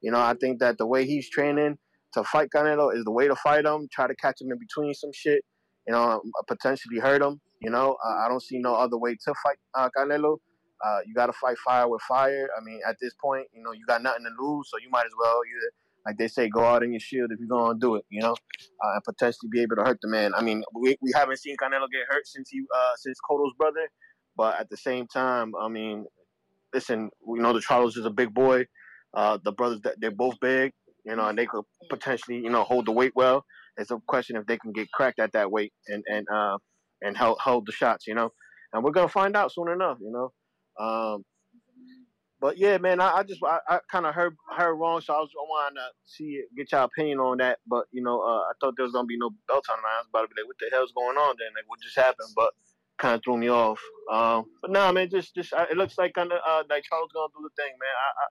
You 0.00 0.10
know, 0.10 0.20
I 0.20 0.34
think 0.40 0.60
that 0.60 0.78
the 0.78 0.86
way 0.86 1.04
he's 1.04 1.28
training 1.28 1.76
to 2.14 2.24
fight 2.24 2.48
Canelo 2.54 2.94
is 2.94 3.04
the 3.04 3.10
way 3.10 3.28
to 3.28 3.36
fight 3.36 3.64
him. 3.64 3.88
Try 3.92 4.06
to 4.06 4.14
catch 4.16 4.40
him 4.40 4.50
in 4.50 4.58
between 4.58 4.94
some 4.94 5.10
shit. 5.12 5.44
You 5.86 5.92
know, 5.92 6.22
potentially 6.46 6.98
hurt 6.98 7.22
him. 7.22 7.40
You 7.60 7.70
know, 7.70 7.96
I 8.04 8.28
don't 8.28 8.42
see 8.42 8.58
no 8.58 8.74
other 8.74 8.96
way 8.96 9.14
to 9.14 9.34
fight 9.42 9.58
uh, 9.74 9.88
Canelo. 9.96 10.38
Uh, 10.84 10.98
you 11.06 11.14
got 11.14 11.26
to 11.26 11.32
fight 11.34 11.58
fire 11.58 11.86
with 11.88 12.00
fire. 12.02 12.48
I 12.58 12.64
mean, 12.64 12.80
at 12.88 12.96
this 13.00 13.12
point, 13.22 13.46
you 13.52 13.62
know, 13.62 13.72
you 13.72 13.84
got 13.86 14.02
nothing 14.02 14.24
to 14.24 14.42
lose, 14.42 14.70
so 14.70 14.78
you 14.78 14.88
might 14.90 15.04
as 15.04 15.12
well 15.20 15.40
either, 15.46 15.72
like 16.06 16.16
they 16.16 16.26
say, 16.26 16.48
go 16.48 16.64
out 16.64 16.82
in 16.82 16.92
your 16.92 17.00
shield 17.00 17.30
if 17.32 17.38
you're 17.38 17.48
gonna 17.48 17.78
do 17.78 17.96
it. 17.96 18.04
You 18.08 18.22
know, 18.22 18.32
uh, 18.32 18.94
and 18.94 19.04
potentially 19.04 19.50
be 19.52 19.60
able 19.60 19.76
to 19.76 19.82
hurt 19.82 19.98
the 20.00 20.08
man. 20.08 20.32
I 20.34 20.42
mean, 20.42 20.62
we, 20.74 20.96
we 21.02 21.12
haven't 21.14 21.36
seen 21.38 21.56
Canelo 21.56 21.86
get 21.92 22.06
hurt 22.08 22.26
since 22.26 22.48
he 22.48 22.60
uh, 22.74 22.92
since 22.96 23.18
Cotto's 23.28 23.52
brother, 23.58 23.90
but 24.36 24.58
at 24.58 24.70
the 24.70 24.78
same 24.78 25.06
time, 25.06 25.52
I 25.60 25.68
mean, 25.68 26.06
listen, 26.72 27.10
we 27.26 27.40
know 27.40 27.52
the 27.52 27.60
Charles 27.60 27.98
is 27.98 28.06
a 28.06 28.10
big 28.10 28.32
boy. 28.32 28.64
Uh, 29.12 29.38
the 29.42 29.52
brothers, 29.52 29.80
they're 29.98 30.10
both 30.10 30.36
big, 30.40 30.72
you 31.04 31.16
know, 31.16 31.26
and 31.26 31.36
they 31.36 31.44
could 31.44 31.64
potentially, 31.90 32.38
you 32.38 32.48
know, 32.48 32.62
hold 32.62 32.86
the 32.86 32.92
weight 32.92 33.12
well. 33.14 33.44
It's 33.76 33.90
a 33.90 33.98
question 34.06 34.36
if 34.36 34.46
they 34.46 34.56
can 34.56 34.72
get 34.72 34.90
cracked 34.92 35.18
at 35.18 35.32
that 35.32 35.50
weight 35.50 35.72
and 35.88 36.02
and 36.08 36.26
uh 36.32 36.58
and 37.02 37.16
hold 37.16 37.38
hold 37.40 37.66
the 37.66 37.72
shots, 37.72 38.06
you 38.06 38.14
know. 38.14 38.32
And 38.72 38.84
we're 38.84 38.92
gonna 38.92 39.08
find 39.08 39.36
out 39.36 39.52
soon 39.52 39.68
enough, 39.68 39.98
you 40.00 40.10
know. 40.12 40.32
Um, 40.84 41.24
but 42.40 42.56
yeah, 42.56 42.78
man, 42.78 43.00
I, 43.00 43.18
I 43.18 43.22
just 43.22 43.42
I, 43.44 43.58
I 43.68 43.80
kind 43.90 44.06
of 44.06 44.14
heard 44.14 44.36
heard 44.56 44.74
wrong, 44.74 45.00
so 45.00 45.12
I 45.14 45.18
was 45.18 45.30
I 45.36 45.42
wanted 45.42 45.80
to 45.80 45.86
see 46.06 46.42
get 46.56 46.72
your 46.72 46.82
opinion 46.82 47.18
on 47.18 47.38
that. 47.38 47.58
But 47.66 47.86
you 47.92 48.02
know, 48.02 48.20
uh, 48.20 48.40
I 48.48 48.52
thought 48.60 48.74
there 48.76 48.84
was 48.84 48.92
gonna 48.92 49.06
be 49.06 49.18
no 49.18 49.30
belt 49.46 49.66
on. 49.70 49.78
I 49.78 49.98
was 50.00 50.06
about 50.08 50.22
to 50.22 50.28
be 50.28 50.40
like, 50.40 50.48
what 50.48 50.56
the 50.58 50.70
hell's 50.72 50.92
going 50.92 51.16
on? 51.16 51.36
Then 51.38 51.48
like, 51.54 51.68
what 51.68 51.80
just 51.80 51.96
happened? 51.96 52.30
But 52.34 52.52
kind 52.98 53.14
of 53.14 53.22
threw 53.24 53.36
me 53.36 53.48
off. 53.48 53.80
Um, 54.10 54.44
but 54.62 54.70
nah, 54.70 54.92
man, 54.92 55.10
just 55.10 55.34
just 55.34 55.52
uh, 55.52 55.66
it 55.70 55.76
looks 55.76 55.98
like 55.98 56.14
kind 56.14 56.32
of 56.32 56.38
uh, 56.46 56.62
like 56.70 56.84
Charles 56.84 57.10
gonna 57.12 57.28
do 57.36 57.42
the 57.42 57.62
thing, 57.62 57.72
man. 57.80 57.96
I, 57.96 58.08
I 58.08 58.26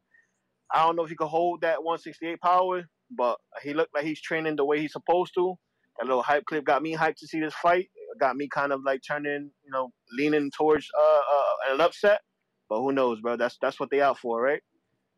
I 0.82 0.86
don't 0.86 0.96
know 0.96 1.04
if 1.04 1.10
he 1.10 1.16
could 1.16 1.28
hold 1.28 1.62
that 1.62 1.84
168 1.84 2.40
power, 2.42 2.84
but 3.16 3.38
he 3.64 3.74
looked 3.74 3.94
like 3.94 4.06
he's 4.06 4.22
training 4.22 4.56
the 4.56 4.66
way 4.66 4.80
he's 4.80 4.94
supposed 4.94 5.34
to. 5.36 5.56
That 5.98 6.06
little 6.06 6.24
hype 6.24 6.46
clip 6.46 6.64
got 6.64 6.82
me 6.82 6.96
hyped 6.96 7.18
to 7.18 7.28
see 7.28 7.40
this 7.40 7.54
fight. 7.54 7.90
Got 8.20 8.38
me 8.38 8.48
kind 8.48 8.72
of 8.72 8.84
like 8.84 9.02
turning, 9.06 9.52
you 9.64 9.72
know, 9.72 9.92
leaning 10.18 10.52
towards 10.58 10.88
uh, 10.98 11.02
uh 11.02 11.74
an 11.74 11.82
upset. 11.82 12.22
But 12.70 12.82
who 12.82 12.92
knows, 12.92 13.20
bro? 13.22 13.36
That's 13.36 13.58
that's 13.62 13.80
what 13.80 13.90
they 13.90 14.02
out 14.02 14.20
for, 14.20 14.42
right? 14.42 14.62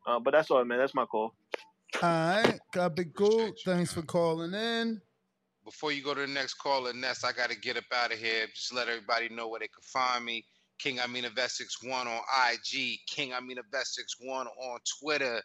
Uh, 0.06 0.18
but 0.18 0.32
that's 0.32 0.50
all, 0.50 0.64
man. 0.64 0.78
That's 0.78 0.94
my 0.94 1.04
call. 1.04 1.34
All 2.02 2.08
right, 2.08 2.58
got 2.72 2.96
big 2.96 3.14
cool. 3.14 3.52
Thanks 3.64 3.92
for 3.92 4.02
calling 4.02 4.54
in. 4.54 5.00
Before 5.64 5.92
you 5.92 6.02
go 6.02 6.14
to 6.14 6.22
the 6.22 6.26
next 6.26 6.54
caller, 6.54 6.92
Ness, 6.92 7.22
I 7.22 7.32
got 7.32 7.50
to 7.50 7.56
get 7.56 7.76
up 7.76 7.84
out 7.94 8.12
of 8.12 8.18
here. 8.18 8.46
Just 8.52 8.74
let 8.74 8.88
everybody 8.88 9.28
know 9.28 9.48
where 9.48 9.60
they 9.60 9.68
can 9.68 9.82
find 9.82 10.24
me. 10.24 10.44
King 10.78 10.98
Amina 10.98 11.30
Vestix 11.30 11.88
one 11.88 12.08
on 12.08 12.20
IG, 12.50 12.98
King 13.06 13.32
Amina 13.32 13.60
Vestix 13.72 14.16
one 14.20 14.48
on 14.48 14.80
Twitter, 15.00 15.40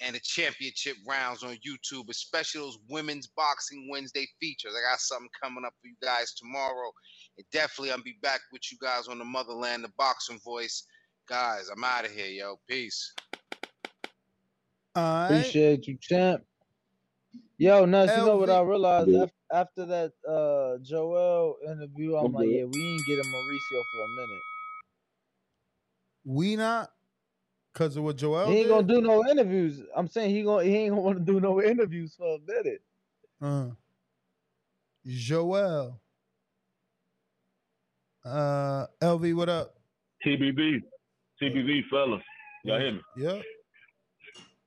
and 0.00 0.16
the 0.16 0.20
championship 0.20 0.96
rounds 1.08 1.42
on 1.42 1.56
YouTube, 1.66 2.08
especially 2.10 2.62
those 2.62 2.78
women's 2.88 3.28
boxing 3.28 3.88
Wednesday 3.90 4.26
features. 4.40 4.74
I 4.76 4.90
got 4.90 5.00
something 5.00 5.28
coming 5.42 5.64
up 5.66 5.74
for 5.80 5.88
you 5.88 5.96
guys 6.02 6.34
tomorrow. 6.34 6.90
And 7.38 7.46
definitely 7.52 7.92
I'll 7.92 8.02
be 8.02 8.18
back 8.22 8.40
with 8.52 8.62
you 8.72 8.78
guys 8.80 9.08
on 9.08 9.18
the 9.18 9.24
motherland, 9.24 9.84
the 9.84 9.92
boxing 9.98 10.40
voice. 10.44 10.86
Guys, 11.28 11.68
I'm 11.68 11.84
out 11.84 12.06
of 12.06 12.12
here, 12.12 12.26
yo. 12.26 12.56
Peace. 12.68 13.16
All 14.96 15.02
right. 15.04 15.32
Appreciate 15.32 15.86
you, 15.88 15.98
champ. 16.00 16.42
Yo, 17.58 17.84
Nuts, 17.84 18.16
you 18.16 18.22
know 18.22 18.38
what 18.38 18.50
I 18.50 18.62
realized 18.62 19.08
Yeah. 19.08 19.22
after, 19.22 19.34
after 19.52 19.86
that 19.86 20.12
uh 20.28 20.78
Joel 20.82 21.56
interview? 21.66 22.16
I'm 22.16 22.26
I'm 22.26 22.32
like, 22.32 22.48
good. 22.48 22.58
yeah, 22.58 22.64
we 22.64 22.86
ain't 22.96 23.06
getting 23.06 23.26
Mauricio 23.26 23.84
for 23.92 24.04
a 24.06 24.08
minute. 24.08 24.44
We 26.24 26.56
not 26.56 26.90
because 27.72 27.96
of 27.96 28.04
what 28.04 28.16
Joel 28.16 28.48
he 28.48 28.58
ain't 28.58 28.68
did? 28.68 28.70
gonna 28.70 28.86
do 28.86 29.00
no 29.00 29.26
interviews. 29.28 29.80
I'm 29.94 30.08
saying 30.08 30.34
he 30.34 30.42
gonna 30.42 30.64
he 30.64 30.76
ain't 30.76 30.90
gonna 30.90 31.02
want 31.02 31.18
to 31.18 31.24
do 31.24 31.40
no 31.40 31.62
interviews 31.62 32.14
for 32.16 32.36
a 32.36 32.38
minute. 32.46 32.82
Uh, 33.40 33.70
Joel. 35.06 36.00
Uh, 38.24 38.86
LV, 39.02 39.34
what 39.34 39.48
up? 39.48 39.76
TBV, 40.26 40.82
TBV, 41.40 41.80
fellas. 41.90 42.22
Y'all 42.64 42.78
hear 42.78 42.92
me? 42.92 43.00
Yeah. 43.16 43.40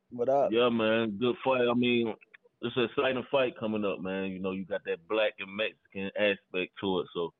What 0.09 0.29
up? 0.29 0.51
Yeah, 0.51 0.69
man. 0.69 1.17
Good 1.19 1.35
fight. 1.45 1.67
I 1.69 1.73
mean, 1.75 2.15
it's 2.61 2.75
an 2.75 2.85
exciting 2.85 3.25
fight 3.29 3.53
coming 3.59 3.85
up, 3.85 3.99
man. 3.99 4.31
You 4.31 4.39
know, 4.39 4.51
you 4.51 4.65
got 4.65 4.81
that 4.85 5.07
black 5.07 5.33
and 5.39 5.55
Mexican 5.55 6.09
aspect 6.17 6.73
to 6.81 7.01
it. 7.01 7.07
So, 7.13 7.31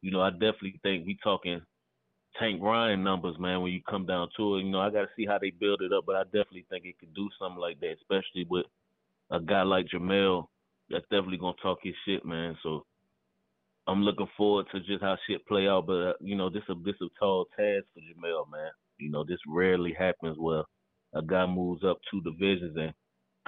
you 0.00 0.10
know, 0.10 0.22
I 0.22 0.30
definitely 0.30 0.80
think 0.82 1.06
we 1.06 1.18
talking 1.22 1.60
Tank 2.38 2.62
Ryan 2.62 3.02
numbers, 3.02 3.36
man, 3.38 3.62
when 3.62 3.72
you 3.72 3.80
come 3.88 4.06
down 4.06 4.28
to 4.36 4.56
it. 4.56 4.64
You 4.64 4.70
know, 4.70 4.80
I 4.80 4.90
got 4.90 5.02
to 5.02 5.08
see 5.16 5.26
how 5.26 5.38
they 5.38 5.50
build 5.50 5.82
it 5.82 5.92
up, 5.92 6.04
but 6.06 6.16
I 6.16 6.24
definitely 6.24 6.66
think 6.70 6.84
it 6.84 6.98
could 6.98 7.14
do 7.14 7.28
something 7.38 7.60
like 7.60 7.80
that, 7.80 7.96
especially 8.00 8.46
with 8.48 8.66
a 9.30 9.40
guy 9.40 9.62
like 9.62 9.86
Jermell 9.86 10.46
that's 10.90 11.04
definitely 11.04 11.38
to 11.38 11.52
talk 11.62 11.78
his 11.82 11.94
shit, 12.06 12.24
man. 12.24 12.56
So, 12.62 12.84
I'm 13.88 14.02
looking 14.02 14.28
forward 14.36 14.66
to 14.72 14.80
just 14.80 15.02
how 15.02 15.16
shit 15.26 15.46
play 15.46 15.66
out. 15.66 15.86
But 15.86 15.92
uh, 15.92 16.12
you 16.20 16.36
know, 16.36 16.50
this 16.50 16.62
a 16.68 16.74
this 16.84 16.94
a 17.00 17.06
tall 17.18 17.46
task 17.56 17.86
for 17.94 18.00
Jermell, 18.00 18.50
man. 18.50 18.70
You 18.98 19.10
know, 19.10 19.24
this 19.24 19.38
rarely 19.48 19.94
happens 19.98 20.36
where 20.38 20.62
a 21.14 21.22
guy 21.22 21.46
moves 21.46 21.82
up 21.84 21.98
two 22.10 22.20
divisions 22.20 22.76
and 22.76 22.92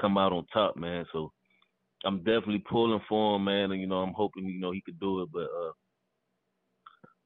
come 0.01 0.17
out 0.17 0.33
on 0.33 0.47
top, 0.53 0.77
man. 0.77 1.05
So 1.13 1.31
I'm 2.05 2.19
definitely 2.19 2.65
pulling 2.69 3.03
for 3.07 3.37
him, 3.37 3.45
man. 3.45 3.71
And 3.71 3.81
you 3.81 3.87
know, 3.87 3.99
I'm 3.99 4.15
hoping 4.15 4.47
you 4.47 4.59
know 4.59 4.73
he 4.73 4.81
could 4.81 4.99
do 4.99 5.23
it, 5.23 5.29
but 5.31 5.43
uh, 5.43 5.73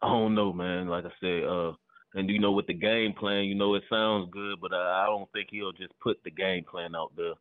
I 0.05 0.09
don't 0.09 0.35
know, 0.35 0.53
man. 0.53 0.89
Like 0.89 1.05
I 1.07 1.13
said, 1.21 1.45
uh, 1.45 1.73
and 2.15 2.29
you 2.29 2.39
know, 2.39 2.53
with 2.53 2.67
the 2.67 2.75
game 2.75 3.15
plan, 3.19 3.45
you 3.45 3.55
know, 3.55 3.75
it 3.75 3.83
sounds 3.91 4.29
good, 4.33 4.61
but 4.61 4.73
uh, 4.73 4.77
I 4.77 5.07
don't 5.07 5.31
think 5.33 5.49
he'll 5.51 5.73
just 5.73 5.93
put 6.03 6.19
the 6.25 6.31
game 6.31 6.65
plan 6.71 6.95
out 6.95 7.13
there 7.17 7.35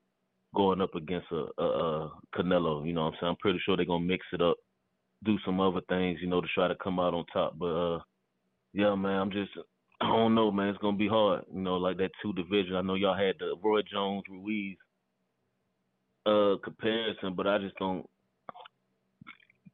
going 0.56 0.82
up 0.82 0.96
against 0.96 1.28
a, 1.32 1.46
a, 1.62 1.66
a 1.66 2.12
Canelo. 2.36 2.86
You 2.88 2.94
know 2.94 3.06
what 3.06 3.14
I'm 3.14 3.18
saying? 3.20 3.30
I'm 3.32 3.36
pretty 3.38 3.60
sure 3.66 3.76
they're 3.76 3.86
gonna 3.86 4.06
mix 4.06 4.26
it 4.34 4.42
up 4.42 4.58
do 5.24 5.38
some 5.46 5.60
other 5.60 5.82
things, 5.90 6.20
you 6.22 6.28
know, 6.28 6.42
to 6.42 6.48
try 6.54 6.68
to 6.68 6.76
come 6.76 7.00
out 7.00 7.14
on 7.14 7.26
top. 7.32 7.58
But 7.58 7.96
uh 7.96 8.00
yeah, 8.74 8.96
man, 8.96 9.20
I'm 9.20 9.32
just 9.32 9.52
I 10.02 10.08
don't 10.08 10.36
know, 10.36 10.52
man. 10.52 10.70
It's 10.70 10.80
gonna 10.80 10.98
be 10.98 11.08
hard. 11.08 11.46
You 11.54 11.62
know, 11.62 11.76
like 11.78 11.98
that 11.98 12.12
two 12.22 12.34
division. 12.34 12.76
I 12.76 12.82
know 12.82 12.96
y'all 12.96 13.16
had 13.18 13.36
the 13.40 13.56
Roy 13.64 13.82
Jones 13.92 14.24
Ruiz 14.30 14.78
uh 16.26 16.56
comparison, 16.64 17.34
but 17.36 17.48
I 17.48 17.58
just 17.60 17.76
don't 17.78 18.06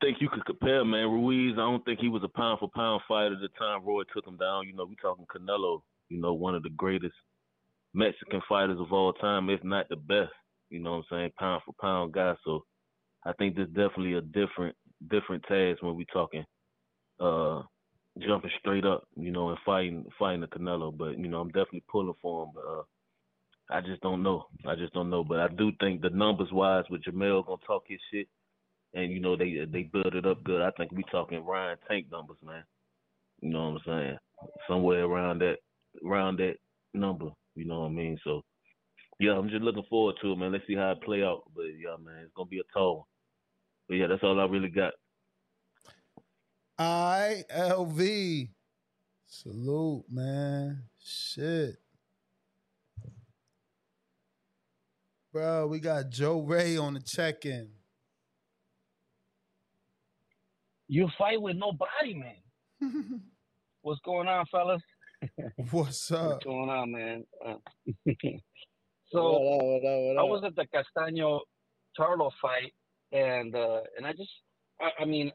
think 0.01 0.17
you 0.19 0.29
could 0.29 0.45
compare, 0.45 0.83
man. 0.85 1.09
Ruiz, 1.09 1.53
I 1.53 1.61
don't 1.61 1.83
think 1.85 1.99
he 1.99 2.09
was 2.09 2.23
a 2.23 2.27
pound 2.27 2.59
for 2.59 2.69
pound 2.73 3.01
fighter 3.07 3.35
at 3.35 3.41
the 3.41 3.49
time 3.57 3.85
Roy 3.85 4.03
took 4.13 4.27
him 4.27 4.37
down. 4.37 4.67
You 4.67 4.75
know, 4.75 4.85
we 4.85 4.95
talking 4.95 5.25
Canelo, 5.25 5.81
you 6.09 6.19
know, 6.19 6.33
one 6.33 6.55
of 6.55 6.63
the 6.63 6.69
greatest 6.69 7.15
Mexican 7.93 8.41
fighters 8.47 8.79
of 8.79 8.93
all 8.93 9.13
time, 9.13 9.49
if 9.49 9.63
not 9.63 9.89
the 9.89 9.95
best. 9.95 10.31
You 10.69 10.79
know 10.79 10.91
what 10.91 10.97
I'm 10.97 11.03
saying? 11.09 11.31
Pound 11.39 11.63
for 11.65 11.73
pound 11.79 12.13
guy. 12.13 12.35
So 12.45 12.63
I 13.25 13.33
think 13.33 13.55
this 13.55 13.67
definitely 13.67 14.13
a 14.13 14.21
different 14.21 14.75
different 15.09 15.43
task 15.43 15.81
when 15.81 15.95
we 15.95 16.05
talking 16.11 16.45
uh 17.19 17.61
jumping 18.19 18.51
straight 18.59 18.85
up, 18.85 19.07
you 19.15 19.31
know, 19.31 19.49
and 19.49 19.57
fighting 19.65 20.05
fighting 20.17 20.41
the 20.41 20.47
Canelo. 20.47 20.95
But 20.95 21.17
you 21.17 21.27
know, 21.27 21.39
I'm 21.39 21.49
definitely 21.49 21.83
pulling 21.89 22.13
for 22.21 22.43
him. 22.43 22.49
But 22.53 22.63
uh, 22.65 22.83
I 23.71 23.81
just 23.81 24.01
don't 24.01 24.23
know. 24.23 24.45
I 24.67 24.75
just 24.75 24.93
don't 24.93 25.09
know. 25.09 25.23
But 25.23 25.39
I 25.39 25.47
do 25.47 25.71
think 25.79 26.01
the 26.01 26.09
numbers 26.09 26.51
wise 26.51 26.85
with 26.89 27.03
Jermell 27.03 27.45
gonna 27.45 27.57
talk 27.65 27.83
his 27.87 27.99
shit, 28.11 28.27
and 28.93 29.11
you 29.11 29.19
know 29.19 29.35
they 29.35 29.65
they 29.71 29.83
build 29.83 30.15
it 30.15 30.25
up 30.25 30.43
good. 30.43 30.61
I 30.61 30.71
think 30.71 30.91
we 30.91 31.03
talking 31.11 31.45
Ryan 31.45 31.77
Tank 31.87 32.07
numbers, 32.11 32.37
man. 32.43 32.63
You 33.41 33.49
know 33.49 33.71
what 33.71 33.81
I'm 33.81 33.81
saying? 33.85 34.17
Somewhere 34.67 35.05
around 35.05 35.39
that 35.39 35.57
around 36.05 36.37
that 36.39 36.55
number. 36.93 37.29
You 37.55 37.65
know 37.65 37.81
what 37.81 37.87
I 37.87 37.91
mean? 37.91 38.17
So 38.23 38.41
yeah, 39.19 39.31
I'm 39.37 39.49
just 39.49 39.63
looking 39.63 39.83
forward 39.89 40.15
to 40.21 40.31
it, 40.31 40.37
man. 40.37 40.51
Let's 40.51 40.65
see 40.67 40.75
how 40.75 40.91
it 40.91 41.01
play 41.01 41.23
out. 41.23 41.43
But 41.55 41.65
yeah, 41.77 41.95
man, 42.03 42.23
it's 42.23 42.33
gonna 42.35 42.47
be 42.47 42.59
a 42.59 42.63
tall 42.73 42.95
one. 42.97 43.05
But 43.87 43.95
yeah, 43.95 44.07
that's 44.07 44.23
all 44.23 44.39
I 44.39 44.45
really 44.45 44.69
got. 44.69 44.93
I 46.77 47.43
L 47.49 47.85
V. 47.85 48.49
Salute, 49.31 50.05
man. 50.09 50.83
Shit. 50.99 51.75
Bro, 55.31 55.67
we 55.67 55.79
got 55.79 56.09
Joe 56.09 56.41
Ray 56.41 56.77
on 56.77 56.95
the 56.95 56.99
check-in. 56.99 57.69
You 60.91 61.07
fight 61.19 61.39
with 61.39 61.55
nobody, 61.55 62.15
man. 62.15 62.81
What's 63.83 64.01
going 64.03 64.27
on, 64.27 64.43
fellas? 64.51 64.81
What's 65.69 66.11
up? 66.11 66.31
What's 66.31 66.45
going 66.45 66.69
on, 66.69 66.91
man? 66.91 67.23
Uh, 69.11 69.21
What 69.21 69.21
so 69.23 69.35
up, 69.35 69.63
what 69.63 69.77
up, 69.77 69.99
what 70.01 70.17
I 70.19 70.23
was 70.23 70.43
at 70.45 70.55
the 70.55 70.67
Castaño 70.67 71.39
Charlo 71.97 72.29
fight, 72.39 72.73
and 73.11 73.55
uh, 73.55 73.81
and 73.97 74.05
I 74.05 74.13
just, 74.13 74.29
I, 74.79 75.01
I 75.01 75.05
mean, 75.05 75.31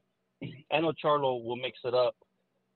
I 0.73 0.79
know 0.81 0.93
Charlo 1.05 1.43
will 1.45 1.57
mix 1.57 1.79
it 1.85 1.93
up, 1.93 2.15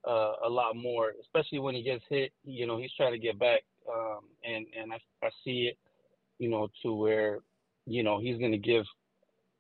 uh, 0.09 0.33
a 0.45 0.49
lot 0.49 0.75
more, 0.75 1.13
especially 1.21 1.61
when 1.61 1.77
he 1.77 1.83
gets 1.83 2.03
hit. 2.09 2.33
You 2.43 2.67
know, 2.67 2.79
he's 2.79 2.93
trying 2.97 3.13
to 3.13 3.19
get 3.19 3.39
back, 3.39 3.61
um, 3.89 4.21
and 4.45 4.67
and 4.77 4.93
I 4.93 4.99
I 5.25 5.31
see 5.45 5.71
it, 5.71 5.79
you 6.41 6.49
know, 6.49 6.69
to 6.83 6.93
where, 6.93 7.41
you 7.87 8.03
know, 8.03 8.19
he's 8.19 8.39
gonna 8.41 8.59
give 8.59 8.85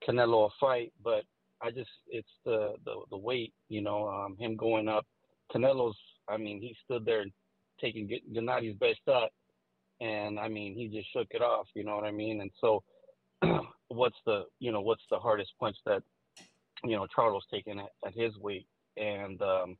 Canelo 0.09 0.47
a 0.47 0.51
fight, 0.59 0.93
but 1.05 1.23
I 1.63 1.71
just 1.71 1.91
it's 2.09 2.29
the 2.45 2.75
the 2.85 2.95
the 3.11 3.17
weight, 3.17 3.53
you 3.69 3.83
know, 3.83 4.09
um, 4.09 4.37
him 4.39 4.57
going 4.57 4.89
up. 4.89 5.07
Canelo's, 5.53 5.97
I 6.29 6.37
mean, 6.37 6.61
he 6.61 6.77
stood 6.85 7.05
there 7.05 7.25
taking 7.81 8.09
G- 8.09 8.23
Gennadi's 8.35 8.77
best 8.79 8.99
shot, 9.07 9.31
and 10.01 10.39
I 10.39 10.49
mean, 10.49 10.75
he 10.75 10.89
just 10.89 11.13
shook 11.13 11.29
it 11.31 11.43
off. 11.43 11.67
You 11.75 11.85
know 11.85 11.97
what 11.97 12.05
I 12.05 12.11
mean? 12.11 12.41
And 12.41 12.51
so, 12.61 12.83
what's 13.89 14.17
the 14.27 14.45
you 14.61 14.73
know 14.73 14.81
what's 14.81 15.05
the 15.11 15.19
hardest 15.19 15.53
punch 15.59 15.77
that 15.87 16.03
you 16.85 16.97
know 16.97 17.07
Charlo's 17.15 17.47
taking 17.53 17.79
at, 17.81 17.91
at 18.07 18.15
his 18.15 18.37
weight? 18.39 18.67
And 18.97 19.41
um, 19.43 19.77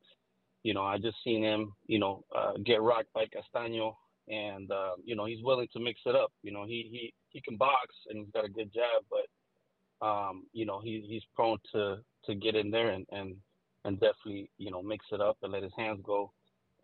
you 0.63 0.75
know, 0.75 0.83
I 0.83 0.99
just 0.99 1.17
seen 1.25 1.43
him, 1.43 1.73
you 1.87 1.99
know, 1.99 2.25
uh, 2.37 2.53
get 2.65 2.83
rocked 2.83 3.13
by 3.13 3.27
Castaño, 3.27 3.95
and 4.29 4.71
uh, 4.71 4.93
you 5.05 5.17
know, 5.17 5.25
he's 5.27 5.43
willing 5.43 5.69
to 5.73 5.81
mix 5.81 6.01
it 6.07 6.17
up. 6.17 6.33
You 6.43 6.53
know, 6.53 6.65
he 6.65 6.89
he 6.91 7.15
he 7.31 7.41
can 7.41 7.57
box 7.57 7.95
and 8.09 8.19
he's 8.19 8.33
got 8.33 8.45
a 8.45 8.49
good 8.49 8.73
jab, 8.73 9.05
but 9.11 9.27
um, 10.01 10.45
you 10.53 10.65
know, 10.65 10.81
he 10.81 11.05
he's 11.09 11.23
prone 11.35 11.59
to 11.73 11.99
to 12.25 12.35
get 12.35 12.55
in 12.55 12.71
there 12.71 12.91
and 12.91 13.07
and 13.11 13.35
and 13.85 14.01
definitely 14.01 14.51
you 14.59 14.71
know 14.71 14.83
mix 14.83 15.07
it 15.13 15.21
up 15.21 15.37
and 15.43 15.53
let 15.53 15.63
his 15.63 15.73
hands 15.77 16.01
go. 16.05 16.33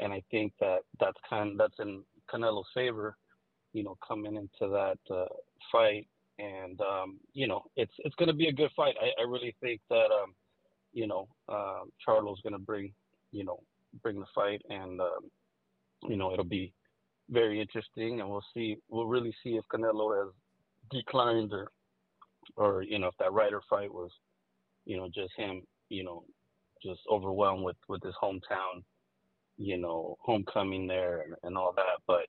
And 0.01 0.13
I 0.13 0.23
think 0.31 0.53
that 0.61 0.79
that's 0.99 1.19
kind 1.29 1.59
that's 1.59 1.79
in 1.79 2.03
Canelo's 2.33 2.67
favor, 2.75 3.17
you 3.73 3.85
know, 3.85 3.97
coming 4.07 4.37
into 4.37 4.73
that 4.73 5.15
uh, 5.15 5.27
fight. 5.71 6.07
And 6.39 6.81
um, 6.81 7.21
you 7.33 7.47
know, 7.47 7.65
it's 7.77 7.93
it's 7.99 8.15
going 8.17 8.29
to 8.29 8.35
be 8.35 8.49
a 8.49 8.53
good 8.53 8.71
fight. 8.77 8.95
I, 9.01 9.23
I 9.23 9.25
really 9.25 9.55
think 9.61 9.81
that 9.89 10.07
um, 10.07 10.35
you 10.93 11.07
know, 11.07 11.29
um, 11.49 11.93
Charlo's 12.05 12.41
going 12.43 12.55
to 12.55 12.59
bring 12.59 12.93
you 13.31 13.45
know 13.45 13.61
bring 14.03 14.19
the 14.19 14.27
fight, 14.35 14.63
and 14.69 15.01
um, 15.01 15.31
you 16.09 16.17
know, 16.17 16.33
it'll 16.33 16.45
be 16.45 16.73
very 17.31 17.61
interesting, 17.61 18.21
and 18.21 18.29
we'll 18.29 18.45
see. 18.53 18.79
We'll 18.89 19.07
really 19.07 19.35
see 19.43 19.51
if 19.51 19.65
Canelo 19.73 20.25
has 20.25 20.33
declined 20.91 21.53
or 21.53 21.69
or 22.57 22.83
you 22.83 22.99
know 22.99 23.09
if 23.09 23.15
that 23.19 23.33
Ryder 23.33 23.61
fight 23.69 23.93
was 23.93 24.11
you 24.85 24.97
know 24.97 25.09
just 25.15 25.33
him 25.37 25.63
you 25.89 26.05
know 26.05 26.25
just 26.83 27.01
overwhelmed 27.11 27.65
with 27.65 27.77
with 27.89 28.03
his 28.03 28.15
hometown 28.23 28.83
you 29.57 29.77
know 29.79 30.17
homecoming 30.21 30.87
there 30.87 31.23
and, 31.23 31.35
and 31.43 31.57
all 31.57 31.73
that. 31.77 32.01
But 32.07 32.27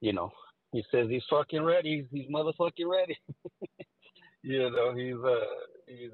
you 0.00 0.12
know 0.12 0.32
he 0.72 0.84
says 0.90 1.06
he's 1.08 1.22
fucking 1.30 1.62
ready. 1.62 2.06
He's, 2.10 2.22
he's 2.22 2.30
motherfucking 2.30 2.90
ready. 2.90 3.18
You 4.42 4.70
know 4.70 4.94
he's 4.94 5.16
uh 5.16 5.44
he's 5.88 6.10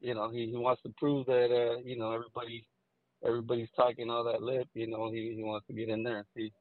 you 0.00 0.14
know 0.14 0.30
he, 0.30 0.46
he 0.46 0.56
wants 0.56 0.80
to 0.82 0.90
prove 0.96 1.26
that 1.26 1.46
uh 1.50 1.80
you 1.84 1.98
know 1.98 2.12
everybody 2.12 2.64
everybody's 3.26 3.70
talking 3.74 4.10
all 4.10 4.22
that 4.22 4.42
lip 4.42 4.68
you 4.74 4.86
know 4.86 5.10
he, 5.10 5.34
he 5.34 5.42
wants 5.42 5.66
to 5.66 5.72
get 5.72 5.88
in 5.88 6.04
there 6.04 6.18
and 6.18 6.26
see 6.36 6.52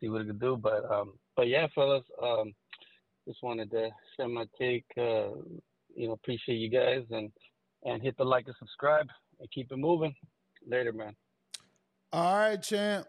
see 0.00 0.08
what 0.08 0.22
he 0.22 0.28
can 0.28 0.38
do. 0.38 0.56
But 0.56 0.90
um 0.90 1.12
but 1.36 1.48
yeah 1.48 1.66
fellas 1.74 2.04
um 2.22 2.54
just 3.26 3.42
wanted 3.42 3.70
to 3.70 3.90
share 4.16 4.28
my 4.28 4.46
take. 4.58 4.84
Uh, 4.96 5.30
you 5.94 6.06
know, 6.08 6.12
appreciate 6.12 6.56
you 6.56 6.70
guys 6.70 7.04
and 7.10 7.30
and 7.84 8.02
hit 8.02 8.16
the 8.16 8.24
like 8.24 8.46
and 8.46 8.56
subscribe 8.58 9.06
and 9.40 9.50
keep 9.50 9.70
it 9.70 9.76
moving. 9.76 10.14
Later, 10.66 10.92
man. 10.92 11.14
All 12.12 12.36
right, 12.36 12.62
champ. 12.62 13.06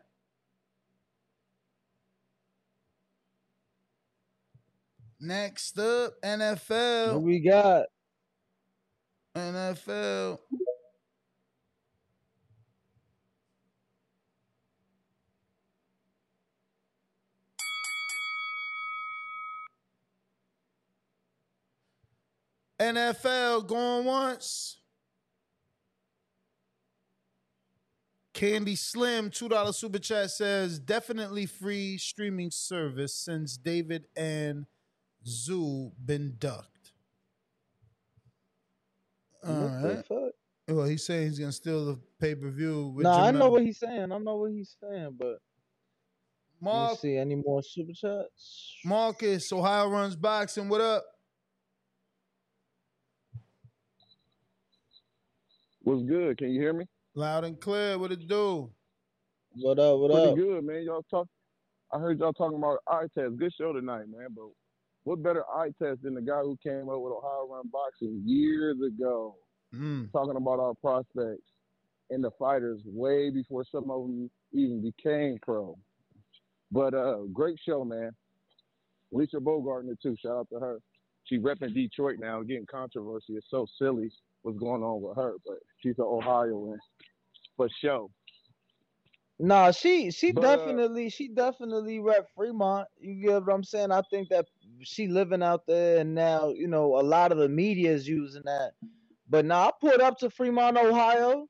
Next 5.20 5.80
up, 5.80 6.22
NFL. 6.22 7.14
What 7.14 7.22
we 7.22 7.40
got? 7.40 7.86
NFL. 9.38 10.40
NFL 22.84 23.68
going 23.68 24.06
once. 24.06 24.78
Candy 28.34 28.76
Slim, 28.76 29.30
$2 29.30 29.74
super 29.76 30.00
chat 30.00 30.32
says 30.32 30.80
definitely 30.80 31.46
free 31.46 31.98
streaming 31.98 32.52
service 32.52 33.16
since 33.16 33.58
David 33.58 34.08
and 34.18 34.66
Zoo 35.26 35.92
been 36.04 36.36
ducked. 36.40 36.92
All 39.48 39.54
What 39.54 39.82
the 39.82 40.04
fuck? 40.04 40.32
Well, 40.68 40.86
he's 40.86 41.06
saying 41.06 41.28
he's 41.28 41.40
gonna 41.40 41.52
steal 41.52 41.86
the 41.86 42.00
pay 42.20 42.36
per 42.36 42.50
view. 42.50 42.96
Nah, 42.98 43.26
I 43.26 43.32
know 43.32 43.50
what 43.50 43.64
he's 43.64 43.80
saying. 43.80 44.12
I 44.12 44.18
know 44.18 44.38
what 44.38 44.52
he's 44.52 44.76
saying, 44.82 45.16
but 45.20 45.40
Mark, 46.62 47.00
see 47.00 47.18
any 47.18 47.36
more 47.36 47.62
super 47.62 47.92
chats. 47.92 48.78
Marcus, 48.86 49.52
Ohio 49.52 49.90
runs 49.90 50.16
boxing. 50.16 50.70
What 50.70 50.80
up? 50.82 51.04
What's 55.84 56.04
good? 56.04 56.38
Can 56.38 56.52
you 56.52 56.62
hear 56.62 56.74
me? 56.74 56.86
Loud 57.16 57.44
and 57.44 57.60
clear. 57.60 57.98
What 57.98 58.12
it 58.12 58.28
do? 58.28 58.72
What 59.56 59.80
up? 59.80 60.00
What 60.00 60.12
Pretty 60.12 60.30
up? 60.30 60.36
good, 60.36 60.64
man. 60.64 60.84
Y'all 60.84 61.06
talk. 61.10 61.28
I 61.92 62.00
heard 62.00 62.20
y'all 62.20 62.34
talking 62.34 62.58
about 62.58 62.80
eye 62.88 63.06
test. 63.18 63.38
Good 63.38 63.54
show 63.58 63.74
tonight, 63.74 64.06
man. 64.10 64.28
But 64.36 64.46
what 65.04 65.22
better 65.22 65.44
eye 65.54 65.70
test 65.82 66.02
than 66.02 66.16
the 66.16 66.22
guy 66.22 66.40
who 66.42 66.58
came 66.64 66.90
up 66.90 67.00
with 67.02 67.14
Ohio 67.14 67.48
Run 67.50 67.68
Boxing 67.72 68.22
years 68.26 68.78
ago, 68.82 69.36
Mm. 69.76 70.12
talking 70.12 70.36
about 70.36 70.60
our 70.60 70.76
prospects 70.76 71.50
and 72.12 72.24
the 72.24 72.30
fighters 72.38 72.80
way 72.86 73.32
before 73.32 73.66
some 73.66 73.90
of 73.90 74.04
them 74.04 74.30
even 74.52 74.82
became 74.84 75.40
pro. 75.42 75.76
But 76.72 76.94
uh, 76.94 77.24
great 77.34 77.60
show, 77.66 77.84
man. 77.84 78.12
Lisa 79.12 79.38
Bogartner 79.38 80.00
too. 80.00 80.16
Shout 80.22 80.32
out 80.38 80.50
to 80.52 80.60
her. 80.60 80.80
She 81.24 81.40
repping 81.40 81.74
Detroit 81.74 82.20
now, 82.20 82.44
getting 82.44 82.68
controversy. 82.68 83.34
It's 83.34 83.50
so 83.50 83.66
silly 83.80 84.12
what's 84.44 84.60
going 84.60 84.84
on 84.84 85.02
with 85.02 85.18
her, 85.18 85.36
but 85.46 85.58
she's 85.82 85.98
an 85.98 86.06
Ohioan 86.06 86.80
for 87.58 87.70
sure. 87.82 88.10
Nah, 89.40 89.72
she 89.72 90.12
she 90.12 90.32
But, 90.32 90.44
uh, 90.46 90.58
definitely 90.58 91.10
she 91.10 91.28
definitely 91.30 92.00
rep 92.00 92.28
Fremont. 92.36 92.88
You 93.00 93.16
get 93.16 93.46
what 93.46 93.54
I'm 93.54 93.64
saying? 93.64 93.92
I 93.92 94.02
think 94.10 94.30
that 94.30 94.46
she 94.84 95.08
living 95.08 95.44
out 95.44 95.66
there 95.68 96.00
and 96.00 96.14
now, 96.16 96.50
you 96.50 96.68
know, 96.68 97.00
a 97.00 97.04
lot 97.04 97.32
of 97.32 97.38
the 97.40 97.50
media 97.50 97.92
is 97.92 98.08
using 98.08 98.44
that. 98.46 98.74
But 99.30 99.46
now 99.46 99.68
I 99.68 99.72
pulled 99.82 100.02
up 100.02 100.20
to 100.20 100.30
Fremont, 100.30 100.78
Ohio. 100.78 101.48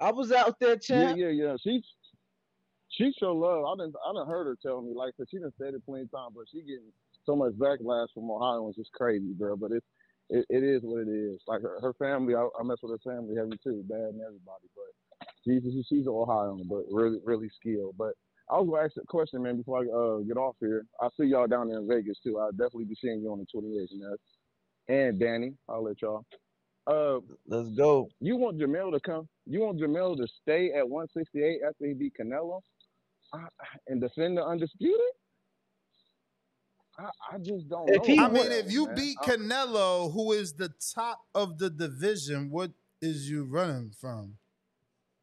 I 0.00 0.12
was 0.12 0.30
out 0.32 0.58
there, 0.60 0.76
champ. 0.76 1.16
yeah, 1.18 1.28
yeah. 1.28 1.48
yeah. 1.48 1.56
She 1.62 1.82
she 2.90 3.12
show 3.18 3.34
love. 3.34 3.64
I 3.64 3.82
didn't 3.82 3.96
I 4.06 4.12
didn't 4.12 4.28
heard 4.28 4.46
her 4.46 4.56
tell 4.62 4.80
me 4.82 4.94
like 4.94 5.16
'cause 5.16 5.26
she 5.30 5.38
done 5.38 5.52
said 5.58 5.74
it 5.74 5.84
plenty 5.84 6.04
of 6.04 6.10
times, 6.12 6.34
but 6.36 6.44
she 6.50 6.60
getting 6.60 6.92
so 7.24 7.34
much 7.36 7.52
backlash 7.54 8.08
from 8.14 8.30
Ohioans. 8.30 8.76
It's 8.78 8.90
crazy, 8.94 9.32
bro. 9.32 9.56
But 9.56 9.72
it's 9.72 9.86
it, 10.30 10.46
it 10.50 10.64
is 10.64 10.82
what 10.84 11.02
it 11.02 11.10
is. 11.10 11.40
Like 11.46 11.62
her, 11.62 11.78
her 11.80 11.94
family, 11.94 12.34
I, 12.34 12.48
I 12.58 12.62
mess 12.64 12.78
with 12.82 12.92
her 12.92 13.12
family 13.12 13.36
heavy 13.36 13.58
too, 13.62 13.84
bad 13.88 14.00
and 14.14 14.20
everybody. 14.22 14.68
But 14.74 15.28
she's 15.44 15.62
she's 15.88 16.06
an 16.06 16.12
Ohioan, 16.12 16.66
but 16.68 16.84
really 16.90 17.18
really 17.24 17.50
skilled. 17.60 17.96
But 17.98 18.14
I 18.50 18.58
was 18.58 18.68
gonna 18.68 18.84
ask 18.84 18.96
a 18.96 19.06
question, 19.06 19.42
man, 19.42 19.56
before 19.58 19.78
I 19.80 19.82
uh, 19.88 20.18
get 20.20 20.36
off 20.36 20.56
here. 20.60 20.84
I 21.00 21.08
see 21.18 21.26
y'all 21.26 21.46
down 21.48 21.68
there 21.68 21.78
in 21.78 21.88
Vegas 21.88 22.18
too. 22.24 22.38
I'll 22.38 22.52
definitely 22.52 22.84
be 22.86 22.96
seeing 23.00 23.20
you 23.20 23.32
on 23.32 23.38
the 23.40 23.46
28th, 23.46 23.92
and. 23.92 24.18
And 24.88 25.18
Danny, 25.18 25.54
I'll 25.68 25.82
let 25.84 26.00
y'all. 26.02 26.24
Uh, 26.86 27.18
Let's 27.48 27.70
go. 27.70 28.08
You 28.20 28.36
want 28.36 28.58
Jermell 28.58 28.92
to 28.92 29.00
come? 29.00 29.28
You 29.46 29.60
want 29.60 29.80
Jermell 29.80 30.16
to 30.16 30.28
stay 30.42 30.72
at 30.72 30.88
168 30.88 31.60
after 31.66 31.86
he 31.86 31.94
beat 31.94 32.14
Canelo 32.20 32.60
I, 33.32 33.46
and 33.88 34.00
defend 34.00 34.36
the 34.36 34.44
undisputed? 34.44 35.00
I, 36.98 37.34
I 37.34 37.38
just 37.38 37.68
don't 37.68 37.86
If 37.88 38.06
know. 38.06 38.06
he 38.06 38.18
I 38.18 38.28
mean, 38.28 38.50
if 38.52 38.70
you 38.72 38.86
man. 38.86 38.94
beat 38.94 39.18
Canelo, 39.18 40.12
who 40.12 40.32
is 40.32 40.54
the 40.54 40.72
top 40.94 41.20
of 41.34 41.58
the 41.58 41.70
division, 41.70 42.50
what 42.50 42.72
is 43.02 43.28
you 43.30 43.44
running 43.44 43.90
from? 43.90 44.34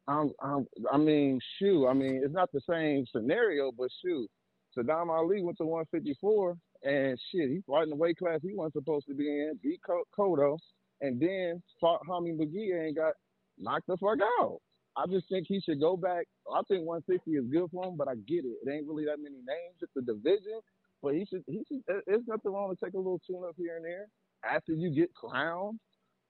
I'm, 0.06 0.32
I'm, 0.42 0.66
I 0.92 0.98
mean, 0.98 1.40
shoot. 1.58 1.86
I 1.88 1.94
mean, 1.94 2.20
it's 2.24 2.34
not 2.34 2.52
the 2.52 2.60
same 2.68 3.06
scenario, 3.10 3.72
but 3.72 3.88
shoot. 4.04 4.28
Sadam 4.76 5.08
Ali 5.08 5.42
went 5.42 5.56
to 5.58 5.64
154, 5.64 6.56
and 6.82 7.18
shit, 7.32 7.50
he's 7.50 7.62
in 7.82 7.90
the 7.90 7.96
weight 7.96 8.18
class 8.18 8.40
he 8.42 8.54
wasn't 8.54 8.74
supposed 8.74 9.06
to 9.06 9.14
be 9.14 9.28
in. 9.28 9.58
Beat 9.62 9.80
Co- 9.86 10.04
Cotto, 10.16 10.58
and 11.00 11.20
then 11.20 11.62
fought 11.80 12.00
Jaime 12.06 12.32
Munguia 12.32 12.86
and 12.86 12.96
got 12.96 13.14
knocked 13.58 13.86
the 13.86 13.96
fuck 13.96 14.18
out. 14.40 14.58
I 14.96 15.06
just 15.10 15.28
think 15.28 15.46
he 15.48 15.60
should 15.60 15.80
go 15.80 15.96
back. 15.96 16.26
I 16.52 16.60
think 16.68 16.86
160 16.86 17.30
is 17.32 17.46
good 17.50 17.70
for 17.72 17.84
him, 17.86 17.96
but 17.96 18.08
I 18.08 18.14
get 18.14 18.44
it. 18.44 18.58
It 18.64 18.70
ain't 18.70 18.86
really 18.86 19.06
that 19.06 19.18
many 19.18 19.36
names. 19.36 19.78
It's 19.80 19.92
the 19.94 20.02
division, 20.02 20.60
but 21.04 21.14
he 21.14 21.26
should. 21.26 21.44
He 21.46 21.62
should. 21.68 21.82
There's 22.06 22.26
nothing 22.26 22.52
wrong 22.52 22.74
to 22.74 22.84
take 22.84 22.94
a 22.94 22.98
little 22.98 23.20
tune 23.26 23.44
up 23.46 23.54
here 23.56 23.76
and 23.76 23.84
there 23.84 24.06
after 24.44 24.72
you 24.72 24.90
get 24.90 25.14
crowned. 25.14 25.78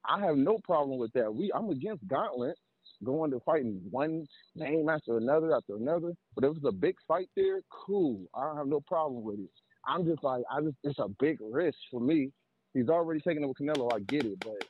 I 0.05 0.21
have 0.21 0.37
no 0.37 0.59
problem 0.59 0.99
with 0.99 1.13
that. 1.15 1.35
We 1.35 1.51
I'm 1.55 1.71
against 1.71 2.07
Gauntlet 2.09 2.57
going 3.03 3.31
to 3.31 3.41
fighting 3.41 3.81
one 3.91 4.27
name 4.55 4.89
after 4.89 5.17
another 5.17 5.55
after 5.55 5.77
another. 5.77 6.13
But 6.35 6.45
if 6.45 6.57
it's 6.57 6.67
a 6.67 6.73
big 6.73 6.97
fight 7.09 7.29
there, 7.37 7.61
cool. 7.71 8.27
I 8.35 8.45
don't 8.45 8.57
have 8.57 8.67
no 8.67 8.81
problem 8.81 9.23
with 9.23 9.39
it. 9.39 9.51
I'm 9.87 10.05
just 10.05 10.23
like 10.23 10.43
I 10.51 10.61
just 10.61 10.77
it's 10.83 10.99
a 10.99 11.09
big 11.21 11.39
risk 11.41 11.79
for 11.91 12.01
me. 12.01 12.31
He's 12.75 12.89
already 12.89 13.21
taking 13.21 13.45
it 13.45 13.47
with 13.47 13.57
Canelo. 13.59 13.91
I 13.95 14.01
get 14.01 14.25
it, 14.25 14.39
but 14.41 14.65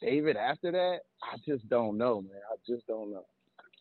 David 0.00 0.36
after 0.36 0.72
that, 0.72 1.00
I 1.22 1.36
just 1.46 1.68
don't 1.68 1.98
know, 1.98 2.22
man. 2.22 2.40
I 2.50 2.56
just 2.66 2.86
don't 2.86 3.12
know. 3.12 3.26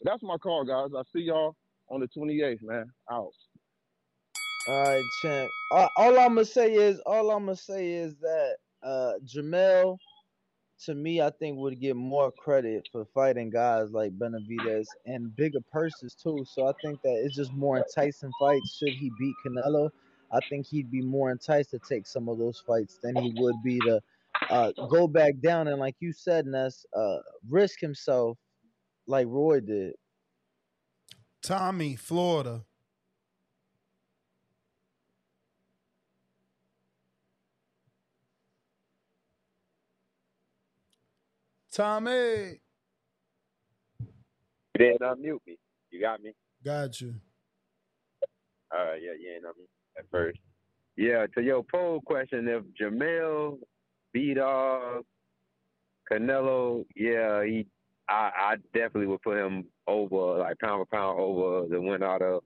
That's 0.04 0.22
my 0.22 0.38
call, 0.38 0.66
guys. 0.66 0.92
I 0.96 1.04
see 1.14 1.24
y'all 1.24 1.56
on 1.90 2.02
the 2.02 2.08
28th, 2.08 2.62
man. 2.62 2.92
Out. 3.12 3.32
All 4.70 4.84
right, 4.84 5.04
champ. 5.24 5.50
All, 5.72 5.90
all 5.96 6.20
I'm 6.20 6.36
gonna 6.36 6.46
say 6.46 6.76
is, 6.76 7.00
all 7.08 7.32
I'm 7.32 7.46
gonna 7.46 7.56
say 7.56 7.92
is 7.92 8.14
that 8.22 8.58
uh 8.84 9.14
Jermell, 9.26 9.98
to 10.86 10.94
me, 10.94 11.22
I 11.22 11.32
think 11.32 11.58
would 11.58 11.80
get 11.82 11.96
more 11.96 12.32
credit 12.32 12.88
for 12.92 13.04
fighting 13.06 13.50
guys 13.50 13.90
like 13.90 14.12
Benavidez 14.20 14.86
and 15.08 15.36
bigger 15.36 15.62
purses 15.72 16.14
too. 16.14 16.46
So 16.48 16.68
I 16.68 16.74
think 16.84 17.02
that 17.02 17.20
it's 17.26 17.36
just 17.36 17.52
more 17.52 17.78
enticing 17.78 18.32
fights. 18.40 18.78
Should 18.78 18.94
he 18.94 19.12
beat 19.20 19.34
Canelo, 19.44 19.90
I 20.32 20.40
think 20.50 20.68
he'd 20.68 20.92
be 20.92 21.02
more 21.02 21.32
enticed 21.32 21.72
to 21.72 21.80
take 21.80 22.06
some 22.06 22.30
of 22.30 22.38
those 22.38 22.62
fights 22.68 23.00
than 23.02 23.16
he 23.16 23.34
would 23.38 23.56
be 23.64 23.80
to 23.80 24.00
uh, 24.52 24.72
go 24.88 25.08
back 25.08 25.34
down 25.42 25.68
and, 25.68 25.80
like 25.80 25.96
you 26.00 26.14
said, 26.14 26.46
Ness, 26.46 26.86
uh, 26.96 27.18
risk 27.50 27.80
himself 27.80 28.38
like 29.08 29.26
Roy 29.28 29.62
did. 29.62 29.96
Tommy, 31.42 31.96
Florida. 31.96 32.66
Tommy. 41.80 42.60
You 44.02 44.10
didn't 44.78 45.00
unmute 45.00 45.40
me. 45.48 45.58
You 45.92 46.02
got 46.02 46.22
me? 46.22 46.34
Got 46.66 47.00
you. 47.00 47.16
All 48.74 48.86
right, 48.86 49.02
yeah, 49.02 49.12
you 49.18 49.34
ain't 49.34 49.46
unmute 49.46 49.98
at 49.98 50.04
first. 50.12 50.40
Yeah, 50.98 51.26
to 51.36 51.42
your 51.42 51.64
poll 51.64 52.02
question, 52.02 52.50
if 52.50 52.64
Jermell 52.78 53.60
beat 54.12 54.38
uh 54.38 55.02
Canelo, 56.12 56.84
yeah, 56.98 57.46
he 57.46 57.66
I, 58.10 58.32
I 58.36 58.56
definitely 58.74 59.08
would 59.08 59.22
put 59.22 59.38
him 59.38 59.64
over 59.88 60.40
like 60.40 60.60
pound 60.60 60.86
for 60.86 60.98
pound 60.98 61.18
over 61.18 61.66
the 61.70 61.80
winner 61.80 62.06
out 62.06 62.22
of 62.22 62.44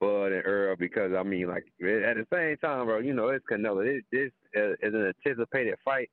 Bud 0.00 0.32
and 0.32 0.44
Errol 0.44 0.76
because 0.78 1.12
I 1.18 1.22
mean 1.22 1.48
like 1.48 1.64
at 1.80 2.16
the 2.16 2.26
same 2.30 2.58
time, 2.58 2.84
bro, 2.84 2.98
you 2.98 3.14
know 3.14 3.28
it's 3.28 3.46
Canelo. 3.50 3.82
This, 3.82 4.02
this 4.12 4.30
is 4.82 4.92
an 4.94 5.14
anticipated 5.26 5.76
fight 5.82 6.10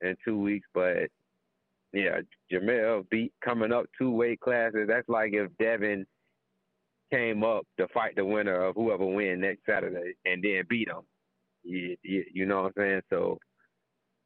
in 0.00 0.16
two 0.24 0.36
weeks, 0.36 0.66
but 0.74 1.08
yeah, 1.92 2.20
Jermell 2.52 3.08
beat 3.10 3.32
coming 3.44 3.72
up 3.72 3.86
two 3.98 4.10
weight 4.10 4.40
classes. 4.40 4.86
That's 4.88 5.08
like 5.08 5.32
if 5.32 5.50
Devin 5.58 6.06
came 7.12 7.42
up 7.42 7.66
to 7.78 7.88
fight 7.88 8.14
the 8.16 8.24
winner 8.24 8.64
of 8.64 8.76
whoever 8.76 9.04
win 9.04 9.40
next 9.40 9.66
Saturday 9.68 10.14
and 10.24 10.42
then 10.42 10.62
beat 10.68 10.88
him. 10.88 11.02
You, 11.62 11.96
you, 12.02 12.24
you 12.32 12.46
know 12.46 12.62
what 12.62 12.72
I'm 12.76 12.82
saying? 12.82 13.00
So 13.10 13.38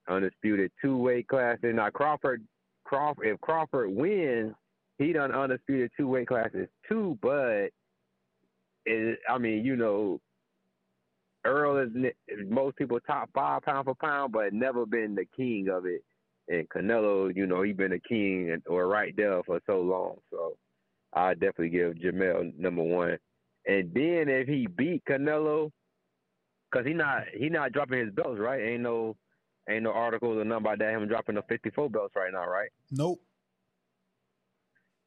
undisputed 0.08 0.70
two 0.82 0.96
weight 0.96 1.26
classes. 1.28 1.72
Now 1.74 1.90
Crawford, 1.90 2.42
Crawford, 2.84 3.26
if 3.26 3.40
Crawford 3.40 3.90
wins, 3.90 4.54
he 4.98 5.12
done 5.12 5.32
undisputed 5.32 5.90
two 5.96 6.08
weight 6.08 6.28
classes 6.28 6.68
too. 6.88 7.18
But 7.22 7.70
it, 8.84 9.18
I 9.28 9.38
mean, 9.38 9.64
you 9.64 9.76
know, 9.76 10.20
Errol 11.46 11.78
is 11.78 11.90
most 12.46 12.76
people 12.76 12.98
top 13.00 13.30
five 13.34 13.62
pound 13.62 13.86
for 13.86 13.94
pound, 13.94 14.32
but 14.32 14.52
never 14.52 14.86
been 14.86 15.14
the 15.14 15.26
king 15.36 15.68
of 15.68 15.86
it. 15.86 16.02
And 16.48 16.68
Canelo, 16.68 17.34
you 17.34 17.46
know, 17.46 17.62
he 17.62 17.72
been 17.72 17.92
a 17.92 17.98
king 17.98 18.60
or 18.66 18.86
right 18.86 19.14
there 19.16 19.42
for 19.44 19.60
so 19.66 19.80
long. 19.80 20.16
So 20.30 20.56
I 21.12 21.34
definitely 21.34 21.70
give 21.70 21.94
Jermell 21.94 22.56
number 22.58 22.82
one. 22.82 23.18
And 23.66 23.92
then 23.94 24.28
if 24.28 24.46
he 24.46 24.66
beat 24.66 25.04
Canelo, 25.06 25.70
cause 26.72 26.84
he 26.84 26.92
not 26.92 27.22
he 27.32 27.48
not 27.48 27.72
dropping 27.72 28.00
his 28.00 28.14
belts, 28.14 28.38
right? 28.38 28.60
Ain't 28.60 28.82
no 28.82 29.16
ain't 29.68 29.84
no 29.84 29.92
articles 29.92 30.36
or 30.36 30.44
nothing 30.44 30.64
about 30.64 30.78
that 30.80 30.92
him 30.92 31.08
dropping 31.08 31.36
the 31.36 31.42
54 31.48 31.88
belts 31.88 32.14
right 32.16 32.32
now, 32.32 32.46
right? 32.46 32.68
Nope. 32.90 33.20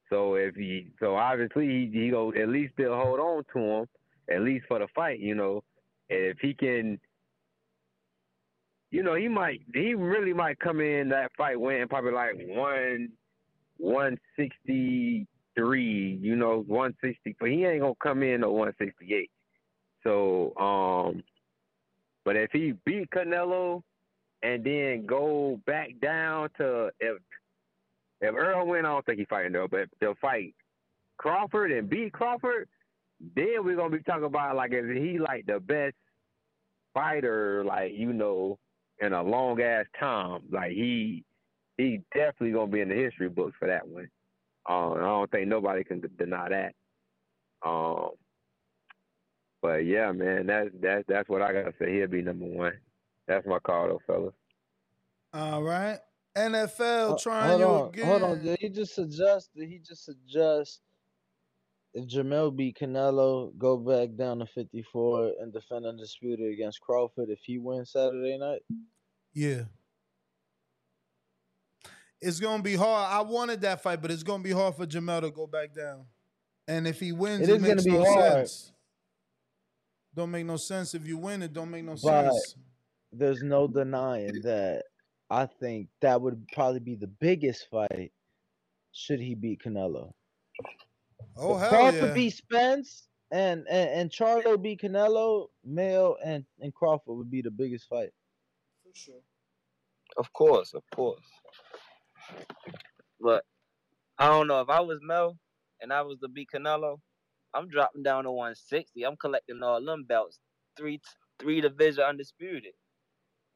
So 0.09 0.35
if 0.35 0.55
he, 0.55 0.87
so 0.99 1.15
obviously 1.15 1.67
he, 1.67 1.89
he 1.91 2.09
go 2.09 2.31
at 2.33 2.49
least 2.49 2.73
still 2.73 2.95
hold 2.95 3.19
on 3.19 3.43
to 3.53 3.59
him, 3.59 3.85
at 4.33 4.41
least 4.41 4.65
for 4.67 4.79
the 4.79 4.87
fight, 4.95 5.19
you 5.19 5.35
know. 5.35 5.63
And 6.09 6.19
if 6.19 6.37
he 6.39 6.53
can, 6.53 6.99
you 8.91 9.03
know, 9.03 9.15
he 9.15 9.27
might, 9.27 9.61
he 9.73 9.93
really 9.93 10.33
might 10.33 10.59
come 10.59 10.79
in 10.79 11.09
that 11.09 11.31
fight 11.37 11.59
winning 11.59 11.87
probably 11.87 12.13
like 12.13 12.35
one, 12.47 13.09
one 13.77 14.17
sixty 14.37 15.27
three, 15.55 16.19
you 16.21 16.35
know, 16.35 16.63
one 16.67 16.95
sixty, 17.01 17.35
but 17.39 17.49
he 17.49 17.65
ain't 17.65 17.81
gonna 17.81 17.93
come 18.01 18.23
in 18.23 18.43
at 18.43 18.51
one 18.51 18.73
sixty 18.77 19.13
eight. 19.13 19.31
So, 20.03 20.55
um, 20.57 21.23
but 22.23 22.35
if 22.35 22.51
he 22.51 22.73
beat 22.85 23.09
Canelo 23.09 23.81
and 24.43 24.63
then 24.63 25.05
go 25.05 25.59
back 25.65 25.89
down 26.01 26.49
to 26.57 26.91
if 26.99 27.17
if 28.21 28.33
Errol 28.33 28.67
win, 28.67 28.85
I 28.85 28.89
don't 28.89 29.05
think 29.05 29.19
he 29.19 29.25
fighting 29.25 29.51
though, 29.51 29.67
but 29.69 29.81
if 29.81 29.89
they'll 29.99 30.15
fight 30.21 30.53
Crawford 31.17 31.71
and 31.71 31.89
beat 31.89 32.13
Crawford, 32.13 32.67
then 33.35 33.63
we're 33.63 33.75
gonna 33.75 33.95
be 33.95 34.03
talking 34.03 34.23
about 34.25 34.55
like 34.55 34.73
is 34.73 34.85
he 34.85 35.19
like 35.19 35.45
the 35.45 35.59
best 35.59 35.95
fighter, 36.93 37.63
like 37.65 37.93
you 37.93 38.13
know, 38.13 38.57
in 38.99 39.13
a 39.13 39.23
long 39.23 39.61
ass 39.61 39.85
time. 39.99 40.41
Like 40.51 40.71
he 40.71 41.25
he 41.77 42.01
definitely 42.13 42.51
gonna 42.51 42.71
be 42.71 42.81
in 42.81 42.89
the 42.89 42.95
history 42.95 43.29
books 43.29 43.55
for 43.59 43.67
that 43.67 43.87
one. 43.87 44.09
Um, 44.67 44.93
I 44.93 44.99
don't 45.01 45.31
think 45.31 45.47
nobody 45.47 45.83
can 45.83 46.01
d- 46.01 46.07
deny 46.17 46.49
that. 46.49 46.75
Um, 47.67 48.11
but 49.61 49.85
yeah, 49.85 50.11
man, 50.11 50.47
that's 50.47 50.69
that's 50.81 51.05
that's 51.07 51.29
what 51.29 51.41
I 51.41 51.53
gotta 51.53 51.73
say. 51.79 51.93
He'll 51.93 52.07
be 52.07 52.21
number 52.21 52.45
one. 52.45 52.73
That's 53.27 53.45
my 53.45 53.59
call, 53.59 53.87
though, 53.89 54.01
fellas. 54.07 54.33
All 55.33 55.63
right. 55.63 55.99
NFL 56.35 57.13
Uh, 57.13 57.17
trying 57.17 57.49
hold 57.49 57.59
you 57.59 57.65
on, 57.67 57.89
again. 57.89 58.05
hold 58.05 58.23
on. 58.23 58.43
Did 58.43 58.59
he 58.59 58.69
just 58.69 58.93
suggest? 58.95 59.53
Did 59.55 59.69
he 59.69 59.79
just 59.79 60.05
suggest 60.05 60.81
if 61.97 62.05
Jermell 62.07 62.55
beat 62.55 62.77
Canelo, 62.79 63.57
go 63.57 63.75
back 63.77 64.15
down 64.15 64.39
to 64.39 64.45
54 64.45 65.33
and 65.41 65.51
defend 65.51 65.85
undisputed 65.85 66.51
against 66.53 66.79
Crawford 66.81 67.29
if 67.29 67.39
he 67.43 67.57
wins 67.57 67.91
Saturday 67.91 68.37
night? 68.37 68.61
Yeah. 69.33 69.63
It's 72.21 72.39
gonna 72.39 72.63
be 72.63 72.75
hard. 72.75 73.11
I 73.11 73.21
wanted 73.21 73.61
that 73.61 73.81
fight, 73.81 74.01
but 74.01 74.11
it's 74.11 74.23
gonna 74.23 74.43
be 74.43 74.51
hard 74.51 74.75
for 74.75 74.85
Jermell 74.85 75.21
to 75.21 75.31
go 75.31 75.47
back 75.47 75.73
down. 75.73 76.05
And 76.67 76.87
if 76.87 76.99
he 76.99 77.11
wins, 77.11 77.41
It 77.47 77.49
it, 77.49 77.55
is 77.57 77.61
makes 77.61 77.83
be 77.83 77.91
no 77.91 78.03
hard. 78.03 78.47
sense. 78.47 78.71
Don't 80.15 80.31
make 80.31 80.45
no 80.45 80.57
sense. 80.57 80.93
If 80.95 81.05
you 81.05 81.17
win, 81.17 81.41
it 81.43 81.53
don't 81.53 81.69
make 81.71 81.83
no 81.85 81.95
But 82.01 82.31
sense. 82.31 82.55
there's 83.11 83.41
no 83.43 83.67
denying 83.67 84.41
that 84.41 84.83
I 85.29 85.45
think 85.45 85.89
that 86.01 86.19
would 86.21 86.47
probably 86.53 86.79
be 86.79 86.95
the 86.95 87.07
biggest 87.07 87.67
fight 87.69 88.11
should 88.91 89.19
he 89.19 89.35
beat 89.35 89.61
Canelo. 89.63 90.13
Oh 91.37 91.55
If 91.55 91.59
hell 91.59 91.69
Crawford 91.69 91.91
yeah. 91.91 92.13
beat 92.13 92.31
Spence 92.35 93.09
and 93.31 93.67
and, 93.67 93.89
and 93.89 94.11
Charlo 94.11 94.61
beat 94.61 94.81
Canelo, 94.81 95.49
Mayo 95.63 96.15
and, 96.23 96.45
and 96.59 96.73
Crawford 96.73 97.17
would 97.17 97.31
be 97.31 97.41
the 97.41 97.51
biggest 97.51 97.87
fight. 97.87 98.11
For 98.83 98.91
sure. 98.95 99.21
Of 100.17 100.33
course, 100.33 100.73
of 100.73 100.83
course. 100.93 101.25
But 103.19 103.45
I 104.17 104.27
don't 104.29 104.47
know 104.47 104.61
if 104.61 104.69
I 104.69 104.81
was 104.81 104.99
Mel 105.01 105.37
and 105.81 105.93
I 105.93 106.01
was 106.03 106.19
to 106.19 106.27
beat 106.29 106.49
Canelo, 106.53 106.99
I'm 107.53 107.67
dropping 107.69 108.03
down 108.03 108.25
to 108.25 108.31
160. 108.31 109.03
I'm 109.05 109.17
collecting 109.17 109.61
all 109.63 109.83
them 109.83 110.05
belts, 110.05 110.39
three 110.77 111.01
three 111.39 111.61
division 111.61 112.03
undisputed. 112.03 112.73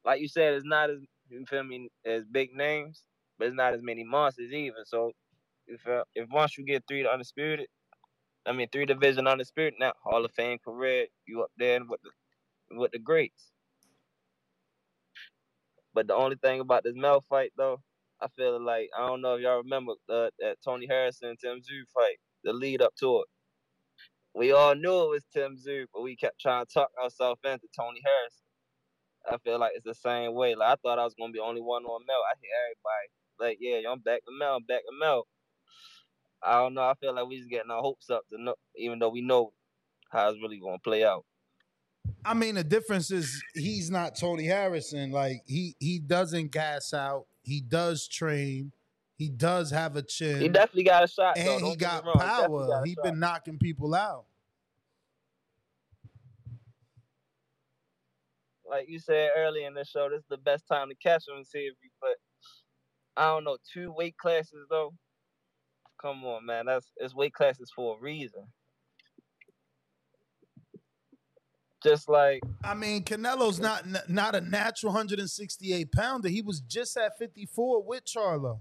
Like 0.06 0.22
you 0.22 0.28
said, 0.28 0.56
it's 0.56 0.66
not 0.66 0.90
as 0.90 1.00
you 1.30 1.46
feel 1.46 1.64
me 1.64 1.90
as 2.06 2.26
big 2.26 2.54
names, 2.54 3.04
but 3.38 3.48
it's 3.48 3.56
not 3.56 3.74
as 3.74 3.82
many 3.84 4.04
monsters 4.04 4.52
either. 4.52 4.84
So 4.86 5.14
if 5.72 5.88
uh, 5.88 6.04
if 6.16 6.30
once 6.32 6.58
you 6.58 6.66
get 6.66 6.84
three 6.88 7.04
to 7.04 7.10
undisputed, 7.12 7.68
I 8.46 8.54
mean 8.54 8.68
three 8.72 8.86
division 8.86 9.28
undisputed, 9.28 9.76
now 9.80 9.94
Hall 10.04 10.26
of 10.26 10.32
Fame 10.34 10.60
career, 10.64 11.08
you 11.28 11.44
up 11.44 11.52
there 11.58 11.80
with 11.88 12.02
the 12.04 12.78
with 12.78 12.92
the 12.92 13.00
greats. 13.00 13.52
But 15.94 16.08
the 16.08 16.16
only 16.16 16.38
thing 16.38 16.60
about 16.62 16.84
this 16.84 16.96
Mel 16.96 17.24
fight 17.30 17.52
though, 17.58 17.82
I 18.22 18.28
feel 18.36 18.64
like 18.64 18.90
I 18.98 19.08
don't 19.08 19.22
know 19.22 19.36
if 19.36 19.42
y'all 19.42 19.58
remember 19.64 19.94
uh, 20.10 20.30
that 20.40 20.58
Tony 20.64 20.88
Harrison 20.88 21.36
Tim 21.42 21.58
Tszyu 21.60 21.84
fight, 21.94 22.18
the 22.44 22.54
lead 22.54 22.82
up 22.82 22.94
to 23.00 23.22
it. 23.22 23.28
We 24.36 24.54
all 24.54 24.76
knew 24.76 25.04
it 25.04 25.10
was 25.10 25.26
Tim 25.34 25.58
Tszyu, 25.58 25.86
but 25.94 26.04
we 26.04 26.16
kept 26.16 26.40
trying 26.42 26.66
to 26.66 26.74
talk 26.74 26.90
ourselves 27.02 27.42
into 27.46 27.68
Tony 27.78 28.02
Harrison. 28.06 28.46
I 29.32 29.38
feel 29.44 29.60
like 29.60 29.74
it's 29.76 29.86
the 29.86 29.96
same 29.96 30.34
way. 30.36 30.56
Like 30.56 30.70
I 30.74 30.76
thought 30.82 31.00
I 31.00 31.06
was 31.06 31.16
gonna 31.20 31.34
be 31.34 31.40
only 31.40 31.62
one 31.62 31.84
on 31.86 32.06
Mel. 32.08 32.24
I 32.30 32.36
hear 32.42 32.52
everybody 32.66 33.10
like, 33.42 33.58
yeah, 33.60 33.80
I'm 33.92 34.00
back 34.00 34.24
to 34.26 34.32
Mel, 34.38 34.58
I'm 34.58 34.64
back 34.66 34.82
to 34.82 34.94
Mel. 35.00 35.28
I 36.44 36.54
don't 36.54 36.74
know. 36.74 36.82
I 36.82 36.94
feel 36.96 37.14
like 37.14 37.28
we 37.28 37.38
just 37.38 37.50
getting 37.50 37.72
our 37.72 37.82
hopes 37.82 38.10
up 38.10 38.24
to 38.30 38.42
know, 38.42 38.56
even 38.76 39.00
though 39.00 39.10
we 39.10 39.22
know 39.22 39.54
how 40.10 40.30
it's 40.30 40.42
really 40.42 40.60
gonna 40.60 40.80
play 40.80 41.04
out. 41.04 41.26
I 42.26 42.34
mean, 42.34 42.56
the 42.56 42.64
difference 42.64 43.12
is 43.12 43.42
he's 43.54 43.92
not 43.92 44.18
Tony 44.18 44.46
Harrison. 44.46 45.12
Like 45.12 45.44
he 45.46 45.76
he 45.80 46.00
doesn't 46.00 46.52
gas 46.52 46.94
out. 46.94 47.26
He 47.44 47.62
does 47.62 48.08
train. 48.08 48.72
He 49.18 49.30
does 49.30 49.70
have 49.70 49.96
a 49.96 50.02
chin. 50.02 50.42
He 50.42 50.50
definitely 50.50 50.84
got 50.84 51.04
a 51.04 51.08
shot 51.08 51.38
and 51.38 51.64
he 51.64 51.76
got 51.76 52.06
wrong. 52.06 52.16
Power. 52.18 52.82
He 52.86 52.96
shot. 52.96 53.04
been 53.04 53.20
knocking 53.20 53.60
people 53.60 53.94
out. 53.94 54.26
like 58.72 58.90
you 58.90 58.98
said 58.98 59.32
earlier 59.36 59.68
in 59.68 59.74
the 59.74 59.84
show, 59.84 60.10
this 60.10 60.20
is 60.20 60.30
the 60.30 60.38
best 60.38 60.66
time 60.68 60.88
to 60.90 60.96
catch 60.96 61.28
him 61.28 61.36
and 61.36 61.46
see 61.46 61.60
if 61.60 61.76
you. 61.84 61.90
But 62.00 62.16
I 63.18 63.26
don't 63.26 63.44
know, 63.44 63.58
two 63.72 63.92
weight 63.92 64.18
classes 64.18 64.66
though. 64.70 64.94
Come 66.02 66.24
on, 66.26 66.46
man. 66.46 66.66
That's 66.66 66.92
it's 66.98 67.14
weight 67.14 67.34
classes 67.34 67.72
for 67.76 67.98
a 67.98 68.02
reason. 68.02 68.44
Just 71.84 72.10
like 72.10 72.42
I 72.64 72.74
mean, 72.74 73.04
Canelo's 73.04 73.60
not 73.60 73.86
not 74.10 74.36
a 74.36 74.42
natural 74.42 74.92
168 74.94 75.92
pounder. 75.92 76.30
He 76.30 76.42
was 76.42 76.62
just 76.62 76.98
at 76.98 77.18
54 77.18 77.84
with 77.84 78.06
Charlo. 78.06 78.60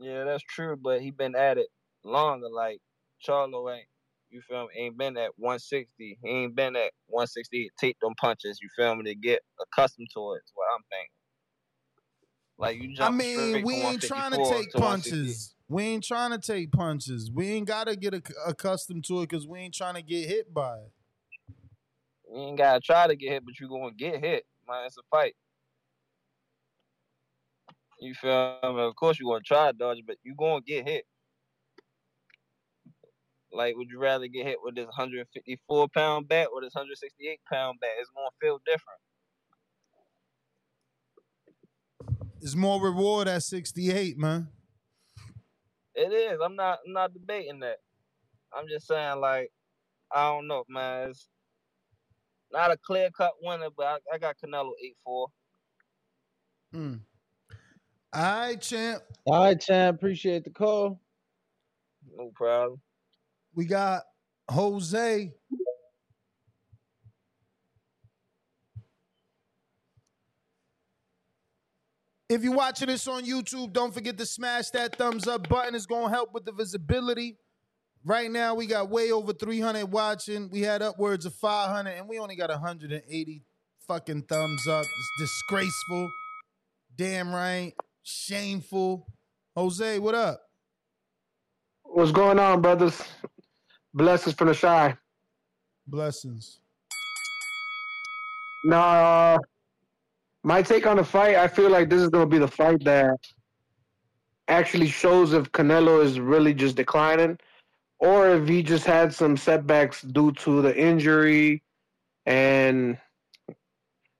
Yeah, 0.00 0.24
that's 0.24 0.42
true, 0.42 0.76
but 0.76 1.02
he 1.02 1.10
been 1.10 1.36
at 1.36 1.58
it 1.58 1.68
longer. 2.04 2.48
Like 2.48 2.80
Charlo 3.26 3.74
ain't, 3.74 3.86
you 4.30 4.40
feel 4.40 4.68
me? 4.68 4.84
Ain't 4.84 4.96
been 4.96 5.16
at 5.18 5.32
160. 5.36 6.18
He 6.22 6.28
ain't 6.28 6.54
been 6.54 6.76
at 6.76 6.92
168. 7.08 7.70
Take 7.78 7.98
them 8.00 8.14
punches. 8.18 8.58
You 8.62 8.68
feel 8.76 8.94
me? 8.94 9.04
To 9.04 9.14
get 9.14 9.40
accustomed 9.60 10.08
to 10.14 10.32
it. 10.34 10.42
Is 10.44 10.52
what 10.54 10.66
I'm 10.74 10.84
thinking. 10.90 11.19
Like 12.60 12.76
you 12.76 12.94
I 13.00 13.10
mean, 13.10 13.64
we 13.64 13.74
ain't 13.76 14.02
trying 14.02 14.32
to 14.32 14.36
take 14.36 14.74
160. 14.74 14.78
punches. 14.78 15.54
We 15.66 15.82
ain't 15.84 16.04
trying 16.04 16.32
to 16.32 16.38
take 16.38 16.70
punches. 16.70 17.30
We 17.32 17.48
ain't 17.52 17.66
got 17.66 17.86
to 17.86 17.96
get 17.96 18.12
ac- 18.12 18.34
accustomed 18.46 19.06
to 19.06 19.22
it 19.22 19.30
because 19.30 19.48
we 19.48 19.60
ain't 19.60 19.72
trying 19.72 19.94
to 19.94 20.02
get 20.02 20.28
hit 20.28 20.52
by 20.52 20.76
it. 20.76 20.92
You 22.30 22.42
ain't 22.42 22.58
gotta 22.58 22.80
try 22.80 23.06
to 23.06 23.16
get 23.16 23.30
hit, 23.30 23.44
but 23.46 23.58
you 23.58 23.68
gonna 23.68 23.94
get 23.94 24.22
hit. 24.22 24.44
Man, 24.68 24.84
it's 24.84 24.98
a 24.98 25.02
fight. 25.10 25.34
You 27.98 28.14
feel 28.14 28.58
me? 28.62 28.82
Of 28.82 28.94
course 28.94 29.18
you 29.18 29.26
gonna 29.26 29.40
try 29.40 29.72
to 29.72 29.76
dodge, 29.76 30.00
but 30.06 30.16
you 30.22 30.34
gonna 30.38 30.60
get 30.60 30.86
hit. 30.86 31.06
Like, 33.52 33.74
would 33.74 33.88
you 33.88 33.98
rather 33.98 34.28
get 34.28 34.46
hit 34.46 34.58
with 34.62 34.74
this 34.74 34.84
154 34.84 35.88
pound 35.88 36.28
bat 36.28 36.48
or 36.52 36.60
this 36.60 36.74
168 36.74 37.40
pound 37.50 37.80
bat? 37.80 37.90
It's 37.98 38.10
gonna 38.14 38.28
feel 38.38 38.60
different. 38.66 39.00
It's 42.42 42.54
more 42.54 42.80
reward 42.82 43.28
at 43.28 43.42
68, 43.42 44.18
man. 44.18 44.48
It 45.94 46.12
is. 46.12 46.38
I'm 46.42 46.56
not. 46.56 46.78
I'm 46.86 46.92
not 46.92 47.12
debating 47.12 47.60
that. 47.60 47.78
I'm 48.56 48.66
just 48.68 48.86
saying, 48.86 49.20
like, 49.20 49.50
I 50.14 50.30
don't 50.30 50.46
know, 50.46 50.64
man. 50.68 51.10
It's 51.10 51.28
not 52.52 52.70
a 52.70 52.76
clear 52.76 53.10
cut 53.10 53.32
winner, 53.42 53.68
but 53.76 53.86
I, 53.86 54.14
I 54.14 54.18
got 54.18 54.36
Canelo 54.42 54.70
eight 54.82 54.96
four. 55.04 55.28
Hmm. 56.72 56.94
All 58.12 58.22
right, 58.22 58.60
champ. 58.60 59.02
All 59.26 59.44
right, 59.44 59.60
champ. 59.60 59.96
Appreciate 59.96 60.44
the 60.44 60.50
call. 60.50 61.00
No 62.16 62.30
problem. 62.34 62.80
We 63.54 63.66
got 63.66 64.02
Jose. 64.48 65.32
If 72.30 72.44
you're 72.44 72.54
watching 72.54 72.86
this 72.86 73.08
on 73.08 73.24
YouTube, 73.24 73.72
don't 73.72 73.92
forget 73.92 74.16
to 74.18 74.24
smash 74.24 74.70
that 74.70 74.94
thumbs 74.94 75.26
up 75.26 75.48
button. 75.48 75.74
It's 75.74 75.84
going 75.84 76.04
to 76.04 76.10
help 76.10 76.32
with 76.32 76.44
the 76.44 76.52
visibility. 76.52 77.36
Right 78.04 78.30
now, 78.30 78.54
we 78.54 78.66
got 78.66 78.88
way 78.88 79.10
over 79.10 79.32
300 79.32 79.86
watching. 79.86 80.48
We 80.48 80.60
had 80.60 80.80
upwards 80.80 81.26
of 81.26 81.34
500, 81.34 81.90
and 81.90 82.08
we 82.08 82.20
only 82.20 82.36
got 82.36 82.48
180 82.50 83.42
fucking 83.88 84.22
thumbs 84.22 84.68
up. 84.68 84.84
It's 84.84 85.10
disgraceful. 85.18 86.08
Damn 86.96 87.34
right. 87.34 87.72
Shameful. 88.04 89.08
Jose, 89.56 89.98
what 89.98 90.14
up? 90.14 90.40
What's 91.82 92.12
going 92.12 92.38
on, 92.38 92.62
brothers? 92.62 93.02
Blessings 93.92 94.36
from 94.36 94.46
the 94.46 94.54
shy. 94.54 94.96
Blessings. 95.84 96.60
Now, 98.66 99.34
uh, 99.34 99.38
my 100.42 100.62
take 100.62 100.86
on 100.86 100.96
the 100.96 101.04
fight, 101.04 101.36
I 101.36 101.48
feel 101.48 101.70
like 101.70 101.90
this 101.90 102.00
is 102.00 102.08
going 102.08 102.24
to 102.24 102.30
be 102.30 102.38
the 102.38 102.48
fight 102.48 102.82
that 102.84 103.16
actually 104.48 104.88
shows 104.88 105.32
if 105.32 105.50
Canelo 105.52 106.02
is 106.02 106.18
really 106.18 106.54
just 106.54 106.76
declining 106.76 107.38
or 107.98 108.30
if 108.30 108.48
he 108.48 108.62
just 108.62 108.84
had 108.84 109.14
some 109.14 109.36
setbacks 109.36 110.02
due 110.02 110.32
to 110.32 110.62
the 110.62 110.76
injury 110.76 111.62
and 112.26 112.98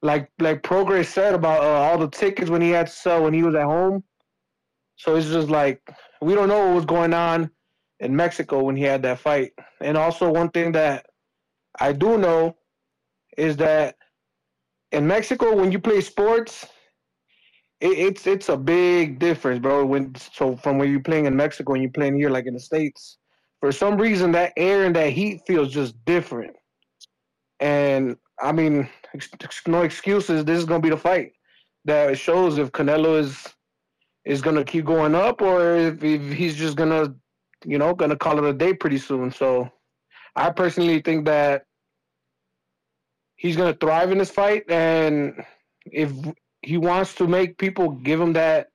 like 0.03 0.31
like 0.39 0.63
Progress 0.63 1.09
said 1.09 1.35
about 1.35 1.63
uh, 1.63 1.67
all 1.67 1.99
the 1.99 2.09
tickets 2.09 2.51
when 2.51 2.63
he 2.63 2.71
had 2.71 2.87
to 2.87 2.93
sell 2.93 3.25
when 3.25 3.35
he 3.35 3.43
was 3.43 3.55
at 3.55 3.65
home. 3.65 4.03
So 4.97 5.17
it's 5.17 5.29
just 5.29 5.49
like 5.49 5.83
we 6.21 6.35
don't 6.35 6.49
know 6.49 6.67
what 6.67 6.75
was 6.75 6.85
going 6.85 7.13
on 7.13 7.51
in 7.99 8.15
Mexico 8.15 8.63
when 8.63 8.77
he 8.77 8.83
had 8.83 9.03
that 9.03 9.19
fight. 9.19 9.53
And 9.81 9.97
also 9.97 10.31
one 10.31 10.51
thing 10.51 10.73
that 10.73 11.07
I 11.79 11.93
do 11.93 12.19
know 12.19 12.57
is 13.37 13.57
that 13.59 13.97
in 14.93 15.07
Mexico 15.07 15.55
when 15.55 15.73
you 15.73 15.79
play 15.79 16.01
sports, 16.01 16.67
it, 17.81 17.99
it's 17.99 18.27
it's 18.27 18.49
a 18.49 18.57
big 18.57 19.19
difference, 19.19 19.61
bro. 19.61 19.85
When 19.87 20.15
so 20.15 20.57
from 20.57 20.79
when 20.79 20.91
you're 20.91 21.01
playing 21.01 21.27
in 21.27 21.37
Mexico 21.37 21.75
and 21.75 21.83
you're 21.83 21.93
playing 21.93 22.17
here 22.17 22.31
like 22.31 22.47
in 22.47 22.55
the 22.55 22.61
states, 22.61 23.19
for 23.61 23.73
some 23.73 23.97
reason 23.97 24.33
that 24.33 24.53
air 24.57 24.85
and 24.85 24.95
that 24.97 25.11
heat 25.11 25.43
feels 25.47 25.73
just 25.73 25.95
different. 26.05 26.55
And 27.61 28.17
I 28.41 28.53
mean, 28.53 28.89
no 29.67 29.83
excuses. 29.83 30.45
This 30.45 30.59
is 30.59 30.65
gonna 30.65 30.81
be 30.81 30.91
the 30.91 30.97
fight 30.97 31.33
that 31.85 32.19
shows 32.19 32.59
if 32.59 32.73
Canelo 32.73 33.19
is 33.19 33.47
is 34.25 34.43
gonna 34.43 34.65
keep 34.65 34.85
going 34.85 35.15
up 35.15 35.41
or 35.41 35.77
if, 35.77 36.03
if 36.03 36.33
he's 36.33 36.57
just 36.57 36.77
gonna, 36.77 37.15
you 37.65 37.79
know, 37.79 37.95
gonna 37.95 38.17
call 38.17 38.39
it 38.39 38.49
a 38.49 38.53
day 38.53 38.75
pretty 38.75 38.99
soon. 38.99 39.31
So, 39.31 39.71
I 40.37 40.51
personally 40.51 41.01
think 41.01 41.25
that 41.27 41.65
he's 43.41 43.57
gonna 43.57 43.73
thrive 43.73 44.13
in 44.13 44.19
this 44.19 44.31
fight, 44.31 44.71
and 44.71 45.43
if 45.87 46.13
he 46.61 46.77
wants 46.77 47.15
to 47.15 47.27
make 47.27 47.57
people 47.57 47.89
give 47.89 48.21
him 48.21 48.35
that 48.35 48.69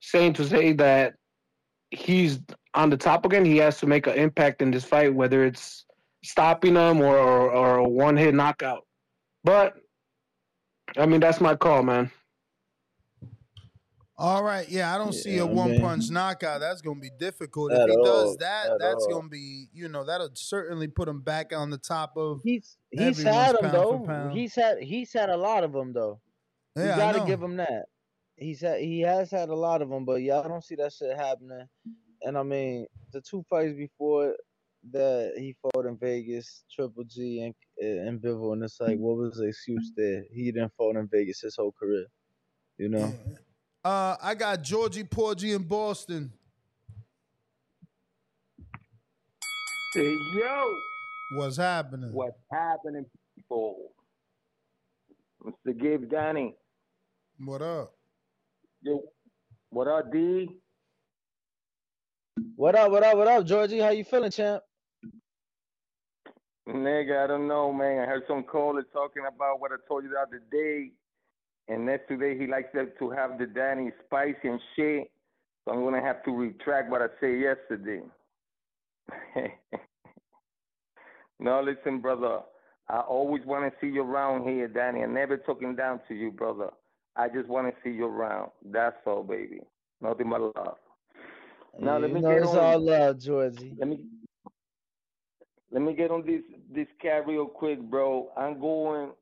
saying 0.00 0.32
to 0.32 0.46
say 0.46 0.72
that 0.72 1.14
he's 1.90 2.40
on 2.72 2.88
the 2.88 2.96
top 2.96 3.26
again, 3.26 3.44
he 3.44 3.58
has 3.58 3.78
to 3.80 3.86
make 3.86 4.06
an 4.06 4.14
impact 4.14 4.62
in 4.62 4.70
this 4.70 4.84
fight, 4.84 5.14
whether 5.14 5.44
it's 5.44 5.84
stopping 6.24 6.74
him 6.74 7.02
or 7.02 7.18
or, 7.18 7.50
or 7.50 7.76
a 7.76 7.88
one 7.88 8.16
hit 8.16 8.34
knockout. 8.34 8.86
But 9.44 9.76
I 10.96 11.04
mean, 11.04 11.20
that's 11.20 11.42
my 11.42 11.54
call, 11.54 11.82
man. 11.82 12.10
All 14.16 14.42
right, 14.42 14.68
yeah, 14.70 14.92
I 14.92 14.98
don't 14.98 15.12
see 15.12 15.36
a 15.36 15.46
one 15.46 15.72
man. 15.72 15.80
punch 15.82 16.10
knockout. 16.10 16.60
That's 16.60 16.80
gonna 16.80 16.98
be 16.98 17.10
difficult. 17.20 17.72
At 17.72 17.82
if 17.82 17.90
he 17.90 18.02
does 18.02 18.38
that, 18.38 18.70
that's 18.80 19.04
all. 19.04 19.18
gonna 19.18 19.28
be, 19.28 19.66
you 19.74 19.88
know, 19.88 20.02
that'll 20.02 20.30
certainly 20.32 20.88
put 20.88 21.08
him 21.08 21.20
back 21.20 21.52
on 21.54 21.68
the 21.68 21.76
top 21.76 22.16
of 22.16 22.40
He's 22.42 22.77
he's 22.90 23.20
everyone's 23.20 23.22
had 23.22 23.56
them 23.56 23.72
though. 23.72 23.98
for 23.98 24.06
pound. 24.06 24.38
He's 24.38 24.54
had 24.54 24.78
he's 24.78 25.12
had 25.12 25.30
a 25.30 25.36
lot 25.36 25.64
of 25.64 25.72
them 25.72 25.92
though. 25.92 26.20
Yeah, 26.76 26.94
you 26.94 26.96
got 26.96 27.12
to 27.12 27.18
know. 27.18 27.26
give 27.26 27.42
him 27.42 27.56
that. 27.56 27.86
He's 28.36 28.60
had 28.60 28.80
he 28.80 29.00
has 29.00 29.30
had 29.30 29.48
a 29.48 29.54
lot 29.54 29.82
of 29.82 29.88
them, 29.88 30.04
but 30.04 30.22
yeah, 30.22 30.40
I 30.40 30.48
don't 30.48 30.64
see 30.64 30.76
that 30.76 30.92
shit 30.92 31.16
happening. 31.16 31.66
And 32.22 32.38
I 32.38 32.42
mean, 32.42 32.86
the 33.12 33.20
two 33.20 33.44
fights 33.48 33.74
before 33.74 34.34
that 34.92 35.34
he 35.36 35.56
fought 35.60 35.86
in 35.86 35.96
Vegas, 35.96 36.64
Triple 36.74 37.04
G 37.04 37.40
and 37.40 37.54
and 37.78 38.20
Bivol, 38.20 38.52
and 38.52 38.62
it's 38.62 38.80
like, 38.80 38.98
what 38.98 39.16
was 39.16 39.36
the 39.36 39.48
excuse 39.48 39.92
there? 39.96 40.24
He 40.32 40.50
didn't 40.52 40.72
fought 40.76 40.96
in 40.96 41.08
Vegas 41.08 41.40
his 41.40 41.56
whole 41.56 41.72
career, 41.72 42.06
you 42.76 42.88
know. 42.88 43.12
Uh, 43.84 44.16
I 44.22 44.34
got 44.34 44.62
Georgie 44.62 45.04
Porgy 45.04 45.52
in 45.52 45.62
Boston. 45.62 46.32
Hey, 49.94 50.16
yo, 50.36 50.74
What's 51.30 51.58
happening? 51.58 52.10
what's 52.12 52.38
happening, 52.50 53.04
people? 53.36 53.92
Mr. 55.44 55.78
Gabe 55.78 56.10
Danny. 56.10 56.54
What 57.38 57.62
up? 57.62 57.92
Yo, 58.82 59.02
what 59.70 59.88
up, 59.88 60.10
D? 60.10 60.48
What 62.56 62.74
up? 62.74 62.90
What 62.90 63.04
up? 63.04 63.16
What 63.16 63.28
up, 63.28 63.44
Georgie? 63.46 63.78
How 63.78 63.90
you 63.90 64.04
feeling, 64.04 64.30
champ? 64.30 64.62
Nigga, 66.68 67.24
I 67.24 67.26
don't 67.26 67.46
know, 67.48 67.72
man. 67.72 68.00
I 68.00 68.06
heard 68.06 68.24
some 68.26 68.44
caller 68.44 68.84
talking 68.92 69.24
about 69.26 69.60
what 69.60 69.72
I 69.72 69.76
told 69.86 70.04
you 70.04 70.10
the 70.10 70.18
other 70.18 70.42
day. 70.50 70.92
And 71.68 71.86
next 71.86 72.08
today, 72.08 72.38
he 72.38 72.46
likes 72.46 72.68
to 72.74 72.86
to 72.98 73.10
have 73.10 73.38
the 73.38 73.46
Danny 73.46 73.90
spicy 74.06 74.48
and 74.48 74.60
shit. 74.76 75.10
So 75.64 75.74
I'm 75.74 75.82
going 75.82 75.94
to 75.94 76.00
have 76.00 76.24
to 76.24 76.30
retract 76.30 76.90
what 76.90 77.02
I 77.02 77.08
said 77.20 77.38
yesterday. 77.40 78.02
no, 81.38 81.62
listen, 81.62 82.00
brother. 82.00 82.40
I 82.88 83.00
always 83.00 83.44
want 83.44 83.70
to 83.70 83.78
see 83.80 83.92
you 83.92 84.02
around 84.02 84.44
here, 84.48 84.66
Danny. 84.68 85.02
I'm 85.02 85.14
never 85.14 85.36
talking 85.36 85.76
down 85.76 86.00
to 86.08 86.14
you, 86.14 86.30
brother. 86.32 86.70
I 87.16 87.28
just 87.28 87.48
want 87.48 87.66
to 87.68 87.74
see 87.82 87.94
you 87.94 88.06
around. 88.06 88.50
That's 88.64 88.96
all, 89.06 89.22
baby. 89.22 89.60
Nothing 90.00 90.30
but 90.30 90.40
love. 90.40 90.76
Now 91.78 91.98
let 91.98 92.08
you 92.08 92.14
me 92.14 92.20
know 92.20 92.28
get 92.34 92.42
it's 92.44 92.54
on. 92.54 92.58
all 92.58 92.80
love, 92.80 93.18
Georgie. 93.20 93.74
Let 93.78 93.88
me 93.88 94.06
let 95.70 95.82
me 95.82 95.94
get 95.94 96.10
on 96.10 96.24
this 96.26 96.42
this 96.74 96.86
cat 97.00 97.26
real 97.26 97.46
quick, 97.46 97.80
bro. 97.80 98.30
I'm 98.36 98.60
going 98.60 99.12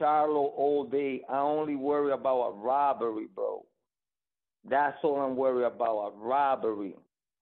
Charlo 0.00 0.52
all 0.56 0.84
day. 0.90 1.22
I 1.28 1.38
only 1.38 1.76
worry 1.76 2.12
about 2.12 2.40
a 2.48 2.52
robbery, 2.52 3.26
bro. 3.34 3.64
That's 4.68 4.96
all 5.02 5.20
I'm 5.20 5.36
worried 5.36 5.64
about, 5.64 6.12
a 6.14 6.18
robbery. 6.18 6.94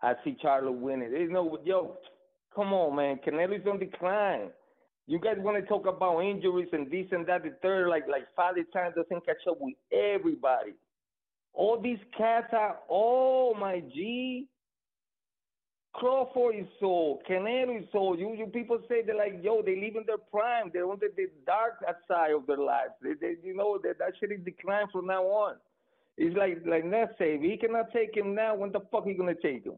I 0.03 0.15
see 0.25 0.37
Charlo 0.43 0.73
winning. 0.73 1.11
There's 1.11 1.31
no 1.31 1.59
yo, 1.65 1.97
come 2.57 2.73
on, 2.73 2.97
man. 2.97 3.21
Canelo's 3.25 3.67
on 3.67 3.79
decline. 3.79 4.49
You 5.07 5.21
guys 5.21 5.37
want 5.39 5.63
to 5.63 5.69
talk 5.69 5.87
about 5.87 6.21
injuries 6.21 6.69
and 6.73 6.91
this 6.91 7.07
and 7.13 7.27
that, 7.29 7.45
the 7.45 7.55
third, 7.63 7.89
like 7.89 8.09
like 8.09 8.25
Father 8.35 8.65
Time 8.73 8.93
doesn't 8.97 9.25
catch 9.25 9.47
up 9.49 9.59
with 9.61 9.75
everybody. 9.93 10.73
All 11.55 11.81
these 11.81 12.01
cats 12.17 12.49
are, 12.53 12.77
oh 12.91 13.55
my 13.55 13.81
G. 13.95 14.49
Crawford 15.95 16.57
is 16.57 16.67
so, 16.79 17.21
Canelo 17.29 17.79
is 17.79 17.87
so. 17.91 18.15
You, 18.15 18.35
you 18.35 18.47
people 18.47 18.79
say 18.87 19.01
they're 19.07 19.17
like, 19.17 19.41
yo, 19.43 19.63
they 19.63 19.77
live 19.81 19.97
in 19.97 20.05
their 20.07 20.19
prime. 20.19 20.71
They're 20.71 20.85
on 20.85 20.99
the, 21.01 21.09
the 21.17 21.29
dark 21.47 21.83
side 22.07 22.33
of 22.33 22.47
their 22.47 22.59
lives. 22.59 22.93
They, 23.03 23.15
they, 23.19 23.37
you 23.43 23.57
know, 23.57 23.79
that, 23.83 23.99
that 23.99 24.13
shit 24.21 24.31
is 24.31 24.45
declined 24.45 24.89
from 24.93 25.07
now 25.07 25.23
on. 25.23 25.55
It's 26.19 26.37
like, 26.37 26.63
like 26.67 26.85
let's 26.87 27.17
say, 27.19 27.37
if 27.37 27.43
he 27.43 27.57
cannot 27.57 27.93
take 27.93 28.15
him 28.15 28.35
now, 28.35 28.55
when 28.55 28.73
the 28.73 28.81
fuck 28.93 29.07
he 29.07 29.15
gonna 29.15 29.35
take 29.35 29.65
him? 29.65 29.77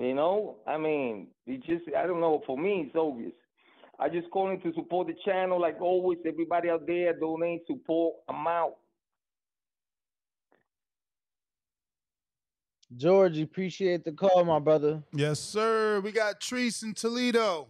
You 0.00 0.14
know, 0.14 0.56
I 0.66 0.78
mean, 0.78 1.26
it 1.46 1.62
just, 1.64 1.84
I 1.94 2.06
don't 2.06 2.22
know. 2.22 2.42
For 2.46 2.56
me, 2.56 2.86
it's 2.86 2.96
obvious. 2.96 3.34
I 3.98 4.08
just 4.08 4.30
calling 4.30 4.58
to 4.62 4.72
support 4.72 5.08
the 5.08 5.14
channel, 5.26 5.60
like 5.60 5.78
always. 5.78 6.16
Everybody 6.26 6.70
out 6.70 6.86
there, 6.86 7.12
donate, 7.12 7.60
support. 7.66 8.14
I'm 8.26 8.46
out. 8.46 8.76
George, 12.96 13.38
appreciate 13.38 14.02
the 14.06 14.12
call, 14.12 14.42
my 14.42 14.58
brother. 14.58 15.02
Yes, 15.12 15.38
sir. 15.38 16.00
We 16.00 16.12
got 16.12 16.40
Treese 16.40 16.82
in 16.82 16.94
Toledo. 16.94 17.68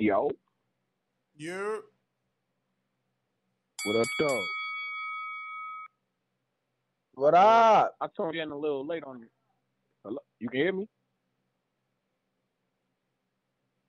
Yo, 0.00 0.30
You're 1.36 1.82
what 3.84 3.96
up, 4.00 4.06
dog? 4.18 4.57
What 7.18 7.34
up? 7.34 7.96
I 8.00 8.06
told 8.16 8.36
you 8.36 8.42
in 8.42 8.52
a 8.52 8.56
little 8.56 8.86
late 8.86 9.02
on 9.02 9.18
you. 9.18 9.26
Hello? 10.04 10.18
You 10.38 10.48
can 10.48 10.60
hear 10.60 10.72
me? 10.72 10.86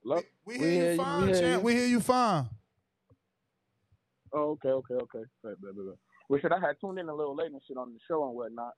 Hello? 0.02 0.20
We 0.48 0.58
hear 0.58 0.94
you 0.94 0.98
fine, 0.98 1.34
champ. 1.36 1.62
We 1.62 1.76
hear 1.76 1.86
you 1.86 2.00
fine. 2.00 2.50
Oh, 4.34 4.58
okay, 4.58 4.70
okay, 4.70 4.96
okay. 4.96 5.20
Right, 5.44 5.54
right, 5.62 5.74
right, 5.78 5.88
right. 5.90 5.98
Well, 6.28 6.40
shit, 6.42 6.52
I 6.52 6.60
had 6.60 6.78
tuned 6.82 6.98
in 6.98 7.08
a 7.08 7.14
little 7.14 7.36
late 7.36 7.52
and 7.52 7.62
shit 7.68 7.78
on 7.78 7.94
the 7.94 8.00
show 8.08 8.26
and 8.26 8.34
whatnot. 8.34 8.74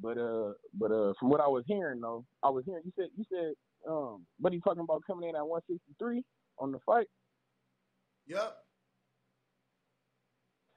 But 0.00 0.16
uh, 0.16 0.52
but 0.74 0.92
uh, 0.92 1.14
from 1.18 1.30
what 1.30 1.40
I 1.40 1.48
was 1.48 1.64
hearing 1.66 2.00
though, 2.00 2.24
I 2.44 2.50
was 2.50 2.62
hearing 2.66 2.82
you 2.84 2.92
said 2.96 3.08
you 3.16 3.24
said 3.28 3.54
um, 3.90 4.24
but 4.38 4.52
you 4.52 4.60
talking 4.60 4.84
about 4.84 5.02
coming 5.08 5.28
in 5.28 5.34
at 5.34 5.44
163 5.44 6.22
on 6.60 6.70
the 6.70 6.78
fight. 6.86 7.08
Yep. 8.28 8.58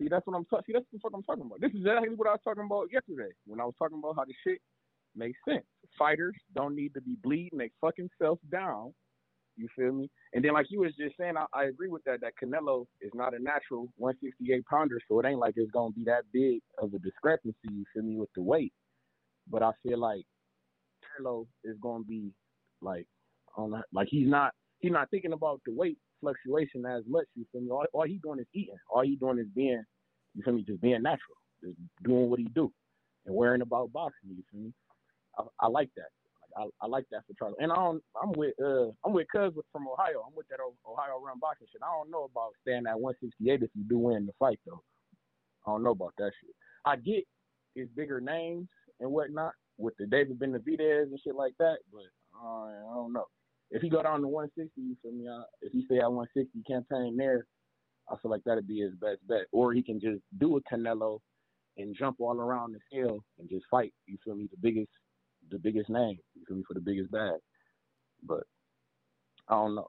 See, 0.02 0.08
that's 0.10 0.26
what 0.26 0.36
I'm 0.36 0.46
talking. 0.46 0.64
See, 0.68 0.74
that's 0.74 0.86
the 0.92 1.00
fuck 1.00 1.12
I'm 1.14 1.22
talking 1.22 1.46
about. 1.46 1.62
This 1.62 1.72
is 1.72 1.82
exactly 1.82 2.16
what 2.16 2.28
I 2.28 2.32
was 2.32 2.40
talking 2.44 2.66
about 2.66 2.88
yesterday 2.92 3.32
when 3.46 3.62
I 3.62 3.66
was 3.66 3.76
talking 3.78 4.00
about 4.00 4.16
how 4.16 4.26
the 4.26 4.34
shit 4.44 4.60
makes 5.16 5.38
sense. 5.48 5.66
Fighters 5.98 6.36
don't 6.56 6.76
need 6.76 6.94
to 6.96 7.02
be 7.02 7.18
bleeding 7.22 7.60
they 7.60 7.70
fucking 7.80 8.10
self 8.20 8.40
down. 8.52 8.94
You 9.58 9.68
feel 9.76 9.92
me? 9.92 10.10
And 10.34 10.44
then, 10.44 10.54
like 10.54 10.68
you 10.70 10.80
was 10.80 10.94
just 10.98 11.18
saying, 11.20 11.34
I, 11.38 11.46
I 11.54 11.66
agree 11.66 11.90
with 11.90 12.04
that. 12.06 12.22
That 12.22 12.34
Canelo 12.42 12.86
is 13.02 13.12
not 13.14 13.36
a 13.36 13.40
natural 13.40 13.90
168 13.98 14.66
pounder, 14.66 15.00
so 15.08 15.20
it 15.20 15.26
ain't 15.28 15.40
like 15.40 15.54
it's 15.58 15.70
gonna 15.72 15.92
be 15.92 16.06
that 16.06 16.24
big 16.34 16.62
of 16.80 16.94
a 16.94 17.00
discrepancy. 17.00 17.56
You 17.70 17.84
feel 17.94 18.04
me 18.04 18.18
with 18.18 18.30
the 18.34 18.42
weight? 18.42 18.74
But 19.52 19.62
I 19.62 19.72
feel 19.84 20.00
like 20.00 20.24
Canelo 21.04 21.46
is 21.64 21.76
gonna 21.80 22.06
be 22.06 22.32
like 22.82 23.06
on 23.56 23.84
like 23.94 24.08
he's 24.10 24.28
not 24.28 24.54
he's 24.80 24.94
not 24.94 25.12
thinking 25.12 25.34
about 25.34 25.62
the 25.66 25.74
weight 25.74 26.00
fluctuation 26.22 26.86
as 26.86 27.04
much. 27.08 27.26
You 27.36 27.46
feel 27.52 27.62
me? 27.62 27.70
All, 27.72 27.86
all 27.94 28.06
he 28.06 28.20
doing 28.24 28.40
is 28.40 28.48
eating. 28.54 28.78
All 28.90 29.02
he 29.02 29.16
doing 29.16 29.40
is 29.40 29.48
being 29.54 29.84
you 30.36 30.44
feel 30.44 30.54
me, 30.54 30.64
just 30.64 30.82
being 30.82 31.02
natural, 31.04 31.38
just 31.64 31.76
doing 32.04 32.30
what 32.30 32.40
he 32.40 32.46
do, 32.46 32.72
and 33.26 33.36
worrying 33.36 33.62
about 33.62 33.92
boxing. 33.92 34.30
You 34.30 34.44
feel 34.52 34.62
me? 34.62 34.74
I, 35.38 35.44
I 35.60 35.68
like 35.68 35.90
that. 35.98 36.10
I, 36.58 36.68
I 36.82 36.88
like 36.88 37.06
that 37.12 37.22
for 37.26 37.34
Charlo. 37.34 37.54
And 37.60 37.72
I 37.72 37.76
don't, 37.76 38.04
I'm 38.22 38.32
with 38.34 38.54
uh 38.62 38.88
I'm 39.06 39.14
with 39.14 39.28
Cuz 39.34 39.54
from 39.72 39.88
Ohio. 39.88 40.24
I'm 40.28 40.36
with 40.36 40.48
that 40.50 40.60
Ohio 40.60 41.20
run 41.24 41.40
boxing 41.40 41.68
shit. 41.72 41.82
I 41.84 41.94
don't 41.94 42.12
know 42.12 42.26
about 42.26 42.52
staying 42.62 42.88
at 42.88 43.00
168 43.00 43.64
if 43.64 43.70
you 43.76 43.84
do 43.88 43.98
win 43.98 44.26
the 44.26 44.34
fight 44.40 44.60
though. 44.66 44.82
I 45.66 45.72
don't 45.72 45.84
know 45.84 45.92
about 45.92 46.14
that 46.18 46.32
shit. 46.42 46.54
I 46.86 46.98
get 46.98 47.24
his 47.76 47.88
bigger 47.96 48.20
names 48.20 48.68
and 49.00 49.12
whatnot 49.12 49.54
with 49.78 49.94
the 49.98 50.06
David 50.08 50.40
Benavidez 50.40 51.04
and 51.04 51.20
shit 51.24 51.36
like 51.36 51.54
that, 51.60 51.78
but 51.92 52.04
uh, 52.44 52.66
I 52.66 52.94
don't 52.96 53.14
know. 53.14 53.28
If 53.72 53.82
he 53.82 53.90
go 53.90 54.04
down 54.04 54.22
to 54.22 54.28
160, 54.28 54.70
you 54.82 54.98
feel 55.02 55.14
me? 55.14 55.28
Uh, 55.28 55.44
if 55.62 55.72
he 55.72 55.86
stay 55.86 56.00
at 56.00 56.12
160 56.12 56.62
campaign 56.68 57.16
there, 57.18 57.46
I 58.12 58.16
feel 58.22 58.30
like 58.30 58.44
that'd 58.44 58.68
be 58.68 58.82
his 58.82 58.94
best 58.96 59.26
bet. 59.28 59.48
Or 59.52 59.74
he 59.74 59.82
can 59.82 60.00
just 60.00 60.22
do 60.38 60.58
a 60.58 60.62
Canelo 60.64 61.20
and 61.78 61.96
jump 61.98 62.18
all 62.20 62.40
around 62.40 62.74
the 62.74 62.80
scale 62.86 63.24
and 63.40 63.50
just 63.50 63.66
fight. 63.72 63.94
You 64.08 64.18
feel 64.24 64.36
me? 64.36 64.50
The 64.52 64.58
biggest, 64.62 64.92
the 65.50 65.58
biggest 65.58 65.90
name. 65.90 66.18
You 66.36 66.44
feel 66.48 66.58
me 66.58 66.64
for 66.68 66.74
the 66.74 66.82
biggest 66.82 67.12
bag. 67.12 67.40
But 68.24 68.44
I 69.48 69.56
don't 69.56 69.76
know. 69.76 69.88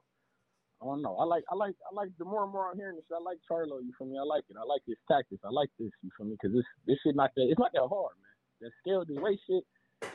I 0.81 0.85
don't 0.85 1.01
know. 1.01 1.15
I 1.17 1.23
like, 1.23 1.43
I 1.51 1.55
like, 1.55 1.75
I 1.89 1.95
like. 1.95 2.09
The 2.17 2.25
more 2.25 2.43
and 2.43 2.51
more 2.51 2.69
I'm 2.71 2.77
hearing 2.77 2.95
this, 2.95 3.05
I 3.11 3.21
like 3.23 3.39
Charlo. 3.49 3.79
You 3.83 3.91
feel 3.97 4.07
me? 4.07 4.17
I 4.19 4.23
like 4.23 4.43
it. 4.49 4.57
I 4.59 4.63
like 4.67 4.81
his 4.87 4.97
tactics. 5.09 5.41
I 5.45 5.49
like 5.49 5.69
this. 5.79 5.91
You 6.01 6.09
feel 6.17 6.27
me? 6.27 6.35
Because 6.39 6.55
this, 6.55 6.65
this 6.87 6.97
shit 7.03 7.15
not 7.15 7.31
that. 7.35 7.47
It's 7.47 7.59
not 7.59 7.71
that 7.73 7.87
hard, 7.87 8.15
man. 8.19 8.35
That 8.61 8.71
scale, 8.83 9.03
the 9.07 9.19
weight 9.19 9.39
shit, 9.47 9.63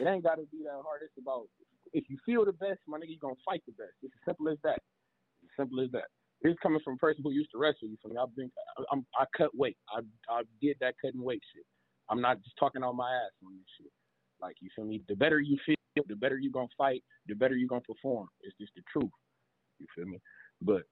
it 0.01 0.07
ain't 0.07 0.25
got 0.25 0.37
to 0.37 0.45
be 0.53 0.65
that 0.65 0.81
hard. 0.85 1.01
It's 1.05 1.17
about 1.17 1.49
if 1.93 2.05
you 2.09 2.19
feel 2.25 2.45
the 2.45 2.53
best, 2.53 2.81
my 2.87 2.99
nigga, 2.99 3.11
you 3.11 3.19
gonna 3.21 3.35
fight 3.45 3.63
the 3.67 3.73
best. 3.73 3.93
It's 4.03 4.15
as 4.15 4.25
simple 4.33 4.49
as 4.49 4.59
that. 4.65 4.81
As 5.45 5.51
simple 5.57 5.81
as 5.81 5.91
that. 5.93 6.09
This 6.43 6.53
is 6.53 6.59
coming 6.63 6.81
from 6.85 6.95
a 6.95 6.97
person 6.99 7.23
who 7.25 7.33
used 7.33 7.51
to 7.53 7.59
wrestle. 7.59 7.89
You 7.89 7.97
feel 8.03 8.13
me? 8.13 8.19
I've 8.21 8.35
been, 8.37 8.51
I, 8.79 8.83
I'm, 8.93 9.05
I 9.19 9.25
cut 9.37 9.55
weight. 9.57 9.77
I, 9.93 10.01
I 10.31 10.43
did 10.63 10.77
that 10.81 10.95
cutting 11.03 11.23
weight 11.23 11.43
shit. 11.55 11.65
I'm 12.11 12.21
not 12.21 12.43
just 12.43 12.57
talking 12.59 12.83
on 12.83 12.97
my 12.97 13.11
ass 13.11 13.33
on 13.45 13.55
this 13.57 13.67
shit. 13.77 13.93
Like 14.41 14.57
you 14.61 14.71
feel 14.75 14.85
me? 14.85 15.03
The 15.09 15.17
better 15.17 15.41
you 15.41 15.59
feel, 15.67 15.75
the 16.07 16.15
better 16.15 16.39
you 16.39 16.51
gonna 16.53 16.69
fight, 16.77 17.03
the 17.27 17.35
better 17.35 17.57
you 17.57 17.67
gonna 17.67 17.81
perform. 17.81 18.29
It's 18.43 18.57
just 18.61 18.73
the 18.77 18.83
truth. 18.93 19.11
You 19.81 19.87
feel 19.95 20.07
me? 20.07 20.21
But 20.63 20.83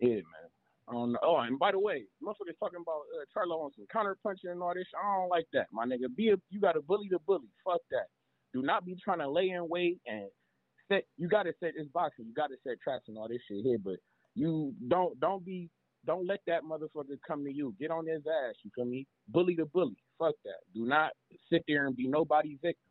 yeah, 0.00 0.24
man. 0.24 0.48
I 0.88 0.92
don't 0.92 1.12
know. 1.12 1.18
Oh, 1.22 1.36
and 1.36 1.58
by 1.58 1.72
the 1.72 1.78
way, 1.78 2.04
motherfuckers 2.22 2.56
talking 2.58 2.80
about 2.80 3.04
uh, 3.12 3.24
Charlo 3.28 3.62
on 3.62 3.70
some 3.76 3.84
counter 3.92 4.16
punching 4.22 4.48
and 4.50 4.62
all 4.62 4.72
this. 4.72 4.86
I 4.96 5.20
don't 5.20 5.28
like 5.28 5.44
that, 5.52 5.66
my 5.70 5.84
nigga. 5.84 6.08
Be 6.16 6.30
a, 6.30 6.36
you 6.48 6.60
got 6.60 6.72
to 6.72 6.80
bully 6.80 7.08
the 7.10 7.18
bully. 7.26 7.48
Fuck 7.62 7.82
that. 7.90 8.08
Do 8.52 8.62
not 8.62 8.84
be 8.84 8.96
trying 9.02 9.18
to 9.18 9.30
lay 9.30 9.50
in 9.50 9.68
wait 9.68 9.98
and 10.06 10.26
set. 10.90 11.04
You 11.16 11.28
got 11.28 11.44
to 11.44 11.52
set 11.60 11.72
this 11.76 11.86
boxing. 11.92 12.26
You 12.26 12.34
got 12.34 12.48
to 12.48 12.56
set 12.66 12.80
traps 12.82 13.04
and 13.08 13.18
all 13.18 13.28
this 13.28 13.40
shit 13.48 13.62
here. 13.62 13.78
But 13.82 13.96
you 14.34 14.74
don't 14.88 15.18
don't 15.20 15.44
be 15.44 15.70
don't 16.06 16.26
let 16.26 16.40
that 16.46 16.62
motherfucker 16.62 17.18
come 17.26 17.44
to 17.44 17.52
you. 17.52 17.74
Get 17.78 17.90
on 17.90 18.06
his 18.06 18.22
ass. 18.26 18.54
You 18.62 18.70
feel 18.74 18.84
me? 18.86 19.06
Bully 19.28 19.54
the 19.54 19.66
bully. 19.66 19.96
Fuck 20.18 20.34
that. 20.44 20.60
Do 20.74 20.86
not 20.86 21.12
sit 21.50 21.64
there 21.68 21.86
and 21.86 21.96
be 21.96 22.06
nobody's 22.08 22.58
victim. 22.62 22.90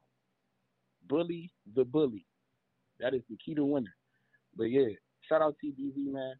Bully 1.07 1.51
the 1.75 1.85
bully. 1.85 2.25
That 2.99 3.13
is 3.13 3.21
the 3.29 3.37
key 3.43 3.55
to 3.55 3.65
winning. 3.65 3.89
But 4.55 4.65
yeah, 4.65 4.89
shout 5.27 5.41
out 5.41 5.55
TBV 5.63 6.11
man. 6.11 6.33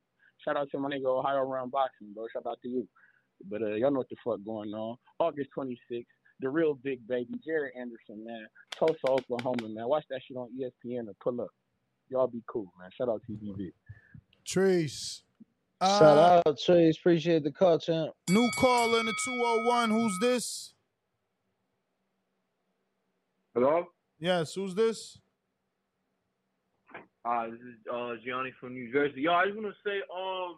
Shout 0.43 0.57
out 0.57 0.69
to 0.71 0.79
my 0.79 0.89
nigga 0.89 1.05
Ohio 1.05 1.41
Round 1.41 1.71
Boxing, 1.71 2.13
bro. 2.13 2.25
Shout 2.31 2.45
out 2.45 2.59
to 2.63 2.69
you. 2.69 2.87
But 3.49 3.61
uh, 3.61 3.75
y'all 3.75 3.91
know 3.91 3.99
what 3.99 4.09
the 4.09 4.15
fuck 4.23 4.39
going 4.45 4.73
on. 4.73 4.97
August 5.19 5.49
26th, 5.57 6.05
the 6.39 6.49
real 6.49 6.75
big 6.75 7.05
baby, 7.07 7.33
Jared 7.45 7.73
Anderson, 7.75 8.23
man. 8.25 8.45
Tulsa, 8.71 9.07
Oklahoma, 9.07 9.69
man. 9.69 9.87
Watch 9.87 10.05
that 10.09 10.21
shit 10.27 10.37
on 10.37 10.49
ESPN 10.59 10.99
and 10.99 11.19
pull 11.19 11.41
up. 11.41 11.49
Y'all 12.09 12.27
be 12.27 12.41
cool, 12.47 12.71
man. 12.79 12.89
Shout 12.95 13.09
out 13.09 13.21
TBV. 13.29 13.71
Trace. 14.45 15.23
Shout 15.81 16.01
Uh, 16.01 16.41
out, 16.45 16.57
Trace. 16.63 16.97
Appreciate 16.97 17.43
the 17.43 17.51
call, 17.51 17.79
champ. 17.79 18.11
New 18.29 18.49
caller 18.59 18.99
in 18.99 19.05
the 19.05 19.13
201. 19.25 19.89
Who's 19.91 20.17
this? 20.21 20.73
Hello? 23.53 23.85
Yes, 24.19 24.53
who's 24.53 24.75
this? 24.75 25.19
Uh, 27.25 27.47
this 27.47 27.59
is 27.59 27.75
uh, 27.91 28.13
Gianni 28.23 28.53
from 28.59 28.73
New 28.73 28.91
Jersey. 28.91 29.21
Yo, 29.21 29.33
I 29.33 29.45
just 29.45 29.57
want 29.57 29.67
to 29.67 29.89
say, 29.89 29.97
um, 30.15 30.57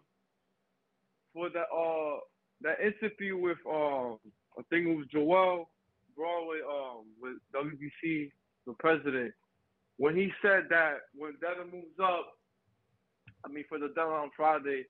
for 1.34 1.50
that 1.50 1.66
uh 1.76 2.20
that 2.62 2.78
interview 2.82 3.38
with 3.38 3.58
um, 3.70 4.18
I 4.60 4.62
think 4.70 4.88
it 4.88 4.96
was 4.96 5.08
Joel 5.08 5.70
Broadway 6.16 6.60
um 6.70 7.06
with 7.22 7.38
WBC 7.56 8.32
the 8.68 8.74
president 8.80 9.34
when 9.98 10.16
he 10.16 10.32
said 10.42 10.64
that 10.70 10.98
when 11.14 11.34
Devin 11.42 11.72
moves 11.72 12.00
up, 12.02 12.38
I 13.46 13.50
mean 13.50 13.66
for 13.68 13.78
the 13.80 13.90
deadline 13.90 14.24
on 14.24 14.32
Friday, 14.36 14.86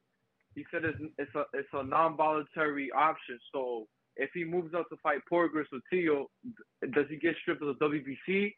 he 0.55 0.65
said 0.71 0.85
it's 0.85 0.99
it's 1.17 1.33
a 1.35 1.43
it's 1.53 1.67
a 1.73 1.83
non-voluntary 1.83 2.91
option. 2.91 3.39
So 3.51 3.87
if 4.17 4.29
he 4.33 4.43
moves 4.43 4.73
up 4.73 4.87
to 4.89 4.97
fight 4.97 5.19
Prograis 5.31 5.65
or 5.71 5.79
Tio, 5.89 6.29
does 6.93 7.05
he 7.09 7.17
get 7.17 7.35
stripped 7.41 7.61
of 7.61 7.77
the 7.79 7.85
WBC? 7.85 8.53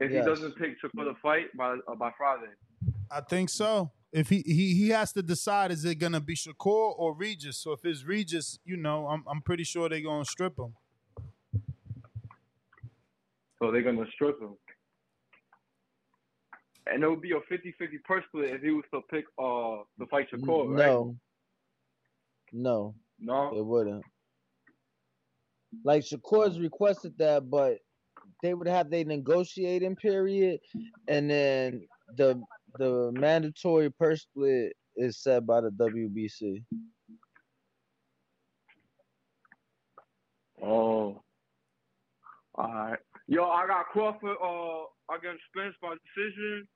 If 0.00 0.12
Yes. 0.12 0.24
he 0.24 0.30
doesn't 0.30 0.56
pick 0.56 0.76
for 0.80 1.04
the 1.04 1.14
fight 1.22 1.56
by 1.56 1.76
uh, 1.88 1.94
by 1.94 2.12
Friday. 2.16 2.52
I 3.10 3.20
think 3.22 3.48
so. 3.48 3.90
If 4.12 4.30
he 4.30 4.42
he 4.46 4.74
he 4.74 4.88
has 4.90 5.12
to 5.12 5.22
decide 5.22 5.70
is 5.70 5.84
it 5.84 5.96
gonna 5.96 6.20
be 6.20 6.34
Shakur 6.34 6.94
or 6.98 7.14
Regis. 7.14 7.58
So 7.58 7.72
if 7.72 7.84
it's 7.84 8.04
Regis, 8.04 8.58
you 8.64 8.76
know, 8.76 9.06
I'm 9.06 9.22
I'm 9.28 9.42
pretty 9.42 9.64
sure 9.64 9.88
they're 9.88 10.00
gonna 10.00 10.24
strip 10.24 10.58
him. 10.58 10.74
So 13.58 13.70
they're 13.70 13.82
gonna 13.82 14.06
strip 14.14 14.40
him. 14.40 14.56
And 16.90 17.02
it 17.02 17.10
would 17.10 17.20
be 17.20 17.32
a 17.32 17.40
50-50 17.52 18.02
purse 18.04 18.24
split 18.28 18.50
if 18.50 18.62
he 18.62 18.70
was 18.70 18.84
to 18.94 19.02
pick 19.10 19.26
uh 19.38 19.82
to 20.00 20.06
fight 20.10 20.28
Shakur, 20.32 20.70
right? 20.70 20.86
No. 20.86 21.16
No. 22.52 22.94
No. 23.20 23.54
It 23.54 23.64
wouldn't. 23.64 24.04
Like 25.84 26.02
Shakur's 26.02 26.58
requested 26.58 27.12
that, 27.18 27.50
but 27.50 27.80
they 28.42 28.54
would 28.54 28.68
have 28.68 28.88
their 28.88 29.04
negotiating 29.04 29.96
period, 29.96 30.60
and 31.08 31.28
then 31.28 31.86
the 32.16 32.40
the 32.78 33.10
mandatory 33.12 33.90
purse 33.90 34.22
split 34.22 34.74
is 34.96 35.18
set 35.18 35.46
by 35.46 35.60
the 35.60 35.70
WBC. 35.70 36.64
Oh. 40.62 41.22
All 42.54 42.74
right. 42.74 42.98
Yo, 43.26 43.44
I 43.44 43.66
got 43.66 43.86
Crawford 43.86 44.36
uh 44.42 45.14
against 45.14 45.42
Spence 45.48 45.74
by 45.80 45.94
decision, 46.16 46.66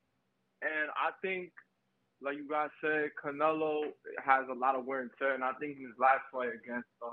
and 0.61 0.89
I 0.95 1.11
think, 1.21 1.51
like 2.21 2.37
you 2.37 2.47
guys 2.49 2.69
said, 2.81 3.09
Canelo 3.23 3.91
has 4.23 4.45
a 4.49 4.53
lot 4.53 4.75
of 4.75 4.85
wear 4.85 5.01
and 5.01 5.09
tear, 5.19 5.33
and 5.33 5.43
I 5.43 5.51
think 5.59 5.77
his 5.77 5.89
last 5.99 6.21
fight 6.31 6.49
against 6.49 6.87
uh 7.05 7.09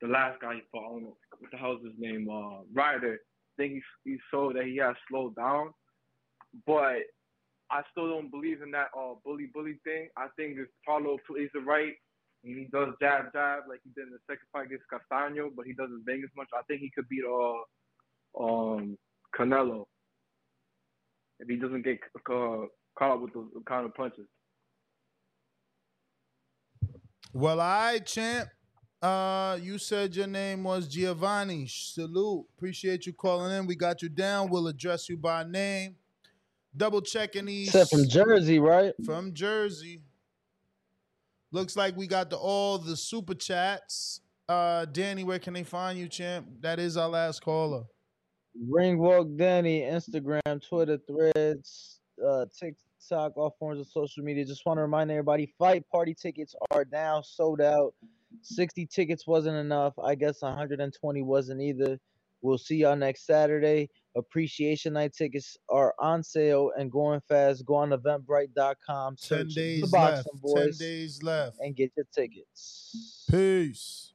the 0.00 0.08
last 0.08 0.40
guy 0.40 0.54
he 0.54 0.60
fought, 0.72 0.84
I 0.84 0.92
don't 0.92 1.02
know 1.02 1.16
what 1.38 1.50
the 1.50 1.58
hell's 1.58 1.84
his 1.84 1.94
name, 1.98 2.28
uh 2.30 2.62
Ryder, 2.72 3.14
I 3.14 3.62
think 3.62 3.74
he 3.74 4.10
he 4.12 4.18
showed 4.30 4.56
that 4.56 4.64
he 4.64 4.78
has 4.78 4.96
slowed 5.08 5.36
down, 5.36 5.72
but 6.66 7.02
I 7.70 7.82
still 7.90 8.08
don't 8.08 8.30
believe 8.30 8.62
in 8.62 8.70
that 8.72 8.88
uh 8.98 9.14
bully 9.24 9.48
bully 9.52 9.78
thing. 9.84 10.08
I 10.16 10.26
think 10.36 10.58
if 10.58 10.68
Charlo 10.86 11.18
plays 11.26 11.50
it 11.54 11.66
right 11.66 11.94
and 12.44 12.58
he 12.58 12.64
does 12.72 12.94
jab 13.00 13.32
jab 13.32 13.64
like 13.68 13.80
he 13.84 13.90
did 13.94 14.08
in 14.08 14.12
the 14.12 14.18
second 14.26 14.46
fight 14.52 14.66
against 14.66 14.84
Castaño, 14.92 15.50
but 15.54 15.66
he 15.66 15.72
doesn't 15.72 16.04
bang 16.04 16.22
as 16.24 16.30
much, 16.36 16.48
I 16.54 16.62
think 16.62 16.80
he 16.80 16.90
could 16.94 17.08
beat 17.08 17.24
uh 17.24 18.42
um 18.42 18.96
Canelo 19.36 19.86
if 21.40 21.48
he 21.48 21.56
doesn't 21.56 21.82
get 21.82 21.98
uh, 22.16 22.66
caught 22.98 23.12
up 23.12 23.20
with 23.22 23.32
those 23.32 23.48
kind 23.66 23.86
of 23.86 23.94
punches. 23.94 24.26
Well, 27.32 27.60
I 27.60 27.98
champ. 28.00 28.48
Uh, 29.02 29.58
you 29.62 29.78
said 29.78 30.14
your 30.14 30.26
name 30.26 30.64
was 30.64 30.86
Giovanni. 30.86 31.66
Salute. 31.66 32.44
Appreciate 32.56 33.06
you 33.06 33.14
calling 33.14 33.56
in. 33.56 33.66
We 33.66 33.74
got 33.74 34.02
you 34.02 34.10
down. 34.10 34.50
We'll 34.50 34.66
address 34.66 35.08
you 35.08 35.16
by 35.16 35.44
name. 35.44 35.96
Double 36.76 37.00
checking 37.00 37.46
these. 37.46 37.72
Said 37.72 37.88
from 37.88 38.08
Jersey, 38.08 38.58
right? 38.58 38.94
From 39.04 39.34
Jersey. 39.34 40.02
Looks 41.52 41.76
like 41.76 41.96
we 41.96 42.06
got 42.06 42.30
the 42.30 42.36
all 42.36 42.78
the 42.78 42.96
super 42.96 43.34
chats. 43.34 44.20
Uh, 44.48 44.84
Danny, 44.84 45.24
where 45.24 45.38
can 45.38 45.54
they 45.54 45.64
find 45.64 45.98
you, 45.98 46.08
champ? 46.08 46.46
That 46.60 46.78
is 46.78 46.96
our 46.96 47.08
last 47.08 47.42
caller. 47.42 47.84
Ringwalk 48.68 49.36
Danny, 49.36 49.82
Instagram, 49.82 50.66
Twitter, 50.66 50.98
Threads, 51.06 52.00
uh, 52.24 52.46
TikTok, 52.58 53.36
all 53.36 53.54
forms 53.58 53.80
of 53.80 53.86
social 53.86 54.22
media. 54.22 54.44
Just 54.44 54.66
want 54.66 54.78
to 54.78 54.82
remind 54.82 55.10
everybody, 55.10 55.52
fight 55.58 55.84
party 55.90 56.14
tickets 56.14 56.54
are 56.70 56.84
now 56.92 57.20
sold 57.20 57.60
out. 57.60 57.94
60 58.42 58.86
tickets 58.86 59.26
wasn't 59.26 59.56
enough. 59.56 59.94
I 59.98 60.14
guess 60.14 60.42
120 60.42 61.22
wasn't 61.22 61.60
either. 61.60 61.98
We'll 62.42 62.58
see 62.58 62.76
y'all 62.76 62.96
next 62.96 63.26
Saturday. 63.26 63.90
Appreciation 64.16 64.94
night 64.94 65.12
tickets 65.12 65.56
are 65.68 65.94
on 65.98 66.22
sale 66.22 66.72
and 66.76 66.90
going 66.90 67.20
fast. 67.28 67.64
Go 67.64 67.76
on 67.76 67.90
eventbrite.com, 67.90 69.16
Ten 69.16 69.16
search 69.16 69.48
the 69.48 69.54
days 69.54 69.90
Boxing 69.90 70.16
left. 70.16 70.24
Ten 70.56 70.64
Boys, 70.66 70.78
days 70.78 71.22
left. 71.22 71.58
and 71.60 71.76
get 71.76 71.92
your 71.96 72.06
tickets. 72.12 73.24
Peace. 73.30 74.09